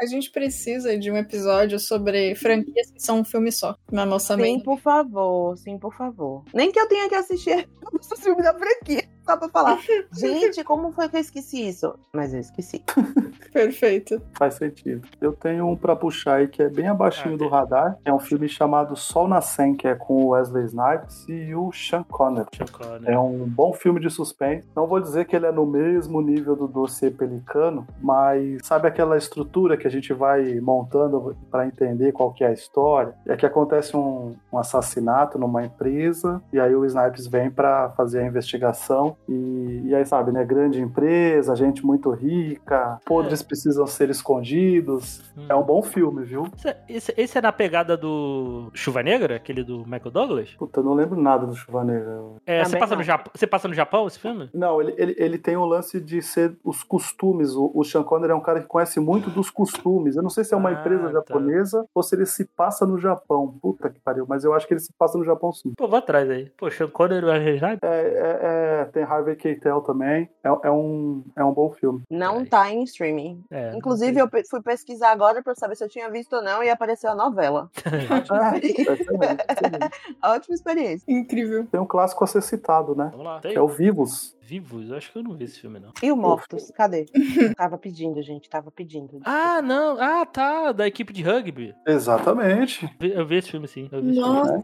A 0.00 0.06
gente 0.06 0.30
precisa 0.30 0.98
de 0.98 1.10
um 1.10 1.16
episódio 1.16 1.78
sobre 1.78 2.34
franquias 2.34 2.90
que 2.90 3.00
são 3.02 3.20
um 3.20 3.24
filme 3.24 3.50
só 3.50 3.74
na 3.90 4.04
nossa 4.04 4.34
Sim, 4.36 4.42
mente. 4.42 4.64
por 4.64 4.78
favor, 4.78 5.56
sim, 5.56 5.78
por 5.78 5.94
favor. 5.94 6.44
Nem 6.52 6.70
que 6.70 6.78
eu 6.78 6.86
tenha 6.88 7.08
que 7.08 7.14
assistir 7.14 7.66
todos 7.80 8.10
os 8.12 8.20
filmes 8.20 8.44
da 8.44 8.52
franquia, 8.52 9.04
só 9.28 9.36
pra 9.36 9.48
falar. 9.50 9.78
Gente, 10.12 10.64
como 10.64 10.90
foi 10.90 11.06
que 11.08 11.16
eu 11.16 11.20
esqueci 11.20 11.68
isso? 11.68 11.94
Mas 12.14 12.32
eu 12.32 12.40
esqueci. 12.40 12.82
Perfeito. 13.52 14.20
Faz 14.38 14.54
sentido. 14.54 15.06
Eu 15.20 15.32
tenho 15.34 15.66
um 15.68 15.76
pra 15.76 15.94
puxar 15.94 16.36
aí 16.36 16.48
que 16.48 16.62
é 16.62 16.68
bem 16.68 16.88
abaixinho 16.88 17.34
Ah, 17.34 17.38
do 17.38 17.48
radar. 17.48 17.98
É 18.04 18.12
um 18.12 18.18
filme 18.18 18.48
chamado 18.48 18.96
Sol 18.96 19.28
Nascem, 19.28 19.74
que 19.74 19.86
é 19.86 19.94
com 19.94 20.24
o 20.24 20.28
Wesley 20.28 20.64
Snipes 20.64 21.26
e 21.28 21.54
o 21.54 21.70
Sean 21.72 22.02
Connery. 22.04 22.48
Chocou, 22.54 22.98
né? 23.00 23.12
É 23.12 23.18
um 23.18 23.46
bom 23.46 23.72
filme 23.72 24.00
de 24.00 24.08
suspense. 24.08 24.66
Não 24.74 24.86
vou 24.86 25.00
dizer 25.00 25.26
que 25.26 25.36
ele 25.36 25.46
é 25.46 25.52
no 25.52 25.66
mesmo 25.66 26.20
nível 26.22 26.56
do 26.56 26.66
Dossiê 26.66 27.10
Pelicano, 27.10 27.86
mas 28.00 28.60
sabe 28.64 28.88
aquela 28.88 29.16
estrutura 29.16 29.76
que 29.76 29.86
a 29.86 29.90
gente 29.90 30.12
vai 30.14 30.58
montando 30.60 31.36
para 31.50 31.66
entender 31.66 32.12
qual 32.12 32.32
que 32.32 32.44
é 32.44 32.48
a 32.48 32.52
história? 32.52 33.14
É 33.26 33.36
que 33.36 33.44
acontece 33.44 33.96
um, 33.96 34.34
um 34.52 34.58
assassinato 34.58 35.38
numa 35.38 35.64
empresa 35.64 36.42
e 36.52 36.58
aí 36.58 36.74
o 36.74 36.84
Snipes 36.84 37.26
vem 37.26 37.50
para 37.50 37.90
fazer 37.90 38.20
a 38.20 38.26
investigação 38.26 39.16
e, 39.28 39.82
e 39.86 39.94
aí 39.94 40.04
sabe, 40.04 40.32
né? 40.32 40.44
Grande 40.44 40.80
empresa, 40.80 41.54
gente 41.56 41.84
muito 41.84 42.10
rica, 42.10 42.98
podres 43.04 43.42
precisam 43.42 43.86
ser 43.86 44.10
escondidos. 44.10 45.22
É 45.48 45.54
um 45.54 45.62
bom 45.62 45.82
filme, 45.82 46.24
viu? 46.24 46.44
Esse, 46.56 46.76
esse- 46.88 47.14
esse 47.16 47.38
é 47.38 47.40
na 47.40 47.52
pegada 47.52 47.96
do 47.96 48.70
Chuva 48.74 49.02
Negra, 49.02 49.36
aquele 49.36 49.62
do 49.62 49.78
Michael 49.86 50.10
Douglas? 50.10 50.50
Puta, 50.58 50.80
eu 50.80 50.84
não 50.84 50.94
lembro 50.94 51.20
nada 51.20 51.46
do 51.46 51.54
Chuva 51.54 51.84
Negra. 51.84 52.18
É, 52.46 52.64
você, 52.64 52.78
passa 52.78 52.96
no 52.96 53.02
Japão, 53.02 53.32
você 53.34 53.46
passa 53.46 53.68
no 53.68 53.74
Japão 53.74 54.06
esse 54.06 54.18
filme? 54.18 54.48
Não, 54.52 54.80
ele, 54.80 54.94
ele, 54.96 55.14
ele 55.18 55.38
tem 55.38 55.56
o 55.56 55.64
lance 55.64 56.00
de 56.00 56.20
ser 56.22 56.56
os 56.64 56.82
costumes. 56.82 57.54
O, 57.54 57.70
o 57.74 57.84
Sean 57.84 58.02
Connery 58.02 58.32
é 58.32 58.34
um 58.34 58.40
cara 58.40 58.60
que 58.60 58.66
conhece 58.66 58.98
muito 59.00 59.30
dos 59.30 59.50
costumes. 59.50 60.16
Eu 60.16 60.22
não 60.22 60.30
sei 60.30 60.44
se 60.44 60.54
é 60.54 60.56
uma 60.56 60.70
Ah, 60.70 60.72
empresa 60.72 61.04
tá. 61.06 61.12
japonesa 61.12 61.84
ou 61.94 62.02
se 62.02 62.14
ele 62.16 62.26
se 62.26 62.44
passa 62.44 62.86
no 62.86 62.98
Japão. 62.98 63.54
Puta 63.60 63.88
que 63.90 64.00
pariu, 64.00 64.26
mas 64.28 64.44
eu 64.44 64.52
acho 64.54 64.66
que 64.66 64.74
ele 64.74 64.80
se 64.80 64.92
passa 64.98 65.16
no 65.18 65.24
Japão 65.24 65.52
sim. 65.52 65.72
Pô, 65.76 65.86
vou 65.88 65.98
atrás 65.98 66.28
aí. 66.30 66.50
Pô, 66.56 66.70
Sean 66.70 66.88
Connery 66.88 67.26
Snipes? 67.56 67.78
É, 67.82 67.88
é- 67.88 68.38
é, 68.42 68.84
tem 68.86 69.04
Harvey 69.08 69.36
Keitel 69.36 69.80
também. 69.80 70.28
É, 70.42 70.48
é 70.48 70.70
um, 70.70 71.24
é 71.36 71.44
um 71.44 71.52
bom 71.52 71.70
filme. 71.72 72.02
Não 72.10 72.38
Ai. 72.38 72.46
tá 72.46 72.70
em 72.70 72.82
streaming. 72.84 73.42
É, 73.50 73.74
Inclusive, 73.74 74.20
eu 74.20 74.28
fui 74.48 74.62
pesquisar 74.62 75.10
agora 75.10 75.42
pra 75.42 75.54
saber 75.54 75.76
se 75.76 75.84
eu 75.84 75.88
tinha 75.88 76.10
visto 76.10 76.34
ou 76.36 76.42
não 76.42 76.62
e 76.62 76.70
apareceu 76.70 77.10
a 77.10 77.14
novela. 77.14 77.70
Ah, 78.30 78.56
excelente, 78.58 79.42
excelente. 79.48 79.90
Ótima 80.22 80.54
experiência. 80.54 81.04
Incrível. 81.08 81.66
Tem 81.70 81.80
um 81.80 81.86
clássico 81.86 82.24
a 82.24 82.26
ser 82.26 82.42
citado, 82.42 82.94
né? 82.94 83.08
Vamos 83.10 83.26
lá. 83.26 83.40
Que 83.40 83.54
é 83.54 83.60
o 83.60 83.68
Vivos. 83.68 84.36
Vivos? 84.48 84.88
Eu 84.88 84.96
acho 84.96 85.12
que 85.12 85.18
eu 85.18 85.22
não 85.22 85.34
vi 85.34 85.44
esse 85.44 85.60
filme, 85.60 85.78
não. 85.78 85.90
E 86.02 86.10
o 86.10 86.16
Mortos? 86.16 86.70
Cadê? 86.74 87.04
tava 87.54 87.76
pedindo, 87.76 88.22
gente, 88.22 88.48
tava 88.48 88.70
pedindo. 88.70 89.20
Ah, 89.24 89.60
não. 89.60 90.00
Ah, 90.00 90.24
tá. 90.24 90.72
Da 90.72 90.86
equipe 90.86 91.12
de 91.12 91.22
rugby. 91.22 91.74
Exatamente. 91.86 92.88
Vi- 92.98 93.12
Eu 93.12 93.26
vi 93.26 93.36
esse 93.36 93.50
filme, 93.50 93.68
sim. 93.68 93.88
Eu 93.92 94.00
vi 94.00 94.10
esse 94.12 94.20
filme. 94.20 94.38
Nossa. 94.38 94.52
né? 94.56 94.62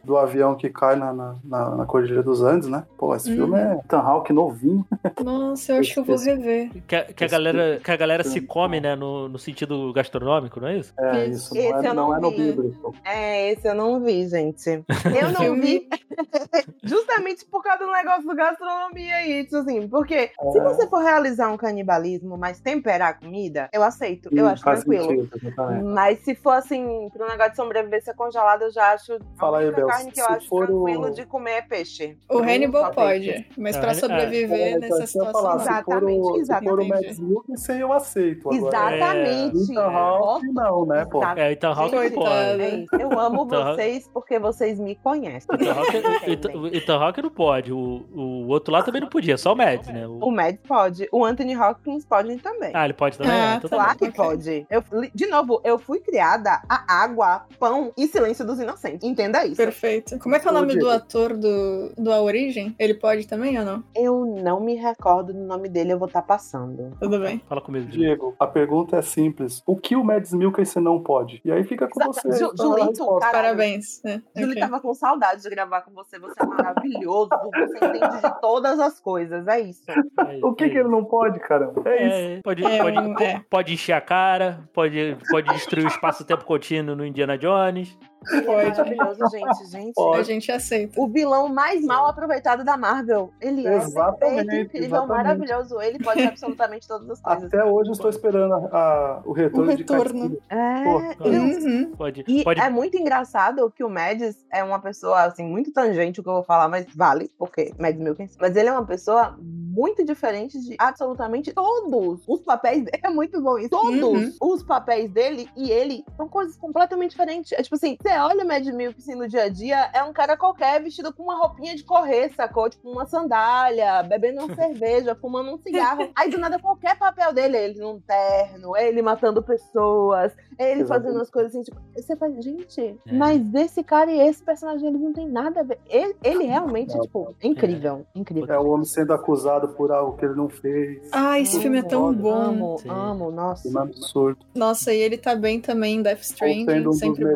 E 0.00 0.06
do 0.06 0.16
avião 0.16 0.54
que 0.54 0.70
cai 0.70 0.94
na, 0.94 1.12
na, 1.12 1.34
na, 1.44 1.70
na 1.76 1.84
Cordilheira 1.86 2.22
dos 2.22 2.42
Andes, 2.42 2.68
né? 2.68 2.84
Pô, 2.96 3.14
esse 3.16 3.30
Uhum. 3.30 3.36
filme 3.36 3.58
é 3.58 3.80
Ethan 3.84 3.98
Hawke 3.98 4.32
novinho. 4.32 4.86
Nossa, 5.24 5.72
eu 5.72 5.80
acho 5.80 5.94
que 5.94 5.98
eu 5.98 6.04
vou 6.04 6.16
rever. 6.16 6.70
Que, 6.86 6.94
a- 6.94 7.04
que 7.12 7.24
a 7.24 7.28
galera, 7.28 7.80
que 7.82 7.90
a 7.90 7.96
galera 7.96 8.22
se 8.22 8.40
come, 8.40 8.80
né? 8.80 8.94
No, 8.94 9.28
no 9.28 9.38
sentido 9.38 9.92
gastronômico, 9.92 10.60
não 10.60 10.68
é 10.68 10.78
isso? 10.78 10.92
É, 10.96 11.26
Isso. 11.26 11.44
isso, 11.46 11.54
não, 11.54 11.60
Esse 11.78 11.86
é, 11.86 11.90
eu 11.90 11.94
não 11.94 12.08
não 12.08 12.16
é 12.16 12.20
no 12.20 12.30
bíblico. 12.30 12.94
É, 13.04 13.50
esse 13.52 13.66
eu 13.68 13.74
não 13.74 14.00
vi, 14.00 14.28
gente. 14.28 14.84
Eu 15.24 15.30
não 15.32 15.40
Filme- 15.40 15.60
vi. 15.60 15.88
Justamente 16.82 17.44
por 17.46 17.62
causa 17.62 17.84
do 17.84 17.90
negócio 17.92 18.26
da 18.26 18.34
gastronomia 18.34 19.23
tipo 19.44 19.56
assim, 19.56 19.88
porque 19.88 20.30
se 20.52 20.58
É. 20.58 20.62
você 20.62 20.86
for 20.88 21.02
realizar 21.02 21.50
um 21.50 21.56
canibalismo, 21.56 22.36
mas 22.36 22.60
temperar 22.60 23.10
a 23.10 23.14
comida, 23.14 23.68
eu 23.72 23.82
aceito, 23.82 24.28
eu 24.32 24.44
Hum, 24.44 24.48
acho 24.48 24.62
tranquilo. 24.64 25.04
sentido, 25.08 25.30
exatamente. 25.42 25.84
Mas 25.84 26.18
se 26.20 26.34
for 26.34 26.52
assim, 26.52 27.08
pro 27.12 27.26
negócio 27.28 27.50
de 27.52 27.56
sobrevivência 27.56 28.14
congelada, 28.14 28.64
eu 28.66 28.72
já 28.72 28.92
acho. 28.92 29.18
Fala 29.38 29.58
a 29.58 29.60
aí, 29.60 29.72
Bel, 29.72 29.86
carne 29.86 30.10
que 30.12 30.20
eu 30.20 30.26
se 30.26 30.32
acho 30.32 30.48
for 30.48 30.64
o- 30.70 30.84
tranquilo 30.84 31.10
de 31.14 31.26
comer 31.26 31.50
é 31.52 31.62
peixe. 31.62 32.16
O 32.30 32.38
Hannibal 32.38 32.84
só 32.84 32.90
peixe. 32.90 33.32
pode, 33.32 33.46
mas 33.58 33.76
É, 33.76 33.80
pra 33.80 33.90
é, 33.90 33.94
sobreviver 33.94 34.58
É, 34.60 34.68
então, 34.70 34.80
nessa 34.80 35.04
isso 35.04 35.12
situação. 35.12 35.32
falar, 35.42 35.54
não. 35.56 35.64
se 35.64 35.82
for 35.84 36.04
o, 36.04 36.08
se 36.08 36.20
for 36.22 36.32
o 36.34 36.38
Exatamente. 36.40 37.20
Mikkelsen, 37.22 37.78
eu 37.80 37.92
aceito. 37.92 38.50
Agora, 38.50 38.76
Exatamente. 38.96 39.72
Ethan 39.72 39.80
Hawke, 39.90 40.46
não, 40.52 40.86
né, 40.86 41.04
pô? 41.04 41.18
Exato. 41.18 41.40
É, 41.40 41.52
então 41.52 41.74
não 41.74 41.88
pode. 41.88 42.62
É 42.62 42.68
isso. 42.76 42.96
Eu 42.96 43.18
amo 43.18 43.44
Então, 43.44 43.74
vocês 43.74 44.08
porque 44.12 44.38
vocês 44.38 44.78
me 44.78 44.94
conhecem. 44.96 45.48
Ethan 46.72 46.96
Hawke 46.98 47.22
não 47.22 47.30
pode. 47.30 47.72
O, 47.72 48.04
o 48.14 48.46
outro 48.48 48.72
lá 48.72 48.82
também 48.82 49.00
não 49.00 49.08
podia, 49.14 49.38
só 49.38 49.52
o 49.52 49.56
Mads, 49.56 49.88
né? 49.88 50.06
O- 50.06 50.18
O 50.26 50.30
Mads 50.30 50.60
pode. 50.66 51.08
O 51.12 51.24
Anthony 51.24 51.56
Hopkins 51.56 52.04
pode 52.04 52.36
também. 52.38 52.72
Ah, 52.74 52.84
ele 52.84 52.94
pode 52.94 53.16
também? 53.16 53.32
Ah, 53.32 53.54
É, 53.54 53.56
então 53.56 53.70
tá 53.70 53.76
Claro 53.76 53.98
que 53.98 54.10
pode. 54.10 54.66
Eu, 54.70 54.82
de 55.14 55.26
novo, 55.26 55.60
eu 55.64 55.78
fui 55.78 56.00
criada 56.00 56.60
a 56.68 57.02
água, 57.02 57.44
pão 57.58 57.92
e 57.96 58.06
silêncio 58.08 58.44
dos 58.44 58.58
inocentes. 58.58 59.08
Entenda 59.08 59.44
isso. 59.46 59.56
Perfeito. 59.56 60.18
Como 60.18 60.34
é 60.34 60.38
que 60.40 60.46
é 60.48 60.50
o 60.50 60.54
nome 60.54 60.76
do 60.76 60.90
ator 60.90 61.36
do, 61.36 61.92
do 61.96 62.12
A 62.12 62.20
Origem? 62.20 62.74
Ele 62.78 62.94
pode 62.94 63.26
também 63.26 63.58
ou 63.58 63.64
não? 63.64 63.84
Eu 63.94 64.24
não 64.42 64.60
me 64.60 64.74
recordo 64.74 65.32
do 65.32 65.40
nome 65.40 65.68
dele, 65.68 65.92
eu 65.92 65.98
vou 65.98 66.08
estar 66.08 66.22
passando. 66.22 66.96
Tudo 67.00 67.18
bem. 67.20 67.40
Fala 67.48 67.60
comigo, 67.60 67.86
Diego. 67.86 68.04
Diego, 68.04 68.34
a 68.38 68.46
pergunta 68.46 68.96
é 68.96 69.02
simples. 69.02 69.62
O 69.66 69.76
que 69.76 69.94
o 69.96 70.02
Mads 70.04 70.32
Mikkelsen 70.32 70.82
não 70.82 71.02
pode? 71.02 71.40
E 71.44 71.52
aí 71.52 71.62
fica 71.64 71.88
com 71.88 72.00
Exato. 72.02 72.14
você. 72.28 72.38
Ju- 72.44 72.50
então, 72.52 72.66
Julito. 72.78 73.18
Parabéns. 73.20 74.04
É, 74.04 74.20
Júlio 74.36 74.50
ok. 74.52 74.60
tava 74.60 74.80
com 74.80 74.92
saudade 74.94 75.42
de 75.42 75.50
gravar 75.50 75.82
com 75.82 75.92
você. 75.92 76.18
Você 76.18 76.34
é 76.42 76.46
maravilhoso. 76.46 77.28
Você 77.30 77.76
entende 77.76 78.20
de 78.22 78.40
todas 78.40 78.78
as 78.80 78.98
coisas. 79.04 79.46
É 79.46 79.60
isso. 79.60 79.82
É, 79.90 80.38
O 80.42 80.54
que, 80.54 80.64
é 80.64 80.68
que 80.70 80.78
ele 80.78 80.88
não 80.88 81.04
pode, 81.04 81.38
caramba? 81.40 81.82
É 81.84 82.06
isso. 82.06 82.16
É, 82.16 82.40
pode, 82.42 82.64
É, 82.64 82.78
pode, 82.78 83.22
é. 83.22 83.40
pode 83.50 83.74
encher 83.74 83.92
a 83.92 84.00
cara, 84.00 84.66
pode, 84.72 85.16
pode 85.30 85.52
destruir 85.52 85.84
o 85.84 85.88
espaço-tempo 85.88 86.44
contínuo 86.44 86.96
no 86.96 87.04
Indiana 87.04 87.36
Jones. 87.36 87.96
Pode. 88.24 88.70
Maravilhoso, 88.70 89.20
gente. 89.30 89.64
Gente. 89.74 89.92
Pode. 89.94 90.20
A 90.20 90.22
gente 90.22 90.52
aceita. 90.52 91.00
O 91.00 91.08
vilão 91.08 91.48
mais 91.48 91.84
mal 91.84 92.06
aproveitado 92.06 92.64
da 92.64 92.76
Marvel. 92.76 93.32
Ele 93.40 93.66
é 93.66 93.76
Exatamente, 93.76 94.18
perfeito, 94.46 94.66
incrível, 94.66 94.86
exatamente. 94.88 95.16
maravilhoso. 95.16 95.80
Ele 95.80 95.98
pode 96.02 96.22
absolutamente 96.22 96.86
todas 96.86 97.08
as 97.10 97.20
coisas. 97.20 97.44
Até 97.44 97.64
hoje 97.64 97.90
eu 97.90 97.92
estou 97.92 98.10
esperando 98.10 98.52
a- 98.54 98.58
a- 98.72 99.22
o 99.24 99.32
retorno 99.32 99.72
O 99.72 99.76
de 99.76 99.82
retorno. 99.82 100.04
Castilho. 100.04 100.42
É, 100.50 100.84
Pô, 100.84 101.28
Uhum. 101.28 101.92
Pode, 101.96 102.24
E 102.26 102.44
pode 102.44 102.60
é 102.60 102.70
muito 102.70 102.96
engraçado 102.96 103.70
que 103.70 103.82
o 103.84 103.88
Mads 103.90 104.36
é 104.52 104.62
uma 104.62 104.78
pessoa, 104.80 105.22
assim, 105.24 105.44
muito 105.44 105.72
tangente 105.72 106.20
o 106.20 106.22
que 106.22 106.28
eu 106.28 106.34
vou 106.34 106.42
falar, 106.44 106.68
mas 106.68 106.86
vale, 106.94 107.30
porque 107.38 107.72
Mads 107.78 107.98
Mikkelsen. 108.00 108.28
Mas 108.40 108.56
ele 108.56 108.68
é 108.68 108.72
uma 108.72 108.84
pessoa 108.86 109.36
muito 109.40 110.04
diferente 110.04 110.58
de 110.60 110.76
absolutamente 110.78 111.52
todos 111.52 112.22
os 112.28 112.40
papéis 112.42 112.84
dele. 112.84 113.00
É 113.02 113.10
muito 113.10 113.40
bom 113.40 113.58
isso. 113.58 113.70
Todos 113.70 114.00
Uhum. 114.00 114.32
os 114.40 114.62
papéis 114.62 115.10
dele 115.10 115.48
e 115.56 115.70
ele 115.70 116.04
são 116.16 116.28
coisas 116.28 116.56
completamente 116.56 117.10
diferentes. 117.10 117.52
É 117.52 117.62
tipo 117.62 117.74
assim, 117.74 117.96
você 118.00 118.08
olha 118.20 118.44
o 118.44 118.48
Mads 118.48 118.74
Mikkelsen 118.74 119.16
no 119.16 119.28
dia 119.28 119.44
a 119.44 119.48
dia, 119.48 119.90
é 119.92 120.02
um 120.02 120.12
cara 120.12 120.36
qualquer 120.36 120.82
vestido 120.82 121.12
com 121.12 121.22
uma 121.22 121.36
roupinha 121.36 121.74
de 121.74 121.84
correr, 121.84 122.30
sacou? 122.34 122.68
Tipo 122.68 122.90
uma 122.90 123.06
sandália, 123.06 124.02
bebendo 124.02 124.44
uma 124.44 124.54
cerveja, 124.54 125.14
fumando 125.14 125.50
um 125.52 125.58
cigarro. 125.58 126.08
Aí 126.16 126.30
do 126.30 126.38
nada 126.38 126.58
qualquer 126.58 126.98
papel 126.98 127.32
dele, 127.32 127.56
é 127.56 127.64
ele 127.64 127.80
num 127.80 128.00
terno, 128.00 128.76
é 128.76 128.88
ele 128.88 129.02
matando 129.02 129.42
pessoas, 129.42 130.32
é 130.58 130.70
ele 130.72 130.82
Exatamente. 130.82 130.88
fazendo 130.88 131.20
as 131.22 131.30
coisas 131.30 131.52
assim, 131.52 131.62
tipo, 131.62 131.80
você 131.94 132.16
faz, 132.16 132.44
gente, 132.44 132.98
mas 133.10 133.54
esse 133.54 133.82
cara 133.82 134.10
e 134.10 134.20
esse 134.20 134.42
personagem, 134.42 134.88
eles 134.88 135.00
não 135.00 135.12
tem 135.12 135.28
nada 135.28 135.60
a 135.60 135.62
ver. 135.62 135.78
Ele, 135.88 136.14
ele 136.22 136.44
realmente, 136.44 136.94
Não, 136.94 137.00
tipo, 137.02 137.34
incrível, 137.42 138.06
incrível. 138.14 138.54
É 138.54 138.58
o 138.58 138.68
homem 138.68 138.84
sendo 138.84 139.12
acusado 139.12 139.68
por 139.68 139.90
algo 139.90 140.16
que 140.16 140.24
ele 140.24 140.34
não 140.34 140.48
fez. 140.48 141.08
Ah, 141.12 141.38
esse 141.40 141.60
filme 141.60 141.78
é 141.78 141.82
tão 141.82 142.12
bom. 142.14 142.34
Amo, 142.34 142.78
Sim. 142.78 142.88
amo, 142.90 143.30
nossa. 143.30 143.68
Um 143.68 143.78
absurdo. 143.78 144.38
Nossa, 144.54 144.92
e 144.92 144.98
ele 145.00 145.16
tá 145.16 145.34
bem 145.34 145.60
também 145.60 145.96
em 145.96 146.02
Death 146.02 146.18
Ou 146.18 146.22
Stranding. 146.22 146.64
sendo 146.64 146.80
um 146.80 146.90
dos 146.90 146.98
sempre 146.98 147.24
bom. 147.24 147.30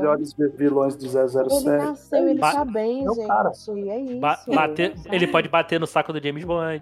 Vilões 0.68 0.96
de 0.96 1.06
Ele 1.06 1.28
007. 1.28 1.64
nasceu, 1.66 2.28
ele 2.28 2.40
Ba- 2.40 2.52
tá 2.52 2.64
bem, 2.64 3.04
É 3.04 3.10
o 3.10 3.14
gente. 3.14 3.26
cara. 3.26 3.48
É 3.48 4.00
isso. 4.00 4.20
ba- 4.20 4.38
bater, 4.54 4.94
ele 5.10 5.26
pode 5.26 5.48
bater 5.48 5.80
no 5.80 5.86
saco 5.86 6.12
do 6.12 6.22
James 6.22 6.44
Bond. 6.44 6.80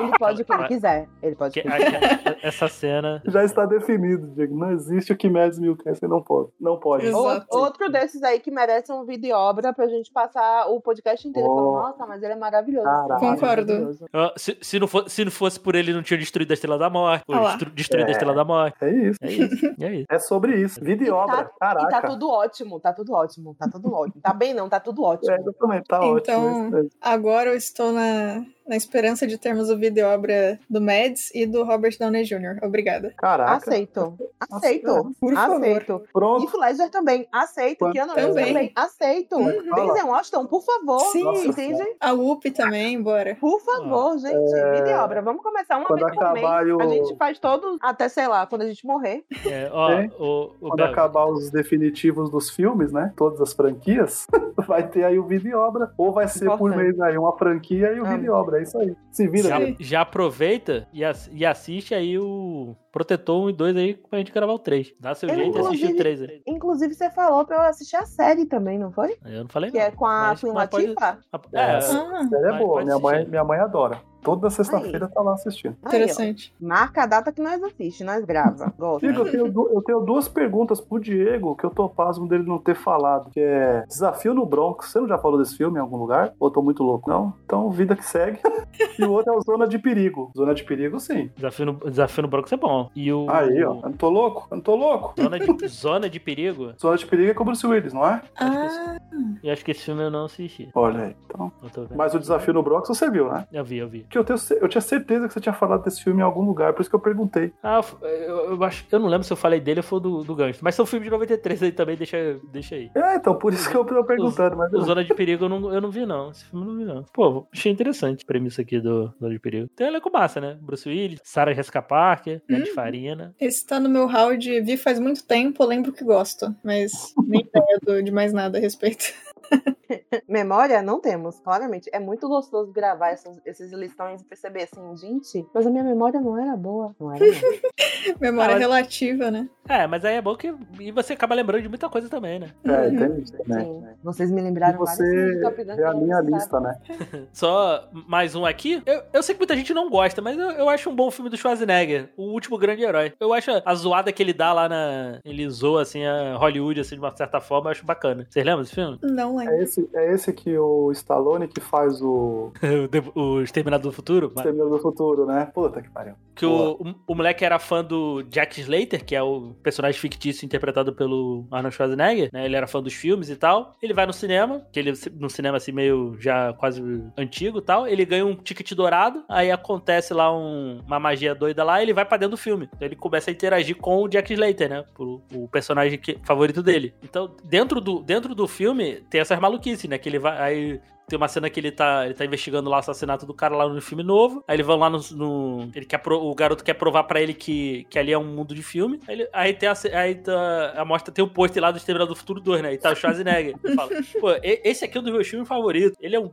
Ele 0.00 0.18
pode 0.18 0.42
o 0.42 0.44
que 0.44 0.52
ele 0.52 0.68
quiser. 0.68 1.08
Ele 1.22 1.36
pode 1.36 1.52
Que- 1.54 1.60
ele 1.68 1.68
a- 1.72 2.36
essa 2.42 2.66
cena. 2.68 3.22
Já 3.26 3.44
está 3.44 3.66
definido, 3.66 4.26
Diego. 4.28 4.56
Não 4.56 4.72
existe 4.72 5.12
o 5.12 5.16
que 5.16 5.28
Mads 5.28 5.58
Mikkelsen 5.58 6.08
não 6.08 6.22
pode. 6.22 6.48
Não 6.60 6.78
pode. 6.78 7.06
Exato. 7.06 7.46
Ou- 7.50 7.60
Outro 7.62 7.90
desses 7.90 8.22
aí 8.22 8.40
que 8.40 8.50
merece 8.50 8.92
um 8.92 9.04
vídeo 9.04 9.28
e 9.28 9.32
obra 9.32 9.72
pra 9.72 9.86
gente 9.88 10.10
passar 10.12 10.66
o 10.68 10.80
podcast 10.80 11.26
inteiro 11.28 11.48
Oh. 11.48 11.54
falando, 11.54 11.72
nossa, 11.88 12.06
mas 12.06 12.22
ele 12.22 12.32
é 12.32 12.36
maravilhoso. 12.36 12.84
Caralho. 12.84 13.20
Concordo. 13.20 13.72
Maravilhoso. 13.72 14.06
Se, 14.36 14.56
se, 14.60 14.78
não 14.80 14.88
fosse, 14.88 15.10
se 15.10 15.24
não 15.24 15.30
fosse 15.32 15.60
por 15.60 15.74
ele, 15.74 15.92
não 15.92 16.02
tinha 16.02 16.18
destruído 16.18 16.50
a 16.50 16.54
Estrela 16.54 16.78
da 16.78 16.88
Morte. 16.90 17.24
Ou 17.28 17.34
Ah 17.36 17.56
destruído 17.74 18.06
a 18.06 18.10
É. 18.10 18.12
Estrela 18.12 18.34
da 18.34 18.44
Morte. 18.44 18.76
É 18.82 18.90
isso. 18.90 19.18
É 19.22 19.30
isso. 19.30 19.66
É 19.80 19.94
isso. 19.94 20.06
É 20.10 20.18
sobre 20.18 20.56
isso. 20.56 20.80
Vida 20.82 21.04
e, 21.04 21.08
E 21.08 21.10
obra. 21.10 21.44
tá, 21.44 21.50
Caraca. 21.60 21.86
e 21.86 21.90
tá 21.90 22.02
tudo 22.08 22.28
ótimo, 22.30 22.80
tá 22.80 22.92
tudo 22.92 23.01
ótimo, 23.10 23.56
tá 23.58 23.68
tudo 23.68 23.92
ótimo. 23.92 24.20
Tá 24.22 24.34
bem 24.34 24.52
não, 24.52 24.68
tá 24.68 24.78
tudo 24.78 25.02
ótimo. 25.02 25.32
É, 25.32 25.36
exatamente. 25.40 25.86
Tá 25.86 25.96
Então, 25.96 26.14
ótimo. 26.14 26.46
é 26.46 26.52
isso 26.52 26.70
mesmo. 26.70 26.90
Agora 27.00 27.50
eu 27.50 27.56
estou 27.56 27.92
na, 27.92 28.44
na 28.66 28.76
esperança 28.76 29.26
de 29.26 29.36
termos 29.38 29.70
o 29.70 29.76
vídeo 29.76 30.06
obra 30.06 30.58
do 30.68 30.80
Mads 30.80 31.30
e 31.34 31.46
do 31.46 31.64
Robert 31.64 31.96
Downey 31.98 32.24
Jr. 32.24 32.58
Obrigada. 32.62 33.12
Caraca. 33.16 33.56
Aceito. 33.56 34.18
Aceito. 34.50 35.12
Por 35.20 35.34
favor. 35.34 35.56
Aceito. 35.56 36.02
Pronto. 36.12 36.44
Heath 36.44 36.54
Ledger 36.60 36.90
também. 36.90 37.26
Aceito. 37.32 37.78
Quanto- 37.78 37.92
Keanu 37.94 38.12
Reeves 38.14 38.34
Também. 38.34 38.46
também. 38.52 38.72
Aceito. 38.74 39.36
Uhum. 39.36 39.74
Denzel 39.74 40.06
Washington, 40.08 40.46
por 40.46 40.62
favor. 40.62 41.00
Sim. 41.12 41.24
Nossa 41.24 41.46
Entende? 41.46 41.82
A 42.00 42.12
Whoop 42.12 42.50
também, 42.52 43.00
bora. 43.02 43.36
Por 43.40 43.60
favor, 43.60 44.18
gente. 44.18 44.34
Vida 44.52 44.90
e 44.90 44.94
obra. 44.94 45.22
Vamos 45.22 45.42
começar 45.42 45.78
uma 45.78 45.86
Quando 45.86 46.00
vez 46.04 46.14
por 46.14 46.32
mês. 46.32 46.44
acabar 46.46 46.66
o- 46.68 46.80
A 46.82 46.86
gente 46.86 47.16
faz 47.16 47.38
todos, 47.38 47.78
até 47.82 48.08
sei 48.08 48.26
lá, 48.28 48.46
quando 48.46 48.62
a 48.62 48.66
gente 48.66 48.86
morrer. 48.86 49.24
É, 49.46 49.68
ó, 49.72 49.90
É. 49.90 50.10
o, 50.18 50.24
o 50.44 50.48
Quando 50.60 50.76
Bel, 50.76 50.86
acabar 50.86 51.26
os 51.26 51.50
definitivos 51.50 52.30
dos 52.30 52.50
filmes, 52.50 52.92
né? 52.92 53.12
Todas 53.16 53.40
as 53.40 53.52
franquias, 53.52 54.26
vai 54.66 54.86
ter 54.88 55.04
aí 55.04 55.18
o 55.18 55.24
vídeo 55.24 55.50
e 55.50 55.54
obra. 55.54 55.92
Ou 55.98 56.12
vai 56.12 56.28
ser 56.28 56.46
por 56.46 56.54
Importante. 56.70 56.76
mês 56.76 57.00
aí 57.00 57.18
uma 57.18 57.36
franquia 57.36 57.92
e 57.92 58.00
o 58.00 58.04
Amo. 58.06 58.12
vídeo 58.16 58.26
e 58.26 58.30
obra. 58.30 58.51
É 58.58 58.62
isso 58.62 58.78
aí. 58.78 58.94
Se 59.10 59.28
vira, 59.28 59.48
já, 59.48 59.58
já 59.78 60.00
aproveita 60.02 60.88
e 60.92 61.44
assiste 61.44 61.94
aí 61.94 62.18
o 62.18 62.76
Protetor 62.92 63.44
1 63.46 63.50
e 63.50 63.52
2 63.54 63.76
aí 63.76 63.94
pra 63.94 64.18
gente 64.18 64.30
gravar 64.32 64.52
o 64.52 64.58
3. 64.58 64.92
Dá 65.00 65.14
seu 65.14 65.28
Eu, 65.28 65.34
jeito 65.34 65.56
e 65.56 65.60
assiste 65.60 65.72
o 65.72 65.74
inclusive- 65.76 65.98
3 65.98 66.22
aí. 66.22 66.42
Inclusive, 66.46 66.94
você 66.94 67.10
falou 67.10 67.44
pra 67.44 67.56
eu 67.56 67.62
assistir 67.62 67.96
a 67.96 68.04
série 68.04 68.44
também, 68.44 68.78
não 68.78 68.92
foi? 68.92 69.16
Eu 69.24 69.42
não 69.44 69.48
falei 69.48 69.70
Que 69.70 69.78
não. 69.78 69.84
é 69.86 69.90
com 69.90 70.04
a 70.06 70.34
Queen 70.36 70.52
pode- 70.52 70.76
Latifah. 70.94 71.18
É, 71.52 71.58
É. 71.58 71.70
Ah, 71.74 71.78
A 71.78 71.80
série 72.28 72.46
é 72.54 72.58
boa. 72.58 72.82
Minha 72.84 72.98
mãe, 72.98 73.14
assistir. 73.14 73.30
minha 73.30 73.44
mãe 73.44 73.58
adora. 73.60 74.00
Toda 74.22 74.48
sexta-feira 74.50 75.08
tá 75.08 75.20
lá 75.20 75.32
assistindo. 75.32 75.72
Aí, 75.82 75.84
ó. 75.84 75.88
interessante. 75.88 76.54
Marca 76.60 77.02
a 77.02 77.06
data 77.06 77.32
que 77.32 77.42
nós 77.42 77.60
assiste, 77.60 78.04
nós 78.04 78.24
grava. 78.24 78.72
Gosto. 78.78 79.00
Diego, 79.00 79.18
eu 79.26 79.30
tenho, 79.32 79.68
eu 79.74 79.82
tenho 79.82 80.00
duas 80.00 80.28
perguntas 80.28 80.80
pro 80.80 81.00
Diego 81.00 81.56
que 81.56 81.64
eu 81.64 81.70
tô 81.70 81.88
pasmo 81.88 82.28
dele 82.28 82.44
não 82.44 82.58
ter 82.58 82.76
falado. 82.76 83.30
Que 83.30 83.40
é 83.40 83.84
Desafio 83.88 84.32
no 84.32 84.46
Bronx. 84.46 84.90
Você 84.92 85.00
não 85.00 85.08
já 85.08 85.18
falou 85.18 85.38
desse 85.38 85.56
filme 85.56 85.76
em 85.78 85.80
algum 85.80 85.96
lugar? 85.96 86.32
Ou 86.38 86.46
eu 86.48 86.52
tô 86.52 86.62
muito 86.62 86.84
louco? 86.84 87.10
Não? 87.10 87.34
Então, 87.44 87.68
vida 87.70 87.96
que 87.96 88.04
segue. 88.04 88.38
e 88.96 89.02
o 89.04 89.10
outro 89.10 89.32
é 89.32 89.36
o 89.36 89.40
Zona 89.40 89.66
de 89.66 89.78
Perigo. 89.80 90.30
Zona 90.36 90.54
de 90.54 90.62
Perigo, 90.62 91.00
sim. 91.00 91.28
Desafio 91.34 91.66
no, 91.66 91.72
desafio 91.90 92.22
no 92.22 92.28
Bronx 92.28 92.52
é 92.52 92.56
bom. 92.56 92.81
E 92.94 93.12
o. 93.12 93.26
Aí, 93.30 93.62
ó. 93.64 93.74
Eu 93.74 93.82
não 93.82 93.92
tô 93.92 94.08
louco? 94.08 94.46
Eu 94.50 94.56
não 94.56 94.62
tô 94.62 94.76
louco? 94.76 95.14
Zona 95.20 95.38
de, 95.38 95.68
zona 95.68 96.10
de 96.10 96.20
perigo. 96.20 96.72
Zona 96.80 96.96
de 96.96 97.06
Perigo 97.06 97.30
é 97.30 97.34
com 97.34 97.42
o 97.42 97.46
Bruce 97.46 97.66
Willis, 97.66 97.92
não 97.92 98.06
é? 98.06 98.22
Ah, 98.38 98.96
E 99.42 99.50
acho 99.50 99.64
que 99.64 99.70
esse 99.70 99.84
filme 99.84 100.02
eu 100.02 100.10
não 100.10 100.24
assisti. 100.24 100.68
Olha 100.74 101.04
aí. 101.04 101.16
Então. 101.26 101.52
Eu 101.62 101.70
tô 101.70 101.82
vendo. 101.82 101.96
Mas 101.96 102.14
o 102.14 102.18
Desafio 102.18 102.54
no 102.54 102.62
Bronx 102.62 102.88
você 102.88 103.10
viu, 103.10 103.30
né? 103.30 103.46
Eu 103.52 103.64
vi, 103.64 103.78
eu 103.78 103.88
vi. 103.88 104.06
Que 104.08 104.16
eu, 104.18 104.24
tenho, 104.24 104.38
eu 104.60 104.68
tinha 104.68 104.80
certeza 104.80 105.26
que 105.28 105.34
você 105.34 105.40
tinha 105.40 105.52
falado 105.52 105.82
desse 105.84 106.02
filme 106.02 106.20
em 106.20 106.24
algum 106.24 106.42
lugar, 106.42 106.72
por 106.72 106.80
isso 106.80 106.90
que 106.90 106.96
eu 106.96 107.00
perguntei. 107.00 107.52
Ah, 107.62 107.80
eu, 108.02 108.52
eu 108.52 108.64
acho. 108.64 108.84
Eu 108.90 108.98
não 108.98 109.08
lembro 109.08 109.24
se 109.24 109.32
eu 109.32 109.36
falei 109.36 109.60
dele 109.60 109.80
ou 109.80 109.84
foi 109.84 110.00
do, 110.00 110.22
do 110.22 110.34
Gangster. 110.34 110.62
Mas 110.64 110.74
são 110.74 110.86
filmes 110.86 111.06
de 111.06 111.10
93 111.10 111.62
aí 111.62 111.72
também, 111.72 111.96
deixa, 111.96 112.38
deixa 112.52 112.74
aí. 112.74 112.90
É, 112.94 113.16
então, 113.16 113.34
por 113.34 113.52
isso 113.52 113.68
que 113.68 113.76
eu 113.76 113.84
tô 113.84 114.04
perguntando, 114.04 114.56
mas. 114.56 114.72
O 114.72 114.80
Zona 114.82 115.04
de 115.04 115.14
Perigo 115.14 115.44
eu 115.44 115.48
não, 115.48 115.72
eu 115.72 115.80
não 115.80 115.90
vi, 115.90 116.06
não. 116.06 116.30
Esse 116.30 116.44
filme 116.46 116.64
eu 116.66 116.70
não 116.72 116.78
vi, 116.78 116.84
não. 116.84 117.04
Pô, 117.12 117.46
achei 117.52 117.70
interessante 117.72 118.22
a 118.22 118.26
premissa 118.26 118.62
aqui 118.62 118.80
do 118.80 119.12
Zona 119.20 119.32
de 119.32 119.38
Perigo. 119.38 119.68
Tem 119.76 119.86
um 119.86 119.90
elenco 119.90 120.10
massa, 120.12 120.40
né? 120.40 120.56
Bruce 120.60 120.88
Willis, 120.88 121.20
Sarah 121.24 121.52
Jessica 121.52 121.82
Parker, 121.82 122.42
Ned 122.48 122.70
Hum. 122.70 122.71
Farina. 122.74 123.34
esse 123.40 123.64
tá 123.66 123.78
no 123.78 123.88
meu 123.88 124.06
hall 124.06 124.36
de 124.36 124.60
vi 124.60 124.76
faz 124.76 124.98
muito 124.98 125.24
tempo, 125.24 125.62
eu 125.62 125.66
lembro 125.66 125.92
que 125.92 126.04
gosto, 126.04 126.54
mas 126.62 126.92
nem 127.26 127.40
ideia 127.54 128.02
de 128.02 128.10
mais 128.10 128.32
nada 128.32 128.58
a 128.58 128.60
respeito. 128.60 129.12
Memória 130.28 130.82
não 130.82 131.00
temos, 131.00 131.38
claramente. 131.40 131.88
É 131.92 131.98
muito 131.98 132.28
gostoso 132.28 132.72
gravar 132.72 133.10
essas- 133.10 133.40
esses 133.44 133.72
listões 133.72 134.20
e 134.22 134.24
perceber 134.24 134.62
assim, 134.64 134.96
gente, 134.96 135.46
mas 135.54 135.66
a 135.66 135.70
minha 135.70 135.84
memória 135.84 136.20
não 136.20 136.38
era 136.38 136.56
boa. 136.56 136.94
Não 136.98 137.12
era. 137.14 137.24
Memória 138.20 138.56
Ah, 138.56 138.58
relativa, 138.58 139.30
né? 139.30 139.48
É, 139.68 139.86
mas 139.86 140.04
aí 140.04 140.16
é 140.16 140.22
bom 140.22 140.34
que. 140.34 140.52
E 140.80 140.90
você 140.90 141.12
acaba 141.12 141.34
lembrando 141.34 141.62
de 141.62 141.68
muita 141.68 141.88
coisa 141.88 142.08
também, 142.08 142.38
né? 142.40 142.48
É, 142.64 142.70
Uhum. 142.88 142.98
tem 142.98 143.20
isso, 143.22 143.34
né? 143.46 143.64
Sim. 143.64 143.84
Vocês 144.02 144.30
me 144.30 144.40
E 144.40 144.44
lembraram 144.44 144.78
Top 144.78 144.90
você 144.90 145.40
é 145.78 145.84
a 145.84 145.94
minha 145.94 146.20
lista, 146.20 146.58
né? 146.60 146.74
Só 147.32 147.88
mais 148.08 148.34
um 148.34 148.44
aqui. 148.44 148.82
Eu, 148.84 149.02
eu 149.12 149.22
sei 149.22 149.34
que 149.34 149.40
muita 149.40 149.56
gente 149.56 149.72
não 149.72 149.88
gosta, 149.88 150.20
mas 150.20 150.36
eu, 150.36 150.50
eu 150.50 150.68
acho 150.68 150.90
um 150.90 150.94
bom 150.96 151.10
filme 151.10 151.30
do 151.30 151.36
Schwarzenegger, 151.36 152.10
O 152.16 152.32
Último 152.32 152.58
Grande 152.58 152.82
Herói. 152.82 153.12
Eu 153.20 153.32
acho 153.32 153.50
a 153.64 153.74
zoada 153.74 154.10
que 154.12 154.22
ele 154.22 154.32
dá 154.32 154.52
lá 154.52 154.68
na. 154.68 155.20
Ele 155.24 155.48
zoa, 155.48 155.82
assim, 155.82 156.04
a 156.04 156.36
Hollywood, 156.36 156.80
assim, 156.80 156.96
de 156.96 157.00
uma 157.00 157.14
certa 157.16 157.40
forma, 157.40 157.68
eu 157.68 157.72
acho 157.72 157.86
bacana. 157.86 158.26
Vocês 158.28 158.44
lembram 158.44 158.62
desse 158.62 158.74
filme? 158.74 158.98
Não 159.02 159.31
lembro. 159.36 159.54
É 159.54 159.62
esse, 159.62 159.88
é 159.94 160.12
esse 160.14 160.32
que 160.32 160.56
o 160.58 160.90
Stallone 160.92 161.48
que 161.48 161.60
faz 161.60 162.00
o 162.02 162.52
o, 163.14 163.20
o 163.20 163.42
Exterminador 163.42 163.90
do 163.90 163.94
Futuro. 163.94 164.32
Exterminador 164.36 164.70
do 164.76 164.78
Futuro, 164.82 165.26
né? 165.26 165.50
Puta 165.54 165.80
que 165.82 165.90
pariu. 165.90 166.14
Que 166.34 166.46
o, 166.46 166.72
o, 166.80 166.94
o 167.08 167.14
moleque 167.14 167.44
era 167.44 167.58
fã 167.58 167.84
do 167.84 168.22
Jack 168.22 168.58
Slater, 168.60 169.04
que 169.04 169.14
é 169.14 169.22
o 169.22 169.54
personagem 169.62 170.00
fictício 170.00 170.46
interpretado 170.46 170.92
pelo 170.94 171.46
Arnold 171.50 171.74
Schwarzenegger, 171.76 172.30
né? 172.32 172.46
Ele 172.46 172.56
era 172.56 172.66
fã 172.66 172.82
dos 172.82 172.94
filmes 172.94 173.28
e 173.28 173.36
tal. 173.36 173.76
Ele 173.82 173.92
vai 173.92 174.06
no 174.06 174.12
cinema, 174.14 174.62
que 174.72 174.80
ele 174.80 174.92
no 175.18 175.28
cinema 175.28 175.58
assim 175.58 175.72
meio 175.72 176.16
já 176.18 176.52
quase 176.54 176.82
antigo 177.18 177.58
e 177.58 177.62
tal. 177.62 177.86
Ele 177.86 178.04
ganha 178.04 178.24
um 178.24 178.34
ticket 178.34 178.72
dourado, 178.72 179.22
aí 179.28 179.50
acontece 179.50 180.14
lá 180.14 180.34
um- 180.34 180.80
uma 180.86 180.98
magia 180.98 181.34
doida 181.34 181.62
lá, 181.64 181.80
e 181.80 181.84
ele 181.84 181.92
vai 181.92 182.04
pra 182.04 182.16
dentro 182.16 182.32
do 182.36 182.36
filme. 182.40 182.68
Então 182.74 182.86
ele 182.88 182.96
começa 182.96 183.30
a 183.30 183.32
interagir 183.32 183.76
com 183.76 184.02
o 184.02 184.08
Jack 184.08 184.32
Slater, 184.32 184.70
né? 184.70 184.84
O, 184.98 185.20
o 185.34 185.48
personagem 185.48 185.98
que- 185.98 186.18
favorito 186.24 186.62
dele. 186.62 186.94
Então, 187.02 187.30
dentro 187.44 187.80
do, 187.80 188.00
dentro 188.02 188.34
do 188.34 188.48
filme, 188.48 189.02
tem 189.10 189.20
essas 189.22 189.40
maluquices, 189.40 189.88
né? 189.88 189.98
Que 189.98 190.08
ele 190.08 190.18
vai. 190.18 190.38
Aí 190.40 190.80
tem 191.12 191.16
uma 191.18 191.28
cena 191.28 191.50
que 191.50 191.60
ele 191.60 191.70
tá, 191.70 192.06
ele 192.06 192.14
tá 192.14 192.24
investigando 192.24 192.70
lá 192.70 192.76
o 192.76 192.80
assassinato 192.80 193.26
do 193.26 193.34
cara 193.34 193.54
lá 193.54 193.68
no 193.68 193.82
filme 193.82 194.02
novo. 194.02 194.42
Aí 194.48 194.56
eles 194.56 194.66
vão 194.66 194.78
lá 194.78 194.88
no. 194.88 194.98
no- 195.12 195.70
ele 195.74 195.84
quer 195.84 195.98
pro- 195.98 196.18
o 196.24 196.34
garoto 196.34 196.64
quer 196.64 196.72
provar 196.72 197.04
pra 197.04 197.20
ele 197.20 197.34
que, 197.34 197.84
que 197.90 197.98
ali 197.98 198.12
é 198.12 198.18
um 198.18 198.24
mundo 198.24 198.54
de 198.54 198.62
filme. 198.62 198.98
Aí, 199.06 199.14
ele- 199.14 199.28
aí 199.32 199.52
tem 199.52 199.68
a, 199.68 199.74
aí 199.94 200.14
tá, 200.14 200.72
a 200.74 200.84
mostra 200.86 201.12
tem 201.12 201.22
o 201.22 201.28
pôster 201.28 201.62
lá 201.62 201.70
do 201.70 201.76
Exterminador 201.76 202.14
do 202.14 202.18
Futuro 202.18 202.40
2, 202.40 202.62
né? 202.62 202.72
E 202.72 202.78
tá 202.78 202.90
o 202.90 202.96
Schwarzenegger. 202.96 203.54
Ele 203.62 203.74
fala, 203.74 203.90
Pô, 204.20 204.28
esse 204.42 204.84
aqui 204.86 204.96
é 204.96 205.00
um 205.00 205.04
dos 205.04 205.12
meus 205.12 205.28
filmes 205.28 205.46
favoritos. 205.46 205.96
Ele 206.00 206.16
é 206.16 206.20
um, 206.20 206.30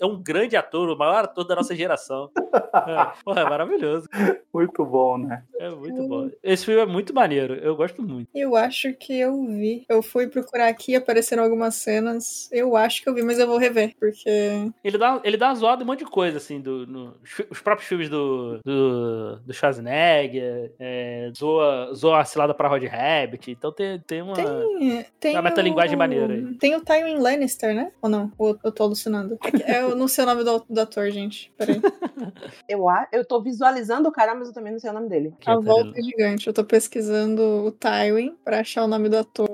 é 0.00 0.04
um 0.06 0.20
grande 0.20 0.56
ator, 0.56 0.88
o 0.90 0.98
maior 0.98 1.24
ator 1.24 1.44
da 1.44 1.54
nossa 1.54 1.74
geração. 1.74 2.30
É, 2.72 3.12
porra, 3.24 3.40
é 3.40 3.44
maravilhoso. 3.44 4.08
Muito 4.54 4.84
bom, 4.84 5.18
né? 5.18 5.42
É 5.58 5.68
muito 5.70 6.06
bom. 6.08 6.30
Esse 6.42 6.64
filme 6.64 6.80
é 6.80 6.86
muito 6.86 7.12
maneiro. 7.14 7.54
Eu 7.54 7.74
gosto 7.76 8.02
muito. 8.02 8.28
Eu 8.34 8.54
acho 8.56 8.92
que 8.94 9.18
eu 9.18 9.44
vi. 9.46 9.84
Eu 9.88 10.02
fui 10.02 10.26
procurar 10.28 10.68
aqui, 10.68 10.94
apareceram 10.94 11.42
algumas 11.42 11.74
cenas. 11.74 12.48
Eu 12.52 12.76
acho 12.76 13.02
que 13.02 13.08
eu 13.08 13.14
vi, 13.14 13.22
mas 13.22 13.38
eu 13.38 13.46
vou 13.46 13.58
rever, 13.58 13.94
porque. 14.00 14.72
Ele 14.82 14.96
dá, 14.98 15.20
ele 15.22 15.36
dá 15.36 15.48
uma 15.48 15.54
zoada 15.54 15.82
em 15.82 15.84
um 15.84 15.86
monte 15.86 16.00
de 16.00 16.06
coisa, 16.10 16.38
assim, 16.38 16.60
do, 16.60 16.86
no- 16.86 17.14
os 17.50 17.60
próprios 17.60 17.86
filmes 17.88 18.08
do, 18.08 18.58
do, 18.64 19.36
do 19.40 19.52
Schwarzenegger, 19.52 20.72
é, 20.80 21.30
zoa, 21.36 21.92
zoa 21.94 22.20
a 22.20 22.24
cilada 22.24 22.54
pra 22.54 22.68
Rod 22.68 22.82
Rabbit, 22.84 23.50
então 23.50 23.70
tem, 23.70 23.98
tem 24.00 24.22
uma... 24.22 24.34
Tem. 24.34 25.04
Tem 25.20 25.32
uma 25.36 25.42
metalinguagem 25.42 25.94
o- 25.94 25.98
maneira 25.98 26.32
aí. 26.32 26.54
Tem 26.54 26.74
o 26.74 26.80
Tywin 26.80 27.18
Lannister, 27.18 27.74
né? 27.74 27.92
Ou 28.00 28.08
não? 28.08 28.32
Ou 28.38 28.58
eu 28.64 28.72
tô 28.72 28.82
alucinando? 28.84 29.38
É 29.44 29.50
que- 29.50 29.70
Eu 29.70 29.94
não 29.94 30.08
sei 30.08 30.24
o 30.24 30.26
nome 30.26 30.42
do, 30.44 30.64
do 30.68 30.80
ator, 30.80 31.10
gente. 31.10 31.52
Peraí. 31.56 31.80
Eu, 32.68 32.84
eu 33.12 33.24
tô 33.24 33.40
visualizando 33.42 34.08
o 34.08 34.12
cara, 34.12 34.34
mas 34.34 34.48
eu 34.48 34.54
também 34.54 34.72
não 34.72 34.78
sei 34.78 34.90
o 34.90 34.92
nome 34.92 35.08
dele. 35.08 35.34
Que 35.40 35.50
A 35.50 35.56
Volta 35.56 35.90
vendo? 35.92 36.04
Gigante. 36.04 36.46
Eu 36.46 36.52
tô 36.52 36.64
pesquisando 36.64 37.42
o 37.66 37.72
Tywin 37.72 38.36
pra 38.44 38.60
achar 38.60 38.84
o 38.84 38.88
nome 38.88 39.08
do 39.08 39.16
ator. 39.18 39.48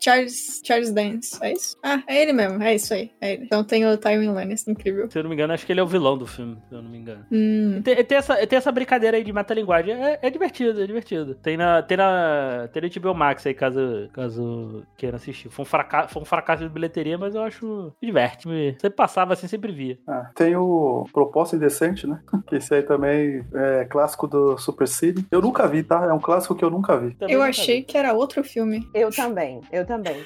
Charles, 0.00 0.60
Charles 0.64 0.90
Dance, 0.92 1.38
é 1.40 1.52
isso? 1.52 1.76
Ah, 1.82 2.02
é 2.08 2.22
ele 2.22 2.32
mesmo, 2.32 2.60
é 2.62 2.74
isso 2.74 2.92
aí, 2.92 3.12
é 3.20 3.34
ele. 3.34 3.44
Então 3.44 3.62
tem 3.62 3.86
o 3.86 3.96
Tywin 3.96 4.30
Lannister, 4.30 4.72
incrível. 4.72 5.08
Se 5.10 5.16
eu 5.18 5.22
não 5.22 5.30
me 5.30 5.36
engano, 5.36 5.52
acho 5.52 5.64
que 5.64 5.72
ele 5.72 5.78
é 5.78 5.82
o 5.82 5.86
vilão 5.86 6.18
do 6.18 6.26
filme, 6.26 6.56
se 6.68 6.74
eu 6.74 6.82
não 6.82 6.90
me 6.90 6.98
engano. 6.98 7.24
Hum, 7.30 7.80
Tem, 7.82 8.02
tem 8.04 8.18
essa, 8.18 8.44
tem 8.46 8.56
essa 8.56 8.72
brincadeira 8.72 9.16
aí 9.16 9.22
de 9.22 9.32
metalinguagem. 9.32 9.94
É, 9.94 10.18
é 10.22 10.30
divertido, 10.30 10.82
é 10.82 10.86
divertido. 10.86 11.34
Tem 11.36 11.56
na, 11.56 11.82
tem 11.82 11.96
na, 11.96 12.68
tem 12.72 12.82
na 12.82 12.88
HBO 12.88 13.14
Max 13.14 13.46
aí, 13.46 13.54
caso, 13.54 14.08
caso 14.12 14.82
queira 14.96 15.16
assistir. 15.16 15.50
Foi 15.50 15.62
um, 15.62 15.66
fracasso, 15.66 16.12
foi 16.12 16.22
um 16.22 16.26
fracasso 16.26 16.64
de 16.64 16.68
bilheteria, 16.68 17.16
mas 17.16 17.34
eu 17.36 17.42
acho 17.42 17.92
diverte. 18.02 18.48
Me- 18.48 18.72
Sempre 18.80 18.96
passava 18.96 19.34
assim, 19.34 19.46
sempre 19.46 19.70
via. 19.70 19.98
Ah, 20.08 20.30
tem 20.34 20.56
o 20.56 21.04
Proposta 21.12 21.54
Indecente, 21.54 22.06
né? 22.08 22.11
Que 22.46 22.56
esse 22.56 22.74
aí 22.74 22.82
também 22.82 23.44
é 23.54 23.84
clássico 23.84 24.26
do 24.26 24.56
Super 24.58 24.88
Cine. 24.88 25.26
Eu 25.30 25.40
nunca 25.40 25.66
vi, 25.66 25.82
tá? 25.82 26.04
É 26.04 26.12
um 26.12 26.20
clássico 26.20 26.54
que 26.54 26.64
eu 26.64 26.70
nunca 26.70 26.96
vi. 26.96 27.14
Também 27.14 27.34
eu 27.34 27.40
nunca 27.40 27.50
achei 27.50 27.80
vi. 27.80 27.84
que 27.84 27.96
era 27.96 28.12
outro 28.12 28.42
filme. 28.44 28.88
Eu 28.94 29.10
também, 29.10 29.60
eu 29.70 29.86
também. 29.86 30.22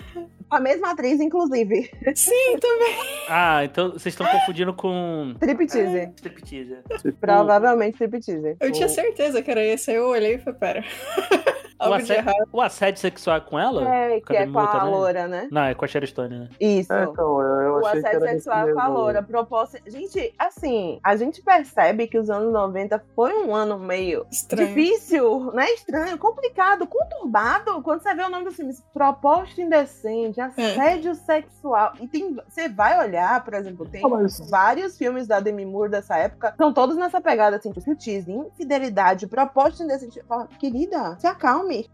Com 0.48 0.56
a 0.56 0.60
mesma 0.60 0.92
atriz, 0.92 1.20
inclusive. 1.20 1.90
Sim, 2.14 2.56
também. 2.60 2.96
Ah, 3.28 3.64
então 3.64 3.92
vocês 3.92 4.14
estão 4.14 4.26
confundindo 4.26 4.72
com. 4.72 5.32
Striptease. 5.34 6.12
Striptease. 6.16 6.76
Tipo, 7.02 7.18
Provavelmente 7.18 7.94
striptease. 7.94 8.56
Eu 8.60 8.70
tinha 8.70 8.88
certeza 8.88 9.42
que 9.42 9.50
era 9.50 9.64
esse. 9.64 9.90
Aí 9.90 9.96
eu 9.96 10.08
olhei 10.08 10.34
e 10.34 10.38
falei, 10.38 10.58
pera. 10.58 10.84
O 11.78 11.92
assédio, 11.92 12.32
o 12.52 12.60
assédio 12.60 13.00
sexual 13.00 13.36
é 13.36 13.40
com 13.40 13.58
ela? 13.58 13.94
É, 13.94 14.20
que 14.20 14.26
Cadê 14.26 14.38
é 14.38 14.46
com 14.46 14.58
a 14.58 14.84
né? 14.84 14.90
loura, 14.90 15.28
né? 15.28 15.48
Não, 15.50 15.62
é 15.62 15.74
com 15.74 15.84
a 15.84 15.88
Sharon 15.88 16.06
Stone, 16.06 16.38
né? 16.38 16.48
Isso. 16.60 16.92
É, 16.92 17.04
então, 17.04 17.40
eu, 17.42 17.74
o 17.74 17.86
achei 17.86 18.00
que 18.00 18.06
assédio 18.06 18.16
era 18.24 18.32
desse 18.32 18.44
sexual 18.44 18.72
com 18.72 18.80
a 18.80 18.88
loura. 18.88 19.22
Proposta... 19.22 19.78
Gente, 19.86 20.34
assim, 20.38 20.98
a 21.02 21.16
gente 21.16 21.42
percebe 21.42 22.06
que 22.06 22.18
os 22.18 22.30
anos 22.30 22.52
90 22.52 23.02
foi 23.14 23.32
um 23.44 23.54
ano 23.54 23.78
meio 23.78 24.26
Estranho. 24.30 24.68
difícil, 24.68 25.52
né? 25.52 25.70
Estranho, 25.72 26.16
complicado, 26.18 26.86
conturbado. 26.86 27.82
Quando 27.82 28.02
você 28.02 28.14
vê 28.14 28.22
o 28.22 28.30
nome 28.30 28.44
do 28.44 28.52
filme, 28.52 28.74
proposta 28.92 29.60
indecente, 29.60 30.40
assédio 30.40 31.14
sexual. 31.14 31.92
E 32.00 32.08
tem, 32.08 32.36
você 32.48 32.68
vai 32.68 32.98
olhar, 32.98 33.44
por 33.44 33.54
exemplo, 33.54 33.86
tem 33.86 34.02
Ah, 34.04 34.26
vários 34.48 34.96
filmes 34.96 35.26
da 35.26 35.40
Demi 35.40 35.66
Moore 35.66 35.90
dessa 35.90 36.16
época, 36.16 36.54
são 36.56 36.72
todos 36.72 36.96
nessa 36.96 37.20
pegada, 37.20 37.56
assim, 37.56 37.72
tease, 37.96 38.32
infidelidade, 38.32 39.26
proposta 39.26 39.82
indecente. 39.82 40.22
Fala, 40.26 40.48
querida, 40.58 41.16
se 41.18 41.26
acalme. 41.66 41.90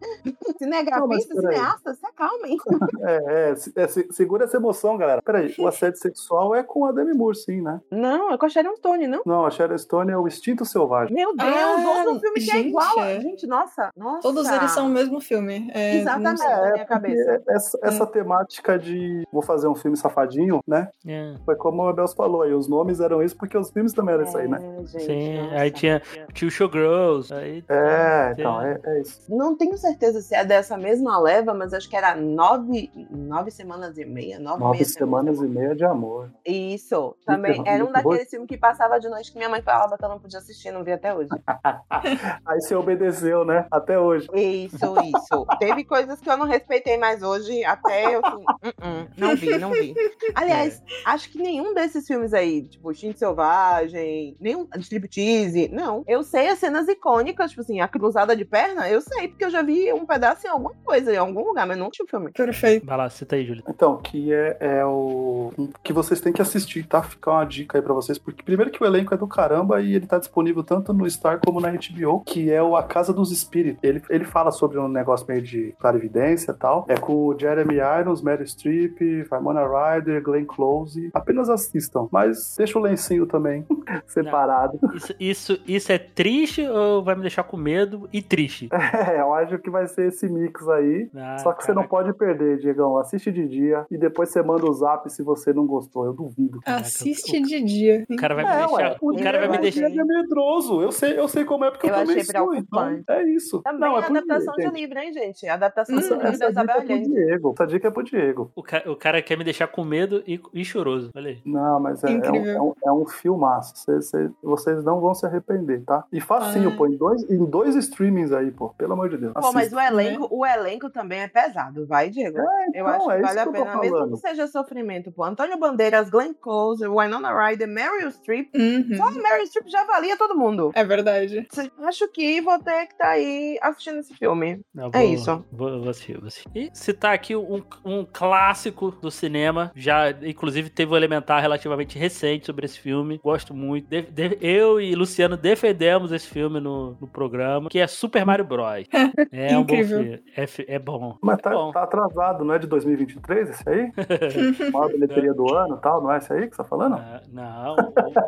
Cinegrafista, 0.59 1.35
Não, 1.35 1.43
peraí. 1.43 1.57
cineasta, 1.57 1.95
se 1.95 2.07
acalme. 2.07 2.57
É, 3.03 3.51
é, 3.51 3.55
se- 3.57 3.73
é, 3.75 3.89
se- 3.89 4.09
segura 4.13 4.45
essa 4.45 4.57
emoção, 4.57 4.97
galera. 4.97 5.21
Peraí, 5.23 5.53
o 5.59 5.67
assédio 5.67 5.99
sexual 5.99 6.55
é 6.55 6.63
com 6.63 6.85
a 6.85 6.93
Demi 6.93 7.13
Moore, 7.15 7.37
sim, 7.37 7.61
né? 7.61 7.81
Não, 7.91 8.33
é 8.33 8.39
com 8.39 8.47
a 8.47 8.49
Sharon 8.49 8.77
Stone, 8.77 9.07
não? 9.09 9.23
Não, 9.27 9.45
a 9.47 9.51
Sharon 9.51 9.77
Stone 9.79 10.13
é 10.13 10.17
o 10.17 10.27
Instinto 10.29 10.65
Selvagem. 10.65 11.15
Meu 11.15 11.35
Deus, 11.35 11.51
Ah, 11.53 12.05
outro 12.07 12.21
filme 12.21 12.41
que 12.41 12.51
é 12.51 12.55
gente, 12.55 12.69
igual. 12.69 12.99
a- 12.99 13.07
é. 13.09 13.21
Gente, 13.21 13.47
nossa, 13.47 13.91
nossa. 13.97 14.21
Todos 14.23 14.49
eles 14.49 14.71
são 14.71 14.87
o 14.87 14.89
mesmo 14.91 15.21
filme. 15.21 15.71
É, 15.75 15.97
Exatamente. 15.97 16.31
não 16.31 16.37
sei. 16.37 16.49
na 16.49 16.57
minha 16.63 16.73
porque 16.73 16.85
cabeça. 16.87 17.43
Essa, 17.49 17.79
essa 17.83 18.07
temática 18.07 18.79
de 18.79 19.23
vou 19.33 19.43
fazer 19.43 19.67
um 19.69 19.75
filme 19.75 19.97
safadinho, 19.97 20.61
né? 20.67 20.89
É. 21.07 21.35
Foi 21.45 21.57
como 21.57 21.83
o 21.83 21.89
Abel 21.89 22.07
falou 22.09 22.43
aí. 22.43 22.53
Os 22.55 22.69
nomes 22.69 23.01
eram 23.01 23.23
isso 23.23 23.37
porque 23.37 23.57
os 23.57 23.71
filmes 23.71 23.93
também 23.93 24.15
eram 24.15 24.25
isso 24.25 24.37
aí, 24.37 24.49
né? 24.49 24.59
É, 24.63 24.85
gente, 24.87 25.05
Sim, 25.05 25.43
nossa. 25.43 25.55
aí 25.57 25.71
tinha 25.71 26.03
Tio 26.33 26.51
Showgirls. 26.51 27.33
Aí, 27.33 27.65
É, 27.69 28.33
então, 28.39 28.63
é, 28.63 28.81
é 28.85 29.01
isso. 29.01 29.23
Não 29.29 29.57
tenho 29.63 29.79
certeza 29.79 30.21
se 30.21 30.35
é 30.35 30.45
dessa 30.45 30.77
mesma 30.77 31.21
leva, 31.21 31.55
mas 31.55 31.73
acho 31.73 31.89
que 31.89 31.97
era 31.97 32.17
nove, 32.17 32.91
nove 33.09 33.53
semanas 33.53 33.97
e 33.97 34.05
meia, 34.05 34.41
nove, 34.41 34.61
Nove 34.61 34.79
meia 34.79 34.85
semanas 34.85 35.39
e 35.39 35.47
meia 35.47 35.75
de 35.75 35.85
amor. 35.85 36.31
Isso, 36.45 37.15
também. 37.25 37.63
Era 37.65 37.85
um 37.85 37.93
daqueles 37.93 38.29
filmes 38.29 38.49
que 38.49 38.57
passava 38.59 38.99
de 38.99 39.09
noite 39.09 39.31
que 39.31 39.39
minha 39.39 39.49
mãe 39.49 39.63
falava 39.63 39.97
que 39.97 40.05
eu 40.05 40.09
não 40.09 40.19
podia 40.19 40.41
assistir, 40.41 40.73
não 40.73 40.83
vi 40.83 40.91
até 40.91 41.15
hoje. 41.15 41.29
Aí 42.45 42.61
você 42.61 42.75
obedeceu, 42.75 43.45
né? 43.45 43.65
Até 43.71 43.99
hoje. 44.01 44.29
Isso, 44.35 44.77
isso. 45.01 45.47
Teve 45.61 45.85
coisas 45.85 46.21
que 46.21 46.29
eu 46.29 46.37
não 46.37 46.47
respeitei 46.47 46.99
mais 46.99 47.23
hoje, 47.23 47.65
até 47.65 48.17
eu 48.17 48.21
assim, 48.25 48.45
"Uh-uh, 48.65 49.09
não 49.17 49.37
vi, 49.37 49.59
não 49.59 49.71
vi. 49.71 49.95
Aliás, 50.35 50.83
acho 51.05 51.31
que 51.31 51.39
nenhum 51.39 51.73
desses 51.73 52.05
filmes 52.05 52.35
aí, 52.35 52.63
tipo, 52.65 52.91
Instinto 52.91 53.21
Selvagem, 53.21 54.37
nenhum 54.41 54.67
Striptease, 54.79 55.69
não. 55.69 56.03
Eu 56.09 56.25
sei 56.25 56.49
as 56.49 56.59
cenas 56.59 56.89
icônicas, 56.89 57.51
tipo 57.51 57.63
assim, 57.63 57.81
a 57.81 57.87
cruzada 57.87 58.35
de 58.35 58.45
perna, 58.45 58.89
eu 58.89 59.01
sei, 59.01 59.29
porque 59.29 59.45
eu 59.45 59.51
já 59.53 59.63
vi 59.63 59.93
um 59.93 60.05
pedaço 60.05 60.47
em 60.47 60.51
alguma 60.51 60.75
coisa, 60.85 61.13
em 61.13 61.17
algum 61.17 61.45
lugar, 61.45 61.67
mas 61.67 61.79
não 61.79 61.91
tinha 61.91 62.05
o 62.05 62.09
filme. 62.09 62.33
Perfeito. 62.33 62.85
Vai 62.87 62.97
lá, 62.97 63.09
cita 63.09 63.37
aí, 63.37 63.45
Júlio. 63.45 63.63
Então, 63.69 63.99
que 63.99 64.33
é, 64.33 64.57
é 64.61 64.85
o. 64.85 65.53
que 65.83 65.93
vocês 65.93 66.21
têm 66.21 66.33
que 66.33 66.43
assistir, 66.43 66.87
tá? 66.87 67.03
Ficar 67.03 67.33
uma 67.33 67.45
dica 67.45 67.79
aí 67.79 67.83
pra 67.83 67.95
vocês. 67.95 68.19
Porque, 68.19 68.43
primeiro, 68.43 68.71
que 68.71 68.83
o 68.83 68.87
elenco 68.87 69.15
é 69.15 69.17
do 69.17 69.27
caramba 69.27 69.81
e 69.81 69.95
ele 69.95 70.07
tá 70.07 70.19
disponível 70.19 70.63
tanto 70.65 70.93
no 70.93 71.09
Star 71.09 71.41
como 71.45 71.61
na 71.61 71.71
HBO, 71.71 72.21
que 72.25 72.51
é 72.51 72.63
o 72.63 72.77
A 72.77 72.83
Casa 72.83 73.13
dos 73.13 73.31
Espíritos. 73.31 73.83
Ele, 73.83 74.03
ele 74.09 74.25
fala 74.25 74.51
sobre 74.51 74.79
um 74.79 74.89
negócio 74.89 75.27
meio 75.29 75.43
de 75.43 75.75
clarividência 75.79 76.53
e 76.53 76.55
tal. 76.55 76.87
É 76.89 76.97
com 76.97 77.27
o 77.27 77.39
Jeremy 77.39 77.77
Irons, 78.01 78.23
Meryl 78.23 78.47
Streep, 78.47 79.01
Ramona 79.31 79.63
Ryder, 79.63 80.23
Glenn 80.23 80.45
Close. 80.45 81.11
Apenas 81.13 81.49
assistam. 81.49 82.09
Mas 82.11 82.55
deixa 82.57 82.79
o 82.79 82.83
lencinho 82.83 83.27
também 83.27 83.67
separado. 84.07 84.79
Isso, 84.95 85.15
isso, 85.19 85.61
isso 85.67 85.93
é 85.93 85.99
triste 85.99 86.67
ou 86.67 87.03
vai 87.03 87.15
me 87.15 87.23
deixar 87.23 87.43
com 87.45 87.57
medo 87.57 88.09
e 88.13 88.23
triste? 88.23 88.69
É, 88.93 89.21
eu 89.21 89.33
acho 89.43 89.59
que 89.59 89.71
vai 89.71 89.87
ser 89.87 90.09
esse 90.09 90.29
mix 90.29 90.67
aí. 90.69 91.09
Ah, 91.15 91.39
Só 91.39 91.53
que 91.53 91.65
você 91.65 91.73
não 91.73 91.87
pode 91.87 92.13
perder, 92.15 92.59
Diegão. 92.59 92.97
Assiste 92.99 93.31
de 93.31 93.47
dia 93.49 93.87
e 93.91 93.99
depois 93.99 94.29
você 94.31 94.43
manda 94.43 94.65
o 94.67 94.73
zap 94.73 95.11
se 95.13 95.23
você 95.23 95.53
não 95.53 95.67
gostou. 95.67 96.05
Eu 96.07 96.13
duvido. 96.13 96.61
Caraca, 96.61 96.83
Assiste 96.83 97.41
de 97.41 97.63
dia. 97.63 98.05
O 98.11 98.17
cara 98.17 98.35
vai 98.35 98.45
me 98.45 98.51
É, 98.51 98.57
deixar. 98.59 98.73
ué, 98.75 98.97
O 99.01 99.17
cara 99.23 99.39
vai 99.39 99.49
me 99.49 99.57
eu 99.57 99.61
deixar. 99.63 99.91
É 99.91 100.05
medroso. 100.05 100.81
Eu 100.83 100.93
sei, 100.93 101.19
eu 101.19 101.29
sei 101.29 101.45
como 101.45 101.65
é 101.65 101.71
porque 101.71 101.87
eu, 101.87 101.91
Eu 101.91 101.97
também 102.01 102.17
achei 102.21 102.25
sou. 102.25 102.55
Então, 102.55 103.03
é 103.09 103.23
isso. 103.31 103.63
Também 103.63 103.81
não, 103.81 103.99
é 103.99 104.01
é 104.03 104.05
adaptação 104.07 104.55
de 104.55 104.63
gente. 104.63 104.75
livro, 104.81 104.99
hein, 104.99 105.13
gente? 105.13 105.47
Adaptação 105.49 105.97
Hum, 105.97 105.99
de 106.01 106.09
livro 106.09 106.27
Essa 106.27 106.39
da 106.39 106.49
dica 106.49 106.51
Isabel 106.63 106.77
é 106.77 106.81
Allende. 106.81 107.09
Diego. 107.11 107.53
Essa 107.53 107.67
dica 107.67 107.89
é 107.89 107.91
pro 107.91 108.03
Diego. 108.03 108.51
O 108.55 108.63
cara, 108.63 108.91
o 108.91 108.97
cara 108.97 109.23
quer 109.23 109.37
me 109.37 109.45
deixar 109.45 109.67
com 109.67 109.85
medo 109.85 110.23
e, 110.27 110.41
e 110.55 110.65
choroso. 110.65 111.11
Olha 111.15 111.31
aí. 111.31 111.39
Não, 111.45 111.81
mas 111.81 112.03
é, 112.05 112.13
é, 112.13 112.31
um, 112.31 112.47
é, 112.47 112.61
um, 112.61 112.75
é 112.87 112.93
um 112.93 113.07
filmaço. 113.07 113.75
Vocês, 113.77 114.09
vocês- 114.09 114.31
vocês 114.43 114.85
não 114.85 115.01
vão 115.01 115.15
se 115.15 115.27
arrepender, 115.27 115.83
tá? 115.85 116.05
E 116.13 116.21
facinho, 116.21 116.71
Ah. 116.71 116.77
pô. 116.77 116.87
Em 116.87 116.97
dois, 116.97 117.29
em 117.31 117.45
dois 117.45 117.75
streamings 117.77 118.33
aí, 118.33 118.51
pô. 118.51 118.71
Pelo 118.71 118.93
amor 118.93 119.09
de 119.09 119.17
Deus. 119.17 119.32
Pô, 119.35 119.53
mas 119.53 119.73
o 119.73 119.79
Assista. 119.79 120.03
elenco, 120.03 120.29
o 120.31 120.47
elenco 120.47 120.91
também 120.91 121.21
é 121.21 121.29
pesado, 121.29 121.87
vai, 121.87 122.11
Diego? 122.11 122.39
É, 122.39 122.43
Eu 122.43 122.71
então, 122.71 122.87
acho 122.89 123.07
que 123.07 123.13
é 123.13 123.21
vale 123.23 123.39
a 123.39 123.43
que 123.43 123.49
eu 123.49 123.53
pena, 123.53 123.77
mesmo 123.79 124.11
que 124.13 124.17
seja 124.19 124.47
sofrimento, 124.47 125.13
pô. 125.13 125.25
Antônio 125.25 125.59
Bandeiras, 125.59 126.11
Glenn 126.11 126.33
Close, 126.35 126.87
Winona 126.87 127.33
Ryder, 127.33 127.69
Meryl 127.69 128.11
Streep. 128.11 128.51
Uhum. 128.55 128.97
Só 128.97 129.05
a 129.09 129.11
Meryl 129.11 129.47
Streep 129.47 129.69
já 129.69 129.85
valia 129.85 130.17
todo 130.17 130.37
mundo. 130.37 130.71
É 130.75 130.85
verdade. 130.85 131.47
Acho 131.85 132.09
que 132.09 132.41
vou 132.41 132.59
ter 132.59 132.87
que 132.87 132.93
estar 132.93 133.09
aí 133.11 133.59
assistindo 133.63 133.99
esse 133.99 134.15
filme. 134.15 134.61
Eu 134.75 134.87
É 134.87 134.91
vou- 134.91 135.03
isso. 135.03 135.45
Vou, 135.53 135.81
vou 135.81 135.89
assistir, 135.91 136.19
vou 136.19 136.29
assistir. 136.29 136.49
E 136.55 136.71
citar 136.75 137.15
aqui 137.15 137.35
um, 137.37 137.63
um 137.85 138.05
clássico 138.11 138.91
do 138.91 139.11
cinema. 139.11 139.71
Já, 139.75 140.11
inclusive, 140.11 140.71
teve 140.71 140.93
um 140.93 140.97
elementar 140.97 141.41
relativamente 141.41 141.99
recente 141.99 142.47
sobre 142.47 142.67
esse 142.67 142.79
filme. 142.79 143.21
Gosto 143.23 143.55
muito. 143.55 143.89
De- 143.89 144.03
de- 144.03 144.39
eu 144.41 144.81
e 144.81 144.95
Luciano 144.95 145.37
defendemos 145.37 146.13
esse 146.13 146.27
filme 146.29 146.61
no, 146.61 146.97
no 147.01 147.07
programa, 147.09 147.69
que 147.69 147.79
é 147.79 147.87
Super 147.87 148.25
Mario 148.27 148.45
Bros. 148.45 148.87
É 149.31 149.57
um 149.59 149.63
bom 149.65 149.75
Incrível. 149.75 150.19
É, 150.37 150.47
é 150.75 150.79
bom. 150.79 151.17
Mas 151.21 151.39
tá, 151.41 151.51
Bom. 151.51 151.73
tá 151.73 151.83
atrasado, 151.83 152.45
não 152.45 152.55
é 152.55 152.59
de 152.59 152.67
2023 152.67 153.51
esse 153.51 153.69
aí? 153.69 153.93
Maior 154.73 154.89
bilheteria 154.91 155.33
do 155.35 155.53
ano 155.55 155.77
e 155.77 155.81
tal, 155.81 156.03
não 156.03 156.13
é 156.13 156.19
esse 156.19 156.33
aí 156.33 156.49
que 156.49 156.57
você 156.57 156.63
tá 156.63 156.69
falando? 156.69 156.97
Ah, 156.97 157.21
Não, 157.33 157.77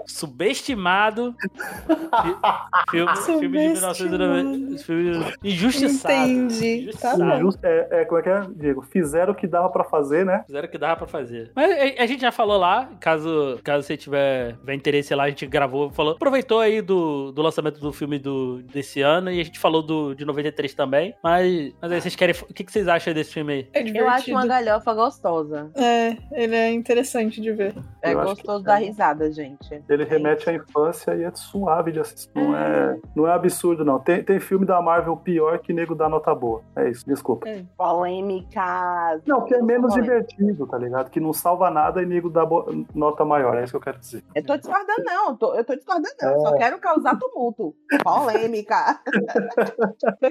subestimado 0.06 1.34
fi- 1.40 2.90
filme, 2.90 3.16
filme 3.16 3.48
de 3.48 3.58
1990. 3.72 4.82
Filme 4.82 5.24
injustiçado. 5.42 6.14
Entendi. 6.30 6.90
Tá 7.00 7.16
bom. 7.16 7.36
Injusto- 7.36 7.64
é, 7.64 7.88
é, 7.90 8.04
como 8.04 8.20
é 8.20 8.22
que 8.22 8.28
é, 8.28 8.42
Diego? 8.56 8.82
Fizeram 8.82 9.32
o 9.32 9.36
que 9.36 9.46
dava 9.46 9.68
pra 9.70 9.84
fazer, 9.84 10.24
né? 10.24 10.42
Fizeram 10.46 10.68
o 10.68 10.70
que 10.70 10.78
dava 10.78 10.96
pra 10.96 11.06
fazer. 11.06 11.50
Mas 11.54 11.70
a, 11.70 12.02
a 12.02 12.06
gente 12.06 12.20
já 12.20 12.32
falou 12.32 12.58
lá, 12.58 12.88
caso, 13.00 13.58
caso 13.62 13.86
você 13.86 13.96
tiver, 13.96 14.56
tiver 14.56 14.74
interesse 14.74 15.14
lá, 15.14 15.24
a 15.24 15.28
gente 15.28 15.46
gravou, 15.46 15.90
falou, 15.90 16.14
aproveitou 16.14 16.60
aí 16.60 16.80
do, 16.82 17.32
do 17.32 17.42
lançamento 17.42 17.80
do 17.80 17.92
filme 17.92 18.18
do, 18.18 18.62
desse 18.62 19.00
ano 19.00 19.30
e 19.30 19.40
a 19.40 19.44
gente 19.44 19.58
falou 19.58 19.82
do, 19.82 20.14
de 20.14 20.24
93 20.24 20.74
também. 20.74 20.83
Mas, 21.22 21.72
mas 21.80 21.92
aí 21.92 22.00
vocês 22.00 22.16
querem. 22.16 22.34
O 22.48 22.52
que, 22.54 22.64
que 22.64 22.72
vocês 22.72 22.86
acham 22.88 23.12
desse 23.14 23.32
filme 23.32 23.52
aí? 23.52 23.68
É 23.72 23.80
Eu 23.80 23.84
divertido. 23.84 24.10
acho 24.14 24.30
uma 24.32 24.46
galhofa 24.46 24.94
gostosa. 24.94 25.70
É, 25.74 26.16
ele 26.32 26.54
é 26.56 26.70
interessante 26.72 27.40
de 27.40 27.52
ver. 27.52 27.74
É 28.02 28.12
Eu 28.12 28.22
gostoso 28.22 28.60
que- 28.60 28.66
da 28.66 28.76
risada, 28.76 29.30
gente. 29.32 29.82
Ele 29.88 30.04
remete 30.04 30.48
à 30.48 30.52
infância 30.52 31.14
e 31.14 31.24
é 31.24 31.30
suave 31.34 31.92
de 31.92 32.00
assistir. 32.00 32.30
Não 32.34 32.56
é, 32.56 32.98
não 33.14 33.26
é 33.28 33.32
absurdo, 33.32 33.84
não. 33.84 33.98
Tem, 33.98 34.22
tem 34.22 34.38
filme 34.40 34.66
da 34.66 34.80
Marvel 34.82 35.16
pior 35.16 35.58
que 35.58 35.72
nego 35.72 35.94
dá 35.94 36.08
nota 36.08 36.34
boa. 36.34 36.62
É 36.76 36.88
isso, 36.90 37.04
desculpa. 37.06 37.46
Polêmicas. 37.76 39.22
Não, 39.26 39.42
que 39.44 39.54
é 39.54 39.58
Eu 39.60 39.64
menos 39.64 39.92
polêmica. 39.94 40.20
divertido, 40.24 40.66
tá 40.66 40.78
ligado? 40.78 41.10
Que 41.10 41.20
não 41.20 41.32
salva 41.32 41.70
nada 41.70 42.02
e 42.02 42.06
nego 42.06 42.28
dá 42.30 42.44
bo- 42.44 42.66
nota 42.94 43.24
maior. 43.24 43.56
É 43.56 43.64
isso 43.64 43.72
que 43.72 43.76
eu 43.76 43.80
quero 43.80 43.98
dizer. 43.98 44.22
Eu 44.34 44.44
tô 44.44 44.56
discordando, 44.56 45.04
não. 45.04 45.28
Eu 45.30 45.36
tô, 45.36 45.54
eu 45.54 45.64
tô 45.64 45.74
discordando, 45.74 46.14
não. 46.20 46.40
Só 46.40 46.56
quero 46.56 46.78
causar 46.78 47.18
tumulto. 47.18 47.74
Polêmica. 48.02 49.00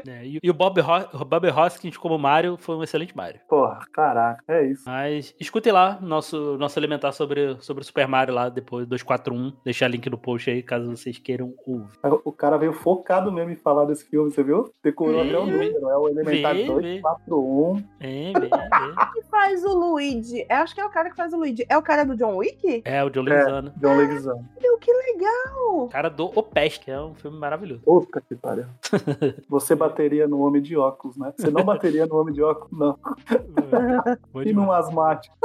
É, 0.08 0.26
e, 0.26 0.40
e 0.44 0.50
o 0.50 0.54
Bob, 0.54 0.80
Ho 0.82 1.24
Bob 1.26 1.48
Hoskins 1.50 1.96
como 1.98 2.18
Mario 2.20 2.58
foi 2.58 2.76
um 2.76 2.84
excelente 2.84 3.16
Mario. 3.16 3.40
Porra, 3.48 3.80
caraca, 3.94 4.44
é 4.48 4.66
isso. 4.68 4.84
Mas 4.86 5.34
escutem 5.40 5.72
lá 5.72 5.98
nosso, 6.02 6.58
nosso 6.58 6.78
elementar 6.78 7.14
sobre, 7.14 7.56
sobre 7.62 7.82
o 7.82 7.86
Super 7.86 8.08
Mario 8.08 8.34
lá 8.34 8.50
depois, 8.50 8.86
241. 8.86 9.54
Deixar 9.64 9.88
link 9.88 10.10
no 10.10 10.18
post 10.18 10.50
aí, 10.50 10.62
caso 10.62 10.90
vocês 10.92 11.18
queiram 11.18 11.54
ouvir. 11.66 11.88
O 12.26 12.32
cara 12.32 12.58
veio 12.58 12.74
focado 12.74 13.32
mesmo 13.32 13.52
em 13.52 13.56
falar 13.56 13.86
desse 13.86 14.06
filme, 14.06 14.30
você 14.32 14.44
viu? 14.44 14.70
Decorou 14.84 15.24
Vê, 15.24 15.30
até 15.30 15.40
o 15.40 15.46
vê. 15.46 15.52
número. 15.52 15.90
É 15.90 15.98
o 15.98 16.10
Elementar 16.10 16.54
Vê, 16.56 16.66
241. 16.66 17.84
É, 18.04 18.34
bem, 18.34 18.50
bem. 18.50 18.50
que 19.14 19.22
faz 19.30 19.64
o 19.64 19.74
Luigi? 19.74 20.46
Eu 20.50 20.58
acho 20.58 20.76
que 20.76 20.82
é 20.82 20.86
o 20.86 20.90
cara 20.90 21.10
que 21.10 21.16
faz 21.16 21.32
o 21.32 21.38
Luigi. 21.38 21.66
É 21.70 21.78
o 21.78 21.82
cara 21.82 22.04
do 22.04 22.16
John 22.18 22.36
Wick? 22.36 22.82
É, 22.84 23.02
o 23.04 23.10
John 23.10 23.22
Leguizano. 23.22 23.72
John 23.78 23.96
Leguizamo. 23.96 24.50
Meu, 24.62 24.78
que 24.78 24.92
legal. 24.92 25.88
Cara 25.90 26.10
do 26.10 26.26
O 26.26 26.44
Peste, 26.44 26.82
que 26.82 26.92
é 26.92 27.00
um 27.00 27.16
filme 27.16 27.38
maravilhoso. 27.38 27.82
Puta 27.84 28.22
que 28.22 28.36
pariu. 28.36 28.66
Você 29.50 29.74
bateria 29.76 30.28
no 30.28 30.33
Homem 30.42 30.62
de 30.62 30.76
Óculos, 30.78 31.18
né? 31.18 31.34
Você 31.38 31.50
não 31.52 31.64
bateria 31.64 32.06
no 32.06 32.16
Homem 32.20 32.34
de 32.34 32.42
Óculos, 32.42 32.72
não. 32.80 32.98
Bom 34.32 34.42
E 34.42 34.46
demais. 34.46 34.68
num 34.68 34.72
asmático. 34.72 35.36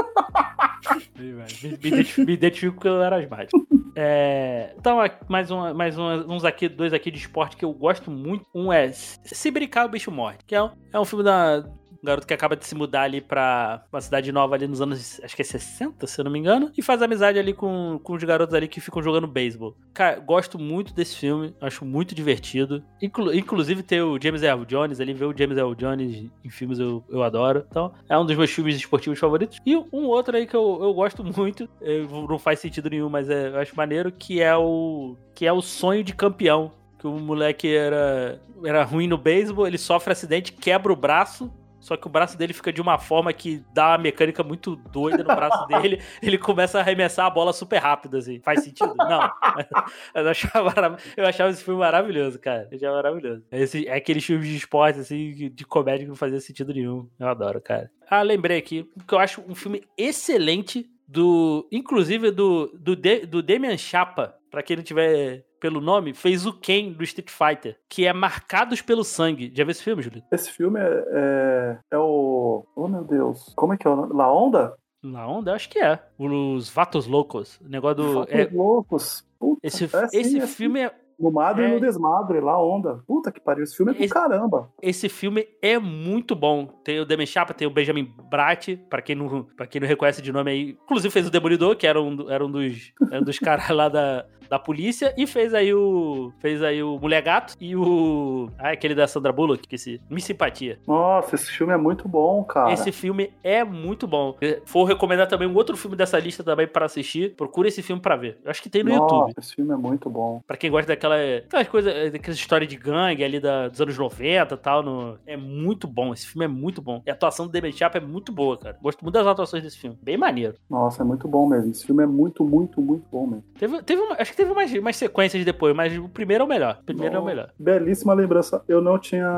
Me, 1.19 1.33
me 1.33 1.89
identifico, 1.89 2.27
me 2.27 2.33
identifico 2.33 2.81
que 2.81 2.89
eu 2.89 3.03
era 3.03 3.17
asmático. 3.17 3.67
É, 3.95 4.75
então, 4.79 4.99
mais, 5.29 5.51
uma, 5.51 5.75
mais 5.75 5.99
uma- 5.99 6.25
uns 6.33 6.45
aqui, 6.45 6.69
dois 6.69 6.93
aqui 6.93 7.11
de 7.11 7.19
esporte 7.19 7.57
que 7.57 7.65
eu 7.65 7.73
gosto 7.73 8.11
muito. 8.11 8.47
Um 8.55 8.73
é 8.73 8.91
Se 8.93 9.51
Brincar, 9.51 9.87
o 9.87 9.89
Bicho 9.89 10.11
Morre, 10.11 10.37
que 10.47 10.55
é 10.55 10.63
um, 10.63 10.71
é 10.93 11.01
um 11.01 11.05
filme 11.05 11.25
da. 11.25 11.65
Um 12.03 12.07
garoto 12.07 12.27
que 12.27 12.33
acaba 12.35 12.55
de 12.57 12.65
se 12.65 12.75
mudar 12.75 13.03
ali 13.03 13.21
pra 13.21 13.85
uma 13.93 14.01
cidade 14.01 14.31
nova 14.31 14.55
ali 14.55 14.69
nos 14.69 14.81
anos, 14.81 15.21
acho 15.23 15.35
que 15.35 15.43
é 15.43 15.45
60, 15.45 16.07
se 16.07 16.21
eu 16.21 16.25
não 16.25 16.31
me 16.31 16.39
engano, 16.39 16.71
e 16.79 16.81
faz 16.83 17.03
amizade 17.03 17.39
ali 17.39 17.53
com, 17.53 17.99
com 18.03 18.13
os 18.15 18.23
garotos 18.23 18.55
ali 18.55 18.69
que 18.69 18.81
ficam 18.81 19.03
jogando 19.03 19.27
beisebol. 19.27 19.77
Cara, 19.93 20.21
gosto 20.21 20.59
muito 20.59 20.95
desse 20.95 21.17
filme, 21.17 21.55
acho 21.61 21.85
muito 21.85 22.15
divertido. 22.15 22.85
Inclu- 23.03 23.35
inclusive 23.35 23.83
ter 23.83 24.01
o 24.03 24.17
James 24.23 24.43
Earl 24.43 24.65
Jones 24.65 25.01
ali, 25.01 25.13
ver 25.13 25.25
o 25.25 25.37
James 25.37 25.59
Earl 25.59 25.75
Jones 25.75 26.31
em 26.45 26.51
filmes 26.51 26.79
eu, 26.79 27.05
eu 27.09 27.23
adoro. 27.23 27.65
Então, 27.69 27.93
é 28.09 28.17
um 28.17 28.25
dos 28.25 28.37
meus 28.37 28.51
filmes 28.51 28.77
esportivos 28.77 29.19
favoritos. 29.19 29.59
E 29.67 29.75
um 29.77 30.07
outro 30.07 30.37
aí 30.37 30.47
que 30.47 30.55
eu, 30.55 30.79
eu 30.81 30.95
gosto 30.95 31.25
muito, 31.25 31.69
eh, 31.83 32.07
não 32.29 32.39
faz 32.39 32.61
sentido 32.61 32.89
nenhum, 32.91 33.09
mas 33.09 33.29
é, 33.29 33.49
eu 33.49 33.59
acho 33.59 33.77
maneiro, 33.77 34.13
que 34.13 34.41
é 34.41 34.57
o 34.57 35.17
que 35.35 35.47
é 35.47 35.53
o 35.53 35.61
Sonho 35.61 36.05
de 36.05 36.15
Campeão. 36.15 36.71
Que 36.99 37.07
o 37.07 37.13
moleque 37.13 37.73
era, 37.77 38.41
era 38.65 38.83
ruim 38.85 39.07
no 39.07 39.17
beisebol, 39.17 39.67
ele 39.67 39.79
sofre 39.79 40.13
acidente, 40.13 40.53
quebra 40.53 40.93
o 40.93 40.97
braço, 40.97 41.49
só 41.81 41.97
que 41.97 42.07
o 42.07 42.11
braço 42.11 42.37
dele 42.37 42.53
fica 42.53 42.73
de 42.73 42.81
uma 42.81 42.99
forma 42.99 43.33
que 43.33 43.63
dá 43.73 43.91
uma 43.91 43.99
mecânica 43.99 44.43
muito 44.43 44.77
doida 44.77 45.19
no 45.19 45.25
braço 45.25 45.67
dele. 45.69 46.03
Ele 46.23 46.39
começa 46.39 46.79
a 46.79 46.81
arremessar 46.81 47.27
a 47.27 47.31
bola 47.31 47.53
super 47.53 47.79
rápido, 47.79 48.17
assim. 48.17 48.41
Faz 48.41 48.65
sentido? 48.65 48.95
Não. 48.97 49.31
Eu 50.15 50.29
achava, 50.29 50.99
eu 51.17 51.27
achava 51.27 51.51
esse 51.51 51.63
filme 51.63 51.81
maravilhoso, 51.81 52.39
cara. 52.39 52.69
Eu 52.71 52.77
achava 52.77 52.97
maravilhoso. 52.97 53.45
Esse, 53.51 53.87
é 53.87 53.95
aqueles 53.95 54.25
filmes 54.25 54.49
de 54.49 54.57
esporte, 54.57 55.01
assim, 55.01 55.51
de 55.53 55.65
comédia 55.65 56.05
que 56.05 56.09
não 56.09 56.17
fazia 56.17 56.41
sentido 56.41 56.73
nenhum. 56.73 57.09
Eu 57.19 57.29
adoro, 57.29 57.61
cara. 57.61 57.91
Ah, 58.09 58.23
lembrei 58.23 58.59
aqui, 58.59 58.89
que 59.07 59.15
eu 59.15 59.19
acho 59.19 59.43
um 59.49 59.55
filme 59.55 59.83
excelente 59.97 60.91
do. 61.07 61.67
Inclusive 61.71 62.31
do, 62.31 62.67
do, 62.79 62.97
De, 62.97 63.27
do 63.27 63.43
Demian 63.43 63.77
Chapa, 63.77 64.35
pra 64.51 64.63
quem 64.63 64.77
não 64.77 64.85
tiver 64.85 65.45
pelo 65.59 65.81
nome, 65.81 66.15
fez 66.15 66.47
o 66.47 66.53
Ken 66.53 66.93
do 66.93 67.05
Street 67.05 67.31
Fighter, 67.31 67.79
que 67.89 68.07
é 68.07 68.13
Marcados 68.13 68.81
pelo 68.81 69.05
Sangue. 69.05 69.53
Já 69.55 69.65
viu 69.65 69.71
esse 69.71 69.83
filme, 69.83 70.03
Júlio? 70.03 70.23
Esse 70.33 70.51
filme 70.51 70.81
é, 70.81 71.05
é, 71.13 71.79
é 71.93 71.99
o. 71.99 72.65
Oh, 72.75 72.89
meu 72.89 73.05
Deus. 73.05 73.53
Como 73.57 73.73
é 73.73 73.77
que 73.77 73.87
é 73.87 73.91
o 73.91 73.97
nome? 73.97 74.15
La 74.15 74.33
Onda? 74.33 74.75
Na 75.03 75.29
onda, 75.29 75.55
acho 75.55 75.69
que 75.71 75.79
é. 75.79 76.03
Os 76.19 76.69
Vatos 76.69 77.07
Loucos. 77.07 77.61
O 77.61 77.69
negócio 77.69 77.97
do. 77.97 78.15
Fatos 78.15 78.35
é- 78.35 78.49
Loucos. 78.53 79.25
Puta, 79.39 79.61
esse 79.63 79.85
é 79.85 79.89
sim, 79.89 80.19
esse 80.19 80.39
é 80.39 80.47
sim. 80.47 80.55
filme 80.55 80.81
é, 80.81 80.93
No 81.19 81.31
Madre 81.33 81.65
é- 81.65 81.69
e 81.69 81.73
no 81.75 81.81
Desmadre, 81.81 82.41
La 82.41 82.61
Onda. 82.63 83.01
Puta 83.07 83.33
que 83.33 83.41
pariu. 83.41 83.65
Esse 83.65 83.77
filme 83.77 83.93
é 83.93 83.95
do 83.97 84.03
Esse- 84.05 84.15
caramba. 84.15 84.69
esse 84.81 85.09
filme 85.09 85.47
é 85.61 85.79
muito 85.79 86.35
bom. 86.35 86.67
Tem 86.85 87.01
o 87.01 87.05
Demi 87.05 87.27
Chapa, 87.27 87.53
tem 87.53 87.67
o 87.67 87.71
Benjamin 87.71 88.09
Bratt, 88.31 88.77
pra 88.89 89.03
quem 89.03 89.17
não, 89.17 89.45
pra 89.57 89.67
quem 89.67 89.81
não 89.81 89.89
reconhece 89.89 90.23
de 90.23 90.33
nome 90.33 90.51
aí. 90.51 90.77
Inclusive 90.85 91.13
fez 91.13 91.27
o 91.27 91.31
Demolidor, 91.31 91.77
que 91.77 91.87
era 91.87 92.01
um, 92.01 92.31
era 92.31 92.45
um 92.45 92.51
dos, 92.51 92.93
era 93.11 93.21
um 93.21 93.25
dos 93.25 93.39
caras 93.39 93.69
lá 93.71 93.89
da, 93.89 94.25
da 94.49 94.59
polícia. 94.59 95.13
E 95.17 95.27
fez 95.27 95.53
aí 95.55 95.75
o. 95.75 96.33
Fez 96.39 96.63
aí 96.63 96.83
o 96.83 96.99
Mulher 97.01 97.23
Gato 97.23 97.55
e 97.61 97.75
o. 97.75 98.49
Ah, 98.59 98.71
aquele 98.71 98.95
da 98.95 99.09
Sandra 99.09 99.33
Bullock, 99.33 99.67
que 99.67 99.77
se. 99.79 100.01
Me 100.09 100.21
Simpatia. 100.21 100.79
Nossa, 100.87 101.35
esse 101.35 101.51
filme 101.51 101.73
é 101.73 101.77
muito 101.77 102.09
bom, 102.09 102.45
cara. 102.45 102.73
Esse 102.73 102.93
filme 102.93 103.33
é 103.43 103.65
muito 103.65 104.07
bom. 104.07 104.37
For 104.67 104.85
recomendar 104.85 105.27
também 105.27 105.49
um 105.49 105.55
outro 105.57 105.77
filme 105.77 105.97
dessa 105.97 106.19
lista 106.19 106.45
também 106.45 106.67
para 106.69 106.87
assistir. 106.87 107.35
Procura 107.35 107.67
esse 107.69 107.83
filme 107.83 108.01
pra 108.01 108.15
ver. 108.15 108.39
Eu 108.45 108.51
acho 108.51 108.63
que 108.63 108.69
tem 108.71 108.85
no 108.85 108.95
Nossa, 108.95 109.15
YouTube. 109.15 109.35
esse 109.39 109.55
filme 109.55 109.73
é 109.73 109.77
muito 109.77 110.09
bom. 110.09 110.41
Pra 110.47 110.57
quem 110.57 110.71
gosta 110.71 110.87
daquela. 110.87 111.08
Aquelas 111.17 111.69
coisas. 111.69 112.13
Daquela 112.13 112.35
história 112.35 112.67
de 112.67 112.77
gangue 112.77 113.23
ali 113.25 113.41
da- 113.41 113.69
dos 113.69 113.81
anos 113.81 113.97
90 113.99 114.55
e 114.55 114.59
tal. 114.59 114.83
No, 114.83 115.19
é 115.27 115.37
muito 115.37 115.87
bom. 115.87 116.13
Esse 116.13 116.27
filme 116.27 116.45
é 116.45 116.49
muito 116.49 116.81
bom. 116.83 117.03
E 117.07 117.11
a 117.11 117.15
atuação 117.15 117.47
do 117.47 117.53
Demi 117.53 117.73
Chapa 117.73 117.99
é 117.99 118.01
muito 118.01 118.33
boa, 118.33 118.57
cara. 118.59 118.77
Gosto 118.83 119.03
muito 119.03 119.15
das 119.15 119.27
atuações 119.27 119.63
desse 119.63 119.79
filme. 119.79 119.99
Bem 120.03 120.17
maneiro. 120.17 120.55
Nossa, 120.69 121.03
é 121.03 121.05
muito 121.05 121.27
bom 121.29 121.47
mesmo. 121.49 121.71
Esse 121.71 121.85
filme 121.87 122.03
é 122.03 122.07
muito, 122.07 122.45
muito, 122.45 122.81
muito 122.81 123.05
bom 123.11 123.27
mesmo. 123.27 123.45
Teve, 123.59 123.83
teve 123.83 124.01
uma- 124.03 124.17
acho 124.19 124.31
que 124.31 124.37
teve 124.37 124.53
umas, 124.53 124.73
umas 124.73 124.97
sequências 124.97 125.45
depois, 125.45 125.75
mas 125.75 125.97
o 125.99 126.09
primeiro 126.09 126.43
é 126.43 126.45
o 126.45 126.49
melhor. 126.49 126.79
O 126.81 126.85
primeiro 126.85 127.15
é 127.15 127.19
o 127.19 127.23
Nossa, 127.23 127.35
melhor. 127.35 127.51
Belíssima 127.59 128.15
lembrança. 128.15 128.63
Eu 128.69 128.81
não 128.81 128.99
tinha 128.99 129.29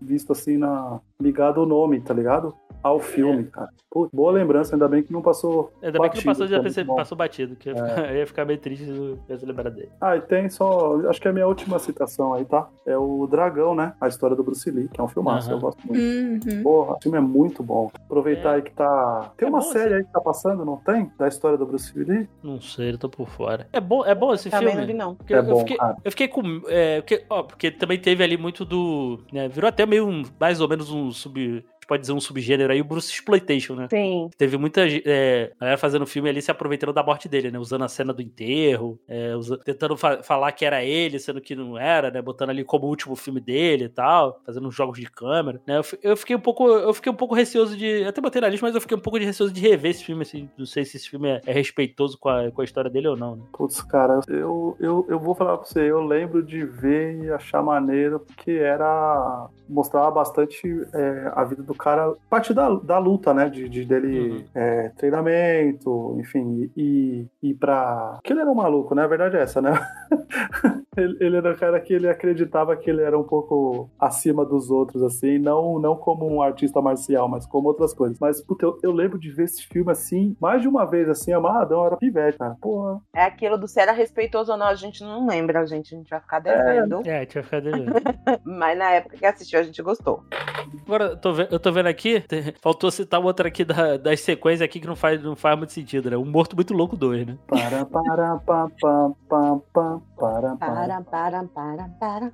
visto 0.00 0.32
assim 0.32 0.56
na 0.56 1.00
ligado 1.20 1.58
o 1.62 1.66
nome, 1.66 2.00
tá 2.00 2.12
ligado? 2.14 2.54
Ao 2.82 2.98
filme, 2.98 3.44
cara. 3.44 3.68
Pô, 3.90 4.08
boa 4.12 4.32
lembrança, 4.32 4.74
ainda 4.74 4.88
bem 4.88 5.02
que 5.02 5.12
não 5.12 5.20
passou. 5.22 5.70
Ainda 5.82 5.98
bem 6.00 6.10
que 6.10 6.16
não 6.16 6.24
batido, 6.24 6.24
passou, 6.26 6.44
é 6.46 6.48
já 6.48 6.60
percebi, 6.60 6.94
passou 6.96 7.16
batido. 7.18 7.56
Que 7.56 7.68
eu, 7.70 7.74
ia 7.76 7.84
ficar, 7.86 8.10
eu 8.10 8.16
ia 8.16 8.26
ficar 8.26 8.44
meio 8.46 8.58
triste 8.58 8.84
se 8.86 8.90
eu 8.90 9.18
lembrado 9.42 9.74
dele. 9.74 9.90
Ah, 10.00 10.16
e 10.16 10.20
tem 10.22 10.48
só. 10.48 10.98
Acho 11.08 11.20
que 11.20 11.28
é 11.28 11.30
a 11.30 11.34
minha 11.34 11.46
última 11.46 11.78
citação 11.78 12.32
aí, 12.34 12.44
tá? 12.44 12.68
É 12.86 12.96
o 12.96 13.26
Dragão, 13.26 13.74
né? 13.74 13.92
A 14.00 14.08
história 14.08 14.34
do 14.34 14.42
Bruce 14.42 14.68
Lee, 14.70 14.88
que 14.88 15.00
é 15.00 15.04
um 15.04 15.08
filmaço, 15.08 15.48
Aham. 15.48 15.56
eu 15.56 15.60
gosto 15.60 15.78
muito. 15.86 16.48
Uhum. 16.48 16.62
Porra, 16.62 16.94
o 16.94 17.02
filme 17.02 17.18
é 17.18 17.20
muito 17.20 17.62
bom. 17.62 17.90
Aproveitar 18.06 18.52
É. 18.52 18.54
aí 18.56 18.62
que 18.62 18.72
tá. 18.72 19.32
Tem 19.36 19.46
É 19.46 19.50
uma 19.50 19.60
bom, 19.60 19.66
série 19.66 19.94
aí 19.94 20.04
que 20.04 20.12
tá 20.12 20.20
passando, 20.20 20.64
não 20.64 20.76
tem? 20.78 21.12
Da 21.18 21.28
história 21.28 21.56
do 21.58 21.66
Bruce 21.66 21.96
Lee? 21.96 22.28
Não 22.42 22.60
sei, 22.60 22.92
eu 22.92 22.98
tô 22.98 23.08
por 23.08 23.28
fora. 23.28 23.68
É 23.72 23.80
bom, 23.80 24.04
é 24.04 24.14
bom 24.14 24.32
esse 24.32 24.48
Também 24.50 24.68
filme? 24.70 24.80
não 24.80 24.86
vi, 24.86 24.94
não. 24.94 25.14
Porque 25.14 25.34
É 25.34 25.38
eu, 25.38 25.44
bom, 25.44 25.58
fiquei, 25.60 25.76
cara. 25.76 25.96
eu 26.02 26.10
fiquei 26.10 26.28
com. 26.28 26.42
É, 26.66 27.00
porque, 27.02 27.24
ó, 27.28 27.42
porque 27.42 27.70
também 27.70 27.98
teve 28.00 28.24
ali 28.24 28.36
muito 28.38 28.64
do. 28.64 29.22
né, 29.32 29.48
virou 29.48 29.68
até 29.68 29.84
meio 29.86 30.06
um, 30.08 30.22
mais 30.40 30.60
ou 30.60 30.68
menos 30.68 30.90
um 30.90 31.10
sub. 31.12 31.64
Pode 31.86 32.00
dizer 32.02 32.12
um 32.12 32.20
subgênero 32.20 32.72
aí, 32.72 32.80
o 32.80 32.84
Bruce 32.84 33.10
Exploitation, 33.12 33.74
né? 33.74 33.88
Sim. 33.90 34.28
Teve 34.36 34.56
muita 34.56 34.82
é, 34.86 35.52
galera 35.60 35.78
fazendo 35.78 36.06
filme 36.06 36.28
ali 36.28 36.40
se 36.42 36.50
aproveitando 36.50 36.92
da 36.92 37.02
morte 37.02 37.28
dele, 37.28 37.50
né? 37.50 37.58
Usando 37.58 37.84
a 37.84 37.88
cena 37.88 38.12
do 38.12 38.22
enterro, 38.22 38.98
é, 39.08 39.34
usa- 39.36 39.58
tentando 39.58 39.96
fa- 39.96 40.22
falar 40.22 40.52
que 40.52 40.64
era 40.64 40.84
ele, 40.84 41.18
sendo 41.18 41.40
que 41.40 41.54
não 41.54 41.78
era, 41.78 42.10
né? 42.10 42.20
Botando 42.22 42.50
ali 42.50 42.64
como 42.64 42.86
o 42.86 42.88
último 42.88 43.16
filme 43.16 43.40
dele 43.40 43.84
e 43.84 43.88
tal, 43.88 44.40
fazendo 44.44 44.66
uns 44.68 44.74
jogos 44.74 44.98
de 44.98 45.06
câmera, 45.10 45.60
né? 45.66 45.78
Eu, 45.78 46.10
eu 46.10 46.16
fiquei 46.16 46.36
um 46.36 46.40
pouco, 46.40 46.68
eu 46.68 46.92
fiquei 46.94 47.10
um 47.12 47.16
pouco 47.16 47.34
receoso 47.34 47.76
de, 47.76 47.86
eu 47.86 48.08
até 48.08 48.20
botei 48.20 48.40
na 48.40 48.48
lista, 48.48 48.66
mas 48.66 48.74
eu 48.74 48.80
fiquei 48.80 48.96
um 48.96 49.00
pouco 49.00 49.18
de 49.18 49.24
receoso 49.24 49.52
de 49.52 49.60
rever 49.60 49.90
esse 49.90 50.04
filme, 50.04 50.22
assim, 50.22 50.48
não 50.56 50.66
sei 50.66 50.84
se 50.84 50.96
esse 50.96 51.08
filme 51.08 51.28
é, 51.28 51.40
é 51.46 51.52
respeitoso 51.52 52.18
com 52.18 52.28
a, 52.28 52.50
com 52.50 52.60
a 52.60 52.64
história 52.64 52.90
dele 52.90 53.08
ou 53.08 53.16
não, 53.16 53.36
né? 53.36 53.42
Putz, 53.52 53.80
cara, 53.82 54.20
eu, 54.28 54.76
eu, 54.80 55.06
eu 55.08 55.18
vou 55.18 55.34
falar 55.34 55.56
pra 55.58 55.66
você, 55.66 55.80
eu 55.90 56.00
lembro 56.02 56.42
de 56.42 56.64
ver 56.64 57.22
e 57.24 57.30
achar 57.30 57.62
maneiro, 57.62 58.20
porque 58.20 58.52
era. 58.52 59.48
mostrava 59.68 60.10
bastante 60.10 60.62
é, 60.92 61.32
a 61.34 61.44
vida 61.44 61.62
do 61.62 61.71
cara, 61.74 62.12
parte 62.30 62.52
da, 62.54 62.68
da 62.70 62.98
luta, 62.98 63.32
né? 63.34 63.48
De, 63.48 63.68
de 63.68 63.84
dele 63.84 64.12
Uhum. 64.12 64.44
é, 64.54 64.88
treinamento, 64.96 66.16
enfim, 66.18 66.70
e 66.76 67.26
e 67.42 67.50
ir 67.50 67.54
pra. 67.54 68.18
Que 68.24 68.32
ele 68.32 68.40
era 68.40 68.50
um 68.50 68.54
maluco, 68.54 68.94
né? 68.94 69.02
A 69.04 69.06
verdade 69.08 69.36
é 69.36 69.42
essa, 69.42 69.60
né? 69.60 69.72
ele, 70.96 71.16
ele 71.20 71.36
era 71.36 71.52
um 71.52 71.56
cara 71.56 71.80
que 71.80 71.92
ele 71.92 72.08
acreditava 72.08 72.76
que 72.76 72.88
ele 72.90 73.02
era 73.02 73.18
um 73.18 73.22
pouco 73.24 73.90
acima 73.98 74.44
dos 74.44 74.70
outros, 74.70 75.02
assim, 75.02 75.38
não, 75.38 75.78
não 75.78 75.96
como 75.96 76.28
um 76.30 76.42
artista 76.42 76.80
marcial, 76.80 77.28
mas 77.28 77.46
como 77.46 77.68
outras 77.68 77.92
coisas. 77.94 78.18
Mas, 78.20 78.40
puta, 78.40 78.64
eu, 78.66 78.78
eu 78.82 78.92
lembro 78.92 79.18
de 79.18 79.30
ver 79.30 79.44
esse 79.44 79.62
filme 79.66 79.90
assim, 79.90 80.36
mais 80.40 80.62
de 80.62 80.68
uma 80.68 80.84
vez, 80.84 81.08
assim, 81.08 81.32
amarradão, 81.32 81.84
era 81.86 81.96
pivete, 81.96 82.38
cara. 82.38 82.56
Porra. 82.60 83.00
É 83.14 83.24
aquilo 83.24 83.56
do 83.58 83.66
se 83.68 83.80
era 83.80 83.92
respeitoso 83.92 84.52
ou 84.52 84.58
não, 84.58 84.66
a 84.66 84.74
gente 84.74 85.02
não 85.02 85.26
lembra, 85.26 85.60
a 85.60 85.66
gente, 85.66 85.94
a 85.94 85.98
gente 85.98 86.10
vai 86.10 86.20
ficar 86.20 86.40
devendo. 86.40 87.02
É, 87.06 87.24
tinha 87.26 87.42
ficado 87.42 87.64
devendo. 87.64 87.92
Mas 88.44 88.78
na 88.78 88.90
época 88.92 89.16
que 89.16 89.26
assistiu, 89.26 89.58
a 89.60 89.62
gente 89.62 89.80
gostou. 89.82 90.22
Agora, 90.86 91.04
eu 91.04 91.16
tô, 91.16 91.32
ve- 91.32 91.48
eu 91.50 91.58
tô 91.62 91.72
vendo 91.72 91.86
aqui, 91.88 92.22
faltou 92.60 92.90
citar 92.90 93.20
outra 93.20 93.48
aqui 93.48 93.64
da- 93.64 93.96
das 93.96 94.20
sequências 94.20 94.62
aqui 94.62 94.80
que 94.80 94.86
não 94.86 94.96
faz, 94.96 95.22
não 95.22 95.34
faz 95.36 95.56
muito 95.56 95.72
sentido, 95.72 96.10
né? 96.10 96.16
Um 96.16 96.24
Morto 96.24 96.54
Muito 96.56 96.74
Louco 96.74 96.96
2, 96.96 97.26
né? 97.26 97.38
Para, 97.46 97.84
para, 97.86 98.36
pa, 98.38 98.68
pa, 98.80 99.10
pa, 99.28 99.60
pa, 99.72 100.00
para, 100.18 100.56
para. 100.56 101.00
Para, 101.02 101.44
para, 101.44 101.88
para. 102.00 102.32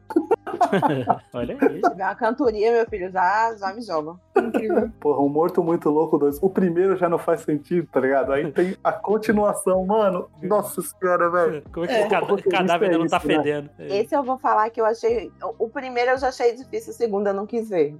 Olha 1.35 1.57
aí. 1.61 1.81
Se 1.83 1.91
tiver 1.91 2.05
uma 2.05 2.15
cantoria, 2.15 2.73
meu 2.73 2.87
filho, 2.89 3.11
já, 3.11 3.55
já 3.57 3.73
me 3.75 3.83
joga. 3.83 4.15
Incrível. 4.37 4.91
Porra, 5.01 5.21
um 5.21 5.29
Morto 5.29 5.63
Muito 5.63 5.91
Louco 5.91 6.17
2. 6.19 6.39
O 6.43 6.49
primeiro 6.51 6.97
já 6.97 7.09
não 7.09 7.19
faz 7.19 7.43
sentido, 7.43 7.87
tá 7.93 8.01
ligado? 8.01 8.33
Aí 8.33 8.51
tem 8.53 8.77
a 8.83 8.93
continuação, 8.93 9.85
mano. 9.85 10.29
Nossa 10.43 10.81
senhora, 10.81 11.31
velho. 11.31 11.63
Como 11.73 11.85
é 11.85 11.89
que 11.89 11.95
É. 11.95 12.07
o 12.07 12.09
cada- 12.11 12.27
Roteirista 12.27 12.51
cadáver 12.59 12.87
ainda 12.87 12.97
é 12.97 12.99
não 12.99 13.07
tá 13.07 13.17
né? 13.19 13.35
fedendo? 13.35 13.71
É. 13.79 13.99
Esse 14.01 14.15
eu 14.15 14.23
vou 14.23 14.39
falar 14.39 14.71
que 14.71 14.81
eu 14.81 14.87
achei. 14.87 15.31
O 15.43 15.69
o 15.69 15.71
primeiro 15.71 16.13
eu 16.13 16.19
já 16.19 16.29
achei 16.29 16.55
difícil, 16.55 16.93
o 16.93 16.97
segundo 16.97 17.27
eu 17.27 17.35
não 17.35 17.45
quis 17.47 17.69
ver. 17.69 17.95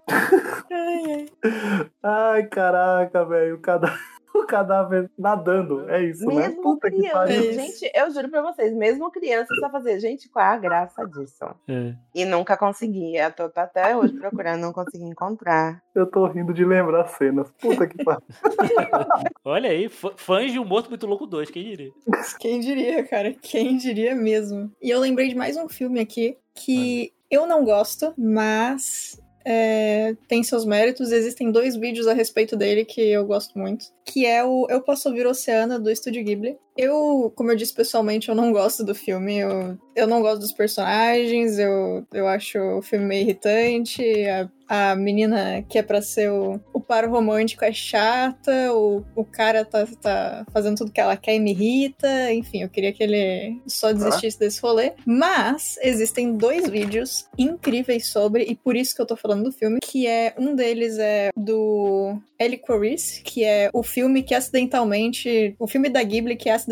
Ai, 2.03 2.47
caraca, 2.47 3.25
velho. 3.25 3.57
O 3.57 3.61
cadáver, 3.61 3.99
o 4.35 4.47
cadáver 4.47 5.11
nadando. 5.19 5.89
É 5.91 6.03
isso, 6.05 6.27
né? 6.27 6.49
Mesmo 6.49 6.79
que 6.79 6.91
criança. 6.91 7.13
pariu. 7.15 7.51
É. 7.51 7.53
Gente, 7.53 7.91
eu 7.95 8.11
juro 8.11 8.29
pra 8.29 8.43
vocês, 8.43 8.75
mesmo 8.75 9.11
criança, 9.11 9.53
só 9.61 9.71
fazer. 9.71 9.99
Gente, 10.01 10.29
qual 10.29 10.45
é 10.45 10.49
a 10.49 10.57
graça 10.59 11.05
disso? 11.07 11.45
É. 11.69 11.95
E 12.15 12.25
nunca 12.25 12.57
consegui. 12.57 13.17
Eu 13.17 13.33
tô, 13.33 13.49
tô 13.49 13.61
até 13.61 13.97
hoje 13.97 14.13
procurando, 14.15 14.61
não 14.61 14.73
consegui 14.73 15.05
encontrar. 15.05 15.83
Eu 15.95 16.07
tô 16.07 16.27
rindo 16.27 16.53
de 16.55 16.65
lembrar 16.65 17.03
as 17.03 17.11
cenas. 17.13 17.51
Puta 17.61 17.87
que 17.87 18.03
pariu. 18.05 18.23
Olha 19.45 19.71
aí, 19.71 19.89
fã- 19.89 20.13
fãs 20.17 20.53
de 20.53 20.59
Um 20.59 20.65
Morto 20.65 20.89
Muito 20.91 21.07
Louco 21.07 21.27
2, 21.27 21.51
quem 21.51 21.65
diria? 21.65 21.91
Quem 22.39 22.61
diria, 22.61 23.03
cara? 23.07 23.33
Quem 23.41 23.77
diria 23.77 24.15
mesmo? 24.15 24.71
E 24.83 24.91
eu 24.91 25.01
lembrei 25.01 25.29
de 25.29 25.35
mais 25.35 25.57
um 25.57 25.69
filme 25.69 25.99
aqui 26.01 26.37
que 26.55 27.13
eu 27.31 27.47
não 27.47 27.65
gosto, 27.65 28.13
mas 28.17 29.21
é, 29.51 30.15
tem 30.29 30.43
seus 30.43 30.67
méritos. 30.67 31.11
Existem 31.11 31.51
dois 31.51 31.75
vídeos 31.75 32.07
a 32.07 32.13
respeito 32.13 32.55
dele 32.55 32.85
que 32.85 33.01
eu 33.01 33.25
gosto 33.25 33.59
muito. 33.59 33.87
Que 34.05 34.27
é 34.27 34.45
o 34.45 34.67
Eu 34.69 34.83
Posso 34.83 35.09
Ouvir 35.09 35.27
Oceana, 35.27 35.79
do 35.79 35.91
Estúdio 35.91 36.23
Ghibli. 36.23 36.59
Eu, 36.79 37.33
como 37.35 37.51
eu 37.51 37.57
disse 37.57 37.75
pessoalmente, 37.75 38.29
eu 38.29 38.37
não 38.37 38.53
gosto 38.53 38.85
do 38.85 38.95
filme. 38.95 39.39
Eu, 39.39 39.77
eu 39.97 40.07
não 40.07 40.23
gosto 40.23 40.39
dos 40.39 40.53
personagens. 40.53 41.59
Eu, 41.59 42.07
eu 42.15 42.29
acho 42.29 42.57
o 42.57 42.81
filme 42.81 43.05
meio 43.05 43.23
irritante. 43.23 44.01
A, 44.29 44.49
a 44.69 44.95
menina 44.95 45.65
que 45.69 45.77
é 45.77 45.83
pra 45.83 46.01
ser 46.01 46.31
o, 46.31 46.61
o 46.73 46.81
par 46.81 47.09
romântico 47.09 47.65
é 47.65 47.73
chata. 47.73 48.73
O, 48.73 49.03
o 49.17 49.25
cara 49.25 49.65
tá, 49.65 49.89
tá 50.01 50.47
fazendo 50.53 50.77
tudo 50.77 50.93
que 50.93 51.01
ela 51.01 51.17
quer 51.17 51.35
e 51.35 51.41
me 51.41 51.51
irrita. 51.51 52.33
Enfim, 52.33 52.63
eu 52.63 52.69
queria 52.69 52.93
que 52.93 53.03
ele 53.03 53.61
só 53.67 53.93
desistisse 53.93 54.39
desse 54.39 54.63
rolê. 54.63 54.93
Mas 55.05 55.77
existem 55.83 56.37
dois 56.37 56.69
vídeos 56.69 57.27
incríveis 57.37 58.07
sobre, 58.07 58.45
e 58.45 58.55
por 58.55 58.77
isso 58.77 58.95
que 58.95 59.03
eu 59.03 59.07
tô 59.07 59.17
falando 59.17 59.43
do 59.45 59.53
filme, 59.53 59.81
que 59.81 60.07
é 60.07 60.33
um 60.39 60.55
deles 60.55 60.97
é 60.99 61.31
do 61.37 62.17
Ellie 62.39 62.59
Clarice, 62.59 63.23
que 63.23 63.43
é 63.43 63.69
o 63.73 63.83
filme 63.83 64.23
que 64.23 64.35
acidentalmente. 64.35 65.57
O 65.59 65.67
filme 65.67 65.89
da 65.89 66.03
Ghibli 66.03 66.37
que 66.37 66.49
é 66.49 66.53
acidentalmente 66.53 66.68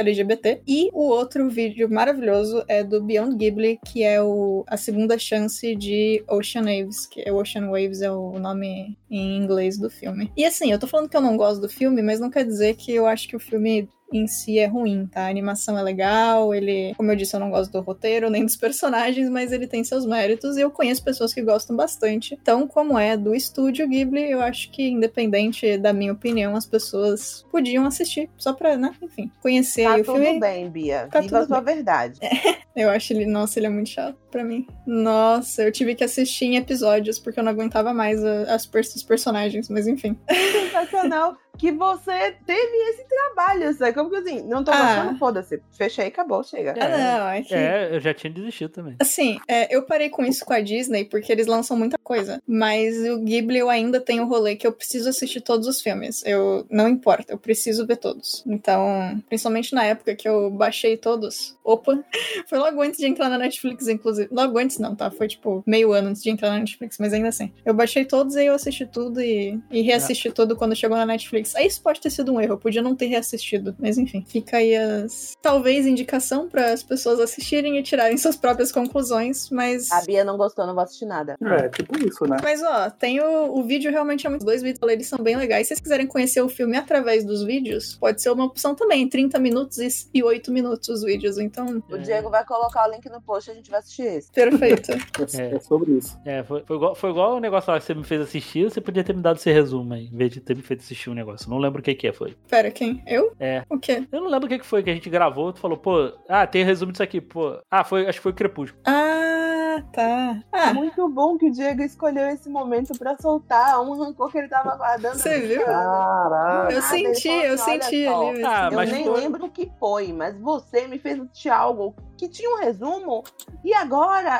LGBT. 0.00 0.62
E 0.66 0.88
o 0.92 1.08
outro 1.08 1.48
vídeo 1.48 1.88
maravilhoso 1.90 2.64
é 2.68 2.82
do 2.82 3.02
Beyond 3.02 3.36
Ghibli, 3.36 3.78
que 3.84 4.02
é 4.02 4.22
o, 4.22 4.64
a 4.66 4.76
segunda 4.76 5.18
chance 5.18 5.74
de 5.76 6.24
Ocean 6.28 6.64
Waves, 6.64 7.06
que 7.06 7.22
é 7.26 7.32
Ocean 7.32 7.70
Waves 7.70 8.02
é 8.02 8.10
o 8.10 8.38
nome 8.38 8.96
em 9.10 9.36
inglês 9.36 9.78
do 9.78 9.88
filme. 9.88 10.30
E 10.36 10.44
assim, 10.44 10.70
eu 10.70 10.78
tô 10.78 10.86
falando 10.86 11.08
que 11.08 11.16
eu 11.16 11.20
não 11.20 11.36
gosto 11.36 11.60
do 11.60 11.68
filme, 11.68 12.02
mas 12.02 12.20
não 12.20 12.30
quer 12.30 12.44
dizer 12.44 12.74
que 12.76 12.92
eu 12.92 13.06
acho 13.06 13.28
que 13.28 13.36
o 13.36 13.40
filme 13.40 13.88
em 14.12 14.26
si 14.26 14.58
é 14.58 14.66
ruim, 14.66 15.06
tá? 15.06 15.22
A 15.22 15.28
animação 15.28 15.78
é 15.78 15.82
legal, 15.82 16.54
ele, 16.54 16.94
como 16.96 17.10
eu 17.10 17.16
disse, 17.16 17.34
eu 17.34 17.40
não 17.40 17.50
gosto 17.50 17.72
do 17.72 17.80
roteiro 17.80 18.30
nem 18.30 18.44
dos 18.44 18.56
personagens, 18.56 19.28
mas 19.28 19.52
ele 19.52 19.66
tem 19.66 19.82
seus 19.84 20.06
méritos 20.06 20.56
e 20.56 20.60
eu 20.60 20.70
conheço 20.70 21.02
pessoas 21.02 21.34
que 21.34 21.42
gostam 21.42 21.76
bastante. 21.76 22.38
Então, 22.40 22.66
como 22.66 22.98
é 22.98 23.16
do 23.16 23.34
estúdio 23.34 23.88
Ghibli, 23.88 24.30
eu 24.30 24.40
acho 24.40 24.70
que 24.70 24.88
independente 24.88 25.76
da 25.78 25.92
minha 25.92 26.12
opinião, 26.12 26.54
as 26.56 26.66
pessoas 26.66 27.44
podiam 27.50 27.84
assistir, 27.86 28.30
só 28.36 28.52
pra, 28.52 28.76
né, 28.76 28.92
enfim, 29.02 29.30
conhecer 29.42 29.84
Tá 29.84 29.94
o 29.96 30.04
tudo 30.04 30.22
filme. 30.22 30.40
bem, 30.40 30.68
Bia. 30.70 31.08
Tá 31.10 31.20
Viva 31.20 31.38
a 31.38 31.40
tudo 31.40 31.48
sua 31.48 31.60
verdade. 31.60 32.20
Eu 32.76 32.90
acho 32.90 33.12
ele, 33.12 33.24
nossa, 33.24 33.58
ele 33.58 33.66
é 33.66 33.70
muito 33.70 33.88
chato 33.88 34.16
pra 34.36 34.44
mim. 34.44 34.66
Nossa, 34.86 35.62
eu 35.62 35.72
tive 35.72 35.94
que 35.94 36.04
assistir 36.04 36.44
em 36.44 36.56
episódios 36.56 37.18
porque 37.18 37.40
eu 37.40 37.44
não 37.44 37.50
aguentava 37.52 37.94
mais 37.94 38.22
a- 38.22 38.54
as 38.54 38.68
os 38.94 39.02
personagens, 39.02 39.70
mas 39.70 39.86
enfim. 39.86 40.14
Sensacional 40.52 41.36
que 41.58 41.72
você 41.72 42.32
teve 42.46 42.76
esse 42.90 43.04
trabalho, 43.08 43.72
sabe? 43.72 43.94
Como 43.94 44.10
que 44.10 44.16
assim, 44.16 44.42
não 44.46 44.62
tô 44.62 44.70
Ah. 44.70 44.96
gostando, 44.96 45.18
foda-se. 45.18 45.62
Fechei, 45.72 46.08
acabou, 46.08 46.44
chega. 46.44 46.72
É. 46.72 46.82
Ah, 46.82 47.18
não, 47.18 47.28
é 47.30 47.42
que 47.42 47.54
É, 47.54 47.96
eu 47.96 48.00
já 48.00 48.12
tinha 48.12 48.30
desistido 48.30 48.68
também. 48.68 48.94
Assim, 49.00 49.38
é, 49.48 49.74
eu 49.74 49.82
parei 49.84 50.10
com 50.10 50.22
isso 50.22 50.44
com 50.44 50.52
a 50.52 50.60
Disney 50.60 51.06
porque 51.06 51.32
eles 51.32 51.46
lançam 51.46 51.74
muita 51.74 51.96
coisa. 52.04 52.42
Mas 52.46 52.94
o 53.08 53.18
Ghibli 53.20 53.56
eu 53.56 53.70
ainda 53.70 53.98
tenho 54.00 54.24
o 54.24 54.28
rolê 54.28 54.54
que 54.54 54.66
eu 54.66 54.72
preciso 54.72 55.08
assistir 55.08 55.40
todos 55.40 55.66
os 55.66 55.80
filmes. 55.80 56.22
Eu 56.26 56.66
não 56.70 56.86
importa, 56.90 57.32
eu 57.32 57.38
preciso 57.38 57.86
ver 57.86 57.96
todos. 57.96 58.44
Então, 58.46 59.18
principalmente 59.26 59.74
na 59.74 59.84
época 59.84 60.14
que 60.14 60.28
eu 60.28 60.50
baixei 60.50 60.98
todos. 60.98 61.56
Opa! 61.64 61.98
Foi 62.50 62.58
logo 62.58 62.82
antes 62.82 62.98
de 62.98 63.06
entrar 63.06 63.30
na 63.30 63.38
Netflix, 63.38 63.88
inclusive. 63.88 64.25
Logo 64.30 64.58
antes 64.58 64.78
não, 64.78 64.94
tá? 64.94 65.10
Foi 65.10 65.28
tipo 65.28 65.62
meio 65.66 65.92
ano 65.92 66.08
antes 66.08 66.22
de 66.22 66.30
entrar 66.30 66.50
na 66.50 66.58
Netflix, 66.58 66.98
mas 66.98 67.12
ainda 67.12 67.28
assim. 67.28 67.52
Eu 67.64 67.74
baixei 67.74 68.04
todos 68.04 68.36
e 68.36 68.44
eu 68.44 68.54
assisti 68.54 68.86
tudo 68.86 69.20
e, 69.20 69.60
e 69.70 69.82
reassisti 69.82 70.30
tudo 70.30 70.56
quando 70.56 70.74
chegou 70.76 70.96
na 70.96 71.06
Netflix. 71.06 71.54
Aí 71.54 71.66
isso 71.66 71.82
pode 71.82 72.00
ter 72.00 72.10
sido 72.10 72.32
um 72.32 72.40
erro, 72.40 72.54
eu 72.54 72.58
podia 72.58 72.82
não 72.82 72.94
ter 72.94 73.06
reassistido. 73.06 73.74
Mas 73.78 73.98
enfim, 73.98 74.24
fica 74.26 74.58
aí 74.58 74.74
as. 74.76 75.34
Talvez 75.40 75.86
indicação 75.86 76.48
para 76.48 76.72
as 76.72 76.82
pessoas 76.82 77.20
assistirem 77.20 77.78
e 77.78 77.82
tirarem 77.82 78.16
suas 78.16 78.36
próprias 78.36 78.72
conclusões, 78.72 79.50
mas. 79.50 79.90
A 79.90 80.02
Bia 80.02 80.24
não 80.24 80.36
gostou, 80.36 80.66
não 80.66 80.74
vou 80.74 80.82
assistir 80.82 81.06
nada. 81.06 81.36
É, 81.42 81.68
tipo 81.68 81.96
isso, 82.06 82.24
né? 82.26 82.36
Mas 82.42 82.62
ó, 82.62 82.90
tem 82.90 83.20
o, 83.20 83.58
o 83.58 83.62
vídeo 83.62 83.90
realmente 83.90 84.26
é 84.26 84.30
muito. 84.30 84.42
Os 84.42 84.46
dois 84.46 84.62
vídeos 84.62 84.80
eles 84.90 85.06
são 85.06 85.18
bem 85.18 85.36
legais. 85.36 85.66
Se 85.66 85.74
vocês 85.74 85.80
quiserem 85.80 86.06
conhecer 86.06 86.40
o 86.40 86.48
filme 86.48 86.76
através 86.76 87.24
dos 87.24 87.42
vídeos, 87.44 87.96
pode 87.96 88.20
ser 88.20 88.30
uma 88.30 88.44
opção 88.44 88.74
também. 88.74 89.08
30 89.08 89.38
minutos 89.38 89.78
e, 89.78 89.88
e 90.14 90.22
8 90.22 90.52
minutos 90.52 90.88
os 90.88 91.02
vídeos. 91.02 91.38
Então, 91.38 91.82
O 91.90 91.98
Diego 91.98 92.30
vai 92.30 92.44
colocar 92.44 92.88
o 92.88 92.92
link 92.92 93.08
no 93.08 93.20
post 93.20 93.50
e 93.50 93.52
a 93.52 93.54
gente 93.54 93.70
vai 93.70 93.80
assistir 93.80 94.05
esse. 94.06 94.30
perfeito. 94.32 94.92
É, 94.92 94.96
É. 95.52 95.54
é 95.56 95.60
sobre 95.60 95.92
isso. 95.92 96.18
É, 96.24 96.42
foi, 96.42 96.62
foi, 96.64 96.76
igual, 96.76 96.94
foi 96.94 97.10
igual 97.10 97.36
o 97.36 97.40
negócio 97.40 97.70
lá 97.72 97.78
que 97.78 97.84
você 97.84 97.94
me 97.94 98.04
fez 98.04 98.20
assistir, 98.22 98.70
você 98.70 98.80
podia 98.80 99.02
ter 99.04 99.14
me 99.14 99.22
dado 99.22 99.36
esse 99.36 99.50
resumo 99.52 99.94
aí, 99.94 100.06
em 100.06 100.16
vez 100.16 100.30
de 100.30 100.40
ter 100.40 100.54
me 100.56 100.62
feito 100.62 100.80
assistir 100.80 101.10
um 101.10 101.14
negócio. 101.14 101.48
Não 101.50 101.58
lembro 101.58 101.80
o 101.80 101.82
que 101.82 101.94
que 101.94 102.06
é, 102.08 102.12
foi. 102.12 102.36
Pera, 102.48 102.70
quem? 102.70 103.02
Eu? 103.06 103.32
É. 103.38 103.62
O 103.68 103.78
quê? 103.78 104.06
Eu 104.10 104.20
não 104.20 104.28
lembro 104.30 104.46
o 104.46 104.48
que 104.48 104.58
que 104.58 104.66
foi 104.66 104.82
que 104.82 104.90
a 104.90 104.94
gente 104.94 105.10
gravou, 105.10 105.52
tu 105.52 105.60
falou, 105.60 105.76
pô, 105.76 106.12
ah, 106.28 106.46
tem 106.46 106.64
resumo 106.64 106.92
disso 106.92 107.02
aqui, 107.02 107.20
pô. 107.20 107.58
Ah, 107.70 107.84
foi, 107.84 108.06
acho 108.06 108.18
que 108.18 108.22
foi 108.22 108.32
Crepúsculo. 108.32 108.80
Ah, 108.86 109.82
tá. 109.92 110.42
Ah, 110.52 110.72
Muito 110.74 111.08
bom 111.08 111.36
que 111.36 111.46
o 111.48 111.52
Diego 111.52 111.82
escolheu 111.82 112.28
esse 112.28 112.48
momento 112.48 112.96
pra 112.98 113.16
soltar 113.18 113.80
um 113.82 113.92
rancor 113.98 114.30
que 114.30 114.38
ele 114.38 114.48
tava 114.48 114.74
guardando. 114.76 115.14
Você 115.16 115.40
viu? 115.40 115.64
Caraca. 115.64 116.72
eu 116.72 116.78
Ah, 116.78 116.82
senti, 116.82 117.28
falou 117.28 117.42
eu 117.44 117.54
assim, 117.54 117.80
senti 117.82 118.06
ali. 118.06 118.44
Ah, 118.44 118.68
Eu 118.70 118.76
mas 118.76 118.92
nem 118.92 119.04
foi- 119.04 119.20
lembro 119.20 119.44
o 119.46 119.50
que 119.50 119.70
foi, 119.78 120.12
mas 120.12 120.38
você 120.40 120.86
me 120.86 120.98
fez 120.98 121.20
assistir 121.20 121.50
algo 121.50 121.94
que 122.16 122.28
tinha 122.28 122.48
um 122.50 122.58
resumo 122.60 123.22
e 123.62 123.74
agora 123.74 123.95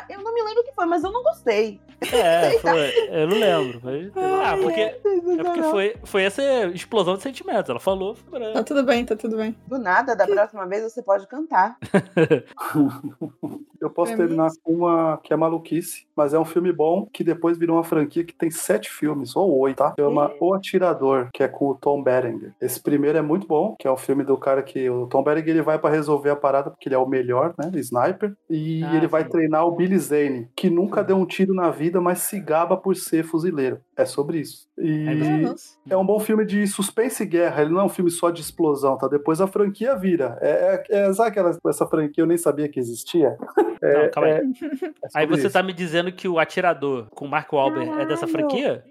eu 0.09 0.21
não 0.21 0.33
me 0.33 0.41
lembro 0.41 0.61
o 0.61 0.65
que 0.65 0.73
foi, 0.73 0.85
mas 0.85 1.03
eu 1.03 1.11
não 1.11 1.23
gostei. 1.23 1.79
É, 2.13 2.57
foi, 2.59 3.09
eu 3.09 3.27
não 3.27 3.37
lembro. 3.37 3.79
Foi, 3.81 4.11
ah, 4.15 4.57
porque, 4.61 4.81
é 4.81 4.99
porque 5.43 5.63
foi, 5.63 5.95
foi 6.03 6.23
essa 6.23 6.41
explosão 6.67 7.15
de 7.15 7.23
sentimentos. 7.23 7.69
Ela 7.69 7.79
falou, 7.79 8.15
foi 8.15 8.53
Tá 8.53 8.63
tudo 8.63 8.83
bem, 8.83 9.05
tá 9.05 9.15
tudo 9.15 9.37
bem. 9.37 9.55
Do 9.67 9.77
nada, 9.77 10.15
da 10.15 10.25
próxima 10.25 10.65
vez 10.67 10.83
você 10.83 11.01
pode 11.01 11.27
cantar. 11.27 11.77
Eu 13.79 13.89
posso 13.89 14.11
Pra 14.15 14.17
terminar 14.17 14.49
com 14.63 14.73
uma 14.73 15.17
que 15.23 15.33
é 15.33 15.35
maluquice. 15.35 16.06
Mas 16.17 16.33
é 16.33 16.39
um 16.39 16.45
filme 16.45 16.71
bom 16.73 17.07
que 17.13 17.23
depois 17.23 17.57
virou 17.57 17.77
uma 17.77 17.83
franquia 17.83 18.23
que 18.23 18.33
tem 18.33 18.49
sete 18.49 18.89
filmes, 18.89 19.35
ou 19.35 19.57
oito, 19.59 19.77
tá? 19.77 19.93
Chama 19.99 20.31
O 20.41 20.53
Atirador, 20.53 21.29
que 21.33 21.43
é 21.43 21.47
com 21.47 21.69
o 21.69 21.75
Tom 21.75 22.01
Berenger. 22.03 22.53
Esse 22.61 22.81
primeiro 22.81 23.17
é 23.17 23.21
muito 23.21 23.47
bom, 23.47 23.75
que 23.79 23.87
é 23.87 23.91
o 23.91 23.97
filme 23.97 24.23
do 24.23 24.37
cara 24.37 24.61
que 24.63 24.89
o 24.89 25.07
Tom 25.07 25.23
Berenger 25.23 25.49
ele 25.49 25.61
vai 25.61 25.79
pra 25.79 25.89
resolver 25.89 26.29
a 26.29 26.35
parada 26.35 26.69
porque 26.69 26.87
ele 26.87 26.95
é 26.95 26.97
o 26.97 27.07
melhor, 27.07 27.53
né? 27.57 27.71
Sniper. 27.75 28.33
E 28.49 28.83
Ah, 28.83 28.95
ele 28.95 29.07
vai 29.07 29.23
sim. 29.23 29.29
treinar 29.29 29.65
o 29.65 29.75
Billy 29.75 29.97
Zane, 29.97 30.49
que 30.55 30.69
nunca 30.69 31.03
deu 31.03 31.17
um 31.17 31.25
tiro 31.25 31.53
na 31.53 31.69
vida, 31.69 32.01
mas 32.01 32.19
se 32.19 32.39
gaba 32.39 32.75
por 32.75 32.95
ser 32.95 33.23
fuzileiro. 33.23 33.79
É 33.97 34.05
sobre 34.05 34.39
isso. 34.39 34.67
E 34.77 35.41
Nossa. 35.41 35.75
é 35.89 35.97
um 35.97 36.05
bom 36.05 36.19
filme 36.19 36.45
de 36.45 36.67
suspense 36.67 37.23
e 37.23 37.25
guerra. 37.25 37.63
Ele 37.63 37.71
não 37.73 37.81
é 37.81 37.83
um 37.83 37.89
filme 37.89 38.11
só 38.11 38.29
de 38.29 38.41
explosão, 38.41 38.95
tá? 38.95 39.07
Depois 39.07 39.41
a 39.41 39.47
franquia 39.47 39.95
vira. 39.95 40.37
É, 40.39 40.83
é, 40.91 40.99
é- 41.09 41.13
sabe 41.13 41.29
aquela, 41.29 41.57
essa 41.67 41.87
franquia 41.87 42.21
eu 42.21 42.27
nem 42.27 42.37
sabia 42.37 42.69
que 42.69 42.79
existia? 42.79 43.35
É, 43.81 44.03
Não, 44.03 44.11
calma 44.11 44.29
aí. 44.29 44.35
é- 44.35 44.41
é 44.85 44.91
Aí 45.15 45.25
você 45.25 45.43
isso. 45.47 45.53
tá 45.53 45.63
me 45.63 45.73
dizendo 45.73 46.11
que 46.11 46.27
o 46.27 46.37
atirador 46.37 47.07
com 47.09 47.25
o 47.25 47.27
Mark 47.27 47.51
Wahlberg 47.51 47.89
é 47.89 48.05
dessa 48.05 48.27
Caralho. 48.27 48.49
franquia? 48.49 48.83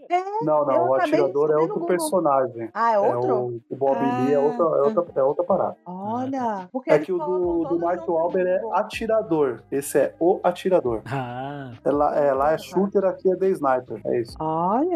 Não, 0.43 0.59
Eu 0.61 0.67
não, 0.67 0.89
o 0.91 0.95
atirador 0.95 1.51
é 1.53 1.57
outro 1.57 1.81
personagem. 1.87 2.69
Ah, 2.75 2.93
é 2.93 2.95
É 2.97 2.99
outro? 2.99 3.35
o, 3.37 3.61
o 3.71 3.77
Bob 3.77 3.99
Lee 4.01 4.35
é 4.35 4.39
outra, 4.39 4.65
é, 4.65 4.83
outra, 4.99 5.05
é 5.17 5.23
outra 5.23 5.45
parada. 5.45 5.77
Olha. 5.87 6.69
Porque 6.73 6.91
É 6.91 6.99
que 6.99 7.13
o 7.13 7.19
do, 7.19 7.65
do 7.65 7.79
Wahlberg 7.79 8.61
no 8.63 8.75
é 8.75 8.79
atirador. 8.81 9.63
Esse 9.71 9.99
é 9.99 10.15
o 10.21 10.41
atirador. 10.43 11.01
Ah, 11.07 11.73
É 11.85 11.91
lá, 11.91 12.17
é, 12.17 12.33
lá 12.33 12.53
é 12.53 12.59
shooter, 12.59 13.05
aqui 13.05 13.31
é 13.31 13.37
The 13.37 13.49
Sniper. 13.51 14.01
É 14.05 14.21
isso. 14.21 14.37
Olha. 14.41 14.96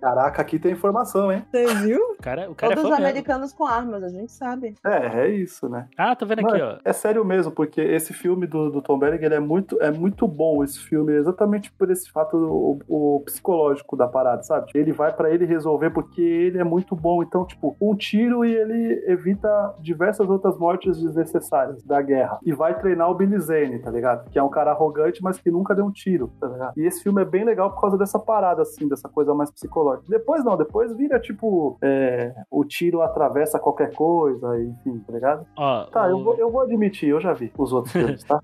Caraca, 0.00 0.42
aqui 0.42 0.58
tem 0.58 0.72
informação, 0.72 1.32
hein? 1.32 1.44
Você 1.50 1.66
viu? 1.74 2.00
o 2.18 2.22
cara, 2.22 2.50
o 2.50 2.54
cara 2.54 2.72
é 2.72 2.76
Todos 2.76 2.90
os 2.90 2.96
mesmo. 2.96 3.06
americanos 3.06 3.52
com 3.52 3.66
armas, 3.66 4.02
a 4.02 4.08
gente 4.08 4.32
sabe. 4.32 4.74
É, 4.84 5.20
é 5.20 5.28
isso, 5.28 5.68
né? 5.68 5.88
Ah, 5.96 6.14
tô 6.14 6.26
vendo 6.26 6.46
aqui, 6.46 6.60
ó. 6.60 6.78
É 6.84 6.92
sério 6.92 7.24
mesmo, 7.24 7.52
porque 7.52 7.80
esse 7.80 8.12
filme 8.12 8.46
do, 8.46 8.70
do 8.70 8.82
Tom 8.82 8.98
Berg 8.98 9.24
ele 9.24 9.34
é 9.34 9.40
muito, 9.40 9.80
é 9.80 9.90
muito 9.90 10.26
bom 10.26 10.62
esse 10.62 10.78
filme, 10.78 11.12
exatamente 11.12 11.70
por 11.72 11.90
esse 11.90 12.10
fato 12.10 12.36
o, 12.36 12.78
o 12.88 13.20
psicológico 13.20 13.96
da 13.96 14.08
parada, 14.08 14.42
sabe? 14.42 14.70
Ele 14.74 14.92
vai 14.92 15.12
pra 15.12 15.30
ele 15.30 15.44
resolver 15.44 15.90
porque 15.90 16.22
ele 16.22 16.58
é 16.58 16.64
muito 16.64 16.94
bom. 16.94 17.22
Então, 17.22 17.44
tipo, 17.44 17.76
um 17.80 17.94
tiro 17.94 18.44
e 18.44 18.54
ele 18.54 19.04
evita 19.06 19.74
diversas 19.80 20.28
outras 20.28 20.56
mortes 20.58 21.00
desnecessárias 21.00 21.82
da 21.82 22.00
guerra. 22.00 22.38
E 22.44 22.52
vai 22.52 22.78
treinar 22.78 23.10
o 23.10 23.14
Billy 23.14 23.38
Zane, 23.38 23.78
tá 23.78 23.90
ligado? 23.90 24.30
Que 24.30 24.38
é 24.38 24.42
um 24.42 24.48
cara 24.48 24.70
arrogante, 24.70 25.22
mas 25.22 25.38
que 25.38 25.50
nunca 25.50 25.74
deu 25.74 25.84
um 25.84 25.90
tiro, 25.90 26.32
tá 26.40 26.46
ligado? 26.46 26.72
E 26.76 26.86
esse 26.86 27.02
filme 27.02 27.22
é 27.22 27.24
bem 27.24 27.44
legal 27.44 27.70
por 27.70 27.80
causa 27.80 27.98
dessa 27.98 28.18
parada, 28.18 28.62
assim, 28.62 28.88
dessa 28.88 29.08
coisa 29.08 29.33
mais 29.34 29.50
psicológica. 29.50 30.06
Depois 30.08 30.44
não, 30.44 30.56
depois 30.56 30.94
vira, 30.96 31.18
tipo, 31.20 31.76
é, 31.82 32.34
o 32.50 32.64
tiro 32.64 33.02
atravessa 33.02 33.58
qualquer 33.58 33.92
coisa, 33.94 34.58
enfim, 34.60 34.98
tá 35.06 35.12
ligado? 35.12 35.46
Ó, 35.56 35.84
Tá, 35.86 36.06
o- 36.06 36.10
eu 36.10 36.24
vou, 36.24 36.34
eu 36.36 36.50
vou 36.50 36.60
admitir, 36.62 37.08
eu 37.10 37.20
já 37.20 37.32
vi 37.32 37.52
os 37.56 37.72
outros 37.72 37.92
filmes, 37.92 38.24
tá? 38.24 38.40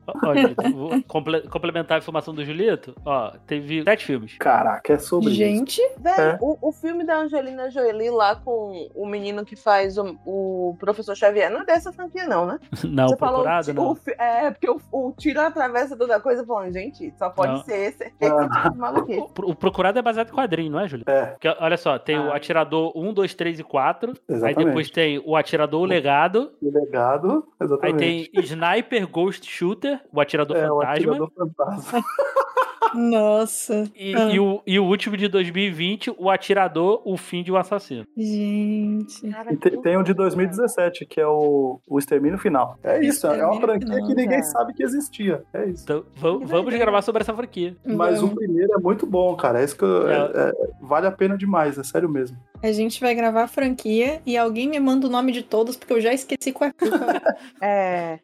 vou 0.74 1.02
comple- 1.06 1.42
complementar 1.48 1.96
a 1.96 1.98
informação 1.98 2.34
do 2.34 2.44
Julito. 2.44 2.94
Ó, 3.04 3.32
teve 3.46 3.82
sete 3.82 4.04
filmes. 4.04 4.36
Caraca, 4.38 4.92
é 4.92 4.98
sobre 4.98 5.28
isso. 5.30 5.36
Gente, 5.36 5.80
Velho, 5.98 6.20
É. 6.22 6.38
o, 6.40 6.56
o 6.60 6.72
filme 6.72 7.04
da 7.04 7.18
Angelina 7.20 7.70
Jolie 7.70 8.10
lá 8.10 8.36
com 8.36 8.88
o 8.94 9.06
menino 9.06 9.44
que 9.44 9.56
faz 9.56 9.96
o, 9.98 10.16
o 10.26 10.76
professor 10.78 11.14
Xavier 11.16 11.50
não 11.50 11.60
é 11.62 11.64
dessa 11.64 11.92
franquia, 11.92 12.26
não, 12.26 12.46
né? 12.46 12.58
Não, 12.90 13.08
Você 13.08 13.16
falou 13.16 13.42
procurado, 13.42 13.70
o, 13.70 13.74
não. 13.74 13.90
o 13.90 13.94
fi- 13.94 14.14
é, 14.18 14.50
porque 14.50 14.68
o, 14.68 14.80
o 14.92 15.12
tiro 15.16 15.40
atravessa 15.40 15.96
toda 15.96 16.16
a 16.16 16.20
coisa, 16.20 16.44
falando, 16.44 16.72
gente, 16.72 17.12
só 17.18 17.30
pode 17.30 17.52
Não. 17.52 17.62
ser 17.64 17.76
esse, 17.88 18.04
esse 18.20 18.32
Ah. 18.32 18.48
tipo 18.48 18.70
de 18.72 18.78
maluquice. 18.78 19.20
O, 19.20 19.50
o 19.50 19.54
procurado 19.54 19.98
é 19.98 20.02
baseado 20.02 20.28
em 20.30 20.32
quadrinho, 20.34 20.72
não 20.72 20.79
é, 20.79 20.79
Julito? 20.88 21.10
É, 21.10 21.26
Porque, 21.26 21.48
olha 21.58 21.76
só, 21.76 21.98
tem 21.98 22.18
o 22.18 22.30
Ah. 22.32 22.36
atirador 22.36 22.92
1, 22.96 23.12
2, 23.12 23.34
3 23.34 23.58
e 23.60 23.64
4. 23.64 24.10
Aí 24.28 24.34
exatamente. 24.36 24.66
depois 24.66 24.90
tem 24.90 25.18
o 25.24 25.36
atirador 25.36 25.80
o 25.82 25.84
legado. 25.84 26.52
O 26.62 26.70
legado, 26.72 27.44
Aí 27.60 27.66
exatamente. 27.66 28.30
tem 28.32 28.42
Sniper 28.44 29.08
Ghost 29.08 29.50
Shooter, 29.50 30.00
o 30.12 30.20
atirador 30.20 30.56
é, 30.56 30.70
o 30.70 30.76
fantasma. 30.80 30.92
atirador 30.94 31.30
fantasma. 31.36 32.04
nossa. 32.94 33.84
E, 33.96 34.14
Ah. 34.14 34.30
e 34.32 34.40
o, 34.40 34.60
e 34.66 34.78
o 34.78 34.84
último 34.84 35.16
de 35.16 35.28
2020, 35.28 36.12
o 36.18 36.30
atirador, 36.30 37.02
o 37.04 37.16
fim 37.16 37.42
de 37.42 37.52
um 37.52 37.56
assassino. 37.56 38.04
Gente. 38.16 39.28
Cara, 39.30 39.52
E 39.52 39.56
tem, 39.56 39.80
tem 39.82 39.98
um 39.98 40.02
de 40.02 40.14
2017, 40.14 41.06
que 41.06 41.20
é 41.20 41.26
o, 41.26 41.80
o 41.86 41.98
Extermínio 41.98 42.38
Final. 42.38 42.78
É 42.82 43.04
isso, 43.04 43.26
é 43.26 43.44
uma 43.46 43.60
franquia 43.60 43.86
Final, 43.88 44.06
que 44.08 44.14
ninguém 44.14 44.40
cara. 44.40 44.42
sabe 44.44 44.74
que 44.74 44.82
existia. 44.82 45.42
É 45.52 45.66
isso. 45.66 45.84
Então, 45.84 46.04
vamos 46.16 46.48
doideira. 46.50 46.78
gravar 46.78 47.02
sobre 47.02 47.22
essa 47.22 47.34
franquia. 47.34 47.76
Mas 47.84 48.18
o 48.18 48.26
Vamos. 48.26 48.34
primeiro 48.36 48.72
é 48.74 48.78
muito 48.78 49.06
bom, 49.06 49.34
cara. 49.36 49.60
É 49.60 49.64
isso 49.64 49.76
que 49.76 49.84
eu- 49.84 50.08
É. 50.08 50.14
é- 50.14 50.48
é- 50.50 50.52
vale 50.80 51.06
a 51.06 51.12
pena 51.12 51.36
demais, 51.36 51.78
é 51.78 51.82
sério 51.82 52.08
mesmo. 52.08 52.36
A 52.62 52.72
gente 52.72 53.00
vai 53.00 53.14
gravar 53.14 53.44
a 53.44 53.48
franquia 53.48 54.20
e 54.26 54.36
alguém 54.36 54.68
me 54.68 54.78
manda 54.78 55.06
o 55.06 55.10
nome 55.10 55.32
de 55.32 55.42
todos, 55.42 55.76
porque 55.76 55.92
eu 55.92 56.00
já 56.00 56.12
esqueci 56.12 56.52
qual 56.52 56.70
é. 56.70 56.74
É. 57.62 58.18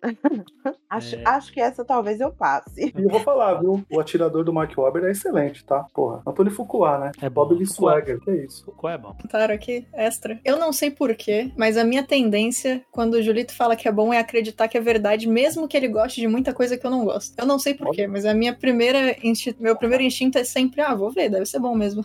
acho, 0.91 1.17
É. 1.17 1.23
acho 1.25 1.53
que 1.53 1.61
essa 1.61 1.85
talvez 1.85 2.21
eu 2.21 2.31
passe. 2.31 2.93
E 2.97 3.03
eu 3.03 3.09
vou 3.09 3.21
falar, 3.21 3.55
viu? 3.55 3.83
O 3.91 3.99
atirador 4.01 4.45
do 4.45 4.53
Mark 4.53 4.77
Wahlberg 4.77 5.09
é 5.09 5.11
excelente, 5.11 5.65
tá? 5.65 5.87
Porra. 5.95 6.23
Antônio 6.27 6.53
Fuqua, 6.53 6.99
né? 6.99 7.13
É. 7.21 7.29
Bob. 7.31 7.57
Swagger, 7.67 8.21
que 8.21 8.31
é 8.31 8.45
isso. 8.45 8.71
Qual 8.77 8.93
é 8.93 8.99
bom? 8.99 9.15
Botaram 9.23 9.55
aqui, 9.55 9.87
extra. 9.95 10.39
Eu 10.45 10.59
não 10.59 10.73
sei 10.73 10.91
porquê, 10.91 11.51
mas 11.57 11.77
a 11.77 11.85
minha 11.85 12.03
tendência, 12.03 12.83
quando 12.93 13.15
o 13.15 13.23
Julito 13.23 13.55
fala 13.55 13.75
que 13.77 13.89
é 13.89 13.93
bom, 13.93 14.13
é 14.13 14.19
acreditar 14.19 14.69
que 14.69 14.77
é 14.77 14.81
verdade, 14.81 15.27
mesmo 15.29 15.67
que 15.67 15.77
ele 15.77 15.89
goste 15.89 16.21
de 16.21 16.29
muita 16.29 16.53
coisa 16.53 16.77
que 16.77 16.87
eu 16.87 16.91
não 16.91 17.05
gosto. 17.05 17.35
Eu 17.39 17.47
não 17.47 17.59
sei 17.59 17.73
porquê, 17.75 18.07
mas 18.07 18.25
a 18.27 18.35
minha 18.35 18.55
primeira 18.55 19.17
insti- 19.27 19.57
meu 19.59 19.75
primeiro 19.77 20.03
instinto 20.05 20.39
é 20.39 20.45
sempre, 20.45 20.81
ah, 20.83 20.95
vou 20.95 21.11
ver, 21.11 21.29
deve 21.31 21.47
ser 21.47 21.59
bom 21.59 21.75
mesmo. 21.75 22.05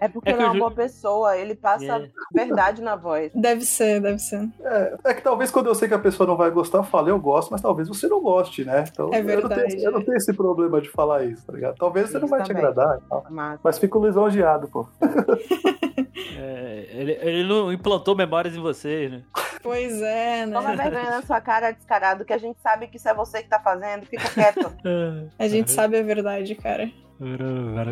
É 0.00 0.08
porque 0.08 0.28
É 0.30 0.32
ele 0.32 0.42
é 0.42 0.46
uma 0.46 0.54
boa 0.58 0.70
pessoa, 0.70 1.36
ele 1.36 1.54
passa 1.72 1.84
É. 1.96 2.08
verdade 2.32 2.82
na 2.82 2.96
voz. 2.96 3.30
Deve 3.34 3.64
ser, 3.64 4.00
deve 4.00 4.18
ser. 4.18 4.48
É, 4.62 4.96
é 5.04 5.14
que 5.14 5.22
talvez 5.22 5.50
quando 5.50 5.66
eu 5.66 5.74
sei 5.74 5.88
que 5.88 5.94
a 5.94 5.98
pessoa 5.98 6.26
não 6.26 6.36
vai 6.36 6.50
gostar, 6.50 6.78
eu 6.78 6.84
falo, 6.84 7.08
eu 7.08 7.18
gosto, 7.18 7.50
mas 7.50 7.60
talvez 7.60 7.88
você 7.88 8.08
não 8.08 8.20
goste, 8.22 8.64
né? 8.64 8.84
Então, 8.90 9.10
É 9.12 9.18
Eu 9.18 9.20
não, 9.22 9.26
verdade. 9.26 9.68
tenho, 9.76 9.84
eu 9.84 9.92
não 9.92 10.02
tenho 10.04 10.16
esse 10.16 10.32
problema 10.32 10.80
de 10.80 10.88
falar 10.90 11.24
isso, 11.24 11.44
tá 11.46 11.52
ligado? 11.52 11.76
Talvez 11.76 12.10
você 12.10 12.18
não 12.18 12.28
vai 12.28 12.40
te 12.42 12.48
Justamente. 12.52 12.78
agradar. 12.78 12.98
Mas 13.30 13.60
Mas 13.62 13.78
fico 13.78 14.04
lisonjeado, 14.04 14.68
pô. 14.68 14.86
É, 16.40 16.86
ele, 16.90 17.12
ele 17.20 17.44
não 17.48 17.72
implantou 17.72 18.14
memórias 18.16 18.54
em 18.54 18.60
vocês, 18.60 19.10
né? 19.10 19.22
Pois 19.62 20.00
é, 20.02 20.46
toma 20.46 20.74
né? 20.74 20.76
vergonha 20.76 21.10
na 21.10 21.22
sua 21.22 21.40
cara, 21.40 21.70
descarado, 21.72 22.24
que 22.24 22.32
a 22.32 22.38
gente 22.38 22.60
sabe 22.60 22.86
que 22.88 22.96
isso 22.96 23.08
é 23.08 23.14
você 23.14 23.42
que 23.42 23.48
tá 23.48 23.58
fazendo. 23.60 24.06
Fica 24.06 24.28
quieto. 24.30 24.72
A 25.38 25.48
gente 25.48 25.70
sabe 25.70 25.98
a 25.98 26.02
verdade, 26.02 26.54
cara. 26.54 26.90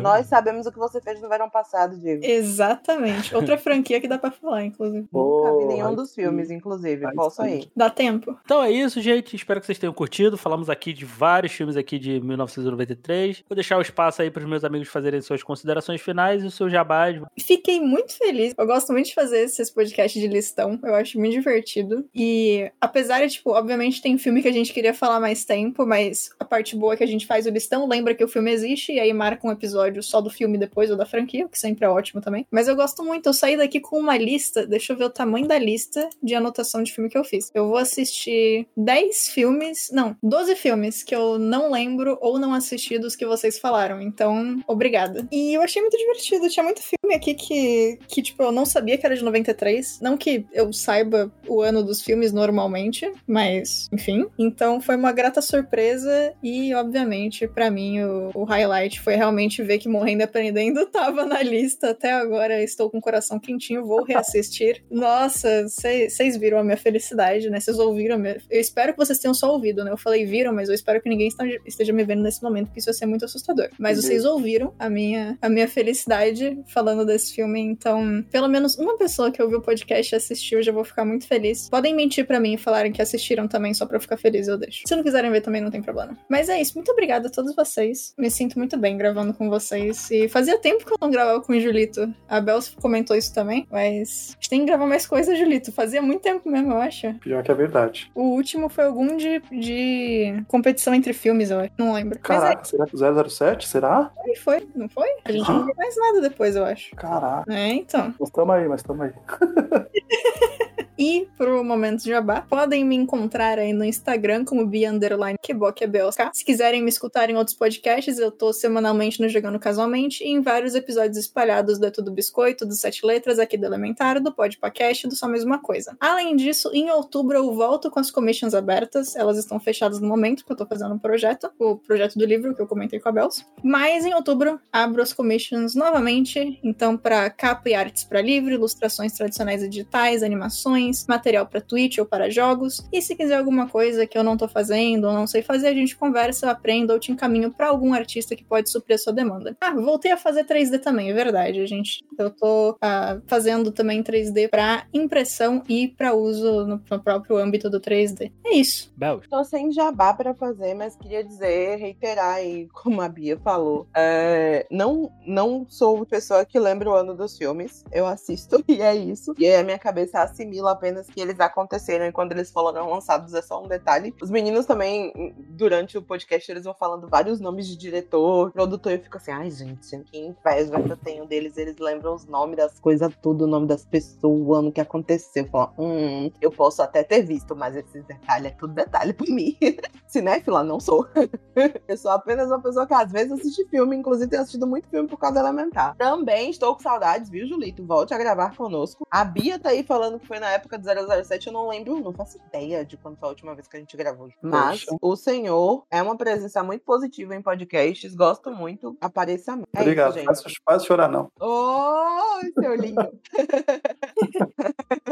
Nós 0.01 0.27
sabemos 0.27 0.65
o 0.65 0.71
que 0.71 0.77
você 0.77 1.01
fez 1.01 1.21
no 1.21 1.29
verão 1.29 1.49
passado, 1.49 1.97
Diego. 1.97 2.23
Exatamente. 2.25 3.35
Outra 3.35 3.57
franquia 3.59 3.99
que 3.99 4.07
dá 4.07 4.17
pra 4.17 4.31
falar, 4.31 4.65
inclusive. 4.65 5.07
Nunca 5.11 5.57
vi 5.57 5.65
nenhum 5.65 5.95
dos 5.95 6.13
filmes, 6.13 6.49
inclusive. 6.49 7.05
Aí 7.05 7.15
Posso 7.15 7.41
sim. 7.41 7.47
aí. 7.47 7.69
Dá 7.75 7.89
tempo. 7.89 8.37
Então 8.43 8.63
é 8.63 8.71
isso, 8.71 9.01
gente. 9.01 9.35
Espero 9.35 9.59
que 9.59 9.65
vocês 9.65 9.77
tenham 9.77 9.93
curtido. 9.93 10.37
Falamos 10.37 10.69
aqui 10.69 10.93
de 10.93 11.05
vários 11.05 11.51
filmes 11.53 11.75
aqui 11.75 11.99
de 11.99 12.19
1993. 12.21 13.43
Vou 13.47 13.55
deixar 13.55 13.77
o 13.77 13.81
espaço 13.81 14.21
aí 14.21 14.31
para 14.31 14.41
os 14.41 14.49
meus 14.49 14.63
amigos 14.63 14.87
fazerem 14.87 15.21
suas 15.21 15.43
considerações 15.43 16.01
finais 16.01 16.43
e 16.43 16.47
o 16.47 16.51
seu 16.51 16.69
jabás. 16.69 17.21
Fiquei 17.39 17.79
muito 17.79 18.17
feliz. 18.17 18.53
Eu 18.57 18.65
gosto 18.65 18.91
muito 18.91 19.07
de 19.07 19.13
fazer 19.13 19.41
esses 19.41 19.69
podcasts 19.69 20.21
de 20.21 20.27
listão. 20.27 20.79
Eu 20.83 20.95
acho 20.95 21.19
muito 21.19 21.33
divertido. 21.33 22.05
E 22.13 22.71
apesar 22.79 23.25
de, 23.25 23.33
tipo, 23.33 23.51
obviamente 23.51 24.01
tem 24.01 24.17
filme 24.17 24.41
que 24.41 24.47
a 24.47 24.53
gente 24.53 24.73
queria 24.73 24.93
falar 24.93 25.19
mais 25.19 25.45
tempo, 25.45 25.85
mas 25.85 26.29
a 26.39 26.45
parte 26.45 26.75
boa 26.75 26.93
é 26.93 26.97
que 26.97 27.03
a 27.03 27.07
gente 27.07 27.25
faz 27.25 27.45
o 27.45 27.49
listão, 27.49 27.87
lembra 27.87 28.15
que 28.15 28.23
o 28.23 28.27
filme 28.27 28.51
existe 28.51 28.93
e 28.93 28.99
aí 28.99 29.13
marca 29.17 29.47
um 29.47 29.51
episódio 29.51 30.01
só 30.03 30.21
do 30.21 30.29
filme 30.29 30.57
depois 30.57 30.89
ou 30.89 30.95
da 30.95 31.05
franquia, 31.05 31.45
o 31.45 31.49
que 31.49 31.59
sempre 31.59 31.85
é 31.85 31.89
ótimo 31.89 32.21
também. 32.21 32.45
Mas 32.51 32.67
eu 32.67 32.75
gosto 32.75 33.03
muito. 33.03 33.27
Eu 33.27 33.33
saí 33.33 33.57
daqui 33.57 33.79
com 33.79 33.99
uma 33.99 34.17
lista, 34.17 34.65
deixa 34.65 34.93
eu 34.93 34.97
ver 34.97 35.05
o 35.05 35.09
tamanho 35.09 35.47
da 35.47 35.57
lista 35.57 36.07
de 36.21 36.35
anotação 36.35 36.83
de 36.83 36.93
filme 36.93 37.09
que 37.09 37.17
eu 37.17 37.23
fiz. 37.23 37.51
Eu 37.53 37.67
vou 37.67 37.77
assistir 37.77 38.67
10 38.77 39.29
filmes, 39.29 39.89
não, 39.91 40.15
12 40.21 40.55
filmes 40.55 41.03
que 41.03 41.15
eu 41.15 41.39
não 41.39 41.71
lembro 41.71 42.17
ou 42.21 42.39
não 42.39 42.53
assisti 42.53 42.99
dos 42.99 43.15
que 43.15 43.25
vocês 43.25 43.59
falaram. 43.59 44.01
Então, 44.01 44.61
obrigada. 44.67 45.27
E 45.31 45.53
eu 45.53 45.61
achei 45.61 45.81
muito 45.81 45.97
divertido. 45.97 46.49
Tinha 46.49 46.63
muito 46.63 46.81
filme 46.81 47.15
aqui 47.15 47.33
que, 47.33 47.99
que, 48.07 48.21
tipo, 48.21 48.43
eu 48.43 48.51
não 48.51 48.65
sabia 48.65 48.97
que 48.97 49.05
era 49.05 49.15
de 49.15 49.23
93. 49.23 49.99
Não 50.01 50.17
que 50.17 50.45
eu 50.53 50.71
saiba 50.71 51.31
o 51.47 51.61
ano 51.61 51.83
dos 51.83 52.01
filmes 52.01 52.31
normalmente, 52.31 53.11
mas, 53.25 53.87
enfim. 53.91 54.27
Então, 54.37 54.79
foi 54.81 54.95
uma 54.95 55.11
grata 55.11 55.41
surpresa 55.41 56.33
e, 56.43 56.73
obviamente, 56.73 57.47
pra 57.47 57.71
mim, 57.71 58.01
o, 58.01 58.31
o 58.33 58.43
highlight 58.43 58.99
foi 59.07 59.15
realmente 59.15 59.63
ver 59.63 59.77
que 59.77 59.87
Morrendo 59.87 60.21
e 60.21 60.25
Aprendendo 60.25 60.85
tava 60.87 61.25
na 61.25 61.41
lista. 61.41 61.91
Até 61.91 62.11
agora 62.11 62.61
estou 62.61 62.89
com 62.89 62.97
o 62.97 63.01
coração 63.01 63.39
quentinho, 63.39 63.85
vou 63.85 64.03
reassistir. 64.03 64.83
Nossa, 64.91 65.65
vocês 65.65 66.35
viram 66.35 66.57
a 66.57 66.63
minha 66.63 66.75
felicidade, 66.75 67.49
né? 67.49 67.57
Vocês 67.61 67.79
ouviram 67.79 68.15
a 68.15 68.19
minha... 68.19 68.37
Eu 68.49 68.59
espero 68.59 68.91
que 68.91 68.97
vocês 68.97 69.17
tenham 69.17 69.33
só 69.33 69.53
ouvido, 69.53 69.81
né? 69.85 69.91
Eu 69.91 69.97
falei 69.97 70.25
viram, 70.25 70.51
mas 70.51 70.67
eu 70.67 70.75
espero 70.75 71.01
que 71.01 71.07
ninguém 71.07 71.29
esteja- 71.65 71.93
me 71.93 72.03
vendo 72.03 72.21
nesse 72.21 72.43
momento, 72.43 72.65
porque 72.65 72.79
isso 72.79 72.87
vai 72.87 72.95
ser 72.95 73.05
muito 73.05 73.23
assustador. 73.23 73.69
Mas 73.79 73.95
vocês 73.95 74.25
ouviram 74.25 74.73
a 74.77 74.89
minha, 74.89 75.37
a 75.41 75.47
minha 75.47 75.69
felicidade 75.69 76.59
falando 76.67 77.05
desse 77.05 77.33
filme, 77.33 77.61
então 77.61 78.21
pelo 78.29 78.49
menos 78.49 78.77
uma 78.77 78.97
pessoa 78.97 79.31
que 79.31 79.41
ouviu 79.41 79.59
o 79.59 79.61
podcast 79.61 80.13
e 80.13 80.17
assistiu, 80.17 80.59
eu 80.59 80.63
já 80.63 80.73
vou 80.73 80.83
ficar 80.83 81.05
muito 81.05 81.25
feliz. 81.27 81.69
Podem 81.69 81.95
mentir 81.95 82.27
pra 82.27 82.41
mim 82.41 82.55
e 82.55 82.57
falarem 82.57 82.91
que 82.91 83.01
assistiram 83.01 83.47
também 83.47 83.73
só 83.73 83.85
pra 83.85 83.95
eu 83.95 84.01
ficar 84.01 84.17
feliz, 84.17 84.49
eu 84.49 84.57
deixo. 84.57 84.81
Se 84.85 84.93
não 84.93 85.01
quiserem 85.01 85.31
ver 85.31 85.39
também 85.39 85.61
não 85.61 85.71
tem 85.71 85.81
problema. 85.81 86.17
Mas 86.27 86.49
é 86.49 86.59
isso, 86.59 86.73
muito 86.75 86.91
obrigada 86.91 87.29
a 87.29 87.31
todos 87.31 87.55
vocês. 87.55 88.13
Me 88.17 88.29
sinto 88.29 88.57
muito 88.59 88.75
bem 88.77 88.96
gravando 88.97 89.33
com 89.33 89.49
vocês. 89.49 90.09
E 90.11 90.27
fazia 90.27 90.57
tempo 90.57 90.85
que 90.85 90.91
eu 90.91 90.97
não 90.99 91.11
gravava 91.11 91.41
com 91.41 91.53
o 91.53 91.59
Julito. 91.59 92.13
A 92.27 92.41
Bel 92.41 92.59
comentou 92.81 93.15
isso 93.15 93.33
também, 93.33 93.67
mas 93.71 94.29
a 94.31 94.33
gente 94.33 94.49
tem 94.49 94.59
que 94.61 94.65
gravar 94.65 94.85
mais 94.85 95.05
coisas, 95.05 95.37
Julito. 95.37 95.71
Fazia 95.71 96.01
muito 96.01 96.21
tempo 96.21 96.49
mesmo, 96.49 96.73
eu 96.73 96.77
acho. 96.77 97.13
Pior 97.15 97.43
que 97.43 97.51
é 97.51 97.53
verdade. 97.53 98.11
O 98.15 98.23
último 98.23 98.69
foi 98.69 98.85
algum 98.85 99.15
de, 99.15 99.41
de 99.51 100.43
competição 100.47 100.93
entre 100.93 101.13
filmes, 101.13 101.51
eu 101.51 101.59
acho. 101.59 101.71
Não 101.77 101.93
lembro. 101.93 102.19
Caraca, 102.19 102.63
será 102.65 102.85
que 102.85 102.95
o 102.95 103.29
007? 103.29 103.67
Será? 103.67 104.11
Aí 104.25 104.35
foi, 104.35 104.67
não 104.75 104.89
foi? 104.89 105.07
A 105.23 105.31
gente 105.31 105.49
não 105.49 105.65
viu 105.65 105.75
mais 105.75 105.95
nada 105.95 106.21
depois, 106.21 106.55
eu 106.55 106.65
acho. 106.65 106.95
Caraca. 106.95 107.51
É, 107.53 107.69
então. 107.73 108.13
Mas 108.19 108.29
tamo 108.29 108.51
aí, 108.51 108.67
mas 108.67 108.83
tamo 108.83 109.03
aí. 109.03 109.11
E 110.97 111.27
pro 111.37 111.63
momento 111.63 112.03
jabá, 112.03 112.41
podem 112.41 112.83
me 112.83 112.95
encontrar 112.95 113.59
aí 113.59 113.71
no 113.71 113.85
Instagram 113.85 114.43
como 114.43 114.65
Bia 114.65 114.91
Underline 114.91 115.37
QBOQBOSK. 115.37 116.31
Se 116.33 116.43
quiserem 116.43 116.81
me 116.81 116.89
escutar 116.89 117.29
em 117.29 117.35
outros 117.35 117.55
podcasts, 117.55 118.17
eu 118.17 118.31
tô 118.31 118.51
semanalmente 118.51 119.21
no 119.21 119.29
Jogando 119.29 119.59
Casualmente 119.59 120.23
e 120.23 120.29
em 120.29 120.41
vários 120.41 120.73
episódios 120.73 121.17
espalhados 121.17 121.77
do 121.77 121.85
É 121.85 121.91
Tudo 121.91 122.11
Biscoito, 122.11 122.65
do 122.65 122.73
Sete 122.73 123.05
Letras, 123.05 123.37
aqui 123.37 123.57
do 123.57 123.65
Elementar, 123.65 124.19
do 124.19 124.33
Podpacast, 124.33 125.07
do 125.07 125.15
Só 125.15 125.27
Mesma 125.27 125.59
Coisa. 125.59 125.95
Além 125.99 126.35
disso, 126.35 126.71
em 126.73 126.89
outubro 126.89 127.37
eu 127.37 127.53
volto 127.53 127.91
com 127.91 127.99
as 127.99 128.09
commissions 128.09 128.55
abertas. 128.55 129.15
Elas 129.15 129.37
estão 129.37 129.59
fechadas 129.59 129.99
no 129.99 130.07
momento 130.07 130.43
que 130.43 130.51
eu 130.51 130.57
tô 130.57 130.65
fazendo 130.65 130.95
um 130.95 130.99
projeto, 130.99 131.51
o 131.59 131.75
projeto 131.77 132.17
do 132.17 132.25
livro 132.25 132.55
que 132.55 132.61
eu 132.61 132.67
comentei 132.67 132.99
com 132.99 133.09
a 133.09 133.11
Bels. 133.11 133.45
Mas 133.63 134.03
em 134.03 134.15
outubro 134.15 134.59
abro 134.71 135.01
as 135.01 135.13
commissions 135.13 135.75
novamente, 135.75 136.59
então 136.63 136.97
para 136.97 137.29
capa 137.29 137.69
e 137.69 137.75
artes 137.75 138.03
para 138.03 138.19
livro, 138.19 138.51
ilustrações 138.51 139.13
tradicionais 139.13 139.61
e 139.61 139.69
digitais, 139.69 140.23
animações, 140.23 140.86
material 141.07 141.45
para 141.45 141.61
Twitch 141.61 141.97
ou 141.97 142.05
para 142.05 142.29
jogos. 142.29 142.87
E 142.91 143.01
se 143.01 143.15
quiser 143.15 143.37
alguma 143.37 143.67
coisa 143.67 144.05
que 144.05 144.17
eu 144.17 144.23
não 144.23 144.37
tô 144.37 144.47
fazendo 144.47 145.05
ou 145.05 145.13
não 145.13 145.27
sei 145.27 145.41
fazer, 145.41 145.67
a 145.67 145.73
gente 145.73 145.95
conversa, 145.95 146.45
eu 146.45 146.49
aprendo 146.49 146.93
ou 146.93 146.99
te 146.99 147.11
encaminho 147.11 147.51
para 147.51 147.67
algum 147.67 147.93
artista 147.93 148.35
que 148.35 148.43
pode 148.43 148.69
suprir 148.69 148.95
a 148.95 148.97
sua 148.97 149.13
demanda. 149.13 149.55
Ah, 149.59 149.71
voltei 149.71 150.11
a 150.11 150.17
fazer 150.17 150.45
3D 150.45 150.79
também, 150.79 151.09
é 151.09 151.13
verdade, 151.13 151.65
gente. 151.65 152.03
Eu 152.17 152.29
tô 152.29 152.77
ah, 152.81 153.19
fazendo 153.27 153.71
também 153.71 154.03
3D 154.03 154.49
para 154.49 154.85
impressão 154.93 155.63
e 155.67 155.87
para 155.87 156.13
uso 156.13 156.65
no, 156.65 156.81
no, 156.89 156.99
próprio 156.99 157.37
âmbito 157.37 157.69
do 157.69 157.79
3D. 157.79 158.31
É 158.45 158.55
isso. 158.55 158.91
Bel. 158.95 159.21
Tô 159.29 159.43
sem 159.43 159.71
jabá 159.71 160.13
para 160.13 160.33
fazer, 160.33 160.73
mas 160.73 160.95
queria 160.95 161.23
dizer, 161.23 161.77
reiterar 161.77 162.35
aí, 162.35 162.67
como 162.73 163.01
a 163.01 163.09
Bia 163.09 163.37
falou, 163.37 163.87
é, 163.95 164.65
não, 164.71 165.11
não 165.25 165.65
sou 165.67 166.05
pessoa 166.05 166.45
que 166.45 166.59
lembra 166.59 166.89
o 166.89 166.95
ano 166.95 167.15
dos 167.15 167.37
filmes. 167.37 167.83
Eu 167.91 168.05
assisto 168.05 168.63
e 168.67 168.81
é 168.81 168.95
isso. 168.95 169.33
E 169.37 169.45
aí 169.45 169.55
a 169.55 169.63
minha 169.63 169.79
cabeça 169.79 170.21
assimila 170.21 170.75
apenas 170.77 171.07
que 171.07 171.19
eles 171.19 171.39
aconteceram 171.39 172.05
e 172.05 172.11
quando 172.11 172.31
eles 172.31 172.51
foram 172.51 172.89
lançados 172.89 173.33
é 173.33 173.41
só 173.41 173.63
um 173.63 173.67
detalhe. 173.67 174.13
Os 174.21 174.29
meninos 174.29 174.65
também, 174.65 175.35
durante 175.49 175.97
o 175.97 176.01
podcast, 176.01 176.49
eles 176.51 176.63
vão 176.63 176.73
falando 176.73 177.07
vários 177.07 177.39
nomes 177.39 177.67
de 177.67 177.75
diretor, 177.75 178.51
produtor, 178.51 178.91
e 178.91 178.95
eu 178.95 179.01
fico 179.01 179.17
assim, 179.17 179.31
ai 179.31 179.49
gente, 179.49 179.97
que 180.03 180.17
inveja 180.17 180.81
que 180.81 180.91
eu 180.91 180.97
tenho 180.97 181.25
deles, 181.25 181.57
eles 181.57 181.77
lembram 181.77 182.13
os 182.13 182.25
nomes 182.25 182.57
das 182.57 182.79
coisas, 182.79 183.11
tudo, 183.21 183.45
o 183.45 183.47
nome 183.47 183.67
das 183.67 183.85
pessoas, 183.85 184.41
o 184.41 184.53
ano 184.53 184.71
que 184.71 184.81
aconteceu. 184.81 185.43
Eu 185.43 185.49
falo, 185.49 185.73
hum, 185.77 186.31
eu 186.41 186.51
posso 186.51 186.81
até 186.81 187.03
ter 187.03 187.21
visto, 187.21 187.55
mas 187.55 187.75
esses 187.75 188.03
detalhes 188.05 188.51
é 188.51 188.55
tudo 188.55 188.73
detalhe 188.73 189.13
pra 189.13 189.27
mim. 189.33 189.57
Cinéfila, 190.07 190.63
não 190.63 190.79
sou. 190.79 191.07
eu 191.87 191.97
sou 191.97 192.11
apenas 192.11 192.47
uma 192.47 192.61
pessoa 192.61 192.87
que 192.87 192.93
às 192.93 193.11
vezes 193.11 193.31
assiste 193.31 193.65
filme, 193.69 193.95
inclusive 193.95 194.29
tenho 194.29 194.41
assistido 194.41 194.67
muito 194.67 194.87
filme 194.89 195.07
por 195.07 195.17
causa 195.17 195.39
Elementar. 195.39 195.95
Também 195.95 196.49
estou 196.49 196.75
com 196.75 196.81
saudades, 196.81 197.29
viu, 197.29 197.47
Julito? 197.47 197.85
Volte 197.85 198.13
a 198.13 198.17
gravar 198.17 198.55
conosco. 198.55 199.05
A 199.09 199.23
Bia 199.23 199.59
tá 199.59 199.69
aí 199.69 199.83
falando 199.83 200.19
que 200.19 200.27
foi 200.27 200.39
na 200.39 200.49
época 200.51 200.66
do 200.75 201.23
007, 201.23 201.47
eu 201.47 201.53
não 201.53 201.69
lembro, 201.69 201.99
não 201.99 202.11
faço 202.11 202.39
ideia 202.47 202.83
de 202.83 202.97
quando 202.97 203.17
foi 203.17 203.27
a 203.27 203.31
última 203.31 203.53
vez 203.53 203.67
que 203.67 203.77
a 203.77 203.79
gente 203.79 203.95
gravou. 203.95 204.29
Mas 204.41 204.85
Poxa. 204.85 204.97
o 205.01 205.15
senhor 205.15 205.85
é 205.91 206.01
uma 206.01 206.17
presença 206.17 206.63
muito 206.63 206.83
positiva 206.83 207.35
em 207.35 207.41
podcasts, 207.41 208.15
gosto 208.15 208.51
muito, 208.51 208.97
apareça 208.99 209.55
mais. 209.55 209.67
É 209.75 209.81
Obrigado. 209.81 210.17
isso, 210.17 210.49
gente. 210.49 210.61
faz 210.65 210.83
chorar, 210.83 211.07
não. 211.07 211.29
Oi, 211.39 212.51
seu 212.59 212.75
lindo. 212.75 213.07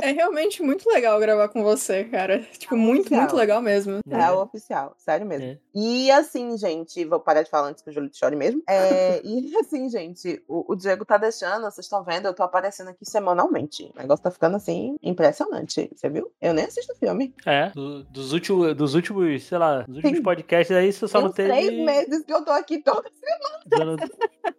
É 0.02 0.12
realmente 0.12 0.62
muito 0.62 0.88
legal 0.90 1.20
gravar 1.20 1.50
com 1.50 1.64
você, 1.64 2.04
cara. 2.06 2.40
Tipo, 2.58 2.76
muito, 2.76 3.02
oficial. 3.02 3.22
muito 3.22 3.36
legal 3.36 3.62
mesmo. 3.62 4.00
É 4.10 4.32
o 4.32 4.42
oficial, 4.42 4.94
sério 4.98 5.26
mesmo. 5.26 5.48
É. 5.48 5.58
E 5.74 6.12
assim, 6.12 6.58
gente, 6.58 7.04
vou 7.06 7.20
parar 7.20 7.44
de 7.44 7.50
falar 7.50 7.70
antes 7.70 7.84
que 7.84 7.90
o 7.90 7.94
Julito 7.94 8.18
chore 8.18 8.36
mesmo. 8.36 8.62
É, 8.68 9.22
e 9.24 9.56
assim, 9.58 9.90
gente, 9.90 10.44
o, 10.48 10.74
o 10.74 10.76
Diego 10.76 11.06
tá 11.06 11.18
deixando, 11.18 11.64
vocês 11.64 11.86
estão 11.86 12.04
vendo, 12.04 12.28
eu 12.28 12.34
tô 12.34 12.44
aparecendo 12.44 12.90
aqui 12.90 13.06
semanalmente. 13.06 13.92
O 13.96 14.00
negócio 14.00 14.24
tá 14.24 14.32
ficando 14.32 14.58
assim, 14.58 14.96
impressionante. 15.02 15.45
Você 15.50 16.10
viu? 16.10 16.32
Eu 16.42 16.54
nem 16.54 16.66
assisto 16.66 16.96
filme. 16.98 17.34
É, 17.46 17.70
do- 17.70 18.04
dos, 18.06 18.34
últimos, 18.34 18.76
dos 18.76 18.94
últimos, 18.96 19.44
sei 19.44 19.58
lá, 19.58 19.80
dos 19.82 19.96
últimos 19.98 20.14
Tem- 20.16 20.24
podcasts 20.24 20.76
aí, 20.76 20.92
você 20.92 21.08
só 21.08 21.20
Tem 21.20 21.28
não 21.28 21.34
teve. 21.34 21.50
três 21.50 21.86
meses 21.86 22.24
que 22.26 22.34
eu 22.34 22.44
tô 22.44 22.52
aqui 22.52 22.82
toda 22.82 23.10
Só 23.74 23.86
não, 23.86 23.96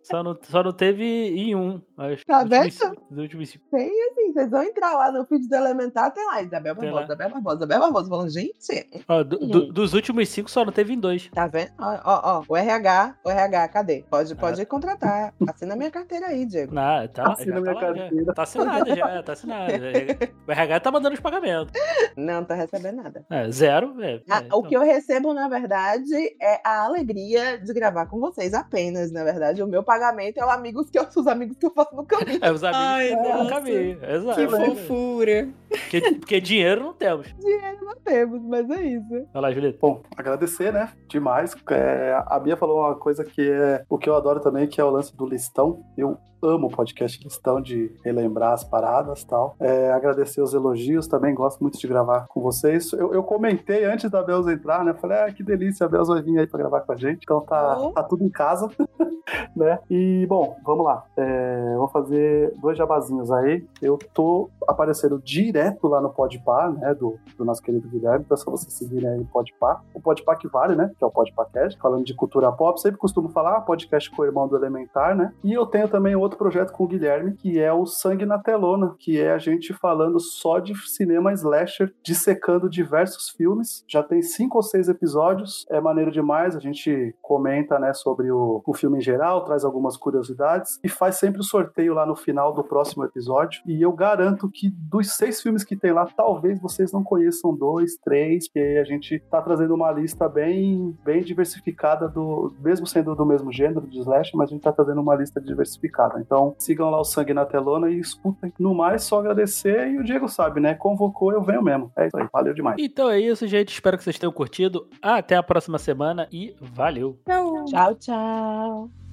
só, 0.03 0.23
não, 0.23 0.39
só 0.43 0.63
não 0.63 0.73
teve 0.73 1.05
em 1.05 1.55
um. 1.55 1.81
Acho, 1.99 2.25
Tá 2.27 2.45
vendo? 2.45 2.69
dos 3.11 3.19
últimos 3.19 3.49
cinco. 3.51 3.65
Tem 3.71 3.89
assim, 4.11 4.33
vocês 4.33 4.51
vão 4.51 4.63
entrar 4.63 4.93
lá 4.93 5.13
no 5.13 5.25
feed 5.27 5.49
do 5.49 5.55
Elementar, 5.55 6.13
tem 6.13 6.25
lá 6.27 6.43
Isabel 6.43 6.75
Barbosa, 6.75 6.95
lá. 6.95 7.05
Isabel 7.05 7.31
Barbosa, 7.31 7.57
Isabel 7.57 7.81
Barbosa, 7.81 8.09
falando, 8.11 8.31
gente, 8.31 8.87
Ó, 9.09 9.23
do- 9.23 9.39
do- 9.39 9.73
dos 9.73 9.95
últimos 9.95 10.29
cinco 10.29 10.51
só 10.51 10.65
não 10.65 10.73
teve 10.73 10.93
em 10.93 10.99
dois. 11.01 11.29
tá 11.33 11.47
vendo? 11.47 11.71
Ó, 11.79 11.99
ó, 12.05 12.21
ó, 12.41 12.45
o 12.49 12.57
RH, 12.57 13.17
o 13.25 13.31
RH, 13.31 13.69
cadê? 13.69 14.05
Pode, 14.11 14.33
Ah. 14.33 14.37
pode 14.37 14.67
contratar. 14.67 15.35
Assina 15.49 15.77
minha 15.77 15.91
carteira 15.91 16.27
aí, 16.27 16.45
Diego. 16.47 16.75
Não, 16.75 17.09
tá, 17.09 17.33
Assina 17.33 17.55
já 17.57 17.61
minha 17.61 17.75
tá, 17.75 17.81
lá, 17.81 17.87
já. 17.95 18.01
carteira. 18.03 18.35
tá 18.35 18.43
assinado 18.43 18.95
já, 18.97 19.23
tá 19.23 19.33
assinado. 19.33 19.73
O 20.47 20.53
RH 20.53 20.76
tá 20.81 20.91
mandando 20.91 21.15
os 21.15 21.21
pagamentos. 21.21 21.73
Não 22.17 22.45
tô 22.45 22.55
recebendo 22.55 22.97
nada. 22.97 23.25
É, 23.31 23.51
zero, 23.51 23.95
é. 24.03 24.21
Ah, 24.29 24.39
é, 24.39 24.43
O 24.43 24.45
então. 24.47 24.63
que 24.63 24.77
eu 24.77 24.83
recebo, 24.83 25.35
na 25.35 25.49
verdade, 25.49 26.15
é 26.41 26.61
a 26.65 26.85
alegria 26.85 27.59
de 27.59 27.73
gravar 27.73 28.07
com 28.07 28.19
vocês 28.19 28.55
apenas, 28.55 29.13
na 29.13 29.25
verdade. 29.25 29.63
O 29.63 29.67
meu 29.67 29.83
pagamento 29.83 30.39
é 30.39 30.45
os 30.45 30.51
amigos 30.51 30.91
que 30.91 30.99
eu, 30.99 31.07
os 31.15 31.27
amigos 31.27 31.57
que 31.57 31.67
eu 31.67 31.73
faço 31.73 31.95
no 31.95 32.05
caminho. 32.05 32.41
É 32.47 32.53
os 32.53 32.63
amigos 32.63 32.87
Ai, 32.87 33.09
que 33.09 33.15
estão 33.15 33.33
no 33.33 33.39
nossa. 33.39 33.51
caminho. 33.51 33.99
Exato. 34.05 34.41
Que 34.41 34.49
fofura. 34.49 35.49
Porque, 35.69 36.01
porque 36.01 36.41
dinheiro 36.41 36.83
não 36.83 36.93
temos. 36.95 37.27
Dinheiro 37.39 37.85
não 37.85 37.97
temos, 37.97 38.43
mas 38.43 38.71
é 38.71 38.83
isso. 38.83 39.27
Vai 39.33 39.43
lá, 39.43 39.53
Julieta. 39.53 39.79
Bom, 39.81 40.03
agradecer, 40.17 40.73
né? 40.73 40.91
Demais. 41.09 41.55
É, 41.71 42.23
a 42.27 42.39
Bia 42.39 42.57
falou 42.57 42.81
uma 42.81 42.95
coisa 42.95 43.25
que 43.25 43.51
é 43.51 43.85
o 43.89 43.99
que 43.99 44.09
eu 44.09 44.15
adoro 44.15 44.41
também, 44.41 44.67
que 44.67 44.81
é 44.81 44.85
o 44.85 44.91
lance 44.91 45.17
do 45.17 45.27
listão. 45.27 45.83
Eu 45.97 46.19
amo 46.43 46.67
o 46.67 46.71
podcast 46.71 47.23
listão 47.23 47.61
de 47.61 47.91
relembrar 48.05 48.53
as 48.53 48.65
paradas 48.65 49.23
e 49.23 49.27
tal. 49.27 49.55
É, 49.61 49.91
agradecer 49.93 50.41
os 50.41 50.55
elogios 50.55 51.07
também, 51.07 51.35
gosto 51.35 51.61
muito 51.61 51.79
de 51.79 51.87
gravar 51.87 52.27
com 52.29 52.41
vocês. 52.41 52.93
Eu, 52.93 53.13
eu 53.13 53.23
comentei 53.23 53.85
antes 53.85 54.11
da 54.11 54.23
Belza 54.23 54.53
entrar, 54.53 54.85
né? 54.85 54.95
Falei, 54.95 55.19
ah, 55.19 55.33
que 55.33 55.43
delícia, 55.43 55.87
a 55.87 55.89
Belza 55.89 56.13
vai 56.15 56.23
vir 56.23 56.39
aí 56.39 56.47
pra 56.47 56.59
gravar 56.59 56.81
com 56.81 56.93
a 56.93 56.97
gente. 56.97 57.21
Então 57.23 57.41
tá, 57.41 57.77
Oh. 57.79 57.91
tá 57.93 58.03
tudo 58.03 58.25
em 58.25 58.29
casa, 58.31 58.69
né? 59.55 59.79
E, 59.91 60.27
bom, 60.29 60.57
vamos 60.65 60.85
lá. 60.85 61.05
É, 61.17 61.75
vou 61.77 61.89
fazer 61.89 62.55
dois 62.61 62.77
jabazinhos 62.79 63.31
aí. 63.31 63.65
Eu 63.83 63.99
tô 64.15 64.49
aparecendo 64.67 65.21
direto 65.23 65.87
lá 65.89 66.01
no 66.01 66.11
Podpah, 66.11 66.71
né? 66.71 66.95
Do, 66.95 67.19
do 67.37 67.45
nosso 67.45 67.63
querido 67.63 67.89
Guilherme. 67.89 68.25
Então 68.25 68.35
é 68.37 68.39
só 68.41 68.51
vocês 68.51 68.73
seguirem 68.73 69.09
aí 69.09 69.21
o 69.21 69.25
Podpah. 69.27 69.81
O 69.95 70.01
Podpah 70.01 70.37
que 70.37 70.49
vale, 70.49 70.75
né? 70.77 70.91
Que 70.99 71.05
é 71.05 71.07
o 71.07 71.11
Podpahcast, 71.11 71.79
falando 71.81 72.05
de 72.05 72.15
cultura 72.15 72.51
pop. 72.53 72.81
Sempre 72.81 72.99
costumo 72.99 73.29
falar, 73.29 73.61
podcast 73.63 74.11
com 74.11 74.23
o 74.23 74.25
irmão 74.25 74.47
do 74.49 74.57
Elementar, 74.57 75.17
né? 75.17 75.33
E 75.43 75.53
eu 75.53 75.67
tenho 75.67 75.89
também 75.89 76.15
outro 76.15 76.26
projeto 76.35 76.73
com 76.73 76.85
o 76.85 76.89
Guilherme, 76.89 77.35
que 77.35 77.61
é 77.61 77.71
o 77.73 77.85
Sangue 77.85 78.25
na 78.25 78.39
Telona, 78.39 78.95
que 78.99 79.21
é 79.21 79.33
a 79.33 79.39
gente 79.39 79.75
falando 79.75 80.19
só 80.19 80.59
de 80.59 80.75
cinema 80.89 81.33
slasher, 81.35 81.93
dissecando 82.03 82.71
diversos 82.71 83.29
filmes. 83.29 83.85
Já 83.87 84.03
tem 84.03 84.23
cinco 84.23 84.57
ou 84.57 84.63
seis 84.63 84.89
episódios, 84.89 85.67
é 85.71 85.81
maneiro 85.81 86.11
demais. 86.11 86.57
A 86.57 86.61
gente 86.61 87.15
comenta, 87.21 87.79
né, 87.79 87.93
sobre 87.93 88.31
o, 88.31 88.63
o 88.67 88.75
filme 88.75 88.99
em 88.99 89.03
geral, 89.03 89.45
traz 89.45 89.65
algumas 89.65 89.97
curiosidades 89.97 90.79
e 90.83 90.89
faz 90.89 91.17
sempre 91.17 91.41
o 91.41 91.45
sorteio 91.45 91.95
lá 91.95 92.07
no 92.07 92.17
final 92.17 92.53
do 92.53 92.65
próximo 92.65 93.05
episódio. 93.05 93.61
E 93.67 93.83
eu 93.83 93.93
garanto 93.93 94.49
que 94.49 94.71
dos 94.71 95.13
seis 95.13 95.43
filmes 95.43 95.65
que 95.65 95.77
tem 95.77 95.93
lá, 95.93 96.07
talvez 96.07 96.61
vocês 96.61 96.93
não 96.93 97.05
conheçam 97.05 97.55
dois, 97.55 97.97
três, 97.97 98.49
que 98.49 98.59
a 98.59 98.85
gente 98.85 99.19
tá 99.31 99.43
trazendo 99.43 99.75
uma 99.75 99.91
lista 99.93 100.29
bem, 100.29 100.97
bem 101.05 101.23
diversificada 101.23 102.09
do, 102.09 102.55
mesmo 102.61 102.87
sendo 102.87 103.15
do 103.15 103.27
mesmo 103.27 103.53
gênero 103.53 103.87
de 103.87 103.99
slash, 104.01 104.37
mas 104.37 104.49
a 104.49 104.53
gente 104.55 104.63
tá 104.63 104.73
trazendo 104.73 105.01
uma 105.01 105.15
lista 105.15 105.41
diversificada. 105.41 106.16
Então 106.21 106.55
sigam 106.59 106.91
lá 106.91 107.01
o 107.01 107.05
Sangue 107.05 107.35
na 107.35 107.45
Telona 107.45 107.91
e 107.91 107.99
escutem. 107.99 108.53
No 108.59 108.75
mais, 108.75 109.05
só 109.05 109.21
agradecer 109.21 109.89
e 109.89 109.99
o 109.99 110.05
Diego 110.05 110.29
sabe, 110.29 110.61
né? 110.61 110.75
Convocou, 110.75 111.33
eu 111.33 111.43
venho 111.43 111.63
mesmo. 111.63 111.91
É 111.97 112.07
isso 112.07 112.17
aí, 112.17 112.27
valeu 112.33 112.55
demais. 112.55 112.77
Então 112.79 113.11
é 113.11 113.19
isso, 113.19 113.47
gente. 113.47 113.73
Espero 113.73 113.97
que 113.97 114.05
vocês 114.05 114.19
tenham 114.19 114.33
curtido. 114.33 114.89
Até 115.01 115.37
a 115.37 115.43
próxima 115.43 115.79
semana 115.79 116.29
e 116.33 116.55
valeu. 116.61 117.19
Tchau. 117.27 117.65
Tchau, 117.65 117.95
tchau. 117.95 119.06